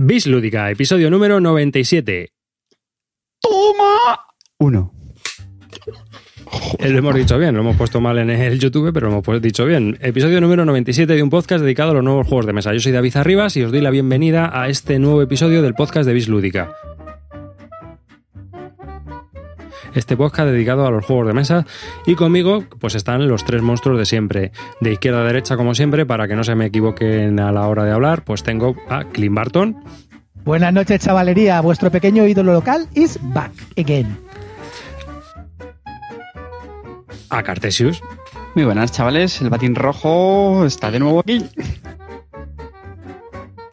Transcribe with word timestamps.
Bis 0.00 0.28
Lúdica, 0.28 0.70
episodio 0.70 1.10
número 1.10 1.40
97. 1.40 2.28
¡Toma! 3.42 4.26
Uno. 4.60 4.94
Lo 6.78 6.98
hemos 6.98 7.16
dicho 7.16 7.36
bien, 7.36 7.56
lo 7.56 7.62
hemos 7.62 7.76
puesto 7.76 8.00
mal 8.00 8.16
en 8.18 8.30
el 8.30 8.60
YouTube, 8.60 8.92
pero 8.92 9.10
lo 9.10 9.18
hemos 9.18 9.42
dicho 9.42 9.66
bien. 9.66 9.98
Episodio 10.00 10.40
número 10.40 10.64
97 10.64 11.12
de 11.12 11.20
un 11.20 11.30
podcast 11.30 11.64
dedicado 11.64 11.90
a 11.90 11.94
los 11.94 12.04
nuevos 12.04 12.28
juegos 12.28 12.46
de 12.46 12.52
mesa. 12.52 12.72
Yo 12.72 12.78
soy 12.78 12.92
David 12.92 13.16
Arribas 13.16 13.56
y 13.56 13.64
os 13.64 13.72
doy 13.72 13.80
la 13.80 13.90
bienvenida 13.90 14.52
a 14.54 14.68
este 14.68 15.00
nuevo 15.00 15.20
episodio 15.20 15.62
del 15.62 15.74
podcast 15.74 16.06
de 16.06 16.14
Bis 16.14 16.28
Lúdica. 16.28 16.76
Este 19.98 20.16
podcast 20.16 20.48
dedicado 20.48 20.86
a 20.86 20.92
los 20.92 21.04
juegos 21.04 21.26
de 21.26 21.32
mesa 21.32 21.66
y 22.06 22.14
conmigo 22.14 22.62
pues 22.78 22.94
están 22.94 23.26
los 23.26 23.44
tres 23.44 23.62
monstruos 23.62 23.98
de 23.98 24.06
siempre. 24.06 24.52
De 24.80 24.92
izquierda 24.92 25.22
a 25.22 25.24
derecha 25.24 25.56
como 25.56 25.74
siempre, 25.74 26.06
para 26.06 26.28
que 26.28 26.36
no 26.36 26.44
se 26.44 26.54
me 26.54 26.66
equivoquen 26.66 27.40
a 27.40 27.50
la 27.50 27.66
hora 27.66 27.82
de 27.82 27.90
hablar, 27.90 28.22
pues 28.22 28.44
tengo 28.44 28.76
a 28.88 29.02
Clint 29.06 29.34
Barton, 29.34 29.82
Buenas 30.44 30.72
noches, 30.72 31.00
chavalería. 31.00 31.60
Vuestro 31.60 31.90
pequeño 31.90 32.28
ídolo 32.28 32.52
local 32.52 32.88
is 32.94 33.18
back 33.20 33.50
again. 33.76 34.16
a 37.30 37.42
Cartesius 37.42 38.00
Muy 38.54 38.64
buenas, 38.64 38.92
chavales. 38.92 39.42
El 39.42 39.50
batín 39.50 39.74
rojo 39.74 40.64
está 40.64 40.92
de 40.92 41.00
nuevo 41.00 41.20
aquí. 41.20 41.44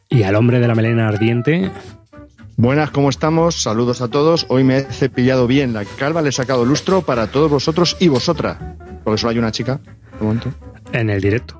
y 0.10 0.24
al 0.24 0.34
hombre 0.36 0.60
de 0.60 0.68
la 0.68 0.74
melena 0.74 1.08
ardiente, 1.08 1.70
Buenas, 2.58 2.90
¿cómo 2.92 3.10
estamos? 3.10 3.62
Saludos 3.62 4.02
a 4.02 4.08
todos. 4.08 4.46
Hoy 4.48 4.64
me 4.64 4.78
he 4.78 4.82
cepillado 4.84 5.46
bien 5.46 5.74
la 5.74 5.84
calva, 5.84 6.22
le 6.22 6.30
he 6.30 6.32
sacado 6.32 6.64
lustro 6.64 7.02
para 7.02 7.28
todos 7.28 7.52
vosotros 7.52 7.98
y 8.00 8.08
vosotras. 8.08 8.58
Porque 9.04 9.18
solo 9.18 9.32
hay 9.32 9.40
una 9.40 9.52
chica. 9.52 9.82
Un 10.22 10.28
momento. 10.28 10.54
en 10.94 11.10
el 11.10 11.20
directo. 11.20 11.60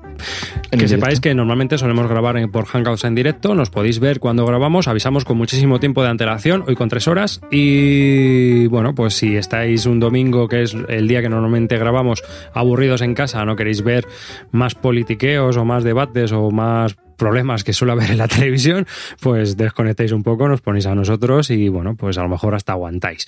En 0.70 0.78
que 0.78 0.88
sepáis 0.88 1.20
que 1.20 1.34
normalmente 1.34 1.78
solemos 1.78 2.08
grabar 2.08 2.36
por 2.50 2.66
Hangouts 2.66 3.04
en 3.04 3.14
directo, 3.14 3.54
nos 3.54 3.70
podéis 3.70 3.98
ver 3.98 4.20
cuando 4.20 4.44
grabamos, 4.44 4.88
avisamos 4.88 5.24
con 5.24 5.36
muchísimo 5.36 5.80
tiempo 5.80 6.02
de 6.02 6.10
antelación, 6.10 6.64
hoy 6.66 6.74
con 6.74 6.88
tres 6.88 7.08
horas, 7.08 7.40
y 7.50 8.66
bueno, 8.66 8.94
pues 8.94 9.14
si 9.14 9.36
estáis 9.36 9.86
un 9.86 10.00
domingo, 10.00 10.48
que 10.48 10.62
es 10.62 10.76
el 10.88 11.08
día 11.08 11.22
que 11.22 11.28
normalmente 11.28 11.78
grabamos, 11.78 12.22
aburridos 12.52 13.02
en 13.02 13.14
casa, 13.14 13.44
no 13.44 13.56
queréis 13.56 13.82
ver 13.82 14.06
más 14.50 14.74
politiqueos 14.74 15.56
o 15.56 15.64
más 15.64 15.84
debates 15.84 16.32
o 16.32 16.50
más 16.50 16.96
problemas 17.16 17.64
que 17.64 17.72
suele 17.72 17.92
haber 17.92 18.10
en 18.10 18.18
la 18.18 18.28
televisión, 18.28 18.86
pues 19.20 19.56
desconectéis 19.56 20.12
un 20.12 20.22
poco, 20.22 20.48
nos 20.48 20.60
ponéis 20.60 20.86
a 20.86 20.94
nosotros 20.94 21.50
y 21.50 21.68
bueno, 21.68 21.96
pues 21.96 22.18
a 22.18 22.22
lo 22.22 22.28
mejor 22.28 22.54
hasta 22.54 22.72
aguantáis. 22.72 23.26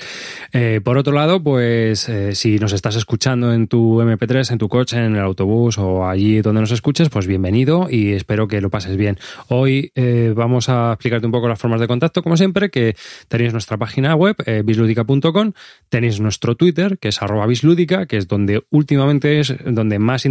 Eh, 0.52 0.80
por 0.82 0.98
otro 0.98 1.12
lado, 1.12 1.42
pues 1.42 2.08
eh, 2.08 2.34
si 2.34 2.58
nos 2.58 2.72
estás 2.72 2.96
escuchando 2.96 3.52
en 3.52 3.66
tu 3.66 4.00
MP3, 4.00 4.52
en 4.52 4.58
tu 4.58 4.68
coche, 4.68 4.98
en 4.98 5.16
el 5.16 5.22
autobús 5.22 5.78
o 5.78 6.06
allí 6.06 6.40
donde 6.40 6.60
nos 6.60 6.70
escuches, 6.78 7.08
pues 7.08 7.26
bienvenido 7.26 7.88
y 7.90 8.12
espero 8.12 8.46
que 8.46 8.60
lo 8.60 8.70
pases 8.70 8.96
bien. 8.96 9.18
Hoy 9.48 9.90
eh, 9.96 10.32
vamos 10.34 10.68
a 10.68 10.92
explicarte 10.92 11.26
un 11.26 11.32
poco 11.32 11.48
las 11.48 11.58
formas 11.58 11.80
de 11.80 11.88
contacto, 11.88 12.22
como 12.22 12.36
siempre, 12.36 12.70
que 12.70 12.94
tenéis 13.26 13.52
nuestra 13.52 13.76
página 13.76 14.14
web, 14.14 14.36
eh, 14.46 14.62
bisludica.com, 14.64 15.52
tenéis 15.88 16.20
nuestro 16.20 16.54
Twitter, 16.56 16.98
que 16.98 17.08
es 17.08 17.20
arroba 17.20 17.46
bisludica, 17.46 18.06
que 18.06 18.16
es 18.16 18.28
donde 18.28 18.62
últimamente 18.70 19.40
es 19.40 19.54
donde 19.64 19.98
más 19.98 20.24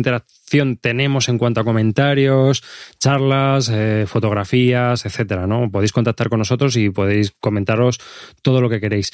tenemos 0.80 1.30
en 1.30 1.38
cuanto 1.38 1.62
a 1.62 1.64
comentarios, 1.64 2.64
charlas, 3.00 3.70
eh, 3.70 4.06
fotografías, 4.08 5.06
etcétera, 5.06 5.46
¿no? 5.48 5.70
Podéis 5.70 5.92
contactar 5.92 6.30
con 6.30 6.40
nosotros 6.40 6.76
y 6.78 6.90
podéis 6.90 7.34
comentaros 7.40 8.00
todo 8.42 8.62
lo 8.62 8.70
que 8.70 8.80
queréis. 8.80 9.12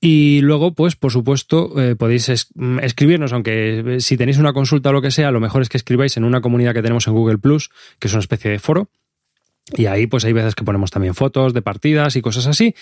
Y 0.00 0.40
luego, 0.40 0.74
pues, 0.74 0.96
por 0.96 1.12
supuesto, 1.12 1.80
eh, 1.80 1.94
podéis 1.94 2.48
mm, 2.54 2.80
escribirnos, 2.80 3.32
aunque 3.32 3.96
eh, 3.96 4.00
si 4.00 4.16
tenéis 4.16 4.38
una 4.38 4.52
consulta 4.52 4.90
o 4.90 4.92
lo 4.92 5.02
que 5.02 5.10
sea, 5.10 5.30
lo 5.30 5.40
mejor 5.40 5.62
es 5.62 5.68
que 5.68 5.76
escribáis 5.76 6.16
en 6.16 6.24
una 6.24 6.40
comunidad 6.40 6.74
que 6.74 6.82
tenemos 6.82 7.06
en 7.06 7.14
Google 7.14 7.38
Plus, 7.38 7.70
que 7.98 8.08
es 8.08 8.14
una 8.14 8.20
especie 8.20 8.50
de 8.50 8.58
foro. 8.58 8.90
Y 9.76 9.86
ahí, 9.86 10.08
pues 10.08 10.24
hay 10.24 10.32
veces 10.32 10.56
que 10.56 10.64
ponemos 10.64 10.90
también 10.90 11.14
fotos 11.14 11.54
de 11.54 11.62
partidas 11.62 12.16
y 12.16 12.20
cosas 12.20 12.48
así. 12.48 12.74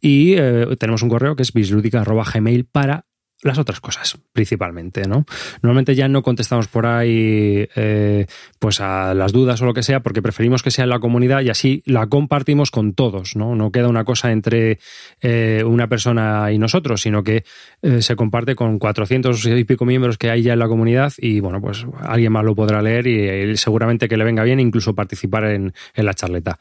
Y 0.00 0.36
tenemos 0.78 1.02
un 1.02 1.08
correo 1.08 1.34
que 1.34 1.42
es 1.42 1.52
bisludica.gmail 1.52 2.64
para 2.64 3.07
las 3.42 3.58
otras 3.58 3.80
cosas, 3.80 4.18
principalmente, 4.32 5.02
¿no? 5.06 5.24
Normalmente 5.62 5.94
ya 5.94 6.08
no 6.08 6.22
contestamos 6.22 6.66
por 6.66 6.86
ahí 6.86 7.68
eh, 7.76 8.26
pues 8.58 8.80
a 8.80 9.14
las 9.14 9.32
dudas 9.32 9.62
o 9.62 9.66
lo 9.66 9.74
que 9.74 9.84
sea, 9.84 10.00
porque 10.00 10.22
preferimos 10.22 10.62
que 10.62 10.72
sea 10.72 10.84
en 10.84 10.90
la 10.90 10.98
comunidad 10.98 11.42
y 11.42 11.50
así 11.50 11.82
la 11.86 12.08
compartimos 12.08 12.72
con 12.72 12.94
todos, 12.94 13.36
¿no? 13.36 13.54
No 13.54 13.70
queda 13.70 13.88
una 13.88 14.04
cosa 14.04 14.32
entre 14.32 14.80
eh, 15.20 15.62
una 15.64 15.88
persona 15.88 16.50
y 16.50 16.58
nosotros, 16.58 17.02
sino 17.02 17.22
que 17.22 17.44
eh, 17.82 18.02
se 18.02 18.16
comparte 18.16 18.56
con 18.56 18.78
400 18.78 19.46
y 19.46 19.64
pico 19.64 19.84
miembros 19.84 20.18
que 20.18 20.30
hay 20.30 20.42
ya 20.42 20.54
en 20.54 20.58
la 20.58 20.68
comunidad 20.68 21.12
y, 21.16 21.38
bueno, 21.38 21.60
pues 21.60 21.86
alguien 22.00 22.32
más 22.32 22.44
lo 22.44 22.56
podrá 22.56 22.82
leer 22.82 23.06
y, 23.06 23.20
eh, 23.20 23.56
seguramente 23.56 24.08
que 24.08 24.16
le 24.16 24.24
venga 24.24 24.42
bien 24.42 24.58
incluso 24.58 24.94
participar 24.94 25.44
en, 25.44 25.72
en 25.94 26.04
la 26.04 26.14
charleta. 26.14 26.58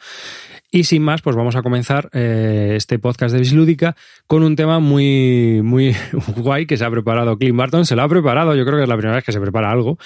Y 0.69 0.83
sin 0.83 1.01
más, 1.01 1.21
pues 1.21 1.35
vamos 1.35 1.55
a 1.55 1.61
comenzar 1.61 2.09
eh, 2.11 2.73
este 2.75 2.99
podcast 2.99 3.33
de 3.33 3.39
Bislúdica 3.39 3.95
con 4.27 4.43
un 4.43 4.55
tema 4.57 4.79
muy, 4.79 5.61
muy 5.63 5.95
guay 6.35 6.65
que 6.65 6.75
se 6.75 6.83
ha 6.83 6.91
preparado 6.91 7.37
Clint 7.37 7.57
Barton. 7.57 7.85
Se 7.85 7.95
lo 7.95 8.01
ha 8.03 8.09
preparado, 8.09 8.53
yo 8.53 8.65
creo 8.65 8.77
que 8.77 8.83
es 8.83 8.89
la 8.89 8.97
primera 8.97 9.15
vez 9.15 9.23
que 9.23 9.31
se 9.31 9.39
prepara 9.39 9.71
algo. 9.71 9.97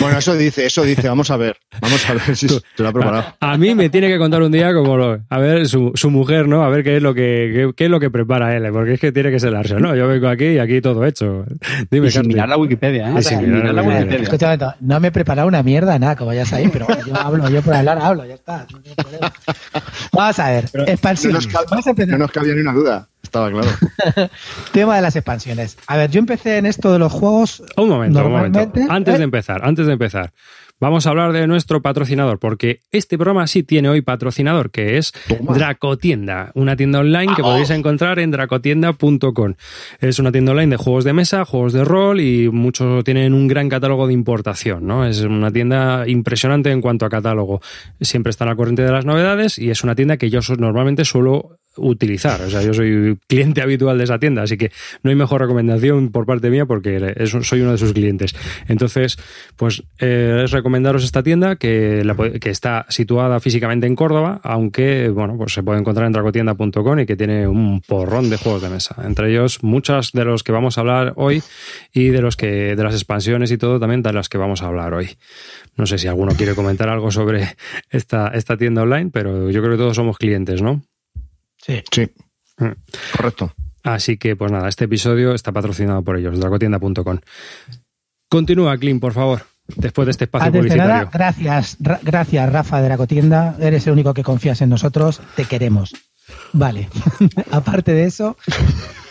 Bueno, 0.00 0.18
eso 0.18 0.34
dice, 0.36 0.66
eso 0.66 0.82
dice. 0.82 1.08
Vamos 1.08 1.30
a 1.30 1.36
ver. 1.36 1.56
Vamos 1.80 2.10
a 2.10 2.14
ver 2.14 2.36
si 2.36 2.48
se 2.48 2.60
lo 2.78 2.88
ha 2.88 2.92
preparado. 2.92 3.34
A, 3.38 3.52
a 3.52 3.56
mí 3.56 3.74
me 3.74 3.88
tiene 3.88 4.08
que 4.08 4.18
contar 4.18 4.42
un 4.42 4.50
día 4.50 4.74
como 4.74 4.96
lo, 4.96 5.20
a 5.28 5.38
ver 5.38 5.68
su, 5.68 5.92
su 5.94 6.10
mujer, 6.10 6.48
¿no? 6.48 6.64
A 6.64 6.68
ver 6.68 6.82
qué 6.82 6.96
es 6.96 7.02
lo 7.02 7.14
que 7.14 7.50
qué, 7.54 7.70
qué 7.76 7.84
es 7.84 7.90
lo 7.90 8.00
que 8.00 8.10
prepara 8.10 8.56
él, 8.56 8.68
porque 8.72 8.94
es 8.94 9.00
que 9.00 9.12
tiene 9.12 9.30
que 9.30 9.38
ser 9.38 9.52
Larso, 9.52 9.78
¿no? 9.78 9.94
Yo 9.94 10.08
vengo 10.08 10.28
aquí 10.28 10.46
y 10.46 10.58
aquí 10.58 10.80
todo 10.80 11.04
hecho. 11.04 11.44
Dime, 11.90 12.08
Y 12.08 12.10
sin 12.10 12.26
mirar 12.26 12.48
la 12.48 12.56
Wikipedia, 12.56 13.10
¿eh? 13.10 13.14
Y 13.18 13.22
sin 13.22 13.42
mirar 13.42 13.74
la 13.74 13.82
Wikipedia. 13.82 14.22
Escúchame, 14.22 14.58
no 14.80 14.98
me 14.98 15.08
he 15.08 15.12
preparado 15.12 15.46
una 15.46 15.62
mierda, 15.62 15.96
nada, 16.00 16.16
como 16.16 16.32
ya 16.32 16.44
sabéis, 16.44 16.70
pero 16.72 16.86
yo 17.06 17.14
hablo, 17.16 17.48
yo 17.48 17.62
por 17.62 17.74
hablar 17.74 17.98
hablo, 18.00 18.24
ya 18.26 18.34
está. 18.34 18.66
no 18.72 18.80
tengo 18.80 18.96
problema. 18.96 19.32
Vamos 20.12 20.38
a 20.38 20.50
ver, 20.50 20.70
No 20.74 20.84
expansiones. 20.84 21.46
nos, 21.46 21.66
cabía, 21.66 22.06
no 22.06 22.18
nos 22.18 22.30
cabía 22.30 22.54
ni 22.54 22.60
una 22.60 22.72
duda. 22.72 23.08
Estaba 23.22 23.50
claro. 23.50 23.68
Tema 24.72 24.96
de 24.96 25.02
las 25.02 25.16
expansiones. 25.16 25.78
A 25.86 25.96
ver, 25.96 26.10
yo 26.10 26.18
empecé 26.18 26.58
en 26.58 26.66
esto 26.66 26.92
de 26.92 26.98
los 26.98 27.10
juegos. 27.12 27.62
Un 27.76 27.88
momento, 27.88 28.24
un 28.24 28.32
momento. 28.32 28.70
Antes 28.88 29.14
¿Eh? 29.14 29.18
de 29.18 29.24
empezar, 29.24 29.64
antes 29.64 29.86
de 29.86 29.92
empezar. 29.92 30.32
Vamos 30.80 31.06
a 31.06 31.10
hablar 31.10 31.32
de 31.32 31.46
nuestro 31.46 31.82
patrocinador, 31.82 32.40
porque 32.40 32.80
este 32.90 33.16
programa 33.16 33.46
sí 33.46 33.62
tiene 33.62 33.88
hoy 33.88 34.02
patrocinador, 34.02 34.70
que 34.70 34.98
es 34.98 35.12
Toma. 35.28 35.54
Dracotienda, 35.54 36.50
una 36.54 36.74
tienda 36.76 36.98
online 36.98 37.32
que 37.36 37.42
podéis 37.42 37.70
encontrar 37.70 38.18
en 38.18 38.32
dracotienda.com. 38.32 39.54
Es 40.00 40.18
una 40.18 40.32
tienda 40.32 40.50
online 40.50 40.70
de 40.70 40.76
juegos 40.76 41.04
de 41.04 41.12
mesa, 41.12 41.44
juegos 41.44 41.72
de 41.72 41.84
rol 41.84 42.20
y 42.20 42.50
muchos 42.50 43.04
tienen 43.04 43.34
un 43.34 43.46
gran 43.46 43.68
catálogo 43.68 44.08
de 44.08 44.14
importación, 44.14 44.86
¿no? 44.86 45.06
Es 45.06 45.20
una 45.20 45.52
tienda 45.52 46.08
impresionante 46.08 46.70
en 46.70 46.80
cuanto 46.80 47.06
a 47.06 47.08
catálogo. 47.08 47.60
Siempre 48.00 48.30
están 48.30 48.48
al 48.48 48.56
corriente 48.56 48.82
de 48.82 48.92
las 48.92 49.04
novedades 49.04 49.58
y 49.58 49.70
es 49.70 49.84
una 49.84 49.94
tienda 49.94 50.16
que 50.16 50.28
yo 50.28 50.40
normalmente 50.58 51.04
suelo 51.04 51.60
utilizar. 51.76 52.40
O 52.42 52.50
sea, 52.50 52.62
yo 52.62 52.72
soy 52.74 53.18
cliente 53.26 53.62
habitual 53.62 53.98
de 53.98 54.04
esa 54.04 54.18
tienda, 54.18 54.42
así 54.42 54.56
que 54.56 54.70
no 55.02 55.10
hay 55.10 55.16
mejor 55.16 55.40
recomendación 55.40 56.10
por 56.10 56.26
parte 56.26 56.50
mía 56.50 56.66
porque 56.66 57.14
es- 57.16 57.30
soy 57.30 57.60
uno 57.60 57.72
de 57.72 57.78
sus 57.78 57.92
clientes. 57.92 58.34
Entonces, 58.68 59.16
pues 59.56 59.82
eh, 59.98 60.42
es 60.44 60.50
recomendaros 60.50 61.04
esta 61.04 61.22
tienda 61.22 61.56
que, 61.56 62.02
la 62.04 62.14
po- 62.14 62.30
que 62.40 62.50
está 62.50 62.86
situada 62.88 63.40
físicamente 63.40 63.86
en 63.86 63.96
Córdoba, 63.96 64.40
aunque, 64.44 65.08
bueno, 65.08 65.36
pues 65.36 65.52
se 65.52 65.62
puede 65.62 65.80
encontrar 65.80 66.06
en 66.06 66.12
dracotienda.com 66.12 67.00
y 67.00 67.06
que 67.06 67.16
tiene 67.16 67.46
un 67.48 67.80
porrón 67.80 68.30
de 68.30 68.36
juegos 68.36 68.62
de 68.62 68.68
mesa. 68.70 68.96
Entre 69.04 69.30
ellos, 69.30 69.62
muchos 69.62 70.12
de 70.12 70.24
los 70.24 70.42
que 70.42 70.52
vamos 70.52 70.78
a 70.78 70.82
hablar 70.82 71.12
hoy 71.16 71.42
y 71.92 72.08
de 72.08 72.20
los 72.22 72.36
que, 72.36 72.76
de 72.76 72.82
las 72.84 72.94
expansiones 72.94 73.50
y 73.50 73.58
todo 73.58 73.80
también 73.80 74.02
de 74.02 74.12
las 74.12 74.28
que 74.28 74.38
vamos 74.38 74.62
a 74.62 74.66
hablar 74.66 74.94
hoy. 74.94 75.10
No 75.76 75.86
sé 75.86 75.98
si 75.98 76.06
alguno 76.06 76.32
quiere 76.36 76.54
comentar 76.54 76.88
algo 76.88 77.10
sobre 77.10 77.56
esta, 77.90 78.28
esta 78.28 78.56
tienda 78.56 78.82
online, 78.82 79.10
pero 79.12 79.50
yo 79.50 79.60
creo 79.60 79.72
que 79.72 79.78
todos 79.78 79.96
somos 79.96 80.18
clientes, 80.18 80.62
¿no? 80.62 80.82
Sí. 81.64 81.82
Sí. 81.90 82.10
Mm. 82.58 82.72
Correcto. 83.16 83.52
Así 83.82 84.16
que, 84.16 84.34
pues 84.36 84.50
nada, 84.50 84.68
este 84.68 84.84
episodio 84.84 85.34
está 85.34 85.52
patrocinado 85.52 86.02
por 86.02 86.16
ellos, 86.16 86.38
dracotienda.com. 86.40 87.18
Continúa, 88.28 88.76
Clint, 88.78 89.00
por 89.00 89.12
favor, 89.12 89.42
después 89.76 90.06
de 90.06 90.10
este 90.12 90.24
espacio 90.24 90.46
Antes 90.46 90.62
de 90.62 90.68
publicitario. 90.68 90.94
nada, 90.94 91.10
gracias, 91.12 91.76
Ra- 91.80 92.00
gracias 92.02 92.52
Rafa 92.52 92.82
de 92.82 92.88
la 92.88 92.96
Cotienda. 92.96 93.56
Eres 93.60 93.86
el 93.86 93.92
único 93.92 94.14
que 94.14 94.22
confías 94.22 94.60
en 94.62 94.70
nosotros. 94.70 95.20
Te 95.36 95.44
queremos. 95.44 95.94
Vale. 96.52 96.88
Aparte 97.50 97.92
de 97.92 98.04
eso, 98.04 98.36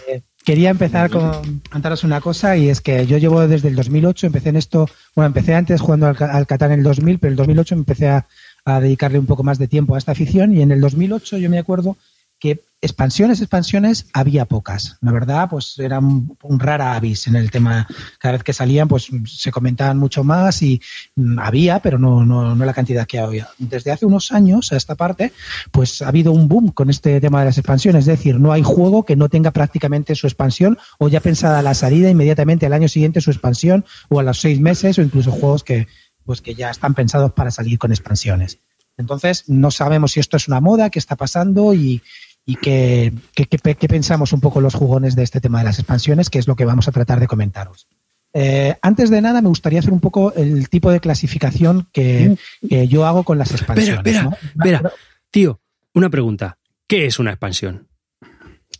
eh, 0.09 0.23
quería 0.43 0.71
empezar 0.71 1.09
con 1.11 1.61
contaros 1.71 2.03
una 2.03 2.19
cosa 2.21 2.57
y 2.57 2.69
es 2.69 2.81
que 2.81 3.05
yo 3.05 3.17
llevo 3.19 3.47
desde 3.47 3.67
el 3.69 3.75
2008, 3.75 4.27
empecé 4.27 4.49
en 4.49 4.55
esto, 4.57 4.89
bueno, 5.15 5.27
empecé 5.27 5.53
antes 5.53 5.79
jugando 5.79 6.07
al, 6.07 6.17
al 6.19 6.47
Catán 6.47 6.71
en 6.71 6.79
el 6.79 6.83
2000, 6.83 7.19
pero 7.19 7.29
en 7.29 7.33
el 7.33 7.37
2008 7.37 7.75
empecé 7.75 8.09
a, 8.09 8.25
a 8.65 8.79
dedicarle 8.79 9.19
un 9.19 9.27
poco 9.27 9.43
más 9.43 9.59
de 9.59 9.67
tiempo 9.67 9.93
a 9.95 9.99
esta 9.99 10.11
afición 10.13 10.53
y 10.57 10.61
en 10.63 10.71
el 10.71 10.81
2008 10.81 11.37
yo 11.37 11.49
me 11.49 11.59
acuerdo 11.59 11.95
que 12.43 12.61
expansiones, 12.81 13.39
expansiones, 13.39 14.07
había 14.11 14.43
pocas. 14.43 14.97
La 14.99 15.13
verdad, 15.13 15.47
pues 15.49 15.79
era 15.79 15.99
un, 15.99 16.37
rara 16.59 16.93
avis 16.93 17.25
en 17.27 17.37
el 17.37 17.49
tema. 17.49 17.87
Cada 18.19 18.33
vez 18.33 18.43
que 18.43 18.51
salían, 18.51 18.89
pues 18.89 19.07
se 19.27 19.49
comentaban 19.49 19.97
mucho 19.97 20.25
más 20.25 20.61
y 20.61 20.81
mm, 21.15 21.39
había, 21.39 21.79
pero 21.79 21.97
no, 21.97 22.25
no, 22.25 22.53
no 22.53 22.65
la 22.65 22.73
cantidad 22.73 23.07
que 23.07 23.19
había. 23.19 23.47
Desde 23.59 23.93
hace 23.93 24.05
unos 24.05 24.33
años 24.33 24.73
a 24.73 24.75
esta 24.75 24.95
parte, 24.95 25.31
pues 25.71 26.01
ha 26.01 26.09
habido 26.09 26.33
un 26.33 26.49
boom 26.49 26.73
con 26.73 26.89
este 26.89 27.21
tema 27.21 27.39
de 27.39 27.45
las 27.45 27.57
expansiones. 27.57 28.01
Es 28.01 28.17
decir, 28.17 28.37
no 28.37 28.51
hay 28.51 28.61
juego 28.61 29.05
que 29.05 29.15
no 29.15 29.29
tenga 29.29 29.51
prácticamente 29.51 30.13
su 30.15 30.27
expansión 30.27 30.77
o 30.99 31.07
ya 31.07 31.21
pensada 31.21 31.61
la 31.61 31.75
salida 31.75 32.09
inmediatamente 32.09 32.65
al 32.65 32.73
año 32.73 32.89
siguiente 32.89 33.21
su 33.21 33.31
expansión 33.31 33.85
o 34.09 34.19
a 34.19 34.23
los 34.23 34.41
seis 34.41 34.59
meses 34.59 34.99
o 34.99 35.01
incluso 35.01 35.31
juegos 35.31 35.63
que, 35.63 35.87
pues 36.25 36.41
que 36.41 36.55
ya 36.55 36.69
están 36.71 36.93
pensados 36.93 37.31
para 37.31 37.51
salir 37.51 37.79
con 37.79 37.91
expansiones. 37.91 38.59
Entonces, 38.97 39.45
no 39.47 39.71
sabemos 39.71 40.11
si 40.11 40.19
esto 40.19 40.37
es 40.37 40.47
una 40.47 40.61
moda, 40.61 40.89
qué 40.89 40.99
está 40.99 41.15
pasando 41.15 41.73
y, 41.73 42.03
y 42.45 42.55
qué, 42.55 43.13
qué, 43.35 43.45
qué- 43.45 43.75
qué 43.75 43.87
pensamos 43.87 44.33
un 44.33 44.41
poco 44.41 44.59
los 44.61 44.73
jugones 44.75 45.15
de 45.15 45.23
este 45.23 45.39
tema 45.41 45.59
de 45.59 45.65
las 45.65 45.79
expansiones, 45.79 46.29
que 46.29 46.39
es 46.39 46.47
lo 46.47 46.55
que 46.55 46.65
vamos 46.65 46.87
a 46.87 46.91
tratar 46.91 47.19
de 47.19 47.27
comentaros. 47.27 47.87
Eh, 48.33 48.75
antes 48.81 49.09
de 49.09 49.21
nada, 49.21 49.41
me 49.41 49.47
gustaría 49.49 49.79
hacer 49.79 49.93
un 49.93 49.99
poco 49.99 50.33
el 50.33 50.67
tipo 50.69 50.91
de 50.91 50.99
clasificación 50.99 51.87
que, 51.93 52.35
que 52.67 52.87
yo 52.87 53.05
hago 53.05 53.23
con 53.23 53.37
las 53.37 53.51
expansiones. 53.51 53.97
espera, 53.99 54.23
¿no? 54.23 54.31
espera. 54.55 54.91
Tío, 55.29 55.59
una 55.93 56.09
pregunta. 56.09 56.57
¿Qué 56.87 57.05
es 57.05 57.19
una 57.19 57.29
expansión? 57.31 57.87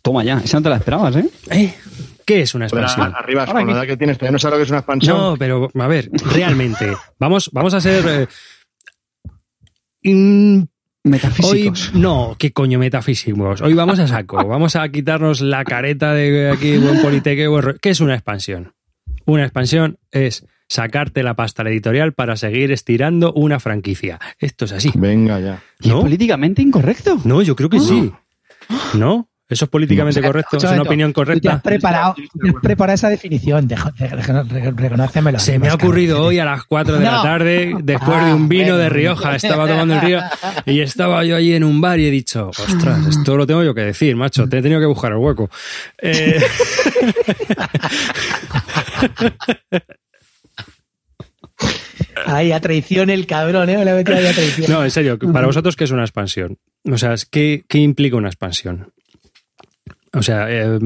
Toma 0.02 0.24
ya, 0.24 0.38
esa 0.44 0.58
no 0.58 0.62
te 0.64 0.68
la 0.70 0.76
esperabas, 0.76 1.16
¿eh? 1.16 1.28
¿Eh? 1.50 1.74
¿Qué 2.26 2.42
es 2.42 2.54
una 2.54 2.66
Pero 2.66 2.82
expansión? 2.82 3.14
arriba, 3.16 3.44
Ahora 3.44 3.60
con 3.60 3.68
la 3.68 3.72
edad 3.78 3.86
que 3.86 3.96
tienes, 3.96 4.18
todavía 4.18 4.32
no 4.32 4.38
sabes 4.38 4.54
lo 4.54 4.58
que 4.58 4.62
es 4.64 4.70
una 4.70 4.78
expansión. 4.80 5.16
No, 5.16 5.36
pero 5.38 5.70
a 5.74 5.86
ver, 5.86 6.10
realmente, 6.34 6.94
vamos, 7.18 7.48
vamos 7.52 7.72
a 7.74 7.80
ser. 7.80 8.28
eh, 10.02 10.64
mm, 11.04 11.08
hoy, 11.08 11.10
Metafísicos. 11.12 11.94
no, 11.94 12.34
qué 12.38 12.52
coño 12.52 12.78
metafísicos. 12.78 13.60
Hoy 13.60 13.74
vamos 13.74 13.98
a 13.98 14.08
saco, 14.08 14.36
vamos 14.48 14.74
a 14.76 14.88
quitarnos 14.88 15.40
la 15.40 15.64
careta 15.64 16.12
de 16.14 16.50
aquí, 16.50 16.78
buen 16.78 17.00
politeque. 17.02 17.46
buen 17.46 17.78
¿Qué 17.80 17.90
es 17.90 18.00
una 18.00 18.14
expansión? 18.14 18.72
Una 19.26 19.44
expansión 19.44 19.98
es 20.10 20.46
sacarte 20.68 21.22
la 21.22 21.34
pasta 21.34 21.62
a 21.62 21.64
la 21.64 21.70
editorial 21.70 22.12
para 22.14 22.36
seguir 22.36 22.72
estirando 22.72 23.32
una 23.34 23.60
franquicia. 23.60 24.18
Esto 24.38 24.64
es 24.64 24.72
así. 24.72 24.90
Venga 24.94 25.38
ya. 25.40 25.62
¿Y 25.80 25.88
es 25.88 25.94
¿No? 25.94 26.00
políticamente 26.00 26.62
incorrecto? 26.62 27.20
No, 27.24 27.42
yo 27.42 27.54
creo 27.54 27.68
que 27.68 27.80
sí. 27.80 28.12
¿No? 28.94 29.28
¿Eso 29.54 29.66
es 29.66 29.70
políticamente 29.70 30.20
correcto? 30.20 30.56
¿Es 30.56 30.64
una 30.64 30.82
opinión 30.82 31.12
Tú 31.12 31.22
te 31.22 31.22
has 31.22 31.26
correcta? 31.28 31.60
preparado, 31.62 32.14
te 32.16 32.48
has 32.48 32.54
preparado 32.60 32.94
esa 32.96 33.08
definición, 33.08 33.68
de- 33.68 33.76
de- 33.76 34.44
de- 34.60 34.70
reconócemelo. 34.72 35.38
Se 35.38 35.60
me 35.60 35.68
ha 35.68 35.74
ocurrido 35.74 36.20
hoy 36.24 36.40
a 36.40 36.44
las 36.44 36.64
4 36.64 36.98
de 36.98 37.04
la 37.04 37.22
tarde, 37.22 37.72
después 37.84 38.18
Ah, 38.20 38.26
de 38.26 38.34
un 38.34 38.48
vino 38.48 38.64
bueno. 38.64 38.78
de 38.78 38.88
Rioja. 38.88 39.36
Estaba 39.36 39.68
tomando 39.68 39.94
el 39.94 40.00
río 40.00 40.18
y 40.66 40.80
estaba 40.80 41.24
yo 41.24 41.36
allí 41.36 41.54
en 41.54 41.62
un 41.62 41.80
bar 41.80 42.00
y 42.00 42.06
he 42.06 42.10
dicho, 42.10 42.48
ostras, 42.48 43.06
esto 43.06 43.36
lo 43.36 43.46
tengo 43.46 43.62
yo 43.62 43.74
que 43.74 43.82
decir, 43.82 44.16
macho. 44.16 44.48
Te 44.48 44.58
he 44.58 44.62
tenido 44.62 44.80
que 44.80 44.86
buscar 44.86 45.12
el 45.12 45.18
hueco. 45.18 45.48
Eh, 46.02 46.40
Ahí, 52.26 52.52
a 52.52 52.60
traición 52.60 53.10
el 53.10 53.26
cabrón, 53.26 53.68
¿eh? 53.70 53.76
Me 53.76 53.84
la 53.84 53.92
he 53.92 53.94
metido 53.94 54.16
ahí 54.18 54.26
a 54.26 54.32
traición. 54.32 54.70
no, 54.70 54.84
en 54.84 54.90
serio, 54.90 55.18
para 55.18 55.46
vosotros, 55.46 55.76
¿qué 55.76 55.84
es 55.84 55.90
una 55.90 56.02
expansión? 56.02 56.58
O 56.90 56.96
sea, 56.98 57.14
¿qué, 57.30 57.64
qué 57.68 57.78
implica 57.78 58.16
una 58.16 58.28
expansión? 58.28 58.92
O 60.14 60.22
sea, 60.22 60.46
eh, 60.50 60.78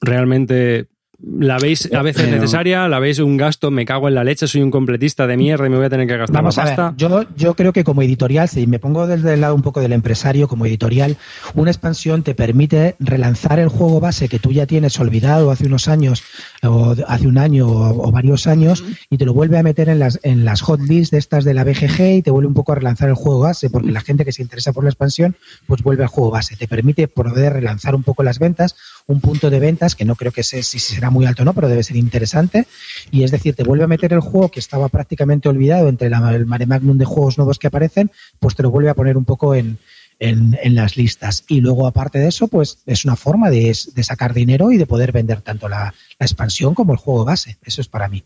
realmente. 0.00 0.89
¿La 1.22 1.58
veis 1.58 1.88
a 1.92 2.00
veces 2.02 2.22
Pero- 2.24 2.36
necesaria? 2.36 2.88
¿La 2.88 2.98
veis 2.98 3.18
un 3.18 3.36
gasto? 3.36 3.70
Me 3.70 3.84
cago 3.84 4.08
en 4.08 4.14
la 4.14 4.24
leche, 4.24 4.46
soy 4.46 4.62
un 4.62 4.70
completista 4.70 5.26
de 5.26 5.36
mierda 5.36 5.66
y 5.66 5.68
me 5.70 5.76
voy 5.76 5.84
a 5.84 5.90
tener 5.90 6.06
que 6.06 6.16
gastar 6.16 6.36
Vamos 6.36 6.56
la 6.56 6.62
a 6.62 6.66
ver, 6.66 6.76
pasta. 6.76 6.94
yo, 6.96 7.24
yo 7.36 7.54
creo 7.54 7.72
que 7.74 7.84
como 7.84 8.00
editorial, 8.02 8.48
si 8.48 8.66
me 8.66 8.78
pongo 8.78 9.06
desde 9.06 9.34
el 9.34 9.42
lado 9.42 9.54
un 9.54 9.60
poco 9.62 9.80
del 9.80 9.92
empresario, 9.92 10.48
como 10.48 10.64
editorial, 10.64 11.18
una 11.54 11.70
expansión 11.70 12.22
te 12.22 12.34
permite 12.34 12.96
relanzar 13.00 13.58
el 13.58 13.68
juego 13.68 14.00
base 14.00 14.28
que 14.28 14.38
tú 14.38 14.50
ya 14.52 14.66
tienes 14.66 14.98
olvidado 14.98 15.50
hace 15.50 15.66
unos 15.66 15.88
años, 15.88 16.22
o 16.62 16.94
hace 17.06 17.26
un 17.28 17.36
año 17.36 17.68
o, 17.68 18.08
o 18.08 18.10
varios 18.12 18.46
años, 18.46 18.82
y 19.10 19.18
te 19.18 19.26
lo 19.26 19.34
vuelve 19.34 19.58
a 19.58 19.62
meter 19.62 19.90
en 19.90 19.98
las, 19.98 20.20
en 20.22 20.46
las 20.46 20.62
hot 20.62 20.80
lists 20.80 21.10
de 21.10 21.18
estas 21.18 21.44
de 21.44 21.52
la 21.52 21.64
BGG 21.64 22.00
y 22.16 22.22
te 22.22 22.30
vuelve 22.30 22.48
un 22.48 22.54
poco 22.54 22.72
a 22.72 22.76
relanzar 22.76 23.10
el 23.10 23.14
juego 23.14 23.40
base, 23.40 23.68
porque 23.68 23.90
la 23.92 24.00
gente 24.00 24.24
que 24.24 24.32
se 24.32 24.40
interesa 24.42 24.72
por 24.72 24.84
la 24.84 24.90
expansión, 24.90 25.36
pues 25.66 25.82
vuelve 25.82 26.02
al 26.02 26.08
juego 26.08 26.30
base. 26.30 26.56
Te 26.56 26.66
permite 26.66 27.08
poder 27.08 27.52
relanzar 27.52 27.94
un 27.94 28.02
poco 28.04 28.22
las 28.22 28.38
ventas, 28.38 28.74
un 29.06 29.20
punto 29.20 29.50
de 29.50 29.58
ventas 29.58 29.94
que 29.94 30.04
no 30.04 30.14
creo 30.16 30.32
que 30.32 30.42
sé 30.42 30.62
si 30.62 30.78
será 30.78 31.10
muy 31.10 31.26
alto 31.26 31.42
o 31.42 31.44
no, 31.44 31.52
pero 31.52 31.68
debe 31.68 31.82
ser 31.82 31.96
interesante. 31.96 32.66
Y 33.10 33.22
es 33.24 33.30
decir, 33.30 33.54
te 33.54 33.64
vuelve 33.64 33.84
a 33.84 33.88
meter 33.88 34.12
el 34.12 34.20
juego 34.20 34.50
que 34.50 34.60
estaba 34.60 34.88
prácticamente 34.88 35.48
olvidado 35.48 35.88
entre 35.88 36.10
la- 36.10 36.34
el 36.34 36.46
mare 36.46 36.66
magnum 36.66 36.96
de 36.98 37.04
juegos 37.04 37.38
nuevos 37.38 37.58
que 37.58 37.66
aparecen, 37.66 38.10
pues 38.38 38.54
te 38.54 38.62
lo 38.62 38.70
vuelve 38.70 38.90
a 38.90 38.94
poner 38.94 39.16
un 39.16 39.24
poco 39.24 39.54
en, 39.54 39.78
en, 40.18 40.56
en 40.62 40.74
las 40.74 40.96
listas. 40.96 41.44
Y 41.48 41.60
luego, 41.60 41.86
aparte 41.86 42.18
de 42.18 42.28
eso, 42.28 42.46
pues 42.48 42.78
es 42.86 43.04
una 43.04 43.16
forma 43.16 43.50
de, 43.50 43.76
de 43.94 44.02
sacar 44.04 44.32
dinero 44.34 44.70
y 44.70 44.76
de 44.76 44.86
poder 44.86 45.12
vender 45.12 45.40
tanto 45.40 45.68
la, 45.68 45.92
la 46.18 46.26
expansión 46.26 46.74
como 46.74 46.92
el 46.92 46.98
juego 46.98 47.24
base. 47.24 47.56
Eso 47.64 47.80
es 47.80 47.88
para 47.88 48.08
mí. 48.08 48.22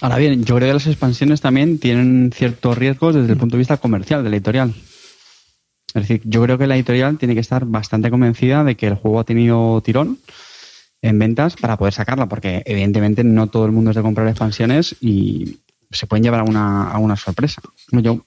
Ahora 0.00 0.18
bien, 0.18 0.44
yo 0.44 0.56
creo 0.56 0.68
que 0.68 0.74
las 0.74 0.86
expansiones 0.88 1.40
también 1.40 1.78
tienen 1.78 2.30
ciertos 2.34 2.76
riesgos 2.76 3.14
desde 3.14 3.32
el 3.32 3.38
punto 3.38 3.54
de 3.56 3.58
vista 3.60 3.76
comercial 3.76 4.22
de 4.24 4.30
la 4.30 4.36
editorial. 4.36 4.74
Es 5.94 6.02
decir, 6.02 6.22
yo 6.24 6.42
creo 6.42 6.58
que 6.58 6.66
la 6.66 6.74
editorial 6.74 7.18
tiene 7.18 7.34
que 7.34 7.40
estar 7.40 7.64
bastante 7.64 8.10
convencida 8.10 8.64
de 8.64 8.76
que 8.76 8.88
el 8.88 8.94
juego 8.96 9.20
ha 9.20 9.24
tenido 9.24 9.80
tirón 9.80 10.18
en 11.00 11.18
ventas 11.18 11.54
para 11.54 11.76
poder 11.76 11.94
sacarla, 11.94 12.26
porque 12.26 12.62
evidentemente 12.66 13.22
no 13.22 13.46
todo 13.46 13.64
el 13.66 13.72
mundo 13.72 13.90
es 13.90 13.96
de 13.96 14.02
comprar 14.02 14.26
expansiones 14.26 14.96
y 15.00 15.60
se 15.90 16.06
pueden 16.06 16.24
llevar 16.24 16.40
a 16.40 16.98
una, 16.98 17.16
sorpresa. 17.16 17.62
Yo 17.92 18.24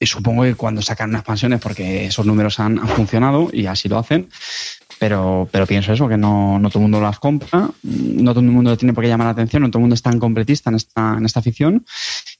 supongo 0.00 0.42
que 0.42 0.54
cuando 0.54 0.82
sacan 0.82 1.08
unas 1.10 1.20
expansiones 1.20 1.60
porque 1.60 2.06
esos 2.06 2.26
números 2.26 2.60
han 2.60 2.78
funcionado 2.88 3.48
y 3.52 3.66
así 3.66 3.88
lo 3.88 3.98
hacen, 3.98 4.28
pero, 4.98 5.48
pero 5.50 5.66
pienso 5.66 5.92
eso, 5.92 6.08
que 6.08 6.16
no, 6.16 6.58
no 6.58 6.68
todo 6.68 6.80
el 6.80 6.82
mundo 6.82 7.00
las 7.00 7.18
compra, 7.18 7.70
no 7.82 8.32
todo 8.32 8.40
el 8.40 8.50
mundo 8.50 8.76
tiene 8.76 8.92
por 8.92 9.04
qué 9.04 9.08
llamar 9.08 9.26
la 9.26 9.32
atención, 9.32 9.62
no 9.62 9.70
todo 9.70 9.78
el 9.78 9.82
mundo 9.82 9.94
es 9.94 10.02
tan 10.02 10.18
completista 10.18 10.70
en 10.70 10.76
esta, 10.76 11.14
en 11.16 11.24
esta 11.24 11.40
afición 11.40 11.84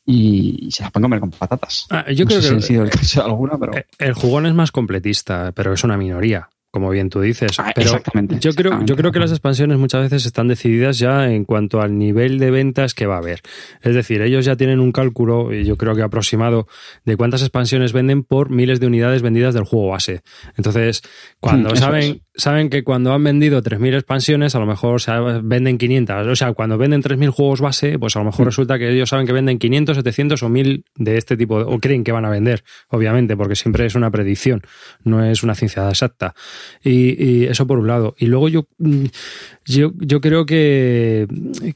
y, 0.05 0.69
se 0.71 0.83
las 0.83 0.93
pueden 0.93 1.05
comer 1.05 1.21
con 1.21 1.31
patatas. 1.31 1.87
Ah, 1.91 2.05
yo 2.11 2.25
no 2.25 2.29
creo 2.29 2.43
sé 2.43 2.55
que 2.55 2.61
si 2.61 2.65
ha 2.65 2.67
sido 2.67 2.85
el 2.85 2.91
caso 2.91 3.21
de 3.21 3.27
alguna, 3.27 3.59
pero... 3.59 3.73
El 3.99 4.15
jugón 4.15 4.47
es 4.47 4.55
más 4.55 4.73
completista, 4.73 5.53
pero 5.53 5.73
es 5.73 5.85
una 5.85 5.97
minoría, 5.97 6.49
como 6.79 6.91
bien 6.91 7.11
tú 7.11 7.21
dices. 7.21 7.59
Ah, 7.59 7.73
pero 7.75 7.89
exactamente, 7.91 8.39
yo 8.39 8.53
creo, 8.53 8.85
yo 8.85 8.95
creo 8.95 9.11
que 9.11 9.19
las 9.19 9.33
expansiones 9.33 9.79
muchas 9.79 10.03
veces 10.03 10.25
están 10.27 10.47
decididas 10.47 10.97
ya 11.01 11.29
en 11.29 11.45
cuanto 11.45 11.81
al 11.81 11.99
nivel 11.99 12.39
de 12.39 12.53
ventas 12.53 12.95
que 12.95 13.07
va 13.07 13.17
a 13.17 13.19
haber. 13.19 13.41
Es 13.83 13.95
decir, 13.97 14.23
ellos 14.23 14.45
ya 14.45 14.55
tienen 14.55 14.79
un 14.79 14.93
cálculo, 14.93 15.53
y 15.53 15.65
yo 15.65 15.77
creo 15.77 15.97
que 15.97 16.03
aproximado, 16.03 16.69
de 17.05 17.17
cuántas 17.17 17.43
expansiones 17.43 17.93
venden 17.93 18.23
por 18.23 18.51
miles 18.51 18.79
de 18.79 18.87
unidades 18.87 19.23
vendidas 19.23 19.55
del 19.55 19.65
juego 19.65 19.89
base. 19.89 20.21
Entonces, 20.57 21.03
cuando 21.41 21.71
Hmm, 21.71 21.77
saben, 21.77 22.23
saben 22.37 22.71
que 22.71 22.85
cuando 22.85 23.13
han 23.13 23.25
vendido 23.25 23.61
3.000 23.61 23.95
expansiones, 23.95 24.55
a 24.55 24.61
lo 24.61 24.67
mejor 24.67 25.01
venden 25.43 25.79
500. 25.79 26.27
O 26.29 26.37
sea, 26.37 26.53
cuando 26.53 26.79
venden 26.79 27.03
3.000 27.03 27.31
juegos 27.31 27.61
base, 27.61 27.99
pues 27.99 28.15
a 28.15 28.21
lo 28.21 28.27
mejor 28.27 28.45
Hmm. 28.47 28.51
resulta 28.51 28.79
que 28.79 28.89
ellos 28.91 29.09
saben 29.09 29.27
que 29.27 29.33
venden 29.33 29.59
500, 29.59 29.97
700 29.97 30.43
o 30.45 30.49
1.000 30.49 30.85
de 30.95 31.17
este 31.17 31.37
tipo, 31.37 31.57
o 31.57 31.79
creen 31.81 32.05
que 32.05 32.13
van 32.13 32.25
a 32.25 32.31
vender, 32.31 32.63
obviamente, 32.89 33.37
porque 33.37 33.57
siempre 33.57 33.85
es 33.87 33.97
una 33.97 34.11
predicción, 34.13 34.63
no 35.03 35.25
es 35.25 35.43
una 35.43 35.55
ciencia 35.57 35.89
exacta. 35.89 36.35
Y, 36.83 37.45
eso 37.47 37.67
por 37.67 37.79
un 37.79 37.87
lado. 37.87 38.15
Y 38.19 38.27
luego 38.27 38.49
yo, 38.49 38.67
mm, 38.79 39.07
yo, 39.65 39.93
yo 39.99 40.21
creo 40.21 40.47
que, 40.47 41.27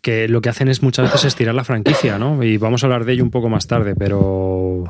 que 0.01 0.29
lo 0.29 0.41
que 0.41 0.49
hacen 0.49 0.69
es 0.69 0.83
muchas 0.83 1.11
veces 1.11 1.27
estirar 1.27 1.55
la 1.55 1.65
franquicia, 1.65 2.19
¿no? 2.19 2.43
Y 2.43 2.57
vamos 2.57 2.83
a 2.83 2.87
hablar 2.87 3.05
de 3.05 3.15
ello 3.15 3.25
un 3.25 3.31
poco 3.31 3.49
más 3.49 3.67
tarde, 3.67 3.95
pero 3.97 4.85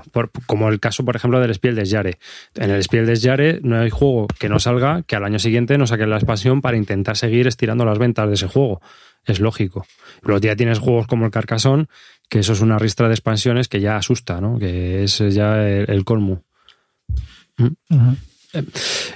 como 0.46 0.68
el 0.68 0.80
caso, 0.80 1.04
por 1.04 1.16
ejemplo, 1.16 1.40
del 1.40 1.54
Spiel 1.54 1.74
des 1.74 1.90
Jahres. 1.90 2.16
En 2.54 2.70
el 2.70 2.82
Spiel 2.82 3.06
des 3.06 3.22
no 3.62 3.78
hay 3.78 3.90
juego 3.90 4.26
que 4.38 4.48
no 4.48 4.58
salga 4.58 5.02
que 5.02 5.16
al 5.16 5.24
año 5.24 5.38
siguiente 5.38 5.78
no 5.78 5.86
saquen 5.86 6.10
la 6.10 6.16
expansión 6.16 6.60
para 6.60 6.76
intentar 6.76 7.16
seguir 7.16 7.46
estirando 7.46 7.84
las 7.84 7.98
ventas 7.98 8.28
de 8.28 8.34
ese 8.34 8.48
juego. 8.48 8.80
Es 9.24 9.40
lógico. 9.40 9.86
Luego 10.22 10.40
ya 10.40 10.56
tienes 10.56 10.78
juegos 10.78 11.06
como 11.06 11.26
el 11.26 11.30
Carcassonne, 11.30 11.86
que 12.28 12.40
eso 12.40 12.52
es 12.52 12.60
una 12.60 12.78
ristra 12.78 13.08
de 13.08 13.14
expansiones 13.14 13.68
que 13.68 13.80
ya 13.80 13.96
asusta, 13.96 14.40
¿no? 14.40 14.58
Que 14.58 15.04
es 15.04 15.18
ya 15.18 15.66
el, 15.66 15.88
el 15.88 16.04
colmo. 16.04 16.42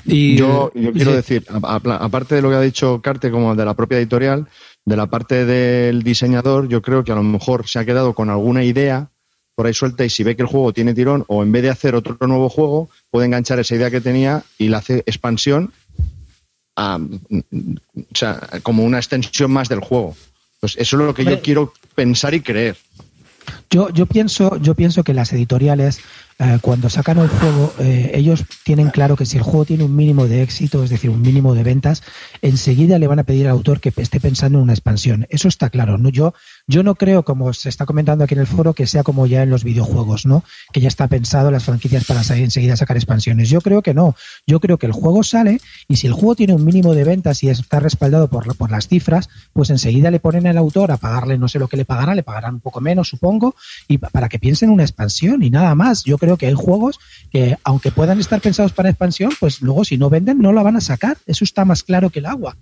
Y, 0.05 0.37
Yo, 0.37 0.73
yo 0.75 0.93
quiero 0.93 1.11
sí. 1.11 1.17
decir, 1.17 1.45
aparte 1.63 2.37
de 2.37 2.43
lo 2.43 2.51
que 2.51 2.57
ha 2.57 2.61
dicho 2.61 3.01
Carte, 3.03 3.31
como 3.31 3.55
de 3.55 3.65
la 3.65 3.75
propia 3.75 3.99
editorial, 3.99 4.47
de 4.85 4.97
la 4.97 5.07
parte 5.07 5.45
del 5.45 6.03
diseñador, 6.03 6.69
yo 6.69 6.81
creo 6.83 7.05
que 7.05 7.13
a 7.13 7.17
lo 7.17 7.23
mejor 7.23 7.69
se 7.69 7.79
ha 7.79 7.85
quedado 7.85 8.15
con 8.15 8.31
alguna 8.31 8.65
idea 8.65 9.09
por 9.55 9.67
ahí 9.67 9.75
suelta 9.75 10.05
y 10.05 10.11
si 10.11 10.23
ve 10.23 10.37
que 10.37 10.43
el 10.43 10.49
juego 10.49 10.73
tiene 10.73 10.93
tirón 10.95 11.25
o 11.29 11.43
en 11.43 11.51
vez 11.51 11.63
de 11.63 11.71
hacer 11.71 11.95
otro 11.95 12.17
nuevo 12.27 12.49
juego, 12.49 12.89
puede 13.11 13.27
enganchar 13.27 13.59
esa 13.59 13.75
idea 13.75 13.91
que 13.91 14.01
tenía 14.03 14.43
y 14.59 14.69
la 14.69 14.79
hace 14.79 14.99
expansión, 15.07 15.73
a- 16.77 16.99
o 16.99 18.03
sea, 18.15 18.41
como 18.63 18.85
una 18.85 18.99
extensión 18.99 19.51
más 19.51 19.69
del 19.69 19.81
juego. 19.81 20.15
Pues 20.61 20.77
eso 20.77 20.97
es 20.99 21.07
lo 21.07 21.15
que 21.15 21.25
yo 21.25 21.41
quiero 21.43 21.73
pensar 21.95 22.35
y 22.35 22.41
creer. 22.41 22.77
Yo, 23.71 23.91
yo 23.91 24.07
pienso, 24.07 24.57
yo 24.59 24.75
pienso 24.75 25.05
que 25.05 25.15
las 25.15 25.33
editoriales, 25.33 26.01
eh, 26.39 26.59
cuando 26.61 26.91
sacan 26.91 27.19
un 27.19 27.29
juego, 27.29 27.73
eh, 27.79 28.11
ellos 28.15 28.45
tienen 28.65 28.91
claro 28.91 29.17
que 29.17 29.25
si 29.25 29.39
el 29.39 29.43
juego 29.43 29.65
tiene 29.65 29.85
un 29.85 29.97
mínimo 29.97 30.27
de 30.27 30.43
éxito, 30.43 30.85
es 30.85 30.91
decir, 30.91 31.09
un 31.11 31.23
mínimo 31.23 31.55
de 31.55 31.63
ventas, 31.63 32.03
enseguida 32.43 32.99
le 32.99 33.07
van 33.07 33.19
a 33.19 33.25
pedir 33.25 33.47
al 33.47 33.53
autor 33.53 33.81
que 33.81 33.93
esté 33.97 34.21
pensando 34.21 34.59
en 34.59 34.65
una 34.65 34.73
expansión. 34.73 35.27
Eso 35.31 35.49
está 35.49 35.71
claro. 35.71 35.97
¿no? 35.99 36.09
Yo, 36.11 36.35
yo 36.67 36.83
no 36.83 36.95
creo, 36.95 37.25
como 37.25 37.53
se 37.53 37.69
está 37.69 37.87
comentando 37.87 38.25
aquí 38.25 38.35
en 38.35 38.41
el 38.41 38.47
foro, 38.47 38.75
que 38.75 38.87
sea 38.87 39.03
como 39.03 39.27
ya 39.27 39.43
en 39.43 39.51
los 39.51 39.65
videojuegos, 39.65 40.27
¿no? 40.27 40.45
Que 40.73 40.81
ya 40.81 40.89
está 40.89 41.09
pensado 41.09 41.51
las 41.51 41.65
franquicias 41.65 42.05
para 42.05 42.23
salir 42.23 42.45
enseguida 42.45 42.77
sacar 42.77 42.97
expansiones. 42.97 43.49
Yo 43.49 43.61
creo 43.61 43.83
que 43.83 43.95
no. 43.95 44.15
Yo 44.47 44.61
creo 44.61 44.79
que 44.79 44.87
el 44.87 44.93
juego 44.93 45.23
sale 45.23 45.61
y 45.89 45.97
si 45.97 46.07
el 46.07 46.13
juego 46.13 46.35
tiene 46.35 46.55
un 46.55 46.65
mínimo 46.65 46.95
de 46.95 47.05
ventas 47.05 47.43
y 47.43 47.49
está 47.49 47.81
respaldado 47.81 48.29
por, 48.29 48.55
por 48.57 48.71
las 48.71 48.89
cifras, 48.89 49.29
pues 49.53 49.71
enseguida 49.71 50.11
le 50.11 50.21
ponen 50.21 50.47
al 50.47 50.59
autor 50.59 50.91
a 50.93 50.97
pagarle, 50.99 51.39
no 51.39 51.49
sé 51.49 51.59
lo 51.59 51.69
que 51.69 51.77
le 51.77 51.85
pagará, 51.85 52.15
le 52.15 52.23
pagarán 52.23 52.55
un 52.55 52.61
poco 52.61 52.81
menos, 52.81 53.09
supongo, 53.09 53.55
y 53.89 53.99
pa- 53.99 54.11
para 54.11 54.29
que 54.29 54.39
piensen 54.39 54.69
en 54.69 54.75
una 54.75 54.83
expansión 54.83 55.43
y 55.43 55.51
nada 55.51 55.75
más. 55.75 56.05
Yo 56.05 56.19
creo 56.19 56.26
que 56.37 56.47
hay 56.47 56.55
juegos 56.55 56.99
que, 57.31 57.57
aunque 57.63 57.93
puedan 57.93 58.19
estar 58.19 58.41
pensados 58.41 58.73
para 58.73 58.91
expansión, 58.91 59.31
pues 59.39 59.63
luego 59.63 59.85
si 59.85 59.99
no 59.99 60.11
venden 60.11 60.39
no 60.39 60.53
la 60.53 60.63
van 60.63 60.77
a 60.77 60.81
sacar. 60.81 61.17
Eso 61.27 61.45
está 61.45 61.65
más 61.65 61.83
claro 61.83 62.11
que 62.11 62.19
el 62.19 62.27
agua. 62.27 62.57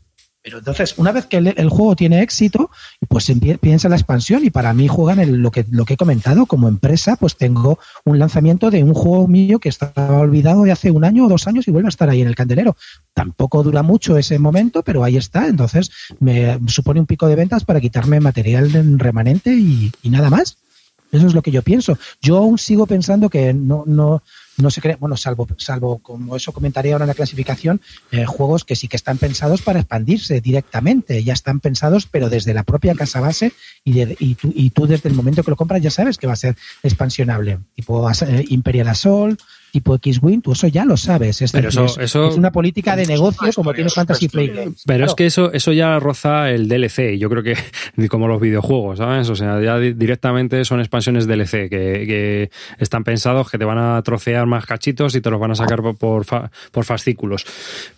Pero 0.44 0.59
entonces, 0.59 0.99
una 0.99 1.11
vez 1.11 1.25
que 1.25 1.38
el, 1.38 1.68
juego 1.71 1.97
tiene 1.97 2.21
éxito, 2.21 2.71
pues 3.09 3.33
piensa 3.62 3.88
en 3.88 3.90
la 3.90 3.97
expansión 3.97 4.44
y 4.44 4.50
para 4.50 4.75
mí 4.75 4.88
juegan 4.88 5.18
en 5.18 5.40
lo 5.40 5.50
que, 5.50 5.64
lo 5.71 5.87
que 5.87 5.94
he 5.94 5.97
comentado. 5.97 6.44
Como 6.44 6.68
empresa, 6.68 7.16
pues 7.16 7.37
tengo 7.37 7.78
un 8.04 8.18
lanzamiento 8.18 8.71
de 8.71 8.85
un 8.85 8.92
juego 8.92 9.26
mío 9.26 9.59
que 9.59 9.71
estaba 9.71 10.18
olvidado 10.18 10.64
de 10.64 10.73
hace 10.73 10.90
un 10.90 11.02
año 11.02 11.25
o 11.25 11.28
dos 11.30 11.47
años 11.47 11.66
y 11.66 11.71
vuelve 11.71 11.88
a 11.88 11.97
estar 11.97 12.11
ahí 12.11 12.21
en 12.21 12.28
el 12.28 12.35
candelero. 12.35 12.76
Tampoco 13.14 13.62
dura 13.62 13.83
mucho 13.83 14.18
ese 14.18 14.38
momento, 14.38 14.83
pero 14.83 15.02
ahí 15.02 15.16
está. 15.16 15.49
Entonces, 15.49 15.90
me 16.21 16.59
supone 16.66 17.00
un 17.00 17.06
pico 17.06 17.26
de 17.26 17.37
ventas 17.37 17.64
para 17.64 17.80
quitarme 17.80 18.21
material 18.21 18.71
remanente 18.99 19.54
y 19.54 19.92
nada 20.11 20.28
más. 20.28 20.59
Eso 21.14 21.26
es 21.26 21.35
lo 21.35 21.42
que 21.42 21.50
yo 21.50 21.62
pienso. 21.62 21.97
Yo 22.21 22.38
aún 22.38 22.59
sigo 22.59 22.87
pensando 22.87 23.30
que 23.30 23.54
no, 23.54 23.85
no, 23.87 24.23
no 24.56 24.71
se 24.71 24.80
cree, 24.80 24.97
bueno, 24.97 25.16
salvo, 25.16 25.47
salvo 25.56 25.99
como 25.99 26.37
eso 26.37 26.52
comentaría 26.52 26.92
ahora 26.92 27.04
en 27.04 27.09
la 27.09 27.14
clasificación, 27.14 27.80
eh, 28.11 28.25
juegos 28.25 28.64
que 28.64 28.76
sí 28.76 28.88
que 28.88 28.97
están 28.97 29.18
pensados 29.18 29.62
para 29.62 29.80
expandirse 29.80 30.40
directamente, 30.40 31.23
ya 31.23 31.33
están 31.33 31.61
pensados, 31.61 32.06
pero 32.06 32.28
desde 32.28 32.54
la 32.54 32.64
propia 32.64 32.94
casa 32.94 33.21
base 33.21 33.52
y, 33.85 34.00
y, 34.02 34.35
tú, 34.35 34.52
y 34.54 34.71
tú 34.71 34.87
desde 34.87 35.09
el 35.09 35.14
momento 35.14 35.42
que 35.42 35.50
lo 35.50 35.56
compras 35.56 35.83
ya 35.83 35.90
sabes 35.90 36.18
que 36.18 36.26
va 36.26 36.33
a 36.33 36.37
ser 36.37 36.56
expansionable, 36.83 37.59
tipo 37.75 38.11
eh, 38.11 38.44
Imperial 38.49 38.88
Assault, 38.88 39.40
tipo 39.74 39.96
X-Wing, 39.96 40.40
tú 40.40 40.52
eso 40.52 40.68
ya 40.68 40.84
lo 40.84 40.96
sabes. 40.96 41.42
Es, 41.42 41.50
pero 41.50 41.68
eso, 41.68 41.98
es, 41.98 42.14
una 42.14 42.52
política 42.52 42.94
de 42.94 43.06
negocio 43.06 43.50
como 43.52 43.74
tiene 43.74 43.90
Fantasy 43.90 44.28
Flight 44.28 44.52
Pero 44.86 45.04
es 45.04 45.14
que 45.14 45.26
eso, 45.26 45.52
eso 45.52 45.72
ya 45.72 45.98
roza 45.98 46.52
el 46.52 46.68
DLC, 46.68 47.14
y 47.14 47.18
yo 47.18 47.28
creo 47.28 47.42
que 47.42 47.56
como 48.08 48.28
los 48.28 48.40
videojuegos, 48.40 48.98
¿sabes? 48.98 49.28
O 49.30 49.34
sea, 49.34 49.60
ya 49.60 49.80
directamente 49.80 50.64
son 50.64 50.78
expansiones 50.78 51.26
DLC 51.26 51.68
que, 51.68 52.04
que 52.06 52.50
están 52.78 53.02
pensados 53.02 53.50
que 53.50 53.58
te 53.58 53.64
van 53.64 53.78
a 53.78 54.00
trocear 54.02 54.46
más 54.46 54.64
cachitos 54.64 55.16
y 55.16 55.20
te 55.20 55.28
los 55.28 55.40
van 55.40 55.50
a 55.50 55.56
sacar 55.56 55.82
por, 55.82 56.24
por 56.24 56.84
fascículos. 56.84 57.44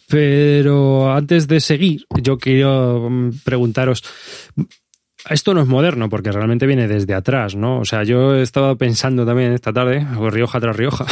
Pero 0.08 1.12
antes 1.12 1.46
de 1.46 1.60
seguir, 1.60 2.06
yo 2.22 2.38
quiero 2.38 3.10
mm, 3.10 3.40
preguntaros, 3.44 4.02
esto 5.28 5.54
no 5.54 5.60
es 5.60 5.66
moderno 5.66 6.08
porque 6.08 6.32
realmente 6.32 6.66
viene 6.66 6.88
desde 6.88 7.14
atrás, 7.14 7.56
¿no? 7.56 7.80
O 7.80 7.84
sea, 7.84 8.04
yo 8.04 8.34
he 8.34 8.42
estado 8.42 8.76
pensando 8.76 9.26
también 9.26 9.52
esta 9.52 9.72
tarde, 9.72 10.06
Rioja 10.30 10.60
tras 10.60 10.76
Rioja, 10.76 11.06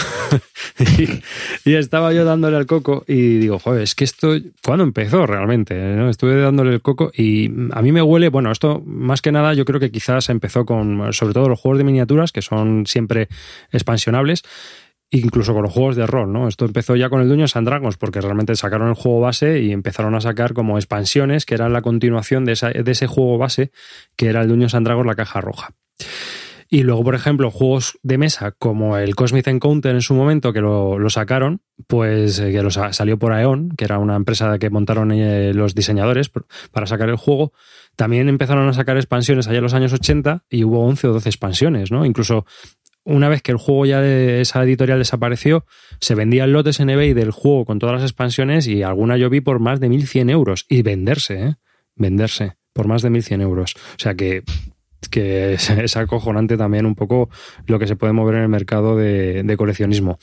y, 1.65 1.75
estaba 1.75 2.13
yo 2.13 2.25
dándole 2.25 2.57
al 2.57 2.67
coco 2.67 3.05
y 3.07 3.39
digo, 3.39 3.59
joder, 3.59 3.83
es 3.83 3.95
que 3.95 4.05
esto, 4.05 4.37
¿cuándo 4.63 4.85
empezó 4.85 5.27
realmente? 5.27 5.75
¿no? 5.75 6.09
Estuve 6.09 6.41
dándole 6.41 6.73
el 6.73 6.83
coco 6.83 7.11
y 7.17 7.51
a 7.73 7.83
mí 7.83 7.93
me 7.93 8.03
huele, 8.03 8.29
bueno, 8.29 8.51
esto 8.51 8.83
más 8.87 9.23
que 9.23 9.33
nada 9.33 9.55
yo 9.55 9.65
creo 9.65 9.81
que 9.81 9.91
quizás 9.91 10.29
empezó 10.29 10.65
con, 10.65 11.13
sobre 11.13 11.35
todo 11.35 11.49
los 11.49 11.61
juegos 11.61 11.79
de 11.79 11.85
miniaturas, 11.85 12.33
que 12.33 12.43
son 12.43 12.87
siempre 12.87 13.29
expansionables, 13.73 14.43
incluso 15.11 15.53
con 15.55 15.63
los 15.63 15.73
juegos 15.73 15.97
de 15.97 16.07
rol, 16.07 16.33
¿no? 16.33 16.49
Esto 16.49 16.65
empezó 16.65 16.97
ya 16.97 17.09
con 17.09 17.21
el 17.21 17.29
Dungeons 17.29 17.57
and 17.57 17.97
porque 17.99 18.21
realmente 18.21 18.57
sacaron 18.57 18.89
el 18.89 18.95
juego 18.95 19.21
base 19.21 19.61
y 19.61 19.73
empezaron 19.73 20.15
a 20.15 20.21
sacar 20.21 20.55
como 20.55 20.77
expansiones 20.77 21.47
que 21.47 21.55
eran 21.55 21.73
la 21.73 21.83
continuación 21.83 22.45
de, 22.45 22.53
ese 22.53 23.07
juego 23.07 23.39
base, 23.39 23.71
que 24.17 24.27
era 24.27 24.43
el 24.43 24.49
Dungeons 24.49 24.75
and 24.75 24.89
la 24.89 25.15
caja 25.15 25.41
roja. 25.41 25.75
Y 26.69 26.83
luego, 26.83 27.05
por 27.05 27.15
ejemplo, 27.15 27.51
juegos 27.51 27.99
de 28.03 28.19
mesa 28.19 28.51
como 28.51 28.97
el 28.97 29.15
Cosmic 29.15 29.47
Encounter 29.47 29.95
en 29.95 30.01
su 30.01 30.15
momento, 30.15 30.53
que 30.53 30.61
lo, 30.61 30.99
sacaron, 31.09 31.61
pues 31.87 32.39
eh, 32.41 32.51
que 32.51 32.63
lo 32.63 32.71
salió 32.71 33.19
por 33.19 33.33
Aeon, 33.33 33.71
que 33.77 33.85
era 33.85 33.99
una 33.99 34.17
empresa 34.17 34.59
que 34.59 34.71
montaron 34.71 35.13
eh, 35.13 35.53
los 35.55 35.75
diseñadores 35.75 36.33
para 36.73 36.87
sacar 36.87 37.11
el 37.11 37.17
juego, 37.17 37.53
también 37.97 38.29
empezaron 38.29 38.69
a 38.69 38.73
sacar 38.73 38.97
expansiones 38.97 39.47
allá 39.47 39.59
en 39.59 39.63
los 39.63 39.75
años 39.75 39.93
80 39.93 40.47
y 40.51 40.65
hubo 40.65 40.85
11 40.85 41.09
o 41.09 41.13
12 41.13 41.29
expansiones, 41.29 41.93
¿no? 41.93 42.05
Incluso 42.05 42.45
una 43.05 43.29
vez 43.29 43.43
que 43.43 43.53
el 43.53 43.59
juego 43.59 43.87
ya 43.87 44.01
de 44.01 44.41
esa 44.41 44.63
editorial 44.63 44.99
desapareció, 44.99 45.67
se 46.01 46.15
vendían 46.15 46.53
lotes 46.53 46.81
en 46.81 46.91
eBay 46.91 47.13
del 47.13 47.31
juego 47.31 47.65
con 47.65 47.79
todas 47.79 47.95
las 47.95 48.03
expansiones 48.03 48.67
y 48.67 48.83
alguna 48.83 49.17
yo 49.17 49.31
vi 49.31 49.41
por 49.41 49.61
más 49.61 49.81
de 49.81 49.89
1.100 49.89 50.31
euros. 50.31 50.67
Y 50.69 50.83
venderse, 50.83 51.43
¿eh? 51.43 51.55
Venderse 51.95 52.57
por 52.73 52.89
más 52.89 53.03
de 53.03 53.11
1.100 53.11 53.43
euros. 53.43 53.75
O 53.77 53.99
sea 53.99 54.15
que, 54.15 54.43
que 55.11 55.55
es, 55.55 55.97
acojonante 55.97 56.57
también 56.57 56.87
un 56.87 56.95
poco 56.95 57.29
lo 57.67 57.79
que 57.79 57.87
se 57.87 57.97
puede 57.97 58.13
mover 58.13 58.37
en 58.37 58.43
el 58.43 58.49
mercado 58.49 58.97
de, 58.97 59.43
de 59.43 59.57
coleccionismo. 59.57 60.19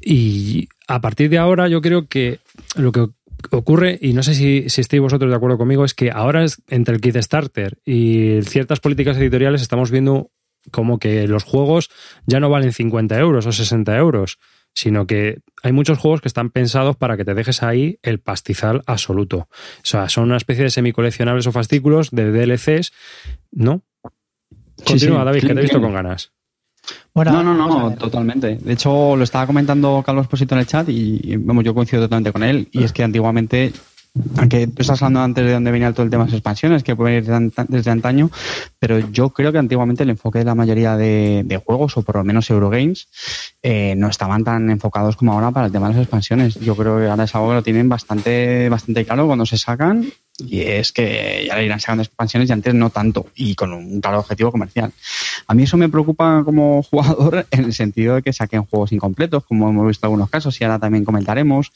Y 0.00 0.68
a 0.86 1.00
partir 1.00 1.28
de 1.28 1.38
ahora 1.38 1.68
yo 1.68 1.80
creo 1.82 2.08
que 2.08 2.38
lo 2.76 2.92
que 2.92 3.06
ocurre, 3.50 3.98
y 4.00 4.12
no 4.12 4.22
sé 4.22 4.34
si, 4.34 4.68
si 4.68 4.80
estéis 4.80 5.02
vosotros 5.02 5.30
de 5.30 5.36
acuerdo 5.36 5.58
conmigo, 5.58 5.84
es 5.84 5.94
que 5.94 6.10
ahora 6.10 6.44
entre 6.68 6.94
el 6.94 7.00
Kickstarter 7.00 7.78
y 7.84 8.40
ciertas 8.42 8.80
políticas 8.80 9.16
editoriales 9.16 9.62
estamos 9.62 9.90
viendo 9.90 10.30
como 10.70 10.98
que 10.98 11.26
los 11.26 11.44
juegos 11.44 11.90
ya 12.26 12.40
no 12.40 12.50
valen 12.50 12.72
50 12.72 13.18
euros 13.18 13.46
o 13.46 13.52
60 13.52 13.96
euros, 13.96 14.38
sino 14.74 15.06
que 15.06 15.40
hay 15.62 15.72
muchos 15.72 15.98
juegos 15.98 16.20
que 16.20 16.28
están 16.28 16.50
pensados 16.50 16.96
para 16.96 17.16
que 17.16 17.24
te 17.24 17.34
dejes 17.34 17.62
ahí 17.62 17.98
el 18.02 18.20
pastizal 18.20 18.82
absoluto. 18.86 19.48
O 19.48 19.48
sea, 19.82 20.08
son 20.08 20.24
una 20.24 20.36
especie 20.36 20.64
de 20.64 20.70
semicoleccionables 20.70 21.46
o 21.46 21.52
fascículos 21.52 22.10
de 22.10 22.30
DLCs, 22.30 22.92
¿no? 23.50 23.82
Continúa, 24.84 25.24
David, 25.24 25.40
que 25.40 25.54
te 25.54 25.58
he 25.58 25.62
visto 25.62 25.80
con 25.80 25.92
ganas. 25.92 26.32
Bueno, 27.12 27.42
no, 27.42 27.54
no, 27.54 27.66
no, 27.66 27.96
totalmente. 27.96 28.56
De 28.56 28.72
hecho, 28.72 29.16
lo 29.16 29.24
estaba 29.24 29.46
comentando 29.46 30.02
Carlos 30.04 30.28
Posito 30.28 30.54
en 30.54 30.60
el 30.60 30.66
chat 30.66 30.88
y, 30.88 31.36
vamos, 31.36 31.64
yo 31.64 31.74
coincido 31.74 32.02
totalmente 32.02 32.32
con 32.32 32.42
él. 32.42 32.68
Y 32.70 32.84
es 32.84 32.92
que 32.92 33.02
antiguamente 33.02 33.72
aunque 34.36 34.66
tú 34.66 34.82
estás 34.82 35.02
hablando 35.02 35.20
antes 35.20 35.44
de 35.44 35.52
dónde 35.52 35.70
venía 35.70 35.92
todo 35.92 36.04
el 36.04 36.10
tema 36.10 36.24
de 36.24 36.30
las 36.30 36.38
expansiones, 36.38 36.82
que 36.82 36.96
puede 36.96 37.16
ir 37.16 37.26
desde 37.68 37.90
antaño, 37.90 38.30
pero 38.78 38.98
yo 38.98 39.30
creo 39.30 39.52
que 39.52 39.58
antiguamente 39.58 40.02
el 40.02 40.10
enfoque 40.10 40.40
de 40.40 40.44
la 40.44 40.54
mayoría 40.54 40.96
de, 40.96 41.62
juegos, 41.64 41.96
o 41.96 42.02
por 42.02 42.16
lo 42.16 42.24
menos 42.24 42.48
Eurogames, 42.50 43.08
eh, 43.62 43.94
no 43.96 44.08
estaban 44.08 44.44
tan 44.44 44.70
enfocados 44.70 45.16
como 45.16 45.32
ahora 45.32 45.50
para 45.50 45.66
el 45.66 45.72
tema 45.72 45.88
de 45.88 45.94
las 45.94 46.02
expansiones. 46.02 46.54
Yo 46.56 46.76
creo 46.76 46.98
que 46.98 47.08
ahora 47.08 47.24
es 47.24 47.34
algo 47.34 47.48
que 47.48 47.54
lo 47.54 47.62
tienen 47.62 47.88
bastante, 47.88 48.68
bastante 48.68 49.04
claro 49.04 49.26
cuando 49.26 49.46
se 49.46 49.58
sacan 49.58 50.10
y 50.38 50.60
es 50.60 50.92
que 50.92 51.44
ya 51.48 51.56
le 51.56 51.64
irán 51.64 51.80
sacando 51.80 52.02
expansiones 52.02 52.48
y 52.48 52.52
antes 52.52 52.72
no 52.72 52.90
tanto 52.90 53.26
y 53.34 53.54
con 53.54 53.72
un 53.72 54.00
claro 54.00 54.20
objetivo 54.20 54.52
comercial. 54.52 54.92
A 55.46 55.54
mí 55.54 55.64
eso 55.64 55.76
me 55.76 55.88
preocupa 55.88 56.42
como 56.44 56.82
jugador 56.90 57.46
en 57.50 57.64
el 57.64 57.72
sentido 57.72 58.16
de 58.16 58.22
que 58.22 58.32
saquen 58.32 58.64
juegos 58.64 58.92
incompletos, 58.92 59.44
como 59.44 59.68
hemos 59.68 59.86
visto 59.88 60.06
en 60.06 60.08
algunos 60.08 60.30
casos 60.30 60.60
y 60.60 60.64
ahora 60.64 60.78
también 60.78 61.04
comentaremos 61.04 61.72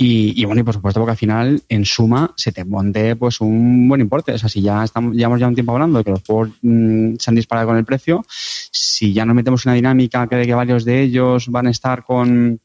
y, 0.00 0.44
bueno, 0.44 0.60
y 0.60 0.64
por 0.64 0.74
supuesto, 0.74 1.00
porque 1.00 1.10
al 1.10 1.16
final, 1.16 1.62
en 1.68 1.84
suma, 1.84 2.32
se 2.36 2.52
te 2.52 2.64
monte 2.64 3.16
pues 3.16 3.40
un 3.40 3.88
buen 3.88 4.00
importe. 4.00 4.32
O 4.32 4.38
sea, 4.38 4.48
si 4.48 4.62
ya 4.62 4.84
estamos, 4.84 5.16
llevamos 5.16 5.40
ya 5.40 5.48
un 5.48 5.54
tiempo 5.54 5.72
hablando 5.72 5.98
de 5.98 6.04
que 6.04 6.12
los 6.12 6.22
juegos 6.24 6.50
mm, 6.62 7.16
se 7.18 7.30
han 7.30 7.34
disparado 7.34 7.66
con 7.66 7.76
el 7.76 7.84
precio, 7.84 8.24
si 8.28 9.12
ya 9.12 9.24
nos 9.24 9.34
metemos 9.34 9.66
una 9.66 9.74
dinámica 9.74 10.28
que 10.28 10.36
de 10.36 10.46
que 10.46 10.54
varios 10.54 10.84
de 10.84 11.02
ellos 11.02 11.48
van 11.48 11.66
a 11.66 11.70
estar 11.70 12.04
con, 12.04 12.60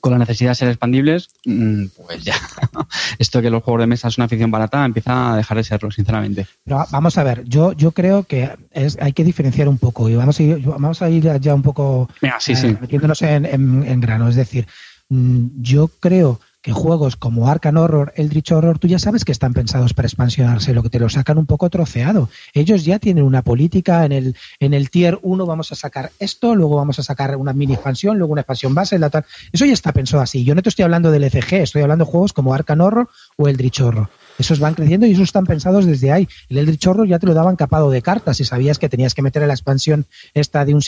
con 0.00 0.12
la 0.12 0.18
necesidad 0.18 0.50
de 0.50 0.54
ser 0.54 0.68
expandibles, 0.68 1.30
mm, 1.46 1.86
pues 1.96 2.22
ya, 2.22 2.34
esto 3.18 3.38
de 3.38 3.44
que 3.44 3.50
los 3.50 3.62
juegos 3.62 3.80
de 3.80 3.86
mesa 3.86 4.08
es 4.08 4.18
una 4.18 4.26
afición 4.26 4.50
barata 4.50 4.84
empieza 4.84 5.32
a 5.32 5.36
dejar 5.38 5.56
de 5.56 5.64
serlo, 5.64 5.90
sinceramente. 5.90 6.46
Pero 6.62 6.84
vamos 6.90 7.16
a 7.16 7.24
ver, 7.24 7.42
yo, 7.46 7.72
yo 7.72 7.92
creo 7.92 8.24
que 8.24 8.50
es, 8.70 8.98
hay 9.00 9.14
que 9.14 9.24
diferenciar 9.24 9.66
un 9.66 9.78
poco 9.78 10.10
y 10.10 10.14
vamos 10.14 10.38
a 10.38 10.42
ir, 10.42 10.60
vamos 10.60 11.00
a 11.00 11.08
ir 11.08 11.40
ya 11.40 11.54
un 11.54 11.62
poco 11.62 12.10
eh, 12.20 12.76
metiéndonos 12.80 13.22
en, 13.22 13.46
en, 13.46 14.00
grano. 14.02 14.28
Es 14.28 14.36
decir, 14.36 14.66
mm, 15.08 15.46
yo 15.62 15.88
creo 15.88 16.38
que 16.66 16.72
juegos 16.72 17.14
como 17.14 17.48
Arkham 17.48 17.76
Horror, 17.76 18.12
Eldritch 18.16 18.50
Horror, 18.50 18.80
tú 18.80 18.88
ya 18.88 18.98
sabes 18.98 19.24
que 19.24 19.30
están 19.30 19.52
pensados 19.52 19.94
para 19.94 20.06
expansionarse, 20.06 20.74
lo 20.74 20.82
que 20.82 20.90
te 20.90 20.98
lo 20.98 21.08
sacan 21.08 21.38
un 21.38 21.46
poco 21.46 21.70
troceado. 21.70 22.28
Ellos 22.54 22.84
ya 22.84 22.98
tienen 22.98 23.22
una 23.22 23.42
política 23.42 24.04
en 24.04 24.10
el, 24.10 24.36
en 24.58 24.74
el 24.74 24.90
tier 24.90 25.16
1 25.22 25.46
vamos 25.46 25.70
a 25.70 25.76
sacar 25.76 26.10
esto, 26.18 26.56
luego 26.56 26.74
vamos 26.74 26.98
a 26.98 27.04
sacar 27.04 27.36
una 27.36 27.52
mini 27.52 27.74
expansión, 27.74 28.18
luego 28.18 28.32
una 28.32 28.40
expansión 28.40 28.74
base, 28.74 28.98
la 28.98 29.10
tal. 29.10 29.24
Eso 29.52 29.64
ya 29.64 29.74
está 29.74 29.92
pensado 29.92 30.20
así. 30.20 30.42
Yo 30.42 30.56
no 30.56 30.62
te 30.62 30.70
estoy 30.70 30.82
hablando 30.82 31.12
del 31.12 31.22
ECG, 31.22 31.52
estoy 31.52 31.82
hablando 31.82 32.04
de 32.04 32.10
juegos 32.10 32.32
como 32.32 32.52
Arkham 32.52 32.80
Horror 32.80 33.08
o 33.36 33.46
Eldritch 33.46 33.80
Horror. 33.82 34.08
Esos 34.38 34.60
van 34.60 34.74
creciendo 34.74 35.06
y 35.06 35.12
esos 35.12 35.24
están 35.24 35.46
pensados 35.46 35.86
desde 35.86 36.12
ahí. 36.12 36.28
El 36.48 36.58
Eldritch 36.58 36.86
Horror 36.86 37.08
ya 37.08 37.18
te 37.18 37.26
lo 37.26 37.34
daban 37.34 37.56
capado 37.56 37.90
de 37.90 38.02
cartas 38.02 38.40
y 38.40 38.44
sabías 38.44 38.78
que 38.78 38.88
tenías 38.88 39.14
que 39.14 39.22
meter 39.22 39.42
en 39.42 39.48
la 39.48 39.54
expansión 39.54 40.06
esta 40.34 40.64
de 40.64 40.74
un 40.74 40.82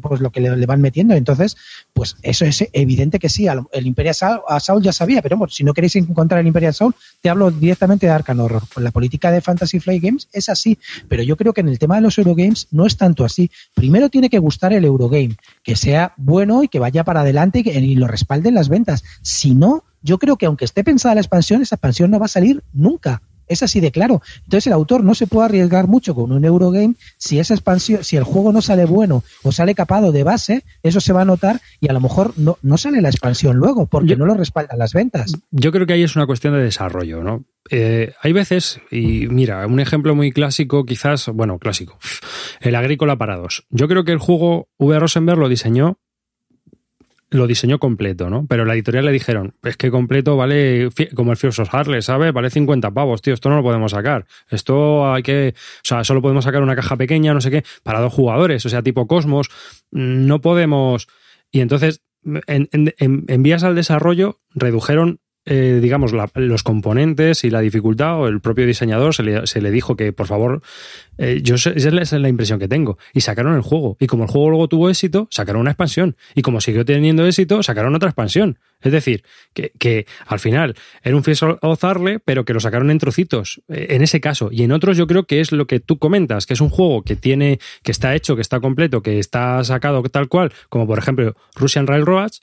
pues 0.00 0.20
lo 0.20 0.30
que 0.30 0.40
le, 0.40 0.66
van 0.66 0.80
metiendo. 0.80 1.14
Entonces, 1.14 1.56
pues 1.92 2.16
eso 2.22 2.44
es 2.44 2.68
evidente 2.72 3.18
que 3.18 3.28
sí. 3.28 3.46
El 3.72 3.86
Imperial 3.86 4.14
Assault 4.48 4.84
ya 4.84 4.92
sabía, 4.92 5.22
pero 5.22 5.38
si 5.48 5.64
no 5.64 5.74
queréis 5.74 5.96
encontrar 5.96 6.40
el 6.40 6.46
Imperial 6.46 6.70
Assault, 6.70 6.96
te 7.20 7.30
hablo 7.30 7.50
directamente 7.50 8.06
de 8.06 8.12
Arkham 8.12 8.40
Horror. 8.40 8.62
La 8.76 8.90
política 8.90 9.30
de 9.30 9.40
Fantasy 9.40 9.80
Flight 9.80 10.02
Games 10.02 10.28
es 10.32 10.48
así, 10.48 10.78
pero 11.08 11.22
yo 11.22 11.36
creo 11.36 11.52
que 11.52 11.60
en 11.60 11.68
el 11.68 11.78
tema 11.78 11.96
de 11.96 12.02
los 12.02 12.18
Eurogames 12.18 12.68
no 12.70 12.86
es 12.86 12.96
tanto 12.96 13.24
así. 13.24 13.50
Primero 13.74 14.08
tiene 14.08 14.30
que 14.30 14.38
gustar 14.38 14.72
el 14.72 14.84
Eurogame, 14.84 15.36
que 15.62 15.76
sea 15.76 16.14
bueno 16.16 16.62
y 16.62 16.68
que 16.68 16.78
vaya 16.78 17.04
para 17.04 17.20
adelante 17.20 17.60
y, 17.60 17.62
que, 17.62 17.78
y 17.78 17.94
lo 17.94 18.06
respalden 18.06 18.54
las 18.54 18.68
ventas. 18.68 19.04
Si 19.22 19.54
no, 19.54 19.84
yo 20.02 20.18
creo 20.18 20.36
que 20.36 20.46
aunque 20.46 20.64
esté 20.64 20.84
pensada 20.84 21.14
la 21.14 21.20
expansión, 21.20 21.62
esa 21.62 21.76
expansión 21.76 22.10
no 22.10 22.18
va 22.18 22.26
a 22.26 22.28
salir 22.28 22.62
nunca. 22.72 23.22
Es 23.48 23.62
así 23.62 23.80
de 23.80 23.90
claro. 23.90 24.22
Entonces 24.44 24.66
el 24.66 24.72
autor 24.74 25.02
no 25.02 25.14
se 25.14 25.26
puede 25.26 25.46
arriesgar 25.46 25.88
mucho 25.88 26.14
con 26.14 26.32
un 26.32 26.44
Eurogame 26.44 26.94
si 27.16 27.38
esa 27.38 27.54
expansión, 27.54 28.04
si 28.04 28.16
el 28.16 28.24
juego 28.24 28.52
no 28.52 28.60
sale 28.60 28.84
bueno 28.84 29.24
o 29.42 29.52
sale 29.52 29.74
capado 29.74 30.12
de 30.12 30.22
base, 30.22 30.64
eso 30.82 31.00
se 31.00 31.12
va 31.12 31.22
a 31.22 31.24
notar 31.24 31.60
y 31.80 31.88
a 31.88 31.92
lo 31.92 32.00
mejor 32.00 32.34
no, 32.36 32.58
no 32.62 32.76
sale 32.76 33.00
la 33.00 33.08
expansión 33.08 33.56
luego 33.56 33.86
porque 33.86 34.16
no 34.16 34.26
lo 34.26 34.34
respaldan 34.34 34.78
las 34.78 34.92
ventas. 34.92 35.32
Yo 35.50 35.72
creo 35.72 35.86
que 35.86 35.94
ahí 35.94 36.02
es 36.02 36.14
una 36.14 36.26
cuestión 36.26 36.54
de 36.54 36.62
desarrollo, 36.62 37.22
¿no? 37.22 37.44
Eh, 37.70 38.14
hay 38.22 38.32
veces, 38.32 38.80
y 38.90 39.26
mira, 39.28 39.66
un 39.66 39.80
ejemplo 39.80 40.14
muy 40.14 40.32
clásico, 40.32 40.84
quizás, 40.84 41.28
bueno, 41.28 41.58
clásico, 41.58 41.98
el 42.60 42.74
Agrícola 42.74 43.16
para 43.16 43.36
dos. 43.36 43.66
Yo 43.70 43.88
creo 43.88 44.04
que 44.04 44.12
el 44.12 44.18
juego 44.18 44.68
V. 44.78 44.98
Rosenberg 44.98 45.38
lo 45.38 45.48
diseñó 45.48 45.98
lo 47.30 47.46
diseñó 47.46 47.78
completo, 47.78 48.30
¿no? 48.30 48.46
Pero 48.46 48.64
la 48.64 48.74
editorial 48.74 49.04
le 49.04 49.12
dijeron, 49.12 49.54
es 49.62 49.76
que 49.76 49.90
completo 49.90 50.36
vale 50.36 50.88
como 51.14 51.32
el 51.32 51.36
Fierce 51.36 51.62
Harley, 51.70 52.02
¿sabes? 52.02 52.32
Vale 52.32 52.50
50 52.50 52.90
pavos, 52.90 53.22
tío, 53.22 53.34
esto 53.34 53.50
no 53.50 53.56
lo 53.56 53.62
podemos 53.62 53.92
sacar. 53.92 54.26
Esto 54.50 55.12
hay 55.12 55.22
que, 55.22 55.54
o 55.56 55.84
sea, 55.84 56.04
solo 56.04 56.22
podemos 56.22 56.44
sacar 56.44 56.62
una 56.62 56.76
caja 56.76 56.96
pequeña, 56.96 57.34
no 57.34 57.40
sé 57.40 57.50
qué, 57.50 57.64
para 57.82 58.00
dos 58.00 58.12
jugadores, 58.12 58.64
o 58.64 58.68
sea, 58.68 58.82
tipo 58.82 59.06
Cosmos, 59.06 59.50
no 59.90 60.40
podemos... 60.40 61.08
Y 61.50 61.60
entonces, 61.60 62.02
en, 62.46 62.68
en 62.72 63.42
vías 63.42 63.62
al 63.62 63.74
desarrollo, 63.74 64.40
redujeron 64.54 65.20
eh, 65.50 65.78
digamos, 65.80 66.12
los 66.12 66.62
componentes 66.62 67.42
y 67.42 67.50
la 67.50 67.60
dificultad, 67.60 68.20
o 68.20 68.28
el 68.28 68.40
propio 68.40 68.66
diseñador 68.66 69.14
se 69.14 69.22
le, 69.22 69.46
se 69.46 69.62
le 69.62 69.70
dijo 69.70 69.96
que, 69.96 70.12
por 70.12 70.26
favor, 70.26 70.60
eh, 71.16 71.40
yo 71.42 71.54
esa 71.54 71.70
es 71.72 72.12
la 72.12 72.28
impresión 72.28 72.58
que 72.58 72.68
tengo. 72.68 72.98
Y 73.14 73.22
sacaron 73.22 73.54
el 73.54 73.62
juego. 73.62 73.96
Y 73.98 74.06
como 74.08 74.24
el 74.24 74.30
juego 74.30 74.50
luego 74.50 74.68
tuvo 74.68 74.90
éxito, 74.90 75.26
sacaron 75.30 75.62
una 75.62 75.70
expansión. 75.70 76.16
Y 76.34 76.42
como 76.42 76.60
siguió 76.60 76.84
teniendo 76.84 77.26
éxito, 77.26 77.62
sacaron 77.62 77.94
otra 77.94 78.10
expansión. 78.10 78.58
Es 78.82 78.92
decir, 78.92 79.24
que, 79.54 79.72
que 79.78 80.06
al 80.26 80.38
final 80.38 80.76
era 81.02 81.16
un 81.16 81.24
fiel 81.24 81.38
ozarle, 81.62 82.20
pero 82.20 82.44
que 82.44 82.52
lo 82.52 82.60
sacaron 82.60 82.90
en 82.90 82.98
trocitos. 82.98 83.62
Eh, 83.68 83.86
en 83.90 84.02
ese 84.02 84.20
caso. 84.20 84.50
Y 84.52 84.64
en 84.64 84.72
otros 84.72 84.98
yo 84.98 85.06
creo 85.06 85.24
que 85.24 85.40
es 85.40 85.50
lo 85.50 85.66
que 85.66 85.80
tú 85.80 85.98
comentas, 85.98 86.44
que 86.44 86.52
es 86.52 86.60
un 86.60 86.68
juego 86.68 87.02
que 87.02 87.16
tiene, 87.16 87.58
que 87.82 87.90
está 87.90 88.14
hecho, 88.14 88.36
que 88.36 88.42
está 88.42 88.60
completo, 88.60 89.02
que 89.02 89.18
está 89.18 89.64
sacado 89.64 90.02
tal 90.02 90.28
cual, 90.28 90.52
como 90.68 90.86
por 90.86 90.98
ejemplo 90.98 91.34
Russian 91.56 91.86
Railroads, 91.86 92.42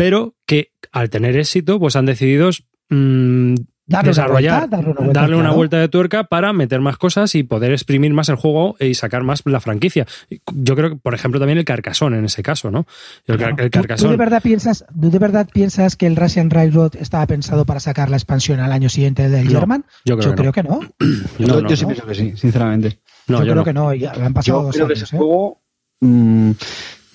pero 0.00 0.34
que 0.46 0.72
al 0.92 1.10
tener 1.10 1.36
éxito, 1.36 1.78
pues 1.78 1.94
han 1.94 2.06
decidido 2.06 2.48
mm, 2.88 3.54
desarrollar, 3.86 4.66
darle, 4.70 5.36
una, 5.36 5.52
vuelta, 5.52 5.76
de 5.76 5.88
tuerca 5.88 6.24
para 6.24 6.54
meter 6.54 6.80
más 6.80 6.96
cosas 6.96 7.34
y 7.34 7.42
poder 7.42 7.72
exprimir 7.72 8.14
más 8.14 8.30
el 8.30 8.36
juego 8.36 8.76
y 8.80 8.94
sacar 8.94 9.24
más 9.24 9.42
la 9.44 9.60
franquicia. 9.60 10.06
Yo 10.54 10.74
creo 10.74 10.88
que, 10.88 10.96
por 10.96 11.12
ejemplo, 11.12 11.38
también 11.38 11.58
el 11.58 11.66
Carcasón 11.66 12.14
en 12.14 12.24
ese 12.24 12.42
caso, 12.42 12.70
¿no? 12.70 12.86
El, 13.26 13.36
¿Tú, 13.70 14.08
de 14.08 14.16
verdad 14.16 14.42
piensas, 14.42 14.86
de 14.90 15.18
verdad 15.18 15.46
piensas 15.52 15.96
que 15.96 16.06
el 16.06 16.16
Russian 16.16 16.48
Railroad 16.48 16.96
estaba 16.98 17.26
pensado 17.26 17.66
para 17.66 17.78
sacar 17.78 18.08
la 18.08 18.16
expansión 18.16 18.58
al 18.60 18.72
año 18.72 18.88
siguiente 18.88 19.28
del 19.28 19.50
German? 19.50 19.84
Yo 20.06 20.16
creo, 20.16 20.50
que, 20.50 20.62
no. 20.62 20.80
Yo, 21.38 21.76
sí 21.76 21.84
pienso 21.84 22.06
que 22.06 22.14
sí, 22.14 22.32
sinceramente. 22.36 23.00
yo, 23.26 23.40
creo 23.40 23.64
que 23.64 23.74
no, 23.74 23.92
ya 23.92 24.12
han 24.12 24.32
pasado 24.32 24.62
dos 24.62 24.74
creo 24.74 24.86
que 24.86 24.94
ese 24.94 25.04
¿eh? 25.04 25.18
juego 25.18 25.60
mm, 26.00 26.52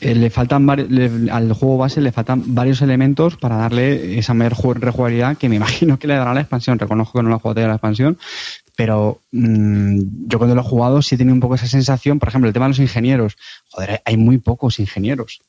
eh, 0.02 0.14
le 0.14 0.30
faltan 0.30 0.70
al 0.70 1.54
juego 1.54 1.78
base 1.78 2.02
le 2.02 2.12
faltan 2.12 2.44
varios 2.54 2.82
elementos 2.82 3.38
para 3.38 3.56
darle 3.56 4.20
esa 4.20 4.34
mejor 4.34 4.82
rejugabilidad 4.82 5.38
que 5.38 5.48
me 5.48 5.56
imagino 5.58 5.98
que 5.98 6.08
le 6.08 6.16
dará 6.16 6.34
la 6.34 6.42
expansión. 6.42 6.78
Reconozco 6.80 7.20
que 7.20 7.24
no 7.24 7.30
lo 7.30 7.38
he 7.38 7.40
jugado 7.40 7.68
la 7.68 7.74
expansión, 7.74 8.18
pero 8.76 9.22
mm, 9.32 10.28
yo 10.28 10.38
cuando 10.38 10.56
lo 10.56 10.62
he 10.62 10.66
jugado 10.66 11.02
sí 11.02 11.16
he 11.16 11.18
tenido 11.18 11.34
un 11.34 11.40
poco 11.40 11.56
esa 11.56 11.68
sensación. 11.68 12.20
Por 12.20 12.30
ejemplo, 12.30 12.48
el 12.48 12.54
tema 12.54 12.66
de 12.66 12.72
los 12.72 12.80
ingenieros. 12.80 13.38
Joder, 13.70 14.02
hay 14.04 14.18
muy 14.18 14.38
pocos 14.38 14.80
ingenieros 14.80 15.42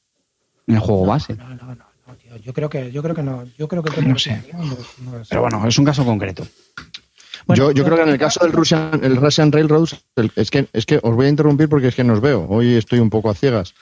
en 0.66 0.76
el 0.76 0.80
juego 0.80 1.06
base. 1.06 1.34
No, 1.34 1.48
no, 1.48 1.74
no, 1.74 2.14
tío. 2.16 2.36
Yo 2.36 2.52
creo 2.52 2.70
que, 2.70 2.92
yo 2.92 3.02
creo 3.02 3.14
que 3.14 3.22
no. 3.22 3.44
Yo 3.58 3.66
creo 3.66 3.82
que 3.82 4.02
no 4.02 4.18
sé. 4.18 4.42
pero 5.28 5.42
bueno, 5.42 5.66
es 5.66 5.78
un 5.78 5.84
caso 5.84 6.04
concreto. 6.04 6.46
yo, 7.48 7.72
yo 7.72 7.84
creo 7.84 7.96
que 7.96 8.02
en 8.02 8.10
el 8.10 8.18
caso 8.18 8.44
del 8.44 8.52
Russian, 8.52 9.00
el 9.02 9.16
Russian 9.16 9.50
Railroads, 9.50 9.96
es, 10.36 10.50
que, 10.50 10.68
es 10.72 10.86
que 10.86 11.00
os 11.02 11.14
voy 11.16 11.26
a 11.26 11.30
interrumpir 11.30 11.68
porque 11.68 11.88
es 11.88 11.96
que 11.96 12.04
nos 12.04 12.20
veo. 12.20 12.46
Hoy 12.48 12.74
estoy 12.74 13.00
un 13.00 13.10
poco 13.10 13.28
a 13.30 13.34
ciegas. 13.34 13.74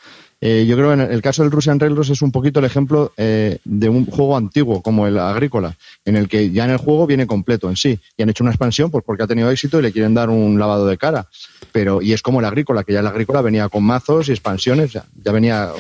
Eh, 0.47 0.67
yo 0.67 0.77
creo 0.77 0.89
que 0.89 1.03
en 1.03 1.11
el 1.11 1.23
caso 1.23 1.43
del 1.43 1.51
Russian 1.51 1.81
Railroads 1.81 2.11
es 2.11 2.21
un 2.21 2.31
poquito 2.31 2.59
el 2.59 2.67
ejemplo 2.67 3.15
eh, 3.17 3.61
de 3.65 3.89
un 3.89 4.05
juego 4.05 4.37
antiguo 4.37 4.83
como 4.83 5.07
el 5.07 5.19
agrícola, 5.19 5.75
en 6.05 6.17
el 6.17 6.29
que 6.29 6.51
ya 6.51 6.67
en 6.67 6.71
el 6.73 6.77
juego 6.77 7.07
viene 7.07 7.27
completo 7.27 7.71
en 7.71 7.77
sí. 7.77 7.99
Y 8.15 8.23
han 8.23 8.29
hecho 8.29 8.45
una 8.45 8.51
expansión 8.51 8.91
pues 8.91 9.03
porque 9.07 9.23
ha 9.23 9.27
tenido 9.27 9.51
éxito 9.51 9.79
y 9.79 9.83
le 9.83 9.91
quieren 9.91 10.13
dar 10.13 10.29
un 10.29 10.59
lavado 10.59 10.87
de 10.87 10.99
cara. 10.99 11.29
Pero, 11.73 12.03
y 12.03 12.13
es 12.13 12.21
como 12.21 12.41
el 12.41 12.45
agrícola, 12.45 12.85
que 12.85 12.93
ya 12.93 13.01
el 13.01 13.07
agrícola 13.07 13.41
venía 13.41 13.71
con 13.71 13.85
mazos 13.85 14.29
y 14.29 14.33
expansiones, 14.33 14.93
ya, 14.93 15.07
venía 15.33 15.71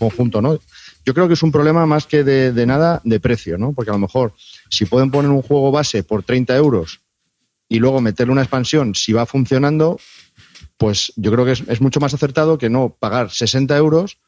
conjunto, 0.00 0.42
¿no? 0.42 0.58
Yo 1.06 1.14
creo 1.14 1.28
que 1.28 1.34
es 1.34 1.42
un 1.44 1.52
problema 1.52 1.86
más 1.86 2.06
que 2.06 2.24
de, 2.24 2.52
de, 2.52 2.66
nada 2.66 3.00
de 3.04 3.20
precio, 3.20 3.56
¿no? 3.56 3.72
Porque 3.72 3.92
a 3.92 3.94
lo 3.94 4.00
mejor 4.00 4.32
si 4.68 4.84
pueden 4.84 5.12
poner 5.12 5.30
un 5.30 5.42
juego 5.42 5.70
base 5.70 6.02
por 6.02 6.24
30 6.24 6.56
euros 6.56 6.98
y 7.68 7.78
luego 7.78 8.00
meterle 8.00 8.32
una 8.32 8.42
expansión, 8.42 8.96
si 8.96 9.12
va 9.12 9.26
funcionando, 9.26 10.00
pues 10.82 11.12
yo 11.14 11.30
creo 11.30 11.44
que 11.44 11.52
es, 11.52 11.80
mucho 11.80 12.00
más 12.00 12.12
acertado 12.12 12.58
que 12.58 12.68
no 12.68 12.96
pagar 12.98 13.30
60 13.30 13.76
euros 13.76 14.18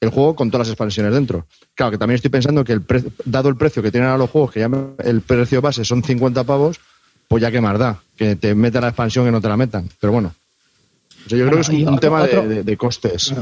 el 0.00 0.10
juego 0.10 0.34
con 0.34 0.50
todas 0.50 0.66
las 0.66 0.72
expansiones 0.72 1.14
dentro. 1.14 1.46
Claro, 1.76 1.92
que 1.92 1.98
también 1.98 2.16
estoy 2.16 2.32
pensando 2.32 2.64
que 2.64 2.72
el 2.72 2.84
dado 3.24 3.48
el 3.48 3.54
precio 3.54 3.80
que 3.80 3.92
tienen 3.92 4.10
a 4.10 4.16
los 4.18 4.28
juegos, 4.28 4.50
que 4.50 4.58
ya 4.58 4.68
el 5.04 5.20
precio 5.20 5.62
base 5.62 5.84
son 5.84 6.02
50 6.02 6.42
pavos, 6.42 6.80
pues 7.28 7.42
ya 7.42 7.52
que 7.52 7.60
más 7.60 7.78
da, 7.78 8.00
que 8.16 8.34
te 8.34 8.56
metan 8.56 8.82
la 8.82 8.88
expansión 8.88 9.24
que 9.24 9.30
no 9.30 9.40
te 9.40 9.48
la 9.48 9.56
metan. 9.56 9.88
Pero 10.00 10.12
bueno, 10.12 10.34
yo 11.28 11.46
creo 11.46 11.50
que 11.52 11.60
es 11.60 11.68
un, 11.68 12.00
tema 12.00 12.24
de, 12.26 12.76
costes. 12.76 13.32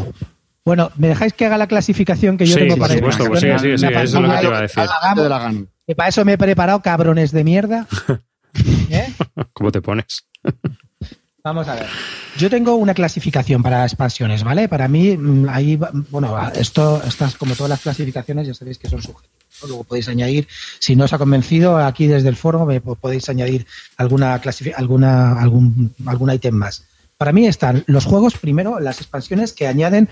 Bueno. 0.63 0.93
¿me 0.99 1.09
dejáis 1.09 1.33
que 1.33 1.47
haga 1.47 1.57
la 1.57 1.69
clasificación 1.69 2.37
que 2.37 2.45
yo 2.45 2.57
tengo 2.57 2.77
para 2.77 3.01
por 3.01 3.15
supuesto, 3.15 3.29
pues 3.29 3.41
sí, 3.41 3.47
sí, 3.47 3.79
sí, 3.79 3.87
eso 3.87 3.97
es 3.97 4.13
lo 4.13 4.31
que 4.31 4.37
te 4.37 4.45
iba 4.45 4.59
a 4.59 4.61
decir. 4.61 5.69
Y 5.87 5.95
para 5.95 6.11
eso 6.11 6.23
me 6.27 6.35
he 6.35 6.39
preparado, 6.39 6.83
cabrones 6.83 7.33
de 7.33 7.45
mierda. 7.45 7.87
¿Eh? 8.91 9.11
¿Cómo 9.55 9.73
te 9.73 9.81
pones? 9.81 10.27
Vamos 11.45 11.67
a 11.67 11.75
ver. 11.75 11.87
Yo 12.39 12.49
tengo 12.49 12.77
una 12.77 12.95
clasificación 12.95 13.65
para 13.65 13.85
expansiones, 13.85 14.45
¿vale? 14.45 14.69
Para 14.69 14.87
mí, 14.87 15.17
mm, 15.17 15.49
ahí, 15.49 15.77
bueno, 16.11 16.39
esto, 16.55 17.03
estas, 17.05 17.37
como 17.37 17.57
todas 17.57 17.71
las 17.71 17.81
clasificaciones, 17.81 18.47
ya 18.47 18.55
sabéis 18.55 18.79
que 18.79 18.89
son 18.89 19.03
subjetivas. 19.03 19.33
Luego 19.67 19.85
podéis 19.85 20.09
añadir, 20.09 20.47
si 20.79 20.95
no 20.95 21.05
os 21.05 21.13
ha 21.13 21.19
convencido, 21.19 21.79
aquí 21.79 22.07
desde 22.07 22.29
el 22.29 22.37
foro 22.37 22.65
me 22.65 22.81
podéis 22.81 23.29
añadir 23.29 23.67
alguna 23.97 24.41
alguna, 24.77 25.41
algún, 25.41 25.95
algún 26.07 26.33
ítem 26.33 26.55
más. 26.55 26.85
Para 27.23 27.31
mí 27.31 27.47
están 27.47 27.85
los 27.87 28.05
juegos, 28.05 28.37
primero, 28.37 28.81
las 28.81 29.01
expansiones 29.01 29.53
que 29.53 29.69
añaden 29.69 30.09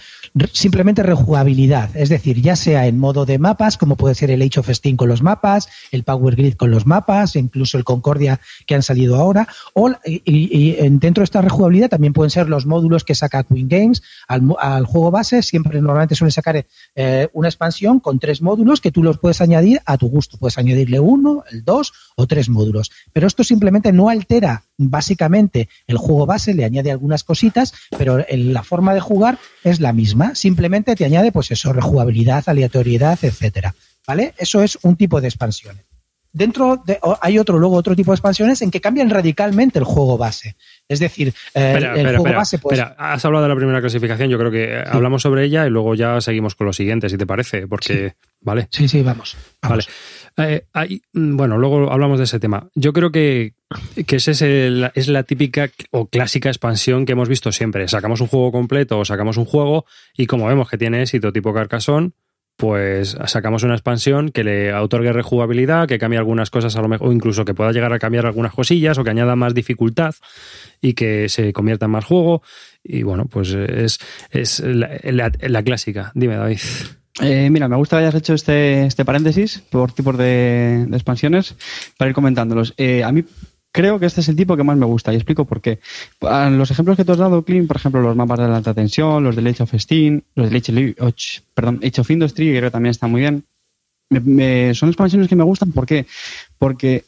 simplemente 0.52 1.02
rejugabilidad, 1.02 1.90
es 1.96 2.08
decir, 2.08 2.40
ya 2.40 2.54
sea 2.54 2.86
en 2.86 3.00
modo 3.00 3.26
de 3.26 3.40
mapas, 3.40 3.76
como 3.76 3.96
puede 3.96 4.14
ser 4.14 4.30
el 4.30 4.42
Age 4.42 4.60
of 4.60 4.70
Steam 4.70 4.94
con 4.94 5.08
los 5.08 5.20
mapas, 5.20 5.68
el 5.90 6.04
Power 6.04 6.36
Grid 6.36 6.54
con 6.54 6.70
los 6.70 6.86
mapas, 6.86 7.34
incluso 7.34 7.78
el 7.78 7.82
Concordia 7.82 8.38
que 8.64 8.76
han 8.76 8.84
salido 8.84 9.16
ahora, 9.16 9.48
o 9.74 9.90
y, 10.04 10.76
dentro 10.98 11.22
de 11.22 11.24
esta 11.24 11.42
rejugabilidad 11.42 11.88
también 11.88 12.12
pueden 12.12 12.30
ser 12.30 12.48
los 12.48 12.64
módulos 12.64 13.02
que 13.02 13.16
saca 13.16 13.42
Queen 13.42 13.66
Games. 13.66 14.02
Al, 14.28 14.84
juego 14.86 15.10
base, 15.10 15.42
siempre 15.42 15.80
normalmente 15.80 16.14
suele 16.14 16.30
sacar 16.30 16.64
eh, 16.94 17.28
una 17.32 17.48
expansión 17.48 17.98
con 17.98 18.20
tres 18.20 18.40
módulos 18.40 18.80
que 18.80 18.92
tú 18.92 19.02
los 19.02 19.18
puedes 19.18 19.40
añadir 19.40 19.80
a 19.84 19.98
tu 19.98 20.08
gusto, 20.08 20.38
puedes 20.38 20.58
añadirle 20.58 21.00
uno, 21.00 21.42
el 21.50 21.64
dos 21.64 21.92
o 22.14 22.28
tres 22.28 22.48
módulos, 22.48 22.92
pero 23.12 23.26
esto 23.26 23.42
simplemente 23.42 23.92
no 23.92 24.10
altera 24.10 24.62
básicamente 24.88 25.68
el 25.86 25.98
juego 25.98 26.24
base, 26.24 26.54
le 26.54 26.64
añade 26.64 26.90
algunas 27.00 27.24
cositas, 27.24 27.72
pero 27.96 28.24
la 28.28 28.62
forma 28.62 28.94
de 28.94 29.00
jugar 29.00 29.38
es 29.64 29.80
la 29.80 29.92
misma. 29.92 30.34
Simplemente 30.34 30.94
te 30.94 31.06
añade, 31.06 31.32
pues 31.32 31.50
eso, 31.50 31.72
rejugabilidad, 31.72 32.44
aleatoriedad, 32.46 33.18
etcétera. 33.22 33.74
¿Vale? 34.06 34.34
Eso 34.36 34.62
es 34.62 34.78
un 34.82 34.96
tipo 34.96 35.20
de 35.20 35.28
expansiones. 35.28 35.84
Dentro 36.32 36.80
de, 36.86 37.00
hay 37.20 37.38
otro, 37.38 37.58
luego 37.58 37.74
otro 37.74 37.96
tipo 37.96 38.12
de 38.12 38.14
expansiones 38.14 38.62
en 38.62 38.70
que 38.70 38.80
cambian 38.80 39.10
radicalmente 39.10 39.80
el 39.80 39.84
juego 39.84 40.16
base. 40.16 40.54
Es 40.88 41.00
decir, 41.00 41.34
eh, 41.54 41.74
el 41.96 42.16
juego 42.18 42.36
base. 42.36 42.58
Pues, 42.58 42.80
has 42.96 43.24
hablado 43.24 43.42
de 43.42 43.48
la 43.48 43.56
primera 43.56 43.80
clasificación, 43.80 44.30
yo 44.30 44.38
creo 44.38 44.50
que 44.50 44.80
hablamos 44.86 45.22
sobre 45.22 45.44
ella 45.44 45.66
y 45.66 45.70
luego 45.70 45.96
ya 45.96 46.20
seguimos 46.20 46.54
con 46.54 46.68
lo 46.68 46.72
siguiente, 46.72 47.08
si 47.08 47.16
te 47.16 47.26
parece, 47.26 47.66
porque. 47.66 48.14
¿Vale? 48.42 48.68
Sí, 48.70 48.86
sí, 48.86 49.02
vamos. 49.02 49.36
Vale. 49.60 49.84
Eh, 50.40 50.64
mm, 51.12 51.36
bueno, 51.36 51.58
luego 51.58 51.92
hablamos 51.92 52.18
de 52.18 52.24
ese 52.24 52.40
tema. 52.40 52.68
Yo 52.74 52.92
creo 52.92 53.10
que, 53.10 53.54
que 54.06 54.16
es, 54.16 54.28
es 54.28 55.08
la 55.08 55.22
típica 55.24 55.70
o 55.90 56.06
clásica 56.06 56.48
expansión 56.48 57.06
que 57.06 57.12
hemos 57.12 57.28
visto 57.28 57.52
siempre. 57.52 57.88
Sacamos 57.88 58.20
un 58.20 58.28
juego 58.28 58.52
completo 58.52 58.98
o 58.98 59.04
sacamos 59.04 59.36
un 59.36 59.44
juego 59.44 59.84
y 60.16 60.26
como 60.26 60.46
vemos 60.46 60.68
que 60.68 60.78
tiene 60.78 61.02
éxito 61.02 61.32
tipo 61.32 61.52
Carcassonne, 61.52 62.12
pues 62.60 63.16
sacamos 63.24 63.62
una 63.62 63.74
expansión 63.74 64.28
que 64.28 64.44
le 64.44 64.74
otorgue 64.74 65.14
rejugabilidad, 65.14 65.88
que 65.88 65.98
cambie 65.98 66.18
algunas 66.18 66.50
cosas 66.50 66.76
a 66.76 66.82
lo 66.82 66.88
mejor, 66.88 67.10
incluso 67.10 67.46
que 67.46 67.54
pueda 67.54 67.72
llegar 67.72 67.94
a 67.94 67.98
cambiar 67.98 68.26
algunas 68.26 68.52
cosillas, 68.52 68.98
o 68.98 69.04
que 69.04 69.08
añada 69.08 69.34
más 69.34 69.54
dificultad 69.54 70.14
y 70.82 70.92
que 70.92 71.30
se 71.30 71.54
convierta 71.54 71.86
en 71.86 71.92
más 71.92 72.04
juego. 72.04 72.42
Y 72.84 73.02
bueno, 73.02 73.24
pues 73.30 73.52
es, 73.52 73.98
es 74.30 74.62
la 74.62 75.62
clásica. 75.64 76.12
Dime, 76.14 76.36
David. 76.36 76.58
Eh, 77.20 77.50
mira, 77.50 77.68
me 77.68 77.76
gusta 77.76 77.96
que 77.96 78.04
hayas 78.04 78.14
hecho 78.14 78.34
este, 78.34 78.86
este 78.86 79.04
paréntesis 79.04 79.58
por 79.70 79.92
tipos 79.92 80.16
de, 80.16 80.86
expansiones 80.92 81.56
para 81.98 82.10
ir 82.10 82.14
comentándolos. 82.14 82.72
Eh, 82.76 83.02
a 83.02 83.10
mí 83.10 83.24
creo 83.72 83.98
que 83.98 84.06
este 84.06 84.20
es 84.20 84.28
el 84.28 84.36
tipo 84.36 84.56
que 84.56 84.62
más 84.62 84.76
me 84.76 84.86
gusta 84.86 85.12
y 85.12 85.16
explico 85.16 85.44
por 85.44 85.60
qué. 85.60 85.80
Los 86.20 86.70
ejemplos 86.70 86.96
que 86.96 87.04
tú 87.04 87.12
has 87.12 87.18
dado, 87.18 87.44
Clint, 87.44 87.66
por 87.66 87.76
ejemplo, 87.76 88.00
los 88.00 88.16
mapas 88.16 88.38
de 88.38 88.48
la 88.48 88.56
alta 88.56 88.74
tensión, 88.74 89.24
los 89.24 89.36
de 89.36 89.48
Age 89.48 89.62
of 89.62 89.74
Steam, 89.74 90.22
los 90.34 90.50
de 90.50 90.56
Age 90.58 90.94
of, 90.98 91.14
perdón, 91.54 91.80
Industry, 91.82 92.50
creo 92.50 92.62
que 92.62 92.70
también 92.70 92.90
están 92.90 93.10
muy 93.10 93.20
bien. 93.20 93.44
son 94.74 94.88
expansiones 94.88 95.28
que 95.28 95.36
me 95.36 95.44
gustan. 95.44 95.72
¿Por 95.72 95.86
qué? 95.86 96.06
Porque 96.58 97.04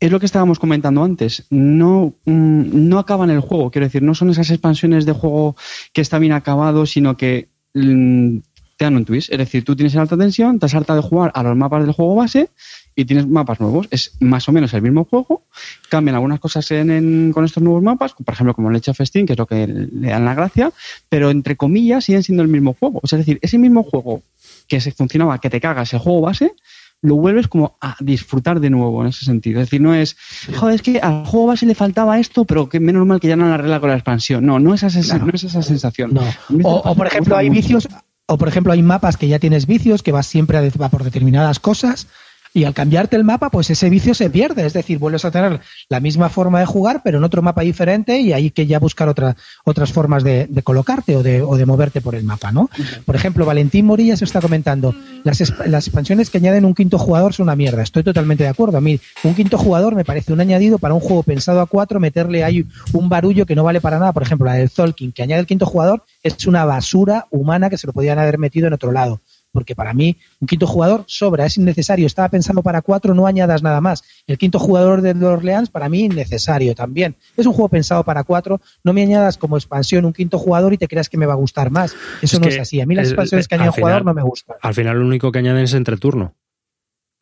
es 0.00 0.10
lo 0.10 0.20
que 0.20 0.26
estábamos 0.26 0.58
comentando 0.58 1.02
antes. 1.02 1.44
No, 1.50 2.14
mm, 2.24 2.88
no 2.88 2.98
acaban 2.98 3.30
el 3.30 3.40
juego. 3.40 3.70
Quiero 3.70 3.86
decir, 3.86 4.02
no 4.02 4.14
son 4.14 4.30
esas 4.30 4.50
expansiones 4.50 5.06
de 5.06 5.12
juego 5.12 5.56
que 5.92 6.00
está 6.00 6.18
bien 6.18 6.32
acabado, 6.32 6.86
sino 6.86 7.16
que 7.16 7.48
mm, 7.74 8.38
te 8.76 8.84
dan 8.84 8.96
un 8.96 9.04
twist. 9.04 9.32
Es 9.32 9.38
decir, 9.38 9.64
tú 9.64 9.76
tienes 9.76 9.94
en 9.94 10.00
alta 10.00 10.16
tensión, 10.16 10.58
te 10.58 10.66
has 10.66 10.74
harta 10.74 10.94
de 10.94 11.02
jugar 11.02 11.30
a 11.34 11.42
los 11.42 11.56
mapas 11.56 11.84
del 11.84 11.92
juego 11.92 12.14
base 12.14 12.50
y 12.94 13.04
tienes 13.04 13.26
mapas 13.26 13.60
nuevos. 13.60 13.88
Es 13.90 14.12
más 14.20 14.48
o 14.48 14.52
menos 14.52 14.72
el 14.74 14.82
mismo 14.82 15.04
juego, 15.04 15.42
cambian 15.88 16.14
algunas 16.14 16.40
cosas 16.40 16.66
con 16.68 17.44
estos 17.44 17.62
nuevos 17.62 17.82
mapas, 17.82 18.14
por 18.14 18.34
ejemplo, 18.34 18.54
como 18.54 18.70
el 18.70 18.76
Age 18.76 18.90
of 18.90 19.00
Steam, 19.00 19.26
que 19.26 19.32
es 19.34 19.38
lo 19.38 19.46
que 19.46 19.66
le 19.66 20.08
dan 20.08 20.24
la 20.24 20.34
gracia, 20.34 20.72
pero 21.08 21.30
entre 21.30 21.56
comillas 21.56 22.04
siguen 22.04 22.22
siendo 22.22 22.42
el 22.42 22.48
mismo 22.48 22.76
juego. 22.78 23.00
O 23.02 23.06
sea, 23.06 23.18
es 23.18 23.26
decir, 23.26 23.38
ese 23.42 23.58
mismo 23.58 23.82
juego 23.82 24.22
que 24.68 24.80
se 24.80 24.92
funcionaba, 24.92 25.40
que 25.40 25.50
te 25.50 25.60
cagas 25.60 25.92
el 25.92 25.98
juego 26.00 26.20
base, 26.20 26.54
lo 27.02 27.16
vuelves 27.16 27.48
como 27.48 27.76
a 27.82 27.96
disfrutar 28.00 28.60
de 28.60 28.70
nuevo 28.70 29.02
en 29.02 29.08
ese 29.08 29.26
sentido. 29.26 29.60
Es 29.60 29.66
decir, 29.66 29.82
no 29.82 29.94
es, 29.94 30.16
joder, 30.56 30.76
es 30.76 30.82
que 30.82 31.00
al 31.00 31.26
juego 31.26 31.48
base 31.48 31.66
le 31.66 31.74
faltaba 31.74 32.18
esto, 32.18 32.46
pero 32.46 32.68
que 32.68 32.80
menos 32.80 33.06
mal 33.06 33.20
que 33.20 33.28
ya 33.28 33.36
no 33.36 33.46
la 33.46 33.54
arregla 33.54 33.78
con 33.78 33.90
la 33.90 33.96
expansión. 33.96 34.46
No, 34.46 34.58
no 34.58 34.72
es 34.72 34.82
esa, 34.84 35.18
no 35.18 35.30
es 35.30 35.44
esa 35.44 35.60
sensación. 35.60 36.18
O, 36.62 36.94
por 36.94 37.06
ejemplo, 37.06 37.36
hay 37.36 37.50
vicios, 37.50 37.88
o 38.26 38.38
por 38.38 38.48
ejemplo, 38.48 38.72
hay 38.72 38.82
mapas 38.82 39.16
que 39.16 39.28
ya 39.28 39.38
tienes 39.38 39.66
vicios, 39.66 40.02
que 40.02 40.12
vas 40.12 40.26
siempre 40.26 40.58
a, 40.58 40.88
por 40.88 41.04
determinadas 41.04 41.60
cosas 41.60 42.06
y 42.54 42.62
al 42.64 42.72
cambiarte 42.72 43.16
el 43.16 43.24
mapa, 43.24 43.50
pues 43.50 43.68
ese 43.68 43.90
vicio 43.90 44.14
se 44.14 44.30
pierde. 44.30 44.64
Es 44.64 44.72
decir, 44.72 44.98
vuelves 44.98 45.24
a 45.24 45.32
tener 45.32 45.60
la 45.88 45.98
misma 45.98 46.28
forma 46.28 46.60
de 46.60 46.66
jugar, 46.66 47.02
pero 47.04 47.18
en 47.18 47.24
otro 47.24 47.42
mapa 47.42 47.62
diferente 47.62 48.20
y 48.20 48.32
hay 48.32 48.52
que 48.52 48.66
ya 48.66 48.78
buscar 48.78 49.08
otra, 49.08 49.36
otras 49.64 49.92
formas 49.92 50.22
de, 50.22 50.48
colocarte 50.62 51.16
o 51.16 51.24
de, 51.24 51.42
o 51.42 51.56
de, 51.56 51.66
moverte 51.66 52.00
por 52.00 52.14
el 52.14 52.22
mapa, 52.22 52.52
¿no? 52.52 52.70
Por 53.04 53.16
ejemplo, 53.16 53.44
Valentín 53.44 53.86
Morilla 53.86 54.16
se 54.16 54.24
está 54.24 54.40
comentando, 54.40 54.94
las, 55.24 55.42
las 55.66 55.88
expansiones 55.88 56.30
que 56.30 56.38
añaden 56.38 56.64
un 56.64 56.74
quinto 56.74 56.96
jugador 56.96 57.34
son 57.34 57.44
una 57.44 57.56
mierda. 57.56 57.82
Estoy 57.82 58.04
totalmente 58.04 58.44
de 58.44 58.50
acuerdo. 58.50 58.78
A 58.78 58.80
mí, 58.80 59.00
un 59.24 59.34
quinto 59.34 59.58
jugador 59.58 59.96
me 59.96 60.04
parece 60.04 60.32
un 60.32 60.40
añadido 60.40 60.78
para 60.78 60.94
un 60.94 61.00
juego 61.00 61.24
pensado 61.24 61.60
a 61.60 61.66
cuatro, 61.66 61.98
meterle 61.98 62.44
ahí 62.44 62.64
un 62.92 63.08
barullo 63.08 63.46
que 63.46 63.56
no 63.56 63.64
vale 63.64 63.80
para 63.80 63.98
nada. 63.98 64.12
Por 64.12 64.22
ejemplo, 64.22 64.46
la 64.46 64.54
del 64.54 64.70
Zolkin, 64.70 65.10
que 65.10 65.24
añade 65.24 65.40
el 65.40 65.46
quinto 65.48 65.66
jugador, 65.66 66.04
es 66.22 66.46
una 66.46 66.64
basura 66.64 67.26
humana 67.30 67.68
que 67.68 67.78
se 67.78 67.88
lo 67.88 67.92
podían 67.92 68.20
haber 68.20 68.38
metido 68.38 68.68
en 68.68 68.74
otro 68.74 68.92
lado 68.92 69.20
porque 69.54 69.76
para 69.76 69.94
mí 69.94 70.18
un 70.40 70.48
quinto 70.48 70.66
jugador 70.66 71.04
sobra, 71.06 71.46
es 71.46 71.56
innecesario. 71.56 72.06
Estaba 72.06 72.28
pensando 72.28 72.62
para 72.62 72.82
cuatro, 72.82 73.14
no 73.14 73.26
añadas 73.26 73.62
nada 73.62 73.80
más. 73.80 74.02
El 74.26 74.36
quinto 74.36 74.58
jugador 74.58 75.00
de 75.00 75.14
Orleans, 75.24 75.70
para 75.70 75.88
mí, 75.88 76.00
innecesario 76.00 76.74
también. 76.74 77.14
Es 77.36 77.46
un 77.46 77.52
juego 77.52 77.68
pensado 77.68 78.02
para 78.02 78.24
cuatro, 78.24 78.60
no 78.82 78.92
me 78.92 79.02
añadas 79.02 79.38
como 79.38 79.56
expansión 79.56 80.04
un 80.04 80.12
quinto 80.12 80.38
jugador 80.38 80.72
y 80.72 80.78
te 80.78 80.88
creas 80.88 81.08
que 81.08 81.16
me 81.16 81.24
va 81.24 81.34
a 81.34 81.36
gustar 81.36 81.70
más. 81.70 81.94
Eso 82.20 82.40
no 82.40 82.48
es 82.48 82.58
así. 82.58 82.80
A 82.80 82.86
mí 82.86 82.96
las 82.96 83.06
expansiones 83.06 83.46
que 83.46 83.54
añaden 83.54 83.72
jugador 83.72 84.04
no 84.04 84.12
me 84.12 84.22
gustan. 84.22 84.56
Al 84.60 84.74
final 84.74 84.98
lo 84.98 85.06
único 85.06 85.30
que 85.30 85.38
añaden 85.38 85.62
es 85.62 85.72
entreturno. 85.72 86.34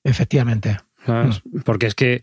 Efectivamente. 0.02 0.78
Porque 1.64 1.86
es 1.86 1.94
que 1.94 2.22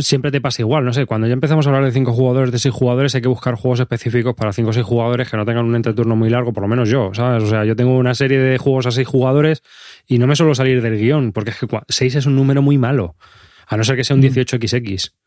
siempre 0.00 0.30
te 0.30 0.40
pasa 0.40 0.62
igual, 0.62 0.84
no 0.84 0.92
sé, 0.92 1.06
cuando 1.06 1.26
ya 1.26 1.32
empezamos 1.32 1.66
a 1.66 1.70
hablar 1.70 1.84
de 1.84 1.92
cinco 1.92 2.12
jugadores, 2.12 2.52
de 2.52 2.58
seis 2.58 2.74
jugadores, 2.74 3.14
hay 3.14 3.22
que 3.22 3.28
buscar 3.28 3.54
juegos 3.54 3.80
específicos 3.80 4.34
para 4.34 4.52
cinco 4.52 4.70
o 4.70 4.72
seis 4.72 4.86
jugadores 4.86 5.30
que 5.30 5.36
no 5.36 5.44
tengan 5.44 5.66
un 5.66 5.76
entreturno 5.76 6.16
muy 6.16 6.30
largo, 6.30 6.52
por 6.52 6.62
lo 6.62 6.68
menos 6.68 6.88
yo, 6.88 7.10
¿sabes? 7.14 7.42
O 7.42 7.46
sea, 7.46 7.64
yo 7.64 7.76
tengo 7.76 7.96
una 7.96 8.14
serie 8.14 8.38
de 8.38 8.58
juegos 8.58 8.86
a 8.86 8.90
seis 8.90 9.06
jugadores 9.06 9.62
y 10.06 10.18
no 10.18 10.26
me 10.26 10.36
suelo 10.36 10.54
salir 10.54 10.82
del 10.82 10.98
guion, 10.98 11.32
porque 11.32 11.50
es 11.50 11.58
que 11.58 11.66
seis 11.88 12.14
es 12.14 12.26
un 12.26 12.36
número 12.36 12.62
muy 12.62 12.78
malo, 12.78 13.16
a 13.66 13.76
no 13.76 13.84
ser 13.84 13.96
que 13.96 14.04
sea 14.04 14.16
un 14.16 14.22
18XX. 14.22 15.10
Mm. 15.10 15.26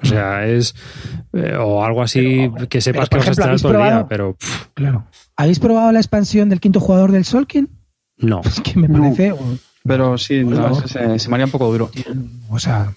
O 0.00 0.06
sea, 0.06 0.46
es. 0.46 0.74
Eh, 1.32 1.56
o 1.58 1.84
algo 1.84 2.02
así 2.02 2.50
que 2.68 2.80
sepas 2.80 3.08
que 3.08 3.18
vas 3.18 3.28
a 3.28 3.30
estar 3.32 3.60
todo 3.60 3.72
el 3.72 3.82
día, 3.82 4.06
pero. 4.08 4.36
Claro. 4.74 5.06
¿Habéis 5.36 5.58
probado 5.58 5.90
la 5.90 5.98
expansión 5.98 6.48
del 6.48 6.60
quinto 6.60 6.80
jugador 6.80 7.10
del 7.10 7.24
Solkin? 7.24 7.68
No. 8.16 8.40
Es 8.44 8.60
que 8.60 8.78
me 8.78 8.88
parece. 8.88 9.34
Pero 9.88 10.18
sí, 10.18 10.44
se, 10.86 11.28
me 11.28 11.34
haría 11.34 11.46
un 11.46 11.50
poco 11.50 11.72
duro. 11.72 11.90
O 12.50 12.58
sea, 12.58 12.92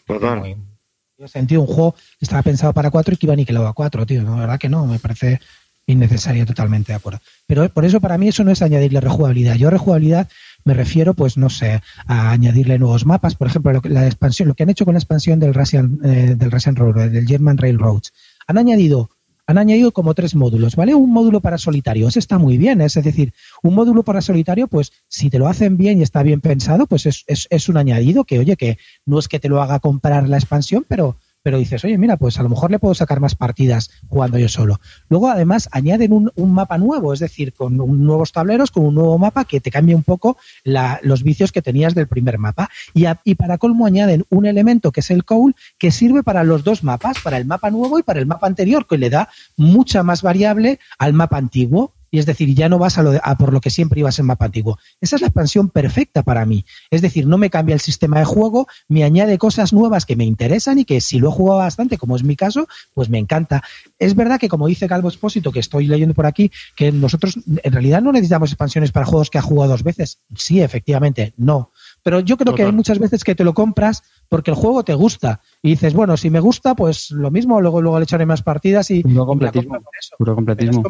he 1.17 1.27
sentido 1.27 1.61
un 1.61 1.67
juego 1.67 1.93
que 1.93 2.25
estaba 2.25 2.41
pensado 2.41 2.73
para 2.73 2.91
cuatro 2.91 3.13
y 3.13 3.17
que 3.17 3.25
iba 3.25 3.33
aniquilado 3.33 3.67
a 3.67 3.73
cuatro, 3.73 4.05
tío. 4.05 4.23
La 4.23 4.35
verdad 4.35 4.59
que 4.59 4.69
no, 4.69 4.85
me 4.85 4.99
parece 4.99 5.39
innecesario, 5.87 6.45
totalmente 6.45 6.91
de 6.91 6.97
acuerdo. 6.97 7.19
Pero 7.47 7.67
por 7.69 7.85
eso 7.85 7.99
para 7.99 8.17
mí 8.17 8.27
eso 8.27 8.43
no 8.43 8.51
es 8.51 8.61
añadirle 8.61 9.01
rejugabilidad. 9.01 9.55
Yo 9.55 9.69
rejugabilidad 9.69 10.27
me 10.63 10.73
refiero, 10.73 11.13
pues 11.13 11.37
no 11.37 11.49
sé, 11.49 11.81
a 12.05 12.31
añadirle 12.31 12.77
nuevos 12.77 13.05
mapas. 13.05 13.35
Por 13.35 13.47
ejemplo, 13.47 13.81
la 13.83 14.05
expansión, 14.05 14.47
lo 14.47 14.53
que 14.53 14.63
han 14.63 14.69
hecho 14.69 14.85
con 14.85 14.93
la 14.93 14.99
expansión 14.99 15.39
del 15.39 15.53
Russian, 15.53 15.99
eh, 16.03 16.35
del 16.37 16.51
Russian 16.51 16.75
Railroad, 16.75 17.09
del 17.09 17.27
German 17.27 17.57
Railroads. 17.57 18.13
Han 18.47 18.57
añadido 18.57 19.09
han 19.51 19.57
añadido 19.57 19.91
como 19.91 20.13
tres 20.13 20.35
módulos, 20.35 20.75
¿vale? 20.75 20.95
Un 20.95 21.11
módulo 21.11 21.41
para 21.41 21.57
solitario, 21.57 22.07
eso 22.07 22.19
está 22.19 22.37
muy 22.37 22.57
bien, 22.57 22.81
es 22.81 22.95
decir, 22.95 23.33
un 23.61 23.75
módulo 23.75 24.03
para 24.03 24.21
solitario, 24.21 24.67
pues 24.67 24.91
si 25.07 25.29
te 25.29 25.39
lo 25.39 25.47
hacen 25.47 25.77
bien 25.77 25.99
y 25.99 26.03
está 26.03 26.23
bien 26.23 26.41
pensado, 26.41 26.87
pues 26.87 27.05
es, 27.05 27.23
es, 27.27 27.69
un 27.69 27.77
añadido 27.77 28.23
que, 28.23 28.39
oye, 28.39 28.57
que 28.57 28.77
no 29.05 29.19
es 29.19 29.27
que 29.27 29.39
te 29.39 29.49
lo 29.49 29.61
haga 29.61 29.79
comprar 29.79 30.27
la 30.27 30.37
expansión, 30.37 30.85
pero 30.87 31.17
pero 31.43 31.57
dices, 31.57 31.83
oye, 31.83 31.97
mira, 31.97 32.17
pues 32.17 32.39
a 32.39 32.43
lo 32.43 32.49
mejor 32.49 32.71
le 32.71 32.79
puedo 32.79 32.93
sacar 32.93 33.19
más 33.19 33.35
partidas 33.35 33.91
jugando 34.07 34.37
yo 34.37 34.47
solo. 34.47 34.79
Luego, 35.09 35.29
además, 35.29 35.69
añaden 35.71 36.13
un, 36.13 36.31
un 36.35 36.53
mapa 36.53 36.77
nuevo, 36.77 37.13
es 37.13 37.19
decir, 37.19 37.53
con 37.53 37.77
nuevos 37.77 38.31
tableros, 38.31 38.71
con 38.71 38.85
un 38.85 38.95
nuevo 38.95 39.17
mapa 39.17 39.45
que 39.45 39.59
te 39.59 39.71
cambia 39.71 39.95
un 39.95 40.03
poco 40.03 40.37
los 40.63 41.23
vicios 41.23 41.51
que 41.51 41.61
tenías 41.61 41.95
del 41.95 42.07
primer 42.07 42.37
mapa. 42.37 42.69
Y, 42.93 43.05
y 43.23 43.35
para 43.35 43.57
colmo 43.57 43.85
añaden 43.85 44.25
un 44.29 44.45
elemento 44.45 44.91
que 44.91 44.99
es 44.99 45.11
el 45.11 45.25
cowl, 45.25 45.55
que 45.77 45.91
sirve 45.91 46.23
para 46.23 46.43
los 46.43 46.63
dos 46.63 46.83
mapas, 46.83 47.17
para 47.23 47.37
el 47.37 47.45
mapa 47.45 47.71
nuevo 47.71 47.99
y 47.99 48.03
para 48.03 48.19
el 48.19 48.25
mapa 48.25 48.47
anterior, 48.47 48.87
que 48.87 48.97
le 48.97 49.09
da 49.09 49.29
mucha 49.57 50.03
más 50.03 50.21
variable 50.21 50.79
al 50.97 51.13
mapa 51.13 51.37
antiguo 51.37 51.93
y 52.11 52.19
es 52.19 52.25
decir, 52.25 52.53
ya 52.53 52.67
no 52.67 52.77
vas 52.77 52.97
a, 52.97 53.03
lo 53.03 53.13
a, 53.23 53.37
por 53.37 53.53
lo 53.53 53.61
que 53.61 53.69
siempre 53.69 54.01
ibas 54.01 54.19
en 54.19 54.25
mapa 54.25 54.45
antiguo. 54.45 54.77
Esa 54.99 55.15
es 55.15 55.21
la 55.21 55.29
expansión 55.29 55.69
perfecta 55.69 56.23
para 56.23 56.45
mí. 56.45 56.65
Es 56.91 57.01
decir, 57.01 57.25
no 57.25 57.37
me 57.37 57.49
cambia 57.49 57.73
el 57.73 57.79
sistema 57.79 58.19
de 58.19 58.25
juego, 58.25 58.67
me 58.89 59.05
añade 59.05 59.37
cosas 59.37 59.71
nuevas 59.71 60.05
que 60.05 60.17
me 60.17 60.25
interesan 60.25 60.77
y 60.77 60.85
que 60.85 60.99
si 60.99 61.19
lo 61.19 61.29
he 61.29 61.31
jugado 61.31 61.59
bastante, 61.59 61.97
como 61.97 62.17
es 62.17 62.23
mi 62.23 62.35
caso, 62.35 62.67
pues 62.93 63.09
me 63.09 63.17
encanta. 63.17 63.63
Es 63.97 64.13
verdad 64.15 64.39
que, 64.39 64.49
como 64.49 64.67
dice 64.67 64.89
Calvo 64.89 65.07
Espósito, 65.07 65.53
que 65.53 65.61
estoy 65.61 65.87
leyendo 65.87 66.13
por 66.13 66.25
aquí, 66.25 66.51
que 66.75 66.91
nosotros 66.91 67.39
en 67.63 67.71
realidad 67.71 68.01
no 68.01 68.11
necesitamos 68.11 68.51
expansiones 68.51 68.91
para 68.91 69.05
juegos 69.05 69.29
que 69.29 69.37
ha 69.37 69.41
jugado 69.41 69.71
dos 69.71 69.83
veces. 69.83 70.19
Sí, 70.35 70.61
efectivamente, 70.61 71.33
no. 71.37 71.71
Pero 72.03 72.19
yo 72.19 72.35
creo 72.35 72.53
que 72.55 72.63
hay 72.63 72.71
muchas 72.73 72.99
veces 72.99 73.23
que 73.23 73.35
te 73.35 73.45
lo 73.45 73.53
compras 73.53 74.03
porque 74.27 74.51
el 74.51 74.57
juego 74.57 74.83
te 74.83 74.95
gusta 74.95 75.39
y 75.61 75.69
dices, 75.69 75.93
bueno, 75.93 76.17
si 76.17 76.29
me 76.29 76.41
gusta, 76.41 76.75
pues 76.75 77.11
lo 77.11 77.31
mismo, 77.31 77.61
luego, 77.61 77.81
luego 77.81 77.99
le 77.99 78.03
echaré 78.03 78.25
más 78.25 78.41
partidas 78.41 78.91
y... 78.91 79.01
Puro 79.01 79.25
completismo. 79.25 79.79
Puro 80.17 80.35
completismo 80.35 80.83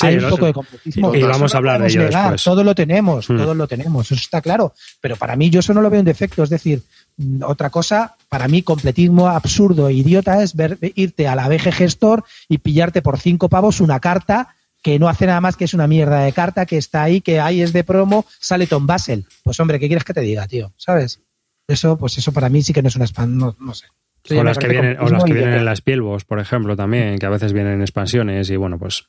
hay 0.00 0.18
un 0.18 0.30
poco 0.30 0.46
de 0.46 0.52
completismo. 0.52 1.14
Y 1.14 1.22
vamos 1.22 1.54
a 1.54 1.58
hablar 1.58 1.80
de 1.80 1.88
ello 1.88 2.02
después. 2.02 2.42
Todo 2.42 2.64
lo 2.64 2.74
tenemos, 2.74 3.28
hmm. 3.28 3.36
todo 3.36 3.54
lo 3.54 3.66
tenemos, 3.66 4.06
eso 4.06 4.14
está 4.20 4.40
claro. 4.40 4.74
Pero 5.00 5.16
para 5.16 5.36
mí 5.36 5.50
yo 5.50 5.60
eso 5.60 5.74
no 5.74 5.82
lo 5.82 5.90
veo 5.90 6.00
un 6.00 6.06
defecto. 6.06 6.42
Es 6.42 6.50
decir, 6.50 6.82
mm, 7.16 7.42
otra 7.44 7.70
cosa, 7.70 8.16
para 8.28 8.48
mí 8.48 8.62
completismo 8.62 9.28
absurdo 9.28 9.88
e 9.88 9.94
idiota 9.94 10.42
es 10.42 10.54
ver, 10.54 10.78
irte 10.94 11.28
a 11.28 11.34
la 11.34 11.48
BG 11.48 11.72
Gestor 11.72 12.24
y 12.48 12.58
pillarte 12.58 13.02
por 13.02 13.18
cinco 13.18 13.48
pavos 13.48 13.80
una 13.80 14.00
carta 14.00 14.56
que 14.82 14.98
no 15.00 15.08
hace 15.08 15.26
nada 15.26 15.40
más 15.40 15.56
que 15.56 15.64
es 15.64 15.74
una 15.74 15.88
mierda 15.88 16.20
de 16.20 16.32
carta 16.32 16.64
que 16.64 16.76
está 16.76 17.02
ahí, 17.02 17.20
que 17.20 17.40
ahí 17.40 17.60
es 17.60 17.72
de 17.72 17.82
promo, 17.82 18.24
sale 18.38 18.68
Tom 18.68 18.86
Basel. 18.86 19.24
Pues 19.42 19.58
hombre, 19.58 19.80
¿qué 19.80 19.88
quieres 19.88 20.04
que 20.04 20.14
te 20.14 20.20
diga, 20.20 20.46
tío? 20.46 20.72
¿Sabes? 20.76 21.20
Eso, 21.66 21.98
pues 21.98 22.16
eso 22.18 22.32
para 22.32 22.48
mí 22.48 22.62
sí 22.62 22.72
que 22.72 22.82
no 22.82 22.88
es 22.88 22.94
una 22.94 23.06
no, 23.26 23.56
no 23.58 23.74
sé. 23.74 23.86
o 24.30 24.44
las 24.44 24.58
que 24.58 24.68
vienen, 24.68 24.96
o 25.00 25.08
las 25.08 25.24
que 25.24 25.32
vienen 25.32 25.54
en 25.54 25.64
las 25.64 25.80
Pielbos, 25.80 26.24
por 26.24 26.38
ejemplo, 26.38 26.76
también, 26.76 27.18
que 27.18 27.26
a 27.26 27.30
veces 27.30 27.52
vienen 27.52 27.74
en 27.74 27.80
expansiones 27.80 28.48
y 28.50 28.54
bueno, 28.54 28.78
pues 28.78 29.08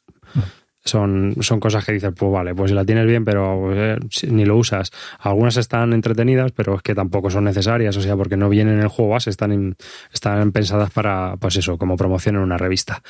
son, 0.87 1.35
son 1.41 1.59
cosas 1.59 1.85
que 1.85 1.93
dices, 1.93 2.11
pues 2.15 2.31
vale, 2.31 2.55
pues 2.55 2.71
si 2.71 2.75
la 2.75 2.85
tienes 2.85 3.05
bien, 3.05 3.25
pero 3.25 3.73
eh, 3.73 3.97
ni 4.29 4.45
lo 4.45 4.57
usas. 4.57 4.91
Algunas 5.19 5.57
están 5.57 5.93
entretenidas, 5.93 6.51
pero 6.51 6.75
es 6.75 6.81
que 6.81 6.95
tampoco 6.95 7.29
son 7.29 7.43
necesarias, 7.43 7.95
o 7.97 8.01
sea, 8.01 8.15
porque 8.15 8.37
no 8.37 8.49
vienen 8.49 8.75
en 8.75 8.81
el 8.81 8.87
juego 8.87 9.11
base, 9.11 9.29
están, 9.29 9.75
están 10.11 10.51
pensadas 10.51 10.91
para, 10.91 11.35
pues 11.37 11.55
eso, 11.57 11.77
como 11.77 11.95
promoción 11.95 12.35
en 12.35 12.41
una 12.41 12.57
revista. 12.57 13.01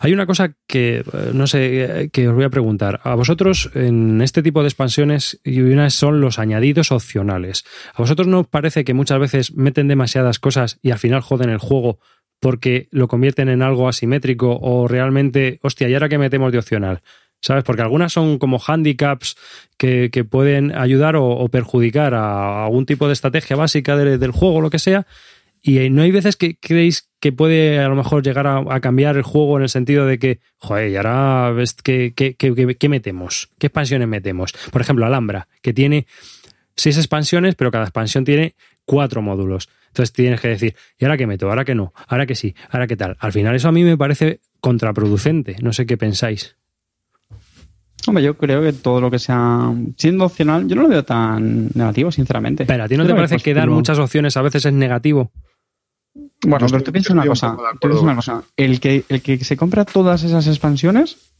Hay 0.00 0.12
una 0.12 0.26
cosa 0.26 0.54
que, 0.66 0.98
eh, 0.98 1.30
no 1.32 1.46
sé, 1.46 2.10
que 2.12 2.28
os 2.28 2.34
voy 2.34 2.44
a 2.44 2.50
preguntar. 2.50 3.00
A 3.04 3.14
vosotros, 3.14 3.70
en 3.74 4.20
este 4.20 4.42
tipo 4.42 4.62
de 4.62 4.68
expansiones, 4.68 5.40
y 5.44 5.60
unas 5.60 5.94
son 5.94 6.20
los 6.20 6.38
añadidos 6.38 6.92
opcionales. 6.92 7.64
¿A 7.94 8.02
vosotros 8.02 8.28
no 8.28 8.40
os 8.40 8.46
parece 8.46 8.84
que 8.84 8.94
muchas 8.94 9.18
veces 9.18 9.54
meten 9.54 9.88
demasiadas 9.88 10.38
cosas 10.38 10.78
y 10.82 10.90
al 10.90 10.98
final 10.98 11.20
joden 11.20 11.50
el 11.50 11.58
juego 11.58 11.98
porque 12.42 12.88
lo 12.90 13.06
convierten 13.06 13.48
en 13.48 13.62
algo 13.62 13.88
asimétrico 13.88 14.58
o 14.60 14.88
realmente, 14.88 15.60
hostia, 15.62 15.88
¿y 15.88 15.94
ahora 15.94 16.08
qué 16.08 16.18
metemos 16.18 16.50
de 16.50 16.58
opcional? 16.58 17.00
¿Sabes? 17.40 17.62
Porque 17.62 17.82
algunas 17.82 18.12
son 18.12 18.38
como 18.38 18.58
handicaps 18.58 19.36
que, 19.76 20.10
pueden 20.28 20.76
ayudar 20.76 21.14
o, 21.14 21.48
perjudicar 21.48 22.14
a 22.14 22.64
algún 22.64 22.84
tipo 22.84 23.06
de 23.06 23.12
estrategia 23.12 23.54
básica 23.54 23.96
del 23.96 24.32
juego, 24.32 24.60
lo 24.60 24.70
que 24.70 24.80
sea. 24.80 25.06
Y 25.62 25.88
no 25.90 26.02
hay 26.02 26.10
veces 26.10 26.34
que 26.36 26.56
creéis 26.56 27.08
que 27.20 27.30
puede 27.30 27.78
a 27.78 27.88
lo 27.88 27.94
mejor 27.94 28.24
llegar 28.24 28.48
a, 28.48 28.80
cambiar 28.80 29.16
el 29.16 29.22
juego 29.22 29.58
en 29.58 29.62
el 29.62 29.68
sentido 29.68 30.04
de 30.04 30.18
que, 30.18 30.40
joder, 30.58 30.90
y 30.90 30.96
ahora 30.96 31.52
ves 31.52 31.74
qué, 31.74 32.12
qué 32.12 32.88
metemos, 32.88 33.50
qué 33.60 33.68
expansiones 33.68 34.08
metemos. 34.08 34.52
Por 34.72 34.80
ejemplo, 34.80 35.06
Alhambra, 35.06 35.46
que 35.62 35.72
tiene 35.72 36.08
seis 36.74 36.96
expansiones, 36.96 37.54
pero 37.54 37.70
cada 37.70 37.84
expansión 37.84 38.24
tiene 38.24 38.56
cuatro 38.84 39.22
módulos. 39.22 39.68
Entonces 39.92 40.14
tienes 40.14 40.40
que 40.40 40.48
decir, 40.48 40.74
¿y 40.98 41.04
ahora 41.04 41.18
qué 41.18 41.26
meto? 41.26 41.50
¿Ahora 41.50 41.66
qué 41.66 41.74
no? 41.74 41.92
¿Ahora 42.08 42.24
qué 42.24 42.34
sí? 42.34 42.54
¿Ahora 42.70 42.86
qué 42.86 42.96
tal? 42.96 43.14
Al 43.20 43.30
final 43.30 43.54
eso 43.54 43.68
a 43.68 43.72
mí 43.72 43.84
me 43.84 43.98
parece 43.98 44.40
contraproducente. 44.58 45.56
No 45.60 45.74
sé 45.74 45.84
qué 45.84 45.98
pensáis. 45.98 46.56
Hombre, 48.06 48.24
yo 48.24 48.38
creo 48.38 48.62
que 48.62 48.72
todo 48.72 49.02
lo 49.02 49.10
que 49.10 49.18
sea 49.18 49.70
siendo 49.98 50.24
opcional, 50.24 50.66
yo 50.66 50.76
no 50.76 50.82
lo 50.82 50.88
veo 50.88 51.04
tan 51.04 51.68
negativo, 51.74 52.10
sinceramente. 52.10 52.64
Pero 52.64 52.84
a 52.84 52.88
ti 52.88 52.96
no 52.96 53.06
te 53.06 53.14
parece 53.14 53.36
que 53.36 53.52
dar 53.52 53.68
muchas 53.68 53.98
opciones 53.98 54.34
a 54.38 54.42
veces 54.42 54.64
es 54.64 54.72
negativo. 54.72 55.30
Bueno, 56.44 56.66
pero 56.70 56.82
tú 56.82 56.90
piensas 56.90 57.12
una 57.12 57.26
cosa, 57.26 57.54
tú 57.74 57.88
piensas 57.88 58.02
una 58.02 58.16
cosa. 58.16 58.42
El 58.56 58.80
que, 58.80 59.04
el 59.10 59.20
que 59.20 59.44
se 59.44 59.58
compra 59.58 59.84
todas 59.84 60.24
esas 60.24 60.46
expansiones 60.46 61.31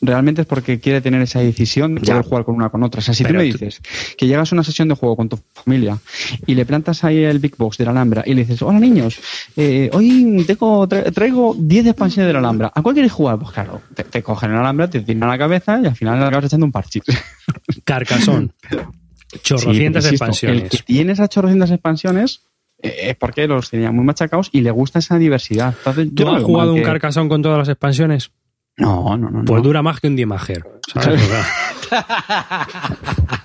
realmente 0.00 0.42
es 0.42 0.46
porque 0.46 0.80
quiere 0.80 1.00
tener 1.00 1.20
esa 1.22 1.40
decisión 1.40 1.94
de 1.94 2.00
poder 2.00 2.22
jugar 2.22 2.44
con 2.44 2.54
una 2.54 2.68
con 2.70 2.82
otra. 2.82 3.00
O 3.00 3.02
sea, 3.02 3.14
si 3.14 3.24
tú 3.24 3.34
me 3.34 3.42
dices 3.42 3.80
que 4.16 4.26
llegas 4.26 4.52
a 4.52 4.54
una 4.54 4.64
sesión 4.64 4.88
de 4.88 4.94
juego 4.94 5.16
con 5.16 5.28
tu 5.28 5.38
familia 5.52 5.98
y 6.46 6.54
le 6.54 6.64
plantas 6.64 7.04
ahí 7.04 7.22
el 7.22 7.38
Big 7.38 7.56
Box 7.56 7.78
de 7.78 7.84
la 7.84 7.90
Alhambra 7.90 8.22
y 8.26 8.34
le 8.34 8.42
dices, 8.42 8.62
hola 8.62 8.78
niños, 8.78 9.18
eh, 9.56 9.90
hoy 9.92 10.44
tengo, 10.46 10.88
traigo 10.88 11.54
10 11.58 11.86
expansiones 11.86 12.28
de 12.28 12.32
la 12.32 12.38
Alhambra, 12.38 12.72
¿a 12.74 12.82
cuál 12.82 12.94
queréis 12.94 13.12
jugar? 13.12 13.38
Pues 13.38 13.52
claro, 13.52 13.82
te, 14.10 14.22
cogen 14.22 14.52
la 14.52 14.60
Alhambra, 14.60 14.88
te 14.88 15.00
tiran 15.00 15.28
la 15.28 15.38
cabeza 15.38 15.80
y 15.82 15.86
al 15.86 15.96
final 15.96 16.22
acabas 16.22 16.46
echando 16.46 16.66
un 16.66 16.72
parche. 16.72 17.00
Carcasón. 17.84 18.52
Chorrocientas 19.42 20.06
expansiones. 20.06 20.62
El 20.62 20.68
que 20.68 20.78
tiene 20.78 21.12
esas 21.12 21.28
chorrocientas 21.28 21.70
expansiones 21.70 22.42
eh, 22.82 23.10
es 23.10 23.16
porque 23.16 23.46
los 23.46 23.70
tenía 23.70 23.92
muy 23.92 24.04
machacados 24.04 24.48
y 24.52 24.62
le 24.62 24.70
gusta 24.70 24.98
esa 24.98 25.18
diversidad. 25.18 25.74
¿Tú 26.14 26.28
has 26.28 26.42
jugado 26.42 26.74
un 26.74 26.82
carcasón 26.82 27.28
con 27.28 27.42
todas 27.42 27.58
las 27.58 27.68
expansiones? 27.68 28.32
No, 28.80 29.16
no, 29.16 29.30
no. 29.30 29.44
Pues 29.44 29.62
dura 29.62 29.82
más 29.82 30.00
que 30.00 30.08
un 30.08 30.16
Diemager. 30.16 30.64
¿sabes? 30.92 31.20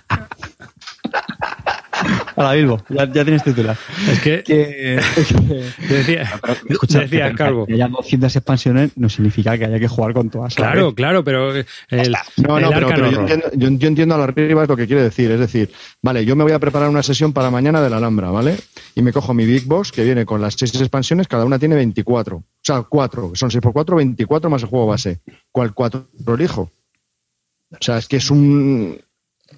Hola, 2.38 2.54
Bilbo, 2.54 2.82
ya, 2.89 3.10
tienes 3.12 3.43
titular. 3.43 3.78
Es 4.12 4.19
que, 4.19 4.43
decía, 5.89 6.30
escucha, 6.67 7.00
decía 7.00 7.34
Calvo. 7.34 7.65
Que 7.65 7.76
haya 7.76 7.88
200 7.88 8.36
expansiones 8.36 8.91
no 8.98 9.08
significa 9.08 9.58
que 9.58 9.65
haya 9.65 9.80
que 9.80 9.88
jugar 9.88 10.13
con 10.13 10.30
todas. 10.30 10.54
Claro, 10.54 10.93
claro, 10.93 11.24
pero 11.24 11.54
el, 11.56 11.65
no, 12.38 12.60
no, 12.60 12.69
pero, 12.69 13.10
yo, 13.10 13.21
entiendo, 13.21 13.48
yo, 13.54 13.88
entiendo, 13.88 14.15
a 14.15 14.17
la 14.17 14.24
arriba 14.26 14.65
lo 14.65 14.76
que 14.76 14.86
quiere 14.86 15.04
decir. 15.04 15.32
Es 15.32 15.39
decir, 15.39 15.71
vale, 16.02 16.26
yo 16.26 16.36
me 16.36 16.43
voy 16.43 16.52
a 16.52 16.60
preparar 16.60 16.89
una 16.89 17.04
sesión 17.04 17.32
para 17.32 17.50
mañana 17.50 17.82
de 17.82 17.89
la 17.89 17.98
Alhambra, 17.98 18.32
¿vale? 18.32 18.58
Y 18.95 19.02
me 19.02 19.13
cojo 19.13 19.34
mi 19.34 19.45
Big 19.45 19.65
Box 19.65 19.91
que 19.91 20.04
viene 20.04 20.26
con 20.26 20.41
las 20.41 20.56
seis 20.56 20.76
expansiones, 20.76 21.28
cada 21.28 21.45
una 21.45 21.58
tiene 21.58 21.76
24. 21.76 22.38
O 22.38 22.43
sea, 22.62 22.82
4, 22.82 23.32
son 23.36 23.52
6 23.52 23.62
por 23.62 23.74
4, 23.74 23.95
24 23.95 24.50
más 24.50 24.63
el 24.63 24.69
juego 24.69 24.88
base. 24.88 25.21
¿Cuál 25.52 25.74
4 25.74 26.08
elijo? 26.34 26.71
O 27.71 27.78
sea, 27.80 27.98
es 27.98 28.08
que 28.08 28.17
es 28.17 28.30
un. 28.32 29.00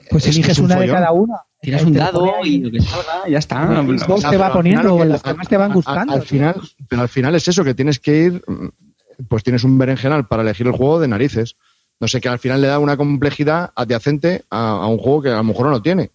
Pues 0.09 0.27
eliges 0.27 0.59
una 0.59 0.75
de 0.75 0.87
cada 0.87 1.11
una. 1.11 1.46
Tiras 1.61 1.83
un 1.83 1.93
dado 1.93 2.33
y 2.43 2.59
lo 2.59 2.71
que 2.71 2.81
salga, 2.81 3.27
ya 3.27 3.39
está. 3.39 3.83
te 4.29 4.37
va 4.37 4.53
poniendo, 4.53 5.03
las 5.03 5.23
que 5.23 5.33
más 5.33 5.47
te 5.47 5.57
van 5.57 5.73
gustando. 5.73 6.13
Al, 6.13 6.21
final, 6.21 6.61
pero 6.87 7.01
al 7.01 7.09
final 7.09 7.33
es 7.35 7.47
eso, 7.47 7.63
que 7.63 7.73
tienes 7.73 7.99
que 7.99 8.17
ir, 8.17 8.43
pues 9.27 9.43
tienes 9.43 9.63
un 9.63 9.77
berenjenal 9.77 10.27
para 10.27 10.43
elegir 10.43 10.67
el 10.67 10.73
juego 10.73 10.99
de 10.99 11.07
narices. 11.07 11.55
No 11.99 12.07
sé, 12.07 12.21
que 12.21 12.29
al 12.29 12.37
final 12.37 12.61
le 12.61 12.67
da 12.67 12.77
una 12.77 12.95
complejidad 12.95 13.71
adyacente 13.75 14.45
a, 14.51 14.85
un 14.85 14.99
juego 14.99 15.23
que 15.23 15.29
a 15.29 15.37
lo 15.37 15.43
mejor 15.43 15.65
no 15.65 15.71
lo 15.71 15.81
tiene. 15.81 16.11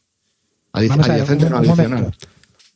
adyacente, 0.72 1.50
no 1.50 1.58
adicional. 1.58 2.14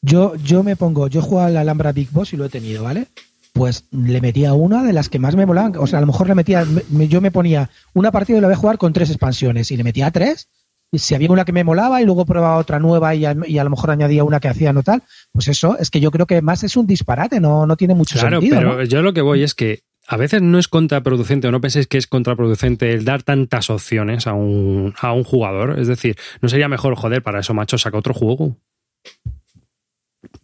Yo, 0.02 0.35
yo 0.37 0.64
me 0.64 0.74
pongo, 0.74 1.07
yo 1.07 1.22
juego 1.22 1.44
al 1.44 1.57
Alhambra 1.57 1.92
Big 1.92 2.11
Boss 2.11 2.33
y 2.33 2.37
lo 2.37 2.44
he 2.44 2.48
tenido, 2.48 2.83
¿vale? 2.83 3.07
Pues 3.52 3.85
le 3.92 4.20
metía 4.20 4.55
una 4.55 4.83
de 4.83 4.92
las 4.92 5.09
que 5.09 5.20
más 5.20 5.37
me 5.37 5.46
molaban. 5.46 5.76
O 5.79 5.87
sea, 5.87 5.98
a 5.98 6.00
lo 6.00 6.09
mejor 6.09 6.26
le 6.26 6.35
metía, 6.35 6.66
yo 6.90 7.20
me 7.20 7.31
ponía 7.31 7.70
una 7.94 8.11
partida 8.11 8.38
y 8.38 8.40
la 8.40 8.48
voy 8.48 8.55
a 8.55 8.59
jugar 8.59 8.76
con 8.76 8.92
tres 8.92 9.11
expansiones 9.11 9.70
y 9.70 9.76
le 9.76 9.85
metía 9.85 10.11
tres 10.11 10.48
si 10.92 11.14
había 11.14 11.31
una 11.31 11.44
que 11.44 11.53
me 11.53 11.64
molaba 11.64 12.01
y 12.01 12.05
luego 12.05 12.25
probaba 12.25 12.57
otra 12.57 12.79
nueva 12.79 13.14
y 13.14 13.25
a, 13.25 13.35
lo 13.35 13.70
mejor 13.70 13.90
añadía 13.90 14.25
una 14.25 14.40
que 14.40 14.49
hacía 14.49 14.72
no 14.72 14.83
tal, 14.83 15.03
pues 15.33 15.49
eso, 15.49 15.77
es 15.79 15.90
que 15.90 16.01
yo 16.01 16.11
creo 16.11 16.27
que 16.27 16.42
más 16.42 16.64
es 16.64 16.77
un 16.77 16.87
disparate, 16.87 17.40
no, 17.40 17.66
no 17.66 17.77
tiene 17.77 17.94
mucho 17.94 18.18
sentido. 18.18 18.59
Claro, 18.59 18.77
pero 18.77 18.85
yo 18.85 19.03
lo 19.03 19.12
que 19.12 19.22
voy 19.22 19.42
es 19.42 19.55
que 19.55 19.83
a 20.09 20.16
veces 20.16 20.40
no 20.40 20.59
es 20.59 20.68
contraproducente 20.68 21.49
o 21.49 21.51
no 21.51 21.61
penséis 21.61 21.88
que 21.88 21.99
es 21.99 22.07
contraproducente 22.07 22.92
el 22.92 23.05
dar 23.05 23.22
tantas 23.22 23.70
opciones 23.70 24.27
a 24.27 24.35
un, 24.35 24.94
a 25.01 25.12
un 25.12 25.25
jugador. 25.25 25.79
Es 25.79 25.88
decir, 25.88 26.16
¿no 26.40 26.49
sería 26.49 26.68
mejor, 26.68 26.94
joder, 26.94 27.22
para 27.22 27.40
eso, 27.40 27.55
macho, 27.55 27.77
saca 27.77 27.99
otro 27.99 28.14
juego? 28.14 28.57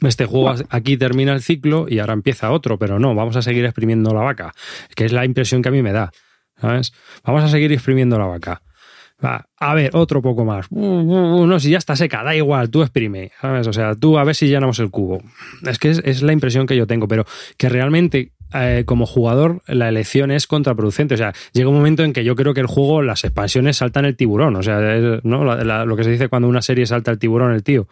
Este 0.01 0.27
juego 0.27 0.53
aquí 0.69 0.97
termina 0.97 1.33
el 1.33 1.43
ciclo 1.43 1.87
y 1.89 2.01
ahora 2.01 2.13
empieza 2.13 2.51
otro, 2.51 2.79
pero 2.79 2.99
no, 2.99 3.15
vamos 3.15 3.37
a 3.37 3.43
seguir 3.43 3.65
exprimiendo 3.65 4.13
la 4.13 4.21
vaca, 4.21 4.53
que 4.97 5.05
es 5.05 5.13
la 5.13 5.25
impresión 5.25 5.63
que 5.63 5.69
a 5.69 5.73
mí 5.73 5.83
me 5.83 5.93
da. 5.93 6.11
¿Sabes? 6.61 6.93
Vamos 7.25 7.45
a 7.45 7.49
seguir 7.49 7.73
exprimiendo 7.73 8.19
la 8.19 8.27
vaca 8.27 8.63
a 9.23 9.75
ver, 9.75 9.91
otro 9.95 10.23
poco 10.23 10.45
más. 10.45 10.67
Uh, 10.71 10.81
uh, 10.81 11.41
uh, 11.41 11.47
no, 11.47 11.61
si 11.61 11.71
ya 11.71 11.79
está 11.79 11.97
seca, 11.97 12.23
da 12.23 12.35
igual, 12.35 12.71
tú 12.71 12.83
exprime, 12.83 13.31
¿sabes? 13.41 13.67
O 13.67 13.73
sea, 13.73 13.95
tú 13.95 14.19
a 14.19 14.25
ver 14.25 14.35
si 14.35 14.49
llenamos 14.49 14.79
el 14.79 14.91
cubo. 14.91 15.23
Es 15.67 15.79
que 15.79 15.91
es, 15.91 16.23
la 16.23 16.33
impresión 16.33 16.67
que 16.67 16.77
yo 16.77 16.87
tengo, 16.87 17.09
pero 17.09 17.25
que 17.57 17.69
realmente 17.69 18.33
eh, 18.55 18.85
como 18.87 19.07
jugador 19.07 19.63
la 19.67 19.89
elección 19.89 20.31
es 20.31 20.47
contraproducente. 20.47 21.15
O 21.15 21.19
sea, 21.19 21.33
llega 21.53 21.69
un 21.69 21.77
momento 21.77 22.03
en 22.03 22.13
que 22.13 22.25
yo 22.25 22.37
creo 22.37 22.55
que 22.55 22.61
el 22.61 22.67
juego, 22.67 23.03
las 23.03 23.25
expansiones 23.25 23.79
saltan 23.79 24.05
el 24.05 24.17
tiburón. 24.17 24.57
O 24.57 24.63
sea, 24.63 24.81
¿no? 25.23 25.45
lo 25.85 25.97
que 25.97 26.05
se 26.05 26.11
dice 26.11 26.29
cuando 26.29 26.49
una 26.49 26.63
serie 26.63 26.87
salta 26.87 27.11
el 27.11 27.19
tiburón, 27.19 27.53
el 27.53 27.63
tío. 27.63 27.87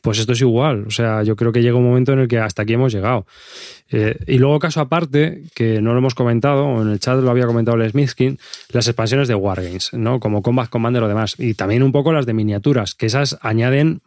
Pues 0.00 0.18
esto 0.18 0.32
es 0.32 0.40
igual. 0.40 0.84
O 0.86 0.90
sea, 0.90 1.22
yo 1.22 1.36
creo 1.36 1.52
que 1.52 1.62
llega 1.62 1.76
un 1.76 1.84
momento 1.84 2.12
en 2.12 2.20
el 2.20 2.28
que 2.28 2.38
hasta 2.38 2.62
aquí 2.62 2.74
hemos 2.74 2.92
llegado. 2.92 3.26
Eh, 3.90 4.16
y 4.26 4.38
luego, 4.38 4.58
caso 4.58 4.80
aparte, 4.80 5.44
que 5.54 5.80
no 5.80 5.92
lo 5.92 5.98
hemos 5.98 6.14
comentado, 6.14 6.64
o 6.64 6.82
en 6.82 6.90
el 6.90 6.98
chat 7.00 7.20
lo 7.20 7.30
había 7.30 7.46
comentado 7.46 7.80
el 7.80 7.90
Smithkin, 7.90 8.38
las 8.70 8.88
expansiones 8.88 9.28
de 9.28 9.34
Wargames, 9.34 9.92
¿no? 9.92 10.20
Como 10.20 10.42
Combat 10.42 10.68
Commander 10.68 11.02
o 11.02 11.08
demás. 11.08 11.36
Y 11.38 11.54
también 11.54 11.82
un 11.82 11.92
poco 11.92 12.12
las 12.12 12.26
de 12.26 12.32
miniaturas, 12.32 12.94
que 12.94 13.06
esas 13.06 13.38
añaden, 13.42 14.00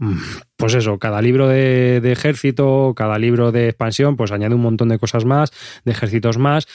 pues 0.57 0.73
eso, 0.73 0.97
cada 0.97 1.21
libro 1.21 1.47
de, 1.47 2.01
ejército, 2.11 2.93
cada 2.95 3.17
libro 3.19 3.51
de 3.51 3.69
expansión, 3.69 4.17
pues 4.17 4.31
añade 4.31 4.55
un 4.55 4.61
montón 4.61 4.89
de 4.89 4.99
cosas 4.99 5.23
más, 5.23 5.51
de 5.85 5.91
ejércitos 5.91 6.37
más 6.37 6.67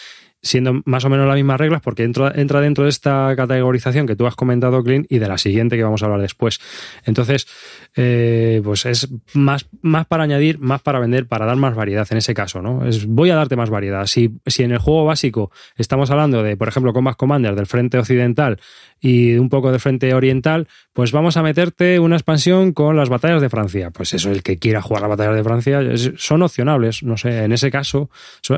siendo 0.44 0.82
más 0.86 1.04
o 1.04 1.08
menos 1.08 1.28
las 1.28 1.36
mismas 1.36 1.60
reglas, 1.60 1.82
porque 1.82 2.02
entra, 2.02 2.32
entra 2.34 2.60
dentro 2.60 2.82
de 2.82 2.90
esta 2.90 3.32
categorización 3.36 4.08
que 4.08 4.16
tú 4.16 4.26
has 4.26 4.34
comentado, 4.34 4.82
Clint, 4.82 5.06
y 5.08 5.20
de 5.20 5.28
la 5.28 5.38
siguiente 5.38 5.76
que 5.76 5.84
vamos 5.84 6.02
a 6.02 6.06
hablar 6.06 6.20
después. 6.20 6.60
Entonces, 7.04 7.46
eh, 7.94 8.62
pues 8.64 8.86
es 8.86 9.08
más, 9.34 9.66
más 9.82 10.06
para 10.06 10.24
añadir, 10.24 10.58
más 10.58 10.80
para 10.80 10.98
vender, 10.98 11.26
para 11.26 11.44
dar 11.44 11.56
más 11.56 11.74
variedad 11.74 12.06
en 12.10 12.18
ese 12.18 12.32
caso, 12.32 12.62
¿no? 12.62 12.86
Es, 12.86 13.06
voy 13.06 13.28
a 13.30 13.34
darte 13.34 13.54
más 13.54 13.68
variedad. 13.68 14.06
Si, 14.06 14.30
si 14.46 14.62
en 14.62 14.72
el 14.72 14.78
juego 14.78 15.04
básico 15.04 15.50
estamos 15.76 16.10
hablando 16.10 16.42
de, 16.42 16.56
por 16.56 16.68
ejemplo, 16.68 16.94
Combat 16.94 17.16
Commander 17.16 17.54
del 17.54 17.66
frente 17.66 17.98
occidental 17.98 18.60
y 18.98 19.34
un 19.34 19.50
poco 19.50 19.70
del 19.70 19.80
frente 19.80 20.14
oriental, 20.14 20.68
pues 20.94 21.12
vamos 21.12 21.36
a 21.36 21.42
meterte 21.42 21.98
una 21.98 22.16
expansión 22.16 22.72
con 22.72 22.96
las 22.96 23.10
batallas 23.10 23.42
de 23.42 23.50
Francia. 23.50 23.90
Pues 23.90 24.14
eso, 24.14 24.30
el 24.30 24.42
que 24.42 24.58
quiera 24.58 24.80
jugar 24.80 25.02
las 25.02 25.10
batallas 25.10 25.36
de 25.36 25.44
Francia 25.44 25.80
son 26.16 26.42
opcionables, 26.42 27.02
no 27.02 27.18
sé, 27.18 27.44
en 27.44 27.52
ese 27.52 27.70
caso, 27.70 28.10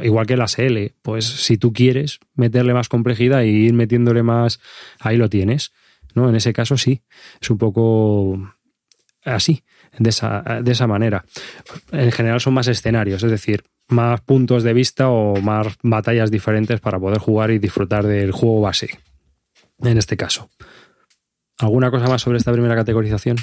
igual 0.02 0.26
que 0.26 0.36
la 0.36 0.46
SL, 0.46 0.92
pues 1.02 1.24
si 1.24 1.58
tú 1.58 1.72
quieres 1.72 2.20
meterle 2.36 2.72
más 2.72 2.88
complejidad 2.88 3.42
y 3.42 3.48
ir 3.48 3.72
metiéndole 3.72 4.22
más, 4.22 4.60
ahí 5.00 5.16
lo 5.16 5.28
tienes. 5.28 5.72
¿no? 6.14 6.28
En 6.28 6.36
ese 6.36 6.52
caso 6.52 6.76
sí, 6.78 7.02
es 7.40 7.50
un 7.50 7.58
poco 7.58 8.53
así, 9.24 9.64
de 9.98 10.10
esa, 10.10 10.42
de 10.62 10.72
esa 10.72 10.87
manera. 10.87 11.24
En 11.92 12.12
general 12.12 12.40
son 12.40 12.54
más 12.54 12.68
escenarios, 12.68 13.22
es 13.22 13.30
decir, 13.30 13.64
más 13.88 14.20
puntos 14.20 14.62
de 14.62 14.72
vista 14.72 15.08
o 15.08 15.40
más 15.40 15.66
batallas 15.82 16.30
diferentes 16.30 16.80
para 16.80 16.98
poder 16.98 17.18
jugar 17.18 17.50
y 17.50 17.58
disfrutar 17.58 18.06
del 18.06 18.32
juego 18.32 18.60
base, 18.60 18.98
en 19.80 19.98
este 19.98 20.16
caso. 20.16 20.48
¿Alguna 21.58 21.90
cosa 21.90 22.08
más 22.08 22.22
sobre 22.22 22.38
esta 22.38 22.52
primera 22.52 22.74
categorización? 22.74 23.37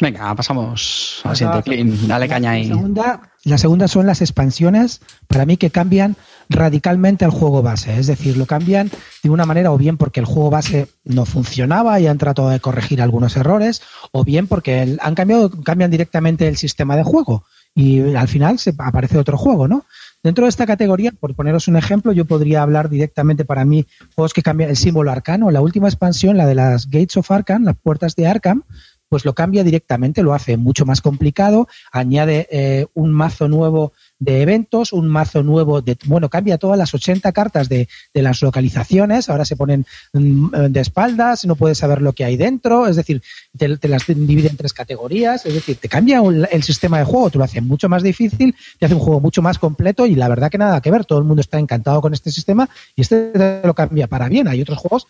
Venga, 0.00 0.34
pasamos 0.34 1.22
a 1.24 1.28
la 1.30 1.34
siguiente. 1.34 2.06
Dale 2.06 2.28
caña 2.28 2.50
ahí. 2.50 2.68
La 2.68 2.74
segunda, 2.74 3.32
la 3.44 3.58
segunda 3.58 3.88
son 3.88 4.06
las 4.06 4.20
expansiones, 4.20 5.00
para 5.26 5.46
mí 5.46 5.56
que 5.56 5.70
cambian 5.70 6.16
radicalmente 6.48 7.24
el 7.24 7.30
juego 7.30 7.62
base. 7.62 7.98
Es 7.98 8.06
decir, 8.06 8.36
lo 8.36 8.46
cambian 8.46 8.90
de 9.22 9.30
una 9.30 9.46
manera 9.46 9.72
o 9.72 9.78
bien 9.78 9.96
porque 9.96 10.20
el 10.20 10.26
juego 10.26 10.50
base 10.50 10.88
no 11.04 11.24
funcionaba 11.24 11.98
y 12.00 12.06
han 12.06 12.18
tratado 12.18 12.50
de 12.50 12.60
corregir 12.60 13.02
algunos 13.02 13.36
errores, 13.36 13.82
o 14.12 14.24
bien 14.24 14.46
porque 14.46 14.96
han 15.00 15.14
cambiado, 15.14 15.50
cambian 15.62 15.90
directamente 15.90 16.48
el 16.48 16.56
sistema 16.56 16.96
de 16.96 17.02
juego 17.02 17.44
y 17.76 18.14
al 18.14 18.26
final 18.26 18.58
se 18.58 18.74
aparece 18.78 19.18
otro 19.18 19.36
juego, 19.36 19.68
¿no? 19.68 19.84
Dentro 20.22 20.46
de 20.46 20.48
esta 20.48 20.66
categoría, 20.66 21.12
por 21.12 21.34
poneros 21.34 21.68
un 21.68 21.76
ejemplo, 21.76 22.10
yo 22.10 22.24
podría 22.24 22.62
hablar 22.62 22.88
directamente 22.88 23.44
para 23.44 23.66
mí 23.66 23.86
juegos 24.14 24.32
que 24.32 24.42
cambian 24.42 24.70
el 24.70 24.76
símbolo 24.76 25.12
arcano. 25.12 25.50
La 25.50 25.60
última 25.60 25.86
expansión, 25.86 26.38
la 26.38 26.46
de 26.46 26.54
las 26.54 26.86
Gates 26.86 27.18
of 27.18 27.30
Arkham, 27.30 27.64
las 27.64 27.76
puertas 27.76 28.16
de 28.16 28.26
Arkham, 28.26 28.62
pues 29.08 29.24
lo 29.24 29.34
cambia 29.34 29.62
directamente, 29.62 30.22
lo 30.22 30.32
hace 30.32 30.56
mucho 30.56 30.86
más 30.86 31.00
complicado, 31.00 31.68
añade 31.92 32.48
eh, 32.50 32.86
un 32.94 33.12
mazo 33.12 33.46
nuevo 33.46 33.92
de 34.18 34.42
eventos, 34.42 34.92
un 34.92 35.08
mazo 35.08 35.42
nuevo 35.42 35.82
de, 35.82 35.96
bueno, 36.06 36.28
cambia 36.28 36.58
todas 36.58 36.78
las 36.78 36.94
80 36.94 37.32
cartas 37.32 37.68
de, 37.68 37.88
de 38.14 38.22
las 38.22 38.42
localizaciones, 38.42 39.28
ahora 39.28 39.44
se 39.44 39.56
ponen 39.56 39.86
mm, 40.12 40.50
de 40.70 40.80
espaldas, 40.80 41.44
no 41.44 41.56
puedes 41.56 41.78
saber 41.78 42.00
lo 42.00 42.12
que 42.12 42.24
hay 42.24 42.36
dentro, 42.36 42.86
es 42.86 42.96
decir, 42.96 43.22
te, 43.56 43.88
las 43.88 44.06
divide 44.06 44.48
en 44.48 44.56
tres 44.56 44.72
categorías, 44.72 45.44
es 45.44 45.54
decir, 45.54 45.76
te 45.76 45.88
cambia 45.88 46.22
el 46.50 46.62
sistema 46.62 46.98
de 46.98 47.04
juego, 47.04 47.30
te 47.30 47.38
lo 47.38 47.44
hace 47.44 47.60
mucho 47.60 47.88
más 47.88 48.02
difícil, 48.02 48.54
te 48.78 48.86
hace 48.86 48.94
un 48.94 49.00
juego 49.00 49.20
mucho 49.20 49.42
más 49.42 49.58
completo 49.58 50.06
y 50.06 50.14
la 50.14 50.28
verdad 50.28 50.50
que 50.50 50.58
nada 50.58 50.80
que 50.80 50.90
ver, 50.90 51.04
todo 51.04 51.18
el 51.18 51.24
mundo 51.24 51.40
está 51.40 51.58
encantado 51.58 52.00
con 52.00 52.14
este 52.14 52.30
sistema 52.30 52.68
y 52.94 53.02
este 53.02 53.32
lo 53.64 53.74
cambia 53.74 54.06
para 54.06 54.28
bien, 54.28 54.48
hay 54.48 54.62
otros 54.62 54.78
juegos 54.78 55.06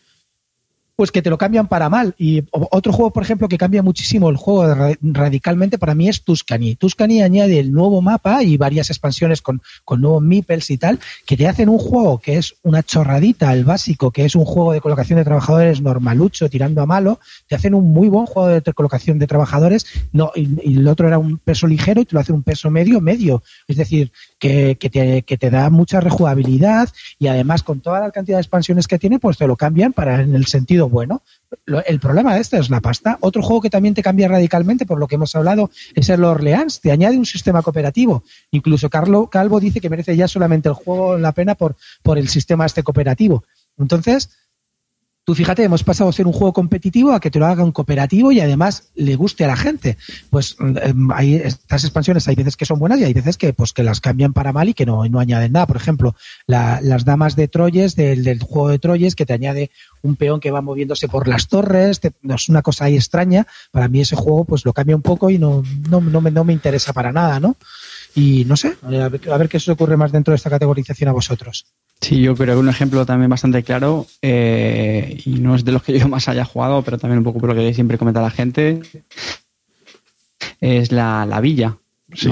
pues 0.96 1.12
que 1.12 1.22
te 1.22 1.30
lo 1.30 1.38
cambian 1.38 1.68
para 1.68 1.88
mal. 1.88 2.14
Y 2.18 2.44
otro 2.50 2.92
juego, 2.92 3.12
por 3.12 3.22
ejemplo, 3.22 3.48
que 3.48 3.58
cambia 3.58 3.82
muchísimo 3.82 4.30
el 4.30 4.36
juego 4.36 4.94
radicalmente 5.02 5.78
para 5.78 5.94
mí 5.94 6.08
es 6.08 6.22
Tuscany. 6.24 6.74
Tuscany 6.74 7.22
añade 7.22 7.60
el 7.60 7.70
nuevo 7.70 8.00
mapa 8.00 8.42
y 8.42 8.56
varias 8.56 8.88
expansiones 8.90 9.42
con, 9.42 9.60
con 9.84 10.00
nuevos 10.00 10.22
meeples 10.22 10.70
y 10.70 10.78
tal, 10.78 10.98
que 11.26 11.36
te 11.36 11.46
hacen 11.46 11.68
un 11.68 11.78
juego 11.78 12.18
que 12.18 12.38
es 12.38 12.54
una 12.62 12.82
chorradita, 12.82 13.52
el 13.52 13.64
básico, 13.64 14.10
que 14.10 14.24
es 14.24 14.34
un 14.34 14.46
juego 14.46 14.72
de 14.72 14.80
colocación 14.80 15.18
de 15.18 15.24
trabajadores 15.24 15.82
normalucho, 15.82 16.48
tirando 16.48 16.80
a 16.80 16.86
malo, 16.86 17.20
te 17.46 17.54
hacen 17.54 17.74
un 17.74 17.92
muy 17.92 18.08
buen 18.08 18.26
juego 18.26 18.48
de 18.48 18.62
colocación 18.72 19.18
de 19.18 19.26
trabajadores, 19.26 19.86
no, 20.12 20.32
y, 20.34 20.48
y 20.62 20.78
el 20.78 20.88
otro 20.88 21.06
era 21.06 21.18
un 21.18 21.38
peso 21.38 21.66
ligero 21.66 22.00
y 22.00 22.06
te 22.06 22.14
lo 22.14 22.20
hace 22.20 22.32
un 22.32 22.42
peso 22.42 22.70
medio, 22.70 23.00
medio. 23.00 23.42
Es 23.68 23.76
decir, 23.76 24.12
que, 24.38 24.76
que, 24.78 24.90
te, 24.90 25.22
que 25.22 25.36
te 25.36 25.50
da 25.50 25.70
mucha 25.70 26.00
rejugabilidad 26.00 26.88
y 27.18 27.28
además 27.28 27.62
con 27.62 27.80
toda 27.80 28.00
la 28.00 28.10
cantidad 28.10 28.38
de 28.38 28.42
expansiones 28.42 28.86
que 28.86 28.98
tiene, 28.98 29.18
pues 29.18 29.36
te 29.36 29.46
lo 29.46 29.56
cambian 29.56 29.92
para 29.92 30.22
en 30.22 30.34
el 30.34 30.46
sentido 30.46 30.85
bueno. 30.88 31.22
El 31.86 32.00
problema 32.00 32.34
de 32.34 32.40
este 32.40 32.58
es 32.58 32.70
la 32.70 32.80
pasta. 32.80 33.18
Otro 33.20 33.42
juego 33.42 33.62
que 33.62 33.70
también 33.70 33.94
te 33.94 34.02
cambia 34.02 34.28
radicalmente, 34.28 34.86
por 34.86 34.98
lo 34.98 35.06
que 35.06 35.16
hemos 35.16 35.34
hablado, 35.36 35.70
es 35.94 36.08
el 36.08 36.24
Orleans. 36.24 36.80
Te 36.80 36.92
añade 36.92 37.18
un 37.18 37.26
sistema 37.26 37.62
cooperativo. 37.62 38.24
Incluso 38.50 38.90
Carlo 38.90 39.28
Calvo 39.28 39.60
dice 39.60 39.80
que 39.80 39.90
merece 39.90 40.16
ya 40.16 40.28
solamente 40.28 40.68
el 40.68 40.74
juego 40.74 41.18
la 41.18 41.32
pena 41.32 41.54
por, 41.54 41.76
por 42.02 42.18
el 42.18 42.28
sistema 42.28 42.66
este 42.66 42.82
cooperativo. 42.82 43.44
Entonces, 43.78 44.30
Tú 45.26 45.34
fíjate, 45.34 45.64
hemos 45.64 45.82
pasado 45.82 46.08
a 46.08 46.12
ser 46.12 46.28
un 46.28 46.32
juego 46.32 46.52
competitivo 46.52 47.10
a 47.10 47.18
que 47.18 47.32
te 47.32 47.40
lo 47.40 47.46
haga 47.46 47.64
un 47.64 47.72
cooperativo 47.72 48.30
y 48.30 48.38
además 48.38 48.90
le 48.94 49.16
guste 49.16 49.44
a 49.44 49.48
la 49.48 49.56
gente. 49.56 49.96
Pues 50.30 50.54
em, 50.60 51.10
hay 51.10 51.34
estas 51.34 51.82
expansiones, 51.82 52.28
hay 52.28 52.36
veces 52.36 52.56
que 52.56 52.64
son 52.64 52.78
buenas 52.78 53.00
y 53.00 53.04
hay 53.04 53.12
veces 53.12 53.36
que 53.36 53.52
pues 53.52 53.72
que 53.72 53.82
las 53.82 54.00
cambian 54.00 54.32
para 54.32 54.52
mal 54.52 54.68
y 54.68 54.74
que 54.74 54.86
no, 54.86 55.04
no 55.06 55.18
añaden 55.18 55.50
nada. 55.50 55.66
Por 55.66 55.78
ejemplo, 55.78 56.14
las 56.46 57.04
damas 57.04 57.34
de 57.34 57.48
Troyes 57.48 57.96
del, 57.96 58.40
juego 58.40 58.68
de 58.68 58.78
Troyes 58.78 59.16
que 59.16 59.26
te 59.26 59.32
añade 59.32 59.72
un 60.00 60.14
peón 60.14 60.38
que 60.38 60.52
va 60.52 60.60
moviéndose 60.60 61.08
por 61.08 61.26
las 61.26 61.48
torres, 61.48 62.00
no 62.22 62.36
es 62.36 62.48
una 62.48 62.62
cosa 62.62 62.84
ahí 62.84 62.94
extraña. 62.94 63.48
Para 63.72 63.88
mí 63.88 64.02
ese 64.02 64.14
juego 64.14 64.44
pues 64.44 64.64
lo 64.64 64.72
cambia 64.72 64.94
un 64.94 65.02
poco 65.02 65.28
y 65.28 65.38
no, 65.38 65.64
no, 65.90 66.00
no, 66.00 66.20
me, 66.20 66.30
no 66.30 66.44
me 66.44 66.52
interesa 66.52 66.92
para 66.92 67.10
nada, 67.10 67.40
¿no? 67.40 67.56
Y 68.16 68.46
no 68.46 68.56
sé, 68.56 68.76
a 68.82 68.88
ver, 68.88 69.30
a 69.30 69.36
ver 69.36 69.48
qué 69.48 69.58
os 69.58 69.68
ocurre 69.68 69.98
más 69.98 70.10
dentro 70.10 70.32
de 70.32 70.36
esta 70.36 70.48
categorización 70.48 71.10
a 71.10 71.12
vosotros. 71.12 71.66
Sí, 72.00 72.22
yo 72.22 72.34
creo 72.34 72.54
que 72.54 72.60
un 72.60 72.68
ejemplo 72.70 73.04
también 73.04 73.28
bastante 73.28 73.62
claro, 73.62 74.06
eh, 74.22 75.20
y 75.26 75.38
no 75.38 75.54
es 75.54 75.66
de 75.66 75.72
los 75.72 75.82
que 75.82 75.98
yo 75.98 76.08
más 76.08 76.26
haya 76.26 76.46
jugado, 76.46 76.80
pero 76.80 76.96
también 76.96 77.18
un 77.18 77.24
poco 77.24 77.40
por 77.40 77.50
lo 77.50 77.54
que 77.54 77.74
siempre 77.74 77.98
comenta 77.98 78.22
la 78.22 78.30
gente, 78.30 78.80
es 80.62 80.92
la, 80.92 81.24
villa. 81.42 81.76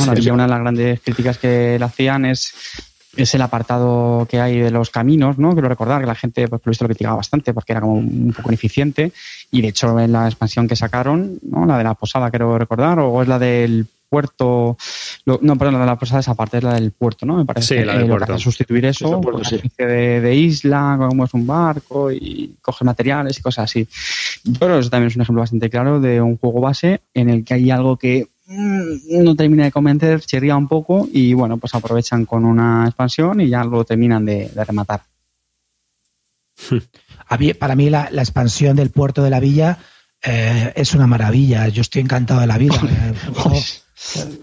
la 0.06 0.14
villa, 0.14 0.32
una 0.32 0.44
de 0.44 0.48
las 0.48 0.60
grandes 0.60 1.00
críticas 1.00 1.36
que 1.36 1.78
le 1.78 1.84
hacían 1.84 2.24
es, 2.24 2.54
es 3.14 3.34
el 3.34 3.42
apartado 3.42 4.26
que 4.30 4.40
hay 4.40 4.60
de 4.60 4.70
los 4.70 4.88
caminos, 4.88 5.36
¿no? 5.36 5.52
Quiero 5.52 5.68
recordar 5.68 6.00
que 6.00 6.06
la 6.06 6.14
gente, 6.14 6.48
pues, 6.48 6.62
por 6.62 6.68
lo 6.68 6.70
visto, 6.70 6.84
lo 6.84 6.88
criticaba 6.88 7.16
bastante 7.16 7.52
porque 7.52 7.72
era 7.72 7.82
como 7.82 7.94
un 7.94 8.32
poco 8.34 8.48
ineficiente. 8.48 9.12
Y 9.50 9.60
de 9.60 9.68
hecho, 9.68 10.00
en 10.00 10.12
la 10.12 10.26
expansión 10.26 10.66
que 10.66 10.76
sacaron, 10.76 11.38
¿no? 11.42 11.66
La 11.66 11.76
de 11.76 11.84
la 11.84 11.94
posada, 11.94 12.30
quiero 12.30 12.58
recordar, 12.58 12.98
o 13.00 13.20
es 13.22 13.28
la 13.28 13.38
del 13.38 13.86
puerto. 14.14 14.76
no, 15.26 15.58
perdón, 15.58 15.74
la 15.74 15.80
de 15.80 15.86
la 15.86 15.98
posada 15.98 16.20
esa 16.20 16.34
parte 16.34 16.58
es 16.58 16.62
la 16.62 16.74
del 16.74 16.92
puerto, 16.92 17.26
¿no? 17.26 17.36
Me 17.36 17.44
parece. 17.44 17.80
Sí, 17.80 17.84
la 17.84 17.98
del 17.98 18.06
puerto. 18.06 18.38
sustituir 18.38 18.84
eso 18.86 19.20
por 19.20 19.34
una 19.34 19.42
especie 19.42 19.86
de, 19.86 20.34
isla, 20.36 20.96
como 20.98 21.24
es 21.24 21.34
un 21.34 21.46
barco 21.46 22.12
y 22.12 22.54
coge 22.62 22.84
materiales 22.84 23.38
y 23.38 23.42
cosas 23.42 23.64
así. 23.64 23.88
Pero 24.58 24.78
eso 24.78 24.88
también 24.88 25.08
es 25.08 25.16
un 25.16 25.22
ejemplo 25.22 25.40
bastante 25.40 25.68
claro 25.68 26.00
de 26.00 26.20
un 26.20 26.36
juego 26.36 26.60
base 26.60 27.00
en 27.12 27.28
el 27.28 27.44
que 27.44 27.54
hay 27.54 27.70
algo 27.72 27.96
que 27.96 28.28
mm, 28.46 29.24
no 29.24 29.34
termina 29.34 29.64
de 29.64 29.72
convencer, 29.72 30.20
chirría 30.20 30.56
un 30.56 30.68
poco 30.68 31.08
y 31.12 31.34
bueno, 31.34 31.56
pues 31.56 31.74
aprovechan 31.74 32.24
con 32.24 32.44
una 32.44 32.84
expansión 32.86 33.40
y 33.40 33.48
ya 33.48 33.64
lo 33.64 33.84
terminan 33.84 34.24
de, 34.24 34.50
rematar. 34.54 35.02
Para 37.58 37.74
mí 37.74 37.90
la, 37.90 38.10
expansión 38.12 38.76
del 38.76 38.90
puerto 38.90 39.24
de 39.24 39.30
la 39.30 39.40
villa 39.40 39.78
eh, 40.22 40.72
es 40.76 40.94
una 40.94 41.08
maravilla. 41.08 41.66
Yo 41.68 41.82
estoy 41.82 42.02
encantado 42.02 42.40
de 42.40 42.46
la 42.46 42.58
vida. 42.58 42.80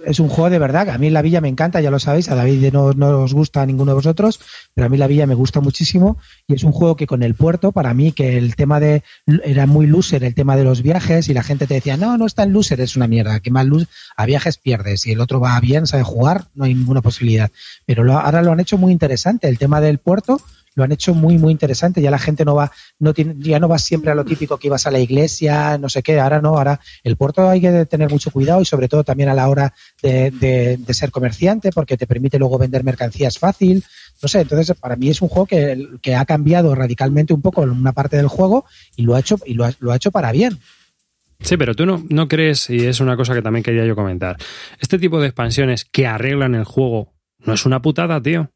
Es 0.05 0.19
un 0.19 0.27
juego 0.27 0.49
de 0.49 0.59
verdad, 0.59 0.89
a 0.89 0.97
mí 0.97 1.09
la 1.09 1.21
villa 1.21 1.39
me 1.39 1.47
encanta, 1.47 1.81
ya 1.81 1.91
lo 1.91 1.99
sabéis, 1.99 2.29
a 2.29 2.35
David 2.35 2.73
no, 2.73 2.93
no 2.93 3.19
os 3.19 3.33
gusta 3.33 3.61
a 3.61 3.65
ninguno 3.65 3.91
de 3.91 3.95
vosotros, 3.95 4.39
pero 4.73 4.87
a 4.87 4.89
mí 4.89 4.97
la 4.97 5.07
villa 5.07 5.27
me 5.27 5.35
gusta 5.35 5.61
muchísimo 5.61 6.17
y 6.47 6.55
es 6.55 6.63
un 6.63 6.71
juego 6.71 6.95
que 6.95 7.07
con 7.07 7.21
el 7.23 7.35
puerto, 7.35 7.71
para 7.71 7.93
mí, 7.93 8.11
que 8.11 8.37
el 8.37 8.55
tema 8.55 8.79
de, 8.79 9.03
era 9.43 9.67
muy 9.67 9.87
loser 9.87 10.23
el 10.23 10.35
tema 10.35 10.55
de 10.55 10.63
los 10.63 10.81
viajes 10.81 11.29
y 11.29 11.33
la 11.33 11.43
gente 11.43 11.67
te 11.67 11.75
decía, 11.75 11.95
no, 11.95 12.17
no 12.17 12.25
está 12.25 12.43
en 12.43 12.53
loser, 12.53 12.81
es 12.81 12.95
una 12.95 13.07
mierda, 13.07 13.39
que 13.39 13.51
más 13.51 13.65
luz, 13.65 13.87
a 14.17 14.25
viajes 14.25 14.57
pierdes 14.57 15.05
y 15.05 15.11
el 15.11 15.21
otro 15.21 15.39
va 15.39 15.59
bien, 15.59 15.85
sabe 15.85 16.03
jugar, 16.03 16.45
no 16.55 16.65
hay 16.65 16.73
ninguna 16.73 17.01
posibilidad. 17.01 17.51
Pero 17.85 18.11
ahora 18.17 18.41
lo 18.41 18.51
han 18.51 18.59
hecho 18.59 18.77
muy 18.77 18.91
interesante, 18.91 19.47
el 19.47 19.59
tema 19.59 19.79
del 19.79 19.99
puerto, 19.99 20.41
lo 20.75 20.83
han 20.83 20.91
hecho 20.91 21.13
muy, 21.13 21.37
muy 21.37 21.51
interesante. 21.51 22.01
Ya 22.01 22.11
la 22.11 22.19
gente 22.19 22.45
no 22.45 22.55
va, 22.55 22.71
no 22.99 23.13
tiene, 23.13 23.35
ya 23.37 23.59
no 23.59 23.67
va 23.67 23.77
siempre 23.77 24.11
a 24.11 24.15
lo 24.15 24.25
típico 24.25 24.57
que 24.57 24.67
ibas 24.67 24.87
a 24.87 24.91
la 24.91 24.99
iglesia, 24.99 25.77
no 25.77 25.89
sé 25.89 26.03
qué. 26.03 26.19
Ahora 26.19 26.41
no, 26.41 26.57
ahora 26.57 26.79
el 27.03 27.17
puerto 27.17 27.47
hay 27.49 27.61
que 27.61 27.85
tener 27.85 28.09
mucho 28.09 28.31
cuidado 28.31 28.61
y 28.61 28.65
sobre 28.65 28.87
todo 28.87 29.03
también 29.03 29.29
a 29.29 29.33
la 29.33 29.49
hora 29.49 29.73
de, 30.01 30.31
de, 30.31 30.93
ser 30.93 31.11
comerciante 31.11 31.71
porque 31.71 31.97
te 31.97 32.07
permite 32.07 32.37
luego 32.37 32.57
vender 32.57 32.83
mercancías 32.83 33.37
fácil. 33.37 33.83
No 34.21 34.27
sé, 34.27 34.41
entonces 34.41 34.75
para 34.79 34.95
mí 34.95 35.09
es 35.09 35.21
un 35.21 35.29
juego 35.29 35.45
que, 35.45 35.87
que 36.01 36.15
ha 36.15 36.25
cambiado 36.25 36.75
radicalmente 36.75 37.33
un 37.33 37.41
poco 37.41 37.61
una 37.61 37.93
parte 37.93 38.17
del 38.17 38.27
juego 38.27 38.65
y 38.95 39.03
lo 39.03 39.15
ha 39.15 39.19
hecho, 39.19 39.37
y 39.45 39.53
lo 39.53 39.65
ha, 39.65 39.73
lo 39.79 39.91
ha 39.91 39.95
hecho 39.95 40.11
para 40.11 40.31
bien. 40.31 40.59
Sí, 41.41 41.57
pero 41.57 41.73
tú 41.73 41.85
no, 41.85 42.03
no 42.09 42.27
crees, 42.27 42.69
y 42.69 42.85
es 42.85 42.99
una 42.99 43.17
cosa 43.17 43.33
que 43.33 43.41
también 43.41 43.63
quería 43.63 43.85
yo 43.85 43.95
comentar, 43.95 44.37
este 44.79 44.99
tipo 44.99 45.19
de 45.19 45.27
expansiones 45.27 45.85
que 45.85 46.05
arreglan 46.05 46.53
el 46.53 46.65
juego, 46.65 47.13
¿no 47.39 47.53
es 47.53 47.65
una 47.65 47.81
putada, 47.81 48.21
tío? 48.21 48.51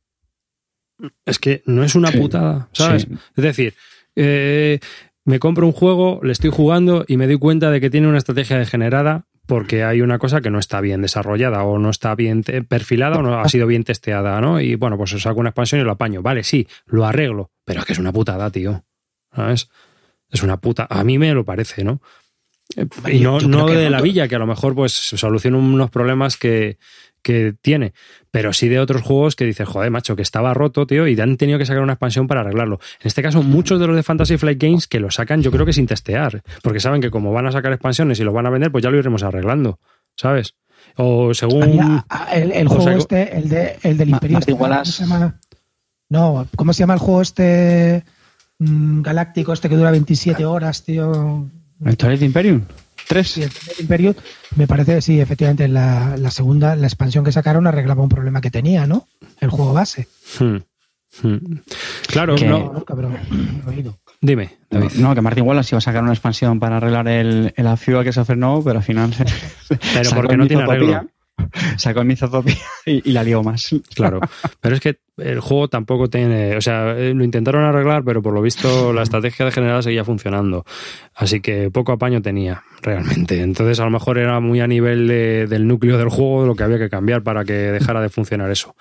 Es 1.26 1.40
que 1.40 1.62
no 1.66 1.84
es 1.84 1.96
una 1.96 2.12
putada, 2.12 2.70
¿sabes? 2.72 3.08
Es 3.36 3.44
decir, 3.44 3.74
eh, 4.16 4.80
me 5.26 5.40
compro 5.40 5.66
un 5.66 5.74
juego, 5.74 6.20
le 6.24 6.32
estoy 6.32 6.52
jugando 6.52 7.04
y 7.08 7.18
me 7.18 7.28
doy 7.28 7.38
cuenta 7.38 7.72
de 7.72 7.82
que 7.82 7.90
tiene 7.90 8.08
una 8.08 8.18
estrategia 8.18 8.58
degenerada 8.58 9.26
porque 9.46 9.84
hay 9.84 10.02
una 10.02 10.18
cosa 10.18 10.42
que 10.42 10.50
no 10.50 10.60
está 10.60 10.82
bien 10.82 11.02
desarrollada 11.02 11.64
o 11.64 11.78
no 11.78 11.90
está 11.90 12.16
bien 12.16 12.44
perfilada 12.44 13.18
o 13.18 13.22
no 13.22 13.40
ha 13.40 13.48
sido 13.50 13.68
bien 13.68 13.84
testeada, 13.84 14.40
¿no? 14.42 14.60
Y 14.60 14.76
bueno, 14.76 14.98
pues 14.98 15.12
saco 15.12 15.40
una 15.40 15.50
expansión 15.50 15.82
y 15.82 15.84
lo 15.84 15.92
apaño. 15.92 16.22
Vale, 16.22 16.44
sí, 16.44 16.68
lo 16.86 17.06
arreglo, 17.06 17.52
pero 17.64 17.82
es 17.82 17.86
que 17.86 17.94
es 17.94 18.00
una 18.00 18.12
putada, 18.12 18.50
tío. 18.50 18.84
¿Sabes? 19.36 19.70
Es 20.32 20.42
una 20.42 20.58
puta. 20.58 20.88
A 20.90 21.04
mí 21.04 21.18
me 21.20 21.34
lo 21.34 21.46
parece, 21.46 21.84
¿no? 21.84 22.02
Y 23.08 23.20
no, 23.20 23.40
no 23.40 23.68
de 23.68 23.90
la 23.90 24.02
villa, 24.02 24.28
que 24.28 24.36
a 24.36 24.40
lo 24.40 24.48
mejor 24.48 24.74
pues 24.74 24.94
soluciona 24.94 25.58
unos 25.58 25.92
problemas 25.92 26.38
que, 26.38 26.80
que 27.26 27.56
tiene, 27.60 27.94
pero 28.30 28.54
sí 28.54 28.70
de 28.70 28.80
otros 28.80 29.02
juegos 29.02 29.36
que 29.36 29.46
dices, 29.46 29.68
joder, 29.68 29.90
macho, 29.90 30.16
que 30.16 30.22
estaba 30.22 30.54
roto, 30.54 30.86
tío, 30.86 31.08
y 31.08 31.20
han 31.20 31.38
tenido 31.38 31.58
que 31.58 31.66
sacar 31.66 31.82
una 31.82 31.94
expansión 31.94 32.28
para 32.28 32.42
arreglarlo. 32.42 32.80
En 33.02 33.08
este 33.08 33.24
caso, 33.24 33.42
muchos 33.42 33.80
de 33.80 33.88
los 33.88 33.96
de 33.96 34.04
Fantasy 34.04 34.38
Flight 34.38 34.62
Games 34.62 34.86
que 34.86 35.00
lo 35.00 35.10
sacan, 35.10 35.42
yo 35.42 35.50
creo 35.50 35.66
que 35.66 35.74
sin 35.74 35.88
testear, 35.88 36.44
porque 36.62 36.80
saben 36.80 37.02
que 37.02 37.10
como 37.10 37.34
van 37.34 37.48
a 37.48 37.52
sacar 37.52 37.74
expansiones 37.74 38.20
y 38.20 38.24
lo 38.24 38.32
van 38.32 38.46
a 38.46 38.52
vender, 38.52 38.72
pues 38.72 38.84
ya 38.84 38.92
lo 38.92 39.00
iremos 39.00 39.24
arreglando, 39.24 39.80
¿sabes? 40.16 40.54
O 40.98 41.34
según. 41.34 42.04
el, 42.32 42.68
juego 42.68 42.90
este, 42.92 43.36
el, 43.36 43.50
de, 43.50 43.80
el 43.82 43.98
del 43.98 44.10
Imperio. 44.10 44.38
Este, 44.38 44.56
¿cómo 44.56 44.86
se 44.86 45.04
llama? 45.04 45.40
No, 46.10 46.48
¿cómo 46.56 46.74
se 46.74 46.80
llama 46.82 46.94
el 46.94 47.00
juego 47.00 47.24
este 47.24 48.04
mm, 48.60 49.02
galáctico, 49.02 49.52
este 49.52 49.68
que 49.68 49.78
dura 49.78 49.90
27 49.90 50.46
horas, 50.46 50.84
tío? 50.84 51.50
¿El 51.84 51.98
Twilight 51.98 52.22
Imperium? 52.22 52.62
Tres. 53.08 53.38
el 53.38 53.52
Imperio, 53.80 54.16
me 54.56 54.68
parece, 54.68 55.02
sí, 55.02 55.20
efectivamente, 55.20 55.68
la, 55.68 56.16
la, 56.18 56.32
segunda, 56.32 56.76
la 56.76 56.88
expansión 56.88 57.24
que 57.24 57.32
sacaron 57.32 57.68
arreglaba 57.68 58.04
un 58.04 58.10
problema 58.10 58.42
que 58.42 58.52
tenía, 58.52 58.88
¿no? 58.88 59.08
El 59.40 59.50
juego 59.50 59.74
base. 59.74 60.08
Hmm. 60.40 60.58
Hmm. 61.22 61.60
Claro, 62.08 62.36
no. 62.38 62.84
Dime, 64.22 64.58
David. 64.70 64.92
No, 64.98 65.16
que 65.16 65.22
Martin 65.22 65.46
Wallace 65.46 65.76
iba 65.76 65.78
a 65.78 65.82
sacar 65.82 66.04
una 66.04 66.14
expansión 66.14 66.60
para 66.60 66.78
arreglar 66.78 67.08
el, 67.08 67.54
el 67.56 68.04
que 68.04 68.12
se 68.12 68.36
no, 68.36 68.62
pero 68.64 68.80
al 68.80 68.84
final. 68.84 69.14
pero 69.94 70.10
porque 70.12 70.38
no 70.38 70.48
tiene 70.48 70.64
arreglo. 70.64 71.08
sacó 71.78 72.02
el 72.02 72.08
Mizotopia 72.08 72.58
y, 72.86 73.12
la 73.12 73.24
lió 73.24 73.44
más. 73.44 73.76
Claro, 73.94 74.20
pero 74.62 74.76
es 74.76 74.82
que 74.82 75.00
el 75.18 75.40
juego 75.40 75.70
tampoco 75.70 76.10
tiene, 76.10 76.58
o 76.58 76.62
sea, 76.62 76.92
eh, 76.98 77.14
lo 77.14 77.24
intentaron 77.24 77.64
arreglar, 77.64 78.04
pero 78.04 78.22
por 78.22 78.34
lo 78.34 78.42
visto 78.42 78.92
la 78.92 79.04
estrategia 79.04 79.46
de 79.46 79.52
general 79.52 79.82
seguía 79.82 80.04
funcionando. 80.04 80.66
Así 81.14 81.40
que 81.40 81.72
poco 81.72 81.94
apaño 81.94 82.22
tenía, 82.22 82.64
realmente. 82.82 83.42
Entonces 83.42 83.80
a 83.80 83.86
lo 83.86 83.92
mejor 83.92 84.18
era 84.18 84.40
muy 84.40 84.60
a 84.60 84.68
nivel 84.68 85.08
del 85.08 85.68
núcleo 85.68 85.98
del 85.98 86.10
juego 86.10 86.46
lo 86.46 86.56
que 86.56 86.64
había 86.64 86.78
que 86.78 86.90
cambiar 86.90 87.24
para 87.24 87.46
que 87.46 87.54
dejara 87.54 88.02
de 88.02 88.10
funcionar 88.10 88.52
eso. 88.52 88.76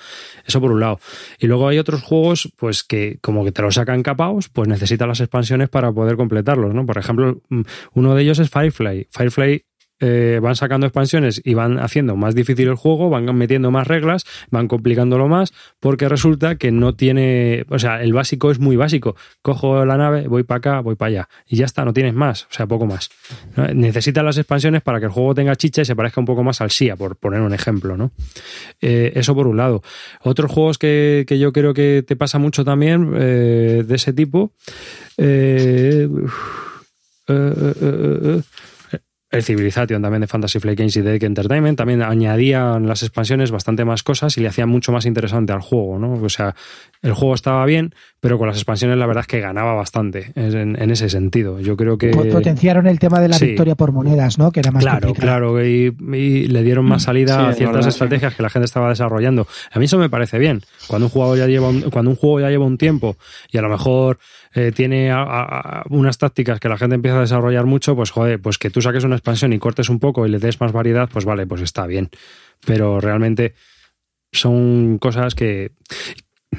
Eso 0.44 0.60
por 0.60 0.72
un 0.72 0.80
lado. 0.80 0.98
Y 1.38 1.46
luego 1.46 1.68
hay 1.68 1.78
otros 1.78 2.02
juegos, 2.02 2.52
pues 2.56 2.82
que 2.82 3.18
como 3.20 3.44
que 3.44 3.52
te 3.52 3.62
lo 3.62 3.70
sacan 3.70 4.02
capaos, 4.02 4.48
pues 4.48 4.68
necesitan 4.68 5.08
las 5.08 5.20
expansiones 5.20 5.68
para 5.68 5.92
poder 5.92 6.16
completarlos, 6.16 6.74
¿no? 6.74 6.84
Por 6.84 6.98
ejemplo, 6.98 7.40
mm, 7.48 7.62
uno 7.94 8.14
de 8.14 8.22
ellos 8.22 8.38
es 8.40 8.50
Firefly. 8.50 9.08
Firefly 9.10 9.64
eh, 10.06 10.38
van 10.38 10.54
sacando 10.54 10.86
expansiones 10.86 11.40
y 11.42 11.54
van 11.54 11.78
haciendo 11.78 12.14
más 12.14 12.34
difícil 12.34 12.68
el 12.68 12.74
juego, 12.74 13.08
van 13.08 13.24
metiendo 13.34 13.70
más 13.70 13.86
reglas, 13.86 14.26
van 14.50 14.68
complicándolo 14.68 15.28
más, 15.28 15.54
porque 15.80 16.10
resulta 16.10 16.56
que 16.56 16.70
no 16.70 16.94
tiene, 16.94 17.64
o 17.70 17.78
sea, 17.78 18.02
el 18.02 18.12
básico 18.12 18.50
es 18.50 18.58
muy 18.58 18.76
básico. 18.76 19.16
Cojo 19.40 19.86
la 19.86 19.96
nave, 19.96 20.28
voy 20.28 20.42
para 20.42 20.58
acá, 20.58 20.80
voy 20.80 20.94
para 20.94 21.08
allá, 21.08 21.28
y 21.46 21.56
ya 21.56 21.64
está, 21.64 21.86
no 21.86 21.94
tienes 21.94 22.12
más, 22.12 22.44
o 22.44 22.48
sea, 22.50 22.66
poco 22.66 22.84
más. 22.84 23.08
Necesitas 23.72 24.22
las 24.22 24.36
expansiones 24.36 24.82
para 24.82 25.00
que 25.00 25.06
el 25.06 25.12
juego 25.12 25.34
tenga 25.34 25.56
chicha 25.56 25.80
y 25.80 25.84
se 25.86 25.96
parezca 25.96 26.20
un 26.20 26.26
poco 26.26 26.42
más 26.42 26.60
al 26.60 26.70
SIA, 26.70 26.96
por 26.96 27.16
poner 27.16 27.40
un 27.40 27.54
ejemplo, 27.54 27.96
¿no? 27.96 28.12
Eh, 28.82 29.12
eso 29.14 29.34
por 29.34 29.46
un 29.46 29.56
lado. 29.56 29.82
Otros 30.20 30.52
juegos 30.52 30.76
que, 30.76 31.24
yo 31.30 31.50
creo 31.54 31.72
que 31.72 32.04
te 32.06 32.14
pasa 32.14 32.38
mucho 32.38 32.62
también 32.62 33.14
eh, 33.16 33.84
de 33.86 33.94
ese 33.94 34.12
tipo. 34.12 34.52
El 39.36 39.42
Civilization 39.42 40.00
también 40.02 40.20
de 40.20 40.26
Fantasy 40.26 40.60
Flight 40.60 40.78
Games 40.78 40.96
y 40.96 41.02
de 41.02 41.16
Entertainment 41.16 41.76
también 41.76 42.02
añadían 42.02 42.86
las 42.86 43.02
expansiones 43.02 43.50
bastante 43.50 43.84
más 43.84 44.02
cosas 44.02 44.36
y 44.36 44.40
le 44.40 44.48
hacían 44.48 44.68
mucho 44.68 44.92
más 44.92 45.06
interesante 45.06 45.52
al 45.52 45.60
juego, 45.60 45.98
¿no? 45.98 46.14
O 46.14 46.28
sea, 46.28 46.54
el 47.02 47.12
juego 47.12 47.34
estaba 47.34 47.64
bien, 47.66 47.94
pero 48.24 48.38
con 48.38 48.46
las 48.46 48.56
expansiones 48.56 48.96
la 48.96 49.04
verdad 49.04 49.20
es 49.20 49.26
que 49.26 49.38
ganaba 49.38 49.74
bastante 49.74 50.32
en, 50.34 50.90
ese 50.90 51.10
sentido. 51.10 51.60
Yo 51.60 51.76
creo 51.76 51.98
que... 51.98 52.08
Potenciaron 52.08 52.86
el 52.86 52.98
tema 52.98 53.20
de 53.20 53.28
la 53.28 53.36
victoria 53.36 53.74
por 53.74 53.92
monedas, 53.92 54.38
¿no? 54.38 54.50
Que 54.50 54.60
era 54.60 54.70
más 54.70 54.82
Claro, 54.82 55.12
claro, 55.12 55.62
y, 55.62 55.90
le 55.90 56.62
dieron 56.62 56.86
más 56.86 57.02
mm. 57.02 57.04
salida 57.04 57.48
a 57.50 57.52
ciertas 57.52 57.86
estrategias 57.86 58.34
que 58.34 58.42
la 58.42 58.48
gente 58.48 58.64
estaba 58.64 58.88
desarrollando. 58.88 59.46
A 59.70 59.78
mí 59.78 59.84
eso 59.84 59.98
me 59.98 60.08
parece 60.08 60.38
bien. 60.38 60.62
Cuando 60.86 61.08
un 61.08 61.10
juego 61.10 61.36
ya 61.36 61.46
lleva 61.48 61.68
un, 61.68 61.82
cuando 61.90 62.12
un 62.12 62.16
juego 62.16 62.40
ya 62.40 62.48
lleva 62.48 62.64
un 62.64 62.78
tiempo 62.78 63.18
y 63.52 63.58
a 63.58 63.60
lo 63.60 63.68
mejor 63.68 64.18
eh, 64.54 64.72
tiene 64.74 65.12
unas 65.90 66.16
tácticas 66.16 66.60
que 66.60 66.70
la 66.70 66.78
gente 66.78 66.94
empieza 66.94 67.18
a 67.18 67.20
desarrollar 67.20 67.66
mucho, 67.66 67.94
pues 67.94 68.10
joder, 68.10 68.40
pues 68.40 68.56
que 68.56 68.70
tú 68.70 68.80
saques 68.80 69.04
una 69.04 69.16
expansión 69.16 69.52
y 69.52 69.58
cortes 69.58 69.90
un 69.90 69.98
poco 69.98 70.26
y 70.26 70.30
le 70.30 70.38
des 70.38 70.58
más 70.62 70.72
variedad, 70.72 71.10
pues 71.12 71.26
vale, 71.26 71.46
pues 71.46 71.60
está 71.60 71.86
bien. 71.86 72.08
Pero 72.64 73.00
realmente 73.00 73.52
son 74.32 74.96
cosas 74.98 75.34
que 75.34 75.72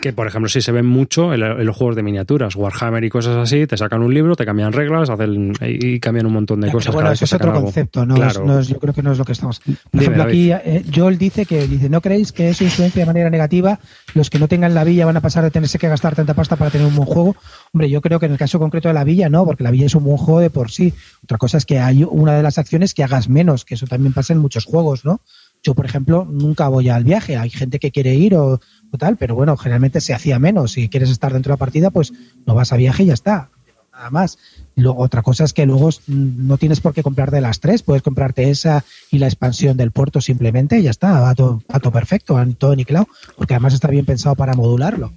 que 0.06 0.14
por 0.14 0.28
ejemplo 0.28 0.48
si 0.50 0.62
se 0.62 0.72
ven 0.72 0.86
mucho 0.86 1.34
en, 1.34 1.66
los 1.66 1.76
juegos 1.76 1.96
de 1.96 2.04
miniaturas, 2.04 2.56
Warhammer 2.56 3.04
y 3.04 3.10
cosas 3.10 3.38
así, 3.38 3.66
te 3.66 3.76
sacan 3.76 4.04
un 4.04 4.14
libro, 4.14 4.36
te 4.36 4.46
cambian 4.46 4.72
reglas, 4.72 5.10
hacen 5.10 5.54
y 5.60 6.00
cambian 6.00 6.28
un 6.28 6.34
montón 6.34 6.62
de 6.62 6.72
cosas. 6.72 6.94
Bueno, 6.94 7.12
eso 7.12 7.26
es 7.26 7.34
otro 7.34 7.52
concepto, 7.52 8.06
no, 8.06 8.16
es, 8.60 8.68
yo 8.68 8.78
creo 8.78 8.94
que 8.94 9.02
no 9.02 9.14
es 9.14 9.18
lo 9.18 9.26
que 9.26 9.32
estamos. 9.32 9.62
Por 9.62 10.00
ejemplo, 10.00 10.22
aquí 10.22 10.52
eh, 10.52 10.86
Joel 10.94 11.18
dice 11.18 11.48
que 11.48 11.68
dice, 11.68 11.90
¿no 11.90 12.02
creéis 12.02 12.32
que 12.34 12.50
eso 12.50 12.64
influencia 12.64 13.02
de 13.02 13.08
manera 13.08 13.32
negativa? 13.32 13.80
Los 14.14 14.30
que 14.30 14.38
no 14.38 14.48
tengan 14.48 14.76
la 14.76 14.84
villa 14.84 15.08
van 15.08 15.18
a 15.18 15.22
pasar 15.22 15.44
de 15.44 15.50
tenerse 15.50 15.80
que 15.80 15.90
gastar 15.90 16.14
tanta 16.14 16.36
pasta 16.36 16.56
para 16.56 16.70
tener 16.70 16.86
un 16.86 16.96
buen 16.96 17.08
juego. 17.08 17.36
Hombre, 17.74 17.90
yo 17.90 18.00
creo 18.00 18.20
que 18.20 18.28
en 18.28 18.34
el 18.34 18.38
caso 18.38 18.60
concreto 18.60 18.90
de 18.90 18.94
la 18.94 19.06
villa 19.06 19.28
no, 19.28 19.44
porque 19.44 19.64
la 19.64 19.72
villa 19.72 19.88
es 19.88 19.96
un 19.96 20.04
buen 20.04 20.18
juego 20.18 20.40
de 20.40 20.52
por 20.52 20.70
sí. 20.70 20.94
Otra 21.24 21.40
cosa 21.40 21.58
es 21.58 21.66
que 21.66 21.80
hay 21.80 22.04
una 22.04 22.38
de 22.38 22.44
las 22.44 22.60
acciones 22.60 22.94
que 22.94 23.04
hagas 23.04 23.28
menos, 23.28 23.66
que 23.66 23.74
eso 23.74 23.88
también 23.88 24.14
pasa 24.14 24.34
en 24.34 24.40
muchos 24.40 24.66
juegos, 24.66 25.04
¿no? 25.04 25.20
Yo, 25.66 25.74
por 25.74 25.88
ejemplo, 25.88 26.28
nunca 26.30 26.68
voy 26.68 26.90
al 26.90 27.04
viaje. 27.04 27.38
Hay 27.38 27.50
gente 27.50 27.80
que 27.80 27.90
quiere 27.90 28.14
ir 28.14 28.36
o, 28.36 28.60
tal, 29.00 29.18
pero 29.18 29.34
bueno, 29.34 29.58
generalmente 29.58 30.00
se 30.00 30.14
hacía 30.14 30.38
menos. 30.38 30.74
Si 30.74 30.90
quieres 30.90 31.10
estar 31.10 31.34
dentro 31.34 31.50
de 31.50 31.54
la 31.56 31.58
partida, 31.58 31.90
pues 31.90 32.14
no 32.46 32.54
vas 32.54 32.72
a 32.72 32.78
viaje 32.78 33.02
y 33.02 33.08
ya 33.08 33.16
está. 33.16 33.50
Nada 33.92 34.12
más. 34.12 34.38
Luego, 34.76 35.02
otra 35.02 35.24
cosa 35.24 35.44
es 35.44 35.54
que 35.54 35.66
luego 35.66 35.90
no 36.06 36.58
tienes 36.60 36.82
por 36.82 36.94
qué 36.94 37.02
comprarte 37.02 37.42
las 37.42 37.62
tres, 37.62 37.82
puedes 37.82 38.04
comprarte 38.04 38.52
esa 38.52 38.86
y 39.10 39.18
la 39.18 39.26
expansión 39.26 39.76
del 39.76 39.90
puerto 39.90 40.22
simplemente 40.22 40.78
y 40.78 40.84
ya 40.84 40.92
está, 40.92 41.20
va 41.20 41.34
todo, 41.34 41.64
todo 41.82 41.92
perfecto, 41.92 42.38
todo 42.60 42.76
niquelado, 42.76 43.08
porque 43.36 43.56
además 43.56 43.74
está 43.74 43.88
bien 43.88 44.06
pensado 44.06 44.36
para 44.36 44.54
modularlo. 44.54 45.14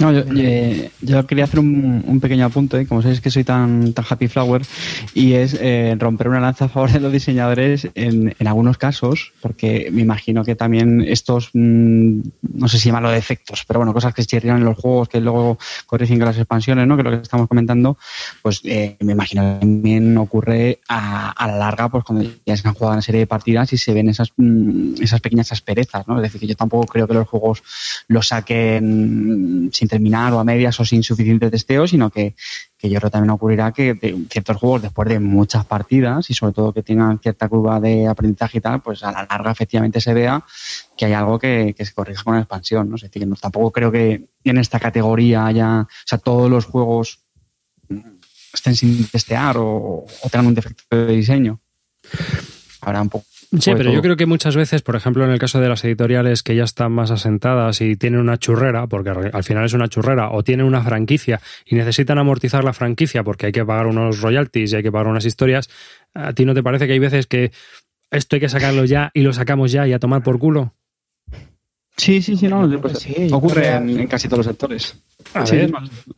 No, 0.00 0.10
yo, 0.10 0.24
eh, 0.36 0.90
yo, 1.02 1.26
quería 1.26 1.44
hacer 1.44 1.60
un, 1.60 2.18
pequeño 2.20 2.46
apunte, 2.46 2.86
como 2.86 3.02
sabéis 3.02 3.20
que 3.20 3.30
soy 3.30 3.44
tan, 3.44 3.92
tan 3.92 4.04
happy 4.08 4.26
flower, 4.26 4.62
y 5.14 5.34
es 5.34 5.54
eh, 5.60 5.94
romper 5.98 6.28
una 6.28 6.40
lanza 6.40 6.64
a 6.64 6.68
favor 6.68 6.90
de 6.90 7.00
los 7.00 7.12
diseñadores 7.12 7.88
en, 7.94 8.34
en, 8.38 8.46
algunos 8.46 8.78
casos, 8.78 9.32
porque 9.40 9.90
me 9.92 10.02
imagino 10.02 10.44
que 10.44 10.54
también 10.54 11.02
estos, 11.02 11.50
mm, 11.52 12.20
no 12.54 12.68
sé 12.68 12.78
si 12.78 12.88
llamarlo 12.88 13.10
defectos, 13.10 13.64
pero 13.66 13.80
bueno, 13.80 13.92
cosas 13.92 14.14
que 14.14 14.22
se 14.22 14.32
en 14.38 14.64
los 14.64 14.78
juegos 14.78 15.08
que 15.08 15.20
luego 15.20 15.58
corrigen 15.86 16.18
con 16.18 16.26
las 16.26 16.38
expansiones, 16.38 16.86
¿no? 16.86 16.96
que 16.96 17.02
es 17.02 17.04
lo 17.04 17.10
que 17.10 17.22
estamos 17.22 17.46
comentando, 17.46 17.98
pues 18.40 18.60
eh, 18.64 18.96
me 19.00 19.12
imagino 19.12 19.42
que 19.42 19.60
también 19.60 20.16
ocurre 20.16 20.80
a, 20.88 21.30
a, 21.30 21.46
la 21.46 21.58
larga, 21.58 21.90
pues 21.90 22.02
cuando 22.04 22.28
ya 22.46 22.56
se 22.56 22.66
han 22.66 22.74
jugado 22.74 22.94
una 22.94 23.02
serie 23.02 23.20
de 23.20 23.26
partidas 23.26 23.72
y 23.74 23.78
se 23.78 23.92
ven 23.92 24.08
esas, 24.08 24.30
mm, 24.36 25.02
esas 25.02 25.20
pequeñas 25.20 25.52
asperezas, 25.52 26.08
¿no? 26.08 26.16
Es 26.16 26.22
decir, 26.22 26.40
que 26.40 26.46
yo 26.46 26.56
tampoco 26.56 26.86
creo 26.86 27.06
que 27.06 27.14
los 27.14 27.28
juegos 27.28 27.62
los 28.08 28.28
saquen 28.28 29.70
sin 29.82 29.88
terminar 29.88 30.32
o 30.32 30.38
a 30.38 30.44
medias 30.44 30.78
o 30.78 30.84
sin 30.84 31.02
suficiente 31.02 31.50
testeo, 31.50 31.88
sino 31.88 32.08
que, 32.08 32.36
que 32.78 32.88
yo 32.88 33.00
creo 33.00 33.10
que 33.10 33.14
también 33.14 33.30
ocurrirá 33.30 33.72
que 33.72 33.98
ciertos 34.30 34.56
juegos, 34.56 34.82
después 34.82 35.08
de 35.08 35.18
muchas 35.18 35.64
partidas 35.64 36.30
y 36.30 36.34
sobre 36.34 36.52
todo 36.52 36.72
que 36.72 36.84
tengan 36.84 37.18
cierta 37.18 37.48
curva 37.48 37.80
de 37.80 38.06
aprendizaje 38.06 38.58
y 38.58 38.60
tal, 38.60 38.80
pues 38.80 39.02
a 39.02 39.10
la 39.10 39.26
larga 39.28 39.50
efectivamente 39.50 40.00
se 40.00 40.14
vea 40.14 40.44
que 40.96 41.06
hay 41.06 41.14
algo 41.14 41.36
que, 41.36 41.74
se 41.76 41.92
corrija 41.94 42.22
con 42.22 42.34
la 42.34 42.42
expansión. 42.42 42.88
¿no? 42.90 42.94
Es 42.94 43.02
decir, 43.02 43.22
que 43.22 43.26
no, 43.26 43.34
tampoco 43.34 43.72
creo 43.72 43.90
que 43.90 44.28
en 44.44 44.58
esta 44.58 44.78
categoría 44.78 45.46
haya, 45.46 45.80
o 45.80 46.06
sea, 46.06 46.18
todos 46.18 46.48
los 46.48 46.66
juegos 46.66 47.18
estén 48.54 48.76
sin 48.76 49.04
testear 49.08 49.56
o, 49.56 50.06
o 50.22 50.28
tengan 50.30 50.46
un 50.46 50.54
defecto 50.54 50.84
de 50.96 51.06
diseño. 51.12 51.60
Habrá 52.80 53.02
un 53.02 53.08
poco 53.08 53.26
Sí, 53.58 53.72
pero 53.76 53.92
yo 53.92 54.00
creo 54.00 54.16
que 54.16 54.24
muchas 54.24 54.56
veces, 54.56 54.80
por 54.80 54.96
ejemplo, 54.96 55.24
en 55.24 55.30
el 55.30 55.38
caso 55.38 55.60
de 55.60 55.68
las 55.68 55.84
editoriales 55.84 56.42
que 56.42 56.56
ya 56.56 56.64
están 56.64 56.92
más 56.92 57.10
asentadas 57.10 57.82
y 57.82 57.96
tienen 57.96 58.20
una 58.20 58.38
churrera, 58.38 58.86
porque 58.86 59.10
al 59.10 59.44
final 59.44 59.66
es 59.66 59.74
una 59.74 59.88
churrera, 59.88 60.30
o 60.30 60.42
tienen 60.42 60.64
una 60.64 60.82
franquicia 60.82 61.40
y 61.66 61.74
necesitan 61.74 62.18
amortizar 62.18 62.64
la 62.64 62.72
franquicia 62.72 63.22
porque 63.22 63.46
hay 63.46 63.52
que 63.52 63.64
pagar 63.64 63.86
unos 63.86 64.22
royalties 64.22 64.72
y 64.72 64.76
hay 64.76 64.82
que 64.82 64.90
pagar 64.90 65.06
unas 65.08 65.26
historias, 65.26 65.68
¿a 66.14 66.32
ti 66.32 66.46
no 66.46 66.54
te 66.54 66.62
parece 66.62 66.86
que 66.86 66.94
hay 66.94 66.98
veces 66.98 67.26
que 67.26 67.52
esto 68.10 68.36
hay 68.36 68.40
que 68.40 68.48
sacarlo 68.48 68.86
ya 68.86 69.10
y 69.12 69.20
lo 69.20 69.34
sacamos 69.34 69.70
ya 69.70 69.86
y 69.86 69.92
a 69.92 69.98
tomar 69.98 70.22
por 70.22 70.38
culo? 70.38 70.72
Sí, 71.96 72.22
sí, 72.22 72.36
sí, 72.36 72.48
no, 72.48 72.68
pues 72.80 73.06
ocurre 73.30 73.68
en, 73.68 74.06
casi 74.06 74.28
todos 74.28 74.38
los 74.38 74.46
sectores. 74.46 74.96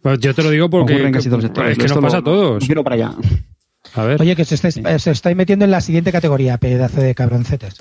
pues 0.03 0.21
yo 0.21 0.33
te 0.35 0.43
lo 0.45 0.51
digo 0.51 0.71
porque 0.71 1.05
en 1.05 1.13
casi 1.13 1.29
todos 1.29 1.43
los 1.43 1.49
sectores. 1.49 1.73
es 1.73 1.79
que 1.79 1.89
nos 1.89 1.99
pasa 1.99 2.19
a 2.19 2.23
todos. 2.23 2.65
Quiero 2.65 2.85
para 2.85 2.95
allá. 2.95 3.15
Oye, 4.19 4.35
que 4.35 4.45
se, 4.45 4.55
estáis, 4.55 5.37
metiendo 5.37 5.65
en 5.65 5.71
la 5.71 5.81
siguiente 5.81 6.11
categoría, 6.11 6.59
pedazo 6.59 7.01
de 7.01 7.15
cabroncetes. 7.15 7.77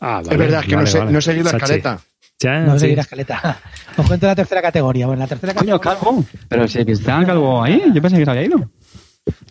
Ah, 0.00 0.22
es 0.22 0.36
verdad, 0.38 0.60
es 0.60 0.66
que 0.66 0.76
no, 0.76 0.86
sé, 0.86 1.04
no 1.04 1.20
seguir 1.20 1.44
la 1.44 1.50
escaleta. 1.50 2.00
no 2.44 2.78
seguir 2.78 2.96
la 2.96 3.02
escaleta. 3.02 3.60
Os 3.96 4.06
cuento 4.06 4.26
la 4.26 4.34
tercera 4.34 4.62
categoría. 4.62 5.06
Bueno, 5.06 5.20
la 5.20 5.26
tercera 5.26 5.54
Coño, 5.54 5.80
calvo. 5.80 6.24
Pero 6.48 6.66
si 6.68 6.78
está 6.80 7.24
calvo 7.24 7.62
ahí, 7.62 7.82
yo 7.92 8.00
pensé 8.00 8.16
que 8.18 8.24
se 8.24 8.30
había 8.30 8.44
ido. 8.44 8.70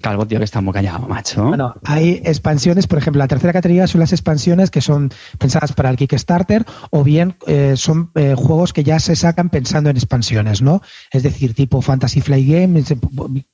Calvo, 0.01 0.27
tío, 0.27 0.37
que 0.39 0.43
está 0.43 0.59
muy 0.59 0.73
callado, 0.73 1.07
macho. 1.07 1.45
Bueno, 1.45 1.75
hay 1.85 2.21
expansiones, 2.25 2.87
por 2.87 2.97
ejemplo, 2.97 3.19
la 3.19 3.27
tercera 3.27 3.53
categoría 3.53 3.87
son 3.87 4.01
las 4.01 4.11
expansiones 4.11 4.69
que 4.69 4.81
son 4.81 5.11
pensadas 5.37 5.71
para 5.71 5.89
el 5.89 5.95
Kickstarter 5.95 6.65
o 6.89 7.03
bien 7.03 7.35
eh, 7.47 7.75
son 7.77 8.11
eh, 8.15 8.35
juegos 8.35 8.73
que 8.73 8.83
ya 8.83 8.99
se 8.99 9.15
sacan 9.15 9.49
pensando 9.49 9.89
en 9.89 9.95
expansiones, 9.95 10.61
¿no? 10.61 10.81
Es 11.11 11.23
decir, 11.23 11.53
tipo 11.53 11.81
Fantasy 11.81 12.19
Flight 12.19 12.49
Game, 12.49 12.83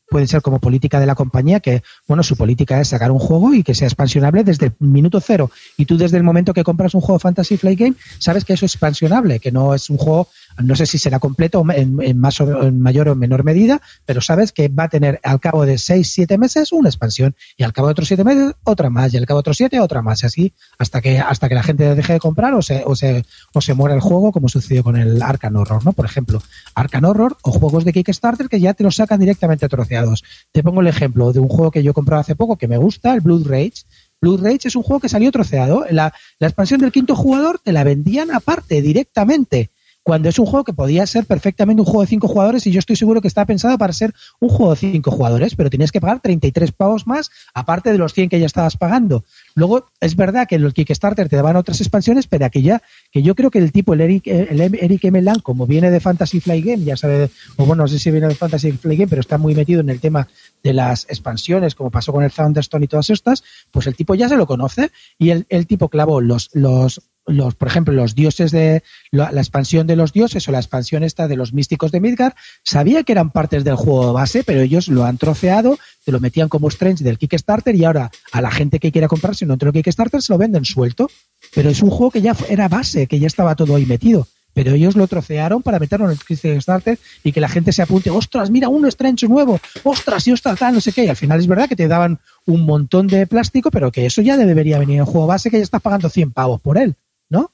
puede 0.10 0.28
ser 0.28 0.42
como 0.42 0.60
política 0.60 1.00
de 1.00 1.06
la 1.06 1.16
compañía, 1.16 1.60
que, 1.60 1.84
bueno, 2.08 2.24
su 2.24 2.36
política 2.36 2.80
es 2.80 2.88
sacar 2.88 3.12
un 3.12 3.20
juego 3.20 3.54
y 3.54 3.62
que 3.62 3.76
sea 3.76 3.88
expansionable 3.88 4.44
desde 4.44 4.68
el 4.68 4.74
minuto 4.80 5.20
cero. 5.20 5.52
Y 5.76 5.86
tú 5.86 5.98
desde 5.98 6.18
el 6.18 6.24
momento 6.24 6.54
que 6.54 6.64
compras 6.64 6.96
un 6.96 7.02
juego 7.02 7.20
Fantasy 7.20 7.58
Flight 7.58 7.80
Game, 7.80 7.96
sabes 8.18 8.46
que 8.46 8.54
eso 8.54 8.66
es 8.66 8.74
expansionable, 8.74 9.40
que 9.40 9.52
no 9.52 9.74
es 9.74 9.90
un 9.90 9.98
juego 9.98 10.30
no 10.64 10.76
sé 10.76 10.86
si 10.86 10.98
será 10.98 11.20
completo 11.20 11.64
en, 11.74 12.20
más 12.20 12.42
o, 12.42 12.64
en 12.64 12.80
mayor 12.80 13.10
o 13.10 13.16
menor 13.16 13.44
medida, 13.44 13.82
pero 14.06 14.22
sabes 14.22 14.52
que 14.52 14.70
va 14.70 14.84
a 14.84 14.90
tener 14.90 15.20
al 15.24 15.40
cabo 15.40 15.66
de 15.66 15.78
seis, 15.78 16.12
siete 16.12 16.38
meses 16.38 16.72
una 16.72 16.90
expansión 16.90 17.36
y 17.56 17.64
al 17.64 17.74
cabo 17.74 17.88
de 17.88 17.92
otros 17.92 18.08
siete 18.08 18.24
meses 18.24 18.56
otra 18.64 18.90
más 18.90 19.14
y 19.14 19.18
al 19.18 19.26
cabo 19.26 19.40
de 19.40 19.42
otros 19.42 19.58
siete 19.58 19.80
otra 19.80 20.02
más 20.02 20.24
y 20.24 20.26
así 20.26 20.54
hasta 20.78 21.02
que 21.02 21.20
hasta 21.20 21.50
que 21.50 21.56
la 21.56 21.64
gente 21.64 21.96
deje 21.96 22.14
de 22.14 22.20
comprar 22.20 22.54
o 22.54 22.62
se 22.62 22.84
o 22.86 22.96
se 22.96 23.26
o 23.54 23.62
se 23.62 23.74
muera 23.74 23.96
el 23.96 24.02
juego 24.02 24.32
como 24.32 24.50
sucedió 24.50 24.84
con 24.84 24.98
el 24.98 25.22
Arcan 25.22 25.56
Horror, 25.56 25.86
¿no? 25.86 25.94
Por 25.94 26.06
ejemplo, 26.06 26.42
Arcan 26.76 27.06
Horror 27.06 27.38
o 27.44 27.52
juegos 27.52 27.86
de 27.86 27.94
Kickstarter 27.94 28.50
que 28.50 28.60
ya 28.60 28.74
te 28.74 28.84
los 28.84 28.96
sacan 28.96 29.20
directamente 29.20 29.68
troceados. 29.70 30.24
Te 30.52 30.64
pongo 30.64 30.82
el 30.82 30.88
ejemplo 30.88 31.34
de 31.34 31.40
un 31.40 31.48
juego 31.48 31.72
que 31.72 31.84
yo 31.84 31.92
he 31.92 31.94
comprado 31.94 32.22
hace 32.22 32.36
poco 32.36 32.58
que 32.58 32.68
me 32.68 32.78
gusta, 32.78 33.14
el 33.14 33.22
Blood 33.22 33.48
Rage. 33.48 33.84
Blood 34.20 34.44
Rage 34.44 34.68
es 34.68 34.76
un 34.76 34.84
juego 34.84 35.00
que 35.00 35.10
salió 35.10 35.32
troceado. 35.32 35.86
La 35.90 36.12
expansión 36.40 36.80
del 36.80 36.92
quinto 36.92 37.16
jugador 37.16 37.60
te 37.64 37.72
la 37.72 37.84
vendían 37.84 38.32
aparte, 38.34 38.82
directamente 38.82 39.70
cuando 40.08 40.30
es 40.30 40.40
un 40.40 40.46
juego 40.46 40.64
que 40.64 40.72
podía 40.72 41.06
ser 41.06 41.26
perfectamente 41.26 41.82
un 41.82 41.86
juego 41.86 42.00
de 42.00 42.08
cinco 42.08 42.30
jugadores 42.30 42.66
y 42.66 42.72
yo 42.72 42.80
estoy 42.80 42.96
seguro 42.96 43.20
que 43.20 43.28
está 43.28 43.46
pensado 43.46 43.78
para 43.78 43.92
ser 43.92 44.14
un 44.40 44.48
juego 44.48 44.74
de 44.74 44.78
cinco 44.78 45.12
jugadores, 45.12 45.54
pero 45.54 45.70
tienes 45.70 45.92
que 45.92 46.00
pagar 46.00 46.22
33 46.22 46.72
pavos 46.72 47.06
más 47.08 47.30
aparte 47.54 47.92
de 47.92 47.98
los 47.98 48.14
100 48.14 48.30
que 48.30 48.40
ya 48.40 48.46
estabas 48.46 48.78
pagando. 48.78 49.26
Luego, 49.54 49.88
es 50.00 50.16
verdad 50.16 50.48
que 50.48 50.56
en 50.56 50.64
el 50.64 50.74
Kickstarter 50.74 51.28
te 51.28 51.36
daban 51.36 51.58
otras 51.58 51.82
expansiones, 51.82 52.26
pero 52.26 52.46
aquí 52.46 52.66
que 53.12 53.22
yo 53.22 53.36
creo 53.36 53.52
que 53.52 53.60
el 53.60 53.74
tipo, 53.74 53.96
el 53.96 54.00
Eric, 54.00 54.28
el 54.28 54.62
Eric 54.62 55.04
Emelan, 55.04 55.42
como 55.42 55.68
viene 55.68 55.92
de 55.92 56.00
Fantasy 56.00 56.40
Fly 56.40 56.62
Game, 56.62 56.86
ya 56.86 56.96
sabe, 56.96 57.30
o 57.58 57.66
bueno, 57.66 57.84
no 57.84 57.90
sé 57.90 58.00
si 58.00 58.10
viene 58.10 58.30
de 58.30 58.36
Fantasy 58.36 58.72
Fly 58.72 58.96
Game, 58.96 59.10
pero 59.10 59.20
está 59.20 59.38
muy 59.38 59.56
metido 59.56 59.82
en 59.82 59.90
el 59.90 60.00
tema 60.00 60.30
de 60.64 60.72
las 60.72 61.04
expansiones, 61.10 61.76
como 61.76 61.92
pasó 61.92 62.14
con 62.14 62.24
el 62.24 62.32
Thunderstone 62.32 62.86
y 62.86 62.88
todas 62.88 63.10
estas, 63.10 63.44
pues 63.72 63.88
el 63.88 63.96
tipo 63.98 64.16
ya 64.16 64.30
se 64.30 64.38
lo 64.38 64.48
conoce 64.48 64.90
y 65.20 65.32
el, 65.32 65.46
el 65.50 65.68
tipo 65.68 65.90
clavó 65.90 66.22
los, 66.22 66.50
los 66.54 67.02
los, 67.28 67.56
por 67.56 67.68
ejemplo, 67.68 67.94
los 67.94 68.16
dioses 68.16 68.52
de 68.52 68.84
la, 69.12 69.30
expansión 69.30 69.86
de 69.86 69.96
los 69.96 70.14
dioses 70.14 70.48
o 70.48 70.52
la 70.52 70.60
expansión 70.60 71.04
esta 71.04 71.28
de 71.28 71.36
los 71.36 71.54
místicos 71.54 71.92
de 71.92 72.00
Midgard, 72.00 72.34
sabía 72.64 73.04
que 73.04 73.12
eran 73.12 73.32
partes 73.32 73.64
del 73.64 73.76
juego 73.76 74.14
base, 74.14 74.44
pero 74.44 74.62
ellos 74.62 74.88
lo 74.88 75.04
han 75.04 75.18
troceado, 75.18 75.78
te 76.06 76.12
lo 76.12 76.20
metían 76.20 76.50
como 76.50 76.70
strange 76.70 77.04
del 77.04 77.18
Kickstarter 77.18 77.76
y 77.76 77.84
ahora 77.84 78.10
a 78.32 78.42
la 78.42 78.50
gente 78.50 78.80
que 78.80 78.92
quiera 78.92 79.08
comprarse 79.08 79.46
entre 79.46 79.70
el 79.70 79.74
Kickstarter 79.74 80.22
se 80.22 80.34
lo 80.34 80.40
venden 80.40 80.66
suelto. 80.66 81.10
Pero 81.54 81.70
es 81.70 81.82
un 81.82 81.90
juego 81.90 82.12
que 82.12 82.22
ya 82.22 82.36
era 82.50 82.68
base, 82.68 83.08
que 83.08 83.20
ya 83.20 83.28
estaba 83.28 83.56
todo 83.56 83.76
ahí 83.76 83.86
metido. 83.86 84.28
Pero 84.54 84.74
ellos 84.74 84.96
lo 84.96 85.06
trocearon 85.06 85.62
para 85.62 85.78
meterlo 85.78 86.08
en 86.08 86.14
el 86.14 86.20
Kickstarter 86.20 86.98
y 87.24 87.32
que 87.32 87.42
la 87.42 87.48
gente 87.48 87.72
se 87.72 87.84
apunte, 87.84 88.10
ostras, 88.10 88.50
mira, 88.50 88.70
un 88.70 88.88
Strange 88.88 89.28
nuevo, 89.28 89.60
ostras, 89.84 90.28
y 90.28 90.32
ostras, 90.32 90.58
tal, 90.58 90.74
no 90.74 90.82
sé 90.82 90.94
qué. 90.94 91.06
Y 91.06 91.10
al 91.10 91.16
final 91.16 91.40
es 91.40 91.46
verdad 91.46 91.70
que 91.70 91.76
te 91.76 91.88
daban 91.88 92.20
un 92.48 92.66
montón 92.66 93.06
de 93.08 93.28
plástico, 93.28 93.70
pero 93.70 93.92
que 93.92 94.08
eso 94.08 94.22
ya 94.22 94.36
debería 94.36 94.80
venir 94.80 94.98
en 94.98 95.06
juego 95.06 95.28
base, 95.28 95.52
que 95.52 95.58
ya 95.58 95.64
estás 95.64 95.82
pagando 95.82 96.10
100 96.10 96.32
pavos 96.32 96.60
por 96.60 96.80
él. 96.80 96.96
¿No? 97.30 97.52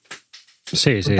Sí, 0.65 1.01
sí. 1.03 1.15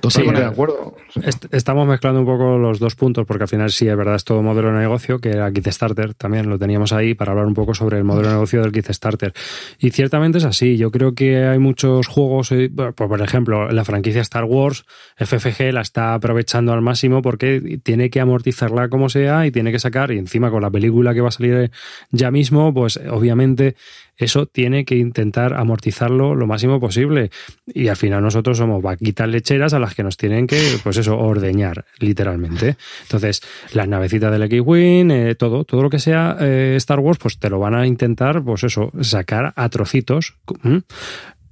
Totalmente 0.00 0.40
Sí, 0.40 0.42
de 0.42 0.44
acuerdo. 0.52 0.96
Est- 1.22 1.46
Estamos 1.54 1.86
mezclando 1.88 2.20
un 2.20 2.26
poco 2.26 2.58
los 2.58 2.78
dos 2.78 2.94
puntos 2.94 3.24
porque 3.26 3.44
al 3.44 3.48
final 3.48 3.70
sí 3.70 3.88
es 3.88 3.96
verdad 3.96 4.16
es 4.16 4.24
todo 4.24 4.42
modelo 4.42 4.70
de 4.70 4.78
negocio 4.80 5.18
que 5.18 5.30
era 5.30 5.50
Kickstarter 5.50 6.12
también 6.12 6.50
lo 6.50 6.58
teníamos 6.58 6.92
ahí 6.92 7.14
para 7.14 7.30
hablar 7.32 7.46
un 7.46 7.54
poco 7.54 7.72
sobre 7.72 7.96
el 7.96 8.04
modelo 8.04 8.28
de 8.28 8.34
negocio 8.34 8.60
del 8.60 8.70
Kickstarter 8.72 9.32
y 9.78 9.90
ciertamente 9.92 10.36
es 10.38 10.44
así 10.44 10.76
yo 10.76 10.90
creo 10.90 11.14
que 11.14 11.44
hay 11.46 11.58
muchos 11.58 12.06
juegos 12.06 12.52
eh, 12.52 12.70
pues, 12.74 12.92
por 12.94 13.22
ejemplo 13.22 13.70
la 13.70 13.84
franquicia 13.86 14.20
Star 14.20 14.44
Wars 14.44 14.84
FFG 15.16 15.72
la 15.72 15.80
está 15.80 16.12
aprovechando 16.12 16.74
al 16.74 16.82
máximo 16.82 17.22
porque 17.22 17.80
tiene 17.82 18.10
que 18.10 18.20
amortizarla 18.20 18.90
como 18.90 19.08
sea 19.08 19.46
y 19.46 19.52
tiene 19.52 19.72
que 19.72 19.78
sacar 19.78 20.10
y 20.10 20.18
encima 20.18 20.50
con 20.50 20.60
la 20.60 20.70
película 20.70 21.14
que 21.14 21.22
va 21.22 21.28
a 21.28 21.32
salir 21.32 21.70
ya 22.10 22.30
mismo 22.30 22.74
pues 22.74 23.00
obviamente 23.10 23.74
eso 24.16 24.46
tiene 24.46 24.84
que 24.84 24.96
intentar 24.96 25.54
amortizarlo 25.54 26.34
lo 26.34 26.46
máximo 26.46 26.80
posible. 26.80 27.30
Y 27.66 27.88
al 27.88 27.96
final 27.96 28.22
nosotros 28.22 28.58
somos 28.58 28.82
vaquitas 28.82 29.28
lecheras 29.28 29.74
a 29.74 29.78
las 29.78 29.94
que 29.94 30.02
nos 30.02 30.16
tienen 30.16 30.46
que, 30.46 30.78
pues 30.82 30.96
eso, 30.96 31.18
ordeñar, 31.18 31.84
literalmente. 31.98 32.76
Entonces, 33.02 33.42
las 33.72 33.88
navecitas 33.88 34.30
del 34.30 34.42
X-Wing, 34.44 35.10
eh, 35.10 35.34
todo, 35.34 35.64
todo 35.64 35.82
lo 35.82 35.90
que 35.90 35.98
sea 35.98 36.36
eh, 36.40 36.74
Star 36.76 37.00
Wars, 37.00 37.18
pues 37.18 37.38
te 37.38 37.50
lo 37.50 37.58
van 37.58 37.74
a 37.74 37.86
intentar, 37.86 38.42
pues 38.42 38.64
eso, 38.64 38.92
sacar 39.00 39.52
a 39.56 39.68
trocitos. 39.68 40.36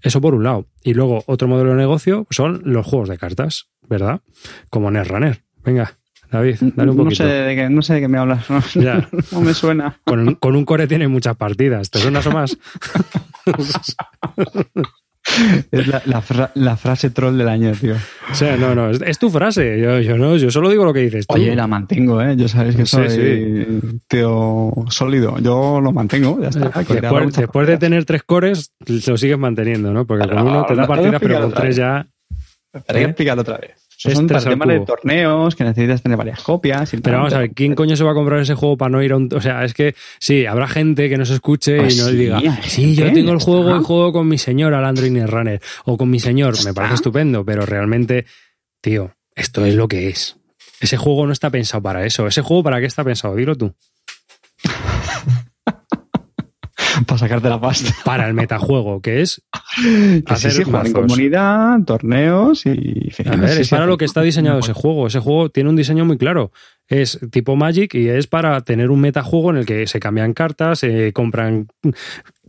Eso 0.00 0.20
por 0.20 0.34
un 0.34 0.44
lado. 0.44 0.66
Y 0.82 0.94
luego, 0.94 1.22
otro 1.26 1.48
modelo 1.48 1.70
de 1.70 1.76
negocio 1.76 2.26
son 2.30 2.62
los 2.64 2.86
juegos 2.86 3.08
de 3.08 3.18
cartas, 3.18 3.68
¿verdad? 3.88 4.20
Como 4.68 4.90
Netrunner. 4.90 5.42
Venga, 5.64 5.96
David, 6.32 6.56
dale 6.74 6.90
un 6.90 6.96
no, 7.04 7.10
sé 7.10 7.24
de 7.24 7.54
qué, 7.54 7.68
no 7.70 7.82
sé 7.82 7.94
de 7.94 8.00
qué 8.00 8.08
me 8.08 8.18
hablas. 8.18 8.48
No, 8.50 8.60
Ya. 8.74 9.06
no 9.32 9.40
me 9.42 9.52
suena. 9.54 9.98
Con 10.04 10.20
un, 10.28 10.34
con 10.36 10.56
un 10.56 10.64
core 10.64 10.86
tiene 10.88 11.06
muchas 11.06 11.36
partidas. 11.36 11.90
¿Te 11.90 11.98
suena 12.00 12.20
eso 12.20 12.30
más? 12.32 12.56
Es 15.70 15.86
la, 15.86 16.02
la 16.06 16.20
fra- 16.20 16.50
la 16.56 16.76
frase 16.76 17.10
troll 17.10 17.38
del 17.38 17.48
año, 17.48 17.70
tío. 17.80 17.94
O 18.30 18.34
sea, 18.34 18.56
no, 18.56 18.74
no, 18.74 18.90
es, 18.90 19.00
es 19.02 19.18
tu 19.20 19.30
frase. 19.30 19.78
Yo, 19.80 20.00
yo 20.00 20.18
no, 20.18 20.36
yo 20.36 20.50
solo 20.50 20.68
digo 20.68 20.84
lo 20.84 20.92
que 20.92 20.98
dices 20.98 21.28
tú. 21.28 21.34
Oye, 21.36 21.54
la 21.54 21.68
mantengo, 21.68 22.20
¿eh? 22.20 22.34
Yo 22.36 22.48
sabes 22.48 22.74
que 22.74 22.84
Sí, 22.84 22.96
soy 22.96 24.00
tío 24.08 24.72
sólido. 24.88 25.38
Yo 25.38 25.80
lo 25.80 25.92
mantengo, 25.92 26.40
ya 26.42 26.48
está. 26.48 26.70
Después, 27.36 27.68
de 27.68 27.78
tener 27.78 28.04
tres 28.04 28.24
cores, 28.24 28.72
lo 29.06 29.16
sigues 29.16 29.38
manteniendo, 29.38 29.92
¿no? 29.92 30.04
Porque 30.06 30.26
con 30.26 30.36
No, 30.38 30.44
uno 30.44 30.66
te 30.66 30.74
da 30.74 30.82
no, 30.82 30.88
partidas, 30.88 31.20
pero 31.20 31.40
con 31.40 31.54
tres 31.54 31.76
ya. 31.76 32.04
Hay 32.74 32.82
que 32.88 33.00
¿eh? 33.00 33.04
explicarlo 33.04 33.42
otra 33.42 33.58
vez. 33.58 33.81
Eso 34.04 34.16
son 34.16 34.26
para 34.26 34.42
temas 34.42 34.68
de 34.68 34.80
torneos 34.80 35.54
que 35.54 35.64
necesitas 35.64 36.02
tener 36.02 36.18
varias 36.18 36.42
copias. 36.42 36.92
y 36.92 36.98
Pero 36.98 37.18
vamos 37.18 37.34
a 37.34 37.38
ver, 37.38 37.52
¿quién 37.52 37.74
coño 37.74 37.96
se 37.96 38.04
va 38.04 38.12
a 38.12 38.14
comprar 38.14 38.40
ese 38.40 38.54
juego 38.54 38.76
para 38.76 38.90
no 38.90 39.02
ir 39.02 39.12
a 39.12 39.16
un... 39.16 39.28
O 39.32 39.40
sea, 39.40 39.64
es 39.64 39.74
que 39.74 39.94
sí, 40.18 40.46
habrá 40.46 40.66
gente 40.66 41.08
que 41.08 41.16
nos 41.16 41.30
escuche 41.30 41.78
Pues 41.78 41.96
y 41.96 42.00
nos 42.00 42.10
sí, 42.10 42.16
diga, 42.16 42.40
sí, 42.62 42.94
yo 42.94 43.12
tengo 43.12 43.32
el 43.32 43.38
juego 43.38 43.76
y 43.76 43.84
juego 43.84 44.12
con 44.12 44.28
mi 44.28 44.38
señor 44.38 44.74
al 44.74 44.84
Android 44.84 45.26
Runner 45.26 45.60
o 45.84 45.96
con 45.96 46.10
mi 46.10 46.18
señor, 46.18 46.54
me 46.64 46.74
parece 46.74 46.94
estupendo, 46.94 47.44
pero 47.44 47.64
realmente, 47.64 48.26
tío, 48.80 49.14
esto 49.34 49.64
es 49.64 49.74
lo 49.74 49.88
que 49.88 50.08
es. 50.08 50.36
Ese 50.80 50.96
juego 50.96 51.26
no 51.26 51.32
está 51.32 51.50
pensado 51.50 51.82
para 51.82 52.04
eso. 52.04 52.26
¿Ese 52.26 52.42
juego 52.42 52.64
para 52.64 52.80
qué 52.80 52.86
está 52.86 53.04
pensado? 53.04 53.36
Dilo 53.36 53.56
tú. 53.56 53.72
Para 57.06 57.18
sacarte 57.18 57.48
la 57.48 57.60
pasta. 57.60 57.90
Para 58.04 58.28
el 58.28 58.34
metajuego, 58.34 59.00
que 59.00 59.22
es 59.22 59.42
Que 60.26 60.32
hacer 60.32 60.52
sí, 60.52 60.62
jugar 60.64 60.86
en 60.86 60.92
comunidad, 60.92 61.78
torneos 61.86 62.66
y... 62.66 63.10
A 63.26 63.36
ver, 63.36 63.60
es 63.60 63.68
para 63.68 63.86
lo 63.86 63.96
que 63.98 64.04
está 64.04 64.22
diseñado 64.22 64.58
ese 64.58 64.72
juego. 64.72 65.06
Ese 65.06 65.18
juego 65.20 65.50
tiene 65.50 65.70
un 65.70 65.76
diseño 65.76 66.04
muy 66.04 66.18
claro. 66.18 66.52
Es 66.88 67.18
tipo 67.30 67.56
Magic 67.56 67.94
y 67.94 68.08
es 68.08 68.26
para 68.26 68.60
tener 68.62 68.90
un 68.90 69.00
metajuego 69.00 69.50
en 69.50 69.56
el 69.56 69.66
que 69.66 69.86
se 69.86 69.98
cambian 70.00 70.34
cartas, 70.34 70.80
se 70.80 71.12
compran 71.12 71.68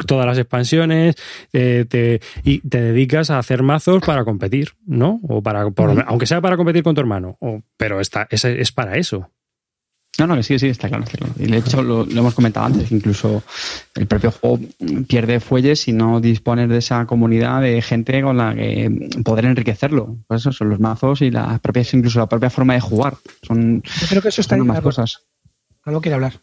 todas 0.08 0.26
las 0.26 0.38
expansiones 0.38 1.16
eh, 1.54 1.86
te- 1.88 2.20
y 2.44 2.60
te 2.68 2.82
dedicas 2.82 3.30
a 3.30 3.38
hacer 3.40 3.64
mazos 3.64 4.02
para 4.06 4.26
competir, 4.26 4.70
¿no? 4.86 5.20
O 5.30 5.42
para, 5.42 5.70
por- 5.70 6.04
aunque 6.08 6.26
sea 6.26 6.42
para 6.42 6.58
competir 6.58 6.84
con 6.84 6.96
tu 6.96 7.02
hermano. 7.02 7.38
O- 7.40 7.62
pero 7.78 8.02
está, 8.02 8.28
es, 8.30 8.44
es 8.44 8.72
para 8.72 8.98
eso. 8.98 9.30
No, 10.20 10.28
no, 10.28 10.36
que 10.36 10.44
sí, 10.44 10.60
sí, 10.60 10.68
está 10.68 10.90
claro, 10.90 11.04
está 11.06 11.18
claro. 11.18 11.34
Y 11.40 11.48
de 11.48 11.58
hecho 11.58 11.82
lo, 11.82 12.06
lo 12.06 12.20
hemos 12.20 12.36
comentado 12.36 12.68
antes, 12.68 12.92
incluso 12.92 13.42
el 13.96 14.06
propio 14.06 14.30
juego 14.30 14.60
pierde 15.08 15.40
fuelles 15.40 15.82
si 15.82 15.92
no 15.92 16.22
dispones 16.22 16.70
de 16.70 16.78
esa 16.78 17.08
comunidad 17.08 17.62
de 17.62 17.82
gente 17.82 18.22
con 18.22 18.38
la 18.38 18.54
que 18.54 19.10
poder 19.26 19.46
enriquecerlo. 19.46 20.18
Pues 20.28 20.42
eso 20.42 20.52
son 20.52 20.70
los 20.70 20.80
mazos 20.80 21.24
y 21.24 21.32
las 21.32 21.60
propias, 21.62 21.92
incluso 21.96 22.20
la 22.20 22.28
propia 22.30 22.52
forma 22.52 22.76
de 22.76 22.82
jugar. 22.82 23.16
Son, 23.42 23.82
Yo 23.82 24.08
creo 24.08 24.22
que 24.22 24.28
eso 24.28 24.42
está 24.42 24.56
son 24.56 24.68
más 24.68 24.82
cosas. 24.82 25.22
algo 25.84 26.00
quiere 26.00 26.16
hablar. 26.16 26.34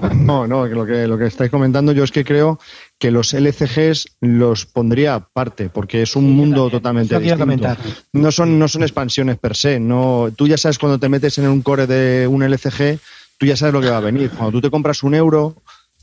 No, 0.14 0.46
no, 0.46 0.66
lo 0.66 0.84
que, 0.86 1.06
lo 1.06 1.16
que 1.18 1.26
estáis 1.26 1.50
comentando 1.50 1.92
yo 1.92 2.04
es 2.04 2.10
que 2.12 2.24
creo 2.24 2.58
que 2.98 3.10
los 3.10 3.32
LCGs 3.34 4.16
los 4.20 4.66
pondría 4.66 5.14
aparte, 5.14 5.68
porque 5.68 6.02
es 6.02 6.16
un 6.16 6.24
Sí, 6.24 6.30
mundo 6.32 6.62
también. 6.80 7.06
totalmente 7.08 7.14
distinto. 7.20 7.68
No 8.12 8.32
son, 8.32 8.58
no 8.58 8.68
son 8.68 8.82
expansiones 8.82 9.38
per 9.38 9.54
se. 9.56 9.78
No, 9.80 10.30
tú 10.36 10.46
ya 10.48 10.56
sabes 10.56 10.78
cuando 10.78 10.98
te 10.98 11.08
metes 11.08 11.38
en 11.38 11.48
un 11.48 11.62
core 11.62 11.86
de 11.86 12.26
un 12.26 12.42
LCG, 12.42 12.98
tú 13.38 13.46
ya 13.46 13.56
sabes 13.56 13.74
lo 13.74 13.80
que 13.80 13.90
va 13.90 13.98
a 13.98 14.00
venir. 14.00 14.30
Cuando 14.30 14.52
tú 14.52 14.60
te 14.62 14.70
compras 14.70 15.02
un 15.02 15.14
euro, 15.14 15.54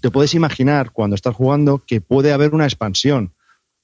te 0.02 0.12
puedes 0.12 0.34
imaginar 0.36 0.92
cuando 0.92 1.16
estás 1.16 1.36
jugando 1.36 1.82
que 1.86 2.00
puede 2.02 2.32
haber 2.34 2.54
una 2.54 2.66
expansión 2.66 3.32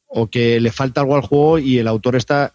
o 0.07 0.27
que 0.27 0.59
le 0.59 0.71
falta 0.71 1.01
algo 1.01 1.15
al 1.15 1.21
juego 1.21 1.59
y 1.59 1.77
el 1.79 1.87
autor 1.87 2.15
está 2.15 2.53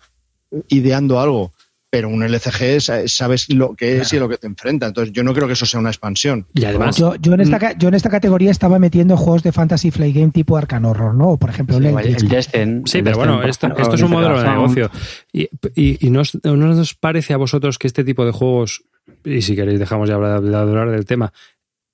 ideando 0.69 1.21
algo. 1.21 1.53
Pero 1.97 2.09
un 2.09 2.25
LCG 2.25 2.63
es- 2.77 2.91
sabes 3.13 3.49
lo 3.55 3.75
que 3.77 3.99
es 4.01 4.13
y 4.13 4.17
a 4.17 4.21
lo 4.21 4.29
que 4.29 4.37
te 4.37 4.49
enfrenta. 4.49 4.89
Entonces 4.89 5.13
yo 5.13 5.23
no 5.23 5.33
creo 5.33 5.47
que 5.47 5.53
eso 5.53 5.65
sea 5.65 5.79
una 5.79 5.91
expansión. 5.91 6.49
Y 6.53 6.65
además, 6.65 6.97
Yo, 6.97 7.15
yo, 7.17 7.35
en 7.35 7.41
esta, 7.41 7.61
ca- 7.61 7.79
yo 7.79 7.87
en 7.87 7.95
esta 7.95 8.11
categoría 8.11 8.51
estaba 8.51 8.81
metiendo 8.81 9.17
juegos 9.17 9.45
de 9.45 9.53
Fantasy 9.53 9.93
Flight 9.93 10.17
Game 10.17 10.33
tipo 10.33 10.57
Arcan 10.57 10.85
Horror, 10.85 11.15
¿no? 11.15 11.29
O, 11.29 11.37
por 11.39 11.51
ejemplo, 11.51 11.77
el 11.77 11.87
el. 11.87 12.29
Destin. 12.29 12.83
Sí, 12.87 12.99
el 12.99 13.05
pero 13.05 13.17
Destin, 13.19 13.37
bueno, 13.37 13.43
esto, 13.79 13.95
es 13.95 14.03
un 14.03 14.11
modelo 14.11 14.41
de 14.43 14.49
negocio. 14.49 14.91
Y, 15.33 15.49
y, 15.77 16.05
y 16.07 16.11
no, 16.11 16.23
os, 16.23 16.37
no 16.43 16.71
os 16.81 16.95
parece 16.95 17.33
a 17.33 17.37
vosotros 17.37 17.79
que 17.79 17.87
este 17.87 18.03
tipo 18.03 18.25
de 18.27 18.33
juegos, 18.33 18.83
y 19.25 19.43
si 19.43 19.55
queréis 19.55 19.79
dejamos 19.79 20.09
ya 20.09 20.17
hablar, 20.17 20.41
de 20.43 20.57
hablar 20.57 20.91
del 20.91 21.05
tema, 21.07 21.33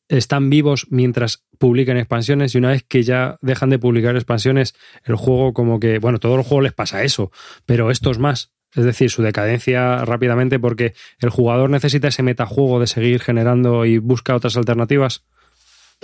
están 0.09 0.51
vivos 0.51 0.87
mientras 0.91 1.45
publican 1.59 1.97
expansiones 1.97 2.55
y 2.55 2.59
una 2.59 2.71
vez 2.71 2.85
que 2.89 3.03
ya 3.03 3.37
dejan 3.43 3.71
de 3.71 3.79
publicar 3.79 4.17
expansiones, 4.17 4.75
el 5.05 5.15
juego 5.17 5.53
como 5.53 5.79
que, 5.79 5.99
bueno, 5.99 6.19
todos 6.19 6.37
los 6.37 6.47
juegos 6.47 6.65
les 6.65 6.73
pasa 6.73 7.03
eso, 7.05 7.31
pero 7.67 7.91
estos 7.91 8.19
más. 8.19 8.51
Es 8.75 8.85
decir, 8.85 9.11
su 9.11 9.23
decadencia 9.23 10.05
rápidamente 10.05 10.59
porque 10.59 10.95
el 11.21 11.31
jugador 11.31 11.71
necesita 11.71 12.09
ese 12.09 12.23
metajuego 12.23 12.79
de 12.81 12.87
seguir 12.87 13.21
generando 13.21 13.85
y 13.85 13.99
busca 13.99 14.35
otras 14.37 14.57
alternativas. 14.57 15.25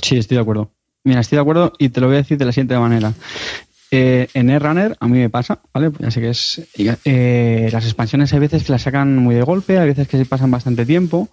Sí, 0.02 0.18
estoy 0.18 0.36
de 0.36 0.42
acuerdo. 0.42 0.72
Mira, 1.04 1.20
estoy 1.20 1.36
de 1.36 1.42
acuerdo 1.42 1.72
y 1.78 1.90
te 1.90 2.00
lo 2.00 2.08
voy 2.08 2.16
a 2.16 2.18
decir 2.18 2.38
de 2.38 2.44
la 2.44 2.52
siguiente 2.52 2.76
manera. 2.78 3.12
Eh, 3.92 4.26
en 4.34 4.60
Runner 4.60 4.96
a 4.98 5.06
mí 5.06 5.18
me 5.18 5.30
pasa, 5.30 5.60
¿vale? 5.72 5.92
Ya 6.00 6.10
sé 6.10 6.20
que 6.20 6.30
es. 6.30 6.60
eh, 7.04 7.68
las 7.72 7.84
expansiones 7.84 8.32
hay 8.32 8.40
veces 8.40 8.64
que 8.64 8.72
las 8.72 8.82
sacan 8.82 9.16
muy 9.16 9.36
de 9.36 9.42
golpe, 9.42 9.78
hay 9.78 9.86
veces 9.86 10.08
que 10.08 10.18
se 10.18 10.26
pasan 10.26 10.50
bastante 10.50 10.84
tiempo. 10.84 11.28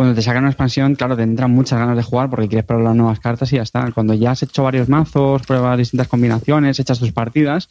Cuando 0.00 0.14
te 0.14 0.22
sacan 0.22 0.44
una 0.44 0.50
expansión, 0.50 0.94
claro, 0.94 1.14
te 1.14 1.24
entran 1.24 1.50
muchas 1.50 1.78
ganas 1.78 1.94
de 1.94 2.02
jugar 2.02 2.30
porque 2.30 2.48
quieres 2.48 2.64
probar 2.64 2.86
las 2.86 2.96
nuevas 2.96 3.20
cartas 3.20 3.52
y 3.52 3.56
ya 3.56 3.62
está. 3.64 3.92
Cuando 3.92 4.14
ya 4.14 4.30
has 4.30 4.42
hecho 4.42 4.62
varios 4.62 4.88
mazos, 4.88 5.42
pruebas 5.42 5.76
distintas 5.76 6.08
combinaciones, 6.08 6.80
echas 6.80 6.98
tus 6.98 7.12
partidas, 7.12 7.68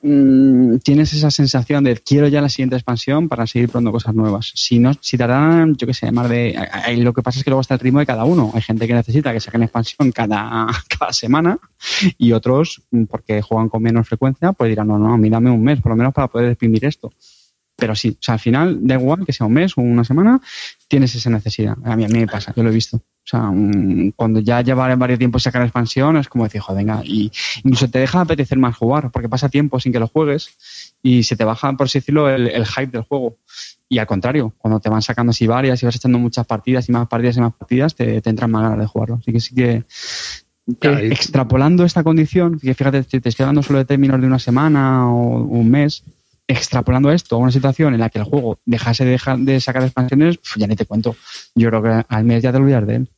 mm, 0.00 0.78
tienes 0.78 1.12
esa 1.12 1.30
sensación 1.30 1.84
de 1.84 1.98
quiero 1.98 2.26
ya 2.26 2.40
la 2.40 2.48
siguiente 2.48 2.76
expansión 2.76 3.28
para 3.28 3.46
seguir 3.46 3.68
probando 3.68 3.92
cosas 3.92 4.14
nuevas. 4.14 4.50
Si 4.54 4.78
no, 4.78 4.92
si 4.98 5.18
tardan, 5.18 5.76
yo 5.76 5.86
qué 5.86 5.92
sé, 5.92 6.10
más 6.10 6.30
de. 6.30 6.58
Lo 6.96 7.12
que 7.12 7.20
pasa 7.20 7.38
es 7.38 7.44
que 7.44 7.50
luego 7.50 7.60
está 7.60 7.74
el 7.74 7.80
ritmo 7.80 7.98
de 7.98 8.06
cada 8.06 8.24
uno. 8.24 8.50
Hay 8.54 8.62
gente 8.62 8.86
que 8.86 8.94
necesita 8.94 9.34
que 9.34 9.40
saquen 9.40 9.62
expansión 9.62 10.10
cada, 10.10 10.68
cada 10.98 11.12
semana 11.12 11.58
y 12.16 12.32
otros, 12.32 12.80
mm, 12.92 13.04
porque 13.04 13.42
juegan 13.42 13.68
con 13.68 13.82
menos 13.82 14.08
frecuencia, 14.08 14.54
pues 14.54 14.70
dirán, 14.70 14.88
no, 14.88 14.98
no, 14.98 15.12
a 15.12 15.18
mí 15.18 15.28
dame 15.28 15.50
un 15.50 15.62
mes, 15.62 15.82
por 15.82 15.92
lo 15.92 15.96
menos 15.96 16.14
para 16.14 16.28
poder 16.28 16.48
exprimir 16.48 16.86
esto. 16.86 17.12
Pero 17.80 17.94
sí, 17.94 18.10
o 18.18 18.22
sea, 18.22 18.34
al 18.34 18.40
final, 18.40 18.78
da 18.82 18.96
igual 18.96 19.24
que 19.24 19.32
sea 19.32 19.46
un 19.46 19.52
mes 19.52 19.78
o 19.78 19.80
una 19.80 20.02
semana, 20.02 20.40
tienes 20.88 21.14
esa 21.14 21.30
necesidad. 21.30 21.76
A 21.84 21.94
mí, 21.94 22.04
a 22.04 22.08
mí 22.08 22.18
me 22.18 22.26
pasa, 22.26 22.52
yo 22.56 22.64
lo 22.64 22.70
he 22.70 22.72
visto. 22.72 22.96
O 22.96 23.30
sea, 23.30 23.42
mm, 23.42 24.12
cuando 24.16 24.40
ya 24.40 24.62
lleva 24.62 24.92
varios 24.96 25.18
tiempos 25.18 25.44
sacar 25.44 25.62
expansión, 25.62 26.16
es 26.16 26.28
como 26.28 26.42
decir, 26.44 26.60
joder, 26.60 26.84
venga, 26.84 27.02
y 27.04 27.30
incluso 27.62 27.88
te 27.88 28.00
deja 28.00 28.22
apetecer 28.22 28.58
más 28.58 28.76
jugar, 28.76 29.10
porque 29.12 29.28
pasa 29.28 29.48
tiempo 29.48 29.78
sin 29.78 29.92
que 29.92 30.00
lo 30.00 30.08
juegues 30.08 30.50
y 31.02 31.22
se 31.22 31.36
te 31.36 31.44
baja, 31.44 31.72
por 31.74 31.84
así 31.84 32.00
decirlo, 32.00 32.28
el, 32.28 32.48
el 32.48 32.66
hype 32.66 32.88
del 32.88 33.02
juego. 33.02 33.36
Y 33.88 33.98
al 33.98 34.06
contrario, 34.08 34.52
cuando 34.58 34.80
te 34.80 34.88
van 34.88 35.00
sacando 35.02 35.30
así 35.30 35.46
varias 35.46 35.80
y 35.82 35.86
vas 35.86 35.94
echando 35.94 36.18
muchas 36.18 36.46
partidas 36.46 36.88
y 36.88 36.92
más 36.92 37.06
partidas 37.06 37.36
y 37.36 37.40
más 37.40 37.54
partidas, 37.54 37.94
te, 37.94 38.20
te 38.20 38.30
entran 38.30 38.50
más 38.50 38.62
ganas 38.62 38.78
de 38.80 38.86
jugarlo. 38.86 39.18
Así 39.20 39.32
que 39.32 39.40
sí 39.40 39.54
que 39.54 39.84
Claro, 40.80 41.04
y- 41.04 41.10
extrapolando 41.12 41.84
esta 41.84 42.02
condición, 42.02 42.58
que 42.58 42.74
fíjate, 42.74 43.02
te, 43.04 43.20
te 43.20 43.28
estoy 43.28 43.44
hablando 43.44 43.62
solo 43.62 43.78
de 43.78 43.84
términos 43.86 44.20
de 44.20 44.26
una 44.26 44.38
semana 44.38 45.10
o 45.10 45.42
un 45.44 45.70
mes, 45.70 46.02
extrapolando 46.48 47.12
esto 47.12 47.36
a 47.36 47.38
una 47.38 47.52
situación 47.52 47.94
en 47.94 48.00
la 48.00 48.08
que 48.10 48.18
el 48.18 48.24
juego 48.24 48.58
dejase 48.64 49.04
de, 49.04 49.12
dejar 49.12 49.38
de 49.38 49.60
sacar 49.60 49.82
expansiones, 49.84 50.38
ya 50.56 50.66
ni 50.66 50.74
te 50.74 50.86
cuento. 50.86 51.14
Yo 51.54 51.68
creo 51.68 51.82
que 51.82 52.04
al 52.08 52.24
mes 52.24 52.42
ya 52.42 52.50
te 52.50 52.58
olvidas 52.58 52.86
de 52.86 52.96
él. 52.96 53.08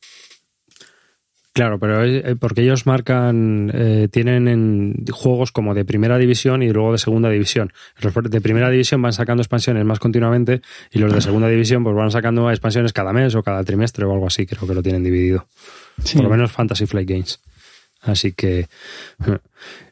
Claro, 1.53 1.79
pero 1.79 2.03
es- 2.03 2.23
eh, 2.25 2.35
porque 2.39 2.61
ellos 2.61 2.85
marcan, 2.85 3.69
eh, 3.73 4.07
tienen 4.09 4.47
en 4.47 5.05
juegos 5.11 5.51
como 5.51 5.73
de 5.73 5.83
primera 5.83 6.17
división 6.17 6.63
y 6.63 6.69
luego 6.71 6.93
de 6.93 6.97
segunda 6.97 7.29
división. 7.29 7.73
Los 7.99 8.13
de 8.13 8.39
primera 8.39 8.69
división 8.69 9.01
van 9.01 9.11
sacando 9.11 9.41
expansiones 9.43 9.83
más 9.83 9.99
continuamente 9.99 10.61
y 10.91 10.99
los 10.99 11.13
de 11.13 11.19
segunda 11.19 11.49
división 11.49 11.83
pues 11.83 11.93
van 11.95 12.09
sacando 12.11 12.49
expansiones 12.49 12.93
cada 12.93 13.11
mes 13.11 13.35
o 13.35 13.43
cada 13.43 13.63
trimestre 13.65 14.05
o 14.05 14.13
algo 14.13 14.27
así, 14.27 14.45
creo 14.45 14.65
que 14.65 14.73
lo 14.73 14.81
tienen 14.81 15.03
dividido. 15.03 15.45
Por 16.13 16.23
lo 16.23 16.29
menos 16.29 16.51
Fantasy 16.53 16.85
Flight 16.85 17.09
Games. 17.09 17.39
Así 18.01 18.31
que 18.31 18.67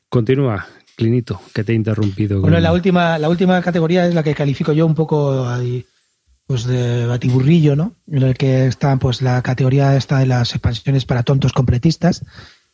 continúa. 0.07 0.65
Clinito, 0.99 1.39
que 1.53 1.63
te 1.63 1.71
he 1.71 1.75
interrumpido. 1.75 2.41
Bueno, 2.41 2.59
la 2.59 2.73
última, 2.73 3.17
la 3.17 3.29
última 3.29 3.61
categoría 3.61 4.05
es 4.05 4.13
la 4.13 4.21
que 4.21 4.35
califico 4.35 4.73
yo 4.73 4.85
un 4.85 4.95
poco 4.95 5.47
ahí, 5.47 5.85
pues 6.45 6.65
de 6.65 7.05
batiburrillo, 7.05 7.77
¿no? 7.77 7.93
En 8.11 8.23
el 8.23 8.35
que 8.35 8.67
está 8.67 8.97
pues 8.97 9.21
la 9.21 9.41
categoría 9.41 9.95
esta 9.95 10.19
de 10.19 10.25
las 10.25 10.51
expansiones 10.51 11.05
para 11.05 11.23
tontos 11.23 11.53
completistas. 11.53 12.25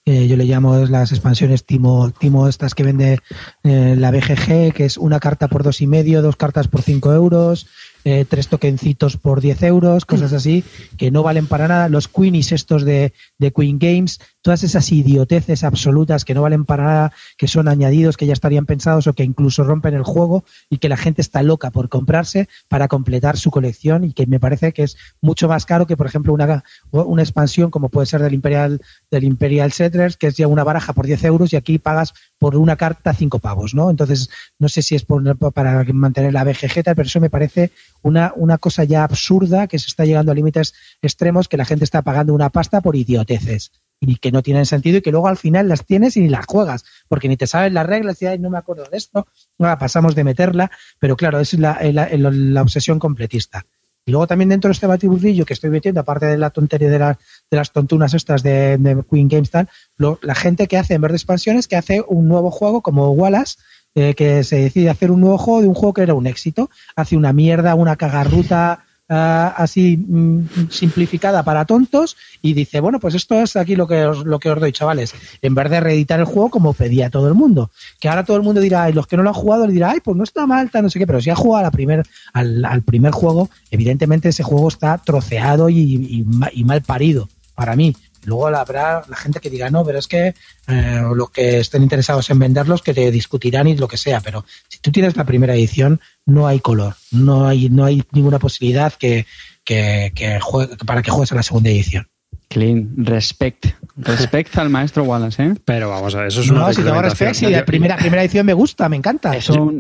Eh, 0.05 0.28
yo 0.28 0.38
le 0.38 0.45
llamo 0.45 0.76
las 0.86 1.11
expansiones 1.11 1.65
Timo, 1.65 2.09
Timo 2.11 2.47
estas 2.47 2.73
que 2.73 2.84
vende 2.84 3.19
eh, 3.63 3.95
la 3.95 4.09
BGG, 4.09 4.73
que 4.73 4.86
es 4.86 4.97
una 4.97 5.19
carta 5.19 5.47
por 5.47 5.61
dos 5.61 5.82
y 5.82 5.88
medio, 5.88 6.23
dos 6.23 6.36
cartas 6.36 6.67
por 6.67 6.82
cinco 6.82 7.13
euros, 7.13 7.67
eh, 8.05 8.23
tres 8.28 8.47
tokencitos 8.47 9.17
por 9.17 9.41
10 9.41 9.63
euros, 9.63 10.05
cosas 10.05 10.32
así, 10.32 10.63
que 10.95 11.09
no 11.09 11.23
valen 11.23 11.47
para 11.47 11.67
nada. 11.67 11.89
Los 11.89 12.07
Queenies 12.07 12.51
estos 12.51 12.86
de, 12.86 13.13
de 13.39 13.51
Queen 13.51 13.80
Games, 13.80 14.19
todas 14.45 14.61
esas 14.61 14.91
idioteces 14.91 15.63
absolutas 15.63 16.23
que 16.23 16.35
no 16.35 16.43
valen 16.43 16.65
para 16.65 16.83
nada, 16.83 17.13
que 17.35 17.47
son 17.47 17.67
añadidos 17.67 18.15
que 18.15 18.27
ya 18.27 18.33
estarían 18.33 18.67
pensados 18.67 19.07
o 19.07 19.13
que 19.13 19.23
incluso 19.23 19.63
rompen 19.63 19.95
el 19.95 20.03
juego 20.03 20.45
y 20.69 20.77
que 20.77 20.87
la 20.87 20.97
gente 20.97 21.23
está 21.23 21.41
loca 21.41 21.71
por 21.71 21.89
comprarse 21.89 22.47
para 22.67 22.87
completar 22.87 23.37
su 23.37 23.49
colección 23.49 24.03
y 24.03 24.13
que 24.13 24.27
me 24.27 24.39
parece 24.39 24.71
que 24.71 24.83
es 24.83 24.97
mucho 25.19 25.47
más 25.47 25.65
caro 25.65 25.87
que, 25.87 25.97
por 25.97 26.05
ejemplo, 26.05 26.31
una, 26.31 26.63
una 26.91 27.23
expansión 27.23 27.71
como 27.71 27.89
puede 27.89 28.05
ser 28.05 28.21
del 28.21 28.35
Imperial, 28.35 28.83
del 29.09 29.23
Imperial 29.23 29.71
Settlers, 29.71 30.15
que 30.15 30.27
es 30.27 30.37
ya 30.37 30.47
una 30.47 30.63
baraja 30.63 30.93
por 30.93 31.07
10 31.07 31.23
euros 31.23 31.51
y 31.51 31.55
aquí 31.55 31.79
pagas 31.79 32.13
por 32.37 32.55
una 32.55 32.75
carta 32.75 33.15
5 33.15 33.39
pavos, 33.39 33.73
¿no? 33.73 33.89
Entonces, 33.89 34.29
no 34.59 34.69
sé 34.69 34.83
si 34.83 34.93
es 34.93 35.05
por, 35.05 35.23
para 35.53 35.83
mantener 35.91 36.33
la 36.33 36.43
BGG, 36.43 36.83
pero 36.83 37.01
eso 37.01 37.19
me 37.19 37.31
parece 37.31 37.71
una, 38.03 38.31
una 38.35 38.59
cosa 38.59 38.83
ya 38.83 39.05
absurda 39.05 39.65
que 39.65 39.79
se 39.79 39.87
está 39.87 40.05
llegando 40.05 40.31
a 40.31 40.35
límites 40.35 40.75
extremos 41.01 41.47
que 41.47 41.57
la 41.57 41.65
gente 41.65 41.83
está 41.83 42.03
pagando 42.03 42.35
una 42.35 42.51
pasta 42.51 42.81
por 42.81 42.95
idioteces 42.95 43.71
y 44.07 44.17
que 44.17 44.31
no 44.31 44.41
tienen 44.41 44.65
sentido 44.65 44.97
y 44.97 45.01
que 45.01 45.11
luego 45.11 45.27
al 45.27 45.37
final 45.37 45.67
las 45.67 45.85
tienes 45.85 46.17
y 46.17 46.21
ni 46.21 46.29
las 46.29 46.45
juegas, 46.45 46.85
porque 47.07 47.27
ni 47.27 47.37
te 47.37 47.47
sabes 47.47 47.71
las 47.73 47.85
reglas 47.85 48.21
y 48.21 48.39
no 48.39 48.49
me 48.49 48.57
acuerdo 48.57 48.85
de 48.89 48.97
esto, 48.97 49.27
no, 49.57 49.77
pasamos 49.77 50.15
de 50.15 50.23
meterla, 50.23 50.71
pero 50.99 51.15
claro, 51.15 51.39
es 51.39 51.53
la, 51.53 51.79
la, 51.81 52.61
obsesión 52.61 52.99
completista. 52.99 53.65
Y 54.07 54.11
luego 54.11 54.27
también 54.27 54.49
dentro 54.49 54.69
de 54.69 54.73
este 54.73 54.85
batiburrillo 54.85 55.45
que 55.45 55.53
estoy 55.53 55.71
metiendo, 55.71 56.01
aparte 56.01 56.27
de 56.27 56.37
la 56.37 56.51
tontería 56.51 56.89
de, 56.89 56.99
de 56.99 57.57
las 57.57 57.71
tontunas 57.71 58.13
estas 58.13 58.43
de, 58.43 59.03
Queen 59.09 59.27
Games, 59.27 59.49
tal, 59.49 59.67
la 59.97 60.35
gente 60.35 60.67
que 60.67 60.77
hace 60.77 60.93
en 60.93 61.01
vez 61.01 61.11
de 61.11 61.17
expansiones, 61.17 61.67
que 61.67 61.75
hace 61.75 62.03
un 62.07 62.27
nuevo 62.27 62.51
juego 62.51 62.81
como 62.81 63.09
Wallace, 63.11 63.55
eh, 63.97 64.13
que 64.13 64.43
se 64.43 64.57
decide 64.57 64.89
hacer 64.89 65.09
un 65.09 65.21
nuevo 65.21 65.37
juego 65.37 65.61
de 65.61 65.69
un 65.69 65.73
juego 65.73 65.93
que 65.93 66.01
era 66.01 66.13
un 66.13 66.27
éxito. 66.27 66.69
Hace 66.97 67.15
una 67.15 67.31
mierda, 67.31 67.75
una 67.75 67.95
cagarruta 67.95 68.84
así 69.07 69.97
mm, 69.97 70.69
simplificada 70.69 71.43
para 71.43 71.65
tontos 71.65 72.17
y 72.41 72.53
dice, 72.53 72.79
bueno, 72.79 72.99
pues 72.99 73.15
esto 73.15 73.35
es 73.35 73.55
aquí 73.55 73.75
lo 73.75 73.87
que, 73.87 74.05
os, 74.05 74.25
lo 74.25 74.39
que 74.39 74.49
os 74.49 74.59
doy, 74.59 74.71
chavales. 74.71 75.13
En 75.41 75.55
vez 75.55 75.69
de 75.69 75.79
reeditar 75.79 76.19
el 76.19 76.25
juego 76.25 76.49
como 76.49 76.73
pedía 76.73 77.09
todo 77.09 77.27
el 77.27 77.33
mundo. 77.35 77.71
Que 77.99 78.09
ahora 78.09 78.23
todo 78.23 78.37
el 78.37 78.43
mundo 78.43 78.61
dirá, 78.61 78.89
y 78.89 78.93
los 78.93 79.07
que 79.07 79.17
no 79.17 79.23
lo 79.23 79.29
han 79.29 79.35
jugado, 79.35 79.67
le 79.67 79.73
dirá, 79.73 79.91
ay, 79.91 79.99
pues 79.99 80.17
no 80.17 80.23
está 80.23 80.45
mal, 80.45 80.69
no 80.73 80.89
sé 80.89 80.99
qué, 80.99 81.07
pero 81.07 81.21
si 81.21 81.29
ha 81.29 81.35
jugado 81.35 81.69
primer, 81.71 82.03
al, 82.33 82.65
al, 82.65 82.81
primer 82.81 83.11
juego, 83.11 83.49
evidentemente 83.71 84.29
ese 84.29 84.43
juego 84.43 84.67
está 84.67 84.97
troceado 84.97 85.69
y, 85.69 86.25
y 86.53 86.63
mal 86.63 86.81
parido 86.81 87.27
para 87.55 87.75
mí. 87.75 87.95
Luego 88.26 88.47
habrá 88.47 89.03
la 89.07 89.15
gente 89.15 89.39
que 89.39 89.49
diga, 89.49 89.69
no, 89.69 89.86
pero 89.86 89.99
es 89.99 90.07
que 90.07 90.34
eh, 90.67 91.01
los 91.13 91.30
que 91.30 91.59
estén 91.59 91.84
interesados 91.84 92.30
en 92.30 92.39
venderlos, 92.39 92.82
que 92.82 92.93
te 92.93 93.11
discutirán 93.11 93.67
y 93.67 93.78
lo 93.78 93.88
que 93.88 93.97
sea. 93.97 94.21
Pero 94.21 94.45
si 94.67 94.80
tú 94.80 94.91
tienes 94.91 95.15
la 95.15 95.26
primera 95.26 95.55
edición, 95.55 96.01
no 96.26 96.47
hay 96.47 96.59
color, 96.59 96.95
no 97.11 97.47
hay, 97.47 97.69
no 97.69 97.86
hay 97.86 98.03
ninguna 98.11 98.39
posibilidad 98.39 98.93
que, 98.93 99.26
que, 99.63 100.11
que 100.15 100.39
juegue, 100.39 100.76
para 100.78 101.01
que 101.01 101.11
juegues 101.11 101.32
a 101.32 101.36
la 101.36 101.43
segunda 101.43 101.69
edición. 101.69 102.07
Clean, 102.55 102.89
respect. 102.95 103.65
Respect 103.97 104.57
al 104.57 104.69
maestro 104.69 105.03
Wallace, 105.03 105.43
¿eh? 105.43 105.55
Pero 105.65 105.89
vamos 105.89 106.15
a 106.15 106.19
ver, 106.19 106.27
eso 106.27 106.39
es 106.39 106.49
una. 106.49 106.61
No, 106.61 106.73
si 106.73 106.83
tengo 106.83 107.01
respect, 107.01 107.33
si 107.33 107.47
la 107.47 107.65
primera, 107.65 107.97
primera 107.97 108.23
edición 108.23 108.45
me 108.45 108.53
gusta, 108.53 108.87
me 108.87 108.95
encanta. 108.95 109.31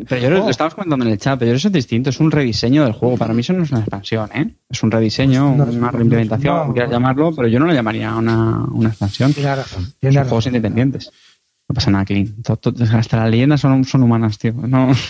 pero 0.09 0.21
yo 0.21 0.29
lo, 0.29 0.49
estábamos 0.49 0.75
comentando 0.75 1.05
en 1.05 1.13
el 1.13 1.17
chat, 1.17 1.39
pero 1.39 1.53
eso 1.53 1.69
es 1.69 1.73
distinto, 1.73 2.09
es 2.09 2.19
un 2.19 2.31
rediseño 2.31 2.83
del 2.83 2.91
juego. 2.91 3.15
Para 3.15 3.33
mí 3.33 3.39
eso 3.39 3.53
no 3.53 3.63
es 3.63 3.71
una 3.71 3.79
expansión, 3.79 4.29
¿eh? 4.35 4.55
Es 4.69 4.83
un 4.83 4.91
rediseño, 4.91 5.53
una 5.53 5.89
reimplementación, 5.89 6.59
como 6.59 6.73
quieras 6.73 6.91
llamarlo, 6.91 7.33
pero 7.33 7.47
yo 7.47 7.61
no 7.61 7.65
lo 7.65 7.73
llamaría 7.73 8.13
una, 8.13 8.65
una 8.73 8.89
expansión. 8.89 9.31
Tienes 9.31 9.55
razón. 9.55 9.93
Son 10.01 10.23
juegos 10.25 10.47
independientes. 10.47 11.11
No 11.69 11.75
pasa 11.75 11.91
nada, 11.91 12.03
Clean. 12.03 12.35
Hasta 12.93 13.17
las 13.17 13.29
leyendas 13.29 13.61
son, 13.61 13.85
son 13.85 14.03
humanas, 14.03 14.37
tío. 14.37 14.51
No. 14.51 14.91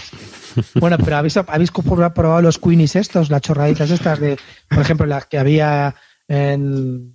Bueno, 0.76 0.98
pero 1.04 1.18
¿habéis, 1.18 1.36
¿habéis 1.36 1.70
probado 1.70 2.42
los 2.42 2.60
Queenies 2.60 2.96
estos, 2.96 3.30
las 3.30 3.42
chorraditas 3.42 3.92
estas 3.92 4.22
de, 4.22 4.38
por 4.70 4.80
ejemplo, 4.80 5.06
las 5.06 5.26
que 5.26 5.38
había 5.38 5.96
en, 6.30 7.15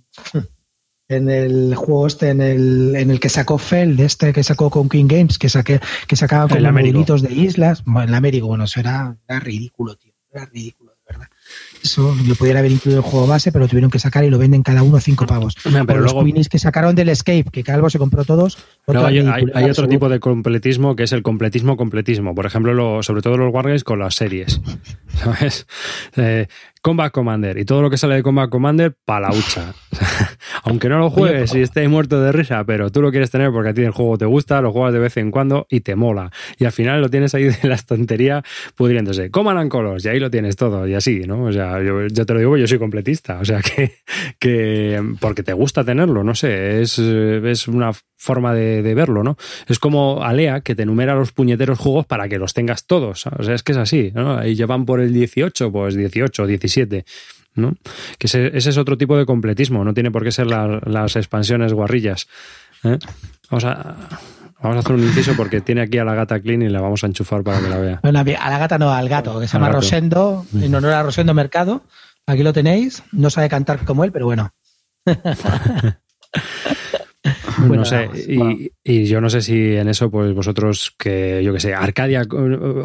en 1.11 1.29
el 1.29 1.75
juego 1.75 2.07
este, 2.07 2.29
en 2.29 2.41
el, 2.41 2.95
en 2.95 3.11
el 3.11 3.19
que 3.19 3.29
sacó 3.29 3.57
Feld, 3.57 3.99
este 3.99 4.31
que 4.33 4.43
sacó 4.43 4.69
con 4.69 4.87
King 4.87 5.07
Games, 5.07 5.37
que 5.37 5.49
saqué, 5.49 5.79
que 6.07 6.15
sacaba 6.15 6.47
con 6.47 6.63
modelitos 6.63 7.21
de 7.21 7.33
islas. 7.33 7.83
Bueno, 7.85 8.09
el 8.09 8.15
Américo, 8.15 8.47
bueno, 8.47 8.63
eso 8.63 8.79
era, 8.79 9.17
era 9.27 9.39
ridículo, 9.39 9.95
tío. 9.95 10.13
Era 10.33 10.45
ridículo, 10.45 10.91
de 10.91 11.13
verdad. 11.13 11.27
Eso 11.83 12.15
lo 12.25 12.35
pudiera 12.35 12.59
haber 12.59 12.71
incluido 12.71 13.01
el 13.01 13.05
juego 13.05 13.27
base, 13.27 13.51
pero 13.51 13.67
tuvieron 13.67 13.91
que 13.91 13.99
sacar 13.99 14.23
y 14.23 14.29
lo 14.29 14.37
venden 14.37 14.63
cada 14.63 14.83
uno 14.83 14.99
cinco 15.01 15.25
pavos. 15.25 15.55
pero 15.85 15.99
los 15.99 16.13
Queenies 16.13 16.47
que 16.47 16.59
sacaron 16.59 16.95
del 16.95 17.09
Escape, 17.09 17.45
que 17.51 17.63
Calvo 17.63 17.89
se 17.89 17.99
compró 17.99 18.23
todos. 18.23 18.57
hay, 18.87 19.19
hay, 19.53 19.69
otro 19.69 19.89
tipo 19.89 20.07
de 20.07 20.21
completismo 20.21 20.95
que 20.95 21.03
es 21.03 21.11
el 21.11 21.23
completismo 21.23 21.75
completismo. 21.75 22.33
Por 22.33 22.45
ejemplo, 22.45 22.73
lo, 22.73 23.03
sobre 23.03 23.21
todo 23.21 23.35
los 23.35 23.53
Wargames 23.53 23.83
con 23.83 23.99
las 23.99 24.15
series. 24.15 24.61
¿Sabes? 25.17 25.67
Eh, 26.15 26.47
Combat 26.81 27.11
Commander 27.11 27.59
y 27.59 27.65
todo 27.65 27.83
lo 27.83 27.91
que 27.91 27.97
sale 27.97 28.15
de 28.15 28.23
Combat 28.23 28.49
Commander, 28.49 28.95
palaucha. 29.05 29.73
Aunque 30.63 30.89
no 30.89 30.97
lo 30.97 31.11
juegues 31.11 31.53
y 31.53 31.61
estés 31.61 31.87
muerto 31.87 32.21
de 32.21 32.31
risa, 32.31 32.63
pero 32.63 32.91
tú 32.91 33.01
lo 33.01 33.11
quieres 33.11 33.29
tener 33.29 33.51
porque 33.51 33.69
a 33.69 33.73
ti 33.73 33.83
el 33.83 33.91
juego 33.91 34.17
te 34.17 34.25
gusta, 34.25 34.61
lo 34.61 34.71
juegas 34.71 34.93
de 34.93 34.99
vez 34.99 35.15
en 35.17 35.29
cuando 35.29 35.67
y 35.69 35.81
te 35.81 35.95
mola. 35.95 36.31
Y 36.57 36.65
al 36.65 36.71
final 36.71 36.99
lo 36.99 37.09
tienes 37.09 37.35
ahí 37.35 37.43
de 37.61 37.67
la 37.67 37.75
estantería 37.75 38.43
pudriéndose. 38.75 39.29
Command 39.29 39.59
and 39.59 39.69
Colors 39.69 40.05
y 40.05 40.09
ahí 40.09 40.19
lo 40.19 40.31
tienes 40.31 40.55
todo 40.55 40.87
y 40.87 40.95
así, 40.95 41.21
¿no? 41.27 41.43
O 41.43 41.51
sea, 41.51 41.81
yo, 41.83 42.07
te 42.25 42.33
lo 42.33 42.39
digo, 42.39 42.57
yo 42.57 42.67
soy 42.67 42.79
completista. 42.79 43.39
O 43.39 43.45
sea, 43.45 43.61
que, 43.75 43.97
que 44.39 45.01
porque 45.19 45.43
te 45.43 45.53
gusta 45.53 45.83
tenerlo, 45.83 46.23
no 46.23 46.33
sé, 46.33 46.81
es, 46.81 46.97
es 46.97 47.67
una 47.67 47.91
forma 48.17 48.53
de, 48.53 48.83
de, 48.83 48.93
verlo, 48.93 49.23
¿no? 49.23 49.35
Es 49.67 49.79
como 49.79 50.23
Alea, 50.23 50.61
que 50.61 50.75
te 50.75 50.83
enumera 50.83 51.15
los 51.15 51.31
puñeteros 51.31 51.79
juegos 51.79 52.05
para 52.05 52.29
que 52.29 52.37
los 52.37 52.53
tengas 52.53 52.85
todos. 52.85 53.25
O 53.25 53.43
sea, 53.43 53.55
es 53.55 53.63
que 53.63 53.71
es 53.71 53.79
así, 53.79 54.11
¿no? 54.13 54.37
Ahí 54.37 54.53
llevan 54.55 54.85
por 54.85 54.99
el 54.99 55.11
18, 55.11 55.71
pues 55.71 55.95
18, 55.95 56.45
17. 56.45 56.70
¿No? 57.55 57.75
Que 58.17 58.27
ese, 58.27 58.55
ese, 58.55 58.69
es 58.69 58.77
otro 58.77 58.97
tipo 58.97 59.17
de 59.17 59.25
completismo, 59.25 59.83
no 59.83 59.93
tiene 59.93 60.11
por 60.11 60.23
qué 60.23 60.31
ser 60.31 60.47
las 60.47 61.15
expansiones 61.15 61.73
guarrillas. 61.73 62.27
¿eh? 62.83 62.97
Vamos 63.49 63.65
a. 63.65 63.95
Vamos 64.63 64.77
a 64.77 64.79
hacer 64.81 64.91
un 64.93 65.01
inciso 65.01 65.33
porque 65.35 65.59
tiene 65.59 65.81
aquí 65.81 65.97
a 65.97 66.03
la 66.03 66.13
gata 66.13 66.39
clean 66.39 66.61
y 66.61 66.69
la 66.69 66.81
vamos 66.81 67.03
a 67.03 67.07
enchufar 67.07 67.41
para 67.43 67.59
que 67.59 67.67
la 67.67 67.77
vea. 67.79 67.99
a 68.03 68.11
la 68.49 68.59
gata 68.59 68.77
no, 68.77 68.93
al 68.93 69.09
gato, 69.09 69.39
que 69.39 69.47
se 69.47 69.53
llama 69.53 69.69
Rosendo, 69.69 70.45
en 70.53 70.75
honor 70.75 70.93
a 70.93 71.01
Rosendo 71.01 71.33
Mercado. 71.33 71.81
Aquí 72.27 72.43
lo 72.43 72.53
tenéis. 72.53 73.01
No 73.11 73.31
sabe 73.31 73.49
cantar 73.49 73.83
como 73.85 74.03
él, 74.03 74.11
pero 74.11 74.25
bueno. 74.27 74.53
no 77.67 77.85
sé, 77.85 78.09
y, 78.83 79.05
yo 79.05 79.21
no 79.21 79.29
sé 79.29 79.41
si 79.41 79.75
en 79.75 79.87
eso, 79.87 80.09
pues 80.09 80.33
vosotros 80.33 80.93
que, 80.97 81.41
yo 81.43 81.53
que 81.53 81.59
sé, 81.59 81.73
Arcadia, 81.73 82.23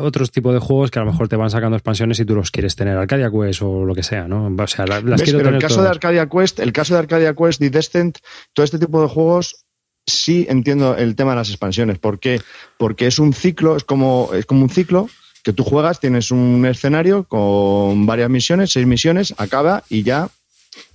otros 0.00 0.30
tipos 0.30 0.54
de 0.54 0.60
juegos 0.60 0.90
que 0.90 0.98
a 0.98 1.04
lo 1.04 1.10
mejor 1.10 1.28
te 1.28 1.36
van 1.36 1.50
sacando 1.50 1.76
expansiones 1.76 2.20
y 2.20 2.24
tú 2.24 2.34
los 2.34 2.50
quieres 2.50 2.76
tener, 2.76 2.96
Arcadia 2.96 3.30
Quest 3.30 3.62
o 3.62 3.84
lo 3.84 3.94
que 3.94 4.02
sea, 4.02 4.28
¿no? 4.28 4.46
O 4.46 4.66
sea, 4.66 4.86
las, 4.86 5.22
quiero 5.22 5.38
Pero 5.38 5.50
el 5.50 5.58
caso 5.60 5.82
de 5.82 5.88
Arcadia 5.88 6.28
Quest, 6.28 6.60
el 6.60 6.72
caso 6.72 6.94
de 6.94 7.00
Arcadia 7.00 7.34
Quest 7.34 7.62
y 7.62 7.68
Descent, 7.68 8.18
todo 8.52 8.64
este 8.64 8.78
tipo 8.78 9.02
de 9.02 9.08
juegos 9.08 9.66
sí 10.06 10.46
entiendo 10.48 10.96
el 10.96 11.16
tema 11.16 11.32
de 11.32 11.36
las 11.36 11.48
expansiones. 11.48 11.98
¿Por 11.98 12.18
qué? 12.20 12.40
Porque 12.78 13.06
es 13.06 13.18
un 13.18 13.32
ciclo, 13.32 13.76
es 13.76 13.84
como, 13.84 14.30
es 14.32 14.46
como 14.46 14.62
un 14.62 14.70
ciclo 14.70 15.08
que 15.42 15.52
tú 15.52 15.64
juegas, 15.64 16.00
tienes 16.00 16.30
un 16.30 16.66
escenario 16.66 17.24
con 17.24 18.06
varias 18.06 18.30
misiones, 18.30 18.72
seis 18.72 18.86
misiones, 18.86 19.34
acaba 19.38 19.84
y 19.88 20.02
ya 20.02 20.28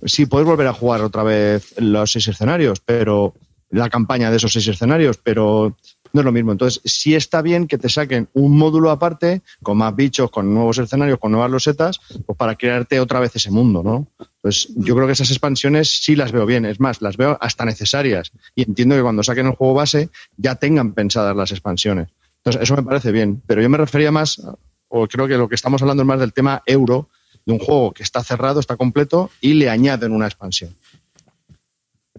sí 0.04 0.26
puedes 0.26 0.46
volver 0.46 0.66
a 0.66 0.72
jugar 0.72 1.00
otra 1.00 1.22
vez 1.22 1.74
los 1.78 2.12
seis 2.12 2.28
escenarios, 2.28 2.80
pero 2.80 3.34
la 3.72 3.90
campaña 3.90 4.30
de 4.30 4.36
esos 4.36 4.52
seis 4.52 4.68
escenarios, 4.68 5.18
pero 5.22 5.76
no 6.12 6.20
es 6.20 6.24
lo 6.24 6.32
mismo. 6.32 6.52
Entonces, 6.52 6.80
sí 6.84 7.14
está 7.14 7.42
bien 7.42 7.66
que 7.66 7.78
te 7.78 7.88
saquen 7.88 8.28
un 8.34 8.56
módulo 8.56 8.90
aparte, 8.90 9.42
con 9.62 9.78
más 9.78 9.96
bichos, 9.96 10.30
con 10.30 10.52
nuevos 10.52 10.78
escenarios, 10.78 11.18
con 11.18 11.32
nuevas 11.32 11.50
losetas, 11.50 12.00
pues 12.26 12.36
para 12.36 12.54
crearte 12.54 13.00
otra 13.00 13.18
vez 13.18 13.34
ese 13.34 13.50
mundo, 13.50 13.82
¿no? 13.82 14.06
Pues 14.42 14.68
yo 14.76 14.94
creo 14.94 15.06
que 15.06 15.14
esas 15.14 15.30
expansiones 15.30 16.02
sí 16.02 16.14
las 16.14 16.32
veo 16.32 16.44
bien, 16.44 16.66
es 16.66 16.80
más, 16.80 17.00
las 17.00 17.16
veo 17.16 17.38
hasta 17.40 17.64
necesarias. 17.64 18.32
Y 18.54 18.62
entiendo 18.62 18.94
que 18.94 19.02
cuando 19.02 19.22
saquen 19.22 19.46
el 19.46 19.54
juego 19.54 19.74
base 19.74 20.10
ya 20.36 20.56
tengan 20.56 20.92
pensadas 20.92 21.34
las 21.34 21.50
expansiones. 21.50 22.08
Entonces, 22.38 22.62
eso 22.62 22.76
me 22.76 22.82
parece 22.82 23.10
bien. 23.10 23.42
Pero 23.46 23.62
yo 23.62 23.70
me 23.70 23.78
refería 23.78 24.12
más, 24.12 24.42
o 24.88 25.06
creo 25.08 25.26
que 25.26 25.38
lo 25.38 25.48
que 25.48 25.54
estamos 25.54 25.80
hablando 25.80 26.02
es 26.02 26.06
más 26.06 26.20
del 26.20 26.34
tema 26.34 26.62
euro, 26.66 27.08
de 27.46 27.52
un 27.54 27.58
juego 27.58 27.92
que 27.92 28.02
está 28.02 28.22
cerrado, 28.22 28.60
está 28.60 28.76
completo, 28.76 29.30
y 29.40 29.54
le 29.54 29.70
añaden 29.70 30.12
una 30.12 30.26
expansión. 30.26 30.76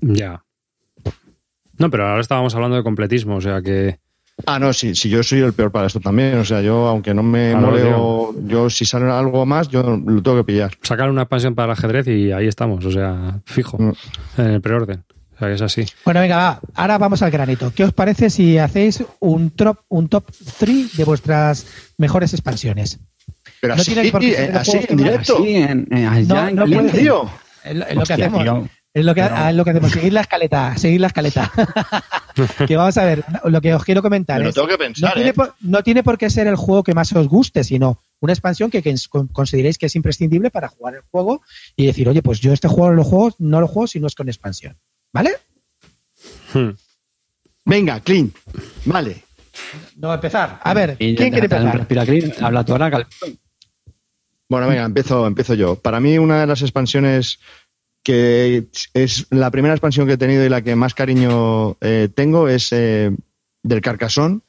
Ya. 0.02 0.44
No, 1.78 1.90
pero 1.90 2.08
ahora 2.08 2.22
estábamos 2.22 2.54
hablando 2.56 2.78
de 2.78 2.84
completismo, 2.84 3.36
o 3.38 3.42
sea 3.42 3.62
que. 3.62 4.00
Ah, 4.48 4.58
no, 4.58 4.74
sí, 4.74 4.96
sí, 4.96 5.10
yo 5.10 5.22
soy 5.22 5.40
el 5.42 5.54
peor 5.54 5.72
para 5.72 5.86
esto 5.88 6.00
también. 6.00 6.36
O 6.40 6.46
sea, 6.46 6.62
yo, 6.62 6.88
aunque 6.88 7.14
no 7.14 7.22
me 7.22 7.56
moleo, 7.56 8.34
yo 8.48 8.70
si 8.70 8.84
sale 8.84 9.10
algo 9.12 9.46
más, 9.46 9.70
yo 9.70 9.84
lo 9.84 10.22
tengo 10.24 10.38
que 10.38 10.44
pillar. 10.44 10.72
Sacar 10.82 11.10
una 11.10 11.22
expansión 11.24 11.54
para 11.56 11.68
el 11.68 11.72
ajedrez 11.78 12.08
y 12.08 12.32
ahí 12.32 12.48
estamos, 12.48 12.84
o 12.86 12.92
sea, 12.92 13.40
fijo, 13.46 13.78
mm. 13.78 13.94
en 14.40 14.46
el 14.48 14.62
preorden. 14.62 15.04
O 15.36 15.38
sea, 15.40 15.48
que 15.50 15.54
es 15.56 15.62
así. 15.62 15.86
Bueno, 16.06 16.20
venga, 16.20 16.38
va. 16.38 16.60
Ahora 16.76 16.98
vamos 16.98 17.22
al 17.22 17.30
granito. 17.32 17.72
¿Qué 17.76 17.84
os 17.84 17.94
parece 17.94 18.30
si 18.30 18.58
hacéis 18.58 19.04
un 19.20 19.52
top, 19.52 19.80
un 19.90 20.08
top 20.10 20.26
3 20.60 20.96
de 20.98 21.04
vuestras 21.06 21.66
mejores 21.98 22.34
expansiones? 22.34 23.00
Pero 23.62 23.76
No 23.76 23.82
así, 23.82 23.94
tienes 23.94 24.12
por 24.12 24.22
qué 24.22 24.32
ser 24.34 24.42
eh, 24.42 24.50
el 24.50 24.58
así, 24.58 24.80
en 24.90 24.98
directo. 24.98 25.46
En, 25.46 25.88
en- 25.92 26.08
allá 26.08 26.36
No, 26.36 26.48
en 26.50 26.56
no 26.56 26.62
caliente. 26.64 26.90
puede. 26.92 27.04
Tío, 27.04 27.30
Es 27.64 27.96
lo, 27.96 28.04
que 28.04 28.14
hacemos. 28.14 28.44
tío. 28.44 28.68
Es 28.94 29.04
lo 29.06 29.16
que, 29.16 29.22
Pero- 29.24 29.36
ah, 29.36 29.50
es 29.50 29.56
lo 29.56 29.64
que 29.64 29.72
hacemos, 29.72 29.92
seguir 29.92 30.14
la 30.14 30.22
escaleta, 30.22 30.78
seguir 30.78 31.02
la 31.02 31.08
escaleta. 31.08 31.52
que 32.68 32.78
vamos 32.78 32.96
a 32.98 33.06
ver, 33.06 33.24
lo 33.46 33.60
que 33.60 33.74
os 33.74 33.84
quiero 33.84 34.02
comentar 34.04 34.38
me 34.38 34.44
lo 34.44 34.50
es, 34.50 34.56
tengo 34.56 34.68
que 34.68 34.74
no 34.74 34.78
pensar, 34.78 35.14
tiene, 35.16 35.30
¿eh? 35.30 35.34
por, 35.34 35.56
no 35.62 35.82
tiene 35.84 36.04
por 36.04 36.18
qué 36.18 36.30
ser 36.30 36.46
el 36.48 36.56
juego 36.56 36.84
que 36.84 36.94
más 36.94 37.12
os 37.14 37.28
guste, 37.28 37.64
sino 37.64 38.00
una 38.20 38.34
expansión 38.34 38.70
que, 38.70 38.84
que 38.84 38.94
con- 39.10 39.28
consideréis 39.30 39.78
que 39.80 39.88
es 39.88 39.96
imprescindible 39.96 40.52
para 40.52 40.68
jugar 40.68 40.94
el 40.96 41.02
juego 41.10 41.42
y 41.76 41.88
decir, 41.88 42.08
oye, 42.08 42.22
pues 42.22 42.40
yo 42.40 42.54
este 42.54 42.68
juego 42.68 42.92
lo 42.94 43.04
juego, 43.04 43.36
no 43.40 43.60
lo 43.62 43.68
juego 43.68 43.88
si 43.88 44.00
no 44.00 44.06
es 44.08 44.14
con 44.16 44.28
expansión. 44.30 44.78
¿Vale? 45.12 45.32
Hmm. 46.54 46.70
Venga, 47.66 48.00
Clint. 48.00 48.36
Vale. 48.86 49.24
No, 49.98 50.14
empezar. 50.14 50.60
A 50.64 50.74
ver, 50.74 50.98
¿quién 50.98 51.16
quiere 51.16 51.40
empezar? 51.46 51.78
respira 51.78 52.06
Habla 52.42 52.64
tú 52.64 52.74
ahora, 52.74 53.08
Bueno, 54.50 54.68
venga, 54.68 54.84
empiezo, 54.84 55.26
empiezo 55.26 55.54
yo. 55.56 55.76
Para 55.76 56.00
mí, 56.00 56.18
una 56.18 56.42
de 56.42 56.48
las 56.48 56.62
expansiones 56.62 57.40
que 58.04 58.68
es 58.94 59.28
la 59.30 59.50
primera 59.50 59.74
expansión 59.74 60.06
que 60.06 60.14
he 60.14 60.18
tenido 60.18 60.46
y 60.46 60.50
la 60.50 60.62
que 60.62 60.76
más 60.76 60.94
cariño 60.94 61.78
eh, 61.82 62.10
tengo 62.14 62.50
es 62.50 62.72
eh, 62.72 63.12
del 63.64 63.82
Carcassonne. 63.82 64.42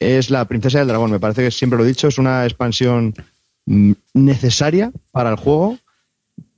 Es 0.00 0.30
la 0.30 0.44
Princesa 0.46 0.80
del 0.80 0.88
Dragón. 0.88 1.12
Me 1.12 1.20
parece 1.20 1.44
que 1.44 1.52
siempre 1.52 1.78
lo 1.78 1.84
he 1.84 1.88
dicho, 1.88 2.08
es 2.08 2.18
una 2.18 2.44
expansión 2.44 3.14
mm, 3.66 3.92
necesaria 4.14 4.90
para 5.12 5.30
el 5.30 5.36
juego 5.36 5.78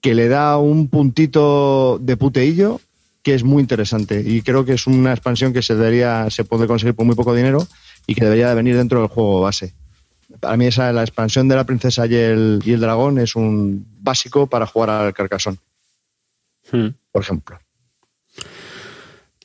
que 0.00 0.14
le 0.14 0.28
da 0.28 0.58
un 0.58 0.88
puntito 0.88 1.98
de 1.98 2.16
puteillo 2.16 2.80
que 3.22 3.34
es 3.34 3.42
muy 3.42 3.62
interesante 3.62 4.22
y 4.24 4.42
creo 4.42 4.66
que 4.66 4.74
es 4.74 4.86
una 4.86 5.12
expansión 5.12 5.54
que 5.54 5.62
se 5.62 5.74
debería 5.74 6.28
se 6.28 6.44
puede 6.44 6.66
conseguir 6.66 6.94
por 6.94 7.06
muy 7.06 7.14
poco 7.16 7.34
dinero 7.34 7.66
y 8.06 8.14
que 8.14 8.22
debería 8.22 8.50
de 8.50 8.54
venir 8.54 8.76
dentro 8.76 9.00
del 9.00 9.08
juego 9.08 9.40
base. 9.40 9.72
Para 10.40 10.58
mí 10.58 10.66
esa 10.66 10.92
la 10.92 11.00
expansión 11.02 11.48
de 11.48 11.56
la 11.56 11.64
princesa 11.64 12.06
y 12.06 12.14
el, 12.14 12.60
y 12.66 12.72
el 12.72 12.80
dragón 12.80 13.18
es 13.18 13.34
un 13.34 13.86
básico 13.98 14.46
para 14.46 14.66
jugar 14.66 14.90
al 14.90 15.14
Carcassonne, 15.14 15.56
Hmm. 16.72 16.88
por 17.12 17.22
ejemplo. 17.22 17.58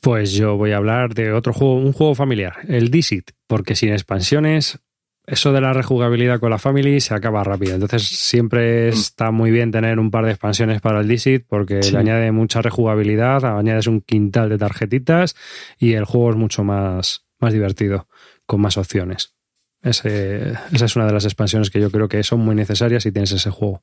Pues 0.02 0.32
yo 0.32 0.56
voy 0.56 0.72
a 0.72 0.78
hablar 0.78 1.14
de 1.14 1.32
otro 1.32 1.52
juego, 1.52 1.74
un 1.76 1.92
juego 1.92 2.14
familiar, 2.14 2.54
el 2.68 2.90
Dixit, 2.90 3.32
porque 3.46 3.76
sin 3.76 3.90
expansiones, 3.92 4.78
eso 5.26 5.52
de 5.52 5.60
la 5.60 5.74
rejugabilidad 5.74 6.40
con 6.40 6.48
la 6.50 6.58
family 6.58 7.00
se 7.00 7.12
acaba 7.14 7.44
rápido. 7.44 7.74
Entonces 7.74 8.04
siempre 8.08 8.88
está 8.88 9.30
muy 9.30 9.50
bien 9.50 9.70
tener 9.70 9.98
un 9.98 10.10
par 10.10 10.24
de 10.24 10.30
expansiones 10.30 10.80
para 10.80 11.00
el 11.00 11.08
Dixit 11.08 11.44
porque 11.46 11.82
Sí. 11.82 11.92
le 11.92 11.98
añade 11.98 12.32
mucha 12.32 12.62
rejugabilidad, 12.62 13.44
añades 13.44 13.86
un 13.86 14.00
quintal 14.00 14.48
de 14.48 14.56
tarjetitas 14.56 15.36
y 15.78 15.92
el 15.92 16.06
juego 16.06 16.30
es 16.30 16.36
mucho 16.36 16.64
más, 16.64 17.26
más 17.38 17.52
divertido, 17.52 18.08
con 18.46 18.62
más 18.62 18.78
opciones. 18.78 19.34
Ese- 19.82 20.54
esa 20.72 20.84
es 20.86 20.96
una 20.96 21.06
de 21.06 21.12
las 21.12 21.24
expansiones 21.26 21.68
que 21.70 21.80
yo 21.80 21.90
creo 21.90 22.08
que 22.08 22.22
son 22.22 22.40
muy 22.40 22.54
necesarias 22.54 23.02
si 23.02 23.12
tienes 23.12 23.32
ese 23.32 23.50
juego. 23.50 23.82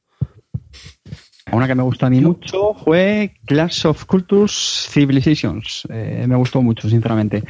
Una 1.51 1.67
que 1.67 1.75
me 1.75 1.83
gustó 1.83 2.05
a 2.05 2.09
mí 2.09 2.19
mucho 2.19 2.73
fue 2.73 3.33
Clash 3.45 3.85
of 3.85 4.05
Cultures 4.05 4.87
Civilizations. 4.89 5.83
Eh, 5.89 6.25
me 6.27 6.35
gustó 6.35 6.61
mucho, 6.61 6.89
sinceramente. 6.89 7.43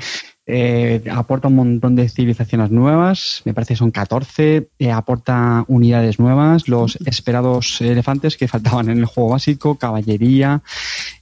Eh, 0.46 1.04
aporta 1.12 1.50
un 1.50 1.56
montón 1.56 1.96
de 1.96 2.08
civilizaciones 2.08 2.72
nuevas, 2.72 3.42
me 3.44 3.54
parece 3.54 3.74
que 3.74 3.80
son 3.80 3.92
14. 3.92 4.70
eh, 4.80 4.92
aporta 4.92 5.66
unidades 5.68 6.20
nuevas, 6.20 6.70
los 6.70 6.96
esperados 7.06 7.82
elefantes 7.82 8.38
que 8.38 8.48
faltaban 8.48 8.90
en 8.90 9.00
el 9.00 9.06
juego 9.06 9.32
básico, 9.32 9.76
caballería, 9.76 10.62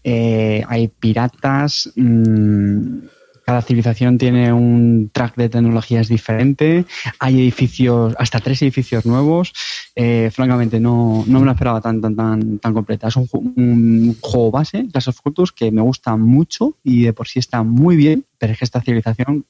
hay 0.03 0.87
piratas. 0.99 1.91
mm, 1.95 3.14
cada 3.45 3.61
civilización 3.61 4.17
tiene 4.17 4.51
un 4.51 5.11
track 5.13 5.35
de 5.35 5.49
tecnologías 5.49 6.07
diferente. 6.07 6.85
Hay 7.19 7.35
edificios, 7.39 8.15
hasta 8.17 8.39
tres 8.39 8.61
edificios 8.63 9.05
nuevos. 9.05 9.53
Eh, 9.95 10.31
francamente, 10.33 10.79
no, 10.79 11.23
no 11.27 11.39
me 11.39 11.45
lo 11.45 11.51
esperaba 11.51 11.79
tan, 11.79 12.01
tan, 12.01 12.15
tan, 12.15 12.59
tan 12.59 12.73
completa. 12.73 13.07
Es 13.07 13.15
un, 13.15 13.27
ju- 13.27 13.53
un 13.55 14.17
juego 14.19 14.51
base, 14.51 14.87
Clash 14.91 15.09
of 15.09 15.21
Cultures, 15.21 15.51
que 15.51 15.71
me 15.71 15.81
gusta 15.81 16.15
mucho 16.17 16.75
y 16.83 17.03
de 17.03 17.13
por 17.13 17.27
sí 17.27 17.39
está 17.39 17.61
muy 17.63 17.95
bien, 17.95 18.25
pero 18.39 18.53
es 18.53 18.59
que 18.59 18.65
esta 18.65 18.81
civilización, 18.81 19.45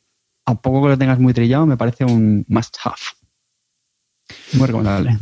a 0.46 0.56
poco 0.56 0.84
que 0.84 0.90
lo 0.90 0.98
tengas 0.98 1.20
muy 1.20 1.34
trillado, 1.34 1.66
me 1.66 1.78
parece 1.78 2.04
un 2.06 2.46
must-have. 2.50 2.98
Muy 4.54 4.68
recomendable. 4.68 5.18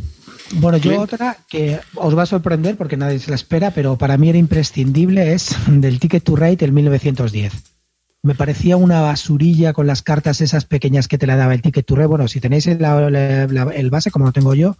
Bueno, 0.56 0.78
yo 0.78 1.00
otra 1.00 1.38
que 1.48 1.80
os 1.94 2.16
va 2.16 2.22
a 2.22 2.26
sorprender 2.26 2.76
porque 2.76 2.96
nadie 2.96 3.18
se 3.18 3.30
la 3.30 3.36
espera, 3.36 3.70
pero 3.70 3.96
para 3.96 4.16
mí 4.18 4.28
era 4.28 4.38
imprescindible, 4.38 5.32
es 5.32 5.56
del 5.68 5.98
Ticket 6.00 6.22
to 6.24 6.36
Ride 6.36 6.64
el 6.64 6.72
1910. 6.72 7.73
Me 8.24 8.34
parecía 8.34 8.78
una 8.78 9.02
basurilla 9.02 9.74
con 9.74 9.86
las 9.86 10.00
cartas 10.00 10.40
esas 10.40 10.64
pequeñas 10.64 11.08
que 11.08 11.18
te 11.18 11.26
la 11.26 11.36
daba 11.36 11.52
el 11.52 11.60
Ticket 11.60 11.84
to 11.84 11.94
Ride. 11.94 12.06
Bueno, 12.06 12.26
si 12.26 12.40
tenéis 12.40 12.66
el, 12.66 12.78
base, 13.90 14.10
como 14.10 14.24
lo 14.24 14.32
tengo 14.32 14.54
yo, 14.54 14.78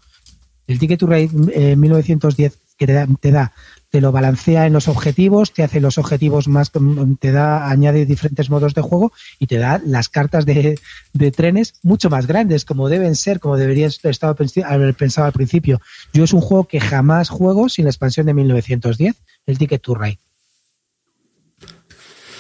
el 0.67 0.79
Ticket 0.79 0.99
to 0.99 1.07
Ride 1.07 1.31
eh, 1.53 1.77
1910 1.77 2.59
que 2.79 2.87
te 2.87 2.95
da, 2.95 3.07
te 3.21 3.31
da, 3.33 3.53
te 3.91 4.01
lo 4.01 4.13
balancea 4.13 4.67
en 4.67 4.73
los 4.73 4.89
objetivos, 4.89 5.53
te 5.53 5.63
hace 5.63 5.79
los 5.83 5.99
objetivos 5.99 6.49
más, 6.49 6.73
te 7.21 7.33
da, 7.33 7.69
añade 7.69 8.07
diferentes 8.07 8.49
modos 8.49 8.73
de 8.73 8.81
juego 8.81 9.13
y 9.39 9.47
te 9.47 9.59
da 9.59 9.79
las 9.85 10.09
cartas 10.09 10.47
de, 10.47 10.81
de 11.13 11.31
trenes 11.31 11.75
mucho 11.83 12.09
más 12.09 12.27
grandes, 12.27 12.65
como 12.65 12.89
deben 12.89 13.15
ser, 13.15 13.41
como 13.41 13.59
pensi- 13.59 14.65
haber 14.65 14.95
pensado 14.95 15.27
al 15.27 15.35
principio. 15.35 15.83
Yo 16.15 16.25
es 16.25 16.33
un 16.33 16.41
juego 16.41 16.65
que 16.65 16.81
jamás 16.81 17.29
juego 17.29 17.69
sin 17.69 17.85
la 17.85 17.91
expansión 17.91 18.25
de 18.25 18.33
1910, 18.33 19.17
el 19.47 19.59
Ticket 19.59 19.83
to 19.83 19.95
Ride. 19.95 20.19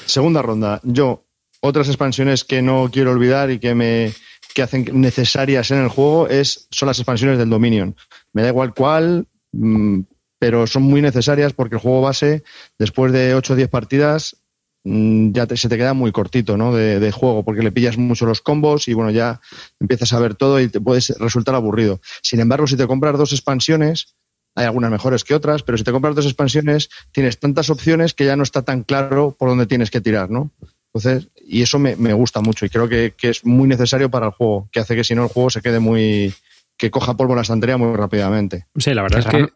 Segunda 0.06 0.42
ronda. 0.42 0.80
Yo, 0.84 1.24
otras 1.60 1.88
expansiones 1.88 2.44
que 2.44 2.62
no 2.62 2.90
quiero 2.92 3.10
olvidar 3.12 3.50
y 3.50 3.58
que 3.58 3.74
me 3.74 4.12
que 4.54 4.62
hacen 4.62 4.86
necesarias 5.00 5.72
en 5.72 5.78
el 5.78 5.88
juego 5.88 6.28
es, 6.28 6.68
son 6.70 6.86
las 6.86 6.98
expansiones 7.00 7.38
del 7.38 7.50
Dominion. 7.50 7.96
Me 8.32 8.42
da 8.42 8.48
igual 8.48 8.72
cuál, 8.72 9.26
mm, 9.52 10.00
pero 10.38 10.66
son 10.68 10.84
muy 10.84 11.02
necesarias 11.02 11.52
porque 11.52 11.74
el 11.74 11.80
juego 11.80 12.02
base, 12.02 12.44
después 12.78 13.12
de 13.12 13.34
8 13.34 13.54
o 13.54 13.56
10 13.56 13.68
partidas, 13.68 14.36
mm, 14.84 15.32
ya 15.32 15.46
te- 15.46 15.56
se 15.56 15.68
te 15.68 15.76
queda 15.76 15.92
muy 15.92 16.12
cortito 16.12 16.56
¿no? 16.56 16.72
de, 16.72 17.00
de 17.00 17.10
juego 17.10 17.42
porque 17.44 17.62
le 17.62 17.72
pillas 17.72 17.96
mucho 17.98 18.26
los 18.26 18.42
combos 18.42 18.86
y 18.86 18.92
bueno, 18.94 19.10
ya 19.10 19.40
empiezas 19.80 20.12
a 20.12 20.20
ver 20.20 20.36
todo 20.36 20.60
y 20.60 20.68
te 20.68 20.80
puedes 20.80 21.08
resultar 21.18 21.56
aburrido. 21.56 22.00
Sin 22.22 22.38
embargo, 22.38 22.68
si 22.68 22.76
te 22.76 22.86
compras 22.86 23.18
dos 23.18 23.32
expansiones, 23.32 24.14
hay 24.54 24.66
algunas 24.66 24.90
mejores 24.90 25.24
que 25.24 25.34
otras, 25.34 25.62
pero 25.62 25.78
si 25.78 25.84
te 25.84 25.92
compras 25.92 26.14
dos 26.14 26.26
expansiones, 26.26 26.90
tienes 27.12 27.38
tantas 27.38 27.70
opciones 27.70 28.14
que 28.14 28.24
ya 28.24 28.36
no 28.36 28.42
está 28.42 28.62
tan 28.62 28.82
claro 28.82 29.34
por 29.38 29.48
dónde 29.48 29.66
tienes 29.66 29.90
que 29.90 30.00
tirar, 30.00 30.30
¿no? 30.30 30.50
Entonces, 30.92 31.28
y 31.44 31.62
eso 31.62 31.78
me, 31.78 31.96
me 31.96 32.12
gusta 32.12 32.40
mucho 32.40 32.64
y 32.64 32.68
creo 32.68 32.88
que, 32.88 33.14
que 33.16 33.30
es 33.30 33.44
muy 33.44 33.66
necesario 33.66 34.10
para 34.10 34.26
el 34.26 34.32
juego, 34.32 34.68
que 34.70 34.80
hace 34.80 34.94
que 34.94 35.02
si 35.02 35.14
no 35.14 35.24
el 35.24 35.28
juego 35.28 35.50
se 35.50 35.60
quede 35.60 35.80
muy. 35.80 36.32
que 36.76 36.90
coja 36.90 37.16
polvo 37.16 37.32
en 37.32 37.36
la 37.36 37.42
estantería 37.42 37.76
muy 37.76 37.96
rápidamente. 37.96 38.66
Sí, 38.76 38.94
la 38.94 39.02
verdad 39.02 39.20
es 39.20 39.26
que... 39.26 39.48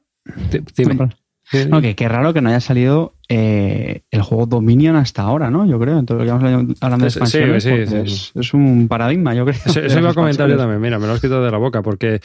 No, 1.70 1.80
que 1.80 1.94
qué 1.94 2.08
raro 2.08 2.34
que 2.34 2.42
no 2.42 2.50
haya 2.50 2.60
salido 2.60 3.14
eh, 3.28 4.02
el 4.10 4.20
juego 4.20 4.44
Dominion 4.44 4.96
hasta 4.96 5.22
ahora, 5.22 5.50
¿no? 5.50 5.64
Yo 5.64 5.78
creo, 5.78 5.98
en 5.98 6.04
todo 6.04 6.18
lo 6.18 6.24
que 6.24 6.30
vamos 6.30 6.76
hablando 6.80 7.06
de 7.06 7.10
Sí, 7.10 7.18
expansiones, 7.18 7.62
sí, 7.62 7.70
porque 7.70 7.86
sí. 7.86 7.96
Es, 7.96 8.32
es 8.34 8.54
un 8.54 8.86
paradigma, 8.86 9.34
yo 9.34 9.46
creo. 9.46 9.58
Eso, 9.64 9.80
eso 9.80 9.98
iba 9.98 10.10
a 10.10 10.14
comentar 10.14 10.48
yo 10.50 10.58
también. 10.58 10.80
Mira, 10.80 10.98
me 10.98 11.06
lo 11.06 11.14
has 11.14 11.20
quitado 11.20 11.42
de 11.42 11.50
la 11.50 11.56
boca 11.56 11.80
porque 11.80 12.20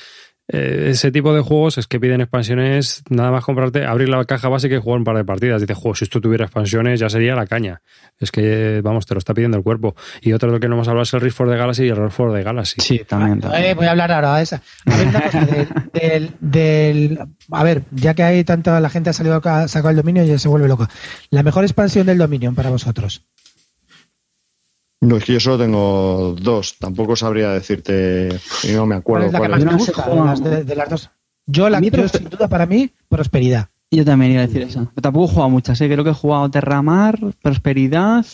eh, 0.50 0.88
ese 0.90 1.12
tipo 1.12 1.34
de 1.34 1.42
juegos 1.42 1.78
es 1.78 1.88
que 1.88 2.00
piden 2.00 2.20
expansiones, 2.22 3.04
nada 3.10 3.32
más 3.32 3.44
comprarte, 3.46 3.86
abrir 3.86 4.10
la 4.10 4.24
caja 4.26 4.50
básica 4.50 4.76
y 4.76 4.80
jugar 4.80 5.00
un 5.00 5.04
par 5.06 5.16
de 5.16 5.24
partidas. 5.24 5.62
Dices, 5.62 5.78
juego, 5.78 5.96
si 5.96 6.04
esto 6.04 6.20
tuviera 6.22 6.46
expansiones 6.46 7.00
ya 7.00 7.10
sería 7.10 7.34
la 7.36 7.48
caña. 7.48 7.82
Es 8.20 8.32
que, 8.32 8.82
vamos, 8.84 9.06
te 9.06 9.14
lo 9.14 9.20
está 9.20 9.34
pidiendo 9.34 9.58
el 9.58 9.64
cuerpo. 9.64 9.96
Y 10.22 10.34
otro 10.34 10.50
de 10.50 10.56
lo 10.56 10.60
que 10.60 10.68
no 10.68 10.76
hemos 10.76 10.88
hablado 10.88 11.04
es 11.04 11.14
el 11.14 11.22
Rift 11.22 11.38
for 11.38 11.50
the 11.50 11.56
Galaxy 11.58 11.86
y 11.86 11.90
el 11.90 11.96
Rift 11.98 12.12
for 12.16 12.34
the 12.34 12.44
Galaxy. 12.44 12.76
Sí, 12.82 13.02
también. 13.08 13.40
también. 13.40 13.64
Eh, 13.64 13.74
voy 13.74 13.86
a 13.88 13.92
hablar 13.92 14.12
ahora 14.12 14.36
de 14.38 14.44
esa. 14.44 14.62
A 14.86 14.98
ver, 14.98 15.08
una 15.08 15.22
cosa, 15.22 15.46
del, 15.46 15.68
del- 15.94 16.32
del- 16.42 17.20
a 17.52 17.64
ver, 17.64 17.84
ya 17.92 18.14
que 18.14 18.24
hay 18.24 18.44
tanta 18.44 18.80
la 18.80 18.90
gente 18.90 19.10
ha 19.10 19.14
salido 19.14 19.42
ha 19.44 19.68
sacado 19.68 19.90
el 19.92 19.96
dominio 19.98 20.24
y 20.24 20.28
ya 20.28 20.38
se 20.40 20.50
vuelve 20.50 20.68
loca. 20.68 20.90
La 21.30 21.44
mejor 21.44 21.64
expansión 21.64 22.06
del 22.06 22.18
dominio 22.18 22.54
para 22.54 22.70
vosotros. 22.70 23.24
No, 25.08 25.18
es 25.18 25.24
que 25.26 25.34
yo 25.34 25.40
solo 25.40 25.58
tengo 25.60 26.36
dos, 26.40 26.78
tampoco 26.80 27.16
sabría 27.16 27.50
decirte, 27.52 28.30
y 28.64 28.72
no 28.74 28.86
me 28.86 29.02
¿Cuál 29.02 29.24
acuerdo 29.24 29.26
es 29.28 29.32
la 29.34 29.40
que 29.40 29.40
cuál 29.40 29.52
más 29.52 29.60
es. 29.60 29.66
No, 29.66 29.78
gusta 29.78 30.02
joder. 30.04 30.20
de 30.20 30.26
las, 30.26 30.44
de- 30.44 30.64
de 30.64 30.76
las 30.76 30.90
dos? 30.90 31.10
Yo, 31.46 31.70
la 31.70 31.78
A 31.78 31.82
mí, 31.82 31.88
yo, 31.88 31.92
pero- 31.92 32.08
sin 32.10 32.30
duda, 32.30 32.48
para 32.48 32.66
mí, 32.66 32.92
prosperidad. 33.10 33.70
Yo 33.92 34.04
también 34.06 34.32
iba 34.32 34.42
a 34.42 34.48
decir 34.48 34.62
eso. 34.64 34.90
Pero 34.96 35.02
tampoco 35.04 35.26
he 35.26 35.30
jugado 35.34 35.50
muchas, 35.52 35.80
¿eh? 35.82 35.88
Creo 35.88 36.04
que 36.04 36.10
he 36.10 36.14
jugado 36.16 36.50
Terramar, 36.50 37.20
Prosperidad. 37.44 38.26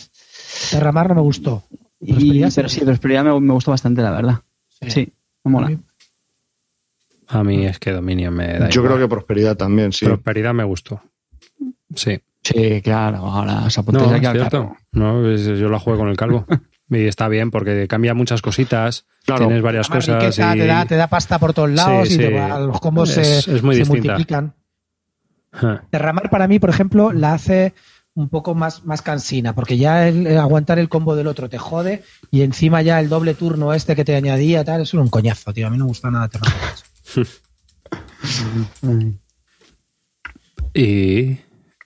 Derramar 0.72 1.08
no 1.10 1.16
me 1.16 1.20
gustó. 1.20 1.64
Y, 2.00 2.42
pero 2.54 2.68
sí, 2.70 2.80
Prosperidad 2.80 3.24
me, 3.24 3.38
me 3.40 3.52
gustó 3.52 3.70
bastante, 3.72 4.00
la 4.00 4.10
verdad. 4.12 4.40
Sí, 4.88 5.12
me 5.44 5.50
mola. 5.52 5.66
A 5.66 5.70
mí- 5.70 5.78
A 7.28 7.44
mí 7.44 7.66
es 7.66 7.78
que 7.78 7.92
Dominion 7.92 8.32
me 8.34 8.46
da 8.58 8.68
Yo 8.70 8.80
igual. 8.80 8.94
creo 8.96 9.06
que 9.06 9.10
prosperidad 9.10 9.56
también, 9.56 9.92
sí. 9.92 10.06
Prosperidad 10.06 10.54
me 10.54 10.64
gustó. 10.64 11.02
Sí. 11.94 12.20
Sí, 12.42 12.80
claro, 12.82 13.18
ahora 13.18 13.64
os 13.66 13.78
apuntáis 13.78 14.08
No, 14.08 14.14
aquí 14.16 14.24
es 14.24 14.30
al 14.30 14.36
cierto. 14.36 14.76
No, 14.92 15.30
es- 15.30 15.44
yo 15.44 15.68
la 15.68 15.78
juego 15.78 16.00
con 16.00 16.08
el 16.08 16.16
calvo. 16.16 16.46
y 16.90 17.04
está 17.06 17.28
bien 17.28 17.50
porque 17.50 17.86
cambia 17.86 18.14
muchas 18.14 18.42
cositas. 18.42 19.06
Claro. 19.24 19.46
Tienes 19.46 19.62
varias 19.62 19.88
cosas. 19.88 20.20
riqueza, 20.22 20.56
y- 20.56 20.60
te, 20.60 20.66
da, 20.66 20.84
te 20.86 20.96
da 20.96 21.06
pasta 21.06 21.38
por 21.38 21.52
todos 21.52 21.70
lados 21.70 22.08
Sí, 22.08 22.14
y 22.14 22.18
sí. 22.18 22.30
los 22.30 22.80
combos 22.80 23.16
Es- 23.16 23.44
se, 23.44 23.56
es 23.56 23.62
muy 23.62 23.74
se 23.76 23.80
distinta. 23.80 24.12
multiplican. 24.14 24.54
Ja. 25.52 25.84
Derramar 25.92 26.30
para 26.30 26.48
mí, 26.48 26.58
por 26.58 26.70
ejemplo, 26.70 27.12
la 27.12 27.34
hace 27.34 27.74
un 28.14 28.28
poco 28.28 28.54
más, 28.54 28.84
más 28.84 29.02
cansina, 29.02 29.54
porque 29.54 29.76
ya 29.78 30.08
el, 30.08 30.26
el 30.26 30.38
aguantar 30.38 30.78
el 30.78 30.88
combo 30.88 31.14
del 31.16 31.26
otro 31.26 31.48
te 31.48 31.58
jode 31.58 32.02
y 32.30 32.42
encima 32.42 32.82
ya 32.82 32.98
el 33.00 33.08
doble 33.08 33.34
turno 33.34 33.72
este 33.74 33.94
que 33.94 34.04
te 34.04 34.16
añadía, 34.16 34.64
tal, 34.64 34.82
eso 34.82 34.96
era 34.96 35.04
un 35.04 35.10
coñazo, 35.10 35.52
tío. 35.52 35.66
A 35.66 35.70
mí 35.70 35.78
no 35.78 35.84
me 35.84 35.88
gusta 35.88 36.10
nada 36.10 36.28
Terraformers. 36.28 36.84
Y 40.74 41.38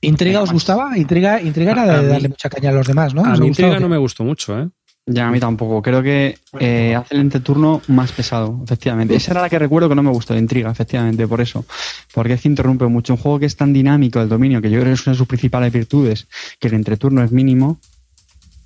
¿Intriga 0.05 0.43
os 0.43 0.53
gustaba? 0.53 0.97
Intriga, 0.97 1.41
intriga 1.41 1.73
era 1.73 1.83
A 1.83 2.03
de 2.03 2.09
darle 2.09 2.29
mucha 2.29 2.49
caña 2.49 2.71
a 2.71 2.73
los 2.73 2.87
demás, 2.87 3.15
¿no? 3.15 3.25
a 3.25 3.33
¿Os 3.33 3.41
mí 3.41 3.49
Intriga 3.49 3.79
no 3.81 3.89
me 3.89 3.99
gustó 3.99 4.25
mucho, 4.25 4.59
¿eh? 4.59 4.69
Ya, 5.07 5.29
a 5.29 5.31
mí 5.31 5.39
tampoco. 5.39 5.83
Creo 5.83 6.03
que 6.03 6.39
eh, 6.59 6.95
hace 6.95 7.15
el 7.15 7.21
entreturno 7.21 7.83
más 7.89 8.11
pesado, 8.13 8.63
efectivamente. 8.65 9.15
Esa 9.15 9.33
era 9.33 9.43
la 9.43 9.51
que 9.51 9.59
recuerdo 9.59 9.89
que 9.91 9.95
no 9.95 10.03
me 10.03 10.11
gustó, 10.11 10.33
de 10.33 10.41
intriga, 10.41 10.71
efectivamente, 10.71 11.29
por 11.29 11.43
eso. 11.43 11.67
Porque 12.15 12.33
es 12.33 12.41
que 12.41 12.49
interrumpe 12.49 12.87
mucho. 12.87 13.13
Un 13.13 13.19
juego 13.19 13.39
que 13.39 13.45
es 13.47 13.55
tan 13.55 13.75
dinámico, 13.75 14.21
el 14.23 14.31
dominio, 14.31 14.63
que 14.63 14.71
yo 14.71 14.81
creo 14.81 14.91
que 14.91 14.95
es 14.95 15.07
una 15.07 15.13
de 15.13 15.19
sus 15.19 15.27
principales 15.27 15.71
virtudes, 15.73 16.27
que 16.59 16.69
el 16.69 16.75
entreturno 16.75 17.23
es 17.23 17.33
mínimo, 17.33 17.79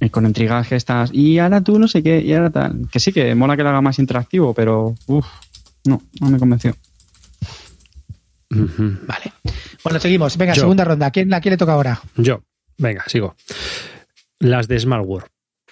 y 0.01 0.11
con 0.11 0.27
intrigas 0.27 0.69
que 0.69 0.77
estás, 0.77 1.11
y 1.13 1.41
ahora 1.41 1.61
tú 1.61 1.77
no 1.77 1.89
sé 1.89 2.05
qué, 2.05 2.21
y 2.21 2.33
ahora 2.33 2.51
tal. 2.51 2.89
Que 2.89 3.01
sí, 3.01 3.13
que 3.13 3.35
mola 3.35 3.57
que 3.57 3.65
lo 3.65 3.71
haga 3.71 3.81
más 3.81 3.99
interactivo, 3.99 4.55
pero, 4.55 4.95
uff, 5.09 5.27
no, 5.87 6.03
no 6.21 6.31
me 6.31 6.39
convenció. 6.39 6.73
Ujú. 8.51 8.97
Vale. 9.09 9.33
Bueno, 9.85 10.01
seguimos. 10.01 10.37
Venga, 10.37 10.55
Yo. 10.55 10.61
segunda 10.63 10.85
ronda. 10.85 11.07
¿A 11.07 11.11
quién, 11.11 11.33
¿A 11.33 11.41
quién 11.41 11.53
le 11.53 11.57
toca 11.57 11.73
ahora? 11.73 12.01
Yo, 12.17 12.43
venga, 12.77 13.05
sigo. 13.07 13.35
Las 14.41 14.69
de 14.69 14.79
Smallware. 14.79 15.27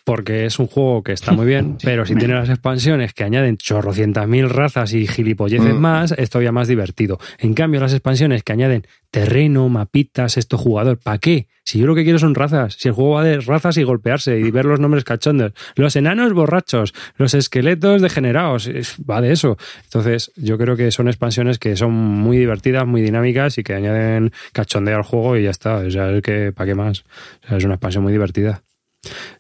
Porque 0.06 0.46
es 0.46 0.60
un 0.60 0.68
juego 0.68 1.02
que 1.02 1.10
está 1.10 1.32
muy 1.32 1.46
bien, 1.46 1.78
pero 1.82 2.06
si 2.06 2.14
tiene 2.14 2.34
las 2.34 2.48
expansiones 2.48 3.12
que 3.12 3.24
añaden 3.24 3.56
chorrocientas 3.56 4.28
mil 4.28 4.48
razas 4.48 4.92
y 4.92 5.04
gilipolleces 5.08 5.74
Mm. 5.74 5.78
más, 5.80 6.12
es 6.12 6.30
todavía 6.30 6.52
más 6.52 6.68
divertido. 6.68 7.18
En 7.38 7.54
cambio, 7.54 7.80
las 7.80 7.92
expansiones 7.92 8.44
que 8.44 8.52
añaden 8.52 8.86
terreno, 9.10 9.68
mapitas, 9.68 10.36
esto 10.36 10.58
jugador, 10.58 10.98
¿para 11.02 11.18
qué? 11.18 11.48
Si 11.64 11.80
yo 11.80 11.88
lo 11.88 11.96
que 11.96 12.04
quiero 12.04 12.20
son 12.20 12.36
razas, 12.36 12.76
si 12.78 12.86
el 12.86 12.94
juego 12.94 13.14
va 13.14 13.24
de 13.24 13.40
razas 13.40 13.78
y 13.78 13.82
golpearse 13.82 14.38
y 14.38 14.48
ver 14.52 14.66
los 14.66 14.78
nombres 14.78 15.02
cachondos, 15.02 15.52
los 15.74 15.96
enanos 15.96 16.32
borrachos, 16.34 16.94
los 17.16 17.34
esqueletos 17.34 18.00
degenerados, 18.00 18.70
va 19.10 19.20
de 19.20 19.32
eso. 19.32 19.56
Entonces, 19.82 20.30
yo 20.36 20.56
creo 20.56 20.76
que 20.76 20.92
son 20.92 21.08
expansiones 21.08 21.58
que 21.58 21.74
son 21.74 21.92
muy 21.92 22.36
divertidas, 22.38 22.86
muy 22.86 23.02
dinámicas 23.02 23.58
y 23.58 23.64
que 23.64 23.74
añaden 23.74 24.30
cachondeo 24.52 24.98
al 24.98 25.02
juego 25.02 25.36
y 25.36 25.42
ya 25.42 25.50
está. 25.50 25.78
O 25.78 25.90
sea, 25.90 26.12
es 26.12 26.22
que, 26.22 26.52
¿para 26.52 26.68
qué 26.68 26.74
más? 26.76 27.00
O 27.44 27.48
sea, 27.48 27.56
es 27.56 27.64
una 27.64 27.74
expansión 27.74 28.04
muy 28.04 28.12
divertida. 28.12 28.62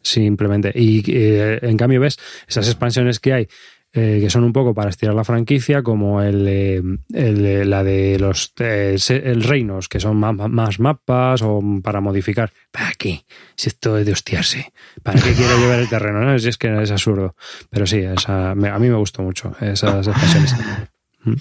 Simplemente. 0.02 0.72
Y 0.74 1.02
eh, 1.08 1.58
en 1.62 1.76
cambio, 1.76 2.00
ves 2.00 2.18
esas 2.48 2.66
expansiones 2.68 3.20
que 3.20 3.32
hay 3.32 3.48
eh, 3.92 4.18
que 4.20 4.28
son 4.28 4.44
un 4.44 4.52
poco 4.52 4.74
para 4.74 4.90
estirar 4.90 5.14
la 5.14 5.24
franquicia, 5.24 5.82
como 5.82 6.20
el, 6.20 6.46
eh, 6.46 6.82
el, 7.14 7.46
eh, 7.46 7.64
la 7.64 7.82
de 7.82 8.18
los 8.18 8.52
eh, 8.60 8.96
el 9.24 9.42
reinos, 9.42 9.88
que 9.88 10.00
son 10.00 10.18
ma- 10.18 10.32
más 10.34 10.78
mapas 10.80 11.40
o 11.42 11.62
para 11.82 12.02
modificar. 12.02 12.52
¿Para 12.70 12.92
qué? 12.98 13.24
Si 13.56 13.68
esto 13.70 13.96
es 13.96 14.04
de 14.04 14.12
hostiarse. 14.12 14.70
¿Para 15.02 15.18
qué 15.22 15.32
quiero 15.32 15.56
llevar 15.58 15.78
el 15.78 15.88
terreno? 15.88 16.20
No, 16.20 16.38
si 16.38 16.48
es 16.50 16.58
que 16.58 16.82
es 16.82 16.90
absurdo. 16.90 17.36
Pero 17.70 17.86
sí, 17.86 17.98
esa, 18.00 18.54
me- 18.54 18.68
a 18.68 18.78
mí 18.78 18.90
me 18.90 18.96
gustó 18.96 19.22
mucho 19.22 19.52
esas 19.62 20.06
expansiones. 20.06 20.54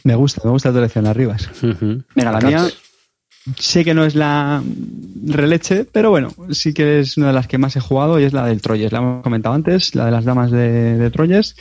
Me 0.03 0.15
gusta, 0.15 0.41
me 0.45 0.51
gusta 0.51 0.71
tu 0.71 0.77
elección, 0.77 1.07
Arribas. 1.07 1.49
Ujú. 1.61 2.03
Venga, 2.15 2.31
la 2.31 2.39
mía 2.41 2.67
sé 3.57 3.85
que 3.85 3.93
no 3.93 4.05
es 4.05 4.15
la 4.15 4.63
releche, 5.25 5.85
pero 5.85 6.09
bueno, 6.09 6.29
sí 6.51 6.73
que 6.73 6.99
es 6.99 7.17
una 7.17 7.27
de 7.27 7.33
las 7.33 7.47
que 7.47 7.57
más 7.57 7.75
he 7.75 7.79
jugado 7.79 8.19
y 8.19 8.23
es 8.23 8.33
la 8.33 8.45
del 8.45 8.61
Troyes. 8.61 8.91
La 8.91 8.99
hemos 8.99 9.23
comentado 9.23 9.55
antes, 9.55 9.95
la 9.95 10.05
de 10.05 10.11
las 10.11 10.25
damas 10.25 10.51
de, 10.51 11.09
Troyes. 11.11 11.55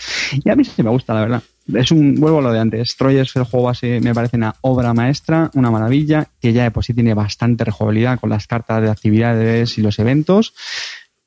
Y 0.45 0.49
a 0.51 0.57
mí 0.57 0.64
sí 0.64 0.82
me 0.82 0.91
gusta, 0.91 1.14
la 1.14 1.20
verdad. 1.20 1.43
Es 1.72 1.91
un, 1.91 2.14
vuelvo 2.16 2.39
a 2.39 2.43
lo 2.43 2.53
de 2.53 2.61
antes. 2.61 2.97
Troyes, 2.97 3.35
el 3.37 3.45
juego 3.45 3.68
así, 3.68 3.99
me 4.01 4.14
parece 4.14 4.37
una 4.37 4.55
obra 4.62 4.95
maestra, 4.95 5.51
una 5.55 5.70
maravilla, 5.70 6.28
que 6.41 6.53
ya 6.53 6.64
de 6.64 6.70
por 6.70 6.85
sí 6.85 6.95
tiene 6.95 7.14
bastante 7.14 7.64
rejugabilidad 7.64 8.18
con 8.18 8.30
las 8.30 8.47
cartas 8.47 8.82
de 8.82 8.91
actividades 8.91 9.76
y 9.78 9.82
los 9.82 9.99
eventos. 9.99 10.55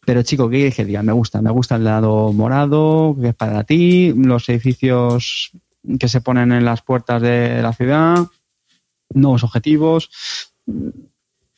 Pero 0.05 0.23
chico, 0.23 0.49
¿qué 0.49 0.71
que 0.71 0.85
diga? 0.85 1.03
Me 1.03 1.11
gusta, 1.11 1.41
me 1.41 1.51
gusta 1.51 1.75
el 1.75 1.83
lado 1.83 2.31
morado, 2.33 3.15
que 3.19 3.29
es 3.29 3.35
para 3.35 3.63
ti, 3.63 4.13
los 4.15 4.47
edificios 4.49 5.51
que 5.99 6.07
se 6.07 6.21
ponen 6.21 6.51
en 6.51 6.65
las 6.65 6.81
puertas 6.81 7.21
de 7.21 7.61
la 7.61 7.73
ciudad, 7.73 8.27
nuevos 9.13 9.43
objetivos. 9.43 10.09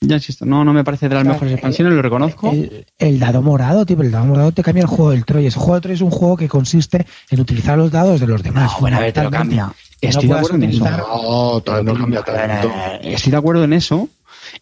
Ya 0.01 0.15
insisto, 0.15 0.45
no, 0.45 0.63
no 0.63 0.71
me 0.71 0.85
parece 0.85 1.09
de 1.09 1.15
las 1.15 1.23
O 1.23 1.25
sea, 1.25 1.33
mejores 1.33 1.51
eh, 1.51 1.55
expansiones, 1.55 1.93
lo 1.93 2.01
reconozco. 2.01 2.51
El, 2.51 2.85
el 2.97 3.19
dado 3.19 3.41
morado, 3.41 3.85
tío, 3.85 3.99
el 4.01 4.11
dado 4.11 4.25
morado 4.25 4.51
te 4.53 4.63
cambia 4.63 4.81
el 4.83 4.87
juego 4.87 5.11
del 5.11 5.25
Troyes. 5.25 5.55
El 5.55 5.59
juego 5.59 5.73
del 5.73 5.81
Troyes 5.81 5.97
es 5.99 6.03
un 6.03 6.11
juego 6.11 6.37
que 6.37 6.47
consiste 6.47 7.05
en 7.29 7.39
utilizar 7.41 7.77
los 7.77 7.91
dados 7.91 8.19
de 8.21 8.27
los 8.27 8.41
demás. 8.41 8.71
No, 8.75 8.79
bueno, 8.79 8.97
a 8.97 9.01
ver, 9.01 9.11
te 9.13 9.23
lo 9.23 9.29
cambia. 9.29 9.65
No 9.65 9.73
Estoy 10.01 10.27
de 10.29 10.33
acuerdo 10.35 10.55
en 10.55 10.63
eso. 10.63 10.83
utilizar- 10.85 10.99
No, 10.99 11.61
todavía 11.61 11.91
no 11.93 11.99
cambia 11.99 12.21
tanto. 12.23 12.69
Eh, 12.69 13.13
Estoy 13.13 13.31
de 13.31 13.37
acuerdo 13.37 13.63
en 13.65 13.73
eso, 13.73 14.07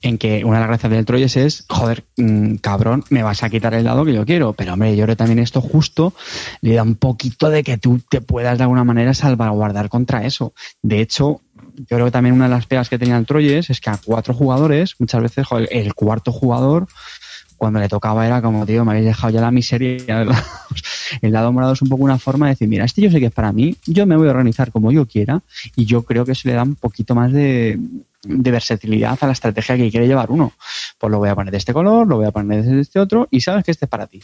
en 0.02 0.18
que 0.18 0.44
una 0.44 0.56
de 0.56 0.62
las 0.62 0.70
gracias 0.70 0.92
del 0.92 1.06
Troyes 1.06 1.38
es, 1.38 1.66
joder, 1.70 2.04
mm, 2.18 2.56
cabrón, 2.56 3.04
me 3.12 3.22
vas 3.22 3.44
a 3.44 3.50
quitar 3.52 3.76
el 3.76 3.84
dado 3.84 4.06
que 4.06 4.14
yo 4.16 4.26
quiero. 4.26 4.54
Pero 4.54 4.74
hombre, 4.74 4.96
yo 4.96 5.04
creo 5.04 5.14
que 5.14 5.18
también 5.18 5.38
esto 5.38 5.62
justo 5.62 6.16
le 6.62 6.74
da 6.74 6.82
un 6.82 6.96
poquito 6.96 7.52
de 7.52 7.64
que 7.64 7.78
tú 7.78 8.02
te 8.10 8.22
puedas 8.22 8.58
de 8.58 8.64
alguna 8.64 8.84
manera 8.84 9.14
salvaguardar 9.14 9.88
contra 9.90 10.26
eso. 10.26 10.54
De 10.82 11.00
hecho, 11.00 11.42
yo 11.78 11.86
creo 11.96 12.06
que 12.06 12.12
también 12.12 12.36
una 12.36 12.46
de 12.46 12.52
las 12.52 12.66
pegas 12.66 12.90
que 12.90 12.98
tenía 12.98 13.18
el 13.18 13.26
Troyes 13.26 13.70
es 13.70 13.80
que 13.80 13.90
a 13.90 14.00
cuatro 14.04 14.34
jugadores, 14.34 14.96
muchas 15.00 15.22
veces, 15.22 15.46
joder, 15.46 15.70
el 15.72 15.94
cuarto 15.94 16.32
jugador, 16.32 16.88
cuando 17.56 17.80
le 17.80 17.88
tocaba 17.88 18.26
era 18.26 18.42
como, 18.42 18.66
tío, 18.66 18.84
me 18.84 18.92
habéis 18.92 19.06
dejado 19.06 19.34
ya 19.34 19.42
la 19.42 19.52
miseria. 19.52 20.26
El 21.22 21.32
dado 21.32 21.52
morado 21.54 21.74
es 21.74 21.82
un 21.82 21.90
poco 21.90 22.04
una 22.04 22.20
forma 22.20 22.48
de 22.48 22.52
decir, 22.52 22.68
mira, 22.68 22.84
este 22.84 23.02
yo 23.02 23.10
sé 23.10 23.20
que 23.20 23.28
es 23.28 23.32
para 23.32 23.52
mí, 23.54 23.76
yo 23.86 24.06
me 24.06 24.18
voy 24.18 24.28
a 24.28 24.32
organizar 24.32 24.72
como 24.72 24.92
yo 24.92 25.06
quiera 25.06 25.42
y 25.76 25.86
yo 25.86 26.04
creo 26.04 26.26
que 26.26 26.34
eso 26.34 26.48
le 26.50 26.54
da 26.54 26.64
un 26.64 26.76
poquito 26.76 27.16
más 27.16 27.32
de, 27.32 27.80
de 28.24 28.52
versatilidad 28.52 29.18
a 29.22 29.26
la 29.26 29.32
estrategia 29.32 29.78
que 29.78 29.90
quiere 29.90 30.08
llevar 30.08 30.30
uno. 30.30 30.54
Pues 30.98 31.10
lo 31.10 31.18
voy 31.18 31.30
a 31.30 31.36
poner 31.36 31.52
de 31.52 31.58
este 31.58 31.74
color, 31.74 32.08
lo 32.08 32.18
voy 32.18 32.28
a 32.28 32.32
poner 32.32 32.64
de 32.64 32.82
este 32.82 33.00
otro 33.00 33.28
y 33.32 33.42
sabes 33.42 33.64
que 33.64 33.72
este 33.72 33.86
es 33.86 33.90
para 33.90 34.08
ti. 34.08 34.22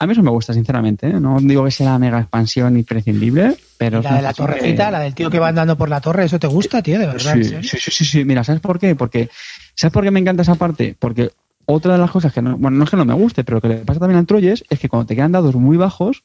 A 0.00 0.06
mí 0.06 0.12
eso 0.12 0.22
me 0.22 0.30
gusta, 0.30 0.52
sinceramente. 0.52 1.08
¿eh? 1.08 1.20
No 1.20 1.38
digo 1.40 1.64
que 1.64 1.72
sea 1.72 1.92
la 1.92 1.98
mega 1.98 2.20
expansión 2.20 2.76
imprescindible, 2.76 3.56
pero... 3.76 4.00
La 4.00 4.14
de 4.16 4.22
la 4.22 4.30
expansión 4.30 4.46
que- 4.46 4.60
torrecita, 4.60 4.90
la 4.92 5.00
del 5.00 5.14
tío 5.14 5.28
que 5.28 5.40
va 5.40 5.48
andando 5.48 5.76
por 5.76 5.88
la 5.88 6.00
torre, 6.00 6.24
¿eso 6.24 6.38
te 6.38 6.46
gusta, 6.46 6.82
tío? 6.82 6.98
De 7.00 7.06
verdad, 7.06 7.36
¿en 7.36 7.44
Sí, 7.44 7.68
sí, 7.68 7.78
sí, 7.80 7.90
sí, 7.90 8.04
sí. 8.04 8.24
Mira, 8.24 8.44
¿sabes 8.44 8.60
por 8.60 8.78
qué? 8.78 8.94
Porque, 8.94 9.28
¿sabes 9.74 9.92
por 9.92 10.04
qué 10.04 10.10
me 10.12 10.20
encanta 10.20 10.42
esa 10.42 10.54
parte? 10.54 10.94
Porque 10.98 11.32
otra 11.66 11.94
de 11.94 11.98
las 11.98 12.10
cosas 12.12 12.32
que 12.32 12.40
no, 12.40 12.56
bueno, 12.56 12.76
no 12.78 12.84
es 12.84 12.90
que 12.90 12.96
no 12.96 13.04
me 13.04 13.14
guste, 13.14 13.42
pero 13.42 13.60
que 13.60 13.68
le 13.68 13.76
pasa 13.78 13.98
también 13.98 14.18
al 14.18 14.26
Troyes 14.26 14.64
es 14.70 14.78
que 14.78 14.88
cuando 14.88 15.06
te 15.06 15.16
quedan 15.16 15.32
dados 15.32 15.54
muy 15.56 15.76
bajos, 15.76 16.22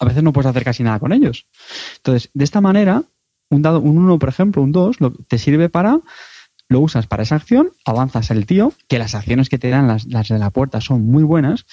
a 0.00 0.06
veces 0.06 0.22
no 0.22 0.32
puedes 0.32 0.48
hacer 0.48 0.64
casi 0.64 0.82
nada 0.82 0.98
con 0.98 1.12
ellos. 1.12 1.46
Entonces, 1.98 2.30
de 2.32 2.44
esta 2.44 2.60
manera, 2.62 3.02
un 3.50 3.62
dado, 3.62 3.80
un 3.80 3.98
1, 3.98 4.18
por 4.18 4.30
ejemplo, 4.30 4.62
un 4.62 4.72
2, 4.72 5.00
lo, 5.00 5.12
te 5.12 5.38
sirve 5.38 5.68
para, 5.68 6.00
lo 6.68 6.80
usas 6.80 7.06
para 7.06 7.22
esa 7.22 7.36
acción, 7.36 7.70
avanzas 7.84 8.30
el 8.30 8.46
tío, 8.46 8.72
que 8.88 8.98
las 8.98 9.14
acciones 9.14 9.48
que 9.48 9.58
te 9.58 9.70
dan 9.70 9.88
las, 9.88 10.06
las 10.06 10.28
de 10.28 10.38
la 10.38 10.50
puerta 10.50 10.80
son 10.80 11.06
muy 11.06 11.22
buenas, 11.22 11.66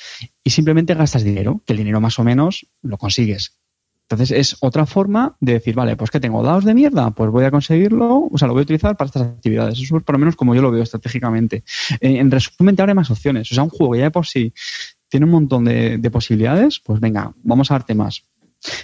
y 0.44 0.52
simplemente 0.52 0.94
gastas 0.94 1.24
dinero, 1.24 1.62
que 1.66 1.74
el 1.74 1.78
dinero 1.78 2.02
más 2.02 2.18
o 2.20 2.24
menos 2.24 2.68
lo 2.82 2.98
consigues. 2.98 3.60
Entonces 4.08 4.32
es 4.32 4.58
otra 4.62 4.86
forma 4.86 5.36
de 5.40 5.54
decir, 5.54 5.74
vale, 5.74 5.96
pues 5.96 6.12
que 6.12 6.20
tengo 6.20 6.44
dados 6.44 6.64
de 6.64 6.76
mierda, 6.76 7.10
pues 7.12 7.32
voy 7.32 7.44
a 7.44 7.52
conseguirlo, 7.52 8.30
o 8.32 8.38
sea, 8.38 8.48
lo 8.48 8.54
voy 8.54 8.62
a 8.62 8.64
utilizar 8.64 8.96
para 8.96 9.08
estas 9.08 9.24
actividades. 9.24 9.80
Eso 9.80 9.98
es 9.98 10.04
por 10.04 10.14
lo 10.14 10.20
menos 10.20 10.36
como 10.36 10.54
yo 10.54 10.62
lo 10.62 10.70
veo 10.70 10.84
estratégicamente. 10.84 11.64
Eh, 12.00 12.20
en 12.20 12.30
resumen, 12.30 12.76
te 12.76 12.84
abre 12.84 12.94
más 12.94 13.10
opciones. 13.10 13.52
O 13.52 13.56
sea, 13.56 13.64
un 13.64 13.72
juego 13.72 13.96
ya 13.96 14.04
de 14.04 14.12
por 14.12 14.28
sí 14.28 14.54
tiene 15.10 15.26
un 15.26 15.32
montón 15.32 15.66
de, 15.66 15.98
de 15.98 16.12
posibilidades, 16.12 16.80
pues 16.80 17.00
venga, 17.00 17.34
vamos 17.42 17.72
a 17.72 17.76
darte 17.76 17.96
más. 17.96 18.24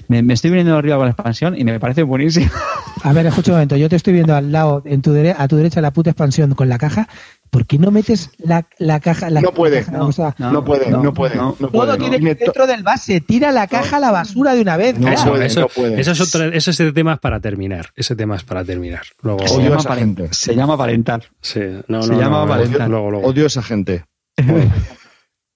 Me, 0.07 0.21
me 0.23 0.33
estoy 0.33 0.51
viniendo 0.51 0.75
arriba 0.77 0.97
con 0.97 1.05
la 1.05 1.11
expansión 1.11 1.57
y 1.57 1.63
me 1.63 1.79
parece 1.79 2.03
buenísimo. 2.03 2.49
A 3.03 3.13
ver, 3.13 3.25
escucha 3.25 3.51
un 3.51 3.55
momento. 3.57 3.75
Yo 3.77 3.89
te 3.89 3.95
estoy 3.95 4.13
viendo 4.13 4.35
al 4.35 4.51
lado, 4.51 4.81
en 4.85 5.01
tu 5.01 5.11
dere- 5.13 5.35
a 5.37 5.47
tu 5.47 5.55
derecha, 5.55 5.81
la 5.81 5.91
puta 5.91 6.11
expansión 6.11 6.53
con 6.55 6.69
la 6.69 6.77
caja. 6.77 7.07
¿Por 7.49 7.65
qué 7.65 7.77
no 7.77 7.91
metes 7.91 8.29
la, 8.37 8.65
la 8.77 8.99
caja? 9.01 9.29
La, 9.29 9.41
No 9.41 9.51
puede, 9.53 9.83
caja, 9.83 10.03
o 10.03 10.11
sea, 10.13 10.35
No, 10.37 10.63
puede, 10.63 10.89
no, 10.89 11.13
puede. 11.13 11.35
No, 11.35 11.53
todo 11.53 11.69
puede. 11.71 11.97
tiene 11.97 12.19
que 12.19 12.31
ir 12.31 12.37
dentro 12.37 12.65
del 12.67 12.81
base. 12.83 13.19
Tira 13.19 13.51
la 13.51 13.67
caja 13.67 13.97
a 13.97 13.99
la 13.99 14.11
basura 14.11 14.53
de 14.53 14.61
una 14.61 14.77
vez. 14.77 14.97
No 14.99 15.09
eso, 15.09 15.29
puede, 15.31 15.47
eso, 15.47 15.61
no 15.61 15.67
puede. 15.67 15.99
eso 15.99 16.11
es 16.11 16.21
otro, 16.21 16.45
eso 16.45 16.71
ese 16.71 16.91
tema 16.93 17.13
es 17.13 17.19
para 17.19 17.39
terminar. 17.41 17.89
Ese 17.95 18.15
tema 18.15 18.35
es 18.37 18.43
para 18.43 18.63
terminar. 18.63 19.01
Luego, 19.21 19.45
Se 19.47 19.61
llama, 19.61 19.77
esa 19.77 19.89
aparen- 19.89 19.99
gente. 19.99 20.27
se 20.31 20.55
llama 20.55 20.73
aparentar. 20.75 21.23
sí, 21.41 21.59
no, 21.87 22.03
se 22.03 22.11
no, 22.13 22.19
llama 22.19 22.39
no, 22.41 22.47
Valentina. 22.47 22.87
luego, 22.87 23.11
luego. 23.11 23.27
Odio 23.27 23.43
a 23.43 23.47
esa 23.47 23.63
gente. 23.63 24.05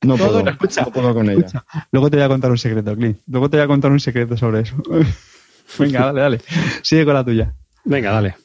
No 0.05 0.15
Todo 0.17 0.27
puedo, 0.27 0.43
no 0.43 0.51
no 0.85 0.91
puedo 0.91 1.13
con 1.13 1.29
ella. 1.29 1.45
Escucha, 1.45 1.65
luego 1.91 2.09
te 2.09 2.17
voy 2.17 2.25
a 2.25 2.27
contar 2.29 2.51
un 2.51 2.57
secreto, 2.57 2.95
Clint. 2.95 3.19
Luego 3.27 3.49
te 3.49 3.57
voy 3.57 3.63
a 3.63 3.67
contar 3.67 3.91
un 3.91 3.99
secreto 3.99 4.37
sobre 4.37 4.61
eso. 4.61 4.75
Venga, 5.79 6.05
dale, 6.05 6.21
dale. 6.21 6.41
Sigue 6.83 7.05
con 7.05 7.13
la 7.15 7.23
tuya. 7.23 7.53
Venga, 7.83 8.11
dale. 8.11 8.35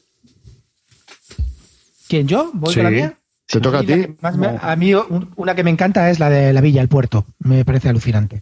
¿Quién, 2.07 2.27
yo? 2.27 2.51
¿Voy 2.53 2.73
Sí. 2.73 2.79
con 2.79 2.83
la 2.85 2.89
mía? 2.91 3.17
¿Te 3.47 3.59
toca 3.59 3.79
a 3.79 3.83
ti? 3.83 4.15
más 4.21 4.37
me- 4.37 4.57
a 4.61 4.75
mí 4.75 4.93
un- 4.93 5.31
una 5.35 5.55
que 5.55 5.63
me 5.63 5.69
encanta 5.71 6.09
es 6.09 6.19
la 6.19 6.29
de 6.29 6.53
la 6.53 6.61
villa, 6.61 6.81
el 6.81 6.87
puerto. 6.87 7.25
Me 7.39 7.65
parece 7.65 7.89
alucinante. 7.89 8.41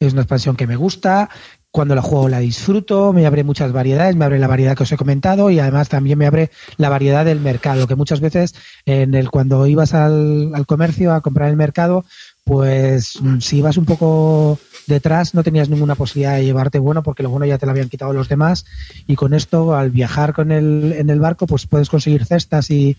Es 0.00 0.12
una 0.12 0.22
expansión 0.22 0.56
que 0.56 0.66
me 0.66 0.76
gusta. 0.76 1.28
Cuando 1.70 1.94
la 1.94 2.02
juego 2.02 2.28
la 2.28 2.38
disfruto, 2.38 3.12
me 3.12 3.26
abre 3.26 3.44
muchas 3.44 3.72
variedades, 3.72 4.16
me 4.16 4.24
abre 4.24 4.38
la 4.38 4.46
variedad 4.46 4.74
que 4.76 4.84
os 4.84 4.90
he 4.92 4.96
comentado 4.96 5.50
y 5.50 5.58
además 5.60 5.88
también 5.88 6.18
me 6.18 6.26
abre 6.26 6.50
la 6.76 6.88
variedad 6.88 7.24
del 7.24 7.40
mercado, 7.40 7.86
que 7.86 7.94
muchas 7.94 8.20
veces 8.20 8.54
en 8.86 9.14
el 9.14 9.30
cuando 9.30 9.66
ibas 9.66 9.92
al, 9.94 10.52
al 10.54 10.66
comercio 10.66 11.12
a 11.12 11.20
comprar 11.20 11.50
el 11.50 11.56
mercado, 11.56 12.04
pues 12.48 13.20
mm, 13.20 13.40
si 13.40 13.58
ibas 13.58 13.76
un 13.76 13.84
poco 13.84 14.58
detrás 14.86 15.34
no 15.34 15.44
tenías 15.44 15.68
ninguna 15.68 15.94
posibilidad 15.96 16.36
de 16.36 16.46
llevarte 16.46 16.78
bueno 16.78 17.02
porque 17.02 17.22
lo 17.22 17.28
bueno 17.28 17.44
ya 17.44 17.58
te 17.58 17.66
lo 17.66 17.72
habían 17.72 17.90
quitado 17.90 18.14
los 18.14 18.30
demás 18.30 18.64
y 19.06 19.16
con 19.16 19.34
esto 19.34 19.76
al 19.76 19.90
viajar 19.90 20.32
con 20.32 20.50
el, 20.50 20.94
en 20.94 21.10
el 21.10 21.20
barco 21.20 21.46
pues 21.46 21.66
puedes 21.66 21.90
conseguir 21.90 22.24
cestas 22.24 22.70
y, 22.70 22.96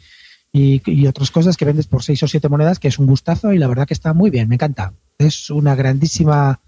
y, 0.53 1.07
otras 1.07 1.31
cosas 1.31 1.57
que 1.57 1.65
vendes 1.65 1.87
por 1.87 2.03
seis 2.03 2.21
o 2.21 2.27
siete 2.27 2.47
monedas, 2.47 2.79
que 2.79 2.87
es 2.87 2.99
un 2.99 3.07
gustazo 3.07 3.51
y 3.51 3.57
la 3.57 3.67
verdad 3.67 3.87
que 3.87 3.93
está 3.93 4.13
muy 4.13 4.29
bien, 4.29 4.47
me 4.49 4.55
encanta. 4.55 4.93
Es 5.17 5.49
una 5.49 5.75
grandísima 5.75 6.59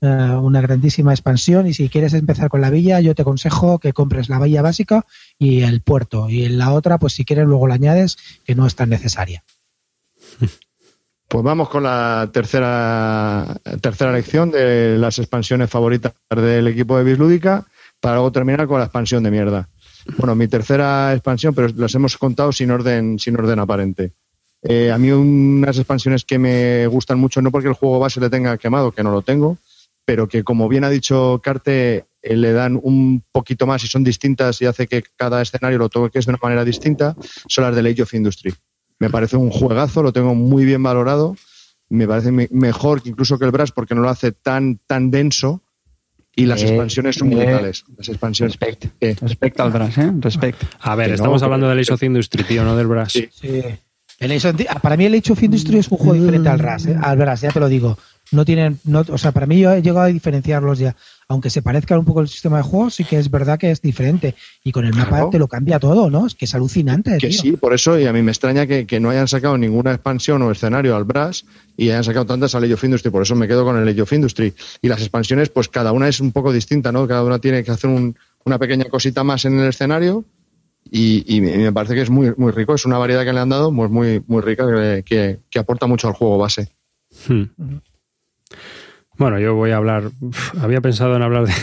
eh, 0.00 0.06
una 0.06 0.62
grandísima 0.62 1.12
expansión 1.12 1.66
y 1.66 1.74
si 1.74 1.90
quieres 1.90 2.14
empezar 2.14 2.48
con 2.48 2.62
la 2.62 2.70
villa 2.70 3.00
yo 3.00 3.14
te 3.14 3.22
aconsejo 3.22 3.78
que 3.78 3.92
compres 3.92 4.30
la 4.30 4.40
villa 4.40 4.62
básica 4.62 5.04
y 5.38 5.62
el 5.62 5.82
puerto 5.82 6.30
y 6.30 6.44
en 6.44 6.56
la 6.56 6.72
otra 6.72 6.98
pues 6.98 7.12
si 7.12 7.26
quieres 7.26 7.46
luego 7.46 7.68
la 7.68 7.74
añades 7.74 8.16
que 8.46 8.54
no 8.54 8.66
es 8.66 8.74
tan 8.74 8.88
necesaria. 8.88 9.44
Pues 11.32 11.44
vamos 11.44 11.70
con 11.70 11.84
la 11.84 12.28
tercera 12.30 13.56
tercera 13.80 14.12
lección 14.12 14.50
de 14.50 14.98
las 14.98 15.18
expansiones 15.18 15.70
favoritas 15.70 16.12
del 16.28 16.68
equipo 16.68 16.98
de 16.98 17.04
Bislúdica 17.04 17.64
para 18.00 18.16
luego 18.16 18.32
terminar 18.32 18.66
con 18.66 18.78
la 18.78 18.84
expansión 18.84 19.22
de 19.22 19.30
mierda. 19.30 19.66
Bueno, 20.18 20.34
mi 20.34 20.46
tercera 20.46 21.10
expansión, 21.14 21.54
pero 21.54 21.68
las 21.74 21.94
hemos 21.94 22.18
contado 22.18 22.52
sin 22.52 22.70
orden, 22.70 23.18
sin 23.18 23.34
orden 23.38 23.60
aparente. 23.60 24.12
Eh, 24.62 24.92
a 24.92 24.98
mí 24.98 25.10
unas 25.10 25.78
expansiones 25.78 26.26
que 26.26 26.38
me 26.38 26.86
gustan 26.88 27.18
mucho, 27.18 27.40
no 27.40 27.50
porque 27.50 27.68
el 27.68 27.74
juego 27.74 27.98
base 27.98 28.20
le 28.20 28.28
tenga 28.28 28.58
quemado, 28.58 28.92
que 28.92 29.02
no 29.02 29.10
lo 29.10 29.22
tengo, 29.22 29.56
pero 30.04 30.28
que 30.28 30.44
como 30.44 30.68
bien 30.68 30.84
ha 30.84 30.90
dicho 30.90 31.40
Carte, 31.42 32.04
eh, 32.20 32.36
le 32.36 32.52
dan 32.52 32.78
un 32.82 33.24
poquito 33.32 33.66
más 33.66 33.82
y 33.84 33.86
son 33.86 34.04
distintas 34.04 34.60
y 34.60 34.66
hace 34.66 34.86
que 34.86 35.02
cada 35.16 35.40
escenario 35.40 35.78
lo 35.78 35.88
toques 35.88 36.26
de 36.26 36.32
una 36.32 36.40
manera 36.42 36.62
distinta, 36.62 37.16
son 37.48 37.64
las 37.64 37.74
de 37.74 37.90
Age 37.90 38.02
of 38.02 38.12
Industry. 38.12 38.52
Me 39.02 39.10
parece 39.10 39.36
un 39.36 39.50
juegazo, 39.50 40.02
lo 40.02 40.12
tengo 40.12 40.34
muy 40.34 40.64
bien 40.64 40.82
valorado, 40.82 41.36
me 41.88 42.06
parece 42.06 42.30
mejor 42.30 43.02
que 43.02 43.08
incluso 43.08 43.36
que 43.38 43.44
el 43.44 43.50
Brass 43.50 43.72
porque 43.72 43.94
no 43.96 44.00
lo 44.00 44.08
hace 44.08 44.30
tan, 44.32 44.78
tan 44.86 45.10
denso 45.10 45.60
y 46.36 46.46
las 46.46 46.62
Eh, 46.62 46.68
expansiones 46.68 47.16
son 47.16 47.32
eh, 47.32 47.36
brutales. 47.36 47.84
Las 47.98 48.08
expansiones. 48.08 48.56
Respect. 48.58 48.84
Eh, 49.00 49.16
Respecto 49.20 49.62
al 49.64 49.70
Brass, 49.72 49.98
¿eh? 49.98 50.12
Respect. 50.20 50.62
A 50.80 50.94
ver, 50.94 51.06
Que 51.06 51.10
no, 51.10 51.14
estamos 51.16 51.42
hablando 51.42 51.64
pero- 51.66 51.70
del 51.76 51.80
Ace 51.80 51.92
of 51.92 52.02
Industry, 52.02 52.44
tío, 52.44 52.64
no 52.64 52.76
del 52.76 52.86
Brass. 52.86 53.12
Sí. 53.12 53.28
Sí. 53.32 53.60
El 54.20 54.30
Age 54.30 54.48
of- 54.50 54.56
ah, 54.70 54.78
para 54.78 54.96
mí 54.96 55.04
el 55.04 55.14
Age 55.14 55.32
of 55.32 55.42
Industry 55.42 55.78
es 55.78 55.88
un 55.88 55.98
juego 55.98 56.14
diferente 56.14 56.48
al 56.48 56.60
RAS, 56.60 56.86
¿eh? 56.86 56.96
al 57.02 57.18
RAS, 57.18 57.40
ya 57.40 57.50
te 57.50 57.58
lo 57.58 57.68
digo. 57.68 57.98
No 58.30 58.44
tienen, 58.44 58.78
no, 58.84 59.04
o 59.08 59.18
sea, 59.18 59.32
para 59.32 59.46
mí 59.46 59.58
yo 59.58 59.72
he 59.72 59.82
llegado 59.82 60.02
a 60.02 60.06
diferenciarlos 60.06 60.78
ya. 60.78 60.94
Aunque 61.32 61.50
se 61.50 61.62
parezca 61.62 61.98
un 61.98 62.04
poco 62.04 62.20
el 62.20 62.28
sistema 62.28 62.58
de 62.58 62.62
juego, 62.62 62.90
sí 62.90 63.04
que 63.04 63.18
es 63.18 63.30
verdad 63.30 63.58
que 63.58 63.70
es 63.70 63.80
diferente. 63.82 64.34
Y 64.64 64.70
con 64.72 64.84
el 64.84 64.92
mapa 64.94 65.08
Claro. 65.08 65.30
te 65.30 65.38
lo 65.38 65.48
cambia 65.48 65.78
todo, 65.80 66.10
¿no? 66.10 66.26
Es 66.26 66.34
que 66.34 66.44
es 66.44 66.54
alucinante. 66.54 67.18
Que 67.18 67.28
tío. 67.28 67.40
sí, 67.40 67.52
por 67.52 67.72
eso, 67.74 67.98
y 67.98 68.06
a 68.06 68.12
mí 68.12 68.22
me 68.22 68.30
extraña 68.32 68.66
que, 68.66 68.86
que 68.86 69.00
no 69.00 69.10
hayan 69.10 69.26
sacado 69.28 69.56
ninguna 69.58 69.92
expansión 69.92 70.42
o 70.42 70.50
escenario 70.52 70.94
al 70.94 71.04
Brass 71.04 71.44
y 71.76 71.90
hayan 71.90 72.04
sacado 72.04 72.26
tantas 72.26 72.54
al 72.54 72.64
Age 72.64 72.74
of 72.74 72.84
Industry, 72.84 73.10
por 73.10 73.22
eso 73.22 73.34
me 73.34 73.48
quedo 73.48 73.64
con 73.64 73.76
el 73.76 73.88
Age 73.88 74.02
of 74.02 74.12
Industry. 74.12 74.52
Y 74.82 74.88
las 74.88 75.00
expansiones, 75.00 75.48
pues 75.48 75.68
cada 75.68 75.92
una 75.92 76.06
es 76.08 76.20
un 76.20 76.32
poco 76.32 76.52
distinta, 76.52 76.92
¿no? 76.92 77.08
Cada 77.08 77.24
una 77.24 77.38
tiene 77.38 77.64
que 77.64 77.70
hacer 77.70 77.90
un- 77.90 78.16
una 78.44 78.58
pequeña 78.58 78.84
cosita 78.86 79.24
más 79.24 79.44
en 79.44 79.58
el 79.58 79.68
escenario 79.68 80.24
y, 80.90 81.24
y 81.36 81.40
me 81.40 81.72
parece 81.72 81.94
que 81.94 82.02
es 82.02 82.10
muy, 82.10 82.32
muy 82.36 82.52
rico, 82.52 82.74
es 82.74 82.84
una 82.84 82.98
variedad 82.98 83.24
que 83.24 83.32
le 83.32 83.40
han 83.40 83.48
dado 83.48 83.74
pues 83.74 83.90
muy, 83.90 84.22
muy 84.26 84.42
rica 84.42 84.66
que, 84.66 85.02
que- 85.04 85.38
que 85.48 85.58
aporta 85.58 85.86
mucho 85.86 86.08
al 86.08 86.14
juego 86.14 86.38
base. 86.38 86.68
Hmm. 87.28 87.44
Bueno, 89.22 89.38
yo 89.38 89.54
voy 89.54 89.70
a 89.70 89.76
hablar. 89.76 90.10
había 90.60 90.80
pensado 90.80 91.14
en 91.14 91.22
hablar 91.22 91.46
de. 91.46 91.52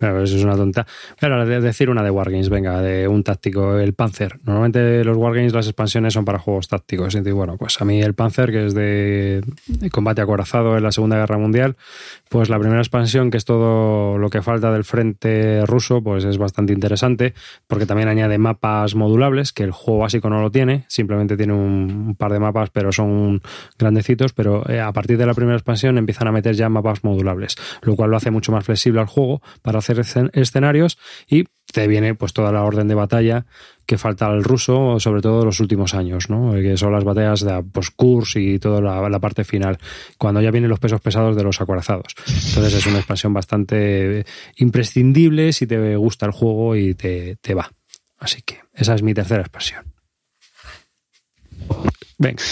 Bueno, 0.00 0.22
eso 0.22 0.36
es 0.36 0.44
una 0.44 0.54
tonta. 0.54 0.86
Pero 1.18 1.44
de 1.44 1.60
decir 1.60 1.90
una 1.90 2.04
de 2.04 2.10
Wargames, 2.10 2.48
venga, 2.50 2.80
de 2.80 3.08
un 3.08 3.24
táctico, 3.24 3.78
el 3.78 3.94
Panzer. 3.94 4.38
Normalmente 4.44 5.02
los 5.04 5.16
Wargames, 5.16 5.52
las 5.52 5.66
expansiones 5.66 6.14
son 6.14 6.24
para 6.24 6.38
juegos 6.38 6.68
tácticos. 6.68 7.16
Y 7.16 7.20
bueno, 7.32 7.56
pues 7.56 7.80
a 7.80 7.84
mí 7.84 8.00
el 8.00 8.14
Panzer, 8.14 8.52
que 8.52 8.66
es 8.66 8.74
de 8.74 9.42
combate 9.90 10.20
acorazado 10.20 10.76
en 10.76 10.84
la 10.84 10.92
Segunda 10.92 11.16
Guerra 11.16 11.38
Mundial, 11.38 11.76
pues 12.30 12.48
la 12.48 12.58
primera 12.58 12.80
expansión, 12.80 13.30
que 13.30 13.36
es 13.36 13.44
todo 13.44 14.18
lo 14.18 14.30
que 14.30 14.42
falta 14.42 14.72
del 14.72 14.84
frente 14.84 15.64
ruso, 15.66 16.02
pues 16.02 16.24
es 16.24 16.38
bastante 16.38 16.72
interesante, 16.72 17.34
porque 17.66 17.86
también 17.86 18.08
añade 18.08 18.38
mapas 18.38 18.94
modulables, 18.94 19.52
que 19.52 19.64
el 19.64 19.72
juego 19.72 20.00
básico 20.00 20.28
no 20.30 20.40
lo 20.40 20.50
tiene, 20.50 20.84
simplemente 20.88 21.36
tiene 21.36 21.52
un, 21.52 22.14
par 22.18 22.32
de 22.32 22.40
mapas, 22.40 22.70
pero 22.70 22.92
son 22.92 23.40
grandecitos, 23.78 24.32
pero 24.32 24.68
eh, 24.68 24.80
a 24.80 24.92
partir 24.92 25.18
de 25.18 25.26
la 25.26 25.34
primera 25.34 25.56
expansión 25.56 25.98
empiezan 25.98 26.28
a 26.28 26.32
meter 26.32 26.54
ya 26.54 26.68
mapas 26.68 27.04
modulables, 27.04 27.56
lo 27.82 27.96
cual 27.96 28.10
lo 28.10 28.16
hace 28.16 28.30
mucho 28.30 28.52
más 28.52 28.64
flexible 28.64 29.00
al 29.00 29.06
juego 29.06 29.40
para 29.62 29.78
hacer 29.78 29.98
escen- 29.98 30.30
escenarios 30.32 30.98
y 31.28 31.44
te 31.72 31.86
viene 31.86 32.14
pues 32.14 32.32
toda 32.32 32.52
la 32.52 32.62
orden 32.62 32.88
de 32.88 32.94
batalla 32.94 33.46
que 33.86 33.98
falta 33.98 34.26
al 34.26 34.44
ruso, 34.44 35.00
sobre 35.00 35.22
todo 35.22 35.40
en 35.40 35.46
los 35.46 35.60
últimos 35.60 35.94
años, 35.94 36.28
¿no? 36.28 36.52
Que 36.52 36.76
son 36.76 36.92
las 36.92 37.04
batallas 37.04 37.40
de 37.40 37.62
pues, 37.72 37.90
Kurs 37.90 38.36
y 38.36 38.58
toda 38.58 38.80
la, 38.80 39.08
la 39.08 39.18
parte 39.18 39.44
final, 39.44 39.78
cuando 40.18 40.42
ya 40.42 40.50
vienen 40.50 40.68
los 40.68 40.78
pesos 40.78 41.00
pesados 41.00 41.36
de 41.36 41.42
los 41.42 41.60
acorazados. 41.60 42.14
Entonces 42.26 42.74
es 42.74 42.86
una 42.86 42.98
expansión 42.98 43.32
bastante 43.32 44.26
imprescindible 44.56 45.52
si 45.52 45.66
te 45.66 45.96
gusta 45.96 46.26
el 46.26 46.32
juego 46.32 46.76
y 46.76 46.94
te, 46.94 47.36
te 47.36 47.54
va. 47.54 47.70
Así 48.18 48.42
que 48.42 48.60
esa 48.74 48.94
es 48.94 49.02
mi 49.02 49.14
tercera 49.14 49.40
expansión. 49.40 49.84
Venga. 52.18 52.42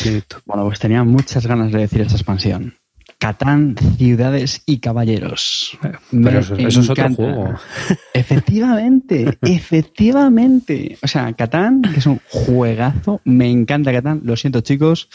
Bueno, 0.45 0.64
pues 0.64 0.79
tenía 0.79 1.03
muchas 1.05 1.47
ganas 1.47 1.73
de 1.73 1.81
decir 1.81 2.01
esta 2.01 2.14
expansión. 2.14 2.77
Catán, 3.19 3.77
ciudades 3.97 4.62
y 4.67 4.79
caballeros. 4.79 5.79
Pero 5.81 5.99
Me 6.11 6.39
eso, 6.39 6.55
eso 6.57 6.81
es 6.81 6.91
otro 6.91 7.14
juego. 7.14 7.55
Efectivamente, 8.14 9.39
efectivamente. 9.43 10.99
O 11.03 11.09
sea, 11.09 11.33
Catán, 11.33 11.83
que 11.83 11.99
es 11.99 12.07
un 12.07 12.21
juegazo, 12.29 13.23
me 13.25 13.51
encanta 13.51 13.93
Catán. 13.93 14.21
Lo 14.25 14.37
siento, 14.37 14.61
chicos. 14.61 15.09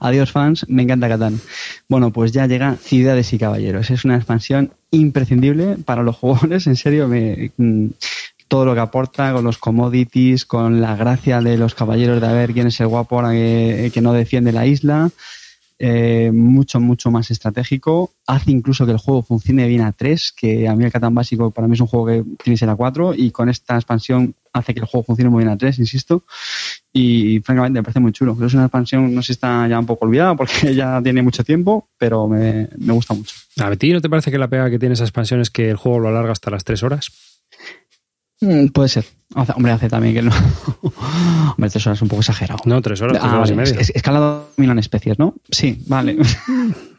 Adiós, 0.00 0.30
fans, 0.30 0.66
me 0.68 0.82
encanta 0.82 1.08
Catán. 1.08 1.40
Bueno, 1.88 2.12
pues 2.12 2.32
ya 2.32 2.46
llega 2.46 2.76
Ciudades 2.76 3.32
y 3.32 3.38
Caballeros. 3.38 3.90
Es 3.90 4.04
una 4.04 4.16
expansión 4.16 4.72
imprescindible 4.90 5.78
para 5.84 6.02
los 6.02 6.16
jugadores. 6.16 6.66
En 6.68 6.76
serio, 6.76 7.08
me, 7.08 7.50
mm, 7.56 7.88
todo 8.48 8.64
lo 8.64 8.74
que 8.74 8.80
aporta 8.80 9.32
con 9.32 9.44
los 9.44 9.58
commodities, 9.58 10.44
con 10.44 10.80
la 10.80 10.96
gracia 10.96 11.40
de 11.40 11.58
los 11.58 11.74
caballeros 11.74 12.20
de 12.20 12.26
a 12.26 12.32
ver 12.32 12.52
quién 12.52 12.68
es 12.68 12.80
el 12.80 12.88
guapo 12.88 13.16
ahora 13.16 13.32
que, 13.32 13.90
que 13.92 14.00
no 14.00 14.12
defiende 14.12 14.52
la 14.52 14.66
isla. 14.66 15.10
Eh, 15.80 16.32
mucho, 16.32 16.80
mucho 16.80 17.10
más 17.10 17.30
estratégico. 17.30 18.12
Hace 18.26 18.50
incluso 18.50 18.84
que 18.84 18.92
el 18.92 18.98
juego 18.98 19.22
funcione 19.22 19.68
bien 19.68 19.82
a 19.82 19.92
3, 19.92 20.32
que 20.36 20.66
a 20.66 20.74
mí 20.74 20.84
el 20.84 20.90
Catán 20.90 21.14
básico 21.14 21.52
para 21.52 21.68
mí 21.68 21.74
es 21.74 21.80
un 21.80 21.86
juego 21.86 22.06
que 22.06 22.24
tiene 22.42 22.54
que 22.54 22.56
ser 22.56 22.68
a 22.68 22.74
4 22.74 23.14
y 23.14 23.30
con 23.30 23.48
esta 23.48 23.76
expansión 23.76 24.34
hace 24.52 24.74
que 24.74 24.80
el 24.80 24.86
juego 24.86 25.04
funcione 25.04 25.30
muy 25.30 25.44
bien 25.44 25.52
a 25.52 25.56
3, 25.56 25.78
insisto. 25.78 26.24
Y 26.92 27.38
francamente 27.40 27.78
me 27.78 27.84
parece 27.84 28.00
muy 28.00 28.12
chulo. 28.12 28.36
Es 28.44 28.54
una 28.54 28.64
expansión, 28.64 29.14
no 29.14 29.22
sé 29.22 29.26
si 29.28 29.32
está 29.34 29.68
ya 29.68 29.78
un 29.78 29.86
poco 29.86 30.06
olvidada 30.06 30.34
porque 30.34 30.74
ya 30.74 31.00
tiene 31.00 31.22
mucho 31.22 31.44
tiempo, 31.44 31.88
pero 31.96 32.26
me, 32.26 32.68
me 32.76 32.92
gusta 32.92 33.14
mucho. 33.14 33.36
¿A 33.58 33.74
ti 33.76 33.92
no 33.92 34.00
te 34.00 34.10
parece 34.10 34.32
que 34.32 34.38
la 34.38 34.48
pega 34.48 34.70
que 34.70 34.80
tiene 34.80 34.94
esa 34.94 35.04
expansión 35.04 35.40
es 35.40 35.50
que 35.50 35.70
el 35.70 35.76
juego 35.76 36.00
lo 36.00 36.08
alarga 36.08 36.32
hasta 36.32 36.50
las 36.50 36.64
tres 36.64 36.82
horas? 36.82 37.37
Mm, 38.40 38.68
puede 38.68 38.88
ser. 38.88 39.04
Hombre, 39.54 39.72
hace 39.72 39.88
también 39.88 40.14
que 40.14 40.22
no. 40.22 40.30
hombre, 41.50 41.70
3 41.70 41.86
horas 41.86 41.98
es 41.98 42.02
un 42.02 42.08
poco 42.08 42.20
exagerado. 42.20 42.60
No, 42.64 42.80
tres 42.80 43.00
horas, 43.02 43.18
tres 43.18 43.30
Ah, 43.32 43.36
horas 43.36 43.50
y 43.50 43.54
media. 43.54 43.74
Es- 43.80 43.90
escalado 43.90 44.48
dominan 44.56 44.78
especies, 44.78 45.18
¿no? 45.18 45.34
Sí, 45.50 45.82
vale. 45.86 46.16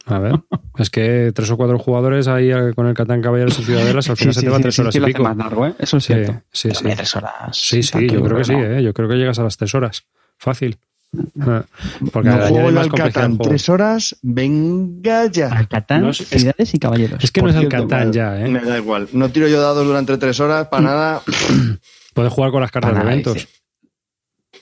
A 0.05 0.19
ver, 0.19 0.39
es 0.77 0.89
que 0.89 1.31
tres 1.35 1.49
o 1.51 1.57
cuatro 1.57 1.77
jugadores 1.79 2.27
ahí 2.27 2.49
con 2.75 2.87
el 2.87 2.93
Catán 2.93 3.21
Caballeros 3.21 3.59
y 3.59 3.63
Ciudadelas 3.63 4.09
al 4.09 4.17
final 4.17 4.33
se 4.33 4.41
te 4.41 4.49
va 4.49 4.59
tres 4.59 4.77
horas 4.79 4.93
sí, 4.93 4.99
y 4.99 5.05
pico. 5.05 5.23
más 5.23 5.37
largo, 5.37 5.67
¿eh? 5.67 5.73
Eso 5.79 5.97
es 5.97 6.03
Sí, 6.03 6.13
cierto. 6.13 6.41
sí, 6.51 6.69
sí. 6.73 6.83
tres 6.95 7.15
horas. 7.15 7.33
Sí, 7.53 7.83
sí, 7.83 8.07
yo 8.09 8.23
creo 8.23 8.37
que 8.37 8.43
sí. 8.43 8.53
¿eh? 8.53 8.81
yo 8.83 8.93
creo 8.93 9.07
que 9.07 9.15
llegas 9.15 9.37
a 9.39 9.43
las 9.43 9.55
tres 9.57 9.73
horas. 9.75 10.03
Fácil. 10.37 10.77
Porque 11.11 12.29
No 12.29 12.37
juego 12.37 12.69
el 12.69 12.75
más 12.75 12.83
al 12.83 12.89
complejidad 12.89 13.05
al 13.07 13.11
Catán 13.13 13.37
juego. 13.37 13.49
tres 13.49 13.69
horas, 13.69 14.15
venga 14.21 15.25
ya. 15.27 15.47
Al 15.49 15.67
Catán, 15.67 16.01
No, 16.03 16.09
es- 16.11 16.17
ciudades 16.17 16.73
y 16.73 16.79
caballeros. 16.79 17.23
Es 17.23 17.31
que 17.31 17.41
no 17.41 17.49
es 17.49 17.55
el 17.55 17.61
cierto, 17.67 17.87
Catán 17.87 18.13
ya, 18.13 18.39
¿eh? 18.39 18.47
Me 18.49 18.61
da 18.61 18.77
igual. 18.77 19.07
No 19.13 19.29
tiro 19.29 19.47
yo 19.47 19.59
dados 19.61 19.85
durante 19.85 20.17
tres 20.17 20.39
horas 20.39 20.67
para 20.67 20.83
nada. 20.83 21.21
Puedes 22.13 22.31
jugar 22.33 22.51
con 22.51 22.61
las 22.61 22.71
cartas 22.71 22.91
de 22.93 22.97
Para, 22.99 23.11
eventos. 23.11 23.33
dice. 23.35 23.47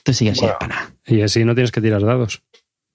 Tú 0.02 0.12
sigues 0.12 0.32
así, 0.38 0.42
Bueno. 0.42 0.58
pana. 0.58 0.92
Y 1.06 1.20
así 1.22 1.44
no 1.44 1.54
tienes 1.54 1.70
que 1.72 1.80
tirar 1.80 2.02
dados. 2.02 2.42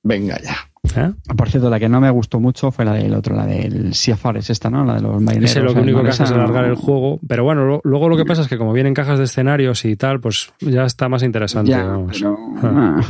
Venga 0.05 0.37
ya. 0.41 0.55
¿eh? 1.01 1.13
Por 1.37 1.49
cierto, 1.49 1.69
la 1.69 1.79
que 1.79 1.87
no 1.87 2.01
me 2.01 2.09
gustó 2.09 2.39
mucho 2.39 2.71
fue 2.71 2.83
la 2.85 2.93
del 2.93 3.13
otro, 3.13 3.35
la 3.35 3.45
del 3.45 3.93
Sea 3.93 4.17
Forest, 4.17 4.49
esta, 4.49 4.69
¿no? 4.69 4.83
La 4.83 4.95
de 4.95 5.01
los 5.01 5.21
marineros. 5.21 5.51
Ese 5.51 5.61
lo 5.61 5.71
único 5.73 6.03
que 6.03 6.09
hace 6.09 6.23
es 6.23 6.31
alargar 6.31 6.65
el 6.65 6.75
juego. 6.75 7.19
Pero 7.27 7.43
bueno, 7.43 7.65
lo- 7.65 7.81
luego 7.83 8.09
lo 8.09 8.17
que 8.17 8.25
pasa 8.25 8.41
es 8.41 8.47
que 8.47 8.57
como 8.57 8.73
vienen 8.73 8.93
cajas 8.93 9.17
de 9.19 9.25
escenarios 9.25 9.85
y 9.85 9.95
tal, 9.95 10.19
pues 10.19 10.51
ya 10.59 10.83
está 10.85 11.07
más 11.07 11.23
interesante. 11.23 11.71
Ya, 11.71 11.83
vamos. 11.83 12.17
pero... 12.17 12.37
Ah. 12.63 12.97
ah. 12.99 13.05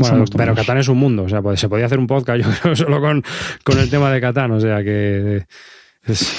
Bueno, 0.00 0.24
pero. 0.36 0.54
Catán 0.54 0.78
es 0.78 0.88
un 0.88 0.98
mundo, 0.98 1.24
o 1.24 1.28
sea, 1.28 1.42
pues, 1.42 1.58
se 1.60 1.68
podía 1.68 1.86
hacer 1.86 1.98
un 1.98 2.06
podcast, 2.06 2.40
yo 2.44 2.48
creo, 2.62 2.76
solo 2.76 3.00
con, 3.00 3.22
con 3.64 3.78
el 3.78 3.88
tema 3.90 4.10
de 4.12 4.20
Catán, 4.20 4.50
o 4.52 4.60
sea 4.60 4.82
que 4.84 5.44
es, 6.04 6.34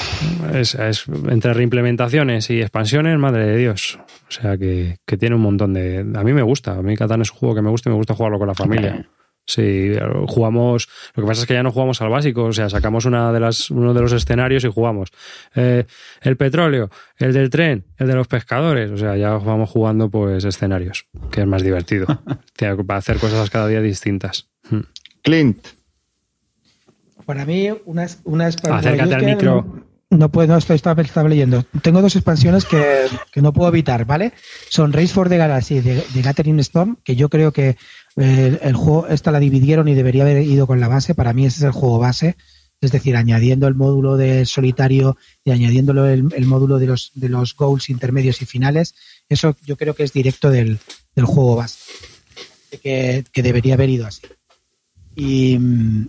es- 0.54 0.76
es- 0.76 1.06
entre 1.30 1.54
reimplementaciones 1.54 2.50
y 2.50 2.62
expansiones, 2.62 3.18
madre 3.18 3.46
de 3.48 3.58
Dios. 3.58 4.00
O 4.28 4.32
sea 4.32 4.58
que, 4.58 4.98
que 5.06 5.18
tiene 5.18 5.36
un 5.36 5.42
montón 5.42 5.74
de. 5.74 6.00
A 6.16 6.24
mí 6.24 6.34
me 6.34 6.42
gusta, 6.42 6.74
a 6.74 6.82
mí 6.82 6.96
Catán 6.96 7.22
es 7.22 7.32
un 7.32 7.38
juego 7.38 7.56
que 7.56 7.62
me 7.62 7.70
gusta 7.70 7.90
y 7.90 7.92
me 7.92 7.98
gusta 7.98 8.14
jugarlo 8.14 8.40
con 8.40 8.48
la 8.48 8.56
familia. 8.56 9.08
Sí, 9.48 9.94
jugamos. 10.28 10.90
Lo 11.16 11.24
que 11.24 11.28
pasa 11.28 11.42
es 11.42 11.48
que 11.48 11.54
ya 11.54 11.64
no 11.64 11.72
jugamos 11.72 12.02
al 12.02 12.10
básico, 12.10 12.44
o 12.44 12.54
sea, 12.54 12.70
sacamos 12.70 13.06
una 13.06 13.32
de 13.32 13.40
las, 13.40 13.72
uno 13.72 13.94
de 13.94 14.02
los 14.02 14.12
escenarios 14.12 14.66
y 14.66 14.68
jugamos. 14.68 15.10
Eh, 15.56 15.86
el 16.22 16.36
petróleo, 16.36 16.90
el 17.18 17.32
del 17.32 17.50
tren, 17.50 17.86
el 17.98 18.08
de 18.08 18.16
los 18.16 18.28
pescadores, 18.28 18.92
o 18.92 18.98
sea, 18.98 19.16
ya 19.16 19.32
vamos 19.32 19.70
jugando 19.70 20.10
pues 20.10 20.44
escenarios, 20.44 21.08
que 21.32 21.42
es 21.42 21.48
más 21.48 21.64
divertido. 21.64 22.08
Que 22.58 22.76
hacer 22.90 23.20
cosas 23.20 23.50
cada 23.52 23.68
día 23.68 23.82
distintas. 23.82 24.50
Mm. 24.72 24.80
Clint, 25.22 25.68
Para 27.26 27.46
mí, 27.46 27.70
una, 27.86 28.08
una 28.24 28.48
expansión. 28.48 28.96
Acércate 28.96 29.10
yo 29.10 29.16
al 29.16 29.22
es 29.22 29.28
micro. 29.28 29.87
No 30.10 30.32
puedo, 30.32 30.48
no 30.48 30.58
estoy 30.58 30.78
estaba, 30.78 31.04
leyendo. 31.28 31.66
Tengo 31.82 32.02
dos 32.02 32.16
expansiones 32.16 32.64
que, 32.64 33.08
que 33.32 33.42
no 33.42 33.52
puedo 33.52 33.68
evitar, 33.68 34.06
¿vale? 34.06 34.32
Son 34.70 34.94
Race 34.94 35.10
for 35.10 35.28
the 35.28 35.38
Galaxy 35.38 35.82
de, 35.82 35.96
de 35.96 36.22
Gathering 36.22 36.60
Storm, 36.62 36.98
que 37.04 37.18
yo 37.18 37.28
creo 37.28 37.52
que 37.52 37.76
eh, 38.16 38.60
el 38.62 38.76
juego, 38.76 39.08
esta 39.08 39.32
la 39.32 39.40
dividieron 39.42 39.90
y 39.90 39.96
debería 39.96 40.24
haber 40.24 40.44
ido 40.44 40.66
con 40.66 40.80
la 40.80 40.88
base. 40.88 41.14
Para 41.14 41.34
mí 41.34 41.46
ese 41.46 41.58
es 41.58 41.64
el 41.64 41.72
juego 41.72 42.00
base. 42.00 42.38
Es 42.80 42.92
decir, 42.92 43.18
añadiendo 43.18 43.68
el 43.68 43.76
módulo 43.76 44.16
de 44.16 44.46
solitario 44.46 45.18
y 45.44 45.52
añadiéndolo 45.52 46.08
el, 46.08 46.30
el 46.34 46.46
módulo 46.46 46.80
de 46.80 46.88
los, 46.88 47.12
de 47.16 47.28
los 47.28 47.54
goals 47.54 47.90
intermedios 47.90 48.42
y 48.42 48.46
finales. 48.46 48.96
Eso 49.28 49.58
yo 49.66 49.76
creo 49.76 49.94
que 49.94 50.04
es 50.04 50.14
directo 50.14 50.52
del, 50.52 50.80
del 51.16 51.26
juego 51.26 51.58
base. 51.58 51.80
Que, 52.82 53.26
que 53.32 53.44
debería 53.44 53.74
haber 53.74 53.90
ido 53.90 54.08
así. 54.08 54.22
Y, 55.16 55.58
mm, 55.58 56.08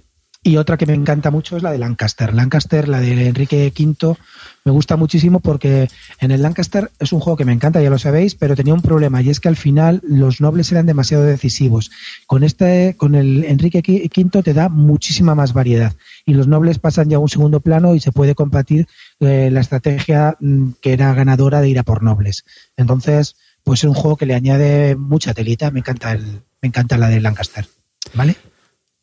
y 0.49 0.57
otra 0.57 0.79
que 0.79 0.87
me 0.87 0.95
encanta 0.95 1.31
mucho 1.31 1.59
es 1.59 1.63
la 1.63 1.71
de 1.71 1.77
Lancaster. 1.77 2.33
Lancaster, 2.33 2.89
la 2.89 3.01
de 3.01 3.29
Enrique 3.29 3.71
V, 3.79 4.17
me 4.65 4.73
gusta 4.73 4.97
muchísimo 4.97 5.41
porque 5.41 5.89
en 6.21 6.31
el 6.31 6.41
Lancaster 6.41 6.91
es 6.99 7.13
un 7.13 7.21
juego 7.21 7.37
que 7.37 7.45
me 7.45 7.53
encanta, 7.53 7.83
ya 7.83 7.91
lo 7.91 7.99
sabéis, 7.99 8.35
pero 8.35 8.57
tenía 8.57 8.73
un 8.73 8.81
problema 8.81 9.21
y 9.21 9.29
es 9.29 9.41
que 9.41 9.49
al 9.49 9.57
final 9.57 10.01
los 10.05 10.41
nobles 10.41 10.73
eran 10.73 10.87
demasiado 10.87 11.25
decisivos. 11.25 11.91
Con 12.27 12.45
este, 12.45 12.95
con 12.97 13.15
el 13.15 13.45
Enrique 13.45 13.83
V 13.85 14.43
te 14.43 14.55
da 14.55 14.71
muchísima 14.71 15.35
más 15.35 15.53
variedad 15.53 15.93
y 16.25 16.33
los 16.33 16.49
nobles 16.49 16.79
pasan 16.79 17.11
ya 17.11 17.19
a 17.19 17.21
un 17.21 17.29
segundo 17.29 17.61
plano 17.61 17.95
y 17.95 18.01
se 18.01 18.13
puede 18.13 18.35
compartir 18.35 18.89
eh, 19.21 19.51
la 19.53 19.61
estrategia 19.61 20.39
mm, 20.41 20.71
que 20.81 20.95
era 20.95 21.13
ganadora 21.13 21.61
de 21.61 21.69
ir 21.69 21.79
a 21.79 21.83
por 21.83 22.03
nobles. 22.03 22.47
Entonces, 22.79 23.37
pues 23.65 23.81
es 23.81 23.85
un 23.85 23.95
juego 23.95 24.17
que 24.17 24.25
le 24.25 24.35
añade 24.35 24.97
mucha 24.97 25.35
telita. 25.35 25.71
Me 25.71 25.81
encanta 25.81 26.13
el, 26.13 26.41
me 26.63 26.69
encanta 26.69 26.97
la 26.97 27.11
de 27.11 27.21
Lancaster. 27.21 27.67
¿Vale? 28.15 28.35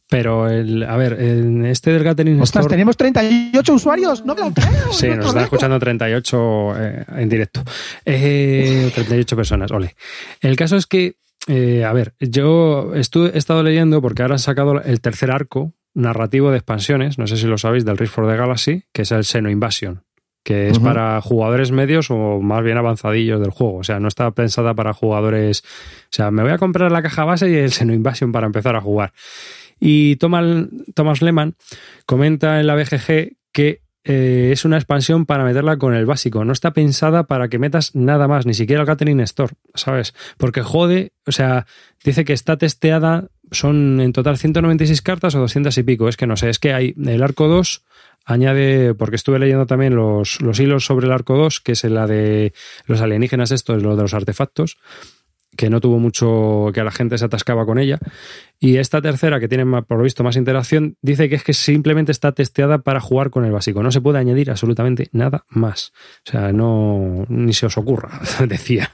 Pero, 0.08 0.48
el, 0.50 0.84
a 0.84 0.96
ver, 0.98 1.20
en 1.20 1.66
este 1.66 1.92
del 1.92 2.04
Gathering 2.04 2.40
Ostras, 2.40 2.64
Store... 2.64 2.74
tenemos 2.74 2.96
38 2.96 3.74
usuarios, 3.74 4.24
no 4.24 4.36
me 4.36 4.42
lo 4.42 4.52
creo. 4.52 4.94
Sí, 4.94 5.08
no 5.10 5.16
nos 5.18 5.28
están 5.28 5.44
escuchando 5.44 5.80
38 5.80 6.74
eh, 6.78 7.06
en 7.18 7.30
directo. 7.30 7.64
Eh, 8.06 8.92
38 8.94 9.36
personas, 9.36 9.72
ole. 9.72 9.96
El 10.42 10.56
caso 10.56 10.76
es 10.76 10.86
que, 10.86 11.16
eh, 11.48 11.84
a 11.84 11.92
ver, 11.94 12.14
yo 12.20 12.94
estuve, 12.94 13.32
he 13.34 13.38
estado 13.40 13.64
leyendo 13.64 14.00
porque 14.02 14.22
ahora 14.22 14.36
han 14.36 14.40
sacado 14.40 14.80
el 14.82 15.02
tercer 15.02 15.32
arco 15.32 15.74
narrativo 15.96 16.52
de 16.52 16.58
expansiones, 16.58 17.18
no 17.18 17.26
sé 17.26 17.38
si 17.38 17.48
lo 17.48 17.58
sabéis, 17.58 17.84
del 17.86 17.98
Rift 17.98 18.14
for 18.14 18.30
the 18.30 18.38
Galaxy, 18.38 18.84
que 18.92 19.04
es 19.04 19.12
el 19.12 19.24
Seno 19.24 19.50
Invasion, 19.50 20.04
que 20.44 20.70
es 20.70 20.78
para 20.78 21.20
jugadores 21.22 21.72
medios 21.72 22.12
o 22.12 22.40
más 22.42 22.64
bien 22.64 22.78
avanzadillos 22.78 23.40
del 23.40 23.50
juego. 23.50 23.78
O 23.78 23.84
sea, 23.84 24.00
no 24.00 24.08
está 24.08 24.30
pensada 24.32 24.76
para 24.76 24.94
jugadores. 24.94 25.64
O 26.04 26.12
sea, 26.12 26.30
me 26.30 26.44
voy 26.44 26.52
a 26.52 26.60
comprar 26.60 26.92
la 26.92 27.02
caja 27.02 27.26
base 27.26 27.50
y 27.50 27.56
el 27.56 27.72
Seno 27.72 27.94
Invasion 27.94 28.32
para 28.32 28.46
empezar 28.46 28.76
a 28.76 28.82
jugar. 28.82 29.14
Y 29.80 30.16
Thomas, 30.18 31.22
Lehmann 31.22 31.56
comenta 32.06 32.60
en 32.60 32.68
la 32.68 32.76
BGG 32.76 33.38
que 33.52 33.82
eh, 34.04 34.50
es 34.52 34.66
una 34.66 34.78
expansión 34.78 35.26
para 35.26 35.44
meterla 35.44 35.78
con 35.78 35.96
el 35.96 36.06
básico. 36.06 36.46
No 36.46 36.54
está 36.54 36.72
pensada 36.72 37.24
para 37.24 37.48
que 37.48 37.60
metas 37.60 37.96
nada 37.96 38.28
más, 38.28 38.46
ni 38.46 38.54
siquiera 38.54 38.82
el 38.82 38.88
Gathering 38.88 39.20
Store, 39.22 39.54
¿sabes? 39.74 40.14
Porque 40.38 40.62
jode, 40.62 41.14
o 41.26 41.32
sea, 41.32 41.66
dice 42.04 42.24
que 42.24 42.34
está 42.34 42.58
testeada, 42.58 43.30
son 43.52 44.00
en 44.02 44.14
total 44.14 44.38
196 44.38 45.02
cartas 45.02 45.36
o 45.36 45.40
200 45.40 45.78
y 45.78 45.84
pico. 45.84 46.08
Es 46.08 46.18
que 46.18 46.28
no 46.28 46.38
sé, 46.38 46.50
es 46.50 46.60
que 46.60 46.74
hay 46.74 46.94
el 47.04 47.24
arco 47.24 47.48
2 47.48 47.84
añade, 48.26 48.96
porque 48.96 49.16
estuve 49.16 49.40
leyendo 49.40 49.66
también 49.66 49.96
los, 49.96 50.42
los 50.42 50.60
hilos 50.60 50.86
sobre 50.86 51.06
el 51.06 51.12
arco 51.12 51.38
2, 51.38 51.60
que 51.62 51.74
es 51.74 51.84
la 51.84 52.08
de 52.08 52.54
los 52.86 53.02
alienígenas 53.02 53.52
estos, 53.52 53.84
lo 53.84 53.96
de 53.96 54.02
los 54.02 54.14
artefactos, 54.14 54.78
que 55.56 55.70
no 55.70 55.82
tuvo 55.82 56.00
mucho, 56.00 56.72
que 56.74 56.84
la 56.84 56.92
gente 56.92 57.18
se 57.18 57.26
atascaba 57.26 57.66
con 57.66 57.80
ella. 57.80 58.00
Y 58.60 58.78
esta 58.78 59.02
tercera, 59.02 59.40
que 59.40 59.48
tiene 59.48 59.66
por 59.84 59.98
lo 59.98 60.04
visto 60.04 60.24
más 60.24 60.36
interacción, 60.36 60.98
dice 61.02 61.30
que 61.30 61.36
es 61.36 61.44
que 61.44 61.54
simplemente 61.54 62.12
está 62.12 62.32
testeada 62.32 62.80
para 62.80 63.00
jugar 63.00 63.30
con 63.30 63.46
el 63.46 63.52
básico. 63.52 63.84
No 63.84 63.92
se 63.92 64.02
puede 64.02 64.20
añadir 64.20 64.50
absolutamente 64.50 65.10
nada 65.12 65.46
más. 65.50 65.92
O 66.28 66.32
sea, 66.32 66.52
no, 66.52 67.26
ni 67.28 67.54
se 67.54 67.66
os 67.66 67.78
ocurra, 67.78 68.22
decía. 68.48 68.92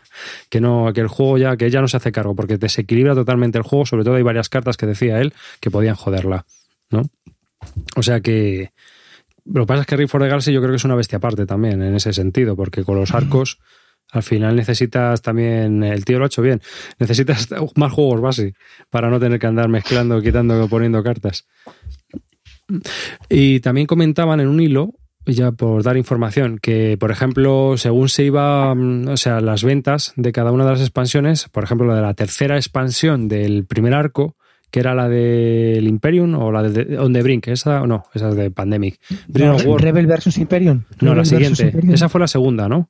Que 0.50 0.62
no, 0.62 0.92
que 0.94 1.02
el 1.02 1.08
juego 1.08 1.38
ya, 1.38 1.58
que 1.58 1.70
ya 1.70 1.82
no 1.82 1.88
se 1.88 1.98
hace 1.98 2.12
cargo, 2.12 2.36
porque 2.36 2.58
desequilibra 2.58 3.16
totalmente 3.16 3.58
el 3.58 3.64
juego. 3.64 3.86
Sobre 3.86 4.04
todo 4.04 4.16
hay 4.16 4.24
varias 4.24 4.50
cartas 4.50 4.78
que 4.78 4.86
decía 4.86 5.20
él 5.22 5.34
que 5.60 5.72
podían 5.72 5.96
joderla, 5.96 6.46
¿no? 6.90 7.04
O 7.96 8.04
sea 8.04 8.22
que, 8.22 8.72
lo 9.46 9.64
que 9.64 9.68
pasa 9.68 9.82
es 9.82 9.88
que 9.88 9.98
Rift 9.98 10.12
for 10.12 10.22
the 10.22 10.28
Galaxy 10.28 10.54
yo 10.54 10.62
creo 10.62 10.72
que 10.72 10.78
es 10.78 10.86
una 10.86 10.96
bestia 10.96 11.18
aparte 11.18 11.46
también 11.46 11.82
en 11.82 11.96
ese 11.96 12.14
sentido, 12.14 12.56
porque 12.56 12.84
con 12.84 12.96
los 12.96 13.14
arcos 13.14 13.60
al 14.12 14.24
final 14.24 14.56
necesitas 14.56 15.22
también, 15.22 15.84
el 15.84 16.06
tío 16.06 16.20
lo 16.20 16.26
ha 16.26 16.28
hecho 16.28 16.42
bien, 16.42 16.62
necesitas 17.00 17.50
más 17.76 17.94
juegos 17.94 18.22
base 18.22 18.54
para 18.90 19.10
no 19.10 19.20
tener 19.20 19.40
que 19.40 19.48
andar 19.48 19.70
mezclando, 19.70 20.22
quitando, 20.22 20.68
poniendo 20.68 21.02
cartas. 21.04 21.48
Y 23.30 23.60
también 23.62 23.88
comentaban 23.88 24.40
en 24.40 24.48
un 24.48 24.60
hilo, 24.60 24.94
ya 25.26 25.52
por 25.52 25.84
dar 25.84 25.98
información, 25.98 26.58
que 26.58 26.98
por 27.00 27.12
ejemplo, 27.12 27.76
según 27.78 28.10
se 28.10 28.24
iba, 28.24 28.74
mm, 28.76 29.08
o 29.10 29.18
sea, 29.18 29.40
las 29.40 29.64
ventas 29.64 30.14
de 30.16 30.32
cada 30.32 30.52
una 30.52 30.66
de 30.66 30.72
las 30.72 30.82
expansiones, 30.82 31.48
por 31.50 31.64
ejemplo, 31.64 31.88
la 31.88 31.96
de 31.96 32.02
la 32.02 32.14
tercera 32.14 32.56
expansión 32.56 33.28
del 33.28 33.66
primer 33.66 33.94
arco, 33.94 34.36
que 34.72 34.80
era 34.80 34.96
la 34.96 35.10
del 35.10 35.88
Imperium 35.88 36.34
o 36.36 36.52
la 36.52 36.64
de 36.64 36.98
On 36.98 37.12
the 37.12 37.22
Brink, 37.22 37.48
esa 37.50 37.86
no, 37.86 38.06
esa 38.14 38.30
es 38.30 38.36
de 38.36 38.52
Pandemic. 38.52 39.00
War. 39.66 39.82
Rebel 39.82 40.08
versus 40.08 40.38
Imperium. 40.38 40.84
No, 41.02 41.14
la 41.14 41.24
Rebel 41.24 41.56
siguiente. 41.56 41.94
Esa 41.94 42.08
fue 42.08 42.22
la 42.22 42.28
segunda, 42.28 42.70
¿no? 42.70 42.90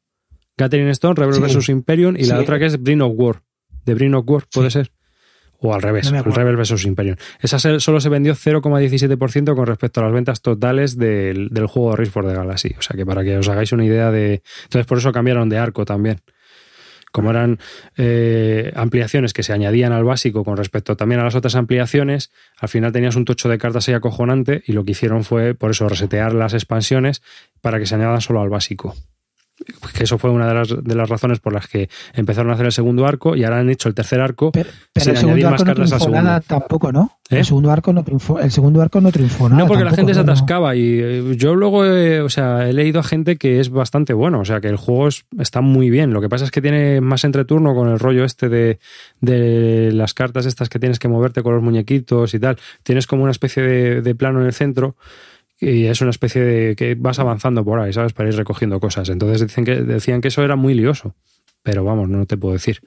Gathering 0.57 0.87
Stone, 0.89 1.15
Rebel 1.15 1.35
Sí. 1.35 1.41
vs. 1.57 1.69
Imperium 1.69 2.15
y 2.17 2.25
la 2.25 2.39
otra 2.39 2.59
que 2.59 2.65
es 2.65 2.81
Brin 2.81 3.01
of 3.01 3.13
War. 3.15 3.41
De 3.85 3.93
Brin 3.93 4.13
of 4.15 4.25
War, 4.27 4.43
puede 4.53 4.69
Sí. 4.69 4.79
ser. 4.79 4.91
O 5.63 5.75
al 5.75 5.81
revés, 5.83 6.11
No. 6.11 6.23
Rebel 6.23 6.55
vs. 6.57 6.85
Imperium. 6.85 7.17
Esa 7.39 7.59
solo 7.79 7.99
se 8.01 8.09
vendió 8.09 8.33
0,17% 8.35 9.55
con 9.55 9.67
respecto 9.67 9.99
a 9.99 10.03
las 10.05 10.13
ventas 10.13 10.41
totales 10.41 10.97
del, 10.97 11.49
del 11.49 11.67
juego 11.67 11.91
de 11.91 11.97
Rift 11.97 12.13
for 12.13 12.25
the 12.27 12.33
Galaxy. 12.33 12.73
O 12.79 12.81
sea 12.81 12.95
que 12.97 13.05
para 13.05 13.23
que 13.23 13.37
os 13.37 13.47
hagáis 13.47 13.71
una 13.71 13.85
idea 13.85 14.09
de. 14.11 14.41
Entonces, 14.63 14.85
por 14.87 14.97
eso 14.97 15.11
cambiaron 15.11 15.49
de 15.49 15.57
arco 15.59 15.85
también. 15.85 16.21
Como 17.11 17.29
eran 17.29 17.59
eh, 17.97 18.71
ampliaciones 18.73 19.33
que 19.33 19.43
se 19.43 19.51
añadían 19.53 19.91
al 19.91 20.05
básico 20.05 20.43
con 20.45 20.55
respecto 20.57 20.95
también 20.95 21.19
a 21.19 21.25
las 21.25 21.35
otras 21.35 21.55
ampliaciones, 21.55 22.31
al 22.57 22.69
final 22.69 22.91
tenías 22.93 23.15
un 23.17 23.25
tocho 23.25 23.49
de 23.49 23.57
cartas 23.57 23.87
ahí 23.89 23.93
acojonante 23.93 24.63
y 24.65 24.71
lo 24.71 24.85
que 24.85 24.91
hicieron 24.93 25.25
fue, 25.25 25.53
por 25.53 25.71
eso, 25.71 25.89
resetear 25.89 26.33
las 26.33 26.53
expansiones 26.53 27.21
para 27.59 27.79
que 27.79 27.85
se 27.85 27.95
añadan 27.95 28.21
solo 28.21 28.41
al 28.41 28.49
básico. 28.49 28.95
Que 29.95 30.03
eso 30.05 30.18
fue 30.18 30.30
una 30.30 30.47
de 30.47 30.53
las, 30.53 30.84
de 30.84 30.95
las 30.95 31.07
razones 31.09 31.39
por 31.39 31.53
las 31.53 31.68
que 31.68 31.89
empezaron 32.14 32.49
a 32.51 32.53
hacer 32.55 32.66
el 32.66 32.72
segundo 32.72 33.05
arco 33.05 33.36
y 33.36 33.43
ahora 33.43 33.59
han 33.59 33.70
hecho 33.70 33.89
el 33.89 33.95
tercer 33.95 34.20
arco 34.22 34.51
Pero, 34.51 34.70
pero 34.93 35.03
sin 35.03 35.12
el 35.12 35.18
segundo 35.18 35.34
añadir 35.36 35.51
más 35.51 35.53
arco 35.62 35.64
no 35.64 35.66
cartas 35.76 35.89
triunfó 35.89 36.05
segundo. 36.05 36.24
nada 36.24 36.41
tampoco, 36.41 36.91
¿no? 36.91 37.12
¿Eh? 37.30 37.39
El 37.39 37.45
segundo 37.45 37.72
arco 37.72 37.93
no 37.93 38.03
triunfó, 38.03 38.39
el 38.39 38.51
segundo 38.51 38.82
arco 38.82 38.99
no 39.01 39.12
triunfó 39.12 39.47
nada. 39.49 39.62
No, 39.62 39.68
porque 39.68 39.84
la 39.86 39.91
gente 39.91 40.14
se 40.14 40.20
atascaba 40.20 40.76
y 40.76 40.99
eh, 41.01 41.36
yo 41.38 41.55
luego, 41.55 41.86
eh, 41.86 42.22
o 42.22 42.30
sea, 42.30 42.68
he 42.68 42.74
leído 42.74 42.99
a 42.99 43.03
gente 43.03 43.38
que 43.38 43.59
es 43.59 43.70
bastante 43.70 44.14
bueno, 44.14 44.39
o 44.41 44.45
sea, 44.45 44.59
que 44.62 44.68
el 44.68 44.76
juego 44.78 45.07
es- 45.07 45.26
está 45.39 45.62
muy 45.62 45.89
bien. 45.89 46.12
Lo 46.12 46.20
que 46.22 46.28
pasa 46.30 46.43
es 46.45 46.51
que 46.51 46.62
tiene 46.62 46.99
más 47.01 47.24
entreturno 47.24 47.74
con 47.76 47.88
el 47.89 47.99
rollo 47.99 48.26
este 48.26 48.49
de, 48.49 48.80
de 49.22 49.91
las 49.93 50.14
cartas 50.14 50.45
estas 50.45 50.70
que 50.70 50.80
tienes 50.80 50.99
que 50.99 51.07
moverte 51.07 51.43
con 51.43 51.53
los 51.53 51.64
muñequitos 51.64 52.34
y 52.34 52.39
tal. 52.39 52.57
Tienes 52.84 53.07
como 53.07 53.24
una 53.24 53.32
especie 53.32 53.64
de, 53.64 54.01
de 54.01 54.16
plano 54.16 54.41
en 54.41 54.47
el 54.47 54.53
centro 54.53 54.95
y 55.62 55.86
es 55.86 56.01
una 56.01 56.09
especie 56.09 56.41
de 56.41 56.76
que 56.76 56.95
vas 56.95 57.20
avanzando 57.20 57.64
por 57.64 57.80
ahí, 57.80 57.93
¿sabes? 57.93 58.14
Para 58.14 58.30
ir 58.30 58.36
recogiendo 58.36 58.80
cosas. 58.80 59.09
Entonces 59.09 59.41
dicen 59.41 59.64
que, 59.64 59.76
decían 59.84 60.20
que 60.20 60.30
eso 60.30 60.43
era 60.43 60.55
muy 60.55 60.74
lioso, 60.74 61.16
pero 61.62 61.84
vamos, 61.84 62.09
no 62.09 62.26
te 62.26 62.36
puedo 62.36 62.53
decir. 62.53 62.82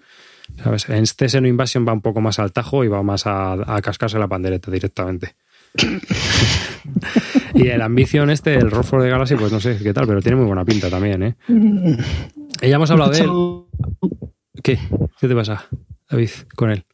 ¿Sabes? 0.63 0.89
En 0.89 1.05
este 1.05 1.29
Seno 1.29 1.47
Invasion 1.47 1.87
va 1.89 1.93
un 1.93 2.03
poco 2.03 2.21
más 2.21 2.39
al 2.39 2.53
tajo 2.53 2.85
y 2.85 2.89
va 2.89 3.03
más 3.03 3.27
a, 3.27 3.53
a 3.53 3.81
cascarse 3.81 4.19
la 4.19 4.29
pandereta 4.29 4.71
directamente. 4.73 5.37
y 7.55 7.69
el 7.69 7.81
Ambition 7.81 8.29
este, 8.31 8.55
el 8.55 8.71
Roll 8.71 8.85
for 8.85 9.03
the 9.03 9.09
Galaxy, 9.09 9.37
pues 9.37 9.53
no 9.53 9.61
sé 9.61 9.79
qué 9.79 9.95
tal, 9.95 10.07
pero 10.07 10.21
tiene 10.21 10.37
muy 10.37 10.47
buena 10.47 10.65
pinta 10.65 10.91
también, 10.91 11.23
¿eh? 11.23 11.37
Eh, 12.61 12.69
Ya 12.69 12.77
hemos 12.77 12.91
hablado 12.91 13.13
de 13.13 13.21
él. 13.21 13.31
¿Qué? 14.63 14.79
¿Qué 15.21 15.29
te 15.29 15.35
pasa, 15.35 15.67
David, 16.11 16.31
con 16.57 16.71
él? 16.71 16.85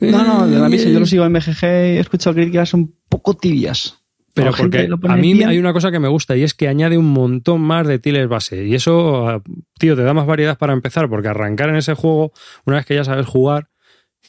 No, 0.00 0.24
no, 0.24 0.46
de 0.46 0.58
la 0.58 0.68
misa 0.68 0.88
yo 0.88 0.98
lo 0.98 1.06
sigo 1.06 1.24
en 1.24 1.32
BGG 1.32 1.62
y 1.62 1.96
he 1.96 2.00
escuchado 2.00 2.34
críticas 2.34 2.74
un 2.74 2.94
poco 3.08 3.34
tibias. 3.34 4.05
Pero 4.36 4.52
porque 4.52 4.88
a 5.08 5.16
mí 5.16 5.32
bien. 5.34 5.48
hay 5.48 5.58
una 5.58 5.72
cosa 5.72 5.90
que 5.90 5.98
me 5.98 6.08
gusta 6.08 6.36
y 6.36 6.42
es 6.42 6.54
que 6.54 6.68
añade 6.68 6.98
un 6.98 7.10
montón 7.12 7.62
más 7.62 7.86
de 7.86 7.98
tiles 7.98 8.28
base. 8.28 8.64
Y 8.64 8.74
eso, 8.74 9.42
tío, 9.78 9.96
te 9.96 10.02
da 10.02 10.12
más 10.14 10.26
variedad 10.26 10.58
para 10.58 10.72
empezar, 10.74 11.08
porque 11.08 11.28
arrancar 11.28 11.70
en 11.70 11.76
ese 11.76 11.94
juego, 11.94 12.32
una 12.66 12.76
vez 12.76 12.86
que 12.86 12.94
ya 12.94 13.02
sabes 13.04 13.26
jugar, 13.26 13.68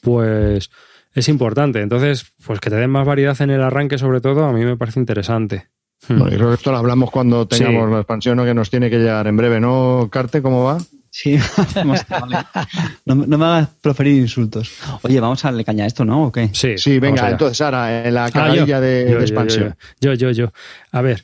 pues 0.01 0.69
es 1.13 1.29
importante. 1.29 1.81
Entonces, 1.81 2.31
pues 2.45 2.59
que 2.59 2.69
te 2.69 2.75
den 2.77 2.89
más 2.89 3.05
variedad 3.05 3.39
en 3.41 3.49
el 3.49 3.61
arranque, 3.61 3.97
sobre 3.97 4.21
todo, 4.21 4.45
a 4.45 4.53
mí 4.53 4.63
me 4.63 4.77
parece 4.77 4.99
interesante. 4.99 5.67
Bueno, 6.07 6.29
yo 6.29 6.37
creo 6.37 6.49
que 6.49 6.55
esto 6.55 6.71
lo 6.71 6.77
hablamos 6.77 7.09
cuando 7.11 7.47
tengamos 7.47 7.85
Sí. 7.87 7.91
la 7.93 7.97
expansión 7.99 8.37
¿no? 8.37 8.45
que 8.45 8.53
nos 8.53 8.69
tiene 8.69 8.89
que 8.89 8.99
llegar 8.99 9.25
en 9.27 9.35
breve, 9.35 9.59
¿no, 9.59 10.09
Carte? 10.11 10.41
¿Cómo 10.41 10.63
va? 10.63 10.77
Sí, 11.19 11.35
hacemos- 11.57 12.05
vale. 12.07 12.37
no, 13.05 13.15
no 13.15 13.37
me 13.39 13.45
hagas 13.45 13.69
proferir 13.81 14.15
insultos. 14.21 14.71
Oye, 15.01 15.19
vamos 15.19 15.43
a 15.43 15.47
darle 15.47 15.65
caña 15.65 15.85
a 15.85 15.87
esto, 15.87 16.05
¿no? 16.05 16.25
¿O 16.27 16.31
qué? 16.31 16.49
Sí, 16.53 16.77
Sí, 16.77 16.99
vamos 16.99 17.15
venga, 17.19 17.31
entonces 17.31 17.59
ahora, 17.61 18.05
en 18.05 18.13
la 18.13 18.25
Ah, 18.25 18.27
yo. 18.27 18.33
cagadilla 18.33 18.79
de, 18.79 19.01
Yo, 19.01 19.07
de 19.07 19.13
yo, 19.13 19.19
expansión. 19.21 19.75
Yo, 19.99 20.13
yo, 20.13 20.29
yo, 20.29 20.31
yo. 20.31 20.53
A 20.91 21.01
ver. 21.01 21.23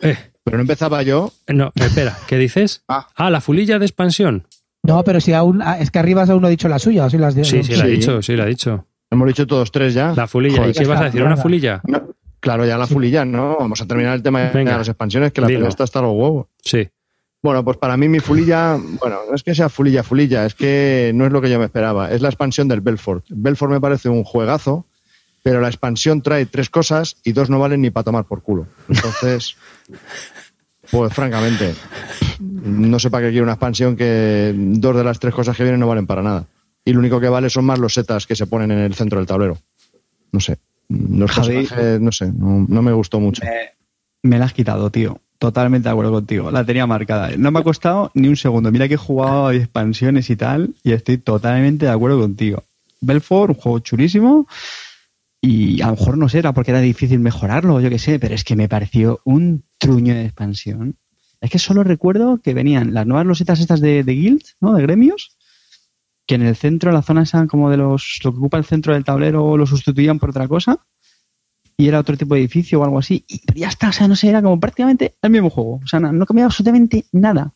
Eh, 0.00 0.16
Pero 0.42 0.56
no 0.56 0.62
empezaba 0.62 1.02
yo. 1.04 1.32
no, 1.46 1.70
espera, 1.76 2.18
¿qué 2.26 2.36
dices? 2.36 2.82
Ah. 2.88 3.06
Ah, 3.14 3.30
la 3.30 3.40
fulilla 3.40 3.78
de 3.78 3.86
expansión. 3.86 4.48
No, 4.82 5.04
pero 5.04 5.20
si 5.20 5.32
aún. 5.34 5.62
ah, 5.62 5.78
Es 5.78 5.90
que 5.92 6.00
arriba 6.00 6.24
aún 6.24 6.40
no 6.40 6.48
ha 6.48 6.50
dicho 6.50 6.68
la 6.68 6.80
suya, 6.80 7.04
o 7.04 7.10
si 7.10 7.18
las 7.18 7.34
de- 7.36 7.44
Sí, 7.44 7.62
sí, 7.62 7.76
la 7.76 7.84
he 7.84 7.90
Sí. 7.90 7.96
dicho, 7.96 8.22
sí, 8.22 8.34
la 8.36 8.44
he 8.44 8.48
dicho. 8.48 8.86
Hemos 9.10 9.28
dicho 9.28 9.46
todos 9.46 9.70
tres 9.70 9.94
ya. 9.94 10.14
La 10.16 10.26
fulilla. 10.26 10.56
Joder, 10.58 10.70
¿Y 10.70 10.78
qué 10.78 10.84
vas 10.86 11.00
a 11.00 11.04
decir? 11.04 11.20
¿Una 11.20 11.30
nada. 11.30 11.42
fulilla? 11.42 11.80
No, 11.84 12.08
Claro, 12.40 12.64
ya 12.66 12.76
la 12.78 12.86
fulilla, 12.86 13.24
¿no? 13.24 13.56
Vamos 13.58 13.80
a 13.80 13.86
terminar 13.86 14.14
el 14.14 14.22
tema 14.22 14.50
Venga, 14.52 14.72
de 14.72 14.78
las 14.78 14.88
expansiones, 14.88 15.32
que 15.32 15.40
la 15.40 15.46
pelea 15.48 15.68
está 15.68 15.82
hasta 15.84 16.00
los 16.00 16.12
huevos. 16.12 16.46
Sí. 16.62 16.88
Bueno, 17.42 17.64
pues 17.64 17.76
para 17.76 17.96
mí 17.96 18.08
mi 18.08 18.18
fulilla, 18.18 18.76
bueno, 19.00 19.20
no 19.28 19.34
es 19.34 19.44
que 19.44 19.54
sea 19.54 19.68
fulilla, 19.68 20.02
fulilla, 20.02 20.44
es 20.44 20.54
que 20.54 21.12
no 21.14 21.24
es 21.24 21.32
lo 21.32 21.40
que 21.40 21.48
yo 21.50 21.58
me 21.58 21.66
esperaba. 21.66 22.10
Es 22.10 22.20
la 22.20 22.28
expansión 22.28 22.66
del 22.66 22.80
Belfort. 22.80 23.24
Belfort 23.28 23.70
me 23.70 23.80
parece 23.80 24.08
un 24.08 24.24
juegazo, 24.24 24.86
pero 25.44 25.60
la 25.60 25.68
expansión 25.68 26.20
trae 26.20 26.46
tres 26.46 26.68
cosas 26.68 27.16
y 27.22 27.32
dos 27.32 27.48
no 27.48 27.60
valen 27.60 27.80
ni 27.80 27.90
para 27.90 28.04
tomar 28.04 28.24
por 28.24 28.42
culo. 28.42 28.66
Entonces, 28.88 29.56
pues 30.90 31.12
francamente, 31.12 31.74
no 32.40 32.98
sé 32.98 33.08
para 33.08 33.26
qué 33.26 33.30
quiero 33.30 33.44
una 33.44 33.52
expansión 33.52 33.96
que 33.96 34.52
dos 34.56 34.96
de 34.96 35.04
las 35.04 35.20
tres 35.20 35.32
cosas 35.32 35.56
que 35.56 35.62
vienen 35.62 35.80
no 35.80 35.86
valen 35.86 36.08
para 36.08 36.22
nada. 36.22 36.46
Y 36.84 36.92
lo 36.92 36.98
único 36.98 37.20
que 37.20 37.28
vale 37.28 37.50
son 37.50 37.66
más 37.66 37.78
los 37.78 37.94
setas 37.94 38.26
que 38.26 38.34
se 38.34 38.46
ponen 38.46 38.72
en 38.72 38.78
el 38.78 38.94
centro 38.94 39.18
del 39.18 39.26
tablero. 39.26 39.58
No 40.32 40.40
sé. 40.40 40.58
Los 40.88 41.30
Javi. 41.30 41.68
no 42.00 42.10
sé, 42.10 42.32
no, 42.32 42.66
no 42.66 42.82
me 42.82 42.92
gustó 42.92 43.20
mucho. 43.20 43.44
Me, 43.44 44.30
me 44.30 44.38
la 44.38 44.46
has 44.46 44.52
quitado, 44.52 44.90
tío. 44.90 45.20
Totalmente 45.38 45.88
de 45.88 45.92
acuerdo 45.92 46.12
contigo. 46.12 46.50
La 46.50 46.64
tenía 46.64 46.86
marcada. 46.86 47.30
No 47.36 47.52
me 47.52 47.60
ha 47.60 47.62
costado 47.62 48.10
ni 48.14 48.26
un 48.26 48.36
segundo. 48.36 48.72
Mira 48.72 48.88
que 48.88 48.94
he 48.94 48.98
jugado 48.98 49.46
a 49.46 49.54
expansiones 49.54 50.30
y 50.30 50.36
tal, 50.36 50.74
y 50.82 50.92
estoy 50.92 51.18
totalmente 51.18 51.86
de 51.86 51.92
acuerdo 51.92 52.20
contigo. 52.20 52.64
Belfort, 53.00 53.50
un 53.50 53.60
juego 53.60 53.78
chulísimo. 53.78 54.48
Y 55.40 55.80
a 55.82 55.86
lo 55.86 55.92
mejor 55.92 56.18
no 56.18 56.28
sé, 56.28 56.40
era 56.40 56.52
porque 56.52 56.72
era 56.72 56.80
difícil 56.80 57.20
mejorarlo, 57.20 57.80
yo 57.80 57.88
qué 57.88 58.00
sé, 58.00 58.18
pero 58.18 58.34
es 58.34 58.42
que 58.42 58.56
me 58.56 58.68
pareció 58.68 59.20
un 59.24 59.62
truño 59.78 60.12
de 60.12 60.24
expansión. 60.24 60.96
Es 61.40 61.50
que 61.50 61.60
solo 61.60 61.84
recuerdo 61.84 62.40
que 62.42 62.54
venían 62.54 62.92
las 62.92 63.06
nuevas 63.06 63.24
losetas 63.24 63.60
estas 63.60 63.80
de, 63.80 64.02
de 64.02 64.12
guild, 64.12 64.42
¿no? 64.60 64.74
De 64.74 64.82
gremios, 64.82 65.36
que 66.26 66.34
en 66.34 66.42
el 66.42 66.56
centro, 66.56 66.90
la 66.90 67.02
zona 67.02 67.22
esa 67.22 67.46
como 67.46 67.70
de 67.70 67.76
los, 67.76 68.18
lo 68.24 68.32
que 68.32 68.38
ocupa 68.38 68.58
el 68.58 68.64
centro 68.64 68.94
del 68.94 69.04
tablero, 69.04 69.56
lo 69.56 69.66
sustituían 69.66 70.18
por 70.18 70.30
otra 70.30 70.48
cosa 70.48 70.84
y 71.80 71.86
era 71.86 72.00
otro 72.00 72.16
tipo 72.16 72.34
de 72.34 72.40
edificio 72.40 72.80
o 72.80 72.84
algo 72.84 72.98
así. 72.98 73.24
Y 73.28 73.38
pero 73.46 73.60
ya 73.60 73.68
está, 73.68 73.90
o 73.90 73.92
sea, 73.92 74.08
no 74.08 74.16
sé, 74.16 74.28
era 74.28 74.42
como 74.42 74.58
prácticamente 74.58 75.14
el 75.22 75.30
mismo 75.30 75.48
juego. 75.48 75.80
O 75.82 75.86
sea, 75.86 76.00
no, 76.00 76.12
no 76.12 76.26
cambiaba 76.26 76.48
absolutamente 76.48 77.06
nada. 77.12 77.54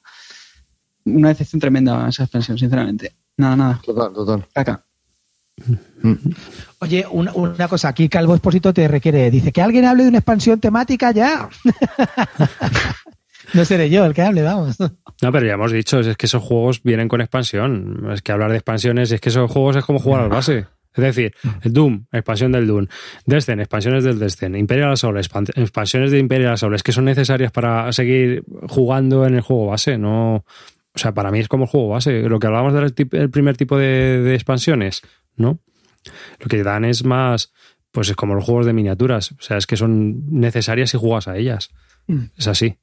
Una 1.05 1.29
decepción 1.29 1.59
tremenda 1.59 2.09
esa 2.09 2.23
expansión, 2.23 2.57
sinceramente. 2.57 3.17
Nada, 3.37 3.57
nada. 3.57 3.81
Total, 3.85 4.13
total. 4.13 4.47
Caca. 4.55 4.85
Oye, 6.79 7.05
una, 7.11 7.33
una 7.33 7.69
cosa, 7.69 7.89
aquí 7.89 8.09
Calvo 8.09 8.35
Esposito 8.35 8.73
te 8.73 8.87
requiere, 8.87 9.31
dice 9.31 9.53
que 9.53 9.61
alguien 9.61 9.85
hable 9.85 10.05
de 10.05 10.11
una 10.11 10.19
expansión 10.19 10.61
temática 10.61 11.11
ya. 11.11 11.49
no 13.55 13.65
seré 13.65 13.91
yo 13.91 14.05
el 14.05 14.15
que 14.15 14.23
hable, 14.23 14.43
vamos. 14.43 14.79
No, 14.79 15.33
pero 15.33 15.45
ya 15.45 15.55
hemos 15.55 15.73
dicho, 15.73 15.99
es 15.99 16.17
que 16.17 16.27
esos 16.27 16.43
juegos 16.43 16.81
vienen 16.85 17.09
con 17.09 17.21
expansión. 17.21 18.09
Es 18.13 18.23
que 18.23 18.31
hablar 18.31 18.53
de 18.53 18.59
expansiones, 18.59 19.11
es 19.11 19.21
que 19.21 19.31
esos 19.31 19.51
juegos 19.51 19.75
es 19.75 19.85
como 19.85 19.99
jugar 19.99 20.23
al 20.23 20.29
base. 20.29 20.67
Es 20.95 21.03
decir, 21.03 21.35
el 21.63 21.73
Doom, 21.73 22.07
expansión 22.13 22.53
del 22.53 22.67
Doom, 22.67 22.87
Descent, 23.27 23.61
expansiones 23.61 24.05
del 24.05 24.19
Descent, 24.19 24.57
Imperial 24.57 24.93
Assault, 24.93 25.17
expan- 25.19 25.51
expansiones 25.55 26.11
de 26.11 26.19
Imperial 26.19 26.53
Assault, 26.53 26.75
es 26.75 26.83
que 26.83 26.93
son 26.93 27.05
necesarias 27.07 27.51
para 27.51 27.91
seguir 27.93 28.45
jugando 28.69 29.27
en 29.27 29.35
el 29.35 29.41
juego 29.41 29.67
base, 29.67 29.99
no... 29.99 30.45
O 30.95 30.99
sea, 30.99 31.15
para 31.15 31.31
mí 31.31 31.39
es 31.39 31.49
como 31.49 31.65
el 31.65 31.71
juego 31.71 31.89
base. 31.89 32.29
Lo 32.29 32.39
que 32.39 32.47
hablábamos 32.49 32.75
del 32.75 33.31
primer 33.31 33.57
tipo 33.57 33.79
de, 33.79 34.21
de 34.21 34.35
expansiones, 34.35 35.01
¿no? 35.37 35.59
Lo 36.39 36.47
que 36.49 36.63
dan 36.63 36.85
es 36.85 37.03
más, 37.03 37.55
pues 37.93 38.11
es 38.11 38.15
como 38.15 38.35
los 38.35 38.45
juegos 38.45 38.67
de 38.67 38.75
miniaturas. 38.75 39.33
O 39.33 39.41
sea, 39.41 39.57
es 39.57 39.67
que 39.67 39.79
son 39.79 40.27
necesarias 40.31 40.91
si 40.91 40.99
juegas 40.99 41.29
a 41.29 41.39
ellas. 41.39 41.71
Mm. 42.09 42.25
Es 42.37 42.47
así. 42.47 42.77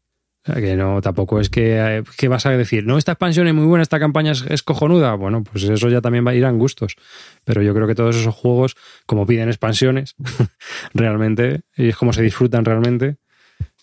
Que 0.43 0.75
no, 0.75 1.01
tampoco 1.01 1.39
es 1.39 1.49
que, 1.49 1.77
eh, 1.77 2.03
que 2.17 2.27
vas 2.27 2.45
a 2.45 2.51
decir, 2.51 2.85
no, 2.85 2.97
esta 2.97 3.11
expansión 3.11 3.47
es 3.47 3.53
muy 3.53 3.65
buena, 3.65 3.83
esta 3.83 3.99
campaña 3.99 4.31
es, 4.31 4.63
cojonuda. 4.63 5.13
Bueno, 5.15 5.43
pues 5.43 5.63
eso 5.63 5.89
ya 5.89 6.01
también 6.01 6.25
va 6.25 6.31
a 6.31 6.35
ir 6.35 6.45
a 6.45 6.51
gustos. 6.51 6.95
Pero 7.43 7.61
yo 7.61 7.73
creo 7.73 7.87
que 7.87 7.95
todos 7.95 8.15
esos 8.15 8.33
juegos, 8.33 8.75
como 9.05 9.25
piden 9.25 9.49
expansiones, 9.49 10.15
realmente, 10.93 11.61
y 11.75 11.89
es 11.89 11.97
como 11.97 12.13
se 12.13 12.21
disfrutan 12.21 12.65
realmente, 12.65 13.17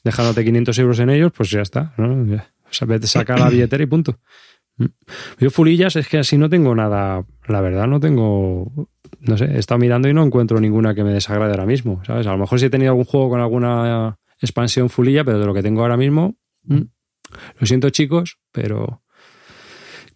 dejándote 0.02 0.44
500 0.44 0.78
euros 0.78 0.98
en 0.98 1.10
ellos, 1.10 1.32
pues 1.36 1.50
ya 1.50 1.60
está. 1.60 1.92
¿no? 1.98 2.26
Ya. 2.26 2.50
O 2.64 3.06
saca 3.06 3.36
la 3.36 3.48
billetera 3.48 3.82
y 3.82 3.86
punto. 3.86 4.18
Mm. 4.78 4.86
Yo 5.38 5.50
fulillas 5.50 5.96
es 5.96 6.08
que 6.08 6.18
así 6.18 6.36
no 6.38 6.48
tengo 6.48 6.74
nada, 6.74 7.24
la 7.46 7.60
verdad 7.60 7.86
no 7.86 8.00
tengo, 8.00 8.88
no 9.20 9.38
sé, 9.38 9.46
he 9.46 9.58
estado 9.58 9.78
mirando 9.78 10.08
y 10.08 10.14
no 10.14 10.24
encuentro 10.24 10.60
ninguna 10.60 10.94
que 10.94 11.04
me 11.04 11.12
desagrade 11.12 11.52
ahora 11.52 11.66
mismo, 11.66 12.02
¿sabes? 12.04 12.26
A 12.26 12.32
lo 12.32 12.38
mejor 12.38 12.60
sí 12.60 12.66
he 12.66 12.70
tenido 12.70 12.90
algún 12.90 13.04
juego 13.04 13.30
con 13.30 13.40
alguna 13.40 14.18
expansión 14.40 14.90
fulilla, 14.90 15.24
pero 15.24 15.38
de 15.38 15.46
lo 15.46 15.54
que 15.54 15.62
tengo 15.62 15.82
ahora 15.82 15.96
mismo, 15.96 16.36
mm, 16.66 16.88
lo 17.60 17.66
siento 17.66 17.90
chicos, 17.90 18.38
pero 18.52 19.02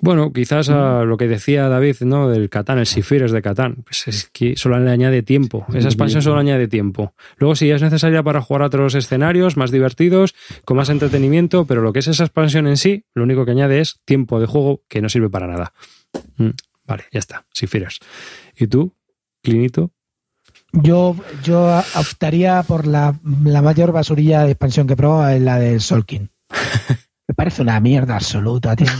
bueno, 0.02 0.32
quizás 0.32 0.70
a 0.70 1.04
lo 1.04 1.16
que 1.18 1.28
decía 1.28 1.68
David, 1.68 1.96
¿no? 2.00 2.28
Del 2.28 2.48
Catán, 2.48 2.78
el 2.78 2.86
Sifires 2.86 3.32
de 3.32 3.42
Catán, 3.42 3.82
pues 3.84 4.08
es 4.08 4.30
que 4.32 4.56
solo 4.56 4.78
le 4.78 4.90
añade 4.90 5.22
tiempo, 5.22 5.66
esa 5.74 5.88
expansión 5.88 6.22
solo 6.22 6.38
añade 6.38 6.68
tiempo. 6.68 7.14
Luego 7.36 7.54
sí 7.54 7.70
es 7.70 7.82
necesaria 7.82 8.22
para 8.22 8.40
jugar 8.40 8.62
a 8.62 8.66
otros 8.66 8.94
escenarios 8.94 9.58
más 9.58 9.70
divertidos, 9.70 10.34
con 10.64 10.78
más 10.78 10.88
entretenimiento, 10.88 11.66
pero 11.66 11.82
lo 11.82 11.92
que 11.92 11.98
es 11.98 12.06
esa 12.06 12.24
expansión 12.24 12.66
en 12.66 12.78
sí, 12.78 13.04
lo 13.14 13.24
único 13.24 13.44
que 13.44 13.50
añade 13.50 13.80
es 13.80 14.00
tiempo 14.06 14.40
de 14.40 14.46
juego 14.46 14.82
que 14.88 15.02
no 15.02 15.10
sirve 15.10 15.28
para 15.28 15.46
nada. 15.46 15.74
Mm, 16.36 16.50
Vale, 16.90 17.04
ya 17.12 17.20
está, 17.20 17.46
Sifires. 17.52 18.00
¿Y 18.56 18.66
tú, 18.66 18.96
Clinito? 19.44 19.92
Yo, 20.72 21.14
yo 21.44 21.80
optaría 21.94 22.64
por 22.64 22.88
la, 22.88 23.16
la 23.44 23.62
mayor 23.62 23.92
basurilla 23.92 24.42
de 24.42 24.50
expansión 24.50 24.88
que 24.88 24.94
es 24.94 25.40
la 25.40 25.60
del 25.60 25.80
Solkin. 25.80 26.30
Me 27.28 27.34
parece 27.34 27.62
una 27.62 27.78
mierda 27.80 28.16
absoluta. 28.16 28.74
Tiene 28.76 28.92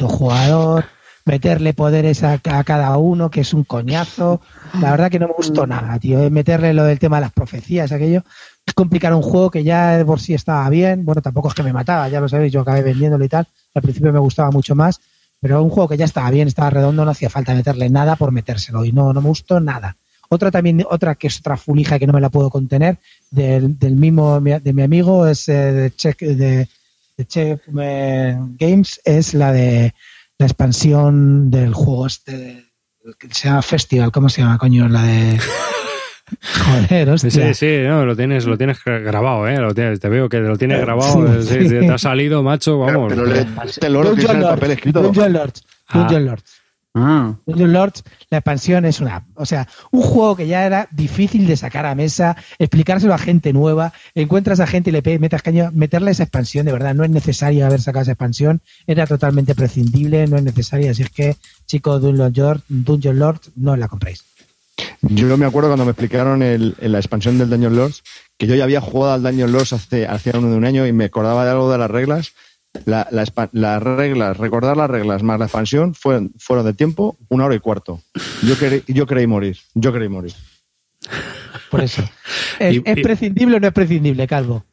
un 0.00 0.08
jugador, 0.08 0.86
meterle 1.24 1.74
poderes 1.74 2.22
a, 2.22 2.38
cada 2.38 2.96
uno, 2.96 3.30
que 3.30 3.40
es 3.40 3.54
un 3.54 3.64
coñazo. 3.64 4.40
La 4.80 4.90
verdad 4.90 5.10
que 5.10 5.18
no 5.18 5.28
me 5.28 5.34
gustó 5.34 5.66
nada, 5.66 5.98
tío. 5.98 6.20
Es 6.20 6.30
Meterle 6.30 6.74
lo 6.74 6.84
del 6.84 6.98
tema 6.98 7.16
de 7.16 7.22
las 7.22 7.32
profecías, 7.32 7.92
aquello. 7.92 8.22
Es 8.66 8.74
complicar 8.74 9.14
un 9.14 9.22
juego 9.22 9.50
que 9.50 9.64
ya 9.64 9.96
de 9.96 10.04
por 10.04 10.20
sí 10.20 10.34
estaba 10.34 10.68
bien. 10.70 11.04
Bueno, 11.04 11.22
tampoco 11.22 11.48
es 11.48 11.54
que 11.54 11.62
me 11.62 11.72
mataba, 11.72 12.08
ya 12.08 12.20
lo 12.20 12.28
sabéis, 12.28 12.52
yo 12.52 12.60
acabé 12.60 12.82
vendiéndolo 12.82 13.24
y 13.24 13.28
tal. 13.28 13.46
Al 13.74 13.82
principio 13.82 14.12
me 14.12 14.18
gustaba 14.18 14.50
mucho 14.50 14.74
más, 14.74 15.00
pero 15.40 15.62
un 15.62 15.70
juego 15.70 15.88
que 15.88 15.96
ya 15.96 16.04
estaba 16.04 16.30
bien, 16.30 16.48
estaba 16.48 16.70
redondo, 16.70 17.04
no 17.04 17.10
hacía 17.10 17.28
falta 17.28 17.54
meterle 17.54 17.90
nada 17.90 18.16
por 18.16 18.32
metérselo. 18.32 18.84
Y 18.84 18.92
no, 18.92 19.12
no 19.12 19.20
me 19.20 19.28
gustó 19.28 19.60
nada. 19.60 19.96
Otra 20.30 20.50
también, 20.50 20.84
otra 20.88 21.14
que 21.16 21.26
es 21.26 21.38
otra 21.38 21.56
fulija 21.56 21.98
que 21.98 22.06
no 22.06 22.12
me 22.12 22.20
la 22.20 22.30
puedo 22.30 22.50
contener, 22.50 22.98
del, 23.30 23.78
del 23.78 23.94
mismo 23.94 24.40
de 24.40 24.72
mi 24.72 24.82
amigo, 24.82 25.26
es 25.26 25.48
eh, 25.48 25.72
de 25.72 25.90
Check, 25.94 26.18
de, 26.20 26.68
de 27.16 27.26
Check 27.26 27.62
eh, 27.80 28.36
Games, 28.58 29.00
es 29.04 29.34
la 29.34 29.52
de 29.52 29.94
la 30.38 30.46
expansión 30.46 31.50
del 31.50 31.74
juego 31.74 32.06
este, 32.06 32.72
que 33.18 33.28
se 33.32 33.48
llama 33.48 33.62
Festival, 33.62 34.12
¿cómo 34.12 34.28
se 34.28 34.42
llama, 34.42 34.58
coño? 34.58 34.88
La 34.88 35.02
de... 35.04 35.38
Joder, 36.64 37.10
hostia. 37.10 37.30
Sí, 37.30 37.54
sí, 37.54 37.78
no, 37.86 38.06
lo 38.06 38.16
tienes, 38.16 38.46
lo 38.46 38.56
tienes 38.56 38.82
grabado, 38.82 39.46
¿eh? 39.46 39.58
Lo 39.58 39.74
tienes, 39.74 40.00
te 40.00 40.08
veo 40.08 40.28
que 40.28 40.40
lo 40.40 40.56
tienes 40.56 40.80
grabado. 40.80 41.42
Sí, 41.42 41.46
sí, 41.46 41.54
sí, 41.60 41.68
sí. 41.68 41.86
te 41.86 41.92
ha 41.92 41.98
salido, 41.98 42.42
macho, 42.42 42.78
vamos. 42.78 43.12
Pero 43.12 43.26
le 43.26 43.40
este 43.66 43.86
el 43.86 44.14
tiene 44.16 44.42
papel 44.42 44.70
escrito. 44.70 45.02
Dungeon 45.02 45.32
Lords. 45.34 45.62
Ah. 45.88 45.98
Dungeon 45.98 46.24
Lords. 46.24 46.44
Ah, 46.44 46.63
Dungeon 46.94 47.72
Lords, 47.72 48.04
la 48.30 48.38
expansión 48.38 48.84
es 48.84 49.00
una, 49.00 49.26
o 49.34 49.44
sea, 49.46 49.66
un 49.90 50.02
juego 50.02 50.36
que 50.36 50.46
ya 50.46 50.64
era 50.64 50.88
difícil 50.92 51.46
de 51.48 51.56
sacar 51.56 51.86
a 51.86 51.94
mesa, 51.96 52.36
explicárselo 52.60 53.12
a 53.14 53.18
gente 53.18 53.52
nueva, 53.52 53.92
encuentras 54.14 54.60
a 54.60 54.66
gente 54.68 54.90
y 54.90 54.92
le 54.92 55.18
metas 55.18 55.42
caño, 55.42 55.70
meterle 55.72 56.12
esa 56.12 56.22
expansión, 56.22 56.66
de 56.66 56.72
verdad, 56.72 56.94
no 56.94 57.02
es 57.02 57.10
necesario 57.10 57.66
haber 57.66 57.80
sacado 57.80 58.02
esa 58.02 58.12
expansión, 58.12 58.60
era 58.86 59.08
totalmente 59.08 59.56
prescindible, 59.56 60.28
no 60.28 60.36
es 60.36 60.44
necesaria, 60.44 60.92
así 60.92 61.02
es 61.02 61.10
que, 61.10 61.36
chicos, 61.66 62.00
Dungeon 62.00 62.32
Lords, 62.32 62.62
Dungeon 62.68 63.18
Lords, 63.18 63.50
no 63.56 63.76
la 63.76 63.88
compréis. 63.88 64.22
Yo 65.02 65.36
me 65.36 65.46
acuerdo 65.46 65.68
cuando 65.70 65.84
me 65.84 65.90
explicaron 65.90 66.42
el, 66.42 66.76
la 66.80 66.98
expansión 66.98 67.38
del 67.38 67.50
Dungeon 67.50 67.76
Lords 67.76 68.02
que 68.38 68.46
yo 68.46 68.54
ya 68.54 68.64
había 68.64 68.80
jugado 68.80 69.14
al 69.14 69.22
Dungeon 69.22 69.52
Lords 69.52 69.72
hace, 69.72 70.06
hace 70.06 70.36
uno 70.36 70.50
de 70.50 70.56
un 70.56 70.64
año 70.64 70.86
y 70.86 70.92
me 70.92 71.04
acordaba 71.04 71.44
de 71.44 71.50
algo 71.50 71.70
de 71.70 71.78
las 71.78 71.90
reglas. 71.90 72.32
La- 72.86 73.08
las 73.52 73.82
reglas, 73.82 74.36
recordar 74.36 74.76
las 74.76 74.90
reglas 74.90 75.22
más 75.22 75.38
la 75.38 75.46
expansión 75.46 75.94
fueron, 75.94 76.32
fueron 76.38 76.66
de 76.66 76.74
tiempo 76.74 77.16
una 77.28 77.44
hora 77.46 77.54
y 77.54 77.60
cuarto. 77.60 78.00
Yo, 78.42 78.54
yo 78.88 79.06
creí 79.06 79.26
morir. 79.26 79.56
Yo 79.74 79.92
creí 79.92 80.08
morir. 80.08 80.32
Por 81.70 81.82
eso. 81.82 82.02
¿Es, 82.58 82.74
Y- 82.76 82.82
es 82.84 82.98
y- 82.98 83.02
prescindible 83.02 83.56
o 83.56 83.60
no 83.60 83.66
es 83.68 83.72
prescindible, 83.72 84.26
Calvo? 84.26 84.64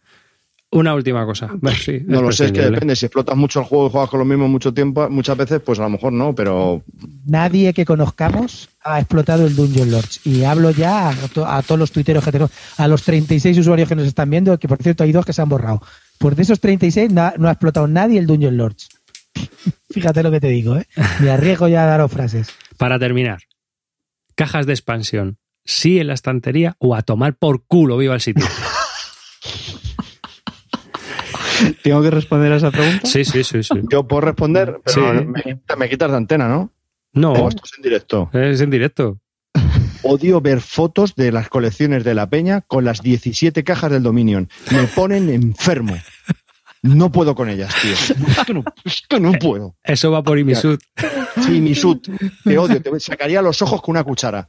Una 0.73 0.95
última 0.95 1.25
cosa. 1.25 1.49
Sí, 1.83 2.01
No 2.05 2.21
lo 2.21 2.31
sé, 2.31 2.45
es 2.45 2.51
que 2.53 2.61
depende. 2.61 2.95
Si 2.95 3.05
explotas 3.05 3.35
mucho 3.35 3.59
el 3.59 3.65
juego 3.65 3.87
y 3.87 3.89
juegas 3.91 4.09
con 4.09 4.19
lo 4.19 4.25
mismo 4.25 4.47
mucho 4.47 4.73
tiempo, 4.73 5.09
muchas 5.09 5.35
veces, 5.35 5.59
pues 5.59 5.77
a 5.79 5.83
lo 5.83 5.89
mejor 5.89 6.13
no, 6.13 6.33
pero 6.33 6.81
Nadie 7.25 7.73
que 7.73 7.83
conozcamos 7.83 8.69
ha 8.81 8.99
explotado 8.99 9.45
el 9.45 9.53
Dungeon 9.57 9.91
Lords. 9.91 10.25
Y 10.25 10.45
hablo 10.45 10.71
ya 10.71 11.09
a, 11.09 11.13
to- 11.33 11.45
a 11.45 11.61
todos 11.61 11.77
los 11.77 11.91
tuiteros 11.91 12.23
que 12.23 12.31
tenemos, 12.31 12.51
a 12.77 12.87
los 12.87 13.03
36 13.03 13.57
usuarios 13.57 13.89
que 13.89 13.95
nos 13.95 14.05
están 14.07 14.29
viendo, 14.29 14.57
que 14.57 14.69
por 14.69 14.81
cierto 14.81 15.03
hay 15.03 15.11
dos 15.11 15.25
que 15.25 15.33
se 15.33 15.41
han 15.41 15.49
borrado. 15.49 15.81
Pues 16.21 16.35
de 16.37 16.43
esos 16.43 16.59
36 16.59 17.11
na- 17.11 17.33
no 17.37 17.47
ha 17.49 17.51
explotado 17.51 17.87
nadie 17.87 18.19
el 18.19 18.27
Dungeon 18.27 18.55
Lords. 18.55 18.89
Fíjate 19.89 20.21
lo 20.23 20.31
que 20.31 20.39
te 20.39 20.47
digo, 20.47 20.77
¿eh? 20.77 20.87
Me 21.19 21.31
arriesgo 21.31 21.67
ya 21.67 21.83
a 21.83 21.87
daros 21.87 22.11
frases. 22.11 22.47
Para 22.77 22.97
terminar, 22.99 23.39
cajas 24.35 24.65
de 24.67 24.73
expansión. 24.73 25.37
¿Sí 25.65 25.99
en 25.99 26.07
la 26.07 26.13
estantería 26.13 26.75
o 26.79 26.95
a 26.95 27.01
tomar 27.03 27.35
por 27.35 27.65
culo 27.65 27.97
viva 27.97 28.13
el 28.15 28.21
sitio? 28.21 28.45
¿tengo 31.83 32.01
que 32.01 32.09
responder 32.09 32.51
a 32.51 32.55
esa 32.57 32.71
pregunta? 32.71 33.01
Sí, 33.07 33.23
sí, 33.23 33.43
sí, 33.43 33.61
sí. 33.63 33.73
yo 33.91 34.07
puedo 34.07 34.21
responder, 34.21 34.79
pero 34.83 35.19
Sí. 35.19 35.25
me, 35.25 35.59
me 35.77 35.89
quitas 35.89 36.09
de 36.11 36.17
antena, 36.17 36.47
¿no? 36.47 36.71
No, 37.13 37.49
esto 37.49 37.61
es 37.65 37.73
en 37.77 37.83
directo. 37.83 38.29
es 38.33 38.61
en 38.61 38.69
directo. 38.71 39.19
Odio 40.03 40.41
ver 40.41 40.61
fotos 40.61 41.15
de 41.15 41.31
las 41.31 41.49
colecciones 41.49 42.03
de 42.03 42.15
la 42.15 42.29
Peña 42.29 42.61
con 42.61 42.85
las 42.85 43.01
17 43.01 43.63
cajas 43.63 43.91
del 43.91 44.03
Dominion. 44.03 44.49
Me 44.71 44.83
ponen 44.83 45.29
enfermo. 45.29 45.95
No 46.83 47.11
puedo 47.11 47.35
con 47.35 47.47
ellas, 47.49 47.73
tío. 47.81 47.91
Es 48.27 48.45
que 48.45 48.53
no, 48.55 48.63
es 48.83 49.03
que 49.07 49.19
no 49.19 49.31
puedo. 49.33 49.75
Eso 49.83 50.09
va 50.11 50.23
por 50.23 50.39
Imisud. 50.39 50.79
Sí, 51.45 51.61
mi 51.61 51.75
sud. 51.75 51.99
Te 52.43 52.57
odio. 52.57 52.81
Te 52.81 52.99
sacaría 52.99 53.41
los 53.41 53.61
ojos 53.61 53.81
con 53.81 53.93
una 53.93 54.03
cuchara. 54.03 54.47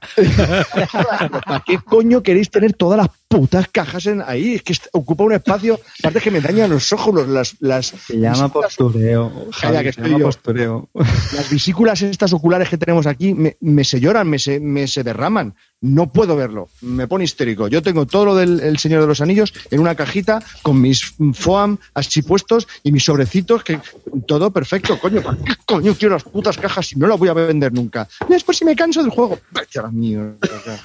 ¿Para 1.44 1.62
qué 1.66 1.78
coño 1.78 2.22
queréis 2.22 2.50
tener 2.50 2.72
todas 2.72 2.96
las 2.98 3.08
putas 3.28 3.68
cajas 3.68 4.06
en 4.06 4.22
ahí? 4.26 4.54
Es 4.54 4.62
que 4.62 4.74
ocupa 4.92 5.24
un 5.24 5.32
espacio. 5.32 5.78
Aparte 6.00 6.20
que 6.20 6.30
me 6.30 6.40
dañan 6.40 6.70
los 6.70 6.92
ojos, 6.92 7.14
los- 7.14 7.28
las, 7.28 7.56
las, 7.60 7.86
Se 7.86 8.18
llama 8.18 8.48
postureo. 8.50 9.48
Javi, 9.52 9.76
que 9.78 9.82
se 9.84 9.88
estoy 9.90 10.04
llama 10.06 10.18
yo. 10.20 10.24
postureo. 10.26 10.90
las 10.94 11.50
vesículas 11.50 12.02
estas 12.02 12.32
oculares 12.32 12.68
que 12.68 12.78
tenemos 12.78 13.06
aquí 13.06 13.34
me, 13.34 13.56
me 13.60 13.84
se 13.84 14.00
lloran, 14.00 14.28
me 14.28 14.38
se, 14.38 14.58
me 14.60 14.86
se 14.86 15.02
derraman. 15.04 15.54
No 15.82 16.10
puedo 16.12 16.36
verlo. 16.36 16.68
Me 16.80 17.08
pone 17.08 17.24
histérico. 17.24 17.66
Yo 17.66 17.82
tengo 17.82 18.06
todo 18.06 18.24
lo 18.24 18.36
del 18.36 18.60
El 18.60 18.78
Señor 18.78 19.00
de 19.00 19.08
los 19.08 19.20
Anillos 19.20 19.52
en 19.70 19.80
una 19.80 19.96
cajita 19.96 20.40
con 20.62 20.80
mis 20.80 21.16
foam 21.34 21.76
así 21.92 22.22
puestos 22.22 22.68
y 22.84 22.92
mis 22.92 23.04
sobrecitos, 23.04 23.64
que 23.64 23.80
todo 24.26 24.52
perfecto. 24.52 25.00
Coño, 25.00 25.20
¿para 25.22 25.38
qué 25.38 25.54
coño 25.66 25.96
quiero 25.98 26.14
las 26.14 26.22
putas 26.22 26.56
cajas 26.56 26.86
si 26.86 26.96
no 26.96 27.08
las 27.08 27.18
voy 27.18 27.30
a 27.30 27.34
vender 27.34 27.72
nunca? 27.72 28.08
Después 28.28 28.58
si 28.58 28.64
me 28.64 28.76
canso 28.76 29.02
del 29.02 29.10
juego. 29.10 29.40
Vete 29.50 29.80
a 29.80 29.82
la 29.82 29.90
mierda. 29.90 30.36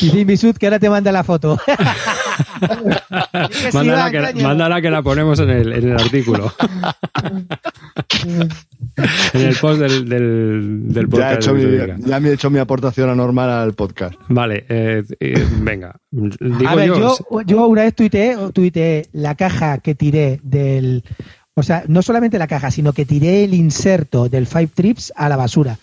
Dice 0.00 0.24
Misud 0.24 0.56
que 0.56 0.66
ahora 0.66 0.78
te 0.78 0.88
manda 0.88 1.12
la 1.12 1.22
foto. 1.22 1.60
Mándala 3.72 4.10
que, 4.10 4.42
mándala 4.42 4.80
que 4.80 4.90
la 4.90 5.02
ponemos 5.02 5.38
en 5.40 5.50
el, 5.50 5.72
en 5.72 5.88
el 5.90 5.96
artículo. 5.98 6.52
en 9.32 9.40
el 9.40 9.56
post 9.56 9.80
del, 9.80 10.08
del, 10.08 10.88
del 10.88 10.94
Ya, 10.94 11.00
he 11.00 11.06
podcast. 11.06 11.36
hecho 11.36 11.54
de 11.54 11.96
mi, 11.96 12.08
ya 12.08 12.20
me 12.20 12.28
he 12.28 12.32
hecho 12.34 12.50
mi 12.50 12.58
aportación 12.58 13.10
anormal 13.10 13.50
al 13.50 13.72
podcast. 13.74 14.14
Vale, 14.28 14.64
eh, 14.68 15.02
eh, 15.20 15.46
venga. 15.60 15.96
Digo 16.10 16.68
a 16.68 16.74
ver, 16.74 16.88
yo, 16.88 16.98
yo, 16.98 17.42
yo 17.46 17.66
una 17.66 17.82
vez 17.82 17.94
tuiteé, 17.94 18.36
tuiteé 18.52 19.06
la 19.12 19.34
caja 19.34 19.78
que 19.78 19.94
tiré 19.94 20.40
del. 20.42 21.04
O 21.54 21.62
sea, 21.62 21.84
no 21.86 22.02
solamente 22.02 22.38
la 22.38 22.48
caja, 22.48 22.70
sino 22.70 22.92
que 22.92 23.04
tiré 23.04 23.44
el 23.44 23.54
inserto 23.54 24.28
del 24.28 24.46
Five 24.46 24.70
Trips 24.74 25.12
a 25.14 25.28
la 25.28 25.36
basura. 25.36 25.78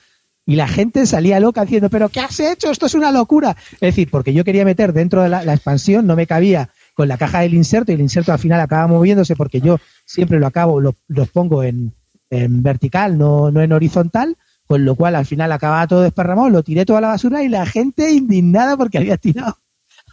Y 0.46 0.56
la 0.56 0.68
gente 0.68 1.06
salía 1.06 1.40
loca 1.40 1.62
diciendo, 1.62 1.90
¿pero 1.90 2.10
qué 2.10 2.20
has 2.20 2.40
hecho? 2.40 2.72
Esto 2.72 2.88
es 2.88 2.96
una 2.96 3.12
locura. 3.12 3.56
Es 3.74 3.80
decir, 3.80 4.10
porque 4.10 4.34
yo 4.34 4.44
quería 4.44 4.66
meter 4.66 4.92
dentro 4.92 5.22
de 5.22 5.30
la, 5.30 5.54
expansión, 5.54 6.08
no 6.08 6.16
me 6.16 6.28
cabía 6.28 6.70
con 6.94 7.08
la 7.08 7.18
caja 7.18 7.42
del 7.42 7.54
inserto 7.54 7.92
y 7.92 7.96
el 7.96 8.02
inserto 8.02 8.34
al 8.34 8.40
final 8.40 8.60
acaba 8.60 8.88
moviéndose 8.88 9.36
porque 9.36 9.62
yo 9.62 9.78
siempre 10.06 10.40
lo 10.40 10.48
acabo, 10.48 10.82
lo, 10.82 10.96
los 11.08 11.30
pongo 11.30 11.64
en, 11.64 11.94
vertical, 12.30 13.18
no, 13.18 13.52
no 13.52 13.62
en 13.62 13.72
horizontal, 13.72 14.38
con 14.66 14.84
lo 14.84 14.96
cual 14.96 15.16
al 15.16 15.26
final 15.26 15.52
acababa 15.52 15.88
todo 15.88 16.02
desparramado, 16.02 16.50
lo 16.50 16.64
tiré 16.64 16.86
toda 16.86 17.02
la 17.02 17.10
basura 17.10 17.44
y 17.44 17.50
la 17.50 17.66
gente 17.66 18.12
indignada 18.12 18.78
porque 18.78 18.98
había 18.98 19.18
tirado 19.18 19.58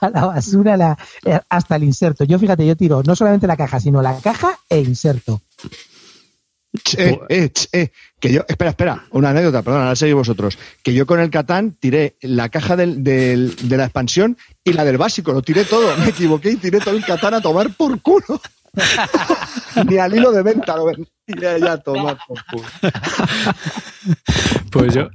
a 0.01 0.11
la 0.11 0.27
basura 0.27 0.77
la, 0.77 0.99
eh, 1.25 1.41
hasta 1.49 1.77
el 1.77 1.85
inserto. 1.85 2.25
Yo 2.25 2.39
fíjate, 2.39 2.67
yo 2.67 2.77
tiro 2.77 3.03
no 3.05 3.17
solamente 3.17 3.47
la 3.47 3.57
caja, 3.57 3.81
sino 3.81 4.03
la 4.03 4.19
caja 4.19 4.59
e 4.69 4.81
inserto. 4.81 5.41
Eh, 6.99 7.19
eh, 7.31 7.49
ch, 7.51 7.69
eh, 7.73 7.93
que 8.21 8.31
yo, 8.33 8.45
espera, 8.47 8.71
espera, 8.71 9.05
una 9.11 9.31
anécdota, 9.31 9.63
perdón, 9.63 9.83
ahora 9.83 9.97
seguís 9.97 10.15
vosotros. 10.15 10.59
Que 10.83 10.93
yo 10.93 11.07
con 11.07 11.19
el 11.21 11.31
Catán 11.31 11.73
tiré 11.79 12.17
la 12.21 12.49
caja 12.51 12.77
del, 12.77 13.03
del- 13.03 13.57
de 13.69 13.77
la 13.77 13.85
expansión 13.85 14.37
y 14.65 14.75
la 14.75 14.85
del 14.85 14.99
básico, 14.99 15.33
lo 15.33 15.41
tiré 15.43 15.65
todo. 15.65 15.97
Me 15.97 16.09
equivoqué 16.11 16.51
y 16.53 16.57
tiré 16.57 16.79
todo 16.81 16.95
el 16.97 17.05
Catán 17.05 17.35
a 17.35 17.41
tomar 17.41 17.71
por 17.75 18.01
culo. 18.03 18.41
Ni 19.89 19.97
al 19.97 20.15
hilo 20.15 20.31
de 20.31 20.43
venta 20.43 20.77
lo 20.77 20.85
ven- 20.87 21.09
tiré 21.25 21.59
ya 21.61 21.73
a 21.73 21.79
tomar 21.79 22.19
por 22.27 22.45
culo. 22.45 22.69
Pues 24.71 24.95
yo. 24.95 25.09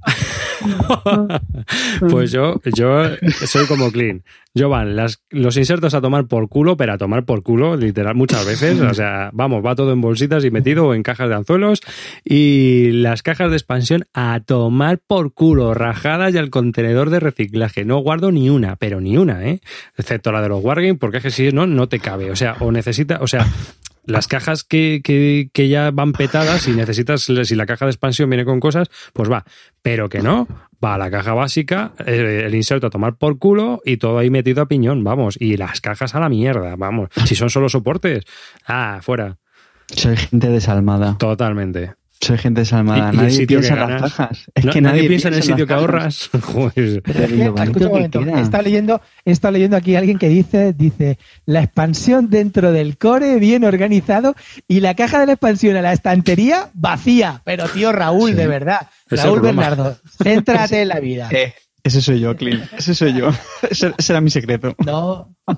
pues 2.09 2.31
yo, 2.31 2.61
yo 2.75 3.03
soy 3.45 3.65
como 3.67 3.91
Clean. 3.91 4.23
Yo 4.55 4.69
van 4.69 4.95
las, 4.95 5.23
los 5.31 5.57
insertos 5.57 5.95
a 5.95 6.01
tomar 6.01 6.27
por 6.27 6.47
culo, 6.47 6.77
pero 6.77 6.93
a 6.93 6.97
tomar 6.99 7.25
por 7.25 7.41
culo, 7.41 7.75
literal, 7.75 8.13
muchas 8.13 8.45
veces. 8.45 8.79
O 8.81 8.93
sea, 8.93 9.31
vamos, 9.33 9.65
va 9.65 9.73
todo 9.73 9.91
en 9.93 10.01
bolsitas 10.01 10.45
y 10.45 10.51
metido 10.51 10.87
o 10.87 10.93
en 10.93 11.01
cajas 11.01 11.29
de 11.29 11.35
anzuelos. 11.35 11.81
Y 12.23 12.91
las 12.91 13.23
cajas 13.23 13.49
de 13.49 13.57
expansión 13.57 14.05
a 14.13 14.41
tomar 14.41 14.99
por 14.99 15.33
culo, 15.33 15.73
rajadas 15.73 16.35
y 16.35 16.37
al 16.37 16.51
contenedor 16.51 17.09
de 17.09 17.19
reciclaje. 17.19 17.83
No 17.83 17.97
guardo 17.99 18.31
ni 18.31 18.51
una, 18.51 18.75
pero 18.75 19.01
ni 19.01 19.17
una, 19.17 19.43
¿eh? 19.43 19.59
Excepto 19.97 20.31
la 20.31 20.41
de 20.43 20.49
los 20.49 20.63
Wargame, 20.63 20.95
porque 20.95 21.17
es 21.17 21.23
que 21.23 21.31
si 21.31 21.51
no, 21.51 21.65
no 21.65 21.89
te 21.89 21.97
cabe. 21.97 22.29
O 22.29 22.35
sea, 22.35 22.55
o 22.59 22.71
necesita, 22.71 23.19
o 23.21 23.27
sea, 23.27 23.47
las 24.05 24.27
cajas 24.27 24.63
que, 24.63 25.01
que, 25.03 25.49
que 25.53 25.69
ya 25.69 25.91
van 25.91 26.13
petadas, 26.13 26.63
si 26.63 26.71
necesitas, 26.71 27.21
si 27.23 27.55
la 27.55 27.65
caja 27.65 27.85
de 27.85 27.91
expansión 27.91 28.29
viene 28.29 28.45
con 28.45 28.59
cosas, 28.59 28.89
pues 29.13 29.31
va. 29.31 29.45
Pero 29.81 30.09
que 30.09 30.21
no, 30.21 30.47
va 30.83 30.95
a 30.95 30.97
la 30.97 31.09
caja 31.09 31.33
básica, 31.33 31.93
eh, 32.05 32.43
el 32.45 32.55
inserto 32.55 32.87
a 32.87 32.89
tomar 32.89 33.15
por 33.15 33.37
culo 33.37 33.81
y 33.85 33.97
todo 33.97 34.17
ahí 34.17 34.29
metido 34.29 34.61
a 34.61 34.67
piñón, 34.67 35.03
vamos. 35.03 35.37
Y 35.39 35.57
las 35.57 35.81
cajas 35.81 36.15
a 36.15 36.19
la 36.19 36.29
mierda, 36.29 36.75
vamos. 36.75 37.09
Si 37.25 37.35
son 37.35 37.49
solo 37.49 37.69
soportes, 37.69 38.23
ah, 38.67 38.99
fuera. 39.01 39.37
Soy 39.87 40.17
gente 40.17 40.49
desalmada. 40.49 41.17
Totalmente. 41.17 41.93
Soy 42.21 42.37
gente 42.37 42.61
desalmada. 42.61 43.11
Y- 43.13 43.17
nadie 43.17 43.45
piensa 43.47 43.75
que 43.75 43.81
en 43.81 43.89
las 43.89 44.01
cajas. 44.01 44.45
Es 44.55 44.63
No- 44.65 44.71
que 44.71 44.81
nadie, 44.81 45.07
piensa 45.09 45.27
en 45.27 45.33
el 45.33 45.43
sitio 45.43 45.67
que 45.67 45.73
ahorras. 45.73 46.29
Joder. 46.41 47.01
Pero 47.03 47.19
escucha 47.63 47.85
un 47.87 47.91
momento, 47.91 48.21
está 48.37 48.61
leyendo, 48.61 49.01
está 49.25 49.51
leyendo 49.51 49.75
aquí 49.75 49.95
alguien 49.97 50.17
que 50.17 50.29
dice, 50.29 50.71
dice, 50.73 51.17
la 51.45 51.61
expansión 51.63 52.29
dentro 52.29 52.71
del 52.71 52.97
core 52.97 53.39
bien 53.39 53.65
organizado 53.65 54.35
y 54.67 54.79
la 54.79 54.93
caja 54.95 55.19
de 55.19 55.25
la 55.25 55.33
expansión 55.33 55.75
a 55.75 55.81
la 55.81 55.91
estantería 55.91 56.69
vacía. 56.73 57.41
Pero 57.43 57.67
tío 57.67 57.91
Raúl, 57.91 58.31
Sí. 58.31 58.35
de 58.37 58.47
verdad. 58.47 58.87
Es 59.09 59.21
Raúl. 59.21 59.41
Bernardo, 59.41 59.97
céntrate 60.21 60.81
en 60.83 60.87
la 60.87 60.99
vida. 61.01 61.27
Eh, 61.31 61.53
ese 61.83 62.01
soy 62.01 62.21
yo, 62.21 62.35
Clint. 62.37 62.63
Ese 62.77 62.95
soy 62.95 63.13
yo. 63.13 63.31
Ese, 63.69 63.93
ese 63.97 64.13
era 64.13 64.21
mi 64.21 64.29
secreto. 64.29 64.73
No, 64.85 65.35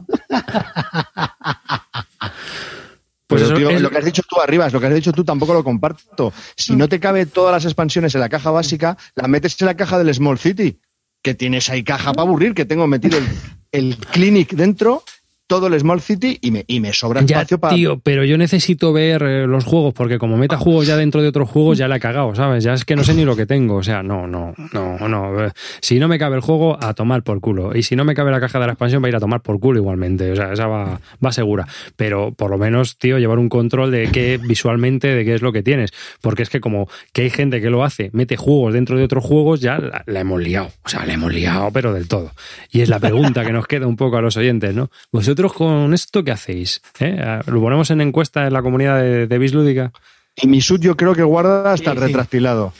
Pues 3.27 3.41
Pero, 3.41 3.55
eso 3.55 3.57
tío, 3.57 3.69
es- 3.75 3.81
lo 3.81 3.89
que 3.89 3.97
has 3.97 4.05
dicho 4.05 4.21
tú 4.29 4.39
arriba, 4.39 4.69
lo 4.69 4.79
que 4.79 4.85
has 4.87 4.93
dicho 4.93 5.11
tú 5.11 5.23
tampoco 5.23 5.53
lo 5.53 5.63
comparto. 5.63 6.31
Si 6.55 6.75
no 6.75 6.87
te 6.87 6.99
cabe 6.99 7.25
todas 7.25 7.51
las 7.53 7.65
expansiones 7.65 8.13
en 8.13 8.21
la 8.21 8.29
caja 8.29 8.51
básica, 8.51 8.97
la 9.15 9.27
metes 9.27 9.59
en 9.61 9.65
la 9.67 9.75
caja 9.75 9.97
del 9.97 10.13
Small 10.13 10.37
City, 10.37 10.79
que 11.23 11.33
tienes 11.33 11.69
ahí 11.69 11.83
caja 11.83 12.13
para 12.13 12.27
aburrir, 12.27 12.53
que 12.53 12.65
tengo 12.65 12.85
metido 12.85 13.17
el, 13.17 13.25
el 13.71 13.97
Clinic 13.97 14.53
dentro, 14.53 15.03
todo 15.47 15.67
el 15.67 15.79
Small 15.79 16.01
City 16.01 16.37
y 16.41 16.51
me, 16.51 16.63
y 16.67 16.79
me 16.79 16.91
sobra 16.93 17.21
Ya, 17.21 17.37
espacio 17.37 17.59
para... 17.59 17.75
tío, 17.75 17.99
pero 17.99 18.23
yo 18.23 18.37
necesito 18.37 18.91
ver 18.93 19.21
eh, 19.23 19.47
los 19.47 19.63
juegos 19.63 19.93
porque 19.93 20.17
como 20.17 20.37
meta 20.37 20.57
juegos 20.57 20.87
ya 20.87 20.97
dentro 20.97 21.21
de 21.21 21.27
otros 21.27 21.49
juegos 21.49 21.77
ya 21.77 21.87
la 21.87 21.97
he 21.97 21.99
cagado, 21.99 22.33
¿sabes? 22.33 22.63
Ya 22.63 22.73
es 22.73 22.83
que 22.85 22.95
no 22.95 23.03
sé 23.03 23.13
ni 23.13 23.25
lo 23.25 23.35
que 23.35 23.45
tengo, 23.45 23.75
o 23.75 23.83
sea, 23.83 24.01
no, 24.01 24.27
no, 24.27 24.53
no, 24.73 24.97
no. 25.07 25.45
eh, 25.45 25.51
Si 25.81 25.99
no 25.99 26.07
me 26.07 26.17
cabe 26.17 26.35
el 26.35 26.41
juego, 26.41 26.77
a 26.83 26.93
tomar 26.95 27.21
por 27.23 27.39
culo. 27.41 27.75
Y 27.75 27.83
si 27.83 27.95
no 27.95 28.03
me 28.05 28.15
cabe 28.15 28.31
la 28.31 28.39
caja 28.39 28.59
de 28.59 28.65
la 28.65 28.71
expansión, 28.73 29.03
va 29.03 29.07
a 29.07 29.09
ir 29.09 29.15
a 29.15 29.19
tomar 29.19 29.41
por 29.41 29.59
culo 29.59 29.79
igualmente, 29.79 30.31
o 30.31 30.35
sea, 30.35 30.51
esa 30.53 30.67
va, 30.67 30.99
va 31.23 31.31
segura. 31.31 31.67
Pero 31.95 32.31
por 32.33 32.49
lo 32.49 32.57
menos, 32.57 32.97
tío, 32.97 33.19
llevar 33.19 33.37
un 33.37 33.49
control 33.49 33.91
de 33.91 34.09
qué 34.11 34.39
visualmente, 34.41 35.09
de 35.09 35.25
qué 35.25 35.35
es 35.35 35.41
lo 35.43 35.51
que 35.51 35.61
tienes. 35.61 35.91
Porque 36.21 36.41
es 36.43 36.49
que 36.49 36.59
como 36.59 36.89
que 37.13 37.21
hay 37.23 37.29
gente 37.29 37.61
que 37.61 37.69
lo 37.69 37.83
hace, 37.83 38.09
mete 38.13 38.35
juegos 38.35 38.73
dentro 38.73 38.97
de 38.97 39.03
otros 39.03 39.23
juegos, 39.23 39.61
ya 39.61 39.77
la, 39.77 40.03
la 40.07 40.19
hemos 40.21 40.41
liado. 40.41 40.71
O 40.83 40.89
sea, 40.89 41.05
la 41.05 41.13
hemos 41.13 41.31
liado, 41.33 41.69
pero 41.71 41.93
del 41.93 42.07
todo. 42.07 42.31
Y 42.71 42.81
es 42.81 42.89
la 42.89 42.99
pregunta 42.99 43.45
que 43.45 43.51
nos 43.53 43.67
queda 43.67 43.85
un 43.85 43.95
poco 43.95 44.17
a 44.17 44.21
los 44.21 44.37
oyentes, 44.37 44.73
¿no? 44.73 44.89
¿Vosotros 45.11 45.34
con 45.53 45.93
esto 45.93 46.23
qué 46.23 46.31
hacéis? 46.31 46.81
¿Eh? 46.99 47.39
¿Lo 47.47 47.61
ponemos 47.61 47.89
en 47.91 48.01
encuesta 48.01 48.47
en 48.47 48.53
la 48.53 48.61
comunidad 48.61 48.99
de, 49.01 49.27
de 49.27 49.37
Bislúdica? 49.37 49.91
Y 50.35 50.47
mi 50.47 50.61
sud 50.61 50.79
yo 50.81 50.95
creo 50.97 51.13
que 51.15 51.23
guarda 51.23 51.71
hasta 51.73 51.91
Sí, 51.91 51.97
el 51.97 51.97
sí. 51.97 52.03
retractilado. 52.07 52.73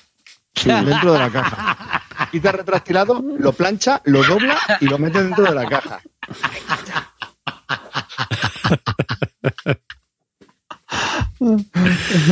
Dentro 0.65 1.14
de 1.14 1.19
la 1.19 1.30
caja. 1.30 2.02
Quita 2.32 2.49
el 2.52 2.57
retractilado, 2.57 3.22
lo 3.40 3.52
plancha, 3.53 4.02
lo 4.06 4.23
dobla 4.23 4.57
y 4.80 4.86
lo 4.86 4.98
mete 4.98 5.22
dentro 5.22 5.44
de 5.44 5.53
la 5.56 5.65
caja. 5.68 5.99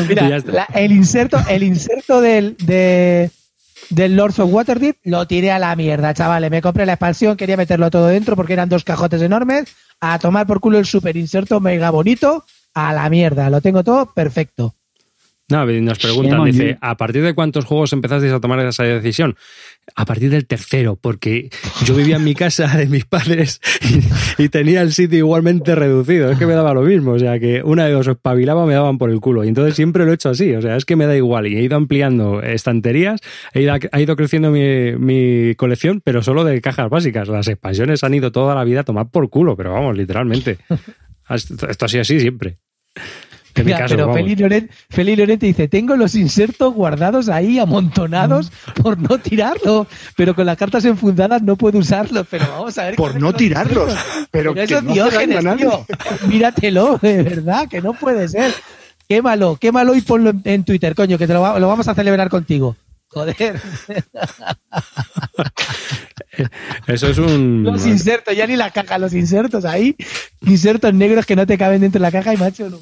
Mira, 0.08 0.40
la- 0.46 0.68
el 0.74 0.92
inserto, 0.92 1.38
el 1.50 1.64
inserto 1.64 2.22
del, 2.22 2.56
de, 2.58 3.30
del 3.90 4.16
Lords 4.16 4.40
of 4.40 4.52
Waterdeep 4.52 4.98
lo 5.04 5.28
tiré 5.28 5.52
a 5.52 5.60
la 5.60 5.76
mierda, 5.76 6.14
chavales. 6.14 6.52
Me 6.52 6.62
compré 6.62 6.86
la 6.86 6.94
expansión, 6.94 7.38
quería 7.38 7.58
meterlo 7.58 7.90
todo 7.92 8.08
dentro 8.08 8.36
porque 8.36 8.54
eran 8.54 8.70
dos 8.70 8.84
cajotes 8.84 9.22
enormes. 9.22 9.66
A 10.00 10.20
tomar 10.20 10.48
por 10.48 10.60
culo 10.60 10.80
el 10.80 10.86
super 10.86 11.16
inserto 11.16 11.60
mega 11.60 11.90
bonito, 11.90 12.46
a 12.74 12.94
la 12.94 13.10
mierda. 13.10 13.50
Lo 13.50 13.62
tengo 13.62 13.84
todo 13.84 14.14
perfecto. 14.14 14.76
No, 15.50 15.66
nos 15.66 16.00
preguntan, 16.00 16.46
dice. 16.46 16.78
¿a 16.80 16.96
partir 16.96 17.22
de 17.22 17.34
cuántos 17.34 17.66
juegos 17.66 17.92
empezasteis 17.92 18.32
a 18.32 18.40
tomar 18.40 18.60
esa 18.66 18.84
decisión? 18.84 19.36
A 19.94 20.06
partir 20.06 20.30
del 20.30 20.48
tercero, 20.48 20.96
porque 20.96 21.50
yo 21.84 21.96
vivía 21.96 22.16
en 22.16 22.24
mi 22.24 22.34
casa 22.34 22.78
de 22.78 22.88
mis 22.88 23.04
padres 23.04 23.60
y, 24.38 24.44
y 24.44 24.50
tenía 24.50 24.82
el 24.82 24.94
sitio 24.94 25.18
igualmente 25.18 25.76
reducido. 25.76 26.32
Es 26.32 26.40
que 26.40 26.46
me 26.46 26.54
daba 26.54 26.74
lo 26.74 26.84
mismo. 26.84 27.12
O 27.12 27.20
sea, 27.20 27.40
que 27.40 27.62
una 27.62 27.86
de 27.86 27.92
dos 27.92 28.08
o 28.08 28.12
espabilaba 28.12 28.66
me 28.66 28.74
daban 28.74 28.98
por 28.98 29.10
el 29.10 29.20
culo. 29.20 29.44
Y 29.44 29.50
entonces 29.50 29.76
siempre 29.76 30.06
lo 30.06 30.12
he 30.12 30.16
hecho 30.16 30.30
así. 30.30 30.56
O 30.56 30.62
sea, 30.62 30.78
es 30.78 30.86
que 30.86 30.96
me 30.96 31.06
da 31.06 31.16
igual. 31.16 31.46
Y 31.48 31.58
he 31.58 31.62
ido 31.62 31.76
ampliando 31.76 32.42
estanterías, 32.42 33.20
he 33.54 33.64
ido, 33.64 33.74
ha 33.92 34.02
ido 34.02 34.16
creciendo 34.16 34.50
mi, 34.50 34.94
mi 34.94 35.56
colección, 35.56 36.02
pero 36.04 36.24
solo 36.24 36.46
de 36.46 36.62
cajas 36.62 36.90
básicas. 36.90 37.28
Las 37.28 37.50
expansiones 37.50 38.04
han 38.06 38.14
ido 38.14 38.32
toda 38.32 38.56
la 38.56 38.64
vida 38.64 38.80
a 38.80 38.84
tomar 38.84 39.10
por 39.10 39.30
culo, 39.30 39.58
pero 39.58 39.74
vamos, 39.74 39.98
literalmente. 39.98 40.58
Esto 41.30 41.86
ha 41.86 41.88
sido 41.90 42.02
así 42.02 42.20
siempre. 42.22 42.60
En 43.56 43.66
mi 43.66 43.72
Mira, 43.72 43.78
caso, 43.80 43.96
pero. 43.96 44.14
Feli 44.14 44.36
Loret, 44.36 44.72
Feli 44.90 45.16
Loret 45.16 45.40
dice, 45.40 45.68
tengo 45.68 45.96
los 45.96 46.16
insertos 46.16 46.74
guardados 46.74 47.30
ahí, 47.30 47.60
amontonados, 47.60 48.52
por 48.82 48.98
no 48.98 49.18
tirarlos, 49.20 49.88
pero 50.16 50.34
con 50.34 50.46
las 50.46 50.58
cartas 50.58 50.84
enfundadas 50.86 51.42
no 51.44 51.56
puedo 51.56 51.78
usarlos, 51.78 52.26
pero 52.30 52.46
vamos 52.50 52.78
a 52.78 52.86
ver. 52.86 52.96
Por 52.96 53.14
¿qué 53.14 53.20
no 53.20 53.34
tirarlos. 53.34 53.94
Pero, 54.32 54.54
Pero 54.56 54.68
que 54.68 54.82
no 54.82 54.94
Diógenes, 54.94 55.58
tío. 55.58 55.86
Míratelo, 56.28 56.98
de 57.02 57.22
verdad, 57.24 57.68
que 57.70 57.82
no 57.82 57.94
puede 57.94 58.28
ser. 58.28 58.54
Quémalo, 59.08 59.58
quémalo 59.58 59.94
y 59.96 60.02
ponlo 60.02 60.32
en, 60.32 60.42
en 60.46 60.64
Twitter, 60.64 60.96
coño, 60.96 61.18
que 61.18 61.28
te 61.28 61.34
lo, 61.34 61.42
va- 61.42 61.60
lo 61.60 61.68
vamos 61.68 61.88
a 61.88 61.94
celebrar 61.94 62.30
contigo. 62.30 62.76
Joder, 63.14 63.36
Eso 66.88 67.08
es 67.08 67.18
un. 67.18 67.64
los 67.64 67.86
insertos, 67.86 68.36
ya 68.36 68.48
ni 68.48 68.56
la 68.56 68.72
caja, 68.72 68.98
los 68.98 69.14
insertos 69.14 69.66
ahí, 69.66 69.96
insertos 70.42 70.94
negros 70.94 71.26
que 71.26 71.36
no 71.36 71.46
te 71.46 71.58
caben 71.58 71.82
dentro 71.82 72.00
de 72.00 72.04
la 72.04 72.12
caja 72.12 72.34
y 72.34 72.38
macho, 72.38 72.70
no. 72.70 72.80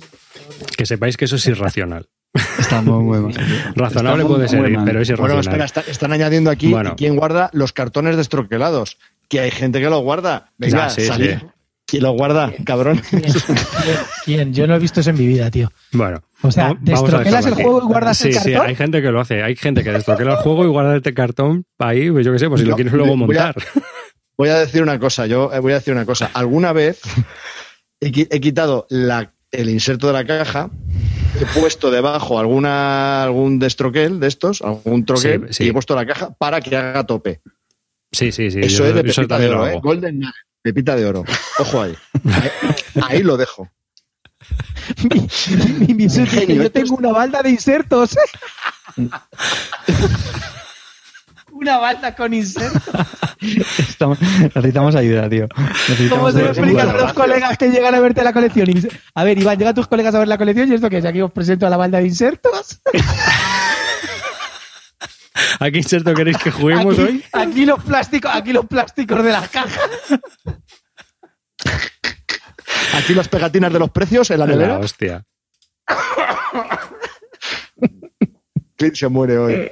Que 0.77 0.85
sepáis 0.85 1.17
que 1.17 1.25
eso 1.25 1.35
es 1.35 1.45
irracional. 1.47 2.07
Está 2.59 2.81
muy 2.81 3.19
mal. 3.21 3.33
Razonable 3.75 4.23
muy- 4.23 4.35
puede 4.35 4.47
ser, 4.47 4.61
muy 4.61 4.85
pero 4.85 5.01
es 5.01 5.09
Bueno, 5.09 5.33
irracional. 5.33 5.39
espera, 5.39 5.65
está- 5.65 5.83
están 5.91 6.13
añadiendo 6.13 6.49
aquí 6.49 6.69
Bueno. 6.71 6.95
quién 6.95 7.15
guarda 7.17 7.49
los 7.53 7.73
cartones 7.73 8.15
destroquelados. 8.15 8.97
Que 9.27 9.39
hay 9.41 9.51
gente 9.51 9.79
que 9.79 9.89
los 9.89 10.01
guarda. 10.01 10.51
Venga, 10.57 10.85
Ah, 10.85 10.89
sí, 10.89 11.05
salid. 11.05 11.37
sí. 11.39 11.45
¿Quién 11.85 12.03
los 12.03 12.15
guarda, 12.15 12.53
cabrón? 12.65 13.01
¿Quién? 14.25 14.53
Yo 14.53 14.65
no 14.67 14.75
he 14.75 14.79
visto 14.79 15.01
eso 15.01 15.09
en 15.09 15.17
mi 15.17 15.27
vida, 15.27 15.51
tío. 15.51 15.71
Bueno. 15.91 16.21
O 16.43 16.51
sea, 16.51 16.76
¿destroquelas 16.80 17.45
el 17.45 17.53
juego 17.53 17.81
y 17.84 17.85
guardas 17.85 18.18
sí, 18.18 18.30
el 18.30 18.34
Sí, 18.35 18.51
cartón? 18.53 18.69
hay 18.69 18.76
gente 18.76 19.01
que 19.01 19.11
lo 19.11 19.19
hace. 19.22 19.43
Hay 19.43 19.55
gente 19.55 19.84
que 19.84 19.91
destroquela 19.91 20.31
el 20.31 20.38
juego 20.38 20.63
y 20.65 20.68
guarda 20.68 20.95
el 20.95 21.13
cartón 21.13 21.65
ahí, 21.80 22.09
pues 22.09 22.26
yo 22.26 22.31
qué 22.34 22.39
sé, 22.39 22.49
pues 22.49 22.61
si 22.61 22.68
lo 22.68 22.76
quieres 22.76 22.93
luego 22.93 23.15
voy 23.15 23.38
a- 23.38 23.43
montar. 23.43 23.55
Voy 24.38 24.49
a 24.49 24.57
decir 24.57 24.81
una 24.81 24.97
cosa, 24.97 25.27
yo 25.27 25.53
eh, 25.53 25.59
voy 25.59 25.72
a 25.73 25.76
decir 25.76 25.93
una 25.93 26.03
cosa. 26.05 26.31
Alguna 26.34 26.73
vez 26.73 26.99
he, 27.99 28.11
qui- 28.11 28.27
he 28.31 28.39
quitado 28.39 28.88
la- 28.89 29.34
el 29.51 29.69
inserto 29.69 30.07
de 30.07 30.13
la 30.13 30.26
caja, 30.26 30.72
he 31.39 31.59
puesto 31.59 31.91
debajo 31.91 32.39
alguna 32.39 33.22
algún 33.22 33.59
destroquel 33.59 34.19
de 34.19 34.26
estos, 34.27 34.63
algún 34.63 35.05
troquel, 35.05 35.47
Sí, 35.49 35.53
sí. 35.53 35.63
y 35.65 35.68
he 35.69 35.73
puesto 35.73 35.93
la 35.95 36.07
caja 36.07 36.34
para 36.34 36.59
que 36.59 36.76
haga 36.76 37.05
tope. 37.05 37.41
Sí, 38.11 38.31
sí, 38.31 38.49
sí. 38.49 38.61
eso 38.63 38.80
yo- 38.80 38.85
es 38.89 38.95
de 38.95 39.03
pepita 39.03 39.38
de 39.38 39.49
oro, 39.49 39.68
¿eh? 39.68 39.80
Golden 39.84 40.18
Nugget, 40.19 40.34
pepita 40.63 40.95
de 40.95 41.05
oro. 41.05 41.23
Ojo 41.59 41.81
ahí. 41.84 41.95
Ahí, 42.26 42.49
ahí 43.09 43.23
lo 43.23 43.38
dejo. 43.38 43.69
Mi, 45.03 45.28
mi- 45.88 45.94
mi 45.94 46.10
Genio, 46.10 46.64
yo 46.64 46.72
tengo 46.72 46.95
una 46.95 47.11
balda 47.11 47.41
de 47.41 47.49
insertos. 47.52 48.18
una 51.52 51.78
balda 51.78 52.15
con 52.15 52.34
insertos. 52.34 52.82
Estamos- 53.78 54.19
necesitamos 54.22 54.95
ayuda, 54.95 55.30
tío. 55.30 55.48
¿Cómo 56.10 56.32
se 56.32 56.40
lo 56.41 56.48
explicas 56.48 56.88
a 56.90 56.94
los 56.94 57.14
colegas 57.14 57.57
que 57.57 57.69
llegan 57.69 57.94
a 57.95 57.99
verte 57.99 58.23
la 58.23 58.34
colección? 58.34 58.68
A 59.15 59.23
ver, 59.23 59.38
Iván, 59.38 59.57
llegan 59.57 59.76
tus 59.76 59.88
colegas 59.88 60.15
a 60.15 60.19
ver 60.19 60.28
la 60.28 60.38
colección 60.38 60.72
y 60.72 60.76
esto 60.76 60.90
que 60.90 60.98
es, 60.98 61.06
aquí 61.06 61.22
os 61.22 61.32
presento 61.32 61.68
a 61.68 61.69
la 61.69 61.78
balda 61.78 61.99
de 61.99 62.06
insertos. 62.07 62.80
¿A 65.60 65.69
qué 65.69 65.78
inserto 65.78 66.14
queréis 66.14 66.38
que 66.38 66.49
juguemos 66.52 66.98
aquí, 66.98 67.02
hoy? 67.03 67.23
aquí 67.34 67.65
los 67.65 67.84
plásticos, 67.84 68.32
aquí 68.34 68.52
los 68.53 68.65
plásticos 68.65 69.23
de 69.23 69.32
las 69.32 69.48
cajas. 69.49 69.80
Aquí 72.95 73.13
las 73.13 73.27
pegatinas 73.27 73.71
de 73.73 73.79
los 73.79 73.89
precios 73.91 74.29
en 74.31 74.39
la 74.39 74.45
La 74.47 74.53
nevera. 74.55 74.77
hostia. 74.79 75.23
Clint 78.77 78.95
se 78.95 79.07
muere 79.07 79.37
hoy. 79.37 79.71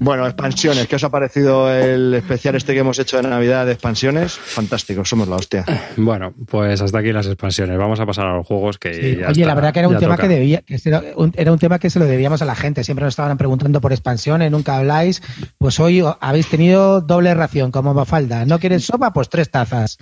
Bueno, 0.00 0.24
expansiones. 0.26 0.86
¿Qué 0.86 0.94
os 0.94 1.02
ha 1.02 1.08
parecido 1.10 1.74
el 1.74 2.14
especial 2.14 2.54
este 2.54 2.72
que 2.72 2.78
hemos 2.78 3.00
hecho 3.00 3.16
de 3.16 3.24
Navidad 3.24 3.66
de 3.66 3.72
expansiones? 3.72 4.32
Fantástico, 4.32 5.04
somos 5.04 5.26
la 5.26 5.34
hostia. 5.34 5.64
Bueno, 5.96 6.32
pues 6.46 6.80
hasta 6.80 7.00
aquí 7.00 7.12
las 7.12 7.26
expansiones. 7.26 7.76
Vamos 7.76 7.98
a 7.98 8.06
pasar 8.06 8.26
a 8.26 8.36
los 8.36 8.46
juegos 8.46 8.78
que 8.78 8.94
Sí, 8.94 9.16
ya 9.16 9.28
Oye, 9.30 9.40
está, 9.42 9.46
la 9.46 9.54
verdad 9.56 9.72
que 9.72 9.78
era 9.80 9.88
un 9.88 9.94
ya 9.94 9.98
tema 10.00 10.14
toca. 10.14 10.28
que 10.28 10.34
debía, 10.34 10.62
que 10.62 10.78
era 10.84 11.02
un, 11.16 11.32
era 11.36 11.50
un 11.50 11.58
tema 11.58 11.80
que 11.80 11.90
se 11.90 11.98
lo 11.98 12.04
debíamos 12.04 12.40
a 12.42 12.44
la 12.44 12.54
gente. 12.54 12.84
Siempre 12.84 13.04
nos 13.06 13.12
estaban 13.12 13.36
preguntando 13.38 13.80
por 13.80 13.90
expansiones, 13.92 14.52
nunca 14.52 14.76
habláis. 14.76 15.20
Pues 15.58 15.80
hoy 15.80 16.04
habéis 16.20 16.46
tenido 16.48 17.00
doble 17.00 17.34
ración, 17.34 17.72
como 17.72 17.92
Mafalda. 17.92 18.44
¿No 18.44 18.60
quieres 18.60 18.84
sopa? 18.84 19.12
Pues 19.12 19.28
tres 19.28 19.50
tazas. 19.50 19.98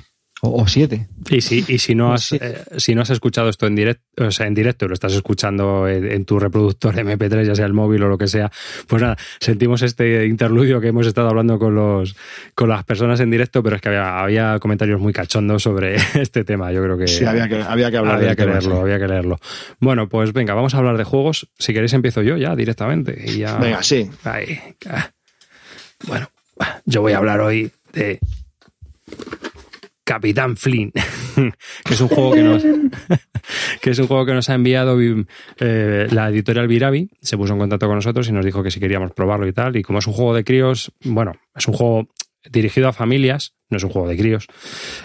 O, 0.48 0.62
o 0.62 0.66
siete. 0.68 1.09
Y 1.31 1.40
si, 1.40 1.64
y 1.68 1.78
si 1.78 1.94
no 1.94 2.12
has 2.12 2.24
Sí. 2.24 2.39
eh, 2.40 2.62
si 2.77 2.94
no 2.94 3.02
has 3.02 3.10
escuchado 3.10 3.48
esto 3.48 3.66
en 3.66 3.74
directo, 3.74 4.24
o 4.27 4.31
sea, 4.31 4.47
en 4.47 4.55
directo, 4.55 4.86
lo 4.89 4.94
estás 4.94 5.12
escuchando 5.14 5.89
en, 5.89 6.10
en 6.10 6.24
tu 6.24 6.39
reproductor 6.39 6.94
MP3, 6.94 7.44
ya 7.44 7.55
sea 7.55 7.66
el 7.66 7.73
móvil 7.73 8.02
o 8.05 8.09
lo 8.09 8.18
que 8.18 8.27
sea, 8.28 8.51
pues 8.86 9.02
nada, 9.02 9.16
sentimos 9.40 9.82
este 9.82 10.27
interludio 10.27 10.81
que 10.81 10.89
hemos 10.89 11.06
estado 11.06 11.28
hablando 11.28 11.59
con 11.59 11.74
los 11.74 12.16
con 12.55 12.68
las 12.68 12.85
personas 12.85 13.20
en 13.20 13.31
directo, 13.31 13.62
pero 13.62 13.77
es 13.77 13.82
que 13.82 13.89
había, 13.89 14.20
había 14.20 14.59
comentarios 14.59 15.01
muy 15.01 15.12
cachondos 15.12 15.62
sobre 15.62 15.97
este 16.14 16.44
tema. 16.44 16.73
Yo 16.73 16.82
creo 16.82 16.97
que 16.98 17.06
Sí, 17.09 17.24
había 17.24 17.48
que, 17.48 17.60
había 17.62 17.90
que 17.90 17.97
hablar 17.97 18.16
había 18.16 18.31
que 18.31 18.43
tema, 18.43 18.52
leerlo, 18.52 18.74
sí. 18.77 18.81
había 18.82 18.98
que 18.98 19.09
leerlo. 19.09 19.39
Bueno, 19.81 20.09
pues 20.09 20.32
venga, 20.32 20.55
vamos 20.55 20.74
a 20.74 20.78
hablar 20.78 20.97
de 20.97 21.05
juegos. 21.05 21.48
Si 21.59 21.73
queréis 21.73 21.93
empiezo 21.93 22.23
yo 22.23 22.36
ya 22.36 22.55
directamente. 22.56 23.24
Y 23.27 23.39
ya... 23.39 23.56
Venga, 23.59 23.82
sí. 23.82 24.09
Ahí. 24.24 24.59
ah. 24.89 25.10
Bueno, 26.06 26.28
yo 26.85 27.01
voy 27.02 27.12
a 27.12 27.18
hablar 27.18 27.40
hoy 27.40 27.70
de 27.93 28.18
Capitán 30.07 30.57
Flynn, 30.57 30.93
que 31.85 31.95
es 31.95 32.01
un 32.01 32.07
juego 32.07 32.31
que 32.31 32.43
nos, 32.45 32.62
que 33.81 33.91
es 33.91 33.99
un 33.99 34.07
juego 34.07 34.24
que 34.24 34.35
nos 34.35 34.49
ha 34.49 34.55
enviado 34.55 34.97
eh, 35.01 36.07
la 36.12 36.28
editorial 36.28 36.69
Viravi, 36.69 37.11
se 37.20 37.37
puso 37.37 37.55
en 37.55 37.59
contacto 37.59 37.89
con 37.89 37.97
nosotros 37.97 38.28
y 38.28 38.33
nos 38.33 38.45
dijo 38.45 38.62
que 38.62 38.70
si 38.70 38.78
queríamos 38.78 39.11
probarlo 39.11 39.49
y 39.49 39.53
tal. 39.53 39.74
Y 39.74 39.83
como 39.83 39.99
es 39.99 40.07
un 40.07 40.12
juego 40.12 40.33
de 40.33 40.45
críos, 40.45 40.93
bueno, 41.05 41.33
es 41.57 41.66
un 41.66 41.74
juego 41.74 42.07
dirigido 42.49 42.87
a 42.87 42.93
familias, 42.93 43.55
no 43.69 43.78
es 43.78 43.83
un 43.83 43.91
juego 43.91 44.07
de 44.07 44.16
críos, 44.16 44.47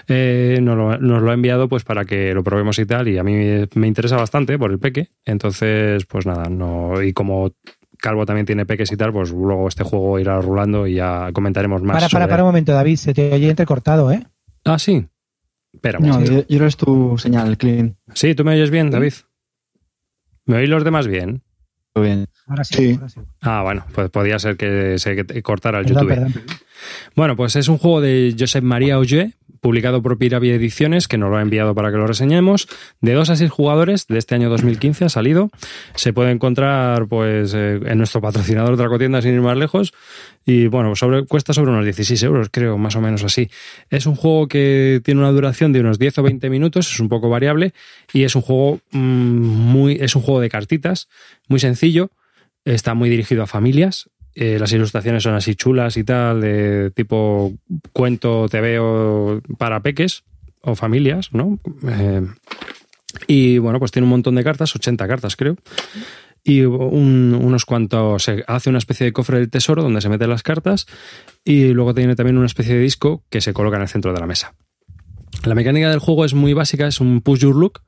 eh, 0.07 0.59
nos, 0.61 0.77
lo, 0.77 0.95
nos, 0.99 1.23
lo, 1.23 1.31
ha 1.31 1.33
enviado 1.33 1.67
pues 1.67 1.83
para 1.83 2.05
que 2.05 2.35
lo 2.35 2.43
probemos 2.43 2.77
y 2.77 2.85
tal. 2.85 3.07
Y 3.07 3.17
a 3.17 3.23
mí 3.23 3.65
me 3.73 3.87
interesa 3.87 4.17
bastante 4.17 4.59
por 4.59 4.69
el 4.69 4.77
peque, 4.77 5.09
entonces 5.25 6.05
pues 6.05 6.27
nada, 6.27 6.47
no 6.47 7.01
y 7.01 7.11
como 7.13 7.53
Calvo 7.97 8.27
también 8.27 8.45
tiene 8.45 8.67
peques 8.67 8.91
y 8.91 8.97
tal, 8.97 9.11
pues 9.13 9.31
luego 9.31 9.67
este 9.67 9.83
juego 9.83 10.19
irá 10.19 10.39
rulando 10.39 10.85
y 10.85 10.93
ya 10.93 11.31
comentaremos 11.33 11.81
más. 11.81 11.95
Para, 11.95 12.09
para, 12.09 12.27
para 12.27 12.43
un 12.43 12.49
momento, 12.49 12.71
David, 12.71 12.97
se 12.97 13.15
te 13.15 13.33
oye 13.33 13.49
entrecortado, 13.49 14.11
¿eh? 14.11 14.27
Ah, 14.65 14.77
sí. 14.79 15.07
Espera, 15.73 15.99
no, 15.99 16.23
yo, 16.23 16.45
yo 16.47 16.59
no 16.59 16.65
es 16.67 16.75
tu 16.77 17.17
señal, 17.17 17.57
Clean. 17.57 17.95
Sí, 18.13 18.35
¿tú 18.35 18.43
me 18.43 18.53
oyes 18.53 18.69
bien, 18.71 18.89
David? 18.91 19.13
¿Me 20.45 20.57
oís 20.57 20.69
los 20.69 20.83
demás 20.83 21.07
bien? 21.07 21.43
Muy 21.95 22.05
bien. 22.05 22.27
Ahora 22.47 22.63
sí, 22.63 22.73
Sí. 22.75 22.93
Ahora 22.95 23.09
sí. 23.09 23.19
Ah, 23.41 23.61
bueno, 23.63 23.85
pues 23.93 24.09
podía 24.09 24.37
ser 24.39 24.57
que 24.57 24.97
se 24.99 25.41
cortara 25.43 25.79
el 25.79 25.85
Perdón, 25.85 26.03
YouTube. 26.03 26.15
perdón, 26.15 26.33
perdón. 26.33 26.57
Bueno, 27.15 27.35
pues 27.35 27.55
es 27.55 27.67
un 27.67 27.77
juego 27.77 28.01
de 28.01 28.35
Josep 28.37 28.63
María 28.63 28.97
Ollé, 28.97 29.33
publicado 29.61 30.01
por 30.01 30.17
Piravi 30.17 30.49
Ediciones, 30.49 31.07
que 31.07 31.17
nos 31.17 31.29
lo 31.29 31.37
ha 31.37 31.41
enviado 31.41 31.75
para 31.75 31.91
que 31.91 31.97
lo 31.97 32.07
reseñemos. 32.07 32.67
De 32.99 33.13
2 33.13 33.29
a 33.29 33.35
6 33.35 33.49
jugadores, 33.51 34.07
de 34.07 34.17
este 34.17 34.35
año 34.35 34.49
2015 34.49 35.05
ha 35.05 35.09
salido. 35.09 35.51
Se 35.95 36.13
puede 36.13 36.31
encontrar 36.31 37.07
pues 37.07 37.53
eh, 37.53 37.79
en 37.85 37.97
nuestro 37.99 38.21
patrocinador 38.21 38.75
Dracotienda 38.75 39.21
sin 39.21 39.35
ir 39.35 39.41
más 39.41 39.55
lejos. 39.55 39.93
Y 40.45 40.67
bueno, 40.67 40.95
sobre, 40.95 41.25
cuesta 41.25 41.53
sobre 41.53 41.71
unos 41.71 41.85
16 41.85 42.23
euros, 42.23 42.49
creo, 42.51 42.79
más 42.79 42.95
o 42.95 43.01
menos 43.01 43.23
así. 43.23 43.49
Es 43.91 44.07
un 44.07 44.15
juego 44.15 44.47
que 44.47 44.99
tiene 45.03 45.21
una 45.21 45.31
duración 45.31 45.71
de 45.71 45.79
unos 45.79 45.99
10 45.99 46.17
o 46.17 46.23
20 46.23 46.49
minutos, 46.49 46.91
es 46.91 46.99
un 46.99 47.09
poco 47.09 47.29
variable, 47.29 47.73
y 48.11 48.23
es 48.23 48.35
un 48.35 48.41
juego 48.41 48.79
mmm, 48.91 48.99
muy. 48.99 49.97
es 50.01 50.15
un 50.15 50.23
juego 50.23 50.41
de 50.41 50.49
cartitas, 50.49 51.07
muy 51.47 51.59
sencillo. 51.59 52.09
Está 52.65 52.93
muy 52.95 53.09
dirigido 53.09 53.43
a 53.43 53.47
familias, 53.47 54.09
eh, 54.33 54.57
las 54.59 54.71
ilustraciones 54.71 55.23
son 55.23 55.33
así 55.33 55.55
chulas 55.55 55.97
y 55.97 56.03
tal, 56.03 56.41
de 56.41 56.91
tipo 56.91 57.53
cuento, 57.91 58.47
te 58.49 58.61
veo 58.61 59.41
para 59.57 59.81
peques 59.81 60.23
o 60.61 60.75
familias, 60.75 61.33
¿no? 61.33 61.59
Eh, 61.87 62.25
y 63.27 63.57
bueno, 63.57 63.79
pues 63.79 63.91
tiene 63.91 64.05
un 64.05 64.11
montón 64.11 64.35
de 64.35 64.43
cartas, 64.43 64.75
80 64.75 65.07
cartas 65.07 65.35
creo. 65.35 65.57
Y 66.43 66.61
un, 66.61 67.37
unos 67.39 67.65
cuantos. 67.65 68.23
Se 68.23 68.43
hace 68.47 68.69
una 68.69 68.79
especie 68.79 69.05
de 69.05 69.13
cofre 69.13 69.37
del 69.37 69.49
tesoro 69.49 69.83
donde 69.83 70.01
se 70.01 70.09
meten 70.09 70.29
las 70.29 70.43
cartas. 70.43 70.87
Y 71.43 71.73
luego 71.73 71.93
tiene 71.93 72.15
también 72.15 72.37
una 72.37 72.47
especie 72.47 72.73
de 72.73 72.79
disco 72.79 73.23
que 73.29 73.41
se 73.41 73.53
coloca 73.53 73.75
en 73.75 73.83
el 73.83 73.89
centro 73.89 74.13
de 74.13 74.19
la 74.19 74.25
mesa. 74.25 74.55
La 75.43 75.55
mecánica 75.55 75.89
del 75.89 75.99
juego 75.99 76.25
es 76.25 76.33
muy 76.33 76.53
básica, 76.53 76.87
es 76.87 76.99
un 76.99 77.21
push 77.21 77.39
your 77.39 77.55
look, 77.55 77.81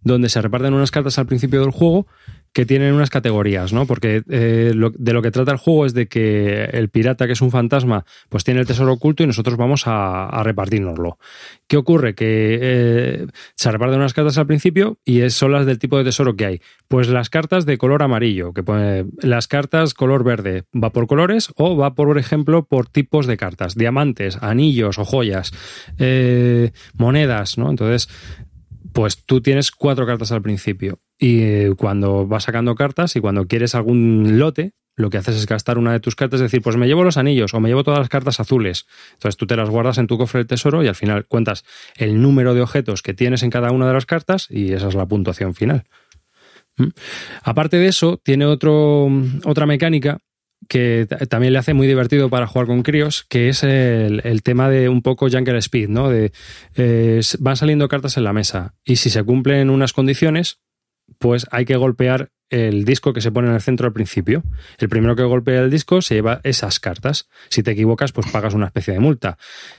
donde 0.00 0.28
se 0.28 0.42
reparten 0.42 0.74
unas 0.74 0.90
cartas 0.90 1.18
al 1.18 1.26
principio 1.26 1.60
del 1.60 1.70
juego 1.70 2.06
que 2.52 2.66
tienen 2.66 2.92
unas 2.92 3.10
categorías, 3.10 3.72
¿no? 3.72 3.86
Porque 3.86 4.22
eh, 4.28 4.72
de 4.74 5.12
lo 5.12 5.22
que 5.22 5.30
trata 5.30 5.52
el 5.52 5.58
juego 5.58 5.86
es 5.86 5.94
de 5.94 6.06
que 6.06 6.64
el 6.64 6.90
pirata, 6.90 7.26
que 7.26 7.32
es 7.32 7.40
un 7.40 7.50
fantasma, 7.50 8.04
pues 8.28 8.44
tiene 8.44 8.60
el 8.60 8.66
tesoro 8.66 8.92
oculto 8.92 9.22
y 9.22 9.26
nosotros 9.26 9.56
vamos 9.56 9.84
a, 9.86 10.42
repartirnoslo. 10.42 11.18
¿Qué 11.66 11.76
ocurre? 11.76 12.14
Que 12.14 12.58
eh, 12.60 13.26
se 13.54 13.70
reparten 13.70 13.98
unas 13.98 14.12
cartas 14.12 14.36
al 14.38 14.46
principio 14.46 14.98
y 15.04 15.28
son 15.30 15.52
las 15.52 15.66
del 15.66 15.78
tipo 15.78 15.96
de 15.96 16.04
tesoro 16.04 16.36
que 16.36 16.46
hay. 16.46 16.60
Pues 16.88 17.08
las 17.08 17.30
cartas 17.30 17.64
de 17.64 17.78
color 17.78 18.02
amarillo, 18.02 18.52
que 18.52 18.62
pone, 18.62 19.06
las 19.20 19.48
cartas 19.48 19.94
color 19.94 20.24
verde, 20.24 20.64
¿va 20.74 20.90
por 20.90 21.06
colores 21.06 21.52
o 21.56 21.76
va, 21.76 21.94
por 21.94 22.18
ejemplo, 22.18 22.64
por 22.64 22.88
tipos 22.88 23.26
de 23.26 23.36
cartas? 23.36 23.76
Diamantes, 23.76 24.38
anillos 24.42 24.98
o 24.98 25.04
joyas, 25.04 25.52
eh, 25.98 26.72
monedas, 26.94 27.56
¿no? 27.56 27.70
Entonces, 27.70 28.08
pues 28.92 29.24
tú 29.24 29.40
tienes 29.40 29.70
cuatro 29.70 30.06
cartas 30.06 30.32
al 30.32 30.42
principio 30.42 31.00
y 31.18 31.68
cuando 31.76 32.26
vas 32.26 32.44
sacando 32.44 32.74
cartas 32.74 33.16
y 33.16 33.20
cuando 33.20 33.46
quieres 33.46 33.74
algún 33.74 34.38
lote, 34.38 34.72
lo 34.94 35.08
que 35.08 35.18
haces 35.18 35.36
es 35.36 35.46
gastar 35.46 35.78
una 35.78 35.92
de 35.92 36.00
tus 36.00 36.16
cartas, 36.16 36.40
es 36.40 36.44
decir, 36.44 36.62
pues 36.62 36.76
me 36.76 36.86
llevo 36.86 37.02
los 37.04 37.16
anillos 37.16 37.54
o 37.54 37.60
me 37.60 37.68
llevo 37.68 37.84
todas 37.84 38.00
las 38.00 38.08
cartas 38.08 38.40
azules. 38.40 38.86
Entonces 39.14 39.36
tú 39.36 39.46
te 39.46 39.56
las 39.56 39.70
guardas 39.70 39.98
en 39.98 40.06
tu 40.06 40.18
cofre 40.18 40.40
del 40.40 40.46
tesoro 40.46 40.82
y 40.82 40.88
al 40.88 40.94
final 40.94 41.26
cuentas 41.26 41.64
el 41.96 42.20
número 42.20 42.54
de 42.54 42.60
objetos 42.60 43.02
que 43.02 43.14
tienes 43.14 43.42
en 43.42 43.50
cada 43.50 43.70
una 43.70 43.86
de 43.86 43.94
las 43.94 44.06
cartas 44.06 44.48
y 44.50 44.72
esa 44.72 44.88
es 44.88 44.94
la 44.94 45.06
puntuación 45.06 45.54
final. 45.54 45.84
¿Mm? 46.76 46.88
Aparte 47.42 47.78
de 47.78 47.86
eso, 47.86 48.18
tiene 48.22 48.46
otro, 48.46 49.08
otra 49.44 49.66
mecánica 49.66 50.18
que 50.68 51.06
también 51.28 51.52
le 51.52 51.58
hace 51.58 51.74
muy 51.74 51.86
divertido 51.86 52.30
para 52.30 52.46
jugar 52.46 52.66
con 52.66 52.82
críos, 52.82 53.24
que 53.28 53.48
es 53.48 53.62
el, 53.62 54.42
tema 54.42 54.68
de 54.68 54.88
un 54.88 55.02
poco 55.02 55.28
Junker 55.30 55.56
Speed, 55.56 55.88
¿no? 55.88 56.08
De, 56.08 56.32
eh, 56.76 57.20
van 57.38 57.56
saliendo 57.56 57.88
cartas 57.88 58.16
en 58.16 58.24
la 58.24 58.32
mesa 58.32 58.74
y 58.84 58.96
si 58.96 59.10
se 59.10 59.22
cumplen 59.22 59.70
unas 59.70 59.92
condiciones, 59.92 60.60
pues 61.22 61.46
hay 61.52 61.64
que 61.64 61.76
golpear 61.76 62.32
el 62.50 62.84
disco 62.84 63.12
que 63.12 63.20
se 63.20 63.30
pone 63.30 63.48
en 63.48 63.54
el 63.54 63.62
centro 63.62 63.86
al 63.86 63.92
principio. 63.92 64.42
El 64.78 64.88
primero 64.88 65.14
que 65.14 65.22
golpea 65.22 65.62
el 65.62 65.70
disco 65.70 66.02
se 66.02 66.16
lleva 66.16 66.40
esas 66.42 66.80
cartas. 66.80 67.28
Si 67.48 67.62
te 67.62 67.70
equivocas, 67.70 68.10
pues 68.10 68.30
pagas 68.30 68.54
una 68.54 68.66
especie 68.66 68.92
de 68.92 68.98
multa. 68.98 69.38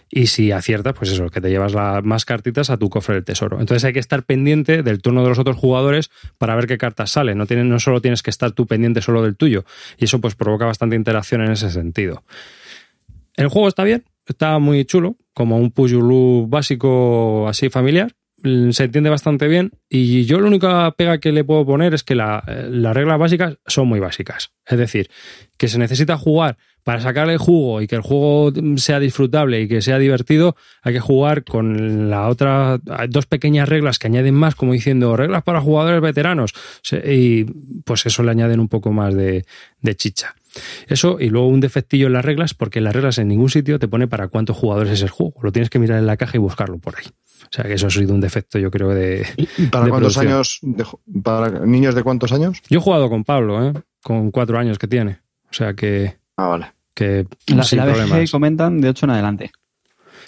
Y 0.09 0.27
si 0.27 0.53
aciertas, 0.53 0.93
pues 0.93 1.11
eso, 1.11 1.29
que 1.29 1.41
te 1.41 1.49
llevas 1.49 1.73
las 1.73 2.01
más 2.03 2.23
cartitas 2.23 2.69
a 2.69 2.77
tu 2.77 2.89
cofre 2.89 3.15
del 3.15 3.25
tesoro. 3.25 3.59
Entonces 3.59 3.83
hay 3.83 3.91
que 3.91 3.99
estar 3.99 4.23
pendiente 4.23 4.83
del 4.83 5.01
turno 5.01 5.21
de 5.21 5.29
los 5.29 5.37
otros 5.37 5.57
jugadores 5.57 6.09
para 6.37 6.55
ver 6.55 6.65
qué 6.65 6.77
cartas 6.77 7.11
salen. 7.11 7.37
No, 7.37 7.45
no 7.45 7.79
solo 7.81 7.99
tienes 7.99 8.23
que 8.23 8.29
estar 8.29 8.53
tú 8.53 8.65
pendiente 8.65 9.01
solo 9.01 9.21
del 9.21 9.35
tuyo. 9.35 9.65
Y 9.97 10.05
eso 10.05 10.21
pues 10.21 10.35
provoca 10.35 10.65
bastante 10.65 10.95
interacción 10.95 11.41
en 11.41 11.51
ese 11.51 11.69
sentido. 11.71 12.23
El 13.35 13.49
juego 13.49 13.67
está 13.67 13.83
bien, 13.83 14.05
está 14.25 14.57
muy 14.59 14.85
chulo, 14.85 15.17
como 15.33 15.57
un 15.57 15.71
push 15.71 15.93
básico 16.47 17.49
así 17.49 17.69
familiar 17.69 18.15
se 18.43 18.83
entiende 18.83 19.09
bastante 19.09 19.47
bien 19.47 19.71
y 19.89 20.25
yo 20.25 20.39
la 20.39 20.47
única 20.47 20.91
pega 20.91 21.19
que 21.19 21.31
le 21.31 21.43
puedo 21.43 21.65
poner 21.65 21.93
es 21.93 22.03
que 22.03 22.15
las 22.15 22.43
reglas 22.45 23.17
básicas 23.17 23.57
son 23.65 23.87
muy 23.87 23.99
básicas. 23.99 24.51
Es 24.65 24.77
decir, 24.77 25.09
que 25.57 25.67
se 25.67 25.79
necesita 25.79 26.17
jugar 26.17 26.57
para 26.83 26.99
sacarle 26.99 27.37
jugo 27.37 27.81
y 27.81 27.87
que 27.87 27.95
el 27.95 28.01
juego 28.01 28.51
sea 28.75 28.99
disfrutable 28.99 29.61
y 29.61 29.67
que 29.69 29.81
sea 29.81 29.97
divertido, 29.97 30.57
hay 30.81 30.93
que 30.93 30.99
jugar 30.99 31.45
con 31.45 32.09
la 32.09 32.27
otra 32.27 32.79
dos 33.07 33.25
pequeñas 33.25 33.69
reglas 33.69 33.99
que 33.99 34.07
añaden 34.07 34.35
más, 34.35 34.55
como 34.55 34.73
diciendo 34.73 35.15
reglas 35.15 35.43
para 35.43 35.61
jugadores 35.61 36.01
veteranos 36.01 36.53
y 37.05 37.45
pues 37.85 38.05
eso 38.05 38.23
le 38.23 38.31
añaden 38.31 38.59
un 38.59 38.67
poco 38.67 38.91
más 38.91 39.15
de, 39.15 39.45
de 39.81 39.95
chicha. 39.95 40.35
Eso 40.87 41.17
y 41.19 41.29
luego 41.29 41.47
un 41.47 41.61
defectillo 41.61 42.07
en 42.07 42.13
las 42.13 42.25
reglas, 42.25 42.53
porque 42.53 42.81
las 42.81 42.93
reglas 42.93 43.17
en 43.17 43.29
ningún 43.29 43.49
sitio 43.49 43.79
te 43.79 43.87
pone 43.87 44.07
para 44.07 44.27
cuántos 44.27 44.57
jugadores 44.57 44.91
es 44.91 45.01
el 45.01 45.09
juego. 45.09 45.33
Lo 45.41 45.51
tienes 45.51 45.69
que 45.69 45.79
mirar 45.79 45.99
en 45.99 46.05
la 46.05 46.17
caja 46.17 46.37
y 46.37 46.39
buscarlo 46.39 46.77
por 46.77 46.95
ahí. 46.97 47.05
O 47.53 47.55
sea 47.55 47.65
que 47.65 47.73
eso 47.73 47.85
ha 47.85 47.91
sido 47.91 48.15
un 48.15 48.19
defecto, 48.19 48.57
yo 48.57 48.71
creo, 48.71 48.89
de. 48.89 49.27
¿Y 49.37 49.67
para 49.67 49.87
cuántos 49.87 50.17
años? 50.17 50.59
¿Para 51.21 51.63
niños 51.67 51.93
de 51.93 52.01
cuántos 52.01 52.31
años? 52.31 52.59
Yo 52.67 52.79
he 52.79 52.81
jugado 52.81 53.11
con 53.11 53.23
Pablo, 53.23 53.63
¿eh? 53.63 53.73
con 54.01 54.31
cuatro 54.31 54.57
años 54.57 54.79
que 54.79 54.87
tiene. 54.87 55.19
O 55.51 55.53
sea 55.53 55.75
que. 55.75 56.17
Ah, 56.35 56.47
vale. 56.47 56.71
Que 56.95 57.27
la, 57.45 57.63
sin 57.63 57.77
la 57.77 58.25
comentan 58.31 58.81
de 58.81 58.89
ocho 58.89 59.05
en 59.05 59.11
adelante. 59.11 59.51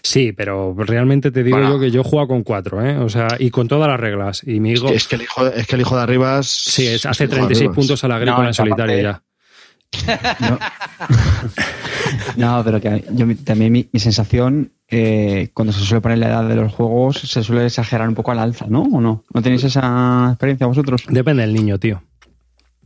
Sí, 0.04 0.34
pero 0.34 0.76
realmente 0.78 1.32
te 1.32 1.44
digo 1.44 1.60
yo 1.62 1.80
que 1.80 1.90
yo 1.90 2.02
he 2.02 2.04
jugado 2.04 2.28
con 2.28 2.44
cuatro, 2.44 2.86
¿eh? 2.86 2.96
O 3.00 3.10
sea, 3.10 3.30
y 3.40 3.50
con 3.50 3.68
todas 3.68 3.90
las 3.90 4.00
reglas. 4.00 4.44
Y 4.46 4.60
mi 4.60 4.74
hijo. 4.74 4.90
Es 4.90 5.08
que, 5.08 5.16
el, 5.16 5.24
hijo, 5.24 5.48
es 5.48 5.66
que 5.66 5.76
el 5.78 5.82
hijo 5.82 5.96
de 5.96 6.04
arriba. 6.04 6.44
Sí, 6.44 6.86
es, 6.86 7.08
hace 7.08 7.28
36 7.28 7.72
puntos 7.72 8.04
a 8.04 8.08
la 8.08 8.18
agrícola 8.18 8.50
en 8.50 8.54
solitario 8.54 9.02
ya. 9.02 9.24
No, 12.38 12.62
pero 12.64 12.82
que 12.82 13.06
yo 13.12 13.26
también 13.44 13.72
mi, 13.72 13.88
sensación, 13.96 14.72
eh, 14.90 15.50
cuando 15.54 15.74
se 15.74 15.82
suele 15.82 16.02
poner 16.02 16.18
la 16.18 16.28
edad 16.28 16.48
de 16.48 16.56
los 16.56 16.74
juegos, 16.74 17.20
se 17.20 17.44
suele 17.44 17.66
exagerar 17.66 18.08
un 18.08 18.16
poco 18.16 18.32
al 18.32 18.40
alza, 18.40 18.66
¿no? 18.68 18.84
¿O 18.84 19.02
no? 19.02 19.24
¿No 19.34 19.42
tenéis 19.42 19.64
esa 19.64 20.28
experiencia 20.30 20.68
vosotros? 20.68 21.04
Depende 21.10 21.44
del 21.44 21.54
niño, 21.54 21.80
tío. 21.80 22.02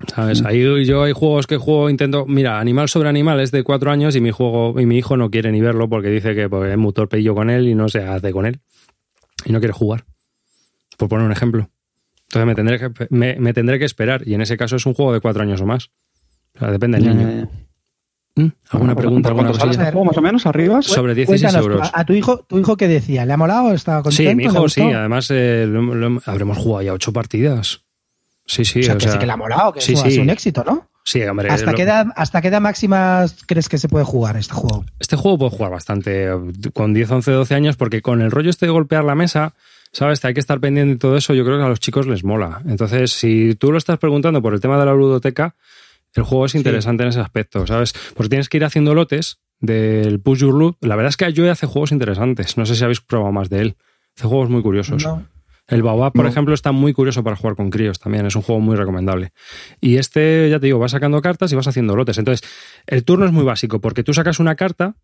¿Sabes? 0.07 0.43
Ahí 0.45 0.85
yo 0.85 1.03
hay 1.03 1.11
juegos 1.11 1.45
que 1.45 1.57
juego, 1.57 1.89
intento. 1.89 2.25
Mira, 2.25 2.59
Animal 2.59 2.87
sobre 2.87 3.09
Animal 3.09 3.41
es 3.41 3.51
de 3.51 3.63
cuatro 3.63 3.91
años 3.91 4.15
y 4.15 4.21
mi 4.21 4.31
juego 4.31 4.79
y 4.79 4.85
mi 4.85 4.97
hijo 4.97 5.17
no 5.17 5.29
quiere 5.29 5.51
ni 5.51 5.59
verlo 5.59 5.89
porque 5.89 6.09
dice 6.09 6.35
que 6.35 6.47
pues, 6.47 6.71
es 6.71 6.77
muy 6.77 6.93
torpe 6.93 7.21
yo 7.21 7.35
con 7.35 7.49
él 7.49 7.67
y 7.67 7.75
no 7.75 7.89
se 7.89 8.03
hace 8.03 8.31
con 8.31 8.45
él. 8.45 8.59
Y 9.45 9.51
no 9.51 9.59
quiere 9.59 9.73
jugar. 9.73 10.05
Por 10.97 11.09
poner 11.09 11.25
un 11.25 11.31
ejemplo. 11.31 11.69
Entonces 12.23 12.45
me 12.45 12.55
tendré 12.55 12.79
que, 12.79 13.07
me, 13.09 13.53
tendré 13.53 13.79
que 13.79 13.85
esperar. 13.85 14.25
Y 14.25 14.35
en 14.35 14.41
ese 14.41 14.55
caso 14.55 14.75
es 14.75 14.85
un 14.85 14.93
juego 14.93 15.13
de 15.13 15.19
cuatro 15.19 15.43
años 15.43 15.61
o 15.61 15.65
más. 15.65 15.91
O 16.59 16.65
sea, 16.65 16.71
depende 16.71 16.99
del 16.99 17.17
niño. 17.17 17.49
¿Mm? 18.35 18.47
¿Alguna 18.71 18.95
pregunta? 18.95 19.29
¿Alguna 19.29 19.51
cosilla? 19.51 19.91
más 19.91 20.17
o 20.17 20.21
menos 20.21 20.45
arriba? 20.45 20.81
Sobre 20.81 21.15
16 21.15 21.53
euros. 21.55 21.89
A, 21.93 22.03
tu 22.03 22.13
hijo, 22.13 22.39
tu 22.39 22.59
hijo 22.59 22.75
qué 22.75 22.87
decía? 22.87 23.25
¿Le 23.25 23.33
ha 23.33 23.37
molado? 23.37 23.73
¿Estaba 23.73 24.03
contento? 24.03 24.29
Sí, 24.29 24.35
mi 24.35 24.43
hijo 24.43 24.67
sí. 24.69 24.81
Además, 24.81 25.29
eh, 25.31 25.67
habremos 26.25 26.57
jugado 26.57 26.81
ya 26.81 26.93
ocho 26.93 27.13
partidas. 27.13 27.81
Sí, 28.45 28.65
sí. 28.65 28.79
O 28.79 28.83
sea, 28.83 28.97
que 28.97 29.07
sí 29.07 29.17
que 29.17 29.25
le 29.25 29.31
ha 29.31 29.37
molado, 29.37 29.73
que 29.73 29.81
sí, 29.81 29.93
es 29.93 30.17
un 30.17 30.29
éxito, 30.29 30.63
¿no? 30.65 30.89
Sí, 31.03 31.21
hombre. 31.23 31.49
¿Hasta, 31.49 31.73
qué 31.73 31.83
edad, 31.83 32.07
¿Hasta 32.15 32.41
qué 32.41 32.49
edad 32.49 32.61
máxima 32.61 33.25
crees 33.47 33.69
que 33.69 33.77
se 33.77 33.87
puede 33.87 34.05
jugar 34.05 34.37
este 34.37 34.53
juego? 34.53 34.85
Este 34.99 35.15
juego 35.15 35.37
puede 35.37 35.51
jugar 35.51 35.71
bastante, 35.71 36.29
con 36.73 36.93
10, 36.93 37.11
11, 37.11 37.31
12 37.31 37.55
años, 37.55 37.77
porque 37.77 38.01
con 38.01 38.21
el 38.21 38.31
rollo 38.31 38.49
este 38.49 38.67
de 38.67 38.71
golpear 38.71 39.03
la 39.03 39.15
mesa, 39.15 39.53
¿sabes? 39.91 40.23
Hay 40.25 40.33
que 40.33 40.39
estar 40.39 40.59
pendiente 40.59 40.93
de 40.93 40.99
todo 40.99 41.17
eso, 41.17 41.33
yo 41.33 41.45
creo 41.45 41.57
que 41.57 41.63
a 41.63 41.69
los 41.69 41.79
chicos 41.79 42.05
les 42.05 42.23
mola. 42.23 42.61
Entonces, 42.67 43.11
si 43.11 43.55
tú 43.55 43.71
lo 43.71 43.77
estás 43.77 43.97
preguntando 43.97 44.41
por 44.41 44.53
el 44.53 44.61
tema 44.61 44.77
de 44.77 44.85
la 44.85 44.93
ludoteca, 44.93 45.55
el 46.15 46.23
juego 46.23 46.45
es 46.45 46.55
interesante 46.55 47.03
en 47.03 47.09
ese 47.09 47.19
aspecto, 47.19 47.65
¿sabes? 47.67 47.93
Porque 48.15 48.29
tienes 48.29 48.49
que 48.49 48.57
ir 48.57 48.65
haciendo 48.65 48.93
lotes 48.93 49.39
del 49.59 50.19
Push 50.19 50.39
Your 50.39 50.53
Loot. 50.53 50.77
La 50.81 50.95
verdad 50.95 51.09
es 51.09 51.17
que 51.17 51.25
Ayoe 51.25 51.49
hace 51.49 51.67
juegos 51.67 51.91
interesantes. 51.91 52.57
No 52.57 52.65
sé 52.65 52.75
si 52.75 52.83
habéis 52.83 53.01
probado 53.01 53.31
más 53.31 53.49
de 53.49 53.61
él. 53.61 53.75
Hace 54.17 54.27
juegos 54.27 54.49
muy 54.49 54.61
curiosos. 54.61 55.07
El 55.67 55.83
Baobab, 55.83 56.13
por 56.13 56.25
ejemplo, 56.25 56.55
está 56.55 56.71
muy 56.71 56.93
curioso 56.93 57.23
para 57.23 57.35
jugar 57.35 57.55
con 57.55 57.69
críos 57.69 57.99
también. 57.99 58.25
Es 58.25 58.35
un 58.35 58.41
juego 58.41 58.59
muy 58.59 58.75
recomendable. 58.75 59.33
Y 59.79 59.97
este, 59.97 60.49
ya 60.49 60.59
te 60.59 60.65
digo, 60.65 60.79
vas 60.79 60.91
sacando 60.91 61.21
cartas 61.21 61.51
y 61.51 61.55
vas 61.55 61.67
haciendo 61.67 61.95
lotes. 61.95 62.17
Entonces, 62.17 62.49
el 62.87 63.03
turno 63.03 63.25
es 63.25 63.31
muy 63.31 63.43
básico 63.43 63.79
porque 63.79 64.03
tú 64.03 64.13
sacas 64.13 64.39
una 64.39 64.55
carta 64.55 64.95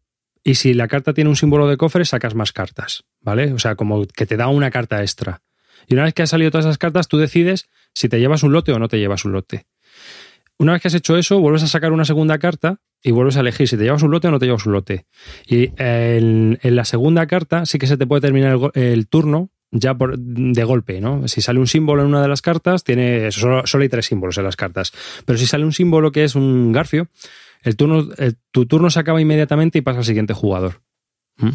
y 0.44 0.56
si 0.56 0.74
la 0.74 0.88
carta 0.88 1.14
tiene 1.14 1.30
un 1.30 1.36
símbolo 1.36 1.68
de 1.68 1.78
cofre, 1.78 2.04
sacas 2.04 2.34
más 2.34 2.52
cartas. 2.52 3.04
¿Vale? 3.22 3.54
O 3.54 3.60
sea, 3.60 3.76
como 3.76 4.06
que 4.08 4.26
te 4.26 4.38
da 4.38 4.48
una 4.48 4.72
carta 4.72 5.02
extra. 5.02 5.44
Y 5.88 5.94
una 5.94 6.04
vez 6.04 6.16
que 6.16 6.24
han 6.24 6.28
salido 6.28 6.50
todas 6.50 6.66
esas 6.66 6.80
cartas, 6.80 7.08
tú 7.08 7.20
decides 7.20 7.68
si 7.94 8.10
te 8.10 8.20
llevas 8.20 8.42
un 8.42 8.52
lote 8.52 8.72
o 8.72 8.80
no 8.80 8.88
te 8.88 8.98
llevas 8.98 9.24
un 9.24 9.34
lote. 9.34 9.68
Una 10.58 10.74
vez 10.74 10.82
que 10.82 10.88
has 10.88 10.94
hecho 10.94 11.18
eso, 11.18 11.40
vuelves 11.40 11.64
a 11.64 11.68
sacar 11.68 11.92
una 11.92 12.06
segunda 12.06 12.38
carta 12.38 12.80
y 13.04 13.12
vuelves 13.12 13.38
a 13.38 13.42
elegir 13.42 13.68
si 13.68 13.78
te 13.78 13.84
llevas 13.84 14.04
un 14.04 14.12
lote 14.12 14.28
o 14.28 14.32
no 14.32 14.40
te 14.40 14.46
llevas 14.46 14.66
un 14.66 14.74
lote. 14.74 15.06
Y 15.46 15.72
en, 15.78 16.58
la 16.64 16.86
segunda 16.86 17.28
carta 17.28 17.66
sí 17.66 17.78
que 17.78 17.88
se 17.88 17.98
te 17.98 18.08
puede 18.08 18.22
terminar 18.22 18.58
el, 18.74 19.08
turno 19.08 19.52
ya 19.72 19.94
por, 19.96 20.18
de 20.18 20.64
golpe, 20.64 21.02
¿no? 21.02 21.28
Si 21.28 21.42
sale 21.42 21.60
un 21.60 21.68
símbolo 21.68 22.02
en 22.02 22.08
una 22.08 22.22
de 22.22 22.30
las 22.30 22.42
cartas, 22.42 22.84
tiene 22.84 23.32
solo, 23.32 23.64
hay 23.80 23.90
tres 23.90 24.06
símbolos 24.06 24.38
en 24.38 24.46
las 24.46 24.56
cartas. 24.56 24.94
Pero 25.26 25.38
si 25.38 25.46
sale 25.46 25.66
un 25.66 25.74
símbolo 25.74 26.12
que 26.12 26.24
es 26.24 26.36
un 26.36 26.72
garfio, 26.72 27.10
el 27.64 27.76
turno, 27.76 28.08
tu 28.52 28.66
turno 28.66 28.90
se 28.90 29.00
acaba 29.00 29.20
inmediatamente 29.20 29.80
y 29.80 29.82
pasa 29.82 30.00
al 30.00 30.06
siguiente 30.06 30.34
jugador. 30.34 30.82
¿Mm? 31.38 31.50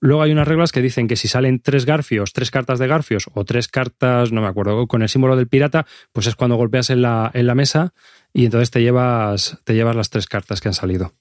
Luego 0.00 0.22
hay 0.22 0.32
unas 0.32 0.46
reglas 0.46 0.70
que 0.70 0.80
dicen 0.80 1.08
que 1.08 1.16
si 1.16 1.26
salen 1.26 1.60
tres 1.60 1.84
garfios, 1.84 2.32
tres 2.32 2.50
cartas 2.50 2.78
de 2.78 2.86
garfios 2.86 3.28
o 3.34 3.44
tres 3.44 3.68
cartas, 3.68 4.30
no 4.32 4.40
me 4.40 4.46
acuerdo, 4.46 4.86
con 4.86 5.02
el 5.02 5.08
símbolo 5.08 5.36
del 5.36 5.48
pirata, 5.48 5.86
pues 6.12 6.26
es 6.26 6.36
cuando 6.36 6.56
golpeas 6.56 6.90
en 6.90 7.02
la, 7.02 7.30
en 7.34 7.46
la 7.46 7.54
mesa 7.54 7.94
y 8.32 8.44
entonces 8.44 8.70
te 8.70 8.80
llevas, 8.80 9.58
te 9.64 9.74
llevas 9.74 9.96
las 9.96 10.10
tres 10.10 10.26
cartas 10.26 10.60
que 10.60 10.68
han 10.68 10.74
salido. 10.74 11.14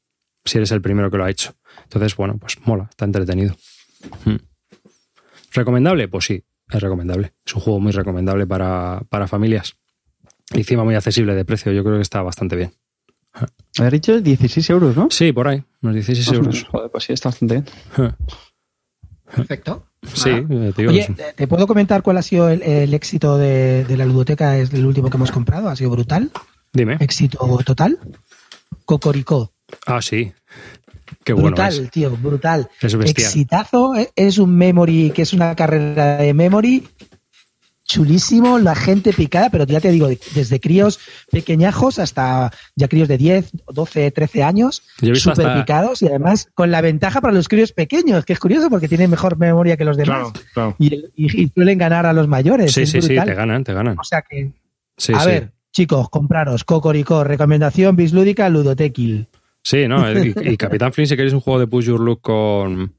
Si 0.45 0.57
eres 0.57 0.71
el 0.71 0.81
primero 0.81 1.09
que 1.09 1.17
lo 1.17 1.25
ha 1.25 1.29
hecho. 1.29 1.55
Entonces, 1.83 2.15
bueno, 2.15 2.37
pues 2.37 2.57
mola, 2.65 2.87
está 2.89 3.05
entretenido. 3.05 3.55
Hmm. 4.23 4.37
¿Recomendable? 5.53 6.07
Pues 6.07 6.25
sí, 6.25 6.43
es 6.69 6.81
recomendable. 6.81 7.33
Es 7.45 7.55
un 7.55 7.61
juego 7.61 7.79
muy 7.79 7.91
recomendable 7.91 8.45
para, 8.45 9.01
para 9.09 9.27
familias. 9.27 9.75
Y 10.53 10.59
encima 10.59 10.83
muy 10.83 10.95
accesible 10.95 11.33
de 11.35 11.45
precio, 11.45 11.71
yo 11.71 11.83
creo 11.83 11.95
que 11.95 12.03
está 12.03 12.21
bastante 12.21 12.55
bien. 12.55 12.71
Haber 13.77 13.93
dicho 13.93 14.21
16 14.21 14.69
euros, 14.69 14.95
¿no? 14.95 15.09
Sí, 15.11 15.31
por 15.31 15.47
ahí, 15.47 15.63
unos 15.81 15.95
16 15.95 16.31
euros. 16.33 16.63
Joder, 16.69 16.89
pues 16.89 17.03
sí, 17.03 17.13
está 17.13 17.29
bastante 17.29 17.55
bien. 17.55 18.15
Perfecto. 19.35 19.85
Sí, 20.13 20.29
eh, 20.29 20.73
te, 20.75 20.87
Oye, 20.87 21.07
¿te 21.35 21.47
puedo 21.47 21.67
comentar 21.67 22.01
cuál 22.01 22.17
ha 22.17 22.21
sido 22.21 22.49
el, 22.49 22.93
éxito 22.93 23.37
de, 23.37 23.85
la 23.97 24.05
ludoteca? 24.05 24.57
Es 24.57 24.73
el 24.73 24.85
último 24.85 25.09
que 25.09 25.17
hemos 25.17 25.31
comprado, 25.31 25.69
ha 25.69 25.75
sido 25.75 25.89
brutal. 25.89 26.31
Dime. 26.73 26.97
Éxito 26.99 27.39
total. 27.65 27.99
Cocoricó. 28.85 29.51
Ah, 29.85 30.01
sí. 30.01 30.31
Qué 31.23 31.33
bueno 31.33 31.47
brutal, 31.49 31.89
tío, 31.91 32.11
brutal. 32.11 32.69
Es 32.81 32.93
Exitazo, 32.93 33.95
eh, 33.95 34.09
es 34.15 34.37
un 34.37 34.55
memory, 34.55 35.11
que 35.11 35.23
es 35.23 35.33
una 35.33 35.55
carrera 35.55 36.17
de 36.17 36.33
memory 36.33 36.87
chulísimo, 37.87 38.59
la 38.59 38.75
gente 38.75 39.13
picada, 39.13 39.49
pero 39.49 39.65
ya 39.65 39.79
te 39.79 39.89
digo, 39.89 40.09
desde 40.35 40.59
críos 40.59 40.99
pequeñajos 41.31 41.99
hasta 41.99 42.51
ya 42.75 42.87
críos 42.89 43.07
de 43.07 43.17
10, 43.17 43.51
12, 43.73 44.11
13 44.11 44.43
años, 44.43 44.83
súper 45.13 45.61
picados 45.61 46.01
y 46.01 46.07
además 46.07 46.49
con 46.53 46.69
la 46.69 46.81
ventaja 46.81 47.21
para 47.21 47.33
los 47.33 47.47
críos 47.47 47.71
pequeños, 47.71 48.25
que 48.25 48.33
es 48.33 48.39
curioso 48.39 48.69
porque 48.69 48.89
tienen 48.89 49.09
mejor 49.09 49.37
memoria 49.37 49.77
que 49.77 49.85
los 49.85 49.95
demás 49.97 50.33
Y, 50.77 51.49
suelen 51.55 51.77
ganar 51.77 52.05
a 52.05 52.13
los 52.13 52.27
mayores. 52.27 52.73
Sí, 52.73 52.85
sí, 52.85 53.01
sí, 53.01 53.07
te 53.07 53.33
ganan, 53.33 53.63
te 53.63 53.73
ganan. 53.73 53.97
O 53.97 54.03
sea 54.03 54.21
que, 54.21 54.51
a 55.13 55.25
ver, 55.25 55.51
chicos, 55.71 56.09
compraros 56.09 56.65
Cocorico, 56.65 57.23
recomendación 57.23 57.95
bislúdica, 57.95 58.49
Ludotequil. 58.49 59.27
Sí, 59.63 59.87
¿no? 59.87 60.05
Y, 60.11 60.57
Capitán 60.57 60.91
Flynn, 60.91 61.07
si 61.07 61.15
queréis 61.15 61.33
un 61.33 61.39
juego 61.39 61.59
de 61.59 61.67
Push 61.67 61.85
Your 61.85 61.99
Look 62.01 62.21
con, 62.21 62.93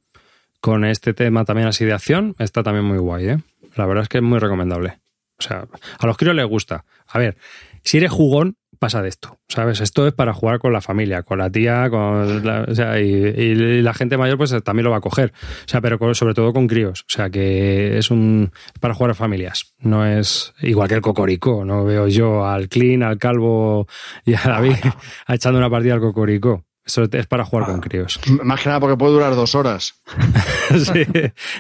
con 0.61 0.85
este 0.85 1.13
tema 1.13 1.45
también 1.45 1.69
así 1.69 1.85
de 1.85 1.93
acción, 1.93 2.35
está 2.39 2.63
también 2.63 2.87
muy 2.87 2.99
guay, 2.99 3.29
¿eh? 3.29 3.39
La 3.79 3.87
verdad 3.87 4.03
es 4.03 4.09
que 4.09 4.19
es 4.19 4.25
muy 4.25 4.39
recomendable. 4.39 4.99
O 5.39 5.43
sea, 5.43 5.67
a 5.99 6.07
los 6.07 6.17
críos 6.17 6.35
les 6.35 6.47
gusta. 6.47 6.85
A 7.07 7.19
ver, 7.19 7.37
si 7.85 7.99
eres 7.99 8.11
jugón, 8.11 8.57
pasa 8.79 9.03
de 9.03 9.09
esto, 9.09 9.39
¿sabes? 9.49 9.81
Esto 9.81 10.07
es 10.07 10.15
para 10.15 10.33
jugar 10.33 10.59
con 10.59 10.73
la 10.73 10.81
familia, 10.81 11.23
con 11.23 11.39
la 11.39 11.51
tía, 11.51 11.89
con 11.91 12.45
la, 12.45 12.63
o 12.69 12.75
sea, 12.75 13.01
y, 13.01 13.55
la 13.83 13.95
gente 13.95 14.17
mayor 14.17 14.39
pues 14.39 14.55
también 14.63 14.85
lo 14.85 14.91
va 14.91 14.99
a 14.99 15.01
coger, 15.01 15.33
o 15.33 15.69
sea, 15.69 15.81
pero 15.81 16.15
sobre 16.15 16.35
todo 16.35 16.53
con 16.53 16.67
críos, 16.67 17.03
o 17.03 17.11
sea, 17.11 17.31
que 17.31 17.99
es 17.99 18.11
un 18.11 18.53
para 18.81 18.95
jugar 18.95 19.13
a 19.13 19.15
familias, 19.15 19.75
no 19.81 20.07
es 20.07 20.55
igual 20.61 20.89
que 20.89 20.95
el 20.95 21.01
cocorico, 21.01 21.65
no 21.65 21.85
veo 21.85 22.09
yo 22.09 22.47
al 22.47 22.69
Clean, 22.69 23.03
al 23.03 23.19
Calvo 23.19 23.87
y 24.25 24.35
a 24.35 24.43
David 24.45 24.77
echando 25.29 25.59
una 25.59 25.71
partida 25.71 25.95
al 25.95 26.01
cocorico. 26.01 26.68
Eso 26.89 27.03
es 27.03 27.27
para 27.27 27.45
jugar 27.45 27.67
con 27.67 27.81
críos. 27.81 28.19
Más 28.43 28.63
que 28.63 28.71
nada 28.71 28.81
porque 28.81 28.97
puede 28.97 29.13
durar 29.13 29.35
dos 29.35 29.55
horas. 29.55 29.93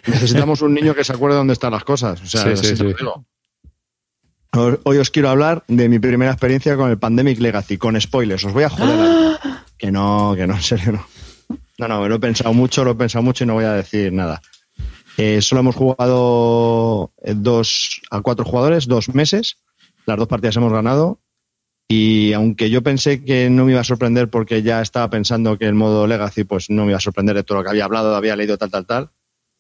Necesitamos 0.06 0.62
un 0.62 0.72
niño 0.72 0.94
que 0.94 1.04
se 1.04 1.12
acuerde 1.12 1.36
dónde 1.36 1.52
están 1.52 1.72
las 1.72 1.84
cosas. 1.84 2.22
O 2.22 2.26
sea, 2.26 2.56
sí, 2.56 2.74
sí, 2.74 2.94
Hoy 4.54 4.96
os 4.96 5.10
quiero 5.10 5.28
hablar 5.28 5.64
de 5.68 5.90
mi 5.90 5.98
primera 5.98 6.30
experiencia 6.30 6.76
con 6.76 6.88
el 6.90 6.96
Pandemic 6.96 7.40
Legacy, 7.40 7.76
con 7.76 8.00
spoilers. 8.00 8.42
Os 8.44 8.54
voy 8.54 8.64
a 8.64 8.70
joder. 8.70 9.38
Que 9.78 9.92
no, 9.92 10.34
que 10.34 10.44
no, 10.48 10.54
en 10.54 10.62
serio 10.62 10.90
no. 10.90 11.06
No, 11.78 11.86
no, 11.86 12.08
lo 12.08 12.16
he 12.16 12.18
pensado 12.18 12.52
mucho, 12.52 12.82
lo 12.82 12.90
he 12.90 12.94
pensado 12.96 13.22
mucho 13.22 13.44
y 13.44 13.46
no 13.46 13.54
voy 13.54 13.64
a 13.64 13.74
decir 13.74 14.12
nada. 14.12 14.42
Eh, 15.16 15.40
solo 15.40 15.60
hemos 15.60 15.76
jugado 15.76 17.12
eh, 17.22 17.34
dos 17.36 18.00
a 18.10 18.20
cuatro 18.20 18.44
jugadores, 18.44 18.88
dos 18.88 19.14
meses. 19.14 19.58
Las 20.04 20.16
dos 20.16 20.26
partidas 20.26 20.56
hemos 20.56 20.72
ganado. 20.72 21.20
Y 21.88 22.34
aunque 22.34 22.68
yo 22.68 22.82
pensé 22.82 23.24
que 23.24 23.48
no 23.48 23.64
me 23.64 23.72
iba 23.72 23.80
a 23.80 23.84
sorprender 23.84 24.28
porque 24.28 24.62
ya 24.62 24.82
estaba 24.82 25.08
pensando 25.08 25.58
que 25.58 25.64
el 25.64 25.74
modo 25.74 26.06
Legacy 26.06 26.44
pues 26.44 26.68
no 26.68 26.84
me 26.84 26.90
iba 26.90 26.98
a 26.98 27.00
sorprender 27.00 27.34
de 27.34 27.44
todo 27.44 27.58
lo 27.58 27.64
que 27.64 27.70
había 27.70 27.86
hablado, 27.86 28.14
había 28.14 28.36
leído 28.36 28.58
tal, 28.58 28.70
tal, 28.70 28.86
tal, 28.86 29.10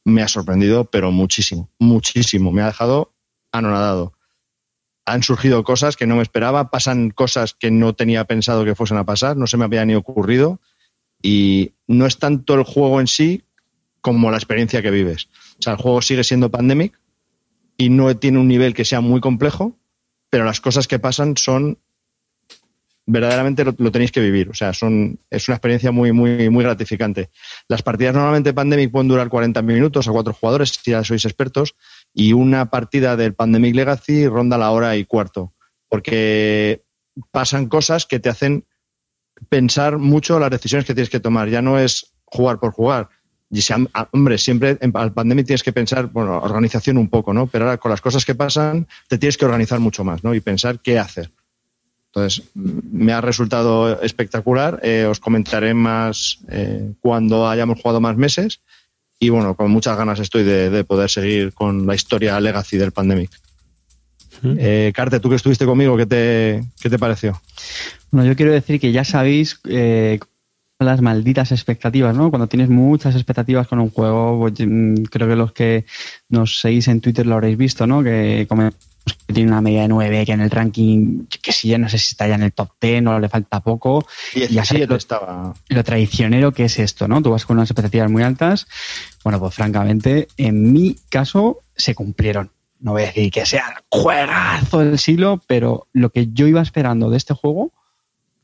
me 0.04 0.22
ha 0.22 0.28
sorprendido, 0.28 0.84
pero 0.84 1.10
muchísimo, 1.10 1.70
muchísimo. 1.78 2.52
Me 2.52 2.62
ha 2.62 2.66
dejado 2.66 3.14
anonadado 3.50 4.12
han 5.08 5.22
surgido 5.22 5.64
cosas 5.64 5.96
que 5.96 6.06
no 6.06 6.16
me 6.16 6.22
esperaba, 6.22 6.70
pasan 6.70 7.10
cosas 7.10 7.54
que 7.54 7.70
no 7.70 7.94
tenía 7.94 8.24
pensado 8.24 8.64
que 8.64 8.74
fuesen 8.74 8.98
a 8.98 9.06
pasar, 9.06 9.36
no 9.36 9.46
se 9.46 9.56
me 9.56 9.64
había 9.64 9.84
ni 9.84 9.94
ocurrido 9.94 10.60
y 11.22 11.72
no 11.86 12.06
es 12.06 12.18
tanto 12.18 12.54
el 12.54 12.62
juego 12.62 13.00
en 13.00 13.06
sí 13.06 13.44
como 14.00 14.30
la 14.30 14.36
experiencia 14.36 14.82
que 14.82 14.90
vives. 14.90 15.28
O 15.58 15.62
sea, 15.62 15.72
el 15.72 15.78
juego 15.78 16.02
sigue 16.02 16.24
siendo 16.24 16.50
Pandemic 16.50 17.00
y 17.76 17.88
no 17.88 18.14
tiene 18.16 18.38
un 18.38 18.48
nivel 18.48 18.74
que 18.74 18.84
sea 18.84 19.00
muy 19.00 19.20
complejo, 19.20 19.76
pero 20.30 20.44
las 20.44 20.60
cosas 20.60 20.86
que 20.86 20.98
pasan 20.98 21.36
son 21.36 21.78
verdaderamente 23.08 23.64
lo, 23.64 23.90
tenéis 23.90 24.12
que 24.12 24.20
vivir. 24.20 24.50
O 24.50 24.54
sea, 24.54 24.74
son, 24.74 25.18
es 25.30 25.48
una 25.48 25.56
experiencia 25.56 25.90
muy, 25.90 26.12
muy, 26.12 26.50
muy 26.50 26.62
gratificante. 26.62 27.30
Las 27.66 27.82
partidas 27.82 28.14
normalmente 28.14 28.52
Pandemic 28.52 28.90
pueden 28.90 29.08
durar 29.08 29.30
40 29.30 29.62
minutos 29.62 30.06
a 30.06 30.12
cuatro 30.12 30.34
jugadores, 30.34 30.78
si 30.82 30.90
ya 30.90 31.02
sois 31.02 31.24
expertos, 31.24 31.74
y 32.12 32.34
una 32.34 32.70
partida 32.70 33.16
del 33.16 33.34
Pandemic 33.34 33.74
Legacy 33.74 34.28
ronda 34.28 34.58
la 34.58 34.70
hora 34.70 34.94
y 34.96 35.06
cuarto, 35.06 35.54
porque 35.88 36.84
pasan 37.30 37.68
cosas 37.68 38.04
que 38.04 38.20
te 38.20 38.28
hacen 38.28 38.66
pensar 39.48 39.96
mucho 39.96 40.38
las 40.38 40.50
decisiones 40.50 40.84
que 40.84 40.94
tienes 40.94 41.10
que 41.10 41.20
tomar. 41.20 41.48
Ya 41.48 41.62
no 41.62 41.78
es 41.78 42.12
jugar 42.26 42.60
por 42.60 42.72
jugar. 42.72 43.08
Y 43.50 43.60
hombre, 44.12 44.36
siempre 44.36 44.76
en 44.82 44.92
el 44.94 45.12
Pandemic 45.12 45.46
tienes 45.46 45.62
que 45.62 45.72
pensar, 45.72 46.08
bueno, 46.08 46.38
organización 46.40 46.98
un 46.98 47.08
poco, 47.08 47.32
¿no? 47.32 47.46
Pero 47.46 47.64
ahora 47.64 47.78
con 47.78 47.90
las 47.90 48.02
cosas 48.02 48.26
que 48.26 48.34
pasan 48.34 48.86
te 49.08 49.16
tienes 49.16 49.38
que 49.38 49.46
organizar 49.46 49.80
mucho 49.80 50.04
más, 50.04 50.22
¿no? 50.22 50.34
Y 50.34 50.40
pensar 50.40 50.80
qué 50.80 50.98
hacer. 50.98 51.32
Entonces, 52.12 52.44
me 52.54 53.12
ha 53.12 53.20
resultado 53.20 54.00
espectacular. 54.00 54.80
Eh, 54.82 55.04
os 55.04 55.20
comentaré 55.20 55.74
más 55.74 56.38
eh, 56.48 56.92
cuando 57.00 57.48
hayamos 57.48 57.80
jugado 57.80 58.00
más 58.00 58.16
meses 58.16 58.60
y 59.20 59.30
bueno, 59.30 59.54
con 59.54 59.70
muchas 59.70 59.96
ganas 59.96 60.20
estoy 60.20 60.44
de, 60.44 60.84
poder 60.84 61.10
seguir 61.10 61.52
con 61.52 61.86
la 61.86 61.94
historia 61.94 62.40
legacy 62.40 62.76
del 62.76 62.92
Pandemic. 62.92 63.30
Eh, 64.44 64.92
Carte, 64.94 65.18
tú 65.18 65.28
que 65.28 65.34
estuviste 65.34 65.66
conmigo, 65.66 65.96
¿qué 65.96 66.06
te, 66.06 66.64
¿qué 66.80 66.88
te 66.88 66.98
pareció? 66.98 67.40
Bueno, 68.12 68.28
yo 68.28 68.36
quiero 68.36 68.52
decir 68.52 68.78
que 68.78 68.92
ya 68.92 69.04
sabéis 69.04 69.60
eh, 69.68 70.20
las 70.78 71.00
malditas 71.00 71.50
expectativas, 71.52 72.14
¿no? 72.16 72.30
Cuando 72.30 72.46
tienes 72.46 72.68
muchas 72.68 73.14
expectativas 73.14 73.66
con 73.66 73.80
un 73.80 73.90
juego, 73.90 74.38
pues, 74.38 74.54
mm, 74.58 75.04
creo 75.10 75.28
que 75.28 75.36
los 75.36 75.52
que 75.52 75.84
nos 76.28 76.60
seguís 76.60 76.88
en 76.88 77.00
Twitter 77.00 77.26
lo 77.26 77.34
habréis 77.34 77.56
visto, 77.58 77.86
¿no? 77.86 78.02
Que 78.02 78.46
que 79.26 79.32
tiene 79.32 79.50
una 79.50 79.60
media 79.60 79.82
de 79.82 79.88
9, 79.88 80.26
que 80.26 80.32
en 80.32 80.40
el 80.40 80.50
ranking, 80.50 81.26
que 81.26 81.52
si 81.52 81.68
ya 81.68 81.78
no 81.78 81.88
sé 81.88 81.98
si 81.98 82.12
está 82.12 82.28
ya 82.28 82.34
en 82.34 82.42
el 82.42 82.52
top 82.52 82.70
10 82.80 83.06
o 83.06 83.18
le 83.18 83.28
falta 83.28 83.60
poco. 83.60 84.06
Y 84.34 84.58
así 84.58 84.84
lo, 84.86 84.96
estaba. 84.96 85.54
Lo 85.68 85.84
traicionero 85.84 86.52
que 86.52 86.64
es 86.64 86.78
esto, 86.78 87.08
¿no? 87.08 87.22
Tú 87.22 87.30
vas 87.30 87.46
con 87.46 87.56
unas 87.56 87.70
expectativas 87.70 88.10
muy 88.10 88.22
altas. 88.22 88.66
Bueno, 89.24 89.38
pues 89.38 89.54
francamente, 89.54 90.28
en 90.36 90.72
mi 90.72 90.96
caso, 91.08 91.62
se 91.76 91.94
cumplieron. 91.94 92.50
No 92.80 92.92
voy 92.92 93.02
a 93.02 93.06
decir 93.06 93.30
que 93.32 93.44
sea 93.44 93.74
el 93.76 93.84
juegazo 94.00 94.78
del 94.78 94.98
siglo, 94.98 95.42
pero 95.46 95.88
lo 95.92 96.10
que 96.10 96.28
yo 96.32 96.46
iba 96.46 96.62
esperando 96.62 97.10
de 97.10 97.16
este 97.16 97.34
juego, 97.34 97.72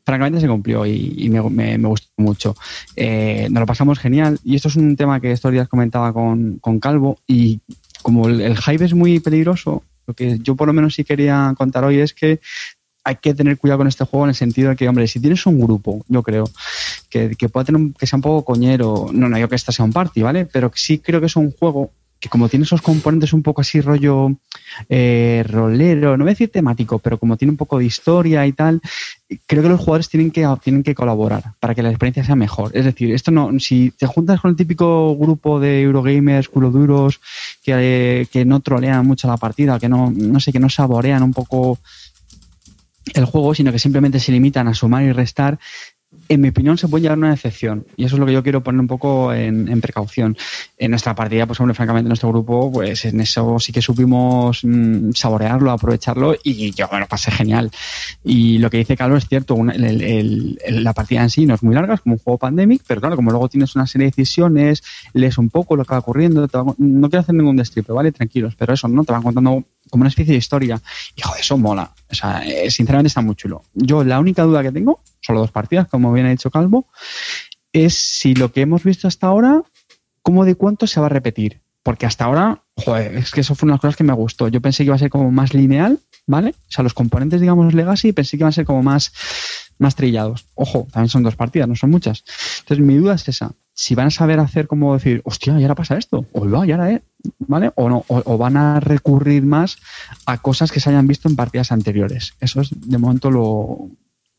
francamente 0.05 0.41
se 0.41 0.49
cumplió 0.49 0.87
y, 0.87 1.29
me, 1.31 1.79
gustó 1.79 2.09
mucho. 2.17 2.55
Eh, 2.97 3.49
nos 3.51 3.61
lo 3.61 3.67
pasamos 3.67 3.99
genial 3.99 4.39
y 4.45 4.55
esto 4.55 4.69
es 4.69 4.77
un 4.77 4.97
tema 4.97 5.21
que 5.21 5.33
estos 5.33 5.53
días 5.53 5.69
comentaba 5.69 6.13
con, 6.13 6.61
Calvo 6.81 7.19
y 7.27 7.61
como 8.03 8.29
el, 8.29 8.41
el, 8.41 8.57
hype 8.57 8.85
es 8.85 8.95
muy 8.95 9.21
peligroso, 9.21 9.83
lo 10.07 10.15
que 10.15 10.39
yo 10.39 10.55
por 10.57 10.67
lo 10.67 10.75
menos 10.75 10.95
sí 10.95 11.05
quería 11.05 11.55
contar 11.57 11.85
hoy 11.85 12.01
es 12.01 12.13
que 12.13 12.41
hay 13.05 13.17
que 13.17 13.35
tener 13.35 13.59
cuidado 13.59 13.79
con 13.79 13.87
este 13.87 14.05
juego 14.05 14.25
en 14.25 14.31
el 14.31 14.35
sentido 14.35 14.71
de 14.71 14.77
que, 14.77 14.89
hombre, 14.89 15.07
si 15.07 15.21
tienes 15.21 15.45
un 15.47 15.61
grupo, 15.61 16.05
yo 16.09 16.23
creo, 16.23 16.51
que, 17.11 17.37
que 17.37 17.49
pueda 17.51 17.65
tener 17.65 17.93
que 17.99 18.07
sea 18.07 18.17
un 18.17 18.23
poco 18.23 18.45
coñero, 18.45 19.11
no, 19.13 19.29
no 19.29 19.37
digo 19.37 19.49
que 19.49 19.57
esta 19.57 19.73
sea 19.73 19.85
un 19.85 19.93
party, 19.93 20.23
¿vale? 20.23 20.47
Pero 20.47 20.73
sí 20.75 20.99
creo 20.99 21.21
que 21.21 21.27
es 21.27 21.37
un 21.37 21.51
juego 21.53 21.91
que 22.25 22.31
como 22.31 22.49
tiene 22.49 22.65
esos 22.65 22.81
componentes 22.81 23.35
un 23.35 23.43
poco 23.43 23.61
así 23.61 23.83
rollo 23.83 24.35
eh, 24.89 25.45
rolero, 25.47 26.17
no 26.17 26.25
voy 26.25 26.31
a 26.31 26.33
decir 26.33 26.51
temático, 26.51 26.99
pero 26.99 27.19
como 27.19 27.37
tiene 27.37 27.51
un 27.51 27.59
poco 27.59 27.79
de 27.79 27.85
historia 27.85 28.47
y 28.47 28.53
tal, 28.53 28.81
creo 29.47 29.63
que 29.63 29.69
los 29.69 29.79
jugadores 29.79 30.09
tienen 30.09 30.31
que, 30.31 30.49
tienen 30.63 30.83
que 30.83 30.95
colaborar 30.95 31.53
para 31.61 31.75
que 31.75 31.83
la 31.83 31.91
experiencia 31.91 32.25
sea 32.25 32.35
mejor. 32.35 32.71
Es 32.73 32.87
decir, 32.87 33.13
esto 33.13 33.31
no, 33.31 33.51
si 33.61 33.91
te 33.91 34.07
juntas 34.07 34.41
con 34.41 34.53
el 34.53 34.57
típico 34.57 35.15
grupo 35.19 35.61
de 35.61 35.83
Eurogamers, 35.83 36.49
culo 36.49 36.71
duros, 36.71 37.21
que, 37.63 38.27
que 38.33 38.47
no 38.47 38.61
trolean 38.61 39.07
mucho 39.07 39.29
la 39.29 39.37
partida, 39.37 39.79
que 39.79 39.91
no, 39.91 40.11
no 40.11 40.41
sé, 40.41 40.51
que 40.51 40.61
no 40.61 40.71
saborean 40.71 41.23
un 41.23 41.35
poco 41.35 41.79
el 43.13 43.27
juego, 43.27 43.55
sino 43.55 43.71
que 43.71 43.79
simplemente 43.79 44.19
se 44.19 44.33
limitan 44.33 44.67
a 44.67 44.73
sumar 44.73 45.05
y 45.05 45.13
restar, 45.13 45.59
en 46.29 46.41
mi 46.41 46.49
opinión, 46.49 46.79
se 46.79 46.89
puede 46.89 47.03
llevar 47.03 47.19
una 47.19 47.31
decepción. 47.31 47.87
Y 47.97 48.05
eso 48.05 48.17
es 48.17 48.21
lo 48.21 48.27
que 48.27 48.33
yo 48.33 48.43
quiero 48.43 48.63
poner 48.63 48.81
un 48.81 48.87
poco 48.87 49.33
en, 49.33 49.81
precaución. 49.81 50.37
En 50.79 50.91
nuestra 50.91 51.15
partida, 51.15 51.47
pues 51.47 51.61
hombre, 51.61 51.75
francamente, 51.75 52.07
en 52.07 52.11
nuestro 52.11 52.31
grupo, 52.31 52.71
pues 52.73 53.05
en 53.05 53.21
eso 53.21 53.59
sí 53.59 53.73
que 53.73 53.83
supimos 53.83 54.61
mm, 54.65 55.13
saborearlo, 55.13 55.71
aprovecharlo 55.71 56.35
y 56.43 56.73
yo 56.73 56.89
me 56.93 57.07
pasé 57.07 57.31
genial. 57.31 57.71
Y 58.25 58.59
lo 58.59 58.71
que 58.71 58.79
dice 58.79 58.97
Carlos 58.97 59.25
es 59.25 59.29
cierto, 59.29 59.57
la 59.65 60.93
partida 60.93 61.23
en 61.23 61.31
sí 61.31 61.47
no 61.47 61.55
es 61.55 61.63
muy 61.63 61.75
larga, 61.75 61.95
es 61.95 62.01
como 62.01 62.15
un 62.15 62.21
juego 62.21 62.39
pandemic, 62.39 62.83
pero 62.87 63.01
claro, 63.01 63.17
como 63.17 63.31
luego 63.31 63.49
tienes 63.49 63.75
una 63.77 63.87
serie 63.87 64.07
de 64.07 64.11
decisiones, 64.11 64.83
lees 65.13 65.39
un 65.39 65.51
poco 65.51 65.77
lo 65.77 65.85
que 65.85 65.95
va 65.95 65.99
ocurriendo, 65.99 66.49
no 66.79 67.11
quiero 67.11 67.21
hacer 67.21 67.35
ningún 67.35 67.57
destripe, 67.57 67.93
¿vale? 67.93 68.13
Tranquilos, 68.13 68.55
pero 68.57 68.75
eso, 68.75 68.89
¿no? 68.89 69.05
Te 69.05 69.13
van 69.13 69.23
contando 69.23 69.65
como 69.95 70.03
una 70.03 70.09
especie 70.09 70.33
de 70.33 70.39
historia. 70.39 70.83
Y 71.15 71.23
joder, 71.23 71.41
eso 71.41 71.57
mola. 71.57 71.95
O 72.11 72.15
sea, 72.17 72.45
eh, 72.45 72.69
sinceramente 72.69 73.07
está 73.07 73.21
muy 73.21 73.37
chulo. 73.37 73.63
Yo 73.75 74.03
la 74.03 74.19
única 74.19 74.43
duda 74.43 74.61
que 74.61 74.73
tengo, 74.73 75.01
solo 75.21 75.39
dos 75.39 75.53
partidas, 75.53 75.87
como 75.87 76.13
bien 76.13 76.27
ha 76.27 76.31
dicho 76.31 76.51
Calvo, 76.51 76.89
es 77.73 77.95
si 77.95 78.35
lo 78.35 78.51
que 78.51 78.63
hemos 78.63 78.83
visto 78.83 79.07
hasta 79.07 79.29
ahora, 79.29 79.63
¿cómo 80.21 80.45
de 80.45 80.57
cuánto 80.57 80.89
se 80.89 80.99
va 80.99 81.07
a 81.07 81.11
repetir? 81.11 81.61
Porque 81.85 82.07
hasta 82.07 82.25
ahora, 82.25 82.65
joder, 82.75 83.15
es 83.15 83.31
que 83.31 83.43
eso 83.43 83.55
fue 83.55 83.67
una 83.67 83.75
de 83.75 83.77
las 83.77 83.81
cosas 83.83 83.97
que 83.97 84.03
me 84.03 84.13
gustó. 84.15 84.49
Yo 84.49 84.61
pensé 84.61 84.83
que 84.83 84.87
iba 84.87 84.97
a 84.97 84.99
ser 84.99 85.11
como 85.11 85.31
más 85.31 85.55
lineal, 85.55 86.01
¿vale? 86.27 86.57
O 86.59 86.73
sea, 86.73 86.83
los 86.83 86.93
componentes, 86.93 87.41
digamos, 87.41 87.73
Legacy, 87.73 88.13
pensé 88.13 88.37
que 88.37 88.43
iban 88.43 88.49
a 88.49 88.53
ser 88.53 88.65
como 88.65 88.83
más, 88.83 89.13
más 89.79 89.95
trillados. 89.95 90.45
Ojo, 90.57 90.89
también 90.91 91.09
son 91.09 91.23
dos 91.23 91.37
partidas, 91.37 91.69
no 91.69 91.77
son 91.77 91.91
muchas. 91.91 92.25
Entonces, 92.63 92.85
mi 92.85 92.97
duda 92.97 93.15
es 93.15 93.29
esa. 93.29 93.53
Si 93.75 93.95
van 93.95 94.07
a 94.07 94.11
saber 94.11 94.39
hacer 94.39 94.67
como 94.67 94.95
decir, 94.95 95.21
hostia, 95.25 95.59
ya 95.59 95.67
ahora 95.67 95.75
pasa 95.75 95.99
esto, 95.99 96.27
o 96.33 96.47
va, 96.47 96.65
ya 96.65 96.77
ahora. 96.77 97.03
¿vale? 97.39 97.73
O 97.77 97.89
no, 97.89 98.05
o, 98.09 98.39
van 98.39 98.57
a 98.57 98.81
recurrir 98.81 99.45
más 99.45 99.79
a 100.27 100.39
cosas 100.39 100.71
que 100.71 100.81
se 100.81 100.91
hayan 100.91 101.07
visto 101.07 101.29
en 101.29 101.37
partidas 101.37 101.73
anteriores. 101.73 102.35
Eso 102.41 102.61
es 102.61 102.71
de 102.73 102.99
momento 102.99 103.31
lo. 103.31 103.89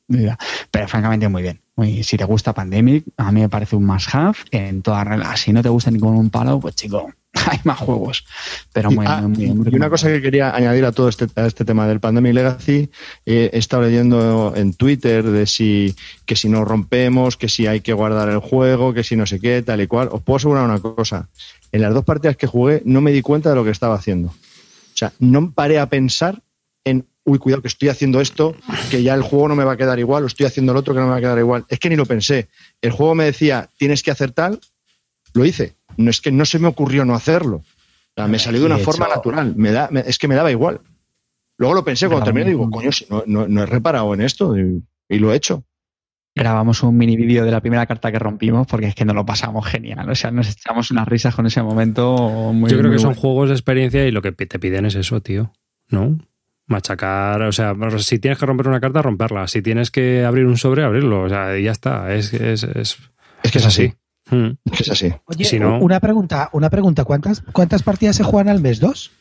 Pero 0.07 0.87
francamente 0.87 1.27
muy 1.27 1.41
bien. 1.41 1.59
si 2.03 2.15
te 2.15 2.25
gusta 2.25 2.53
Pandemic, 2.53 3.05
a 3.17 3.31
mí 3.31 3.41
me 3.41 3.49
parece 3.49 3.75
un 3.75 3.85
must 3.85 4.13
have 4.13 4.37
en 4.51 4.83
todas 4.83 5.05
reglas. 5.05 5.39
Si 5.39 5.51
no 5.51 5.63
te 5.63 5.69
gusta 5.69 5.89
ningún 5.89 6.29
palo, 6.29 6.59
pues 6.59 6.75
chico, 6.75 7.11
hay 7.49 7.59
más 7.63 7.77
juegos. 7.79 8.25
Pero 8.73 8.91
muy, 8.91 9.05
ah, 9.07 9.21
muy, 9.21 9.45
y 9.45 9.75
una 9.75 9.89
cosa 9.89 10.07
que 10.07 10.21
quería 10.21 10.55
añadir 10.55 10.85
a 10.85 10.91
todo 10.91 11.09
este, 11.09 11.27
este 11.35 11.65
tema 11.65 11.87
del 11.87 11.99
Pandemic 11.99 12.33
Legacy, 12.33 12.89
eh, 13.25 13.49
he 13.53 13.57
estado 13.57 13.83
leyendo 13.83 14.53
en 14.55 14.73
Twitter 14.73 15.23
de 15.23 15.45
si 15.45 15.95
que 16.25 16.35
si 16.35 16.49
no 16.49 16.65
rompemos, 16.65 17.37
que 17.37 17.49
si 17.49 17.67
hay 17.67 17.81
que 17.81 17.93
guardar 17.93 18.29
el 18.29 18.39
juego, 18.39 18.93
que 18.93 19.03
si 19.03 19.15
no 19.15 19.25
sé 19.25 19.39
qué, 19.39 19.61
tal 19.61 19.81
y 19.81 19.87
cual. 19.87 20.09
Os 20.11 20.21
puedo 20.21 20.37
asegurar 20.37 20.65
una 20.65 20.79
cosa 20.79 21.27
en 21.71 21.81
las 21.81 21.93
dos 21.93 22.05
partidas 22.05 22.37
que 22.37 22.47
jugué 22.47 22.81
no 22.85 23.01
me 23.01 23.11
di 23.11 23.21
cuenta 23.21 23.49
de 23.49 23.55
lo 23.55 23.63
que 23.63 23.71
estaba 23.71 23.95
haciendo. 23.95 24.29
O 24.29 24.97
sea, 24.97 25.11
no 25.19 25.51
paré 25.51 25.77
a 25.77 25.89
pensar 25.89 26.41
en, 26.85 27.05
uy, 27.25 27.37
cuidado 27.37 27.61
que 27.61 27.67
estoy 27.67 27.89
haciendo 27.89 28.21
esto, 28.21 28.55
que 28.89 29.03
ya 29.03 29.13
el 29.13 29.23
juego 29.23 29.49
no 29.49 29.55
me 29.55 29.65
va 29.65 29.73
a 29.73 29.77
quedar 29.77 29.99
igual, 29.99 30.23
o 30.23 30.27
estoy 30.27 30.45
haciendo 30.45 30.71
el 30.71 30.77
otro 30.77 30.93
que 30.93 31.01
no 31.01 31.07
me 31.07 31.11
va 31.11 31.17
a 31.17 31.21
quedar 31.21 31.37
igual. 31.37 31.65
Es 31.67 31.79
que 31.79 31.89
ni 31.89 31.97
lo 31.97 32.05
pensé. 32.05 32.47
El 32.81 32.91
juego 32.91 33.13
me 33.13 33.25
decía, 33.25 33.69
tienes 33.77 34.03
que 34.03 34.11
hacer 34.11 34.31
tal, 34.31 34.61
lo 35.33 35.43
hice. 35.43 35.75
No 35.97 36.09
es 36.09 36.21
que 36.21 36.31
no 36.31 36.45
se 36.45 36.59
me 36.59 36.67
ocurrió 36.67 37.05
no 37.05 37.15
hacerlo. 37.15 37.57
O 37.57 38.13
sea, 38.15 38.27
me 38.27 38.39
salió 38.39 38.61
de 38.61 38.67
una 38.67 38.77
forma 38.77 39.07
natural. 39.07 39.55
Me 39.55 39.71
da, 39.71 39.89
es 40.05 40.17
que 40.17 40.27
me 40.27 40.35
daba 40.35 40.51
igual. 40.51 40.81
Luego 41.57 41.75
lo 41.75 41.83
pensé 41.83 42.07
cuando 42.07 42.25
terminé 42.25 42.47
y 42.47 42.49
digo, 42.51 42.69
coño, 42.69 42.91
si 42.91 43.05
no, 43.09 43.23
no, 43.25 43.63
he 43.63 43.65
reparado 43.65 44.13
en 44.13 44.21
esto 44.21 44.55
y, 44.57 44.83
lo 45.19 45.31
he 45.31 45.35
hecho. 45.35 45.63
Grabamos 46.33 46.83
un 46.83 46.97
mini 46.97 47.15
vídeo 47.15 47.45
de 47.45 47.51
la 47.51 47.61
primera 47.61 47.85
carta 47.85 48.11
que 48.11 48.19
rompimos 48.19 48.67
porque 48.67 48.87
es 48.87 48.95
que 48.95 49.05
nos 49.05 49.15
lo 49.15 49.25
pasamos 49.25 49.65
genial. 49.65 50.09
O 50.09 50.15
sea, 50.15 50.31
nos 50.31 50.49
echamos 50.49 50.91
unas 50.91 51.07
risas 51.07 51.33
con 51.33 51.45
ese 51.45 51.63
momento 51.63 52.51
muy 52.53 52.69
Yo 52.69 52.77
creo 52.79 52.91
que 52.91 52.99
son 52.99 53.13
juegos 53.13 53.49
de 53.49 53.55
experiencia 53.55 54.05
y 54.05 54.11
lo 54.11 54.21
que 54.21 54.33
te 54.33 54.59
piden 54.59 54.85
es 54.85 54.95
eso, 54.95 55.21
tío. 55.21 55.53
¿No? 55.89 56.17
Machacar, 56.67 57.41
o 57.43 57.51
sea, 57.51 57.73
si 57.99 58.19
tienes 58.19 58.37
que 58.37 58.45
romper 58.45 58.67
una 58.67 58.81
carta, 58.81 59.01
romperla. 59.01 59.47
Si 59.47 59.61
tienes 59.61 59.91
que 59.91 60.25
abrir 60.25 60.45
un 60.45 60.57
sobre, 60.57 60.83
abrirlo. 60.83 61.21
O 61.21 61.29
sea, 61.29 61.57
ya 61.57 61.71
está. 61.71 62.13
Es, 62.13 62.33
es, 62.33 62.63
es, 62.63 62.97
es 63.43 63.51
que 63.51 63.59
es 63.59 63.65
así. 63.65 63.93
Hmm. 64.29 64.51
Es 64.71 64.89
así. 64.89 65.13
Oye, 65.25 65.59
una 65.59 65.99
pregunta, 65.99 66.49
una 66.53 66.69
pregunta. 66.69 67.03
¿Cuántas, 67.05 67.41
¿Cuántas 67.51 67.83
partidas 67.83 68.15
se 68.15 68.23
juegan 68.23 68.49
al 68.49 68.61
mes? 68.61 68.79
¿Dos? 68.79 69.11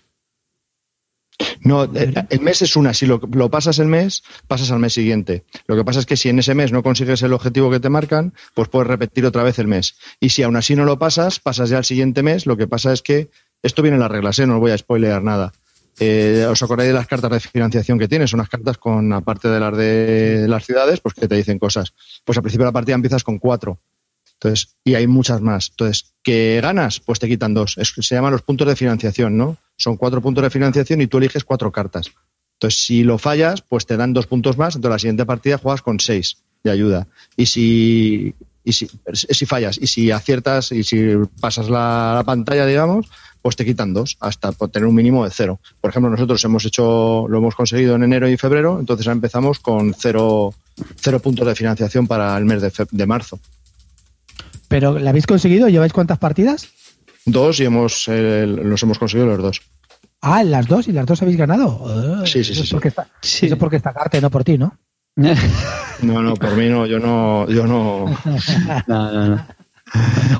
No, 1.60 1.84
eh, 1.84 2.14
el 2.30 2.40
mes 2.40 2.62
es 2.62 2.76
una. 2.76 2.94
Si 2.94 3.06
lo, 3.06 3.20
pasas 3.50 3.78
el 3.78 3.88
mes, 3.88 4.22
pasas 4.46 4.70
al 4.70 4.78
mes 4.78 4.92
siguiente. 4.92 5.44
Lo 5.66 5.76
que 5.76 5.84
pasa 5.84 6.00
es 6.00 6.06
que 6.06 6.16
si 6.16 6.28
en 6.28 6.38
ese 6.38 6.54
mes 6.54 6.72
no 6.72 6.82
consigues 6.82 7.22
el 7.22 7.32
objetivo 7.32 7.70
que 7.70 7.80
te 7.80 7.88
marcan, 7.88 8.34
pues 8.54 8.68
puedes 8.68 8.88
repetir 8.88 9.26
otra 9.26 9.42
vez 9.42 9.58
el 9.58 9.66
mes. 9.66 9.96
Y 10.20 10.30
si 10.30 10.42
aún 10.42 10.56
así 10.56 10.76
no 10.76 10.84
lo 10.84 10.98
pasas, 10.98 11.40
pasas 11.40 11.70
ya 11.70 11.78
al 11.78 11.84
siguiente 11.84 12.22
mes. 12.22 12.46
Lo 12.46 12.56
que 12.56 12.68
pasa 12.68 12.92
es 12.92 13.02
que 13.02 13.30
esto 13.62 13.82
viene 13.82 13.96
en 13.96 14.02
las 14.02 14.10
reglas, 14.10 14.38
¿eh? 14.38 14.46
no 14.46 14.54
os 14.54 14.60
voy 14.60 14.70
a 14.70 14.78
spoilear 14.78 15.22
nada. 15.22 15.52
Eh, 16.00 16.46
¿Os 16.50 16.62
acordáis 16.62 16.88
de 16.88 16.94
las 16.94 17.06
cartas 17.06 17.30
de 17.30 17.40
financiación 17.40 17.98
que 17.98 18.08
tienes? 18.08 18.30
Son 18.30 18.40
unas 18.40 18.48
cartas 18.48 18.78
con, 18.78 19.12
aparte 19.12 19.48
de 19.48 19.60
las 19.60 19.76
de 19.76 20.46
las 20.48 20.64
ciudades, 20.64 21.00
pues 21.00 21.14
que 21.14 21.28
te 21.28 21.36
dicen 21.36 21.58
cosas. 21.58 21.94
Pues 22.24 22.36
al 22.36 22.42
principio 22.42 22.64
de 22.64 22.68
la 22.68 22.72
partida 22.72 22.94
empiezas 22.94 23.24
con 23.24 23.38
cuatro. 23.38 23.78
Entonces, 24.44 24.76
y 24.84 24.94
hay 24.94 25.06
muchas 25.06 25.40
más. 25.40 25.70
Entonces, 25.70 26.12
¿qué 26.22 26.60
ganas? 26.62 27.00
Pues 27.00 27.18
te 27.18 27.28
quitan 27.28 27.54
dos. 27.54 27.76
se 27.80 28.14
llaman 28.14 28.32
los 28.32 28.42
puntos 28.42 28.68
de 28.68 28.76
financiación, 28.76 29.38
¿no? 29.38 29.56
Son 29.78 29.96
cuatro 29.96 30.20
puntos 30.20 30.44
de 30.44 30.50
financiación 30.50 31.00
y 31.00 31.06
tú 31.06 31.16
eliges 31.16 31.44
cuatro 31.44 31.72
cartas. 31.72 32.10
Entonces, 32.56 32.84
si 32.84 33.04
lo 33.04 33.16
fallas, 33.16 33.62
pues 33.62 33.86
te 33.86 33.96
dan 33.96 34.12
dos 34.12 34.26
puntos 34.26 34.58
más. 34.58 34.76
Entonces, 34.76 34.94
la 34.94 34.98
siguiente 34.98 35.24
partida 35.24 35.56
juegas 35.56 35.80
con 35.80 35.98
seis 35.98 36.42
de 36.62 36.70
ayuda. 36.70 37.06
Y 37.38 37.46
si, 37.46 38.34
y 38.62 38.72
si, 38.74 38.90
si 39.14 39.46
fallas, 39.46 39.78
y 39.80 39.86
si 39.86 40.10
aciertas, 40.10 40.72
y 40.72 40.84
si 40.84 41.12
pasas 41.40 41.70
la, 41.70 42.22
pantalla, 42.26 42.66
digamos, 42.66 43.06
pues 43.40 43.56
te 43.56 43.64
quitan 43.64 43.94
dos 43.94 44.18
hasta 44.20 44.52
tener 44.52 44.86
un 44.86 44.94
mínimo 44.94 45.24
de 45.24 45.30
cero. 45.30 45.58
Por 45.80 45.88
ejemplo, 45.88 46.10
nosotros 46.10 46.44
hemos 46.44 46.66
hecho, 46.66 47.26
lo 47.28 47.38
hemos 47.38 47.54
conseguido 47.54 47.96
en 47.96 48.02
enero 48.02 48.28
y 48.28 48.36
febrero, 48.36 48.78
entonces 48.78 49.06
empezamos 49.06 49.58
con 49.58 49.94
cero, 49.94 50.52
cero 50.96 51.18
puntos 51.20 51.46
de 51.46 51.54
financiación 51.54 52.06
para 52.06 52.36
el 52.36 52.44
mes 52.44 52.60
de, 52.60 52.70
de 52.90 53.06
marzo. 53.06 53.40
¿Pero 54.74 54.98
la 54.98 55.10
habéis 55.10 55.28
conseguido? 55.28 55.68
¿Lleváis 55.68 55.92
cuántas 55.92 56.18
partidas? 56.18 56.66
Dos 57.26 57.60
y 57.60 57.64
hemos 57.64 58.08
eh, 58.08 58.44
los 58.44 58.82
hemos 58.82 58.98
conseguido 58.98 59.28
los 59.28 59.38
dos. 59.40 59.62
Ah, 60.20 60.40
en 60.40 60.50
las 60.50 60.66
dos 60.66 60.88
y 60.88 60.92
las 60.92 61.06
dos 61.06 61.22
habéis 61.22 61.36
ganado. 61.36 61.84
Ah, 61.86 62.26
sí, 62.26 62.42
sí, 62.42 62.56
sí. 62.56 62.66
Porque 62.72 62.88
Está, 62.88 63.06
Eso 63.22 63.46
es 63.46 63.54
porque 63.54 63.76
está 63.76 63.92
carta 63.92 64.18
y 64.18 64.20
no 64.20 64.30
por 64.30 64.42
ti, 64.42 64.58
¿no? 64.58 64.76
no, 65.16 66.22
no, 66.22 66.34
por 66.34 66.56
mí 66.56 66.68
no, 66.68 66.86
yo 66.86 66.98
no, 66.98 67.48
yo 67.48 67.68
no. 67.68 68.06
no, 68.88 69.12
no, 69.12 69.28
no. 69.28 69.46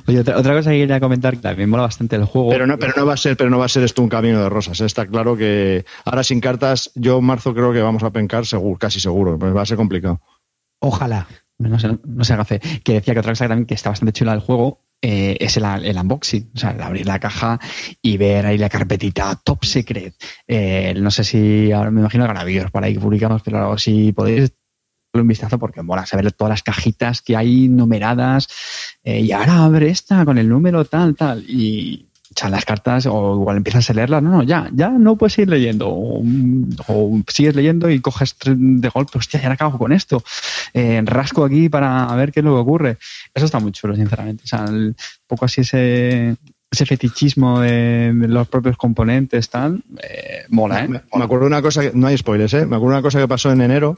Oye, 0.09 0.19
otra, 0.19 0.35
cosa 0.35 0.71
que 0.73 0.79
quería 0.79 0.99
comentar, 0.99 1.35
que 1.35 1.41
también 1.41 1.71
mola 1.71 1.85
bastante 1.85 2.17
el 2.17 2.25
juego. 2.25 2.51
Pero 2.51 2.67
no, 2.67 2.77
pero 2.77 2.93
no 2.97 3.07
va 3.07 3.15
a 3.15 3.17
ser, 3.17 3.37
pero 3.37 3.51
no 3.51 3.59
va 3.59 3.67
a 3.67 3.69
ser 3.69 3.85
esto 3.85 4.03
un 4.03 4.09
camino 4.09 4.43
de 4.43 4.49
rosas. 4.49 4.81
¿eh? 4.81 4.87
Está 4.87 5.07
claro 5.07 5.37
que 5.37 5.85
ahora 6.05 6.25
sin 6.25 6.41
cartas, 6.41 6.91
yo 6.97 7.19
en 7.19 7.25
marzo 7.25 7.55
creo 7.55 7.73
que 7.73 7.83
vamos 7.83 8.03
a 8.03 8.11
pencar 8.11 8.47
seguro, 8.47 8.81
casi 8.81 8.99
seguro, 8.99 9.39
pues 9.39 9.55
va 9.55 9.63
a 9.63 9.67
ser 9.67 9.77
complicado. 9.77 10.21
Ojalá. 10.81 11.29
No 11.59 11.79
se, 11.79 11.99
no 12.05 12.25
se 12.25 12.33
haga 12.33 12.45
Que 12.45 12.95
decía 12.95 13.15
que 13.15 13.21
otra 13.21 13.33
cosa 13.33 13.49
también 13.49 13.67
que 13.67 13.75
está 13.75 13.91
bastante 13.91 14.13
chula 14.13 14.33
del 14.33 14.41
juego 14.41 14.85
eh, 15.07 15.37
es 15.39 15.59
el, 15.59 15.65
unboxing, 15.99 16.53
o 16.55 16.59
sea, 16.59 16.71
el 16.71 16.81
abrir 16.81 17.07
la 17.07 17.19
caja 17.21 17.61
y 18.01 18.17
ver 18.17 18.47
ahí 18.47 18.57
la 18.57 18.71
carpetita 18.71 19.39
top 19.45 19.63
secret. 19.63 20.15
Eh, 20.49 20.95
no 20.97 21.11
sé 21.11 21.25
si, 21.25 21.73
ahora 21.73 21.91
me 21.91 22.01
imagino 22.01 22.25
que 22.25 22.31
habrá 22.31 22.43
vídeos 22.45 22.71
por 22.71 22.83
ahí 22.83 22.95
que 22.95 23.01
publicamos, 23.01 23.43
pero 23.43 23.77
si 23.77 24.13
podéis 24.13 24.55
darle 25.13 25.23
un 25.23 25.29
vistazo 25.29 25.59
porque 25.59 25.83
mola 25.83 26.07
saber 26.07 26.33
todas 26.33 26.53
las 26.53 26.63
cajitas 26.63 27.21
que 27.21 27.37
hay 27.37 27.69
numeradas 27.69 28.49
eh, 29.03 29.21
y 29.21 29.33
ahora 29.33 29.65
abre 29.65 29.91
esta 29.91 30.25
con 30.25 30.39
el 30.39 30.49
número 30.49 30.87
tal, 30.87 31.15
tal 31.15 31.45
y 31.51 32.09
echar 32.35 32.51
las 32.51 32.65
cartas 32.65 33.07
o 33.07 33.37
igual 33.37 33.57
empiezas 33.57 33.89
a 33.89 33.95
leerlas, 33.95 34.23
no, 34.23 34.31
no, 34.31 34.43
ya, 34.43 34.69
ya 34.73 34.91
no 34.91 35.17
puedes 35.17 35.35
seguir 35.35 35.51
leyendo 35.51 35.89
o, 35.89 36.23
sigues 37.29 37.55
leyendo 37.55 37.89
y 37.89 38.01
coges 38.01 38.35
de 38.45 38.89
golpe, 38.89 39.19
hostia, 39.19 39.41
ya 39.41 39.53
acabo 39.53 39.79
con 39.79 39.93
esto, 39.93 40.23
eh, 40.73 41.01
rasco 41.05 41.45
aquí 41.45 41.69
para 41.69 42.07
ver 42.17 42.33
qué 42.33 42.41
es 42.41 42.45
lo 42.45 42.55
que 42.55 42.61
ocurre. 42.61 42.99
Eso 43.33 43.47
está 43.47 43.61
muy 43.61 43.73
chulo, 43.73 43.95
sinceramente. 43.95 44.43
O 44.45 44.47
sea, 44.47 44.65
un 44.65 44.97
poco 45.27 45.45
así 45.45 45.61
ese, 45.61 46.37
ese 46.71 46.87
fetichismo 46.87 47.61
de, 47.61 48.13
los 48.29 48.49
propios 48.49 48.77
componentes, 48.77 49.49
tal, 49.49 49.83
eh, 50.03 50.45
mola, 50.49 50.85
¿eh? 50.85 50.89
Me, 50.89 51.25
acuerdo 51.25 51.47
una 51.47 51.63
cosa, 51.63 51.83
no 51.95 52.09
hay 52.09 52.19
spoilers, 52.19 52.55
¿eh? 52.55 52.67
Me 52.67 52.77
acuerdo 52.77 52.97
una 52.97 53.03
cosa 53.03 53.21
que 53.21 53.29
pasó 53.29 53.53
en 53.53 53.61
enero, 53.61 53.97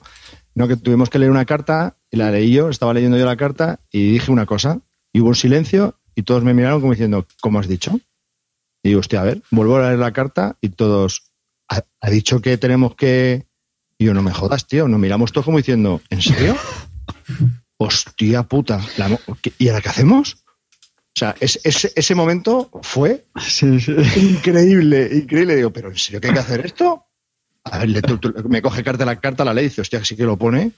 ¿no? 0.55 0.69
que 0.69 0.77
tuvimos 0.77 1.09
que 1.09 1.19
leer 1.19 1.31
una 1.31 1.47
carta 1.47 1.97
y 2.11 2.19
la 2.19 2.31
leí 2.31 2.53
yo, 2.53 2.69
estaba 2.69 2.93
leyendo 2.93 3.17
yo 3.17 3.25
la 3.25 3.37
carta 3.37 3.81
y 3.91 4.13
dije 4.13 4.31
una 4.31 4.47
cosa 4.47 4.81
y 5.13 5.21
hubo 5.21 5.29
un 5.29 5.35
silencio 5.35 5.97
y 6.15 6.23
todos 6.23 6.43
me 6.43 6.55
miraron 6.55 6.81
como 6.81 6.93
diciendo, 6.93 7.27
¿cómo 7.41 7.59
has 7.59 7.69
dicho? 7.69 8.01
Y 8.87 8.91
digo, 8.91 9.01
hostia, 9.01 9.21
a 9.21 9.25
ver, 9.25 9.43
vuelvo 9.51 9.77
a 9.77 9.89
leer 9.89 9.99
la 9.99 10.13
carta 10.13 10.57
y 10.61 10.69
todos, 10.69 11.33
ha, 11.69 12.11
dicho 12.11 12.41
que 12.41 12.57
tenemos 12.57 12.95
que... 12.95 13.49
Y 13.99 14.05
yo, 14.05 14.15
no 14.15 14.23
me 14.23 14.33
jodas, 14.33 14.69
tío, 14.69 14.87
nos 14.87 15.01
miramos 15.01 15.33
todos 15.33 15.45
como 15.45 15.59
diciendo, 15.59 16.01
¿en 16.09 16.23
serio? 16.23 16.57
hostia 17.79 18.45
puta, 18.45 18.81
¿y 19.59 19.69
ahora 19.69 19.81
qué 19.81 19.89
hacemos? 19.89 20.37
O 20.37 21.19
sea, 21.19 21.35
ese 21.41 22.15
momento 22.15 22.71
fue 22.83 23.25
increíble, 24.17 25.11
increíble. 25.13 25.57
Digo, 25.57 25.73
pero 25.73 25.89
¿en 25.89 25.97
serio 25.97 26.21
que 26.21 26.29
hay 26.29 26.35
que 26.35 26.41
hacer 26.41 26.65
esto? 26.65 27.07
A 27.65 27.79
ver, 27.79 27.89
me 28.49 28.63
coge 28.63 28.85
carta 28.85 29.05
la 29.05 29.19
carta, 29.19 29.45
la 29.45 29.53
ley 29.53 29.65
y 29.65 29.69
dice, 29.71 29.81
hostia, 29.81 30.05
sí 30.05 30.15
que 30.15 30.23
lo 30.23 30.37
pone. 30.37 30.71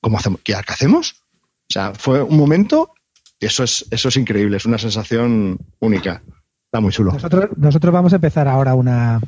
¿Cómo 0.00 0.18
hacemos? 0.18 0.40
¿Qué, 0.42 0.54
¿Qué 0.54 0.72
hacemos? 0.72 1.22
O 1.32 1.72
sea, 1.72 1.94
fue 1.94 2.22
un 2.22 2.36
momento, 2.36 2.92
y 3.38 3.46
eso 3.46 3.62
es, 3.62 3.86
eso 3.92 4.08
es 4.08 4.16
increíble, 4.16 4.56
es 4.56 4.64
una 4.64 4.78
sensación 4.78 5.58
única. 5.78 6.24
Está 6.72 6.80
muy 6.80 6.90
chulo. 6.90 7.12
Nosotros, 7.12 7.92
vamos 7.92 8.14
a 8.14 8.16
empezar 8.16 8.48
ahora 8.48 8.74
una. 8.74 9.20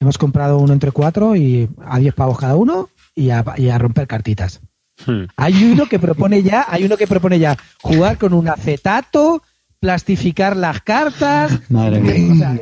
Hemos 0.00 0.16
comprado 0.16 0.56
uno 0.56 0.72
entre 0.72 0.90
cuatro 0.90 1.36
y 1.36 1.68
a 1.84 1.98
10 1.98 2.14
pavos 2.14 2.38
cada 2.38 2.56
uno 2.56 2.88
y 3.14 3.28
a, 3.28 3.42
romper 3.76 4.06
cartitas. 4.06 4.62
Hmm. 5.04 5.24
Hay 5.36 5.64
uno 5.64 5.86
que 5.86 5.98
propone 5.98 6.42
ya, 6.42 6.64
hay 6.66 6.84
uno 6.84 6.96
que 6.96 7.06
propone 7.06 7.38
ya 7.38 7.58
jugar 7.82 8.16
con 8.16 8.32
un 8.32 8.48
acetato, 8.48 9.42
plastificar 9.78 10.56
las 10.56 10.80
cartas. 10.80 11.60
Madre 11.68 12.00
mía. 12.00 12.58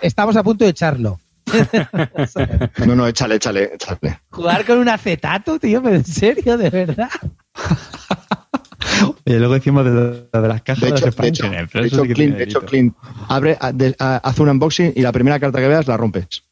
estamos 0.00 0.36
a 0.36 0.44
punto 0.44 0.62
de 0.64 0.70
echarlo. 0.70 1.18
no, 2.86 2.94
no, 2.94 3.08
échale, 3.08 3.34
échale, 3.34 3.74
échale. 3.74 4.20
Jugar 4.30 4.64
con 4.64 4.78
un 4.78 4.88
acetato, 4.88 5.58
tío, 5.58 5.82
pero 5.82 5.96
en 5.96 6.04
serio, 6.04 6.56
de 6.56 6.70
verdad. 6.70 7.10
Y 9.24 9.34
luego 9.34 9.54
decimos 9.54 9.84
de, 9.84 10.26
las 10.32 10.62
cajas 10.62 10.80
de, 10.82 10.88
hecho, 10.88 12.02
de 12.02 12.42
hecho, 12.44 12.60
Clint, 12.62 12.96
abre, 13.28 13.56
hace 13.58 14.42
un 14.42 14.48
unboxing 14.48 14.92
y 14.96 15.02
la 15.02 15.12
primera 15.12 15.38
carta 15.38 15.60
que 15.60 15.68
veas 15.68 15.86
la 15.86 15.96
rompes. 15.96 16.44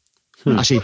Hmm. 0.45 0.57
Así. 0.57 0.79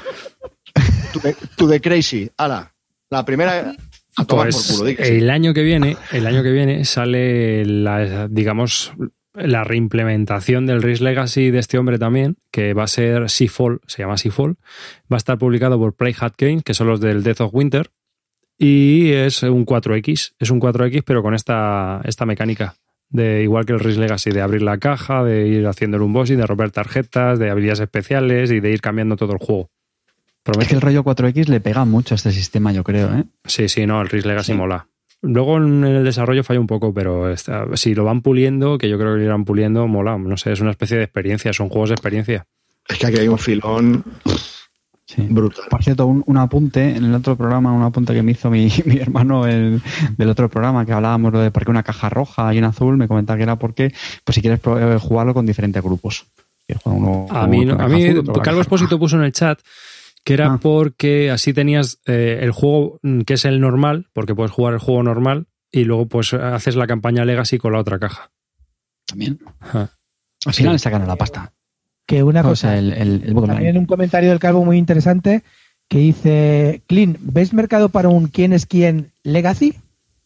tú 1.56 1.68
de 1.68 1.82
crazy. 1.82 2.30
Ala. 2.38 2.74
La 3.10 3.24
primera. 3.26 3.74
A 4.18 4.26
tomar 4.26 4.50
pues 4.50 4.68
por 4.68 4.78
culo, 4.80 4.90
el 4.98 5.30
año 5.30 5.54
que 5.54 5.62
viene, 5.62 5.96
el 6.12 6.26
año 6.26 6.42
que 6.42 6.52
viene 6.52 6.86
sale 6.86 7.64
la, 7.66 8.28
digamos, 8.28 8.92
la 9.38 9.64
reimplementación 9.64 10.66
del 10.66 10.82
Risk 10.82 11.04
Legacy 11.04 11.52
de 11.52 11.60
este 11.60 11.78
hombre 11.78 12.00
también, 12.00 12.38
que 12.52 12.74
va 12.74 12.84
a 12.84 12.88
ser 12.88 13.30
Seafall, 13.30 13.80
se 13.86 14.02
llama 14.02 14.18
Seafall, 14.18 14.58
va 15.12 15.18
a 15.18 15.18
estar 15.18 15.38
publicado 15.38 15.78
por 15.78 15.94
Playhat 15.94 16.34
Games, 16.36 16.64
que 16.64 16.74
son 16.74 16.88
los 16.88 17.00
del 17.00 17.22
Death 17.22 17.42
of 17.42 17.54
Winter, 17.54 17.92
y 18.58 19.12
es 19.12 19.44
un 19.44 19.66
4X, 19.66 20.34
es 20.40 20.50
un 20.50 20.60
4X 20.60 21.04
pero 21.06 21.22
con 21.22 21.34
esta, 21.34 22.02
esta 22.04 22.26
mecánica. 22.26 22.76
De, 23.10 23.42
igual 23.42 23.66
que 23.66 23.72
el 23.72 23.80
Risk 23.80 24.00
Legacy, 24.00 24.32
de 24.32 24.42
abrir 24.42 24.62
la 24.62 24.80
caja, 24.80 25.24
de 25.24 25.48
ir 25.48 25.66
haciendo 25.68 25.96
el 25.96 26.04
unboxing, 26.04 26.38
de 26.38 26.46
romper 26.46 26.72
tarjetas, 26.72 27.40
de 27.40 27.50
habilidades 27.50 27.80
especiales 27.80 28.52
y 28.52 28.60
de 28.60 28.72
ir 28.72 28.82
cambiando 28.82 29.16
todo 29.16 29.32
el 29.32 29.40
juego. 29.40 29.70
Es 30.60 30.68
que 30.68 30.76
el 30.76 30.82
rollo 30.82 31.04
4X 31.04 31.48
le 31.48 31.60
pega 31.60 31.86
mucho 31.86 32.14
a 32.14 32.18
este 32.18 32.32
sistema, 32.32 32.72
yo 32.72 32.84
creo. 32.84 33.14
¿eh? 33.14 33.26
Sí, 33.46 33.68
sí, 33.70 33.86
no, 33.86 34.02
el 34.02 34.10
Risk 34.10 34.26
Legacy 34.26 34.54
mola. 34.54 34.88
Luego 35.22 35.58
en 35.58 35.84
el 35.84 36.04
desarrollo 36.04 36.44
falla 36.44 36.60
un 36.60 36.68
poco, 36.68 36.94
pero 36.94 37.34
si 37.74 37.96
lo 37.96 38.04
van 38.04 38.22
puliendo, 38.22 38.78
que 38.78 38.88
yo 38.88 38.98
creo 38.98 39.14
que 39.14 39.20
lo 39.20 39.26
irán 39.26 39.46
puliendo, 39.46 39.88
mola. 39.88 40.18
No 40.18 40.38
sé, 40.38 40.52
es 40.52 40.62
una 40.62 40.72
especie 40.72 40.98
de 40.98 41.04
experiencia, 41.04 41.52
son 41.54 41.70
juegos 41.70 41.90
de 41.90 41.96
experiencia. 41.96 42.46
Es 42.88 42.98
que 42.98 43.08
aquí 43.08 43.18
hay 43.18 43.28
un 43.28 43.40
filón. 43.40 44.04
Brutal. 45.16 45.66
Por 45.70 45.84
cierto, 45.84 46.06
un, 46.06 46.38
apunte 46.38 46.96
en 46.96 47.06
el 47.06 47.16
otro 47.16 47.38
programa, 47.38 47.72
un 47.72 47.84
apunte 47.84 48.14
que 48.14 48.22
me 48.22 48.34
hizo 48.34 48.50
mi, 48.50 48.68
hermano 49.00 49.46
del 49.46 49.82
otro 50.30 50.50
programa, 50.50 50.86
que 50.86 50.92
hablábamos 50.92 51.32
de 51.34 51.50
por 51.52 51.64
qué 51.64 51.72
una 51.72 51.84
caja 51.84 52.10
roja 52.10 52.54
y 52.54 52.58
una 52.58 52.70
azul, 52.70 52.98
me 52.98 53.08
comentaba 53.08 53.38
que 53.38 53.44
era 53.44 53.56
porque, 53.56 53.94
pues 54.24 54.36
si 54.36 54.42
quieres 54.42 54.60
eh, 54.66 54.98
jugarlo 55.00 55.34
con 55.34 55.46
diferentes 55.46 55.82
grupos. 55.82 56.26
a 57.30 57.48
mí, 57.48 57.70
a 57.70 57.88
mí 57.88 58.14
Calvo 58.44 58.62
Espósito 58.62 59.00
puso 59.00 59.16
en 59.16 59.24
el 59.24 59.32
chat 59.32 59.60
que 60.26 60.34
era 60.34 60.54
ah. 60.54 60.60
porque 60.62 61.32
así 61.32 61.54
tenías 61.54 62.02
eh, 62.06 62.40
el 62.42 62.52
juego 62.52 63.00
mm, 63.02 63.22
que 63.22 63.36
es 63.36 63.46
el 63.46 63.62
normal, 63.62 64.08
porque 64.12 64.36
puedes 64.36 64.52
jugar 64.52 64.74
el 64.74 64.80
juego 64.82 65.02
normal 65.02 65.48
y 65.72 65.86
luego 65.86 66.08
pues 66.08 66.34
haces 66.34 66.76
la 66.76 66.86
campaña 66.86 67.24
Legacy 67.24 67.58
con 67.58 67.72
la 67.72 67.80
otra 67.80 67.98
caja. 67.98 68.30
También. 69.06 69.40
Al 69.72 70.54
final 70.54 70.74
le 70.74 70.80
sacan 70.80 71.08
la 71.08 71.16
pasta 71.16 71.54
que 72.08 72.24
una 72.24 72.42
cosa, 72.42 72.78
el, 72.78 73.36
también 73.46 73.78
un 73.78 73.86
comentario 73.86 74.30
del 74.30 74.40
Calvo 74.40 74.66
muy 74.66 74.78
interesante, 74.78 75.44
que 75.90 76.00
dice, 76.00 76.82
Clean, 76.88 77.18
¿ves 77.20 77.54
mercado 77.54 77.90
para 77.90 78.10
un 78.10 78.28
quién 78.28 78.54
es 78.54 78.66
quién 78.66 79.12
Legacy? 79.24 79.76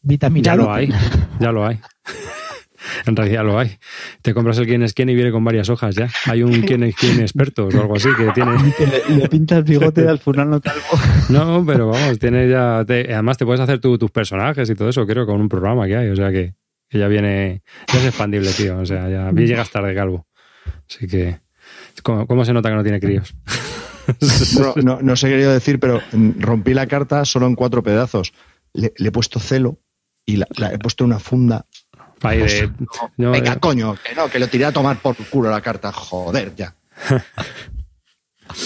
Vitamina. 0.03 0.45
Ya 0.45 0.55
lo 0.55 0.71
hay, 0.71 0.93
ya 1.39 1.51
lo 1.51 1.65
hay. 1.65 1.79
en 3.05 3.15
realidad 3.15 3.43
lo 3.43 3.57
hay. 3.57 3.77
Te 4.21 4.33
compras 4.33 4.57
el 4.59 4.67
quién 4.67 4.83
es 4.83 4.93
quién 4.93 5.09
y 5.09 5.15
viene 5.15 5.31
con 5.31 5.43
varias 5.43 5.69
hojas 5.69 5.95
ya. 5.95 6.09
Hay 6.25 6.43
un 6.43 6.61
quién 6.67 6.83
es 6.83 6.95
quién 6.95 7.19
experto 7.19 7.67
o 7.67 7.69
algo 7.71 7.95
así 7.95 8.09
que 8.15 8.31
tiene. 8.31 8.51
Y 9.09 9.13
le, 9.13 9.27
pinta 9.27 9.57
el 9.57 9.63
bigote 9.63 10.07
al 10.07 10.19
fulano 10.19 10.61
calvo. 10.61 10.81
No, 11.29 11.65
pero 11.65 11.87
vamos, 11.87 12.19
tiene 12.19 12.47
ya. 12.47 12.79
además, 12.79 13.37
te 13.37 13.45
puedes 13.45 13.61
hacer 13.61 13.79
tus 13.79 14.11
personajes 14.11 14.69
y 14.69 14.75
todo 14.75 14.89
eso, 14.89 15.05
creo, 15.05 15.25
con 15.25 15.41
un 15.41 15.49
programa 15.49 15.87
que 15.87 15.97
hay. 15.97 16.09
O 16.09 16.15
sea 16.15 16.31
que, 16.31 16.53
ya 16.91 17.07
viene. 17.07 17.63
Ya 17.91 17.99
es 17.99 18.05
expandible, 18.05 18.51
tío. 18.51 18.77
O 18.77 18.85
sea, 18.85 19.09
ya 19.09 19.31
llegas 19.31 19.71
tarde, 19.71 19.95
calvo. 19.95 20.27
Así 20.87 21.07
que. 21.07 21.39
¿Cómo, 22.03 22.45
se 22.45 22.53
nota 22.53 22.69
que 22.69 22.75
no 22.75 22.83
tiene 22.83 22.99
críos? 22.99 23.33
no, 24.83 24.99
no, 25.01 25.15
sé 25.15 25.29
querido 25.29 25.51
decir, 25.51 25.79
pero 25.79 26.01
rompí 26.39 26.73
la 26.73 26.87
carta 26.87 27.25
solo 27.25 27.47
en 27.47 27.55
cuatro 27.55 27.83
pedazos. 27.83 28.33
Le, 28.73 28.93
he 28.97 29.11
puesto 29.11 29.39
celo 29.39 29.79
y 30.25 30.37
la, 30.37 30.47
he 30.71 30.79
puesto 30.79 31.03
una 31.03 31.19
funda. 31.19 31.65
venga, 33.17 33.55
coño, 33.57 33.95
que 34.03 34.15
no, 34.15 34.29
que 34.29 34.39
lo 34.39 34.47
tiré 34.47 34.65
a 34.65 34.71
tomar 34.71 34.97
por 34.99 35.15
culo 35.15 35.49
la 35.49 35.61
carta. 35.61 35.91
Joder, 35.91 36.55
ya. 36.55 36.75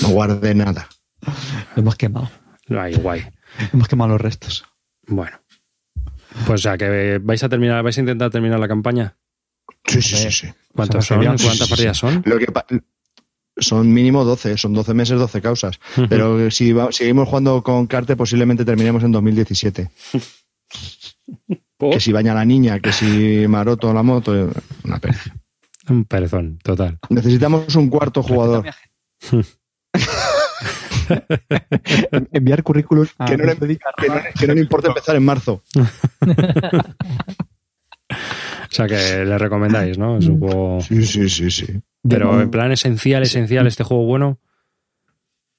No 0.01 0.09
guardé 0.09 0.55
nada. 0.55 0.87
Lo 1.75 1.81
hemos 1.81 1.95
quemado. 1.95 2.29
Ay, 2.69 2.95
guay. 2.95 3.25
Hemos 3.73 3.87
quemado 3.87 4.11
los 4.11 4.21
restos. 4.21 4.65
Bueno. 5.07 5.39
Pues 6.45 6.61
o 6.61 6.63
sea, 6.63 6.77
que 6.77 7.19
vais 7.21 7.43
a 7.43 7.49
terminar, 7.49 7.83
vais 7.83 7.97
a 7.97 8.01
intentar 8.01 8.29
terminar 8.29 8.59
la 8.59 8.67
campaña. 8.67 9.15
Sí, 9.85 10.01
sí, 10.01 10.15
sí, 10.15 10.31
sí. 10.31 10.53
¿Cuántos 10.73 11.05
son? 11.05 11.23
¿Cuántas 11.23 11.69
partidas 11.69 11.97
son? 11.97 12.23
Lo 12.25 12.37
que 12.37 12.47
son 13.57 13.93
mínimo 13.93 14.23
12, 14.23 14.57
son 14.57 14.73
12 14.73 14.93
meses, 14.93 15.19
12 15.19 15.41
causas. 15.41 15.79
Pero 16.09 16.51
si 16.51 16.73
seguimos 16.91 17.27
jugando 17.27 17.63
con 17.63 17.87
Carte, 17.87 18.15
posiblemente 18.15 18.65
terminemos 18.65 19.03
en 19.03 19.11
2017. 19.11 19.89
Que 21.77 21.99
si 21.99 22.11
baña 22.11 22.33
la 22.33 22.45
niña, 22.45 22.79
que 22.79 22.91
si 22.91 23.47
maroto 23.47 23.93
la 23.93 24.03
moto, 24.03 24.49
una 24.83 24.99
pereza. 24.99 25.35
Un 25.89 26.05
perezón, 26.05 26.57
total. 26.63 26.99
Necesitamos 27.09 27.75
un 27.75 27.89
cuarto 27.89 28.23
jugador. 28.23 28.65
Enviar 32.31 32.63
currículos 32.63 33.09
que, 33.27 33.37
no 33.37 33.45
le, 33.45 33.55
que, 33.57 34.47
no, 34.47 34.53
le, 34.55 34.61
importa 34.61 34.87
empezar 34.87 35.15
en 35.15 35.23
marzo. 35.23 35.61
O 38.75 38.77
sea 38.77 38.87
que 38.87 39.23
le 39.23 39.37
recomendáis, 39.37 39.97
¿no? 39.97 40.17
Es 40.17 40.27
un 40.27 40.37
juego. 40.37 40.81
Sí, 40.81 41.05
sí, 41.05 41.29
sí, 41.29 41.49
sí. 41.49 41.81
Pero 42.07 42.41
en 42.41 42.51
plan 42.51 42.73
esencial, 42.73 43.23
esencial, 43.23 43.67
este 43.67 43.85
juego 43.85 44.03
bueno. 44.03 44.37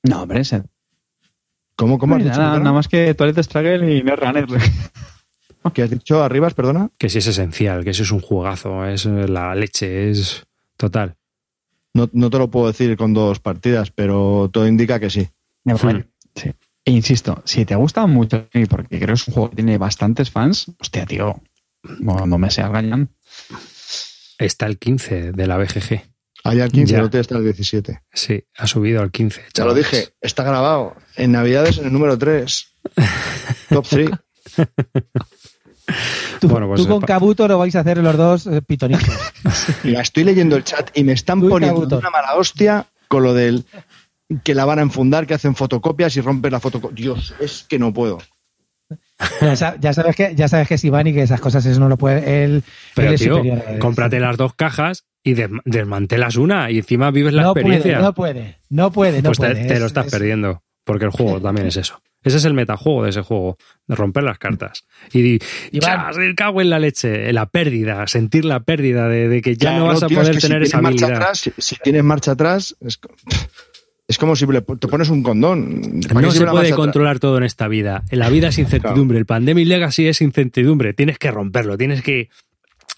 No, 0.03 0.21
hombre, 0.21 0.41
ese. 0.41 0.65
¿Cómo, 1.77 1.99
cómo 1.99 2.17
has 2.17 2.25
dicho? 2.25 2.39
Nada, 2.39 2.59
nada, 2.59 2.73
más 2.73 2.89
que 2.89 3.15
Toilet 3.15 3.43
Struggle 3.43 3.91
y 3.91 4.03
Netrunner. 4.03 4.47
¿Qué 5.73 5.83
has 5.83 5.89
dicho 5.89 6.23
arriba, 6.23 6.51
perdona? 6.51 6.91
Que 6.99 7.09
sí 7.09 7.17
es 7.17 7.27
esencial, 7.27 7.85
que 7.85 7.91
eso 7.91 8.03
es 8.03 8.11
un 8.11 8.21
juegazo, 8.21 8.85
es 8.85 9.07
la 9.07 9.55
leche, 9.55 10.11
es 10.11 10.47
total. 10.77 11.17
No, 11.95 12.11
no 12.13 12.29
te 12.29 12.37
lo 12.37 12.51
puedo 12.51 12.67
decir 12.67 12.99
con 12.99 13.15
dos 13.15 13.41
partidas, 13.41 13.91
pero 13.93 14.51
todo 14.53 14.69
indica 14.69 15.01
que 15.01 15.09
sí. 15.09 15.27
Hmm. 15.65 16.03
sí. 16.35 16.53
E 16.85 16.93
insisto, 16.93 17.41
si 17.47 17.65
te 17.65 17.77
gusta 17.77 18.07
mucho, 18.07 18.47
porque 18.69 18.99
creo 18.99 19.07
que 19.07 19.13
es 19.15 19.29
un 19.29 19.33
juego 19.33 19.49
que 19.51 19.57
tiene 19.57 19.79
bastantes 19.79 20.31
fans, 20.31 20.71
hostia, 20.79 21.07
tío, 21.07 21.41
no 22.01 22.39
me 22.39 22.51
seas 22.51 22.71
gañán. 22.71 23.11
Está 24.39 24.67
el 24.67 24.79
15 24.79 25.33
de 25.33 25.47
la 25.47 25.57
BGG. 25.57 26.03
Hay 26.45 26.61
al 26.61 26.71
15, 26.71 26.99
no 26.99 27.11
te 27.11 27.19
está 27.19 27.39
el 27.39 27.45
17. 27.45 28.03
Sí, 28.13 28.45
ha 28.57 28.67
subido 28.69 29.03
al 29.03 29.11
15. 29.11 29.47
Ya 29.55 29.65
lo 29.65 29.75
dije, 29.75 30.15
está 30.21 30.45
grabado. 30.45 30.95
En 31.17 31.33
Navidades 31.33 31.79
en 31.79 31.87
el 31.87 31.93
número 31.93 32.17
3. 32.17 32.67
Top 33.71 33.87
3. 33.89 34.11
Tú, 36.41 36.49
bueno, 36.49 36.69
pues 36.69 36.87
con 36.87 37.01
Kabuto 37.01 37.49
lo 37.49 37.59
vais 37.59 37.75
a 37.75 37.81
hacer 37.81 37.99
los 37.99 38.17
dos 38.17 38.47
eh, 38.47 38.63
pitonitos. 38.63 39.09
Mira, 39.83 40.01
estoy 40.03 40.25
leyendo 40.25 40.57
el 40.57 40.63
chat 40.63 40.91
y 40.97 41.03
me 41.03 41.13
están 41.13 41.41
poniendo 41.41 41.99
una 41.99 42.11
mala 42.11 42.35
hostia 42.35 42.87
con 43.09 43.23
lo 43.23 43.35
del 43.35 43.65
que 44.45 44.55
la 44.55 44.65
van 44.65 44.79
a 44.79 44.83
enfundar, 44.83 45.27
que 45.27 45.35
hacen 45.35 45.55
fotocopias 45.55 46.17
y 46.17 46.21
rompen 46.21 46.53
la 46.53 46.61
fotocopia. 46.61 46.95
Dios, 46.95 47.35
es 47.41 47.65
que 47.69 47.79
no 47.79 47.93
puedo. 47.93 48.19
Ya, 49.41 49.93
sabes 49.93 50.17
que 50.17 50.35
ya 50.35 50.49
sabes 50.49 50.69
que 50.69 50.75
es 50.75 50.85
Iván 50.85 51.07
y 51.07 51.15
que 51.15 51.23
esas 51.23 51.41
cosas 51.41 51.65
eso 51.65 51.81
no 51.81 51.89
lo 51.89 51.97
puede 51.97 52.45
él, 52.45 52.63
Pero 52.95 53.15
tío, 53.15 53.43
cómprate 53.79 54.21
las 54.21 54.37
dos 54.37 54.55
cajas 54.55 55.07
y 55.23 55.35
desmantelas 55.65 56.37
una 56.37 56.71
y 56.71 56.79
encima 56.79 57.11
vives 57.11 57.33
la 57.33 57.45
experiencia. 57.45 57.99
no 57.99 58.15
puede, 58.15 58.59
no 58.69 58.93
puede, 58.93 59.23
no 59.23 59.31
pues 59.31 59.39
puede. 59.39 59.67
Te, 59.67 59.81
lo 59.81 59.87
estás 59.87 60.11
perdiendo, 60.11 60.63
porque 60.85 61.07
el 61.07 61.11
juego 61.11 61.41
también 61.41 61.67
es 61.67 61.77
eso. 61.77 62.01
Ese 62.23 62.39
es 62.39 62.45
el 62.45 62.55
metajuego 62.55 63.05
de 63.05 63.11
ese 63.11 63.23
juego, 63.23 63.57
de 63.87 63.95
romper 63.95 64.25
las 64.25 64.39
cartas. 64.39 64.85
Y, 65.13 65.39
el 65.73 66.35
cago 66.35 66.61
en 66.61 66.71
la 66.71 66.79
leche, 66.79 67.33
la 67.33 67.47
pérdida, 67.47 68.07
sentir 68.09 68.45
la 68.45 68.61
pérdida 68.61 69.09
de, 69.09 69.41
que 69.43 69.57
ya 69.57 69.79
no 69.79 69.87
vas 69.87 70.03
a 70.03 70.09
poder 70.09 70.39
tener 70.39 70.63
esa 70.63 70.79
habilidad. 70.79 71.35
si, 71.35 71.77
tienes 71.77 72.03
marcha 72.03 72.33
atrás, 72.33 72.77
es, 72.81 72.99
es 74.09 74.19
como 74.19 74.37
si 74.37 74.47
te 74.47 74.89
pones 74.89 75.09
un 75.11 75.23
condón. 75.23 76.01
No 76.15 76.31
se 76.31 76.47
puede 76.47 76.73
controlar 76.73 77.19
todo 77.19 77.39
en 77.39 77.45
esta 77.45 77.67
vida. 77.67 78.05
En 78.11 78.21
la 78.21 78.29
vida 78.31 78.49
es 78.49 78.59
incertidumbre. 78.59 79.19
El 79.19 79.27
Pandemic 79.27 79.67
Legacy 79.67 80.07
es 80.07 80.21
incertidumbre. 80.23 80.95
Tienes 80.95 81.19
que 81.19 81.31
romperlo, 81.31 81.77
tienes 81.77 82.03
que 82.03 82.29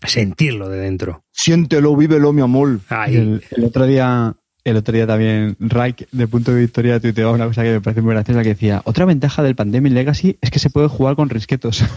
sentirlo 0.06 0.68
de 0.68 0.78
dentro. 0.80 1.24
Siéntelo, 1.32 1.96
vívelo, 1.96 2.32
mi 2.32 2.42
amor. 2.42 2.80
El, 3.06 3.42
otro 3.64 3.86
día, 3.86 4.36
el 4.68 4.76
otro 4.76 4.94
día 4.94 5.06
también, 5.06 5.56
Raik, 5.60 6.08
de 6.10 6.28
punto 6.28 6.52
de 6.52 6.60
victoria, 6.60 7.00
tuiteaba 7.00 7.32
una 7.32 7.46
cosa 7.46 7.62
que 7.62 7.72
me 7.72 7.80
parece 7.80 8.02
muy 8.02 8.12
graciosa, 8.12 8.42
que 8.42 8.50
decía, 8.50 8.82
otra 8.84 9.04
ventaja 9.04 9.42
del 9.42 9.56
Pandemic 9.56 9.92
Legacy 9.92 10.38
es 10.40 10.50
que 10.50 10.58
se 10.58 10.70
puede 10.70 10.88
jugar 10.88 11.16
con 11.16 11.28
risquetos. 11.28 11.84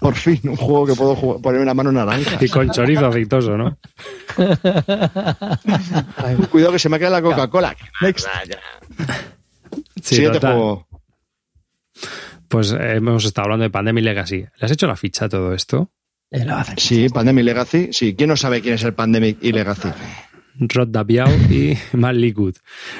Por 0.00 0.14
fin, 0.14 0.40
un 0.44 0.56
juego 0.56 0.86
que 0.86 0.94
puedo 0.94 1.14
poner 1.16 1.42
ponerme 1.42 1.66
la 1.66 1.74
mano 1.74 1.92
naranja. 1.92 2.38
Y 2.40 2.48
con 2.48 2.70
chorizo 2.70 3.06
aceitoso, 3.06 3.56
¿no? 3.56 3.76
Cuidado 6.50 6.72
que 6.72 6.78
se 6.78 6.88
me 6.88 6.98
queda 6.98 7.10
la 7.10 7.22
Coca-Cola. 7.22 7.76
Siguiente 10.02 10.38
juego. 10.38 10.86
Pues 12.48 12.72
hemos 12.72 13.24
estado 13.24 13.46
hablando 13.46 13.64
de 13.64 13.70
Pandemic 13.70 14.04
Legacy. 14.04 14.38
¿Le 14.38 14.50
has 14.60 14.70
hecho 14.70 14.86
la 14.86 14.96
ficha 14.96 15.26
a 15.26 15.28
todo 15.28 15.52
esto? 15.52 15.90
Sí, 16.76 17.08
Pandemic 17.08 17.44
Legacy. 17.44 17.88
Sí, 17.92 18.14
¿quién 18.14 18.28
no 18.28 18.36
sabe 18.36 18.60
quién 18.60 18.74
es 18.74 18.84
el 18.84 18.94
Pandemic 18.94 19.38
y 19.40 19.52
Legacy? 19.52 19.88
Rod 20.58 20.88
Dabiao 20.88 21.28
y 21.50 21.76
Matt 21.96 22.14
Liquid. 22.14 22.56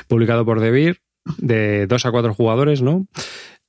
Publicado 0.06 0.44
por 0.44 0.60
Devir, 0.60 1.02
de 1.36 1.86
2 1.86 2.06
a 2.06 2.10
4 2.10 2.34
jugadores, 2.34 2.82
¿no? 2.82 3.06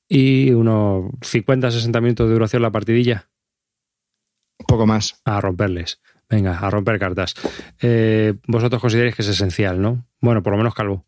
Y 0.08 0.52
unos 0.52 1.10
50-60 1.20 2.00
minutos 2.00 2.28
de 2.28 2.34
duración 2.34 2.62
la 2.62 2.70
partidilla. 2.70 3.28
Un 4.58 4.66
poco 4.66 4.86
más. 4.86 5.20
A 5.24 5.40
romperles. 5.40 6.00
Venga, 6.28 6.58
a 6.58 6.70
romper 6.70 6.98
cartas. 6.98 7.34
Eh, 7.80 8.34
vosotros 8.46 8.80
consideráis 8.80 9.14
que 9.14 9.22
es 9.22 9.28
esencial, 9.28 9.80
¿no? 9.80 10.06
Bueno, 10.20 10.42
por 10.42 10.52
lo 10.52 10.58
menos 10.58 10.74
Calvo. 10.74 11.04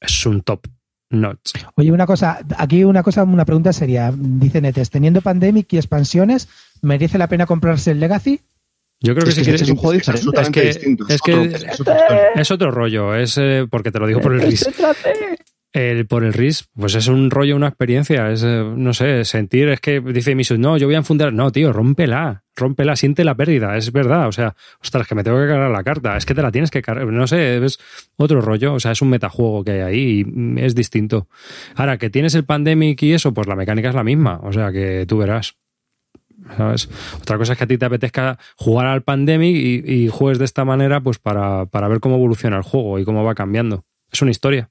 Es 0.00 0.24
un 0.24 0.42
top 0.42 0.66
notch. 1.10 1.52
Oye, 1.74 1.90
una 1.92 2.06
cosa, 2.06 2.40
aquí 2.56 2.84
una 2.84 3.02
cosa, 3.02 3.24
una 3.24 3.44
pregunta 3.44 3.72
sería, 3.72 4.12
dice 4.16 4.60
Netes, 4.60 4.90
teniendo 4.90 5.20
Pandemic 5.20 5.72
y 5.72 5.76
expansiones, 5.76 6.48
¿merece 6.82 7.18
la 7.18 7.28
pena 7.28 7.46
comprarse 7.46 7.92
el 7.92 8.00
Legacy? 8.00 8.40
Yo 9.02 9.14
creo 9.14 9.24
que, 9.24 9.32
si 9.32 9.42
quieres 9.42 9.62
es 9.62 9.70
un 9.70 9.76
juego 9.76 9.92
diferente. 9.92 10.40
Es 10.40 10.50
que, 10.50 10.68
es, 10.68 10.78
que 11.22 11.54
es, 12.34 12.50
otro 12.50 12.70
rollo, 12.70 13.14
es 13.14 13.38
eh, 13.38 13.66
porque 13.70 13.90
te 13.90 13.98
lo 13.98 14.06
digo 14.06 14.20
por 14.20 14.34
el 14.34 14.42
risco. 14.42 14.70
El, 15.72 16.06
por 16.06 16.24
el 16.24 16.32
RIS, 16.32 16.68
pues 16.74 16.96
es 16.96 17.06
un 17.06 17.30
rollo, 17.30 17.54
una 17.54 17.68
experiencia, 17.68 18.28
es, 18.32 18.42
eh, 18.42 18.64
no 18.76 18.92
sé, 18.92 19.24
sentir, 19.24 19.68
es 19.68 19.80
que 19.80 20.00
dice 20.00 20.34
Misu, 20.34 20.58
no, 20.58 20.76
yo 20.76 20.88
voy 20.88 20.96
a 20.96 20.98
enfundar, 20.98 21.32
no, 21.32 21.52
tío, 21.52 21.72
rómpela, 21.72 22.42
rómpela, 22.56 22.96
siente 22.96 23.22
la 23.22 23.36
pérdida, 23.36 23.76
es 23.76 23.92
verdad, 23.92 24.26
o 24.26 24.32
sea, 24.32 24.56
ostras, 24.82 25.06
que 25.06 25.14
me 25.14 25.22
tengo 25.22 25.38
que 25.38 25.46
cargar 25.46 25.70
la 25.70 25.84
carta, 25.84 26.16
es 26.16 26.26
que 26.26 26.34
te 26.34 26.42
la 26.42 26.50
tienes 26.50 26.72
que 26.72 26.82
cargar, 26.82 27.06
no 27.06 27.26
sé, 27.28 27.64
es 27.64 27.78
otro 28.16 28.40
rollo, 28.40 28.74
o 28.74 28.80
sea, 28.80 28.90
es 28.90 29.00
un 29.00 29.10
metajuego 29.10 29.62
que 29.62 29.70
hay 29.70 29.80
ahí 29.80 30.24
y 30.26 30.60
es 30.60 30.74
distinto. 30.74 31.28
Ahora, 31.76 31.98
que 31.98 32.10
tienes 32.10 32.34
el 32.34 32.44
Pandemic 32.44 33.00
y 33.04 33.12
eso, 33.12 33.32
pues 33.32 33.46
la 33.46 33.54
mecánica 33.54 33.90
es 33.90 33.94
la 33.94 34.02
misma, 34.02 34.40
o 34.42 34.52
sea, 34.52 34.72
que 34.72 35.04
tú 35.06 35.18
verás. 35.18 35.54
¿Sabes? 36.56 36.88
Otra 37.20 37.38
cosa 37.38 37.52
es 37.52 37.58
que 37.58 37.64
a 37.64 37.66
ti 37.66 37.78
te 37.78 37.84
apetezca 37.84 38.38
jugar 38.56 38.86
al 38.86 39.02
Pandemic 39.02 39.54
y, 39.56 40.08
juegues 40.08 40.38
de 40.38 40.44
esta 40.44 40.64
manera, 40.64 41.00
pues 41.00 41.18
para, 41.18 41.66
para 41.66 41.88
ver 41.88 42.00
cómo 42.00 42.16
evoluciona 42.16 42.56
el 42.56 42.62
juego 42.62 42.98
y 42.98 43.04
cómo 43.04 43.24
va 43.24 43.34
cambiando. 43.34 43.84
Es 44.10 44.22
una 44.22 44.30
historia. 44.30 44.70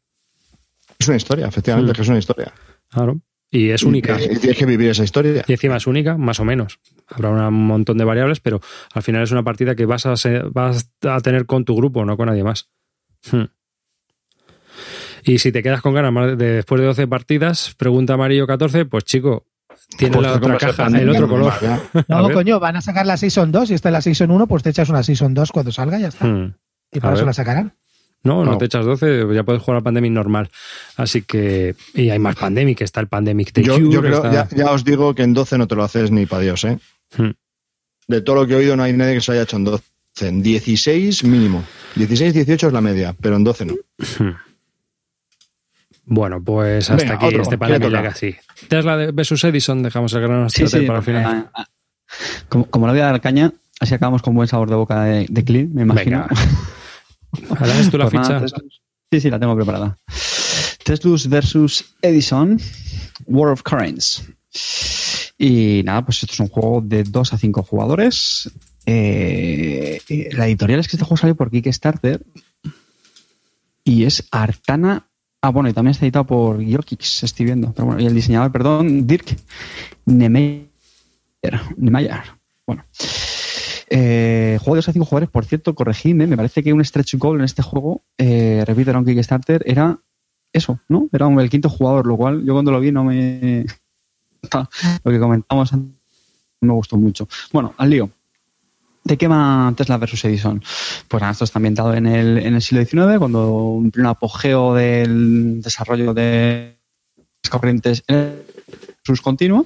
Es 0.98 1.08
una 1.08 1.18
historia, 1.18 1.48
efectivamente, 1.48 1.94
mm. 1.98 2.02
es 2.02 2.08
una 2.10 2.18
historia. 2.18 2.54
Claro. 2.90 3.22
Y 3.52 3.70
es 3.70 3.84
única. 3.84 4.22
Y 4.22 4.38
tienes 4.38 4.58
que 4.58 4.66
vivir 4.66 4.90
esa 4.90 5.04
historia. 5.04 5.44
Y 5.48 5.54
encima 5.54 5.78
es 5.78 5.88
única, 5.88 6.18
más 6.18 6.40
o 6.40 6.46
menos. 6.46 6.80
Habrá 7.08 7.48
un 7.48 7.66
montón 7.66 7.98
de 7.98 8.04
variables, 8.04 8.40
pero 8.40 8.62
al 8.94 9.02
final 9.02 9.24
es 9.24 9.32
una 9.32 9.44
partida 9.44 9.76
que 9.76 9.86
vas 9.86 10.06
a, 10.06 10.14
vas 10.52 10.92
a 11.04 11.20
tener 11.22 11.46
con 11.46 11.66
tu 11.66 11.76
grupo, 11.76 12.06
no 12.06 12.16
con 12.16 12.28
nadie 12.28 12.44
más. 12.44 12.70
Hmm. 13.32 13.46
Y 15.24 15.40
si 15.40 15.52
te 15.52 15.64
quedas 15.64 15.82
con 15.82 15.94
ganas 15.94 16.38
de, 16.38 16.54
después 16.54 16.80
de 16.80 16.88
12 16.88 17.08
partidas, 17.08 17.76
pregunta 17.76 18.14
Amarillo 18.14 18.46
14, 18.46 18.86
pues 18.86 19.04
chico, 19.04 19.48
tiene 19.98 20.16
pues 20.16 20.28
la 20.28 20.34
otra 20.36 20.58
caja, 20.58 20.88
el, 20.88 21.10
otro 21.10 21.28
color. 21.28 21.54
No, 22.08 22.30
coño, 22.32 22.60
van 22.60 22.76
a 22.78 22.82
sacar 22.82 23.06
la 23.06 23.18
Season 23.18 23.52
2 23.52 23.72
y 23.72 23.74
está 23.74 23.90
en 23.90 23.94
la 23.94 24.02
Season 24.02 24.30
1, 24.32 24.48
pues 24.48 24.64
te 24.64 24.70
echas 24.70 24.90
una 24.90 25.04
Season 25.04 25.34
2 25.34 25.52
cuando 25.52 25.72
salga 25.72 25.98
y 25.98 26.02
ya 26.04 26.08
está. 26.10 26.26
Hmm. 26.26 26.54
Y 26.92 27.00
para 27.00 27.16
eso 27.16 27.26
la 27.26 27.34
sacarán. 27.34 27.74
¿no? 28.24 28.40
No 28.40 28.44
Claro. 28.44 28.58
te 28.58 28.66
echas 28.66 28.86
12, 28.86 29.34
ya 29.34 29.44
puedes 29.44 29.62
jugar 29.62 29.78
al 29.78 29.84
Pandemic 29.84 30.12
normal. 30.12 30.50
Así 30.98 31.22
que. 31.22 31.76
Y 31.94 32.10
hay 32.10 32.20
más 32.20 32.36
Pandemic, 32.36 32.82
está 32.82 33.00
el 33.00 33.08
Pandemic 33.08 33.54
de 33.54 33.64
Yo, 33.64 33.76
Cure, 33.76 33.90
yo 33.90 34.02
creo, 34.02 34.16
está- 34.26 34.32
ya, 34.32 34.48
ya 34.56 34.72
os 34.72 34.84
digo 34.84 35.16
que 35.16 35.24
en 35.24 35.34
12 35.34 35.58
no 35.58 35.68
te 35.68 35.76
lo 35.76 35.84
haces 35.84 36.12
ni 36.12 36.26
para 36.26 36.42
Dios, 36.44 36.64
¿eh? 36.66 36.80
Hmm. 37.18 37.32
De 38.08 38.22
todo 38.22 38.38
lo 38.38 38.48
que 38.48 38.54
he 38.54 38.58
oído 38.58 38.76
no 38.76 38.84
hay 38.84 38.94
nadie 38.94 39.16
que 39.16 39.22
se 39.22 39.32
haya 39.32 39.44
hecho 39.44 39.58
en 39.58 39.64
12. 39.66 39.84
En 40.22 40.42
16 40.44 41.24
mínimo. 41.24 41.64
16, 41.96 42.34
18 42.34 42.68
es 42.68 42.74
la 42.74 42.82
media, 42.82 43.16
pero 43.22 43.36
en 43.38 43.44
12 43.44 43.66
no. 43.66 43.74
Bueno, 46.12 46.44
pues 46.44 46.90
hasta 46.90 47.04
Venga, 47.04 47.16
aquí 47.16 47.26
otro. 47.28 47.42
este 47.44 47.50
¿Quién 47.58 47.60
Pandemic 47.60 47.82
le 47.84 47.88
toca? 47.90 48.02
Legacy. 48.02 48.36
Tesla 48.68 48.96
versus 49.14 49.44
Edison, 49.44 49.84
dejamos 49.84 50.12
el 50.14 50.22
gran 50.22 50.50
Sí, 50.50 50.64
para 50.86 51.00
el 51.00 51.04
final. 51.06 51.50
ah, 51.54 51.66
como, 52.50 52.66
como 52.66 52.88
le 52.88 52.94
voy 52.94 53.02
a 53.02 53.06
dar 53.06 53.22
caña, 53.22 53.54
así 53.80 53.94
acabamos 53.94 54.22
con 54.24 54.34
buen 54.34 54.48
sabor 54.48 54.70
de 54.70 54.76
boca 54.76 55.04
de, 55.04 55.26
de 55.30 55.44
Clean, 55.44 55.70
me 55.74 55.84
imagino. 55.84 56.28
Venga. 56.28 57.60
¿Harás 57.60 57.90
tú 57.92 57.98
la 57.98 58.10
Pues 58.10 58.28
ficha? 58.28 58.44
Sí, 59.12 59.22
sí, 59.22 59.30
la 59.30 59.40
tengo 59.40 59.56
preparada. 59.56 59.98
Teslus 60.84 61.28
versus 61.30 61.86
Edison, 62.02 62.60
War 63.28 63.52
of 63.52 63.62
Currents. 63.62 64.24
Y 65.38 65.84
nada, 65.86 66.04
pues 66.04 66.24
esto 66.24 66.34
es 66.34 66.40
un 66.40 66.48
juego 66.50 66.82
de 66.84 67.04
2 67.04 67.34
a 67.34 67.38
5 67.38 67.64
jugadores. 67.64 68.50
Eh, 68.86 70.02
eh, 70.10 70.30
la 70.34 70.48
editorial 70.48 70.80
es 70.80 70.88
que 70.88 70.96
este 70.98 71.06
juego 71.06 71.18
sale 71.18 71.36
por 71.36 71.52
Kickstarter 71.52 72.24
y 73.84 74.06
es 74.06 74.28
Artana. 74.32 75.06
Ah, 75.42 75.50
bueno, 75.52 75.70
y 75.70 75.74
también 75.74 75.92
está 75.92 76.06
editado 76.06 76.26
por 76.26 76.60
Yorkix, 76.60 77.24
estoy 77.24 77.46
viendo. 77.46 77.72
Pero 77.74 77.86
bueno, 77.86 78.02
y 78.02 78.06
el 78.06 78.14
diseñador, 78.14 78.52
perdón, 78.52 79.08
Dirk 79.08 79.38
Nemeyer. 80.06 80.68
Nemeyer. 81.78 82.24
Bueno. 82.68 82.84
Eh, 83.90 84.58
juego 84.60 84.76
de 84.76 84.80
2 84.80 84.90
a 84.90 84.94
5 84.94 85.06
jugadores, 85.06 85.30
por 85.30 85.46
cierto, 85.46 85.74
corregidme, 85.74 86.28
me 86.28 86.36
parece 86.36 86.62
que 86.62 86.74
un 86.74 86.84
stretch 86.84 87.16
goal 87.16 87.40
en 87.40 87.46
este 87.46 87.64
juego, 87.64 88.04
eh, 88.18 88.64
repito, 88.68 88.92
era 88.92 89.00
un 89.00 89.06
Kickstarter, 89.06 89.64
era 89.66 90.00
eso, 90.54 90.80
¿no? 90.90 91.08
Era 91.12 91.28
el 91.28 91.50
quinto 91.50 91.70
jugador, 91.70 92.06
lo 92.06 92.18
cual 92.18 92.44
yo 92.46 92.54
cuando 92.54 92.72
lo 92.72 92.80
vi 92.80 92.92
no 92.92 93.04
me... 93.04 93.66
lo 95.04 95.12
que 95.12 95.20
comentamos 95.20 95.74
antes 95.74 96.00
no 96.62 96.68
me 96.68 96.74
gustó 96.74 96.98
mucho. 96.98 97.28
Bueno, 97.52 97.74
al 97.78 97.90
lío. 97.90 98.10
¿De 99.10 99.18
qué 99.18 99.28
va 99.28 99.74
Tesla 99.76 99.98
versus 99.98 100.24
Edison? 100.24 100.62
Pues 101.08 101.20
nada, 101.20 101.32
esto 101.32 101.44
está 101.44 101.58
ambientado 101.58 101.96
en 101.96 102.06
el, 102.06 102.38
en 102.38 102.54
el 102.54 102.62
siglo 102.62 102.86
XIX, 102.86 103.18
cuando 103.18 103.52
un 103.52 103.90
pleno 103.90 104.10
apogeo 104.10 104.76
del 104.76 105.64
desarrollo 105.64 106.14
de 106.14 106.78
las 107.42 107.50
corrientes 107.50 108.04
sus 109.04 109.20
continuo. 109.22 109.66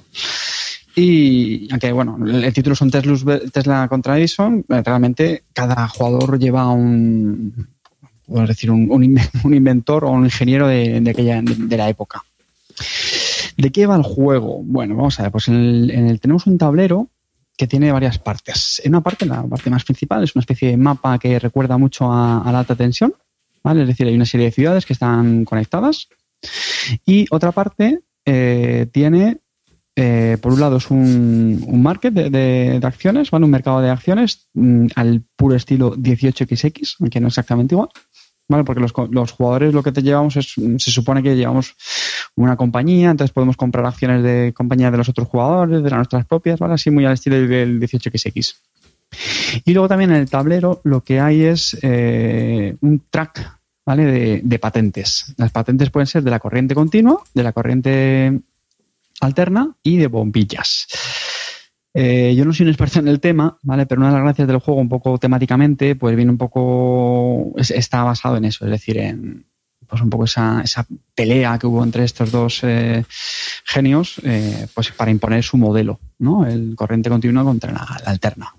Y 0.96 1.68
aunque, 1.70 1.92
bueno, 1.92 2.18
el, 2.26 2.54
título 2.54 2.74
son 2.74 2.90
Tesla 2.90 3.86
contra 3.88 4.18
Edison, 4.18 4.64
eh, 4.66 4.82
realmente 4.82 5.44
cada 5.52 5.88
jugador 5.88 6.38
lleva 6.38 6.70
un, 6.70 7.68
podemos 8.26 8.48
decir, 8.48 8.70
un, 8.70 8.90
un 8.90 9.02
inven- 9.02 9.28
un 9.44 9.52
inventor 9.52 10.06
o 10.06 10.10
un 10.10 10.24
ingeniero 10.24 10.68
de, 10.68 11.02
aquella, 11.06 11.42
de, 11.42 11.76
la 11.76 11.90
época. 11.90 12.24
¿De 13.58 13.70
qué 13.70 13.84
va 13.84 13.96
el 13.96 14.04
juego? 14.04 14.62
Bueno, 14.62 14.96
vamos 14.96 15.20
a 15.20 15.24
ver, 15.24 15.32
pues 15.32 15.48
en 15.48 15.90
en 15.90 16.08
el 16.08 16.18
tenemos 16.18 16.46
un 16.46 16.56
tablero 16.56 17.08
que 17.56 17.66
tiene 17.66 17.92
varias 17.92 18.18
partes. 18.18 18.80
En 18.84 18.92
una 18.92 19.00
parte, 19.00 19.26
la 19.26 19.42
parte 19.44 19.70
más 19.70 19.84
principal, 19.84 20.24
es 20.24 20.34
una 20.34 20.40
especie 20.40 20.70
de 20.70 20.76
mapa 20.76 21.18
que 21.18 21.38
recuerda 21.38 21.78
mucho 21.78 22.12
a, 22.12 22.42
la 22.50 22.58
alta 22.60 22.74
tensión, 22.74 23.14
¿vale? 23.62 23.82
Es 23.82 23.88
decir, 23.88 24.06
hay 24.06 24.14
una 24.14 24.26
serie 24.26 24.46
de 24.46 24.52
ciudades 24.52 24.84
que 24.86 24.92
están 24.92 25.44
conectadas. 25.44 26.08
Y 27.06 27.26
otra 27.30 27.52
parte 27.52 28.00
eh, 28.26 28.86
tiene, 28.92 29.38
eh, 29.96 30.36
por 30.42 30.52
un 30.52 30.60
lado, 30.60 30.76
es 30.78 30.90
un, 30.90 31.64
un 31.66 31.82
market 31.82 32.12
de, 32.12 32.30
de- 32.30 32.78
de 32.80 32.86
acciones, 32.86 33.30
¿vale? 33.30 33.44
Un 33.44 33.50
mercado 33.52 33.80
de 33.80 33.90
acciones 33.90 34.48
mm, 34.54 34.86
al 34.96 35.22
puro 35.36 35.54
estilo 35.54 35.94
18XX, 35.96 36.96
aunque 37.00 37.20
no 37.20 37.28
exactamente 37.28 37.74
igual. 37.74 37.88
¿Vale? 38.46 38.64
Porque 38.64 38.80
los, 38.80 38.92
los 39.10 39.32
jugadores 39.32 39.72
lo 39.72 39.82
que 39.82 39.92
te 39.92 40.02
llevamos 40.02 40.36
es, 40.36 40.54
se 40.76 40.90
supone 40.90 41.22
que 41.22 41.34
llevamos 41.34 41.74
una 42.36 42.56
compañía, 42.56 43.10
entonces 43.10 43.32
podemos 43.32 43.56
comprar 43.56 43.86
acciones 43.86 44.22
de 44.22 44.52
compañía 44.54 44.90
de 44.90 44.98
los 44.98 45.08
otros 45.08 45.28
jugadores, 45.28 45.82
de 45.82 45.90
las 45.90 45.96
nuestras 45.96 46.26
propias, 46.26 46.58
¿vale? 46.58 46.74
Así 46.74 46.90
muy 46.90 47.06
al 47.06 47.14
estilo 47.14 47.36
del 47.36 47.80
18XX. 47.80 48.54
Y 49.64 49.72
luego 49.72 49.88
también 49.88 50.10
en 50.10 50.16
el 50.16 50.30
tablero 50.30 50.80
lo 50.84 51.02
que 51.02 51.20
hay 51.20 51.44
es 51.44 51.76
eh, 51.82 52.76
un 52.80 53.02
track, 53.08 53.60
¿vale? 53.86 54.04
De, 54.04 54.40
de 54.42 54.58
patentes. 54.58 55.34
Las 55.36 55.52
patentes 55.52 55.90
pueden 55.90 56.06
ser 56.06 56.22
de 56.22 56.30
la 56.30 56.40
corriente 56.40 56.74
continua, 56.74 57.22
de 57.32 57.42
la 57.42 57.52
corriente 57.52 58.40
alterna 59.20 59.74
y 59.82 59.96
de 59.96 60.08
bombillas. 60.08 60.86
Eh, 61.96 62.34
yo 62.36 62.44
no 62.44 62.52
soy 62.52 62.64
un 62.64 62.70
experto 62.70 62.98
en 62.98 63.06
el 63.08 63.20
tema, 63.20 63.56
¿vale? 63.62 63.86
Pero 63.86 64.00
una 64.00 64.08
de 64.08 64.14
las 64.14 64.22
gracias 64.24 64.48
del 64.48 64.58
juego, 64.58 64.80
un 64.80 64.88
poco 64.88 65.16
temáticamente, 65.18 65.94
pues 65.94 66.16
viene 66.16 66.32
un 66.32 66.38
poco. 66.38 67.52
es- 67.56 67.70
está 67.70 68.02
basado 68.02 68.36
en 68.36 68.44
eso, 68.46 68.64
es 68.64 68.70
decir, 68.72 68.98
en 68.98 69.46
pues 69.86 70.00
un 70.02 70.08
poco 70.10 70.24
esa, 70.24 70.64
pelea 71.14 71.58
que 71.58 71.66
hubo 71.66 71.84
entre 71.84 72.04
estos 72.04 72.32
dos 72.32 72.60
eh, 72.64 73.04
genios, 73.64 74.14
eh, 74.24 74.66
pues 74.74 74.90
para 74.92 75.10
imponer 75.10 75.44
su 75.44 75.56
modelo, 75.58 76.00
¿no? 76.18 76.46
El 76.46 76.74
corriente 76.74 77.10
continua 77.10 77.44
contra 77.44 77.70
la, 77.70 77.86
la 78.04 78.10
alterna. 78.10 78.54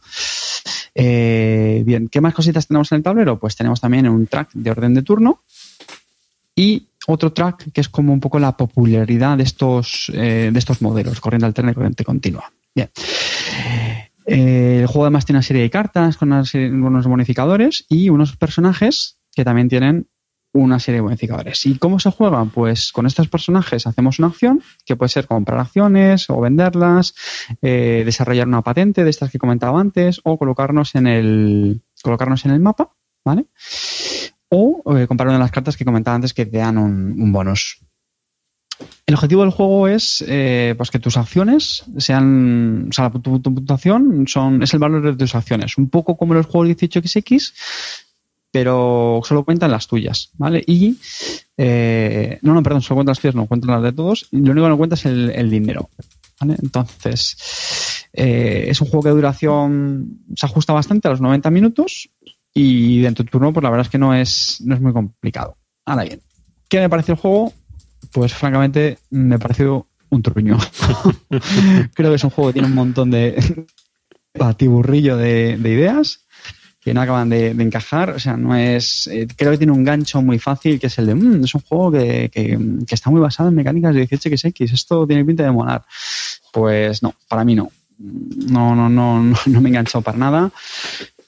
Bien, 0.94 2.07
¿qué 2.10 2.22
más 2.22 2.34
cositas 2.34 2.68
tenemos 2.68 2.91
en 2.91 2.98
el 2.98 3.03
tablero? 3.03 3.38
Pues 3.40 3.56
tenemos 3.56 3.82
también 3.82 4.07
un 4.07 4.28
track 4.28 4.52
de 4.53 4.72
orden 4.72 4.94
de 4.94 5.02
turno 5.02 5.41
y 6.56 6.88
otro 7.07 7.34
track 7.34 7.72
que 7.74 7.82
es 7.82 7.90
como 7.90 8.14
un 8.14 8.20
poco 8.22 8.40
la 8.40 8.56
popularidad 8.56 9.36
de 9.38 9.44
estos, 9.44 10.10
de 10.14 10.53
estos 10.56 10.82
modelos, 10.82 11.20
corriente 11.20 11.48
alterna 11.48 11.72
y 11.72 11.74
corriente 11.74 12.06
continua. 12.06 12.49
Bien. 12.76 12.92
Eh, 14.28 14.80
el 14.82 14.88
juego 14.88 15.06
además 15.06 15.26
tiene 15.26 15.38
una 15.38 15.44
serie 15.44 15.62
de 15.62 15.70
cartas 15.70 16.18
con 16.18 16.32
unos 16.32 17.08
bonificadores 17.08 17.86
y 17.90 18.10
unos 18.10 18.36
personajes 18.36 19.18
que 19.34 19.46
también 19.46 19.70
tienen 19.70 20.08
una 20.52 20.80
serie 20.80 20.98
de 20.98 21.02
bonificadores. 21.02 21.66
¿Y 21.66 21.78
cómo 21.78 22.00
se 22.00 22.12
juega? 22.12 22.44
Pues 22.46 22.92
con 22.92 23.06
estos 23.06 23.28
personajes 23.28 23.88
hacemos 23.88 24.20
una 24.20 24.30
acción, 24.30 24.64
que 24.86 24.96
puede 24.96 25.10
ser 25.10 25.28
comprar 25.28 25.60
acciones 25.60 26.30
o 26.30 26.40
venderlas, 26.40 27.14
eh, 27.62 28.04
desarrollar 28.06 28.48
una 28.48 28.62
patente 28.62 29.04
de 29.04 29.10
estas 29.10 29.32
que 29.32 29.40
comentaba 29.40 29.80
antes, 29.80 30.22
o 30.24 30.38
colocarnos 30.38 30.96
en 30.96 31.08
el, 31.08 31.82
colocarnos 32.02 32.46
en 32.46 32.52
el 32.52 32.62
mapa, 32.62 32.96
¿vale? 33.26 33.48
O 34.50 34.82
eh, 34.98 35.08
comprar 35.08 35.28
una 35.28 35.38
de 35.38 35.44
las 35.44 35.52
cartas 35.52 35.76
que 35.76 35.86
comentaba 35.86 36.16
antes 36.16 36.34
que 36.34 36.46
te 36.46 36.58
dan 36.58 36.78
un 36.78 37.32
bonus. 37.34 37.85
El 39.07 39.14
objetivo 39.14 39.41
del 39.41 39.52
juego 39.52 39.88
es 39.88 40.23
eh, 40.27 40.73
pues 40.77 40.90
que 40.90 40.99
tus 40.99 41.18
acciones 41.18 41.84
sean. 41.98 42.88
O 42.90 42.94
sea, 42.94 43.11
tu, 43.11 43.40
tu 43.40 43.53
puntuación 43.53 44.26
son, 44.27 44.64
es 44.64 44.73
el 44.73 44.80
valor 44.80 45.03
de 45.03 45.15
tus 45.15 45.36
acciones. 45.36 45.77
Un 45.77 45.90
poco 45.90 46.18
como 46.18 46.34
los 46.34 46.48
juegos 46.48 46.69
18XX, 46.69 47.53
pero 48.52 49.22
solo 49.23 49.45
cuentan 49.45 49.72
las 49.72 49.88
tuyas, 49.88 50.32
¿vale? 50.38 50.64
Y. 50.65 50.98
eh, 51.57 52.40
no, 52.41 52.56
no, 52.56 52.64
perdón, 52.64 52.82
solo 52.82 52.95
cuentan 52.95 53.11
las 53.11 53.19
tuyas, 53.19 53.36
no 53.36 53.45
cuentan 53.45 53.72
las 53.72 53.84
de 53.84 53.94
todos. 53.94 54.27
Y 54.32 54.38
lo 54.38 54.53
único 54.53 54.65
que 54.65 54.69
no 54.69 54.77
cuenta 54.77 54.95
es 54.95 55.06
el, 55.06 55.30
el 55.30 55.52
dinero. 55.52 55.90
¿vale? 56.40 56.56
Entonces, 56.61 58.07
eh, 58.14 58.65
es 58.69 58.82
un 58.82 58.88
juego 58.88 59.03
que 59.03 59.10
de 59.10 59.15
duración 59.15 60.19
se 60.36 60.45
ajusta 60.45 60.73
bastante 60.73 61.07
a 61.07 61.11
los 61.11 61.22
90 61.22 61.49
minutos 61.52 62.10
y 62.53 63.02
dentro 63.02 63.23
de 63.23 63.30
tu 63.30 63.38
turno, 63.38 63.53
pues 63.53 63.64
la 63.64 63.69
verdad 63.69 63.86
es 63.86 63.91
que 63.91 63.98
no 63.98 64.14
es, 64.14 64.61
no 64.64 64.76
es 64.76 64.82
muy 64.82 64.94
complicado. 64.94 65.57
Ahora 65.86 66.03
bien, 66.03 66.22
¿qué 66.69 66.80
me 66.80 66.90
parece 66.90 67.11
el 67.11 67.18
juego? 67.18 67.53
Pues 68.16 68.34
francamente 68.34 68.98
me 69.10 69.38
pareció 69.38 69.88
un 70.10 70.22
truño. 70.22 70.58
Creo 71.94 72.10
que 72.12 72.16
es 72.16 72.24
un 72.24 72.30
juego 72.30 72.50
que 72.50 72.54
tiene 72.54 72.70
un 72.70 72.74
montón 72.76 73.12
de 73.12 73.66
batiburrillo 74.34 75.18
de, 75.18 75.58
de 75.58 75.70
ideas 75.70 76.22
que 76.80 76.94
no 76.94 77.02
acaban 77.02 77.28
de, 77.30 77.54
de 77.54 77.64
encajar. 77.64 78.12
O 78.12 78.20
sea, 78.20 78.38
no 78.38 78.56
es. 78.56 79.08
eh, 79.08 79.28
creo 79.36 79.52
que 79.52 79.58
tiene 79.58 79.74
un 79.74 79.84
gancho 79.84 80.22
muy 80.22 80.40
fácil 80.40 80.80
que 80.80 80.88
es 80.88 80.98
el 80.98 81.08
de. 81.08 81.16
"Mm, 81.16 81.44
es 81.44 81.56
un 81.56 81.62
juego 81.62 81.92
que, 81.92 82.30
que- 82.32 82.58
que 82.88 82.96
está 82.96 83.10
muy 83.10 83.20
basado 83.20 83.50
en 83.50 83.56
mecánicas 83.56 83.94
de 83.94 84.08
18xx. 84.08 84.72
Esto 84.72 85.06
tiene 85.06 85.26
pinta 85.26 85.44
de 85.44 85.52
molar. 85.52 85.84
Pues 86.54 87.04
no, 87.04 87.16
para 87.28 87.44
mí 87.44 87.54
no. 87.54 87.70
No, 87.98 88.76
no, 88.76 88.88
no, 88.88 89.22
no, 89.22 89.36
no 89.48 89.62
me 89.62 89.68
he 89.68 89.72
enganchado 89.72 90.04
para 90.04 90.18
nada. 90.18 90.52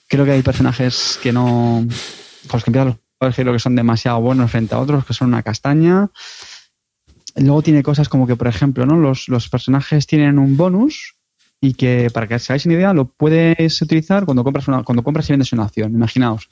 Creo 0.07 0.23
que 0.23 0.31
hay 0.31 0.41
personajes 0.41 1.19
que 1.22 1.34
no. 1.34 1.85
Con 2.47 2.57
los 2.57 2.64
que 2.64 2.69
empiezan 2.69 2.88
los 2.89 2.97
jugadores 3.19 3.35
creo 3.35 3.51
que 3.53 3.59
son 3.59 3.76
demasiado 3.76 4.22
buenos 4.22 4.49
frente 4.49 4.73
a 4.73 4.80
otros, 4.80 5.03
que 5.05 5.14
son 5.14 5.27
una 5.27 5.43
castaña. 5.43 6.07
Luego 7.38 7.61
tiene 7.61 7.84
cosas 7.84 8.09
como 8.09 8.26
que, 8.26 8.35
por 8.35 8.47
ejemplo, 8.47 8.85
¿no? 8.85 8.97
los, 8.97 9.30
los 9.30 9.49
personajes 9.49 10.07
tienen 10.07 10.39
un 10.39 10.57
bonus 10.57 11.15
y 11.61 11.73
que, 11.73 12.09
para 12.11 12.27
que 12.27 12.35
os 12.35 12.49
hagáis 12.49 12.65
una 12.65 12.76
idea, 12.76 12.93
lo 12.93 13.05
puedes 13.05 13.81
utilizar 13.81 14.26
cuando 14.26 14.43
compras, 14.43 14.68
una, 14.68 14.84
cuando 14.84 15.03
compras 15.03 15.30
y 15.30 15.34
vendes 15.34 15.53
una 15.53 15.64
acción. 15.64 15.91
Imaginaos, 15.91 16.49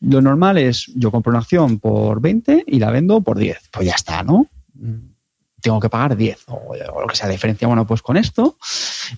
lo 0.00 0.20
normal 0.22 0.58
es 0.58 0.86
yo 0.94 1.10
compro 1.10 1.30
una 1.30 1.40
acción 1.40 1.78
por 1.78 2.20
20 2.20 2.64
y 2.66 2.78
la 2.78 2.90
vendo 2.90 3.20
por 3.20 3.38
10. 3.38 3.70
Pues 3.70 3.86
ya 3.86 3.94
está, 3.94 4.22
¿no? 4.22 4.46
Tengo 5.60 5.78
que 5.78 5.90
pagar 5.90 6.16
10 6.16 6.44
o, 6.48 6.54
o 6.54 7.00
lo 7.00 7.06
que 7.06 7.16
sea 7.16 7.26
la 7.26 7.32
diferencia. 7.32 7.68
Bueno, 7.68 7.86
pues 7.86 8.00
con 8.00 8.16
esto 8.16 8.56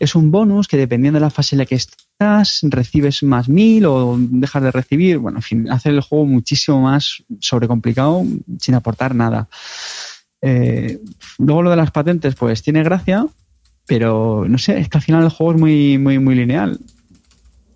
es 0.01 0.15
un 0.16 0.33
bonus 0.33 0.66
que 0.66 0.77
dependiendo 0.77 1.19
de 1.19 1.24
la 1.24 1.31
fase 1.31 1.55
en 1.55 1.61
la 1.61 1.66
que 1.66 1.77
estás, 1.77 2.61
recibes 2.62 3.23
más 3.23 3.49
1000 3.49 3.87
o 3.87 4.16
dejas 4.19 4.62
de 4.62 4.70
recibir. 4.73 5.19
Bueno, 5.19 5.39
en 5.39 5.43
fin, 5.43 5.70
hace 5.70 5.91
el 5.91 6.01
juego 6.01 6.27
muchísimo 6.27 6.81
más 6.81 7.23
sobrecomplicado 7.39 8.24
sin 8.59 8.74
aportar 8.74 9.15
nada. 9.15 9.49
Eh, 10.43 10.98
luego 11.39 11.62
lo 11.62 11.70
de 11.70 11.77
las 11.77 11.93
patentes, 11.93 12.35
pues 12.35 12.62
tiene 12.62 12.82
gracia, 12.82 13.27
pero 13.86 14.44
no 14.47 14.59
sé, 14.59 14.78
es 14.78 14.89
que 14.89 14.98
al 14.98 15.02
final 15.02 15.23
el 15.23 15.31
juego 15.31 15.52
es 15.52 15.60
muy, 15.60 15.98
muy, 15.98 16.19
muy 16.19 16.35
lineal. 16.35 16.78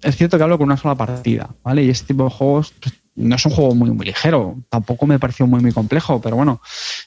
Es 0.02 0.16
cierto 0.16 0.36
que 0.36 0.42
hablo 0.44 0.58
con 0.58 0.66
una 0.66 0.76
sola 0.76 0.94
partida, 0.94 1.48
¿vale? 1.62 1.84
Y 1.84 1.90
este 1.90 2.08
tipo 2.08 2.24
de 2.24 2.30
juegos 2.30 2.74
pues, 2.80 2.94
no 3.14 3.36
es 3.36 3.46
un 3.46 3.52
juego 3.52 3.74
muy, 3.74 3.90
muy 3.90 4.06
ligero. 4.06 4.56
Tampoco 4.68 5.06
me 5.06 5.18
pareció 5.18 5.46
muy, 5.46 5.60
muy 5.60 5.72
complejo, 5.72 6.20
pero 6.20 6.36
bueno, 6.36 6.60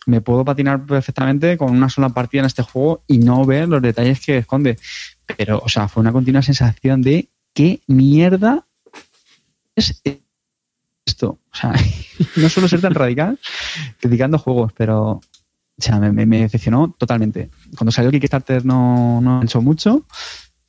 me 0.06 0.22
puedo 0.22 0.44
patinar 0.44 0.86
perfectamente 0.86 1.58
con 1.58 1.72
una 1.72 1.90
sola 1.90 2.10
partida 2.10 2.42
en 2.42 2.48
este 2.48 2.64
juego 2.64 3.04
y 3.08 3.20
no 3.20 3.46
ver 3.46 3.68
los 3.70 3.82
detalles 3.82 4.20
que 4.20 4.40
esconde. 4.40 4.78
Pero, 5.38 5.62
o 5.64 5.70
sea, 5.70 5.88
fue 5.88 6.02
una 6.02 6.12
continua 6.12 6.42
sensación 6.42 7.02
de 7.02 7.30
qué 7.54 7.82
mierda 7.88 8.66
es 9.76 10.02
esto. 11.06 11.40
O 11.52 11.56
sea, 11.56 11.74
no 12.36 12.50
suelo 12.50 12.68
ser 12.68 12.82
tan 12.82 12.96
radical 12.96 13.40
criticando 14.00 14.40
juegos, 14.40 14.74
pero 14.74 15.22
o 15.80 15.82
sea, 15.82 16.00
me, 16.00 16.26
me, 16.26 16.42
decepcionó 16.42 16.94
totalmente. 16.98 17.50
Cuando 17.78 17.92
salió 17.92 18.10
el 18.10 18.20
Kickstarter 18.20 18.66
no, 18.66 19.22
no 19.22 19.40
pensó 19.40 19.62
mucho, 19.62 20.06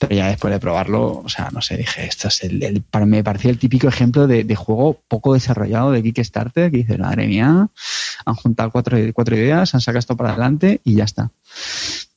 pero 0.01 0.15
ya 0.15 0.29
después 0.29 0.51
de 0.51 0.61
probarlo, 0.61 1.21
o 1.25 1.29
sea, 1.29 1.51
no 1.53 1.61
sé, 1.61 1.77
dije, 1.77 2.07
esto 2.07 2.29
es 2.29 2.43
el, 2.43 2.83
para, 2.91 3.05
me 3.05 3.23
parecía 3.23 3.51
el 3.51 3.59
típico 3.59 3.87
ejemplo 3.87 4.27
de, 4.27 4.45
de, 4.45 4.57
juego 4.57 5.03
poco 5.09 5.35
desarrollado 5.35 5.93
de 5.93 6.03
Kickstarter, 6.03 6.71
que 6.71 6.79
dice, 6.79 6.97
madre 6.97 7.27
mía, 7.27 7.69
han 8.25 8.35
juntado 8.35 8.71
cuatro, 8.71 8.97
cuatro 9.13 9.37
ideas, 9.37 9.75
han 9.75 9.83
sacado 9.83 9.99
esto 9.99 10.17
para 10.17 10.31
adelante 10.31 10.81
y 10.85 10.95
ya 10.95 11.05
está. 11.05 11.31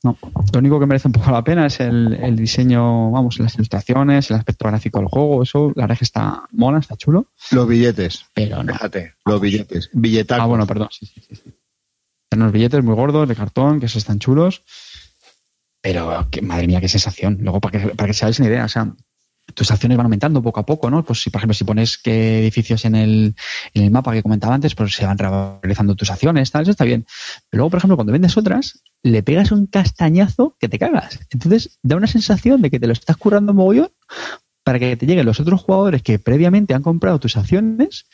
No, 0.02 0.16
lo 0.52 0.58
único 0.60 0.80
que 0.80 0.86
merece 0.86 1.08
un 1.08 1.12
poco 1.12 1.30
la 1.30 1.44
pena 1.44 1.66
es 1.66 1.80
el, 1.80 2.14
el 2.14 2.36
diseño, 2.36 3.10
vamos, 3.10 3.38
las 3.38 3.54
ilustraciones, 3.56 4.30
el 4.30 4.36
aspecto 4.36 4.66
gráfico 4.66 5.00
del 5.00 5.08
juego, 5.08 5.42
eso, 5.42 5.72
la 5.76 5.82
verdad 5.82 5.98
que 5.98 6.04
está 6.04 6.42
mola, 6.52 6.78
está 6.78 6.96
chulo. 6.96 7.26
Los 7.50 7.68
billetes. 7.68 8.24
Pero 8.32 8.62
no. 8.62 8.72
Fíjate, 8.72 9.14
los 9.26 9.40
billetes. 9.40 9.90
Billetacos. 9.92 10.42
Ah, 10.42 10.46
bueno, 10.46 10.66
perdón, 10.66 10.88
sí, 10.90 11.04
sí, 11.06 11.20
sí. 11.34 11.54
Sí. 12.34 12.40
Unos 12.40 12.52
billetes 12.52 12.84
muy 12.84 12.94
gordos, 12.94 13.28
de 13.28 13.36
cartón, 13.36 13.80
que 13.80 13.86
esos 13.86 13.98
están 13.98 14.18
chulos. 14.18 14.62
Pero, 15.80 16.28
que, 16.30 16.42
madre 16.42 16.66
mía, 16.66 16.80
qué 16.80 16.88
sensación. 16.88 17.38
Luego, 17.40 17.60
para 17.60 17.78
que, 17.78 17.88
para 17.94 18.06
que 18.06 18.14
se 18.14 18.24
hagáis 18.24 18.38
una 18.38 18.48
idea, 18.48 18.64
o 18.64 18.68
sea, 18.68 18.94
tus 19.52 19.70
acciones 19.70 19.98
van 19.98 20.06
aumentando 20.06 20.42
poco 20.42 20.60
a 20.60 20.66
poco, 20.66 20.90
¿no? 20.90 21.04
Pues 21.04 21.22
si, 21.22 21.30
por 21.30 21.40
ejemplo, 21.40 21.54
si 21.54 21.64
pones 21.64 21.98
qué 21.98 22.40
edificios 22.40 22.84
en 22.84 22.94
el, 22.94 23.34
en 23.74 23.82
el 23.82 23.90
mapa 23.90 24.12
que 24.12 24.22
comentaba 24.22 24.54
antes, 24.54 24.74
pues 24.74 24.94
se 24.94 25.04
van 25.04 25.18
realizando 25.18 25.94
tus 25.94 26.10
acciones, 26.10 26.50
tal, 26.50 26.62
eso 26.62 26.70
está 26.70 26.84
bien. 26.84 27.04
Pero 27.50 27.60
luego, 27.60 27.70
por 27.70 27.78
ejemplo, 27.78 27.96
cuando 27.96 28.12
vendes 28.12 28.36
otras, 28.36 28.82
le 29.02 29.22
pegas 29.22 29.52
un 29.52 29.66
castañazo 29.66 30.56
que 30.58 30.68
te 30.68 30.78
cagas. 30.78 31.20
Entonces, 31.30 31.78
da 31.82 31.96
una 31.96 32.06
sensación 32.06 32.62
de 32.62 32.70
que 32.70 32.80
te 32.80 32.86
lo 32.86 32.92
estás 32.92 33.16
currando 33.16 33.52
mogollón 33.52 33.90
para 34.62 34.78
que 34.78 34.96
te 34.96 35.06
lleguen 35.06 35.26
los 35.26 35.40
otros 35.40 35.60
jugadores 35.60 36.02
que 36.02 36.18
previamente 36.18 36.72
han 36.72 36.82
comprado 36.82 37.20
tus 37.20 37.36
acciones, 37.36 38.06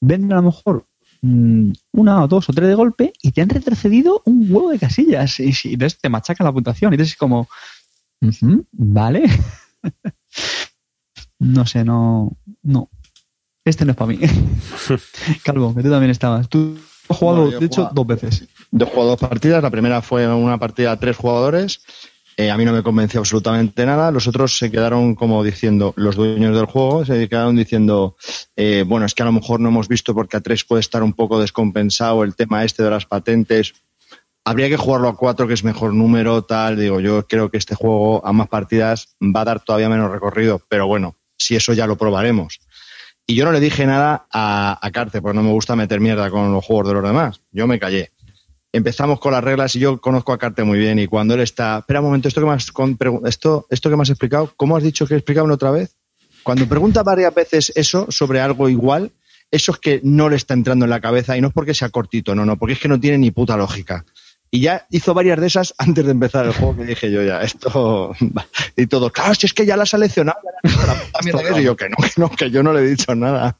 venden 0.00 0.32
a 0.32 0.36
lo 0.36 0.42
mejor 0.42 0.86
una 1.22 2.24
o 2.24 2.28
dos 2.28 2.48
o 2.48 2.52
tres 2.52 2.68
de 2.68 2.74
golpe 2.74 3.12
y 3.22 3.32
te 3.32 3.40
han 3.42 3.48
retrocedido 3.48 4.22
un 4.24 4.46
huevo 4.50 4.70
de 4.70 4.78
casillas. 4.78 5.40
Y, 5.40 5.52
y 5.64 5.74
entonces 5.74 5.98
te 6.00 6.08
machacan 6.08 6.44
la 6.44 6.52
puntuación. 6.52 6.92
Y 6.92 6.94
entonces 6.94 7.12
es 7.12 7.18
como 7.18 7.48
uh 8.20 8.26
-huh, 8.26 8.64
vale 8.72 9.24
no 11.38 11.66
sé 11.66 11.84
no 11.84 12.36
no. 12.62 12.90
Este 13.64 13.84
no 13.84 13.92
es 13.92 13.96
para 13.96 14.08
mí. 14.08 14.18
Calvo 15.44 15.74
que 15.74 15.82
tú 15.82 15.90
también 15.90 16.10
estabas. 16.10 16.48
Tú 16.48 16.78
has 17.08 17.16
jugado 17.16 17.50
de 17.50 17.66
hecho 17.66 17.90
dos 17.92 18.06
veces. 18.06 18.48
Yo 18.70 18.86
he 18.86 18.88
jugado 18.88 19.10
dos 19.10 19.20
partidas. 19.20 19.62
La 19.62 19.70
primera 19.70 20.02
fue 20.02 20.32
una 20.32 20.58
partida 20.58 20.92
a 20.92 21.00
tres 21.00 21.16
jugadores. 21.16 21.80
Eh, 22.38 22.50
a 22.50 22.58
mí 22.58 22.66
no 22.66 22.72
me 22.72 22.82
convenció 22.82 23.20
absolutamente 23.20 23.86
nada. 23.86 24.10
Los 24.10 24.26
otros 24.26 24.58
se 24.58 24.70
quedaron 24.70 25.14
como 25.14 25.42
diciendo, 25.42 25.94
los 25.96 26.16
dueños 26.16 26.54
del 26.54 26.66
juego 26.66 27.04
se 27.04 27.28
quedaron 27.28 27.56
diciendo, 27.56 28.16
eh, 28.56 28.84
bueno, 28.86 29.06
es 29.06 29.14
que 29.14 29.22
a 29.22 29.26
lo 29.26 29.32
mejor 29.32 29.60
no 29.60 29.70
hemos 29.70 29.88
visto 29.88 30.14
porque 30.14 30.36
a 30.36 30.42
tres 30.42 30.62
puede 30.64 30.80
estar 30.80 31.02
un 31.02 31.14
poco 31.14 31.40
descompensado 31.40 32.24
el 32.24 32.34
tema 32.34 32.64
este 32.64 32.82
de 32.82 32.90
las 32.90 33.06
patentes. 33.06 33.72
Habría 34.44 34.68
que 34.68 34.76
jugarlo 34.76 35.08
a 35.08 35.16
cuatro, 35.16 35.48
que 35.48 35.54
es 35.54 35.64
mejor 35.64 35.94
número, 35.94 36.42
tal. 36.42 36.78
Digo, 36.78 37.00
yo 37.00 37.26
creo 37.26 37.50
que 37.50 37.56
este 37.56 37.74
juego 37.74 38.24
a 38.24 38.32
más 38.34 38.48
partidas 38.48 39.16
va 39.22 39.40
a 39.40 39.44
dar 39.46 39.60
todavía 39.60 39.88
menos 39.88 40.10
recorrido, 40.10 40.60
pero 40.68 40.86
bueno, 40.86 41.16
si 41.38 41.56
eso 41.56 41.72
ya 41.72 41.86
lo 41.86 41.96
probaremos. 41.96 42.60
Y 43.26 43.34
yo 43.34 43.44
no 43.44 43.50
le 43.50 43.60
dije 43.60 43.86
nada 43.86 44.26
a, 44.30 44.78
a 44.80 44.90
Carte, 44.92 45.20
porque 45.20 45.36
no 45.36 45.42
me 45.42 45.50
gusta 45.50 45.74
meter 45.74 46.00
mierda 46.00 46.30
con 46.30 46.52
los 46.52 46.64
juegos 46.64 46.88
de 46.88 46.94
los 46.94 47.02
demás. 47.02 47.40
Yo 47.50 47.66
me 47.66 47.80
callé 47.80 48.12
empezamos 48.76 49.18
con 49.20 49.32
las 49.32 49.42
reglas 49.42 49.74
y 49.74 49.80
yo 49.80 50.00
conozco 50.00 50.32
a 50.32 50.38
Carte 50.38 50.64
muy 50.64 50.78
bien 50.78 50.98
y 50.98 51.06
cuando 51.06 51.34
él 51.34 51.40
está, 51.40 51.78
espera 51.78 52.00
un 52.00 52.06
momento, 52.06 52.28
esto 52.28 52.40
que 52.40 52.46
me 52.46 52.52
has, 52.52 52.72
esto, 53.24 53.66
esto 53.70 53.90
que 53.90 53.96
me 53.96 54.02
has 54.02 54.10
explicado, 54.10 54.52
¿cómo 54.56 54.76
has 54.76 54.82
dicho 54.82 55.06
que 55.06 55.14
explicaban 55.14 55.50
otra 55.50 55.70
vez? 55.70 55.96
Cuando 56.42 56.68
pregunta 56.68 57.02
varias 57.02 57.34
veces 57.34 57.72
eso 57.74 58.06
sobre 58.10 58.40
algo 58.40 58.68
igual, 58.68 59.12
eso 59.50 59.72
es 59.72 59.78
que 59.78 60.00
no 60.04 60.28
le 60.28 60.36
está 60.36 60.54
entrando 60.54 60.84
en 60.84 60.90
la 60.90 61.00
cabeza 61.00 61.36
y 61.36 61.40
no 61.40 61.48
es 61.48 61.54
porque 61.54 61.74
sea 61.74 61.88
cortito, 61.88 62.34
no, 62.34 62.44
no, 62.44 62.56
porque 62.56 62.74
es 62.74 62.80
que 62.80 62.88
no 62.88 63.00
tiene 63.00 63.18
ni 63.18 63.30
puta 63.30 63.56
lógica. 63.56 64.04
Y 64.50 64.60
ya 64.60 64.86
hizo 64.90 65.12
varias 65.12 65.40
de 65.40 65.46
esas 65.48 65.74
antes 65.76 66.04
de 66.04 66.12
empezar 66.12 66.46
el 66.46 66.52
juego 66.52 66.76
que 66.76 66.84
dije 66.84 67.10
yo 67.10 67.22
ya, 67.22 67.42
esto... 67.42 68.14
Y 68.76 68.86
todo, 68.86 69.10
claro, 69.10 69.34
si 69.34 69.46
es 69.46 69.54
que 69.54 69.66
ya 69.66 69.76
la 69.76 69.84
has 69.84 69.90
seleccionado, 69.90 70.38
ya 70.44 70.70
la 70.70 70.86
la 70.86 71.00
puta 71.00 71.18
mierda 71.24 71.42
que 71.42 71.48
es". 71.48 71.58
Y 71.58 71.62
yo 71.62 71.76
que 71.76 71.88
no, 71.88 71.96
que 71.96 72.12
no, 72.16 72.30
que 72.30 72.50
yo 72.50 72.62
no 72.62 72.72
le 72.72 72.80
he 72.80 72.86
dicho 72.86 73.14
nada. 73.14 73.58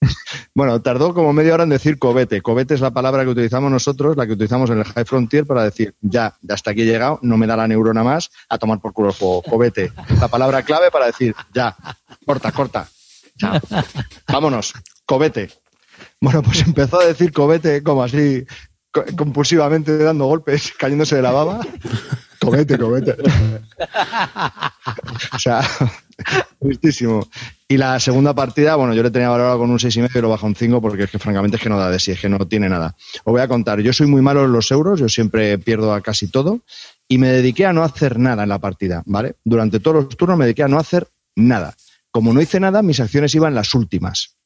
Bueno, 0.54 0.80
tardó 0.82 1.14
como 1.14 1.32
media 1.32 1.54
hora 1.54 1.62
en 1.62 1.68
decir 1.70 1.98
cobete. 1.98 2.42
Cobete 2.42 2.74
es 2.74 2.80
la 2.80 2.90
palabra 2.90 3.22
que 3.24 3.30
utilizamos 3.30 3.70
nosotros, 3.70 4.16
la 4.16 4.26
que 4.26 4.32
utilizamos 4.32 4.68
en 4.70 4.78
el 4.78 4.84
High 4.84 5.04
Frontier 5.04 5.46
para 5.46 5.62
decir, 5.64 5.94
ya, 6.00 6.36
ya 6.42 6.54
hasta 6.54 6.72
aquí 6.72 6.82
he 6.82 6.86
llegado, 6.86 7.18
no 7.22 7.36
me 7.36 7.46
da 7.46 7.56
la 7.56 7.68
neurona 7.68 8.02
más, 8.02 8.30
a 8.48 8.58
tomar 8.58 8.80
por 8.80 8.92
culo 8.92 9.10
el 9.10 9.14
juego. 9.14 9.42
Cobete. 9.42 9.92
La 10.20 10.28
palabra 10.28 10.62
clave 10.62 10.90
para 10.90 11.06
decir, 11.06 11.34
ya, 11.54 11.76
corta, 12.26 12.50
corta. 12.52 12.88
Chao. 13.38 13.58
Vámonos, 14.28 14.74
cobete. 15.06 15.50
Bueno, 16.20 16.42
pues 16.42 16.62
empezó 16.62 17.00
a 17.00 17.06
decir 17.06 17.32
cobete 17.32 17.82
como 17.82 18.02
así, 18.02 18.44
co- 18.90 19.04
compulsivamente 19.16 19.96
dando 19.98 20.26
golpes, 20.26 20.72
cayéndose 20.78 21.16
de 21.16 21.22
la 21.22 21.30
baba. 21.30 21.60
Cobete, 22.40 22.76
cobete. 22.78 23.16
O 25.32 25.38
sea, 25.38 25.60
tristísimo. 26.60 27.26
Y 27.70 27.76
la 27.76 28.00
segunda 28.00 28.34
partida, 28.34 28.74
bueno, 28.74 28.94
yo 28.94 29.02
le 29.04 29.12
tenía 29.12 29.28
valorado 29.28 29.60
con 29.60 29.70
un 29.70 29.78
6,5 29.78 30.10
y 30.12 30.20
lo 30.20 30.28
bajo 30.28 30.44
un 30.44 30.56
5 30.56 30.82
porque 30.82 31.04
es 31.04 31.10
que 31.12 31.20
francamente 31.20 31.56
es 31.56 31.62
que 31.62 31.68
no 31.68 31.78
da 31.78 31.88
de 31.88 32.00
sí, 32.00 32.10
es 32.10 32.20
que 32.20 32.28
no 32.28 32.38
tiene 32.48 32.68
nada. 32.68 32.96
Os 33.22 33.32
voy 33.32 33.40
a 33.40 33.46
contar, 33.46 33.78
yo 33.78 33.92
soy 33.92 34.08
muy 34.08 34.22
malo 34.22 34.44
en 34.44 34.50
los 34.50 34.72
euros, 34.72 34.98
yo 34.98 35.08
siempre 35.08 35.56
pierdo 35.56 35.94
a 35.94 36.00
casi 36.00 36.26
todo 36.26 36.62
y 37.06 37.18
me 37.18 37.28
dediqué 37.28 37.66
a 37.66 37.72
no 37.72 37.84
hacer 37.84 38.18
nada 38.18 38.42
en 38.42 38.48
la 38.48 38.58
partida, 38.58 39.04
¿vale? 39.06 39.36
Durante 39.44 39.78
todos 39.78 40.02
los 40.02 40.16
turnos 40.16 40.36
me 40.36 40.46
dediqué 40.46 40.64
a 40.64 40.68
no 40.68 40.80
hacer 40.80 41.06
nada. 41.36 41.76
Como 42.10 42.32
no 42.32 42.40
hice 42.40 42.58
nada, 42.58 42.82
mis 42.82 42.98
acciones 42.98 43.36
iban 43.36 43.54
las 43.54 43.72
últimas. 43.72 44.39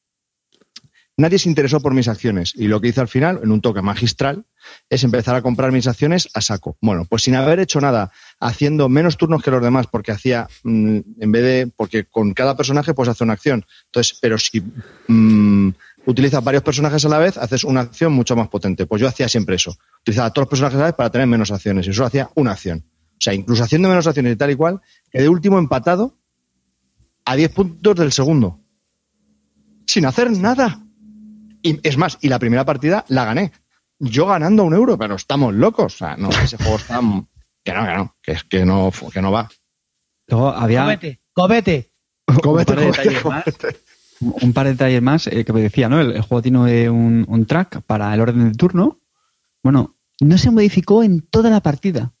Nadie 1.17 1.39
se 1.39 1.47
interesó 1.47 1.79
por 1.79 1.93
mis 1.93 2.09
acciones 2.09 2.51
y 2.55 2.67
lo 2.67 2.81
que 2.81 2.89
hice 2.89 2.99
al 2.99 3.07
final, 3.07 3.39
en 3.41 3.51
un 3.51 3.61
toque 3.61 3.81
magistral, 3.81 4.45
es 4.89 5.03
empezar 5.05 5.35
a 5.35 5.41
comprar 5.41 5.71
mis 5.71 5.87
acciones 5.87 6.27
a 6.33 6.41
saco. 6.41 6.77
Bueno, 6.81 7.05
pues 7.05 7.23
sin 7.23 7.35
haber 7.35 7.59
hecho 7.59 7.79
nada, 7.79 8.11
haciendo 8.39 8.89
menos 8.89 9.15
turnos 9.15 9.41
que 9.41 9.51
los 9.51 9.63
demás, 9.63 9.87
porque 9.87 10.11
hacía, 10.11 10.47
mm, 10.63 10.99
en 11.19 11.31
vez 11.31 11.43
de, 11.43 11.71
porque 11.75 12.03
con 12.03 12.33
cada 12.33 12.57
personaje 12.57 12.93
pues 12.93 13.07
hace 13.07 13.23
una 13.23 13.33
acción. 13.33 13.65
Entonces, 13.85 14.17
pero 14.21 14.37
si 14.37 14.61
mm, 15.07 15.69
utilizas 16.05 16.43
varios 16.43 16.63
personajes 16.63 17.05
a 17.05 17.09
la 17.09 17.17
vez, 17.17 17.37
haces 17.37 17.63
una 17.63 17.81
acción 17.81 18.11
mucho 18.11 18.35
más 18.35 18.49
potente. 18.49 18.85
Pues 18.85 19.01
yo 19.01 19.07
hacía 19.07 19.29
siempre 19.29 19.55
eso. 19.55 19.75
Utilizaba 20.01 20.31
todos 20.31 20.43
los 20.43 20.49
personajes 20.49 20.77
a 20.77 20.81
la 20.81 20.85
vez 20.87 20.95
para 20.95 21.09
tener 21.09 21.27
menos 21.27 21.49
acciones 21.49 21.87
y 21.87 21.93
solo 21.93 22.07
hacía 22.07 22.29
una 22.35 22.51
acción. 22.51 22.83
O 23.13 23.21
sea, 23.21 23.33
incluso 23.33 23.63
haciendo 23.63 23.87
menos 23.87 24.05
acciones 24.05 24.33
y 24.33 24.35
tal 24.35 24.51
y 24.51 24.55
cual, 24.55 24.81
quedé 25.09 25.29
último 25.29 25.57
empatado 25.57 26.17
a 27.23 27.35
10 27.35 27.51
puntos 27.53 27.95
del 27.95 28.11
segundo. 28.11 28.59
Sin 29.87 30.05
hacer 30.05 30.29
nada. 30.31 30.84
Y 31.65 31.79
es 31.81 31.97
más, 31.97 32.19
y 32.21 32.29
la 32.29 32.37
primera 32.37 32.63
partida 32.63 33.05
la 33.07 33.25
gané. 33.25 33.51
Yo 33.97 34.27
ganando 34.27 34.63
un 34.63 34.75
euro, 34.75 34.99
pero 34.99 35.15
estamos 35.15 35.51
locos. 35.51 35.95
O 35.95 35.97
sea, 35.97 36.15
no, 36.15 36.29
ese 36.43 36.57
juego 36.57 36.75
está. 36.75 36.99
Que 37.63 37.73
no, 37.73 37.85
que 37.85 37.93
no, 37.95 38.15
que 38.21 38.31
es 38.33 38.43
que 38.43 38.65
no, 38.65 38.91
que 39.11 39.21
no 39.21 39.31
va. 39.31 39.49
luego 40.27 40.49
había 40.49 40.83
Cobete, 40.83 41.21
cobete. 41.33 41.91
Cómete, 42.43 42.73
un 42.73 42.75
par 42.75 42.77
de 42.77 42.83
cómete, 42.83 42.85
detalles 42.85 43.25
más, 43.25 43.43
cómete. 43.43 43.79
un 44.19 44.53
par 44.53 44.65
de 44.65 44.71
detalles 44.73 45.01
más 45.01 45.27
eh, 45.27 45.43
que 45.43 45.53
me 45.53 45.61
decía, 45.61 45.89
¿no? 45.89 45.99
El, 45.99 46.11
el 46.11 46.21
juego 46.21 46.43
tiene 46.43 46.87
un, 46.87 47.25
un 47.27 47.45
track 47.47 47.81
para 47.81 48.13
el 48.13 48.21
orden 48.21 48.51
de 48.51 48.55
turno. 48.55 48.99
Bueno, 49.63 49.95
no 50.21 50.37
se 50.37 50.51
modificó 50.51 51.01
en 51.01 51.21
toda 51.21 51.49
la 51.49 51.61
partida. 51.61 52.13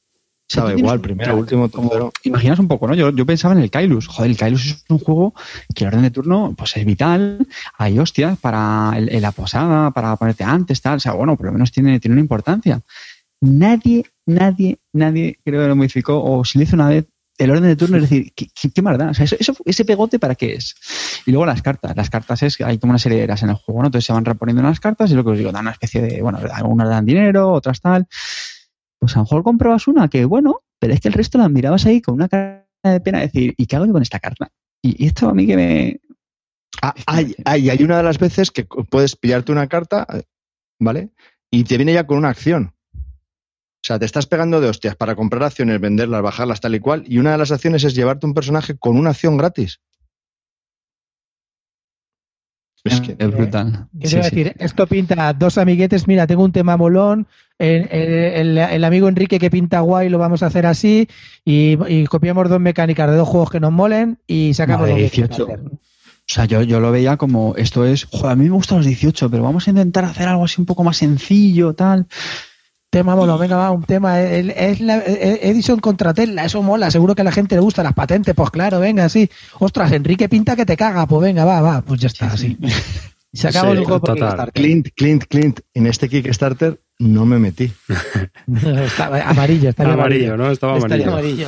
Sabe 0.47 0.75
igual, 0.77 0.99
primero, 1.01 1.37
último, 1.37 1.69
tercero. 1.69 2.11
Imaginas 2.23 2.59
un 2.59 2.67
poco, 2.67 2.87
¿no? 2.87 2.93
Yo, 2.93 3.09
yo 3.09 3.25
pensaba 3.25 3.55
en 3.55 3.61
el 3.61 3.71
Kailus. 3.71 4.07
Joder, 4.07 4.29
el 4.31 4.37
Kailus 4.37 4.65
es 4.65 4.85
un 4.89 4.99
juego 4.99 5.33
que 5.73 5.83
el 5.83 5.87
orden 5.87 6.03
de 6.03 6.11
turno 6.11 6.53
pues 6.55 6.77
es 6.77 6.85
vital. 6.85 7.47
Hay 7.77 7.97
hostias 7.97 8.37
para 8.39 8.93
el- 8.95 9.21
la 9.21 9.31
posada, 9.31 9.89
para 9.91 10.15
ponerte 10.17 10.43
antes, 10.43 10.81
tal. 10.81 10.97
O 10.97 10.99
sea, 10.99 11.13
bueno, 11.13 11.35
por 11.35 11.47
lo 11.47 11.51
menos 11.53 11.71
tiene, 11.71 11.99
tiene 11.99 12.13
una 12.13 12.21
importancia. 12.21 12.81
Nadie, 13.41 14.05
nadie, 14.25 14.79
nadie 14.93 15.39
creo 15.43 15.61
que 15.61 15.67
lo 15.67 15.75
modificó 15.75 16.23
o 16.23 16.45
si 16.45 16.57
lo 16.57 16.63
hizo 16.63 16.75
una 16.75 16.89
vez 16.89 17.05
el 17.37 17.51
orden 17.51 17.63
de 17.65 17.75
turno, 17.75 17.97
es 17.97 18.03
decir, 18.03 18.31
¿qué, 18.33 18.47
qué, 18.55 18.69
qué 18.71 18.81
más 18.81 18.97
da? 18.97 19.09
O 19.09 19.13
sea, 19.13 19.25
eso, 19.25 19.35
eso- 19.39 19.55
ese 19.65 19.83
pegote 19.83 20.19
para 20.19 20.35
qué 20.35 20.53
es. 20.53 20.73
Y 21.25 21.31
luego 21.31 21.45
las 21.45 21.61
cartas. 21.61 21.95
Las 21.95 22.09
cartas 22.09 22.43
es 22.43 22.55
que 22.55 22.63
hay 22.63 22.77
como 22.77 22.91
una 22.91 22.99
serie 22.99 23.17
de 23.17 23.23
eras 23.25 23.43
en 23.43 23.49
el 23.49 23.55
juego, 23.55 23.81
¿no? 23.81 23.87
Entonces 23.87 24.05
se 24.05 24.13
van 24.13 24.23
reponiendo 24.25 24.61
las 24.63 24.79
cartas 24.79 25.11
y 25.11 25.15
lo 25.15 25.23
que 25.23 25.31
os 25.31 25.37
digo, 25.37 25.51
dan 25.51 25.63
una 25.63 25.71
especie 25.71 26.01
de, 26.01 26.21
bueno, 26.21 26.39
algunas 26.53 26.87
dan 26.87 27.05
dinero, 27.05 27.51
otras 27.51 27.81
tal. 27.81 28.07
Pues 29.05 29.15
a 29.17 29.19
lo 29.19 29.25
mejor 29.25 29.43
comprabas 29.43 29.87
una 29.87 30.07
que, 30.07 30.25
bueno, 30.25 30.61
pero 30.79 30.91
es 30.91 30.99
que 30.99 31.09
el 31.09 31.13
resto 31.13 31.37
las 31.37 31.51
mirabas 31.51 31.85
ahí 31.85 32.01
con 32.01 32.15
una 32.15 32.27
cara 32.27 32.65
de 32.83 32.99
pena, 33.01 33.19
decir, 33.19 33.53
¿y 33.55 33.67
qué 33.67 33.75
hago 33.75 33.85
yo 33.85 33.93
con 33.93 34.01
esta 34.01 34.19
carta? 34.19 34.49
Y, 34.81 35.03
y 35.03 35.05
esto 35.05 35.29
a 35.29 35.33
mí 35.35 35.45
que 35.45 35.55
me. 35.55 36.01
Ah, 36.81 36.95
hay, 37.05 37.35
hay, 37.45 37.69
hay 37.69 37.83
una 37.83 37.97
de 37.97 38.03
las 38.03 38.17
veces 38.17 38.49
que 38.49 38.65
puedes 38.65 39.15
pillarte 39.15 39.51
una 39.51 39.67
carta, 39.67 40.07
¿vale? 40.79 41.11
Y 41.51 41.65
te 41.65 41.77
viene 41.77 41.93
ya 41.93 42.07
con 42.07 42.17
una 42.17 42.29
acción. 42.29 42.73
O 42.95 43.83
sea, 43.83 43.99
te 43.99 44.05
estás 44.05 44.25
pegando 44.25 44.59
de 44.59 44.69
hostias 44.69 44.95
para 44.95 45.15
comprar 45.15 45.43
acciones, 45.43 45.79
venderlas, 45.79 46.23
bajarlas, 46.23 46.59
tal 46.59 46.73
y 46.73 46.79
cual. 46.79 47.03
Y 47.05 47.19
una 47.19 47.33
de 47.33 47.37
las 47.37 47.51
acciones 47.51 47.83
es 47.83 47.93
llevarte 47.93 48.25
un 48.25 48.33
personaje 48.33 48.75
con 48.75 48.97
una 48.97 49.11
acción 49.11 49.37
gratis. 49.37 49.81
Es 52.85 53.01
que 53.01 53.15
es 53.17 53.31
brutal. 53.31 53.87
¿Qué 53.99 54.07
sí, 54.07 54.15
decir? 54.17 54.55
Esto 54.59 54.85
pinta 54.85 55.33
dos 55.33 55.57
amiguetes. 55.57 56.07
Mira, 56.07 56.27
tengo 56.27 56.43
un 56.43 56.51
tema 56.51 56.77
molón. 56.77 57.27
El, 57.57 58.57
el, 58.57 58.83
amigo 58.83 59.07
Enrique 59.07 59.39
que 59.39 59.49
pinta 59.49 59.79
guay 59.79 60.09
lo 60.09 60.19
vamos 60.19 60.43
a 60.43 60.47
hacer 60.47 60.65
así. 60.65 61.07
Y, 61.43 62.05
copiamos 62.05 62.47
dos 62.47 62.59
mecánicas 62.59 63.09
de 63.09 63.17
dos 63.17 63.27
juegos 63.27 63.49
que 63.49 63.59
nos 63.59 63.71
molen 63.71 64.19
y 64.27 64.53
sacamos 64.53 64.87
los 64.87 64.97
18. 64.97 65.45
O 65.45 66.27
sea, 66.27 66.45
yo, 66.45 66.61
yo 66.61 66.79
lo 66.79 66.91
veía 66.91 67.17
como 67.17 67.55
esto 67.55 67.85
es. 67.85 68.05
Joder, 68.05 68.31
a 68.31 68.35
mí 68.35 68.45
me 68.45 68.51
gustan 68.51 68.77
los 68.79 68.87
18, 68.87 69.29
pero 69.29 69.43
vamos 69.43 69.67
a 69.67 69.71
intentar 69.71 70.05
hacer 70.05 70.27
algo 70.27 70.45
así 70.45 70.61
un 70.61 70.65
poco 70.65 70.83
más 70.83 70.97
sencillo, 70.97 71.73
tal 71.73 72.07
tema 72.95 73.13
mola, 73.13 73.35
venga, 73.35 73.57
va, 73.57 73.71
un 73.71 73.83
tema. 73.83 74.21
Es, 74.21 74.79
la, 74.79 75.03
Edison 75.03 75.81
contra 75.81 76.13
Tesla, 76.13 76.45
eso 76.45 76.61
mola, 76.61 76.89
seguro 76.89 77.13
que 77.13 77.23
a 77.23 77.25
la 77.25 77.33
gente 77.33 77.55
le 77.55 77.59
gusta 77.59 77.83
las 77.83 77.91
patentes, 77.91 78.33
pues 78.33 78.49
claro, 78.51 78.79
venga, 78.79 79.09
sí. 79.09 79.29
Ostras, 79.59 79.91
Enrique 79.91 80.29
pinta 80.29 80.55
que 80.55 80.65
te 80.65 80.77
caga, 80.77 81.05
pues 81.05 81.21
venga, 81.21 81.43
va, 81.43 81.59
va, 81.59 81.81
pues 81.81 81.99
ya 81.99 82.07
está, 82.07 82.27
así. 82.27 82.57
Se 83.33 83.49
acabó 83.49 83.73
el 83.73 83.83
juego 83.83 84.01
Clint, 84.53 84.87
Clint, 84.95 85.25
Clint, 85.25 85.59
en 85.73 85.87
este 85.87 86.07
Kickstarter 86.07 86.79
no 86.97 87.25
me 87.25 87.37
metí. 87.37 87.69
amarillo, 89.25 89.69
estaría 89.71 89.93
amarillo, 89.93 90.37
¿no? 90.37 90.49
Estaba 90.49 90.77
amarillo. 90.77 91.11
amarillo. 91.11 91.47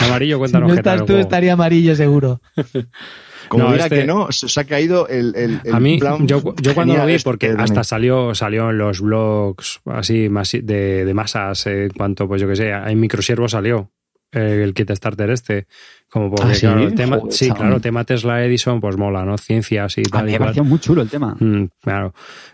amarillo, 0.00 0.38
cuéntanos 0.40 0.70
si 0.70 0.72
no 0.72 0.78
estás 0.80 1.06
tú, 1.06 1.16
estaría 1.18 1.52
amarillo 1.52 1.94
seguro. 1.94 2.40
Como 3.50 3.64
no, 3.64 3.74
este 3.74 3.88
que 3.96 4.06
no, 4.06 4.28
se 4.30 4.60
ha 4.60 4.64
caído 4.64 5.08
el, 5.08 5.34
el, 5.34 5.74
A 5.74 5.80
mí, 5.80 5.98
yo, 6.20 6.40
cuando 6.72 6.96
lo 6.96 7.04
vi, 7.04 7.14
este 7.14 7.24
porque 7.24 7.52
hasta 7.58 7.82
salió, 7.82 8.32
salió 8.32 8.70
en 8.70 8.78
los 8.78 9.00
blogs 9.00 9.80
así 9.86 10.28
de, 10.28 11.04
de 11.04 11.14
masas, 11.14 11.66
en 11.66 11.90
cuanto, 11.90 12.28
pues 12.28 12.40
yo 12.40 12.46
que 12.46 12.54
sé, 12.54 12.70
en 12.70 13.00
microsiervo 13.00 13.48
salió 13.48 13.90
eh, 14.30 14.62
el 14.62 14.72
kit 14.72 14.92
starter 14.92 15.30
este. 15.30 15.66
Como 16.10 16.28
porque, 16.28 16.50
¿Ah, 16.50 16.54
sí? 16.54 16.60
claro, 16.62 16.82
el 16.82 16.94
tema, 16.94 17.20
sí, 17.30 17.50
claro, 17.52 17.80
tema 17.80 18.04
Tesla 18.04 18.44
Edison, 18.44 18.80
pues 18.80 18.96
mola, 18.96 19.24
¿no? 19.24 19.38
Ciencias 19.38 19.96
y 19.96 20.02
tal. 20.02 20.22
A 20.22 20.24
mí 20.24 20.32
me 20.32 20.38
pareció 20.40 20.64
muy 20.64 20.80
chulo 20.80 21.02
el 21.02 21.08
tema. 21.08 21.36
Mm, 21.38 21.66
claro. 21.80 22.12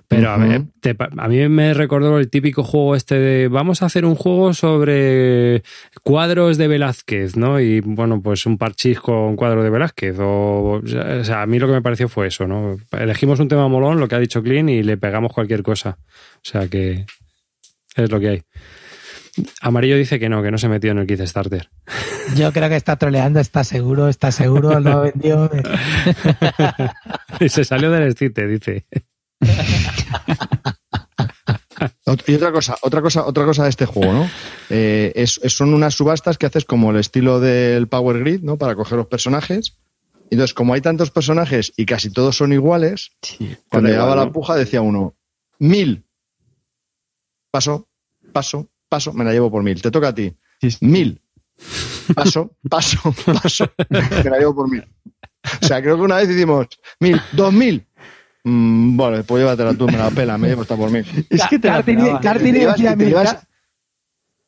Pero 0.08 0.30
a, 0.30 0.36
ver, 0.36 0.66
a 1.16 1.28
mí 1.28 1.48
me 1.48 1.72
recordó 1.72 2.18
el 2.18 2.28
típico 2.28 2.62
juego 2.62 2.94
este 2.94 3.14
de 3.14 3.48
vamos 3.48 3.82
a 3.82 3.86
hacer 3.86 4.04
un 4.04 4.14
juego 4.14 4.52
sobre 4.52 5.62
cuadros 6.02 6.58
de 6.58 6.68
Velázquez, 6.68 7.38
¿no? 7.38 7.58
Y 7.58 7.80
bueno, 7.80 8.20
pues 8.20 8.44
un 8.44 8.58
parchís 8.58 9.00
con 9.00 9.36
cuadro 9.36 9.62
de 9.62 9.70
Velázquez. 9.70 10.18
O, 10.20 10.82
o 10.82 11.24
sea, 11.24 11.40
a 11.40 11.46
mí 11.46 11.58
lo 11.58 11.66
que 11.66 11.72
me 11.72 11.82
pareció 11.82 12.08
fue 12.10 12.26
eso, 12.26 12.46
¿no? 12.46 12.76
Elegimos 12.92 13.40
un 13.40 13.48
tema 13.48 13.68
molón, 13.68 13.98
lo 13.98 14.06
que 14.06 14.16
ha 14.16 14.20
dicho 14.20 14.42
Clean, 14.42 14.68
y 14.68 14.82
le 14.82 14.98
pegamos 14.98 15.32
cualquier 15.32 15.62
cosa. 15.62 15.96
O 16.36 16.40
sea 16.42 16.68
que 16.68 17.06
es 17.96 18.10
lo 18.10 18.20
que 18.20 18.28
hay. 18.28 18.42
Amarillo 19.60 19.96
dice 19.96 20.18
que 20.18 20.28
no, 20.28 20.42
que 20.42 20.50
no 20.50 20.58
se 20.58 20.68
metió 20.68 20.92
en 20.92 20.98
el 20.98 21.06
Kickstarter. 21.06 21.68
Yo 22.36 22.52
creo 22.52 22.68
que 22.68 22.76
está 22.76 22.96
troleando, 22.96 23.40
está 23.40 23.64
seguro, 23.64 24.08
está 24.08 24.32
seguro, 24.32 24.80
lo 24.80 25.02
vendió. 25.02 25.50
y 27.40 27.48
se 27.48 27.64
salió 27.64 27.90
del 27.90 28.04
escite, 28.04 28.46
dice. 28.46 28.86
y 32.26 32.34
otra 32.34 32.52
cosa, 32.52 32.76
otra 32.82 33.02
cosa, 33.02 33.26
otra 33.26 33.44
cosa 33.44 33.64
de 33.64 33.70
este 33.70 33.86
juego, 33.86 34.12
¿no? 34.12 34.30
Eh, 34.70 35.24
son 35.26 35.74
unas 35.74 35.94
subastas 35.94 36.38
que 36.38 36.46
haces 36.46 36.64
como 36.64 36.90
el 36.90 36.96
estilo 36.96 37.40
del 37.40 37.88
Power 37.88 38.20
Grid, 38.20 38.42
¿no? 38.42 38.56
Para 38.56 38.74
coger 38.74 38.98
los 38.98 39.06
personajes. 39.06 39.78
Entonces, 40.30 40.54
como 40.54 40.74
hay 40.74 40.80
tantos 40.80 41.10
personajes 41.10 41.72
y 41.76 41.86
casi 41.86 42.10
todos 42.10 42.36
son 42.36 42.52
iguales, 42.52 43.12
cuando 43.68 43.90
llegaba 43.90 44.16
la 44.16 44.32
puja 44.32 44.56
decía 44.56 44.80
uno, 44.80 45.14
mil. 45.58 46.04
Paso, 47.52 47.88
paso, 48.32 48.68
paso, 48.88 49.12
me 49.12 49.24
la 49.24 49.32
llevo 49.32 49.50
por 49.50 49.62
mil. 49.62 49.80
Te 49.80 49.90
toca 49.90 50.08
a 50.08 50.14
ti. 50.14 50.34
Mil. 50.80 51.20
Paso, 52.14 52.56
paso, 52.68 53.14
paso. 53.42 53.70
me 53.88 54.30
la 54.30 54.38
llevo 54.38 54.54
por 54.54 54.70
mil. 54.70 54.84
O 55.62 55.66
sea, 55.66 55.80
creo 55.80 55.96
que 55.96 56.02
una 56.02 56.16
vez 56.16 56.30
hicimos 56.30 56.66
mil, 57.00 57.20
dos 57.32 57.52
mil. 57.52 57.86
Mm, 58.44 58.96
bueno, 58.96 59.24
pues 59.24 59.40
llévatela 59.40 59.74
tú, 59.74 59.86
me 59.86 59.96
la 59.96 60.10
pela, 60.10 60.38
me 60.38 60.48
llevo 60.48 60.62
hasta 60.62 60.76
por 60.76 60.90
mil. 60.90 61.04
Es 61.30 61.46
que 61.48 61.58
te 61.58 61.68
Carti 61.68 61.94
decía 62.52 62.94
mil. 62.96 63.14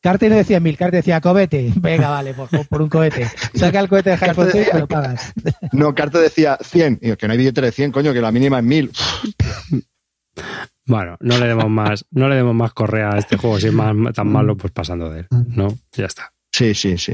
Carti 0.01 0.29
no 0.29 0.35
decía 0.35 0.59
mil, 0.61 0.77
Carti 0.77 0.97
decía 0.97 1.19
cohete. 1.19 1.73
Venga, 1.75 2.09
vale, 2.09 2.33
por, 2.33 2.49
por 2.67 2.81
un 2.81 2.87
cohete. 2.87 3.29
Saca 3.53 3.81
el 3.81 3.89
cohete 3.89 4.15
de 4.15 4.33
Potter 4.33 4.69
y 4.73 4.77
lo 4.77 4.87
pagas. 4.87 5.33
No, 5.73 5.93
Carte 5.93 6.19
decía 6.19 6.57
100. 6.61 6.99
Y 7.01 7.15
que 7.17 7.27
no 7.27 7.33
hay 7.33 7.37
billete 7.37 7.59
de 7.59 7.71
100, 7.71 7.91
coño, 7.91 8.13
que 8.13 8.21
la 8.21 8.31
mínima 8.31 8.59
es 8.59 8.63
mil. 8.63 8.91
Bueno, 10.89 11.17
no 11.19 11.37
le 11.37 11.47
demos 11.47 11.69
más, 11.69 12.05
no 12.09 12.27
le 12.27 12.35
demos 12.35 12.55
más 12.55 12.73
correa 12.73 13.11
a 13.11 13.19
este 13.19 13.37
juego, 13.37 13.59
si 13.59 13.67
es 13.67 13.73
tan 14.15 14.27
malo, 14.27 14.57
pues 14.57 14.73
pasando 14.73 15.09
de 15.11 15.19
él. 15.19 15.27
¿No? 15.29 15.67
Ya 15.93 16.07
está. 16.07 16.33
Sí, 16.51 16.73
sí, 16.73 16.97
sí. 16.97 17.13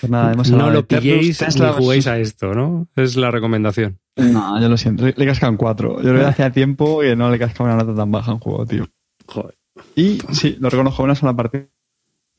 Pues 0.00 0.10
nada, 0.10 0.34
no 0.34 0.70
lo 0.70 0.84
pilléis 0.84 1.40
ni 1.56 1.66
juguéis 1.68 2.08
a 2.08 2.18
esto, 2.18 2.52
¿no? 2.52 2.88
Es 2.96 3.16
la 3.16 3.30
recomendación. 3.30 4.00
No, 4.16 4.60
yo 4.60 4.68
lo 4.68 4.76
siento. 4.76 5.06
Le 5.06 5.26
cascan 5.26 5.56
cuatro. 5.56 6.02
Yo 6.02 6.12
lo 6.12 6.18
vi 6.18 6.24
hacía 6.24 6.50
tiempo 6.52 7.04
y 7.04 7.14
no 7.14 7.30
le 7.30 7.38
cascaba 7.38 7.72
una 7.72 7.84
nota 7.84 7.96
tan 7.96 8.10
baja 8.10 8.32
en 8.32 8.38
juego, 8.40 8.66
tío. 8.66 8.88
Joder. 9.26 9.56
Y 9.94 10.18
sí, 10.32 10.56
lo 10.58 10.68
reconozco 10.68 11.04
una 11.04 11.14
sola 11.14 11.34
partida. 11.34 11.66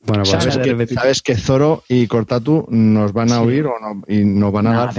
Bueno, 0.04 0.24
pues 0.24 0.30
¿Sabes, 0.30 0.58
que, 0.58 0.86
¿Sabes 0.88 1.22
que 1.22 1.34
Zoro 1.34 1.82
y 1.88 2.06
Cortatu 2.08 2.66
nos 2.68 3.12
van 3.14 3.32
a 3.32 3.40
oír 3.40 3.66
o 3.66 3.74
no, 3.80 4.02
y 4.06 4.24
nos 4.24 4.52
van 4.52 4.66
a 4.66 4.86
dar 4.86 4.94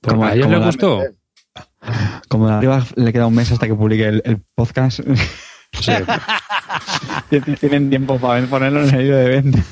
pero... 0.00 0.24
¿A 0.24 0.34
ellos 0.34 0.48
les 0.48 0.64
gustó? 0.64 1.02
Como 2.28 2.48
de 2.48 2.54
arriba 2.54 2.84
le 2.96 3.12
queda 3.12 3.26
un 3.26 3.34
mes 3.34 3.50
hasta 3.52 3.66
que 3.66 3.74
publique 3.74 4.06
el, 4.06 4.42
podcast. 4.54 5.00
Tienen 7.60 7.90
tiempo 7.90 8.18
para 8.18 8.44
ponerlo 8.46 8.82
en 8.82 8.94
el 8.94 9.02
vídeo 9.02 9.16
de 9.16 9.28
venta. 9.28 9.62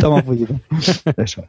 Toma 0.00 0.22
puñito. 0.22 0.60
Eso. 1.16 1.44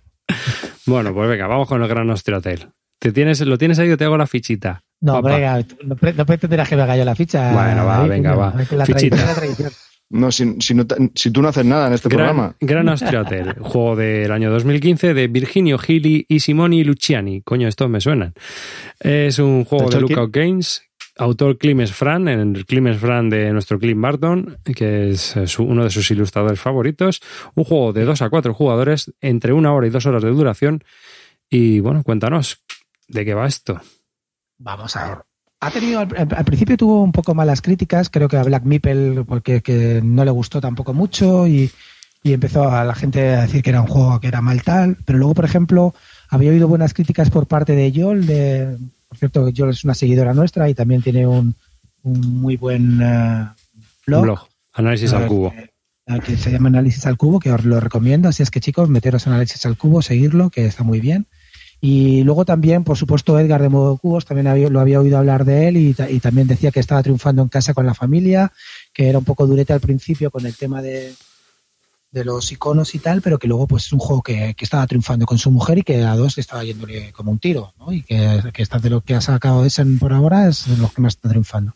Bueno, 0.86 1.14
pues 1.14 1.30
venga, 1.30 1.48
vamos 1.48 1.68
con 1.68 1.82
el 1.82 1.88
gran 1.88 2.10
Hotel. 2.10 2.70
¿Te 3.00 3.12
tienes, 3.12 3.42
¿Lo 3.42 3.58
tienes 3.58 3.78
ahí 3.80 3.92
o 3.92 3.98
te 3.98 4.06
hago 4.06 4.18
la 4.18 4.26
fichita? 4.26 4.82
No, 5.02 5.22
venga, 5.22 5.64
no, 5.84 5.96
pretenderás 5.96 6.68
que 6.68 6.76
me 6.76 6.82
haga 6.82 6.98
yo 6.98 7.06
la 7.06 7.14
ficha. 7.14 7.52
Bueno, 7.52 7.86
va, 7.86 8.08
venga, 8.08 8.36
va. 8.36 8.54
La 8.72 8.86
fichita. 8.86 9.36
tradición. 9.36 9.72
No, 10.10 10.32
si, 10.32 10.56
si, 10.60 11.32
tú 11.32 11.42
no 11.42 11.50
haces 11.50 11.66
nada 11.66 11.88
en 11.88 11.94
este 11.94 12.08
programa. 12.08 12.56
Gran 12.62 12.88
Austria 12.88 13.22
Hotel, 13.24 13.56
juego 13.60 13.96
del 13.98 14.32
año 14.32 14.50
2015 14.52 15.14
de 15.14 15.28
Virginio 15.28 15.78
Gili 15.78 16.26
y 16.30 16.40
Simoni 16.40 16.84
Luciani. 16.86 17.42
Coño, 17.42 17.68
estos 17.68 17.90
me 17.90 18.00
suenan. 18.00 18.34
Es 19.00 19.40
un 19.40 19.66
juego 19.66 19.90
de 19.90 20.00
Lookout 20.00 20.34
Games, 20.34 20.82
autor 21.18 21.58
Clemens 21.58 21.92
Fran, 21.92 22.30
el 22.30 22.66
Clemens 22.66 23.00
Fran 23.00 23.30
de 23.30 23.52
nuestro 23.52 23.80
Clint 23.80 24.00
Barton, 24.00 24.58
que 24.64 25.10
es 25.10 25.36
uno 25.60 25.84
de 25.84 25.90
sus 25.90 26.10
ilustradores 26.12 26.60
favoritos. 26.60 27.22
Un 27.56 27.66
juego 27.66 27.92
de 27.92 28.06
2 28.06 28.22
a 28.22 28.30
4 28.30 28.54
jugadores, 28.54 29.14
entre 29.20 29.52
una 29.52 29.74
hora 29.74 29.88
y 29.88 29.90
dos 29.90 30.06
horas 30.06 30.24
de 30.24 30.30
duración. 30.30 30.86
Y 31.50 31.82
bueno, 31.82 32.04
cuéntanos, 32.04 32.64
¿de 33.10 33.26
qué 33.26 33.34
va 33.34 33.46
esto? 33.46 33.82
Vamos 34.58 34.96
a 34.96 35.10
ver 35.10 35.18
ha 35.60 35.72
tenido 35.72 36.00
al, 36.00 36.46
principio 36.46 36.78
tuvo 36.78 37.04
un 37.04 37.12
poco 37.12 37.34
malas 37.34 37.62
críticas, 37.62 38.10
creo 38.10 38.28
que 38.28 38.38
a 38.38 38.44
Black 38.44 38.64
Meeple 38.64 39.24
porque 39.26 39.62
que 39.62 40.02
no 40.04 40.24
le 40.24 40.32
gustó 40.32 40.62
tampoco 40.62 40.94
mucho 40.94 41.48
y, 41.48 41.72
empezó 42.24 42.70
a 42.70 42.84
la 42.84 42.94
gente 42.94 43.36
a 43.36 43.44
decir 43.44 43.64
que 43.64 43.70
era 43.70 43.80
un 43.80 43.88
juego 43.88 44.20
que 44.20 44.28
era 44.28 44.42
mal 44.42 44.62
tal, 44.62 44.98
pero 45.06 45.18
luego 45.18 45.34
por 45.34 45.46
ejemplo 45.46 45.96
había 46.30 46.52
oído 46.52 46.68
buenas 46.68 46.94
críticas 46.94 47.30
por 47.30 47.48
parte 47.48 47.74
de 47.74 47.90
Yol, 47.94 48.26
de 48.26 48.78
por 49.08 49.18
cierto 49.18 49.48
Yol 49.48 49.70
es 49.70 49.86
una 49.86 49.94
seguidora 49.94 50.34
nuestra 50.34 50.70
y 50.70 50.74
también 50.74 51.02
tiene 51.02 51.26
un, 51.26 51.56
muy 52.04 52.58
buen 52.58 53.02
uh, 53.02 53.48
blog, 54.06 54.40
Análisis 54.74 55.14
al 55.14 55.28
cubo. 55.28 55.54
Que, 56.26 56.38
se 56.38 56.52
llama 56.52 56.68
Análisis 56.68 57.06
al 57.06 57.18
cubo, 57.18 57.40
que 57.40 57.52
os 57.52 57.64
lo 57.64 57.80
recomiendo, 57.80 58.28
así 58.30 58.44
es 58.44 58.52
que 58.52 58.60
chicos, 58.60 58.90
meteros 58.90 59.26
en 59.26 59.34
Análisis 59.34 59.66
al 59.66 59.78
cubo, 59.78 60.02
seguirlo, 60.02 60.50
que 60.50 60.66
está 60.66 60.84
muy 60.84 61.00
bien. 61.00 61.28
Y 61.80 62.24
luego 62.24 62.44
también, 62.44 62.84
por 62.84 62.98
supuesto, 62.98 63.40
Edgar 63.40 63.62
de 63.62 63.70
Modo 63.70 63.98
Cubos, 63.98 64.26
también 64.26 64.74
lo 64.74 64.80
había 64.80 65.00
oído 65.00 65.18
hablar 65.18 65.46
de 65.46 65.68
él 65.68 65.78
y, 65.78 65.94
también 66.20 66.48
decía 66.48 66.72
que 66.72 66.80
estaba 66.80 67.04
triunfando 67.04 67.44
en 67.44 67.50
casa 67.50 67.74
con 67.74 67.86
la 67.86 67.94
familia, 67.94 68.52
que 68.94 69.10
era 69.10 69.20
un 69.20 69.26
poco 69.26 69.46
durete 69.46 69.74
al 69.74 69.80
principio 69.80 70.32
con 70.32 70.46
el 70.46 70.56
tema 70.56 70.82
de, 70.82 71.14
los 72.12 72.52
iconos 72.52 72.96
y 72.96 73.00
tal, 73.00 73.22
pero 73.22 73.38
que 73.38 73.48
luego 73.48 73.68
pues 73.68 73.86
es 73.86 73.94
un 73.94 74.00
juego 74.00 74.24
que, 74.24 74.56
estaba 74.60 74.88
triunfando 74.88 75.28
con 75.28 75.38
su 75.38 75.52
mujer 75.52 75.78
y 75.78 75.84
que 75.84 76.04
a 76.04 76.16
dos 76.16 76.40
estaba 76.40 76.64
yéndole 76.64 77.12
como 77.12 77.32
un 77.32 77.38
tiro, 77.38 77.74
¿no? 77.78 77.92
Y 77.92 78.02
que, 78.02 78.42
que 78.54 78.64
está 78.64 78.80
de 78.80 78.90
lo 78.90 79.02
que 79.02 79.14
ha 79.14 79.22
sacado 79.22 79.64
Essen 79.64 80.00
por 80.00 80.14
ahora 80.14 80.48
es 80.48 80.68
de 80.68 80.78
lo 80.78 80.90
que 80.90 81.02
más 81.02 81.16
está 81.16 81.30
triunfando. 81.30 81.76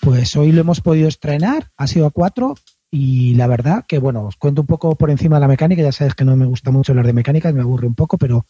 Pues 0.00 0.34
hoy 0.34 0.50
lo 0.50 0.62
hemos 0.62 0.80
podido 0.80 1.06
estrenar, 1.06 1.70
ha 1.76 1.86
sido 1.86 2.06
a 2.06 2.10
cuatro, 2.10 2.56
y 2.90 3.34
la 3.34 3.46
verdad 3.46 3.84
que, 3.86 3.98
bueno, 3.98 4.24
os 4.24 4.36
cuento 4.36 4.62
un 4.62 4.66
poco 4.66 4.96
por 4.96 5.10
encima 5.10 5.36
de 5.36 5.40
la 5.40 5.48
mecánica, 5.48 5.82
ya 5.82 5.92
sabes 5.92 6.14
que 6.14 6.24
no 6.24 6.34
me 6.36 6.46
gusta 6.46 6.72
mucho 6.72 6.90
hablar 6.90 7.06
de 7.06 7.12
mecánica, 7.12 7.52
me 7.52 7.60
aburre 7.60 7.86
un 7.86 7.94
poco, 7.94 8.18
pero 8.18 8.46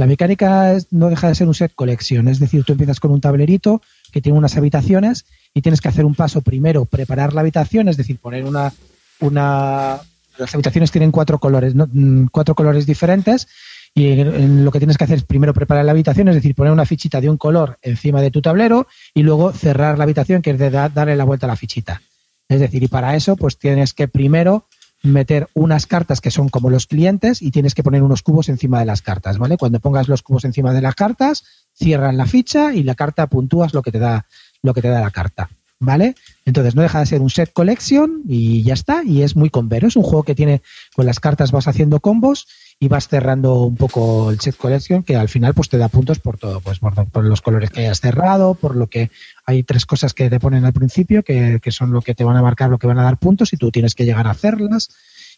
la 0.00 0.06
mecánica 0.06 0.76
no 0.90 1.10
deja 1.10 1.28
de 1.28 1.34
ser 1.34 1.46
un 1.46 1.54
set 1.54 1.74
collection, 1.74 2.26
es 2.26 2.40
decir, 2.40 2.64
tú 2.64 2.72
empiezas 2.72 3.00
con 3.00 3.10
un 3.10 3.20
tablerito 3.20 3.82
que 4.10 4.22
tiene 4.22 4.38
unas 4.38 4.56
habitaciones 4.56 5.26
y 5.52 5.60
tienes 5.60 5.82
que 5.82 5.88
hacer 5.88 6.06
un 6.06 6.14
paso 6.14 6.40
primero, 6.40 6.86
preparar 6.86 7.34
la 7.34 7.42
habitación, 7.42 7.86
es 7.86 7.98
decir, 7.98 8.18
poner 8.18 8.46
una, 8.46 8.72
una 9.20 10.00
las 10.38 10.54
habitaciones 10.54 10.90
tienen 10.90 11.10
cuatro 11.10 11.38
colores, 11.38 11.74
mm, 11.74 12.28
cuatro 12.32 12.54
colores 12.54 12.86
diferentes 12.86 13.46
y 13.94 14.24
lo 14.24 14.70
que 14.70 14.78
tienes 14.78 14.96
que 14.96 15.04
hacer 15.04 15.18
es 15.18 15.24
primero 15.24 15.52
preparar 15.52 15.84
la 15.84 15.92
habitación, 15.92 16.28
es 16.28 16.34
decir, 16.34 16.54
poner 16.54 16.72
una 16.72 16.86
fichita 16.86 17.20
de 17.20 17.28
un 17.28 17.36
color 17.36 17.78
encima 17.82 18.22
de 18.22 18.30
tu 18.30 18.40
tablero 18.40 18.86
y 19.12 19.22
luego 19.22 19.52
cerrar 19.52 19.98
la 19.98 20.04
habitación, 20.04 20.40
que 20.40 20.52
es 20.52 20.58
de 20.58 20.70
darle 20.70 21.14
la 21.14 21.24
vuelta 21.24 21.44
a 21.44 21.48
la 21.48 21.56
fichita. 21.56 22.00
Es 22.48 22.60
decir, 22.60 22.82
y 22.82 22.88
para 22.88 23.16
eso, 23.16 23.36
pues 23.36 23.58
tienes 23.58 23.92
que 23.92 24.08
primero 24.08 24.66
meter 25.02 25.48
unas 25.54 25.86
cartas 25.86 26.20
que 26.20 26.30
son 26.30 26.48
como 26.48 26.70
los 26.70 26.86
clientes 26.86 27.42
y 27.42 27.50
tienes 27.50 27.74
que 27.74 27.82
poner 27.82 28.02
unos 28.02 28.22
cubos 28.22 28.48
encima 28.48 28.80
de 28.80 28.86
las 28.86 29.02
cartas, 29.02 29.38
¿vale? 29.38 29.56
Cuando 29.56 29.80
pongas 29.80 30.08
los 30.08 30.22
cubos 30.22 30.44
encima 30.44 30.72
de 30.72 30.82
las 30.82 30.94
cartas, 30.94 31.44
cierran 31.74 32.16
la 32.16 32.26
ficha 32.26 32.74
y 32.74 32.82
la 32.82 32.94
carta 32.94 33.26
puntúas 33.26 33.72
lo 33.74 33.82
que 33.82 33.92
te 33.92 33.98
da, 33.98 34.26
lo 34.62 34.74
que 34.74 34.82
te 34.82 34.88
da 34.88 35.00
la 35.00 35.10
carta. 35.10 35.50
¿Vale? 35.82 36.14
Entonces 36.44 36.74
no 36.74 36.82
deja 36.82 36.98
de 36.98 37.06
ser 37.06 37.22
un 37.22 37.30
set 37.30 37.54
collection 37.54 38.20
y 38.28 38.62
ya 38.62 38.74
está, 38.74 39.02
y 39.02 39.22
es 39.22 39.34
muy 39.34 39.48
convero. 39.48 39.88
Es 39.88 39.96
un 39.96 40.02
juego 40.02 40.24
que 40.24 40.34
tiene, 40.34 40.60
con 40.94 41.06
las 41.06 41.20
cartas 41.20 41.52
vas 41.52 41.68
haciendo 41.68 42.00
combos 42.00 42.46
y 42.78 42.88
vas 42.88 43.08
cerrando 43.08 43.62
un 43.62 43.76
poco 43.76 44.30
el 44.30 44.40
set 44.40 44.56
collection 44.56 45.02
que 45.02 45.14
al 45.14 45.28
final 45.28 45.52
pues 45.52 45.68
te 45.68 45.76
da 45.78 45.88
puntos 45.88 46.18
por 46.18 46.38
todo, 46.38 46.60
pues 46.60 46.80
por, 46.80 47.24
los 47.24 47.42
colores 47.42 47.70
que 47.70 47.80
hayas 47.80 48.00
cerrado, 48.00 48.54
por 48.54 48.74
lo 48.74 48.88
que 48.88 49.10
hay 49.50 49.62
tres 49.62 49.86
cosas 49.86 50.14
que 50.14 50.30
te 50.30 50.40
ponen 50.40 50.64
al 50.64 50.72
principio 50.72 51.22
que, 51.22 51.60
son 51.70 51.92
lo 51.92 52.02
que 52.02 52.14
te 52.14 52.24
van 52.24 52.36
a 52.36 52.42
marcar, 52.42 52.70
lo 52.70 52.78
que 52.78 52.86
van 52.86 52.98
a 52.98 53.04
dar 53.04 53.18
puntos 53.18 53.52
y 53.52 53.56
tú 53.56 53.70
tienes 53.70 53.94
que 53.94 54.04
llegar 54.04 54.26
a 54.26 54.30
hacerlas 54.30 54.90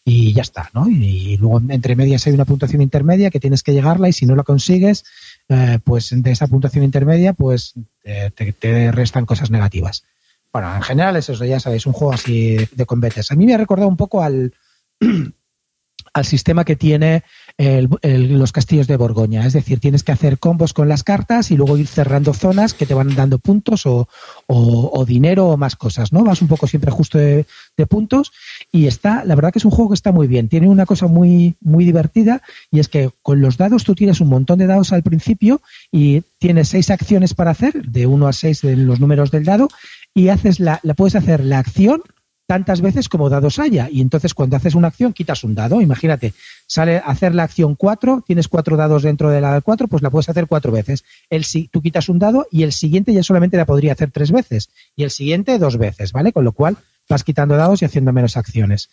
y 0.04 0.32
ya 0.32 0.42
está, 0.42 0.70
¿no? 0.74 0.88
Y, 0.88 1.36
luego 1.36 1.60
entre 1.68 1.96
medias 1.96 2.26
hay 2.26 2.32
una 2.32 2.44
puntuación 2.44 2.82
intermedia 2.82 3.30
que 3.30 3.40
tienes 3.40 3.62
que 3.62 3.72
llegarla 3.72 4.08
y 4.08 4.12
si 4.12 4.26
no 4.26 4.34
la 4.34 4.42
consigues, 4.42 5.04
eh, 5.48 5.78
pues 5.84 6.10
de 6.10 6.30
esa 6.30 6.46
puntuación 6.46 6.84
intermedia 6.84 7.32
pues 7.32 7.74
te, 8.02 8.52
te, 8.52 8.92
restan 8.92 9.26
cosas 9.26 9.50
negativas. 9.50 10.04
Bueno, 10.52 10.74
en 10.74 10.82
general 10.82 11.16
es 11.16 11.28
eso, 11.28 11.44
ya 11.44 11.60
sabéis, 11.60 11.86
un 11.86 11.92
juego 11.92 12.12
así 12.12 12.56
de 12.72 12.86
combates. 12.86 13.30
A 13.32 13.36
mí 13.36 13.46
me 13.46 13.54
ha 13.54 13.58
recordado 13.58 13.88
un 13.88 13.96
poco 13.96 14.22
al 14.22 14.52
al 16.12 16.24
sistema 16.24 16.64
que 16.64 16.76
tiene 16.76 17.24
los 17.62 18.52
castillos 18.52 18.86
de 18.86 18.96
Borgoña. 18.96 19.46
Es 19.46 19.52
decir, 19.52 19.78
tienes 19.78 20.02
que 20.02 20.12
hacer 20.12 20.38
combos 20.38 20.72
con 20.72 20.88
las 20.88 21.04
cartas 21.04 21.50
y 21.50 21.56
luego 21.56 21.76
ir 21.76 21.86
cerrando 21.86 22.34
zonas 22.34 22.74
que 22.74 22.86
te 22.86 22.94
van 22.94 23.14
dando 23.14 23.38
puntos 23.38 23.84
o, 23.86 24.06
dinero 25.06 25.48
o 25.48 25.56
más 25.56 25.76
cosas, 25.76 26.12
¿no? 26.12 26.24
Vas 26.24 26.42
un 26.42 26.48
poco 26.48 26.66
siempre 26.66 26.90
justo 26.90 27.18
de, 27.18 27.46
puntos 27.88 28.30
y 28.70 28.86
está, 28.86 29.24
la 29.24 29.34
verdad 29.34 29.52
que 29.52 29.58
es 29.58 29.64
un 29.64 29.72
juego 29.72 29.90
que 29.90 29.94
está 29.94 30.12
muy 30.12 30.28
bien. 30.28 30.48
Tiene 30.48 30.68
una 30.68 30.86
cosa 30.86 31.08
muy, 31.08 31.56
muy 31.60 31.84
divertida 31.84 32.42
y 32.70 32.78
es 32.78 32.88
que 32.88 33.10
con 33.22 33.40
los 33.40 33.56
dados 33.56 33.82
tú 33.84 33.94
tienes 33.94 34.20
un 34.20 34.28
montón 34.28 34.60
de 34.60 34.66
dados 34.66 34.92
al 34.92 35.02
principio 35.02 35.60
y 35.90 36.22
tienes 36.38 36.68
seis 36.68 36.90
acciones 36.90 37.34
para 37.34 37.50
hacer, 37.50 37.82
de 37.86 38.06
uno 38.06 38.28
a 38.28 38.32
seis 38.32 38.62
de 38.62 38.76
los 38.76 39.00
números 39.00 39.30
del 39.32 39.44
dado 39.44 39.68
y 40.14 40.28
haces 40.28 40.60
la, 40.60 40.78
la 40.82 40.94
puedes 40.94 41.16
hacer 41.16 41.44
la 41.44 41.58
acción 41.58 42.02
tantas 42.52 42.82
veces 42.82 43.08
como 43.08 43.30
dados 43.30 43.58
haya. 43.58 43.88
Y 43.90 44.02
entonces 44.02 44.34
cuando 44.34 44.56
haces 44.56 44.74
una 44.74 44.88
acción 44.88 45.14
quitas 45.14 45.42
un 45.42 45.54
dado. 45.54 45.80
Imagínate, 45.80 46.34
sale 46.66 46.98
a 46.98 47.06
hacer 47.06 47.34
la 47.34 47.44
acción 47.44 47.76
4, 47.76 48.24
tienes 48.26 48.46
cuatro 48.46 48.76
dados 48.76 49.04
dentro 49.04 49.30
de 49.30 49.40
la 49.40 49.58
4, 49.62 49.88
pues 49.88 50.02
la 50.02 50.10
puedes 50.10 50.28
hacer 50.28 50.46
cuatro 50.46 50.70
veces. 50.70 51.02
El, 51.30 51.46
tú 51.70 51.80
quitas 51.80 52.10
un 52.10 52.18
dado 52.18 52.46
y 52.50 52.64
el 52.64 52.74
siguiente 52.74 53.14
ya 53.14 53.22
solamente 53.22 53.56
la 53.56 53.64
podría 53.64 53.92
hacer 53.92 54.10
tres 54.10 54.32
veces. 54.32 54.68
Y 54.94 55.02
el 55.02 55.10
siguiente 55.10 55.58
dos 55.58 55.78
veces, 55.78 56.12
¿vale? 56.12 56.30
Con 56.30 56.44
lo 56.44 56.52
cual 56.52 56.76
vas 57.08 57.24
quitando 57.24 57.56
dados 57.56 57.80
y 57.80 57.86
haciendo 57.86 58.12
menos 58.12 58.36
acciones. 58.36 58.90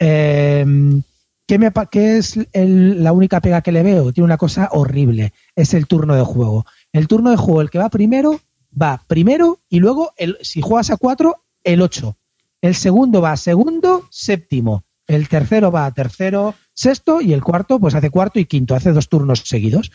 Em, 0.00 1.04
¿qué, 1.46 1.60
me, 1.60 1.70
es 1.92 2.36
la 2.54 3.12
única 3.12 3.40
pega 3.40 3.60
que 3.60 3.70
le 3.70 3.84
veo? 3.84 4.12
Tiene 4.12 4.24
una 4.24 4.36
cosa 4.36 4.68
horrible. 4.72 5.32
Es 5.54 5.74
el 5.74 5.86
turno 5.86 6.16
de 6.16 6.24
juego. 6.24 6.66
El 6.92 7.06
turno 7.06 7.30
de 7.30 7.36
juego, 7.36 7.60
el 7.60 7.70
que 7.70 7.78
va 7.78 7.88
primero, 7.88 8.40
va 8.72 9.00
primero 9.06 9.60
y 9.68 9.78
luego, 9.78 10.12
el, 10.16 10.38
si 10.40 10.60
juegas 10.60 10.90
a 10.90 10.96
cuatro, 10.96 11.44
el 11.62 11.82
8 11.82 12.16
el 12.60 12.74
segundo 12.74 13.20
va 13.20 13.32
a 13.32 13.36
segundo, 13.36 14.06
séptimo. 14.10 14.84
El 15.06 15.28
tercero 15.28 15.70
va 15.70 15.86
a 15.86 15.94
tercero, 15.94 16.54
sexto. 16.74 17.20
Y 17.20 17.32
el 17.32 17.42
cuarto, 17.42 17.78
pues 17.78 17.94
hace 17.94 18.10
cuarto 18.10 18.40
y 18.40 18.46
quinto. 18.46 18.74
Hace 18.74 18.92
dos 18.92 19.08
turnos 19.08 19.40
seguidos. 19.44 19.92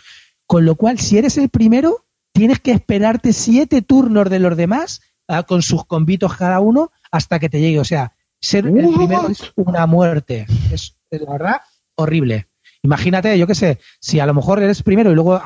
Con 0.48 0.66
lo 0.66 0.76
cual, 0.76 1.00
si 1.00 1.18
eres 1.18 1.38
el 1.38 1.50
primero, 1.50 2.06
tienes 2.34 2.60
que 2.60 2.72
esperarte 2.72 3.34
siete 3.34 3.82
turnos 3.82 4.30
de 4.30 4.40
los 4.40 4.56
demás, 4.56 5.02
ah, 5.28 5.44
con 5.44 5.62
sus 5.62 5.86
convitos 5.86 6.36
cada 6.38 6.60
uno, 6.60 6.92
hasta 7.12 7.40
que 7.40 7.50
te 7.50 7.60
llegue. 7.60 7.80
O 7.80 7.86
sea, 7.86 8.16
ser 8.40 8.68
el 8.68 8.74
primero 8.74 9.30
es 9.30 9.52
una 9.56 9.86
muerte. 9.86 10.46
Es, 10.72 10.98
la 11.10 11.32
verdad 11.32 11.62
horrible. 11.96 12.48
Imagínate, 12.84 13.38
yo 13.38 13.46
qué 13.46 13.54
sé, 13.54 13.80
si 14.00 14.20
a 14.20 14.26
lo 14.26 14.34
mejor 14.34 14.62
eres 14.62 14.82
primero 14.82 15.12
y 15.12 15.16
luego 15.16 15.40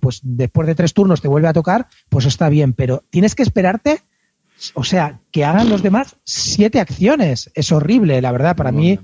pues 0.00 0.20
después 0.22 0.66
de 0.66 0.74
tres 0.74 0.94
turnos 0.94 1.20
te 1.20 1.28
vuelve 1.28 1.48
a 1.48 1.52
tocar, 1.52 1.88
pues 2.08 2.24
está 2.24 2.48
bien, 2.48 2.72
pero 2.72 3.04
tienes 3.10 3.34
que 3.34 3.42
esperarte 3.42 4.00
o 4.74 4.84
sea, 4.84 5.20
que 5.30 5.44
hagan 5.44 5.68
los 5.68 5.82
demás 5.82 6.16
siete 6.24 6.80
acciones. 6.80 7.50
Es 7.54 7.72
horrible, 7.72 8.20
la 8.20 8.32
verdad, 8.32 8.56
para 8.56 8.72
mí. 8.72 8.98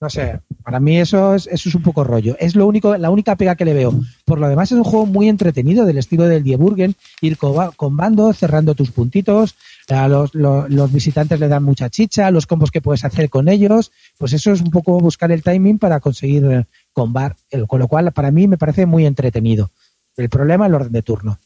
No 0.00 0.08
sé, 0.08 0.40
para 0.64 0.80
mí 0.80 0.96
eso 0.96 1.34
es, 1.34 1.46
eso 1.46 1.68
es 1.68 1.74
un 1.74 1.82
poco 1.82 2.04
rollo. 2.04 2.34
Es 2.38 2.56
lo 2.56 2.66
único, 2.66 2.96
la 2.96 3.10
única 3.10 3.36
pega 3.36 3.54
que 3.54 3.66
le 3.66 3.74
veo. 3.74 3.92
Por 4.24 4.40
lo 4.40 4.48
demás 4.48 4.72
es 4.72 4.78
un 4.78 4.84
juego 4.84 5.04
muy 5.04 5.28
entretenido 5.28 5.84
del 5.84 5.98
estilo 5.98 6.24
del 6.24 6.42
Dieburgen, 6.42 6.94
ir 7.20 7.36
con 7.36 7.96
bando, 7.98 8.32
cerrando 8.32 8.74
tus 8.74 8.92
puntitos, 8.92 9.56
a 9.90 10.08
los, 10.08 10.34
los, 10.34 10.92
visitantes 10.92 11.38
le 11.38 11.48
dan 11.48 11.64
mucha 11.64 11.90
chicha, 11.90 12.30
los 12.30 12.46
combos 12.46 12.70
que 12.70 12.80
puedes 12.80 13.04
hacer 13.04 13.28
con 13.28 13.48
ellos, 13.48 13.92
pues 14.16 14.32
eso 14.32 14.52
es 14.52 14.60
un 14.60 14.70
poco 14.70 14.98
buscar 15.00 15.32
el 15.32 15.42
timing 15.42 15.78
para 15.78 16.00
conseguir 16.00 16.44
eh, 16.46 16.64
combar, 16.92 17.36
con 17.66 17.80
lo 17.80 17.88
cual 17.88 18.10
para 18.12 18.30
mí 18.30 18.48
me 18.48 18.56
parece 18.56 18.86
muy 18.86 19.04
entretenido. 19.04 19.70
El 20.16 20.28
problema 20.28 20.64
es 20.64 20.70
el 20.70 20.74
orden 20.76 20.92
de 20.92 21.02
turno. 21.02 21.38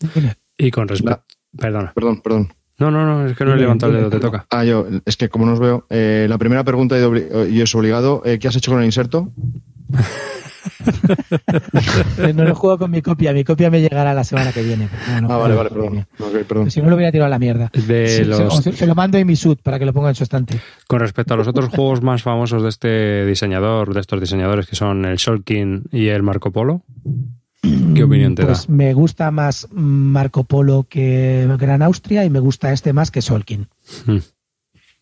Y 0.57 0.71
con 0.71 0.89
respecto... 0.89 1.25
Perdona. 1.57 1.93
Perdón, 1.95 2.21
perdón. 2.21 2.53
No, 2.79 2.91
no, 2.91 3.07
no, 3.07 3.27
es 3.27 3.37
que 3.37 3.45
no 3.45 3.55
he 3.55 3.57
levantado 3.57 3.93
el 3.93 3.99
dedo, 3.99 4.11
te 4.11 4.19
toca. 4.19 4.47
Ah, 4.51 4.65
yo, 4.65 4.87
es 5.05 5.17
que 5.17 5.29
como 5.29 5.47
no 5.47 5.53
os 5.53 5.61
veo, 5.61 5.87
eh, 5.91 6.27
la 6.29 6.39
primera 6.39 6.65
pregunta 6.65 6.97
y 7.49 7.61
es 7.61 7.75
obligado, 7.75 8.23
eh, 8.25 8.39
¿qué 8.39 8.49
has 8.49 8.57
hecho 8.57 8.73
con 8.73 8.81
el 8.81 8.87
inserto? 8.87 9.31
no 12.35 12.45
lo 12.45 12.55
juego 12.55 12.79
con 12.79 12.91
mi 12.91 13.03
copia, 13.03 13.33
mi 13.33 13.45
copia 13.45 13.71
me 13.71 13.81
llegará 13.81 14.15
la 14.15 14.25
semana 14.25 14.53
que 14.53 14.63
viene. 14.63 14.89
ah, 15.09 15.37
vale, 15.37 15.55
vale, 15.55 15.71
perdón. 15.71 16.71
Si 16.71 16.83
no 16.83 16.91
lo 16.91 16.97
hubiera 16.97 17.13
tirado 17.13 17.27
a 17.27 17.31
la 17.31 17.39
mierda. 17.39 17.71
De 17.87 18.25
los... 18.25 18.63
se, 18.63 18.87
lo 18.87 18.95
mando 18.95 19.19
en 19.19 19.27
mi 19.27 19.37
sud 19.37 19.59
para 19.63 19.79
que 19.79 19.87
lo 19.87 19.93
ponga 19.93 20.09
en 20.09 20.15
su 20.15 20.25
estante. 20.25 20.61
Con 20.89 21.01
respecto 21.01 21.35
a 21.35 21.37
los 21.37 21.47
otros 21.47 21.69
juegos 21.69 22.03
más 22.03 22.23
famosos 22.23 22.63
de 22.63 22.69
este 22.69 23.27
diseñador, 23.27 23.95
de 23.95 24.01
estos 24.01 24.21
diseñadores 24.21 24.67
que 24.67 24.77
son 24.77 25.05
el 25.05 25.17
Shulkin 25.17 25.85
y 25.93 26.09
el 26.09 26.23
Marco 26.23 26.51
Polo, 26.51 26.83
¿Qué 27.95 28.03
opinión 28.03 28.35
te 28.35 28.45
pues 28.45 28.69
Me 28.69 28.95
gusta 28.95 29.31
más 29.31 29.69
Marco 29.73 30.45
Polo 30.45 30.87
que 30.89 31.49
Gran 31.59 31.83
Austria 31.83 32.25
y 32.25 32.31
me 32.31 32.41
gusta 32.41 32.73
este 32.73 32.93
más 32.93 33.11
que 33.11 33.23
Solkin. 33.23 33.69
Hmm. 34.07 34.19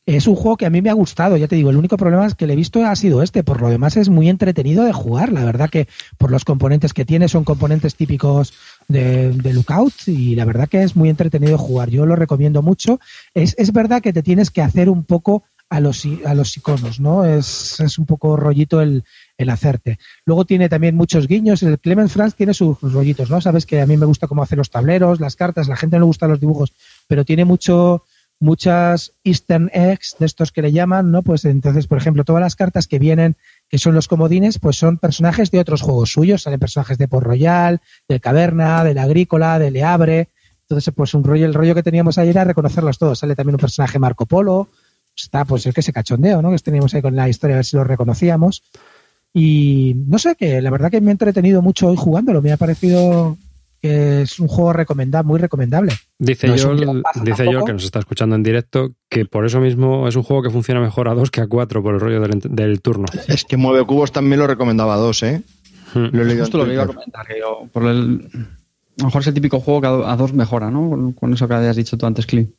Es 0.05 0.27
un 0.27 0.35
juego 0.35 0.57
que 0.57 0.67
a 0.67 0.71
mí 0.71 0.83
me 0.83 0.91
ha 0.91 0.95
gustado, 0.95 1.37
ya 1.37 1.47
te 1.47 1.55
digo, 1.55 1.71
el 1.71 1.77
único 1.77 1.97
problema 1.97 2.27
es 2.27 2.35
que 2.35 2.49
le 2.49 2.55
he 2.55 2.57
visto 2.57 2.85
ha 2.85 2.97
sido 2.97 3.23
este, 3.23 3.45
por 3.45 3.61
lo 3.61 3.69
demás 3.69 3.97
es 3.97 4.09
muy 4.09 4.29
entretenido 4.29 4.85
de 4.85 4.93
jugar, 4.93 5.31
la 5.31 5.45
verdad 5.45 5.71
que 5.71 5.87
por 6.19 6.33
los 6.33 6.45
componentes 6.45 6.93
que 6.93 7.05
tiene 7.05 7.29
son 7.29 7.45
componentes 7.45 7.95
típicos 7.95 8.53
de, 8.89 9.33
Lookout 9.33 10.09
y 10.09 10.35
la 10.35 10.45
verdad 10.45 10.69
que 10.69 10.83
es 10.83 10.97
muy 10.97 11.09
entretenido 11.09 11.53
de 11.53 11.59
jugar, 11.59 11.89
yo 11.89 12.05
lo 12.05 12.17
recomiendo 12.17 12.63
mucho, 12.63 12.99
es, 13.33 13.55
es 13.59 13.73
verdad 13.73 14.03
que 14.03 14.13
te 14.13 14.25
tienes 14.25 14.51
que 14.51 14.61
hacer 14.61 14.89
un 14.89 15.05
poco 15.05 15.45
a 15.71 15.79
los, 15.79 16.05
a 16.27 16.35
los 16.35 16.57
iconos, 16.57 16.99
¿no? 16.99 17.25
Es, 17.25 17.79
es 17.79 17.97
un 17.97 18.05
poco 18.05 18.37
rollito 18.37 18.81
el, 18.81 19.05
el 19.43 19.51
hacerte. 19.51 19.99
Luego 20.25 20.45
tiene 20.45 20.69
también 20.69 20.97
muchos 20.97 21.27
guiños. 21.27 21.63
El 21.63 21.79
Clemens 21.79 22.13
Franz 22.13 22.35
tiene 22.35 22.55
sus 22.55 22.81
rollitos, 22.81 23.31
¿no? 23.31 23.41
Sabes 23.41 23.67
que 23.67 23.81
a 23.81 23.87
mí 23.87 23.97
me 23.97 24.07
gusta 24.07 24.27
cómo 24.27 24.43
hacer 24.43 24.59
los 24.59 24.71
tableros, 24.71 25.21
las 25.21 25.37
cartas, 25.37 25.69
la 25.69 25.77
gente 25.77 25.97
no 25.97 26.01
le 26.01 26.07
gusta 26.07 26.29
los 26.29 26.41
dibujos, 26.41 26.73
pero 27.07 27.25
tiene 27.25 27.45
mucho 27.45 28.05
muchas 28.43 29.13
eastern 29.23 29.71
eggs 29.73 30.17
de 30.19 30.27
estos 30.27 30.51
que 30.51 30.63
le 30.63 30.73
llaman, 30.73 31.13
¿no? 31.13 31.23
Pues 31.23 31.45
entonces, 31.45 31.87
por 31.87 31.99
ejemplo, 31.99 32.25
todas 32.25 32.43
las 32.43 32.57
cartas 32.57 32.89
que 32.89 32.99
vienen, 32.99 33.37
que 33.69 33.79
son 33.79 33.95
los 33.95 34.09
comodines, 34.09 34.59
pues 34.59 34.77
son 34.77 34.99
personajes 34.99 35.51
de 35.53 35.61
otros 35.61 35.81
juegos 35.81 36.11
suyos, 36.11 36.43
salen 36.43 36.59
personajes 36.59 36.99
de 36.99 37.07
Port 37.07 37.25
Royal, 37.25 37.81
del 38.09 38.21
Caverna, 38.21 38.83
del 38.83 38.99
Agrícola, 38.99 39.59
del 39.61 39.75
Leabre. 39.75 40.29
Entonces, 40.63 40.93
pues 40.95 41.15
un 41.15 41.23
rollo, 41.23 41.47
el 41.47 41.55
rollo 41.55 41.75
que 41.75 41.85
teníamos 41.85 42.19
ayer 42.19 42.35
era 42.35 42.45
reconocerlos 42.45 42.99
todos. 42.99 43.21
Sale 43.21 43.37
también 43.37 43.55
un 43.55 43.61
personaje 43.61 44.01
Marco 44.01 44.27
Polo, 44.27 44.69
está 45.17 45.45
pues 45.45 45.65
el 45.67 45.75
que 45.75 45.83
se 45.83 45.93
cachondeo, 45.93 46.43
¿no? 46.43 46.51
Que 46.51 46.59
teníamos 46.59 46.93
ahí 46.95 47.03
con 47.03 47.15
la 47.15 47.29
historia, 47.29 47.57
a 47.57 47.59
ver 47.59 47.65
si 47.65 47.77
lo 47.77 47.85
reconocíamos. 47.85 48.65
Y 49.35 49.95
no 50.07 50.19
sé, 50.19 50.35
que 50.37 50.61
la 50.61 50.71
verdad 50.71 50.91
que 50.91 51.01
me 51.01 51.11
he 51.11 51.13
entretenido 51.13 51.63
mucho 51.63 51.89
hoy 51.89 51.97
jugándolo. 51.97 52.43
Me 52.43 52.53
ha 52.53 52.57
parecido 52.57 53.37
que 53.81 54.23
es 54.23 54.39
un 54.39 54.47
juego 54.47 54.73
recomendable, 54.73 55.27
muy 55.27 55.41
recomendable. 55.41 55.93
Dice 56.19 56.57
yo, 56.57 56.75
dice 57.25 57.51
yo 57.51 57.65
que 57.65 57.73
nos 57.73 57.85
está 57.85 57.99
escuchando 57.99 58.37
en 58.37 58.43
directo 58.43 58.93
que 59.09 59.25
por 59.25 59.45
eso 59.45 59.61
mismo 59.61 60.07
es 60.07 60.15
un 60.15 60.23
juego 60.23 60.43
que 60.43 60.51
funciona 60.51 60.81
mejor 60.81 61.09
a 61.09 61.15
dos 61.15 61.31
que 61.31 61.41
a 61.41 61.49
cuatro 61.49 61.83
por 61.83 61.95
el 61.95 62.01
rollo 62.01 62.21
del, 62.21 62.81
turno. 62.81 63.07
Es 63.27 63.45
que 63.45 63.57
Mueve 63.57 63.85
Cubos 63.85 64.13
también 64.13 64.39
lo 64.39 64.47
recomendaba 64.47 64.95
a 64.95 64.99
dos, 64.99 65.23
¿eh? 65.25 65.43
Hmm. 65.95 66.07
Lo 66.13 66.23
he 66.23 66.25
leído 66.25 66.45
Justo 66.45 66.59
lo 66.59 66.67
que 66.67 66.75
iba 66.75 66.85
a 66.85 66.87
comentar, 66.87 67.27
por 67.73 67.87
el, 67.87 68.29
a 68.99 69.03
lo 69.03 69.07
mejor 69.07 69.23
es 69.23 69.27
el 69.29 69.35
típico 69.35 69.61
juego 69.61 69.81
que 69.81 69.87
a, 69.87 70.17
dos 70.17 70.33
mejora, 70.33 70.71
¿no? 70.71 71.15
Con, 71.19 71.33
eso 71.33 71.49
que 71.49 71.55
habías 71.55 71.77
dicho 71.77 71.97
tú 71.97 72.07
antes, 72.07 72.27
Clint. 72.27 72.51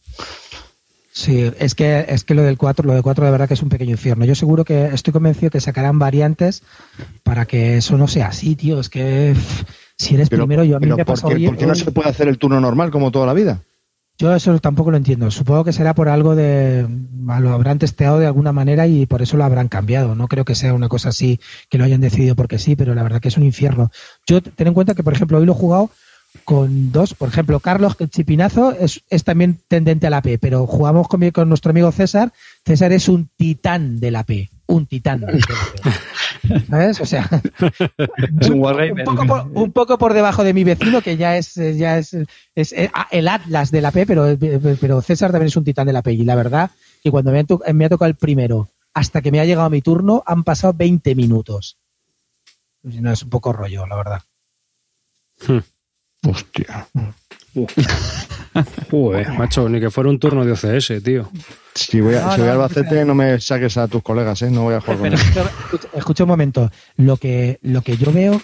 Sí, 1.15 1.52
es 1.60 1.76
que, 1.76 2.06
es 2.10 2.23
que 2.23 2.34
lo 2.34 2.41
del 2.41 2.57
4, 2.57 2.88
lo 2.88 2.95
de 2.95 3.03
4 3.03 3.26
de 3.26 3.31
verdad 3.31 3.48
que 3.48 3.53
es 3.53 3.61
un 3.61 3.69
pequeño 3.69 3.91
infierno. 3.91 4.26
Yo 4.26 4.34
seguro 4.34 4.65
que 4.65 4.88
estoy 4.88 5.14
convencido 5.14 5.52
que 5.52 5.61
sacarán 5.61 5.99
variantes 5.99 6.64
para 7.22 7.45
que 7.45 7.77
eso 7.77 7.99
no 7.99 8.07
sea 8.07 8.30
así, 8.30 8.56
tío. 8.56 8.80
Es 8.80 8.90
que 8.90 9.35
si 9.95 10.15
eres 10.15 10.30
primero, 10.30 10.64
yo 10.64 10.77
a 10.77 10.80
mí 10.80 10.88
me 10.88 11.06
¿por 11.06 11.22
qué, 11.22 11.45
¿Por 11.45 11.57
qué 11.57 11.68
no 11.68 11.76
se 11.76 11.91
puede 11.91 12.10
hacer 12.10 12.27
el 12.27 12.40
turno 12.40 12.60
normal 12.60 12.90
como 12.90 13.11
toda 13.11 13.27
la 13.27 13.34
vida? 13.34 13.61
Yo 14.18 14.34
eso 14.34 14.57
tampoco 14.57 14.90
lo 14.90 14.98
entiendo. 14.98 15.30
Supongo 15.30 15.64
que 15.64 15.72
será 15.72 15.94
por 15.94 16.10
algo 16.10 16.35
de. 16.35 16.88
Lo 17.40 17.53
habrán 17.53 17.77
testeado 17.77 18.18
de 18.18 18.26
alguna 18.26 18.52
manera 18.52 18.88
y 18.88 19.06
por 19.06 19.22
eso 19.22 19.38
lo 19.38 19.44
habrán 19.44 19.68
cambiado. 19.68 20.15
No 20.15 20.27
creo 20.27 20.45
que 20.45 20.56
sea 20.56 20.73
una 20.73 20.90
cosa 20.90 21.10
así 21.10 21.40
que 21.69 21.77
lo 21.77 21.84
hayan 21.84 22.02
decidido 22.02 22.35
porque 22.35 22.57
sí, 22.57 22.76
pero 22.76 22.95
la 22.95 23.03
verdad 23.03 23.22
que 23.22 23.27
es 23.27 23.38
un 23.38 23.44
infierno. 23.44 23.91
Yo 24.26 24.41
ten 24.41 24.68
en 24.68 24.73
cuenta 24.73 24.95
que, 24.95 25.03
por 25.03 25.14
ejemplo, 25.14 25.38
hoy 25.38 25.45
lo 25.45 25.52
he 25.52 25.56
jugado 25.56 25.91
con 26.46 26.92
dos. 26.92 27.14
Por 27.14 27.30
ejemplo, 27.30 27.60
Carlos, 27.60 27.96
chipinazo 28.10 28.72
es, 28.74 29.02
es, 29.10 29.24
también 29.24 29.60
tendente 29.68 30.08
a 30.08 30.10
la 30.10 30.22
P, 30.22 30.38
pero 30.40 30.66
jugamos 30.68 31.08
con, 31.08 31.30
con 31.32 31.50
nuestro 31.50 31.72
amigo 31.72 31.92
César. 31.92 32.34
César 32.66 32.92
es 32.92 33.08
un 33.10 33.30
titán 33.36 34.00
de 34.00 34.12
la 34.12 34.24
P, 34.24 34.50
un 34.68 34.86
titán. 34.86 35.26
¿Sabes? 36.70 37.00
O 37.00 37.06
sea, 37.06 37.30
Es 38.90 38.92
un 38.92 39.04
poco 39.06 39.26
por, 39.28 39.48
un 39.54 39.72
poco 39.72 39.98
por 39.98 40.14
debajo 40.14 40.44
de 40.44 40.54
mi 40.54 40.64
vecino, 40.64 41.02
que 41.02 41.16
ya 41.18 41.38
es, 41.38 41.56
eh, 41.58 41.78
ya 41.78 41.98
es, 41.98 42.16
es, 42.56 42.74
eh, 42.74 42.90
ah, 42.94 43.08
el 43.12 43.28
Atlas 43.30 43.72
de 43.72 43.82
la 43.82 43.92
P, 43.92 44.06
pero, 44.06 44.38
pero 44.82 45.02
César 45.02 45.32
también 45.32 45.48
es 45.48 45.56
un 45.56 45.64
titán 45.64 45.88
de 45.88 45.94
la 45.94 46.02
P. 46.02 46.12
Y 46.14 46.24
la 46.26 46.36
verdad 46.36 46.72
que 47.02 47.12
cuando 47.12 47.32
me 47.32 47.40
ha, 47.40 47.44
to- 47.46 47.62
me 47.74 47.86
ha 47.86 47.90
tocado 47.90 48.10
el 48.10 48.16
primero 48.16 48.70
hasta 48.94 49.22
que 49.22 49.32
me 49.32 49.40
ha 49.40 49.46
llegado 49.46 49.70
mi 49.70 49.82
turno, 49.82 50.22
han 50.26 50.44
pasado 50.44 50.74
20 50.74 51.16
minutos. 51.16 51.78
No, 52.84 53.12
es 53.12 53.24
un 53.24 53.30
poco 53.30 53.54
rollo, 53.54 53.88
la 53.88 53.96
verdad. 53.96 54.22
Hostia. 56.28 56.88
Joder, 58.91 59.30
macho, 59.34 59.68
ni 59.70 59.80
que 59.80 59.90
fuera 59.90 60.10
un 60.10 60.20
turno 60.20 60.45
de 60.45 60.52
OCS, 60.52 61.04
tío. 61.04 61.30
Si 61.76 62.02
voy, 62.02 62.16
a, 62.16 62.22
No, 62.22 62.32
si 62.34 62.38
voy 62.40 62.45
no, 62.48 62.52
a 62.52 62.56
Albacete, 62.56 63.00
no. 63.02 63.06
no 63.08 63.16
me 63.16 63.40
saques 63.40 63.78
a 63.78 63.88
tus 63.88 64.02
colegas, 64.04 64.41
¿eh? 64.44 64.52
No 64.52 64.64
voy 64.64 64.76
a 64.76 64.82
jugar 64.82 64.98
con 64.98 65.10
Pero 65.10 65.16
ellos. 65.16 65.28
escucha, 65.66 65.88
escucha 65.95 66.24
un 66.24 66.30
momento. 66.30 66.72
Lo 66.98 67.18
que, 67.18 67.60
lo 67.62 67.82
que 67.82 67.98
yo 67.98 68.12
veo 68.12 68.40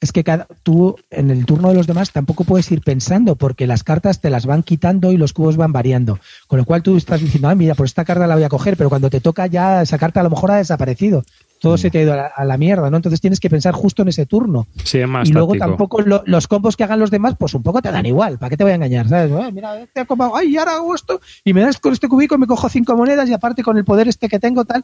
es 0.00 0.12
que 0.12 0.24
cada, 0.24 0.46
tú 0.62 0.96
en 1.10 1.30
el 1.30 1.44
turno 1.44 1.68
de 1.68 1.74
los 1.74 1.86
demás 1.86 2.10
tampoco 2.10 2.44
puedes 2.44 2.70
ir 2.72 2.80
pensando 2.80 3.36
porque 3.36 3.66
las 3.66 3.82
cartas 3.84 4.20
te 4.20 4.30
las 4.30 4.46
van 4.46 4.62
quitando 4.62 5.12
y 5.12 5.18
los 5.18 5.32
cubos 5.34 5.56
van 5.56 5.72
variando. 5.72 6.18
Con 6.46 6.58
lo 6.58 6.64
cual 6.64 6.82
tú 6.82 6.96
estás 6.96 7.20
diciendo, 7.20 7.48
ah, 7.48 7.54
mira, 7.54 7.74
por 7.74 7.86
esta 7.86 8.04
carta 8.04 8.26
la 8.26 8.34
voy 8.34 8.44
a 8.44 8.48
coger, 8.48 8.76
pero 8.78 8.88
cuando 8.88 9.10
te 9.10 9.20
toca 9.20 9.46
ya 9.46 9.82
esa 9.82 9.98
carta 9.98 10.20
a 10.20 10.22
lo 10.22 10.30
mejor 10.30 10.52
ha 10.52 10.56
desaparecido. 10.56 11.22
Todo 11.60 11.76
se 11.76 11.90
te 11.90 11.98
ha 11.98 12.02
ido 12.02 12.14
a 12.14 12.16
la, 12.16 12.26
a 12.34 12.44
la 12.46 12.56
mierda, 12.56 12.90
¿no? 12.90 12.96
Entonces 12.96 13.20
tienes 13.20 13.38
que 13.38 13.50
pensar 13.50 13.74
justo 13.74 14.00
en 14.02 14.08
ese 14.08 14.24
turno. 14.26 14.66
Sí, 14.82 14.98
es 14.98 15.06
más 15.08 15.28
y 15.28 15.32
luego 15.32 15.48
táctico. 15.52 15.66
tampoco 15.68 16.00
lo- 16.00 16.22
los 16.24 16.48
combos 16.48 16.74
que 16.76 16.84
hagan 16.84 16.98
los 16.98 17.10
demás, 17.10 17.34
pues 17.38 17.52
un 17.54 17.62
poco 17.62 17.82
te 17.82 17.92
dan 17.92 18.06
igual. 18.06 18.38
¿Para 18.38 18.48
qué 18.50 18.56
te 18.56 18.64
voy 18.64 18.72
a 18.72 18.76
engañar? 18.76 19.08
¿Sabes? 19.08 19.52
Mira, 19.52 19.78
este 19.80 20.00
ha 20.00 20.04
combado, 20.06 20.34
ay, 20.36 20.56
ahora 20.56 20.76
hago 20.76 20.94
esto 20.94 21.20
y 21.44 21.52
me 21.52 21.60
das 21.60 21.78
con 21.78 21.92
este 21.92 22.08
cubico, 22.08 22.38
me 22.38 22.46
cojo 22.46 22.68
cinco 22.70 22.96
monedas 22.96 23.28
y 23.28 23.34
aparte 23.34 23.62
con 23.62 23.76
el 23.76 23.84
poder 23.84 24.08
este 24.08 24.28
que 24.28 24.38
tengo, 24.38 24.64
tal. 24.64 24.82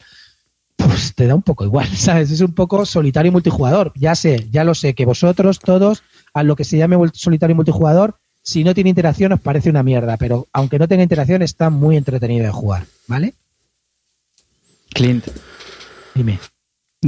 Pues 0.77 1.15
te 1.15 1.27
da 1.27 1.35
un 1.35 1.41
poco 1.43 1.65
igual, 1.65 1.87
¿sabes? 1.97 2.31
Es 2.31 2.43
un 2.43 2.53
poco 2.55 2.85
solitario 2.85 3.31
y 3.31 3.33
multijugador. 3.33 3.93
Ya 3.97 4.15
sé, 4.15 4.47
ya 4.51 4.63
lo 4.63 4.75
sé, 4.75 4.93
que 4.95 5.07
vosotros 5.07 5.59
todos, 5.59 6.03
a 6.35 6.43
lo 6.43 6.57
que 6.57 6.65
se 6.65 6.77
llame 6.77 6.97
solitario 7.15 7.53
y 7.53 7.57
multijugador, 7.57 8.17
si 8.43 8.63
no 8.65 8.75
tiene 8.75 8.91
interacción 8.91 9.33
os 9.33 9.41
parece 9.41 9.71
una 9.71 9.83
mierda, 9.83 10.19
pero 10.19 10.47
aunque 10.53 10.79
no 10.79 10.87
tenga 10.87 11.03
interacción 11.03 11.41
está 11.41 11.71
muy 11.71 11.97
entretenido 11.97 12.45
de 12.45 12.53
jugar, 12.53 12.85
¿vale? 13.09 13.33
Clint, 14.95 15.27
Dime. 16.15 16.39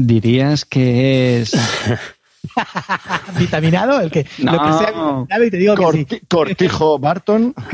Dirías 0.07 0.65
que 0.65 1.41
es. 1.41 1.53
¿Vitaminado? 3.39 4.01
El 4.01 4.11
que, 4.11 4.27
lo 4.39 4.53
que 4.53 4.59
No. 4.59 4.79
sea 4.79 4.89
vitaminado 4.91 5.45
y 5.45 5.51
te 5.51 5.57
digo 5.57 5.75
que 5.75 5.83
sí. 5.83 5.87
Corti- 6.07 6.21
Cortijo 6.29 6.99
Barton. 6.99 7.55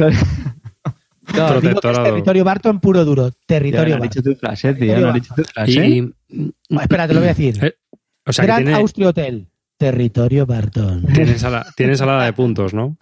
No, 1.34 1.58
digo 1.58 1.80
que 1.80 1.90
es 1.90 2.02
territorio 2.02 2.44
Barton 2.44 2.80
puro 2.80 3.02
duro. 3.02 3.30
Territorio 3.46 3.94
Barton. 3.94 4.08
dicho 4.10 4.22
tu 4.22 4.34
frase, 4.38 4.74
tío. 4.74 5.00
No 5.00 5.08
has 5.08 5.14
dicho 5.14 5.34
tu 5.34 5.42
frase. 5.42 5.72
Y, 5.72 6.12
Oh, 6.70 6.80
espera, 6.82 7.08
te 7.08 7.14
lo 7.14 7.20
voy 7.20 7.30
a 7.30 7.34
decir. 7.34 7.64
eh, 7.64 7.74
o 8.26 8.32
sea, 8.32 8.42
que 8.42 8.46
Gran 8.46 8.62
tiene, 8.64 8.78
Austria 8.78 9.08
Hotel. 9.08 9.48
Territorio 9.78 10.44
Barton. 10.44 11.02
tiene, 11.14 11.32
ensala- 11.32 11.66
tiene 11.74 11.92
ensalada 11.92 12.26
de 12.26 12.34
puntos, 12.34 12.74
¿no? 12.74 12.98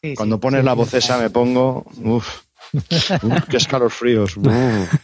Sí, 0.00 0.10
sí, 0.10 0.14
Cuando 0.14 0.38
pones 0.38 0.60
sí, 0.60 0.66
la 0.66 0.74
voz 0.74 0.94
esa 0.94 1.18
me 1.18 1.28
pongo. 1.28 1.84
Uf. 2.04 2.42
Uf, 2.72 3.44
qué 3.50 3.56
escalofríos. 3.56 4.36
Uf. 4.36 4.94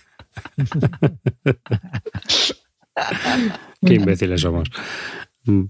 Qué 3.84 3.94
imbéciles 3.94 4.40
somos. 4.40 4.70
Mm. 5.44 5.62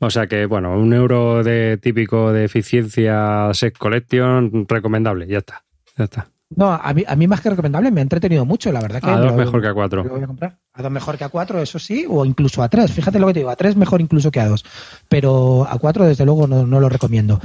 O 0.00 0.10
sea 0.10 0.26
que, 0.26 0.46
bueno, 0.46 0.76
un 0.78 0.92
euro 0.92 1.42
de 1.42 1.78
típico 1.78 2.32
de 2.32 2.44
eficiencia 2.44 3.48
Set 3.54 3.78
Collection, 3.78 4.66
recomendable, 4.68 5.26
ya 5.26 5.38
está. 5.38 5.62
Ya 5.96 6.04
está. 6.04 6.28
No, 6.56 6.72
a 6.72 6.92
mí, 6.92 7.04
a 7.06 7.14
mí 7.14 7.28
más 7.28 7.40
que 7.40 7.48
recomendable 7.50 7.92
me 7.92 8.00
ha 8.00 8.02
entretenido 8.02 8.44
mucho, 8.44 8.72
la 8.72 8.80
verdad 8.80 9.00
que. 9.00 9.08
A 9.08 9.18
dos 9.18 9.30
lo- 9.30 9.36
mejor 9.36 9.60
que 9.60 9.66
a 9.68 9.70
lo 9.70 9.74
cuatro. 9.76 10.02
voy 10.04 10.20
a 10.22 10.26
comprar. 10.26 10.58
A 10.74 10.82
dos 10.82 10.90
mejor 10.90 11.16
que 11.16 11.22
a 11.24 11.28
cuatro, 11.28 11.62
eso 11.62 11.78
sí, 11.78 12.04
o 12.08 12.24
incluso 12.24 12.60
a 12.62 12.68
tres. 12.68 12.90
Fíjate 12.90 13.20
lo 13.20 13.28
que 13.28 13.34
te 13.34 13.38
digo, 13.40 13.50
a 13.50 13.56
tres 13.56 13.76
mejor 13.76 14.00
incluso 14.00 14.32
que 14.32 14.40
a 14.40 14.48
dos. 14.48 14.64
Pero 15.08 15.64
a 15.70 15.78
cuatro, 15.78 16.04
desde 16.06 16.24
luego, 16.24 16.48
no, 16.48 16.66
no 16.66 16.80
lo 16.80 16.88
recomiendo. 16.88 17.40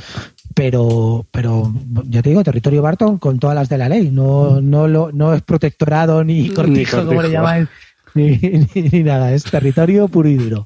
Pero, 0.56 1.26
pero 1.32 1.72
ya 2.06 2.24
te 2.24 2.30
digo, 2.30 2.44
territorio 2.44 2.82
Barton 2.82 3.20
con 3.20 3.38
todas 3.38 3.56
las 3.56 3.70
de 3.70 3.78
la 3.78 3.90
ley. 3.90 4.10
No, 4.12 4.60
no, 4.60 4.88
lo, 4.88 5.12
no 5.12 5.36
es 5.36 5.44
protectorado 5.44 6.24
ni 6.24 6.50
cortijo, 6.50 6.98
como 6.98 7.12
le 7.12 7.16
cortijo. 7.18 7.34
llaman, 7.34 7.70
ni, 8.40 8.40
ni- 8.74 8.90
ni 8.92 9.04
nada. 9.04 9.34
Es 9.34 9.44
territorio 9.44 10.08
puro 10.08 10.30
y 10.30 10.36
duro. 10.36 10.66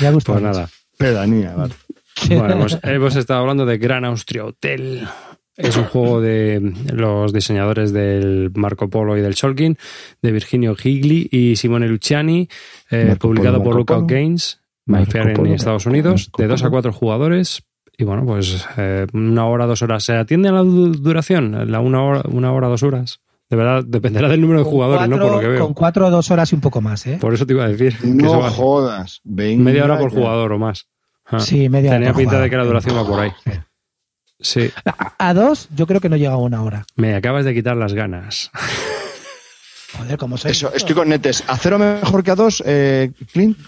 Me 0.00 0.06
ha 0.06 0.10
gustado. 0.12 0.38
Pues 0.38 0.46
mucho. 0.48 0.58
nada. 0.60 0.70
Pedanía, 0.96 1.54
vale. 1.54 1.74
Bueno, 2.28 2.54
hemos, 2.54 2.78
hemos 2.82 3.14
estado 3.14 3.40
hablando 3.40 3.64
de 3.64 3.78
Gran 3.78 4.04
Austria 4.04 4.44
Hotel. 4.44 5.06
Es 5.56 5.76
un 5.76 5.84
juego 5.84 6.20
de 6.20 6.72
los 6.92 7.32
diseñadores 7.32 7.92
del 7.92 8.50
Marco 8.54 8.90
Polo 8.90 9.16
y 9.16 9.20
del 9.20 9.34
Shulkin, 9.34 9.76
de 10.20 10.32
Virginio 10.32 10.74
Gigli 10.74 11.28
y 11.30 11.54
Simone 11.54 11.86
Luciani, 11.88 12.48
eh, 12.90 13.14
publicado 13.20 13.58
Polo, 13.58 13.64
por 13.64 13.76
Lookout 13.76 14.06
Polo. 14.08 14.20
Games, 14.20 14.60
Mayfair 14.86 15.28
en 15.28 15.34
Polo, 15.34 15.54
Estados 15.54 15.86
Unidos, 15.86 16.30
de 16.36 16.46
dos 16.48 16.64
a 16.64 16.70
cuatro 16.70 16.92
jugadores. 16.92 17.62
Y 17.96 18.02
bueno, 18.04 18.24
pues 18.26 18.66
eh, 18.76 19.06
una 19.12 19.46
hora, 19.46 19.66
dos 19.66 19.82
horas. 19.82 20.02
¿Se 20.04 20.12
atiende 20.14 20.48
a 20.48 20.52
la 20.52 20.62
du- 20.62 20.92
duración? 20.94 21.70
¿La 21.70 21.78
una 21.80 22.02
hora, 22.02 22.22
una 22.30 22.52
hora, 22.52 22.66
dos 22.68 22.82
horas? 22.82 23.20
De 23.50 23.56
verdad, 23.56 23.82
dependerá 23.86 24.28
del 24.28 24.40
número 24.42 24.58
de 24.62 24.64
jugadores, 24.66 25.08
¿no? 25.08 25.16
Por 25.18 25.24
lo 25.26 25.38
que 25.40 25.46
cuatro- 25.46 25.50
veo. 25.52 25.64
Con 25.64 25.74
cuatro, 25.74 26.10
dos 26.10 26.30
horas 26.30 26.52
y 26.52 26.54
un 26.54 26.60
poco 26.60 26.80
más, 26.82 27.06
¿eh? 27.06 27.18
Por 27.20 27.32
eso 27.32 27.46
te 27.46 27.54
iba 27.54 27.64
a 27.64 27.68
decir. 27.68 27.96
que 27.98 28.06
No 28.06 28.40
va- 28.40 28.50
jodas. 28.50 29.20
Venga 29.24 29.62
media 29.64 29.84
hora 29.84 29.98
por 29.98 30.10
ya. 30.12 30.18
jugador 30.18 30.52
o 30.52 30.58
más. 30.58 30.86
Ah. 31.24 31.40
Sí, 31.40 31.68
media 31.68 31.90
hora 31.90 31.98
Tenía 32.00 32.14
pinta 32.14 32.40
de 32.40 32.50
que 32.50 32.56
la 32.56 32.64
duración 32.64 32.96
va 32.96 33.06
por 33.06 33.20
ahí. 33.20 33.32
Sí, 34.40 34.70
A, 34.84 35.28
a 35.30 35.34
dos, 35.34 35.68
yo 35.74 35.86
creo 35.86 36.00
que 36.00 36.08
no 36.08 36.16
llega 36.16 36.32
a 36.32 36.36
una 36.36 36.62
hora. 36.62 36.84
me 36.96 37.14
acabas 37.14 37.44
de 37.44 37.54
quitar 37.54 37.76
las 37.76 37.92
ganas. 37.94 38.50
Joder, 39.96 40.18
como 40.18 40.36
soy. 40.36 40.50
Eso, 40.52 40.72
estoy 40.74 40.94
con 40.94 41.08
netes. 41.08 41.42
¿A 41.48 41.56
cero 41.56 41.78
mejor 41.78 42.22
que 42.22 42.30
a 42.30 42.34
dos, 42.34 42.62
eh, 42.66 43.10
Clint? 43.32 43.58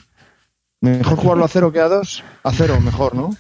¿Mejor 0.83 1.17
jugarlo 1.17 1.45
a 1.45 1.49
cero 1.49 1.73
que 1.73 1.81
a 1.81 1.89
dos? 1.89 2.23
A 2.45 2.53
cero, 2.53 2.79
mejor, 2.81 3.15
¿no? 3.15 3.35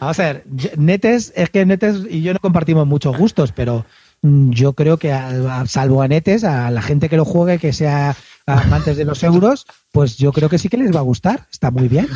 Vamos 0.00 0.20
a 0.20 0.22
ver, 0.22 0.44
Netes, 0.76 1.32
es 1.34 1.50
que 1.50 1.64
Netes 1.66 2.02
y 2.08 2.22
yo 2.22 2.32
no 2.32 2.38
compartimos 2.38 2.86
muchos 2.86 3.16
gustos, 3.16 3.50
pero 3.52 3.84
yo 4.22 4.72
creo 4.72 4.96
que, 4.96 5.12
a- 5.12 5.60
a- 5.60 5.66
salvo 5.66 6.02
a 6.02 6.08
Netes, 6.08 6.44
a 6.44 6.70
la 6.70 6.82
gente 6.82 7.08
que 7.08 7.16
lo 7.16 7.24
juegue, 7.24 7.58
que 7.58 7.72
sea 7.72 8.16
amantes 8.46 8.96
de 8.96 9.04
los 9.04 9.22
euros, 9.22 9.66
pues 9.92 10.16
yo 10.16 10.32
creo 10.32 10.48
que 10.48 10.58
sí 10.58 10.68
que 10.70 10.78
les 10.78 10.94
va 10.94 11.00
a 11.00 11.02
gustar. 11.02 11.46
Está 11.52 11.70
muy 11.70 11.86
bien. 11.88 12.08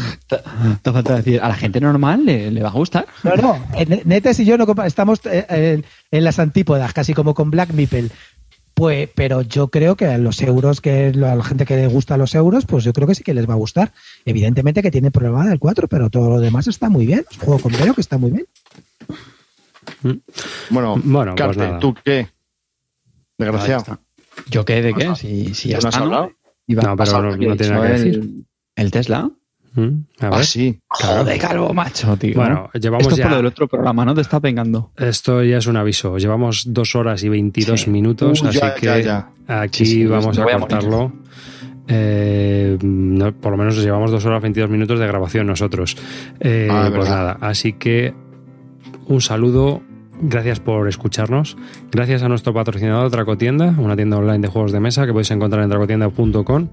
Te 0.82 0.90
falta 0.92 1.16
decir, 1.16 1.40
a 1.42 1.48
la 1.48 1.54
gente 1.54 1.78
normal 1.80 2.24
le, 2.24 2.50
le 2.50 2.62
va 2.62 2.70
a 2.70 2.72
gustar. 2.72 3.06
No, 3.22 3.36
no, 3.36 3.56
eh, 3.76 4.02
Netes 4.06 4.40
y 4.40 4.44
yo 4.46 4.56
no 4.56 4.66
estamos 4.84 5.20
eh, 5.26 5.44
eh, 5.50 5.82
en 6.10 6.24
las 6.24 6.38
antípodas, 6.38 6.92
casi 6.94 7.12
como 7.12 7.34
con 7.34 7.50
Black 7.50 7.72
Meeple. 7.74 8.08
Pues, 8.74 9.10
pero 9.14 9.42
yo 9.42 9.68
creo 9.68 9.96
que 9.96 10.06
a 10.06 10.16
los 10.16 10.40
euros, 10.40 10.80
que 10.80 11.08
a 11.14 11.34
la 11.36 11.44
gente 11.44 11.66
que 11.66 11.76
le 11.76 11.86
gusta 11.88 12.16
los 12.16 12.34
euros, 12.34 12.64
pues 12.64 12.82
yo 12.84 12.94
creo 12.94 13.06
que 13.06 13.14
sí 13.14 13.22
que 13.22 13.34
les 13.34 13.46
va 13.48 13.52
a 13.52 13.58
gustar. 13.58 13.92
Evidentemente 14.24 14.82
que 14.82 14.90
tiene 14.90 15.10
problema 15.10 15.46
del 15.46 15.58
4, 15.58 15.86
pero 15.88 16.08
todo 16.08 16.30
lo 16.30 16.40
demás 16.40 16.66
está 16.66 16.88
muy 16.88 17.04
bien. 17.04 17.24
Es 17.30 17.36
un 17.38 17.44
juego 17.44 17.60
con 17.60 17.72
veo 17.72 17.92
que 17.94 18.00
está 18.00 18.16
muy 18.16 18.30
bien. 18.30 18.46
Bueno, 20.70 20.96
Bueno, 21.02 21.34
pues 21.36 21.56
Carte. 21.56 21.78
¿tú 21.80 21.94
qué? 22.04 22.28
Desgraciado. 23.38 23.98
¿Yo 24.50 24.64
qué? 24.64 24.82
¿De 24.82 24.94
qué? 24.94 25.14
Si, 25.16 25.54
si 25.54 25.68
ya 25.70 25.78
¿No 25.78 25.88
has 25.88 25.94
está, 25.94 25.98
¿no? 26.00 26.04
hablado? 26.06 26.32
Iba 26.66 26.82
No, 26.82 26.90
a 26.90 26.96
pero 26.96 27.12
no- 27.22 27.36
no 27.36 27.56
tiene 27.56 27.68
nada 27.74 27.88
que 27.88 27.94
el, 28.02 28.44
el 28.76 28.90
Tesla. 28.90 29.30
Mm, 29.74 29.88
A 30.20 30.30
ver. 30.30 30.38
Ah, 30.40 30.42
sí. 30.44 30.78
Joder, 30.88 31.38
calvo 31.40 31.72
macho, 31.72 32.16
tío. 32.16 32.34
Bueno, 32.34 32.70
llevamos 32.74 33.06
Esto 33.06 33.16
ya- 33.16 33.24
por 33.24 33.30
lo 33.32 33.36
del 33.38 33.46
otro 33.46 33.68
programa, 33.68 34.04
¿no? 34.04 34.14
Te 34.14 34.20
está 34.20 34.38
pegando. 34.38 34.92
Esto 34.96 35.42
ya 35.42 35.58
es 35.58 35.66
un 35.66 35.76
aviso. 35.76 36.18
Llevamos 36.18 36.64
dos 36.68 36.94
horas 36.94 37.22
y 37.24 37.28
22 37.30 37.80
Sí. 37.80 37.90
aquí 37.90 38.44
Uh, 38.44 38.48
así 38.48 38.58
ya, 38.60 38.74
que 38.74 38.86
ya, 38.86 39.00
ya. 39.00 39.60
aquí 39.62 39.84
Sí, 39.86 39.92
sí, 39.92 40.06
vamos 40.06 40.38
a 40.38 40.44
cortarlo. 40.44 41.12
Eh, 41.88 42.78
no, 42.82 43.32
por 43.34 43.50
lo 43.52 43.58
menos 43.58 43.76
llevamos 43.82 44.10
dos 44.10 44.24
horas 44.24 44.40
22 44.42 44.70
minutos 44.70 44.98
de 45.00 45.06
grabación 45.06 45.46
nosotros. 45.46 45.96
Eh, 46.40 46.68
Ah, 46.70 46.84
pues 46.94 47.08
verdad. 47.08 47.10
nada, 47.10 47.38
así 47.40 47.72
que 47.72 48.14
un 49.06 49.20
saludo. 49.20 49.82
Gracias 50.24 50.60
por 50.60 50.86
escucharnos. 50.88 51.56
Gracias 51.90 52.22
a 52.22 52.28
nuestro 52.28 52.54
patrocinador 52.54 53.10
Dracotienda, 53.10 53.74
una 53.76 53.96
tienda 53.96 54.18
online 54.18 54.38
de 54.38 54.48
juegos 54.48 54.70
de 54.70 54.78
mesa 54.78 55.04
que 55.04 55.12
podéis 55.12 55.32
encontrar 55.32 55.64
en 55.64 55.70
dracotienda.com 55.70 56.68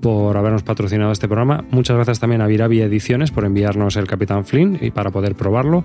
por 0.00 0.36
habernos 0.36 0.62
patrocinado 0.62 1.10
este 1.10 1.26
programa. 1.26 1.64
Muchas 1.70 1.96
gracias 1.96 2.20
también 2.20 2.42
a 2.42 2.46
Viravi 2.46 2.80
Ediciones 2.80 3.32
por 3.32 3.44
enviarnos 3.44 3.96
el 3.96 4.06
Capitán 4.06 4.44
Flynn 4.44 4.78
y 4.80 4.92
para 4.92 5.10
poder 5.10 5.34
probarlo, 5.34 5.84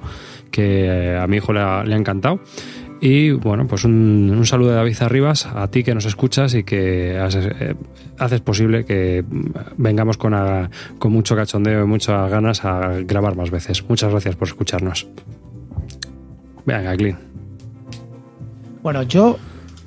que 0.52 0.86
eh, 0.86 1.18
a 1.18 1.26
mi 1.26 1.38
hijo 1.38 1.53
le 1.53 1.61
ha, 1.61 1.84
encantado. 1.88 2.40
Y 3.02 3.32
bueno, 3.32 3.68
pues 3.68 3.84
un, 3.84 4.41
saludo 4.45 4.69
de 4.69 4.76
David 4.76 4.98
Arribas 5.02 5.45
a 5.45 5.68
ti 5.69 5.84
que 5.84 5.95
nos 5.95 6.06
escuchas 6.06 6.53
y 6.56 6.64
que 6.64 7.18
haces, 7.18 7.48
eh, 7.60 7.76
haces 8.18 8.41
posible 8.41 8.86
que 8.86 9.24
vengamos 9.78 10.18
con, 10.18 10.36
con 10.99 11.11
mucho 11.11 11.36
cachondeo 11.36 11.84
y 11.84 11.88
muchas 11.88 12.30
ganas 12.30 12.65
a 12.65 12.99
grabar 13.06 13.36
más 13.36 13.49
veces. 13.49 13.88
Muchas 13.88 14.11
gracias 14.11 14.36
por 14.36 14.48
escucharnos. 14.48 15.07
Venga, 16.68 16.95
Clint. 16.95 17.18
Bueno, 18.84 19.02
yo 19.03 19.38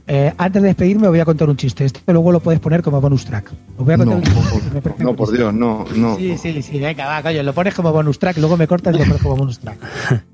eh, 0.06 0.32
antes 0.36 0.60
de 0.62 0.68
despedirme 0.68 1.06
voy 1.08 1.20
a 1.20 1.24
contar 1.24 1.48
un 1.48 1.56
chiste. 1.56 1.84
Esto 1.84 2.00
luego 2.08 2.32
lo 2.32 2.40
puedes 2.40 2.58
poner 2.60 2.82
como 2.82 3.00
bonus 3.00 3.24
track. 3.24 3.52
Os 3.78 3.84
voy 3.84 3.94
a 3.94 3.98
contar 3.98 4.06
No, 4.06 4.16
un 4.16 4.22
chiste. 4.24 4.80
por- 4.80 5.00
No, 5.00 5.14
por. 5.14 5.30
Dios, 5.32 5.54
no, 5.54 5.84
no. 5.94 6.16
Sí, 6.16 6.36
sí, 6.36 6.60
sí, 6.62 6.80
venga, 6.80 7.06
va, 7.06 7.22
coño, 7.22 7.42
lo 7.44 7.52
pones 7.52 7.74
como 7.74 7.92
bonus 7.92 8.18
track, 8.18 8.38
luego 8.38 8.56
me 8.56 8.66
cortas 8.66 8.94
y 8.94 8.98
lo 8.98 9.04
pones 9.04 9.22
como 9.22 9.36
bonus 9.36 9.58
track. 9.60 9.78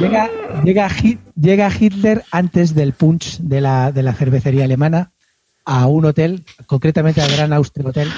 Llega, 0.00 0.30
llega, 0.64 0.88
Hit- 0.88 1.20
llega 1.36 1.70
Hitler 1.78 2.24
antes 2.32 2.74
del 2.74 2.92
punch 2.92 3.38
de 3.38 3.60
la, 3.60 3.92
de 3.92 4.02
la 4.02 4.14
cervecería 4.14 4.64
alemana 4.64 5.12
a 5.64 5.86
un 5.86 6.04
hotel, 6.06 6.44
concretamente 6.66 7.20
al 7.20 7.30
Gran 7.30 7.52
Austria 7.52 7.88
Hotel, 7.88 8.08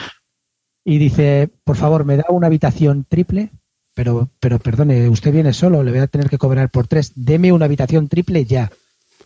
y 0.85 0.99
dice, 0.99 1.51
por 1.65 1.77
favor, 1.77 2.05
me 2.05 2.17
da 2.17 2.25
una 2.31 2.47
habitación 2.47 3.05
triple, 3.09 3.51
pero, 3.95 4.31
pero 4.41 4.59
perdone, 4.59 5.09
usted 5.09 5.33
viene 5.33 5.53
solo, 5.53 5.83
le 5.83 5.91
voy 5.91 6.01
a 6.01 6.07
tener 6.07 6.29
que 6.29 6.39
cobrar 6.39 6.71
por 6.71 6.87
tres, 6.87 7.13
deme 7.15 7.53
una 7.53 7.67
habitación 7.67 8.09
triple 8.09 8.45
ya, 8.45 8.71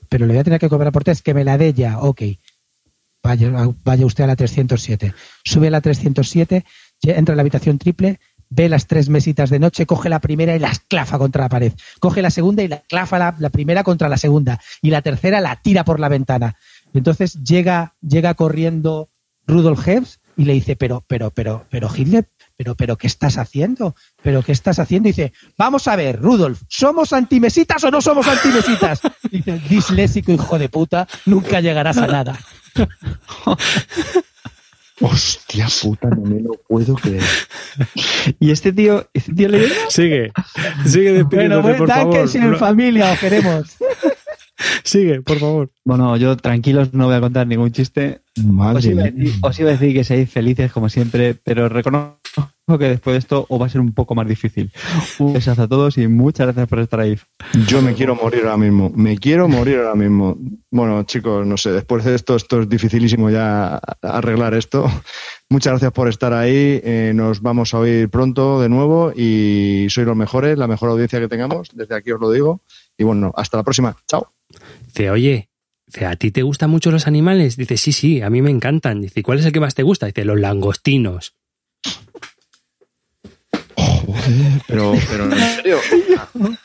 pero 0.08 0.26
le 0.26 0.34
voy 0.34 0.40
a 0.40 0.44
tener 0.44 0.60
que 0.60 0.68
cobrar 0.68 0.92
por 0.92 1.04
tres, 1.04 1.22
que 1.22 1.34
me 1.34 1.44
la 1.44 1.58
dé 1.58 1.72
ya, 1.72 1.98
ok. 1.98 2.22
Vaya, 3.22 3.50
vaya 3.84 4.06
usted 4.06 4.24
a 4.24 4.28
la 4.28 4.36
307. 4.36 5.12
Sube 5.44 5.66
a 5.66 5.70
la 5.70 5.80
307, 5.80 6.64
entra 7.02 7.32
a 7.32 7.36
la 7.36 7.42
habitación 7.42 7.78
triple, 7.78 8.20
ve 8.50 8.68
las 8.68 8.86
tres 8.86 9.08
mesitas 9.08 9.50
de 9.50 9.58
noche, 9.58 9.86
coge 9.86 10.08
la 10.08 10.20
primera 10.20 10.54
y 10.54 10.58
las 10.58 10.78
clafa 10.80 11.18
contra 11.18 11.44
la 11.44 11.48
pared. 11.48 11.72
Coge 12.00 12.22
la 12.22 12.30
segunda 12.30 12.62
y 12.62 12.68
la 12.68 12.80
clafa 12.80 13.18
la, 13.38 13.50
primera 13.50 13.82
contra 13.82 14.08
la 14.08 14.16
segunda. 14.16 14.60
Y 14.82 14.90
la 14.90 15.02
tercera 15.02 15.40
la 15.40 15.56
tira 15.56 15.84
por 15.84 16.00
la 16.00 16.08
ventana. 16.08 16.56
Entonces 16.94 17.42
llega, 17.42 17.94
llega 18.00 18.34
corriendo 18.34 19.10
Rudolf 19.46 19.86
Hess 19.86 20.20
y 20.36 20.44
le 20.44 20.54
dice, 20.54 20.76
pero, 20.76 21.04
pero, 21.06 21.30
pero, 21.30 21.66
pero, 21.70 21.90
Hitler, 21.94 22.28
pero, 22.58 22.74
pero, 22.74 22.98
¿qué 22.98 23.06
estás 23.06 23.38
haciendo? 23.38 23.94
¿Pero 24.20 24.42
qué 24.42 24.50
estás 24.50 24.80
haciendo? 24.80 25.08
Y 25.08 25.12
dice, 25.12 25.32
vamos 25.56 25.86
a 25.86 25.94
ver, 25.94 26.20
Rudolf, 26.20 26.62
¿somos 26.68 27.12
antimesitas 27.12 27.84
o 27.84 27.90
no 27.92 28.00
somos 28.00 28.26
antimesitas? 28.26 29.00
Y 29.30 29.36
dice, 29.38 29.62
disléxico 29.68 30.32
hijo 30.32 30.58
de 30.58 30.68
puta, 30.68 31.06
nunca 31.24 31.60
llegarás 31.60 31.98
a 31.98 32.08
nada. 32.08 32.36
Hostia 35.00 35.68
puta, 35.80 36.08
no 36.08 36.22
me 36.22 36.40
lo 36.40 36.54
puedo 36.68 36.96
creer. 36.96 37.22
y 38.40 38.50
este 38.50 38.72
tío, 38.72 39.08
este 39.14 39.32
tío 39.32 39.48
le 39.48 39.68
Sigue, 39.88 40.32
sigue 40.84 41.12
despidiéndote, 41.12 41.62
bueno, 41.62 41.78
por 41.78 41.88
favor. 41.88 42.28
favor. 42.28 42.52
en 42.54 42.58
familia, 42.58 43.12
os 43.12 43.18
queremos. 43.20 43.76
Sigue, 44.84 45.22
por 45.22 45.38
favor. 45.38 45.70
Bueno, 45.84 46.16
yo 46.16 46.36
tranquilos 46.36 46.92
no 46.92 47.06
voy 47.06 47.14
a 47.16 47.20
contar 47.20 47.46
ningún 47.46 47.72
chiste. 47.72 48.22
Madre 48.44 48.78
Os 48.78 48.84
iba, 48.86 49.02
a 49.02 49.04
mía. 49.10 49.12
decir, 49.12 49.34
os 49.42 49.60
iba 49.60 49.68
a 49.70 49.72
decir 49.72 49.94
que 49.94 50.04
seáis 50.04 50.30
felices 50.30 50.72
como 50.72 50.88
siempre, 50.88 51.34
pero 51.34 51.68
reconozco 51.68 52.18
que 52.78 52.84
después 52.88 53.14
de 53.14 53.18
esto 53.18 53.46
os 53.48 53.60
va 53.60 53.66
a 53.66 53.68
ser 53.68 53.80
un 53.80 53.92
poco 53.92 54.14
más 54.14 54.28
difícil. 54.28 54.70
Un 55.18 55.32
besazo 55.32 55.62
a 55.62 55.68
todos 55.68 55.96
y 55.98 56.06
muchas 56.06 56.46
gracias 56.48 56.68
por 56.68 56.78
estar 56.80 57.00
ahí. 57.00 57.18
Yo 57.66 57.82
me 57.82 57.94
quiero 57.94 58.14
morir 58.14 58.42
ahora 58.44 58.56
mismo. 58.58 58.90
Me 58.94 59.16
quiero 59.18 59.48
morir 59.48 59.78
ahora 59.78 59.94
mismo. 59.94 60.36
Bueno, 60.70 61.02
chicos, 61.04 61.46
no 61.46 61.56
sé, 61.56 61.70
después 61.72 62.04
de 62.04 62.14
esto, 62.14 62.36
esto 62.36 62.60
es 62.62 62.68
dificilísimo 62.68 63.30
ya 63.30 63.80
arreglar 64.02 64.54
esto. 64.54 64.84
Muchas 65.50 65.72
gracias 65.72 65.92
por 65.92 66.08
estar 66.08 66.32
ahí. 66.32 66.80
Eh, 66.84 67.12
nos 67.14 67.40
vamos 67.40 67.72
a 67.74 67.78
oír 67.78 68.08
pronto 68.10 68.60
de 68.60 68.68
nuevo 68.68 69.12
y 69.16 69.86
sois 69.88 70.06
los 70.06 70.16
mejores, 70.16 70.58
la 70.58 70.66
mejor 70.68 70.90
audiencia 70.90 71.18
que 71.20 71.28
tengamos. 71.28 71.70
Desde 71.72 71.94
aquí 71.96 72.12
os 72.12 72.20
lo 72.20 72.30
digo. 72.30 72.60
Y 72.98 73.04
bueno, 73.04 73.32
hasta 73.34 73.56
la 73.56 73.62
próxima. 73.64 73.96
Chao. 74.06 74.28
Dice, 74.98 75.12
oye, 75.12 75.48
dice, 75.86 76.06
¿a 76.06 76.16
ti 76.16 76.32
te 76.32 76.42
gustan 76.42 76.70
mucho 76.70 76.90
los 76.90 77.06
animales? 77.06 77.56
Dice, 77.56 77.76
sí, 77.76 77.92
sí, 77.92 78.20
a 78.20 78.30
mí 78.30 78.42
me 78.42 78.50
encantan. 78.50 79.00
Dice, 79.00 79.22
¿cuál 79.22 79.38
es 79.38 79.46
el 79.46 79.52
que 79.52 79.60
más 79.60 79.76
te 79.76 79.84
gusta? 79.84 80.06
Dice, 80.06 80.24
los 80.24 80.40
langostinos. 80.40 81.36
Pero, 84.66 84.94
pero 85.08 85.32
en 85.32 85.38
serio. 85.38 85.78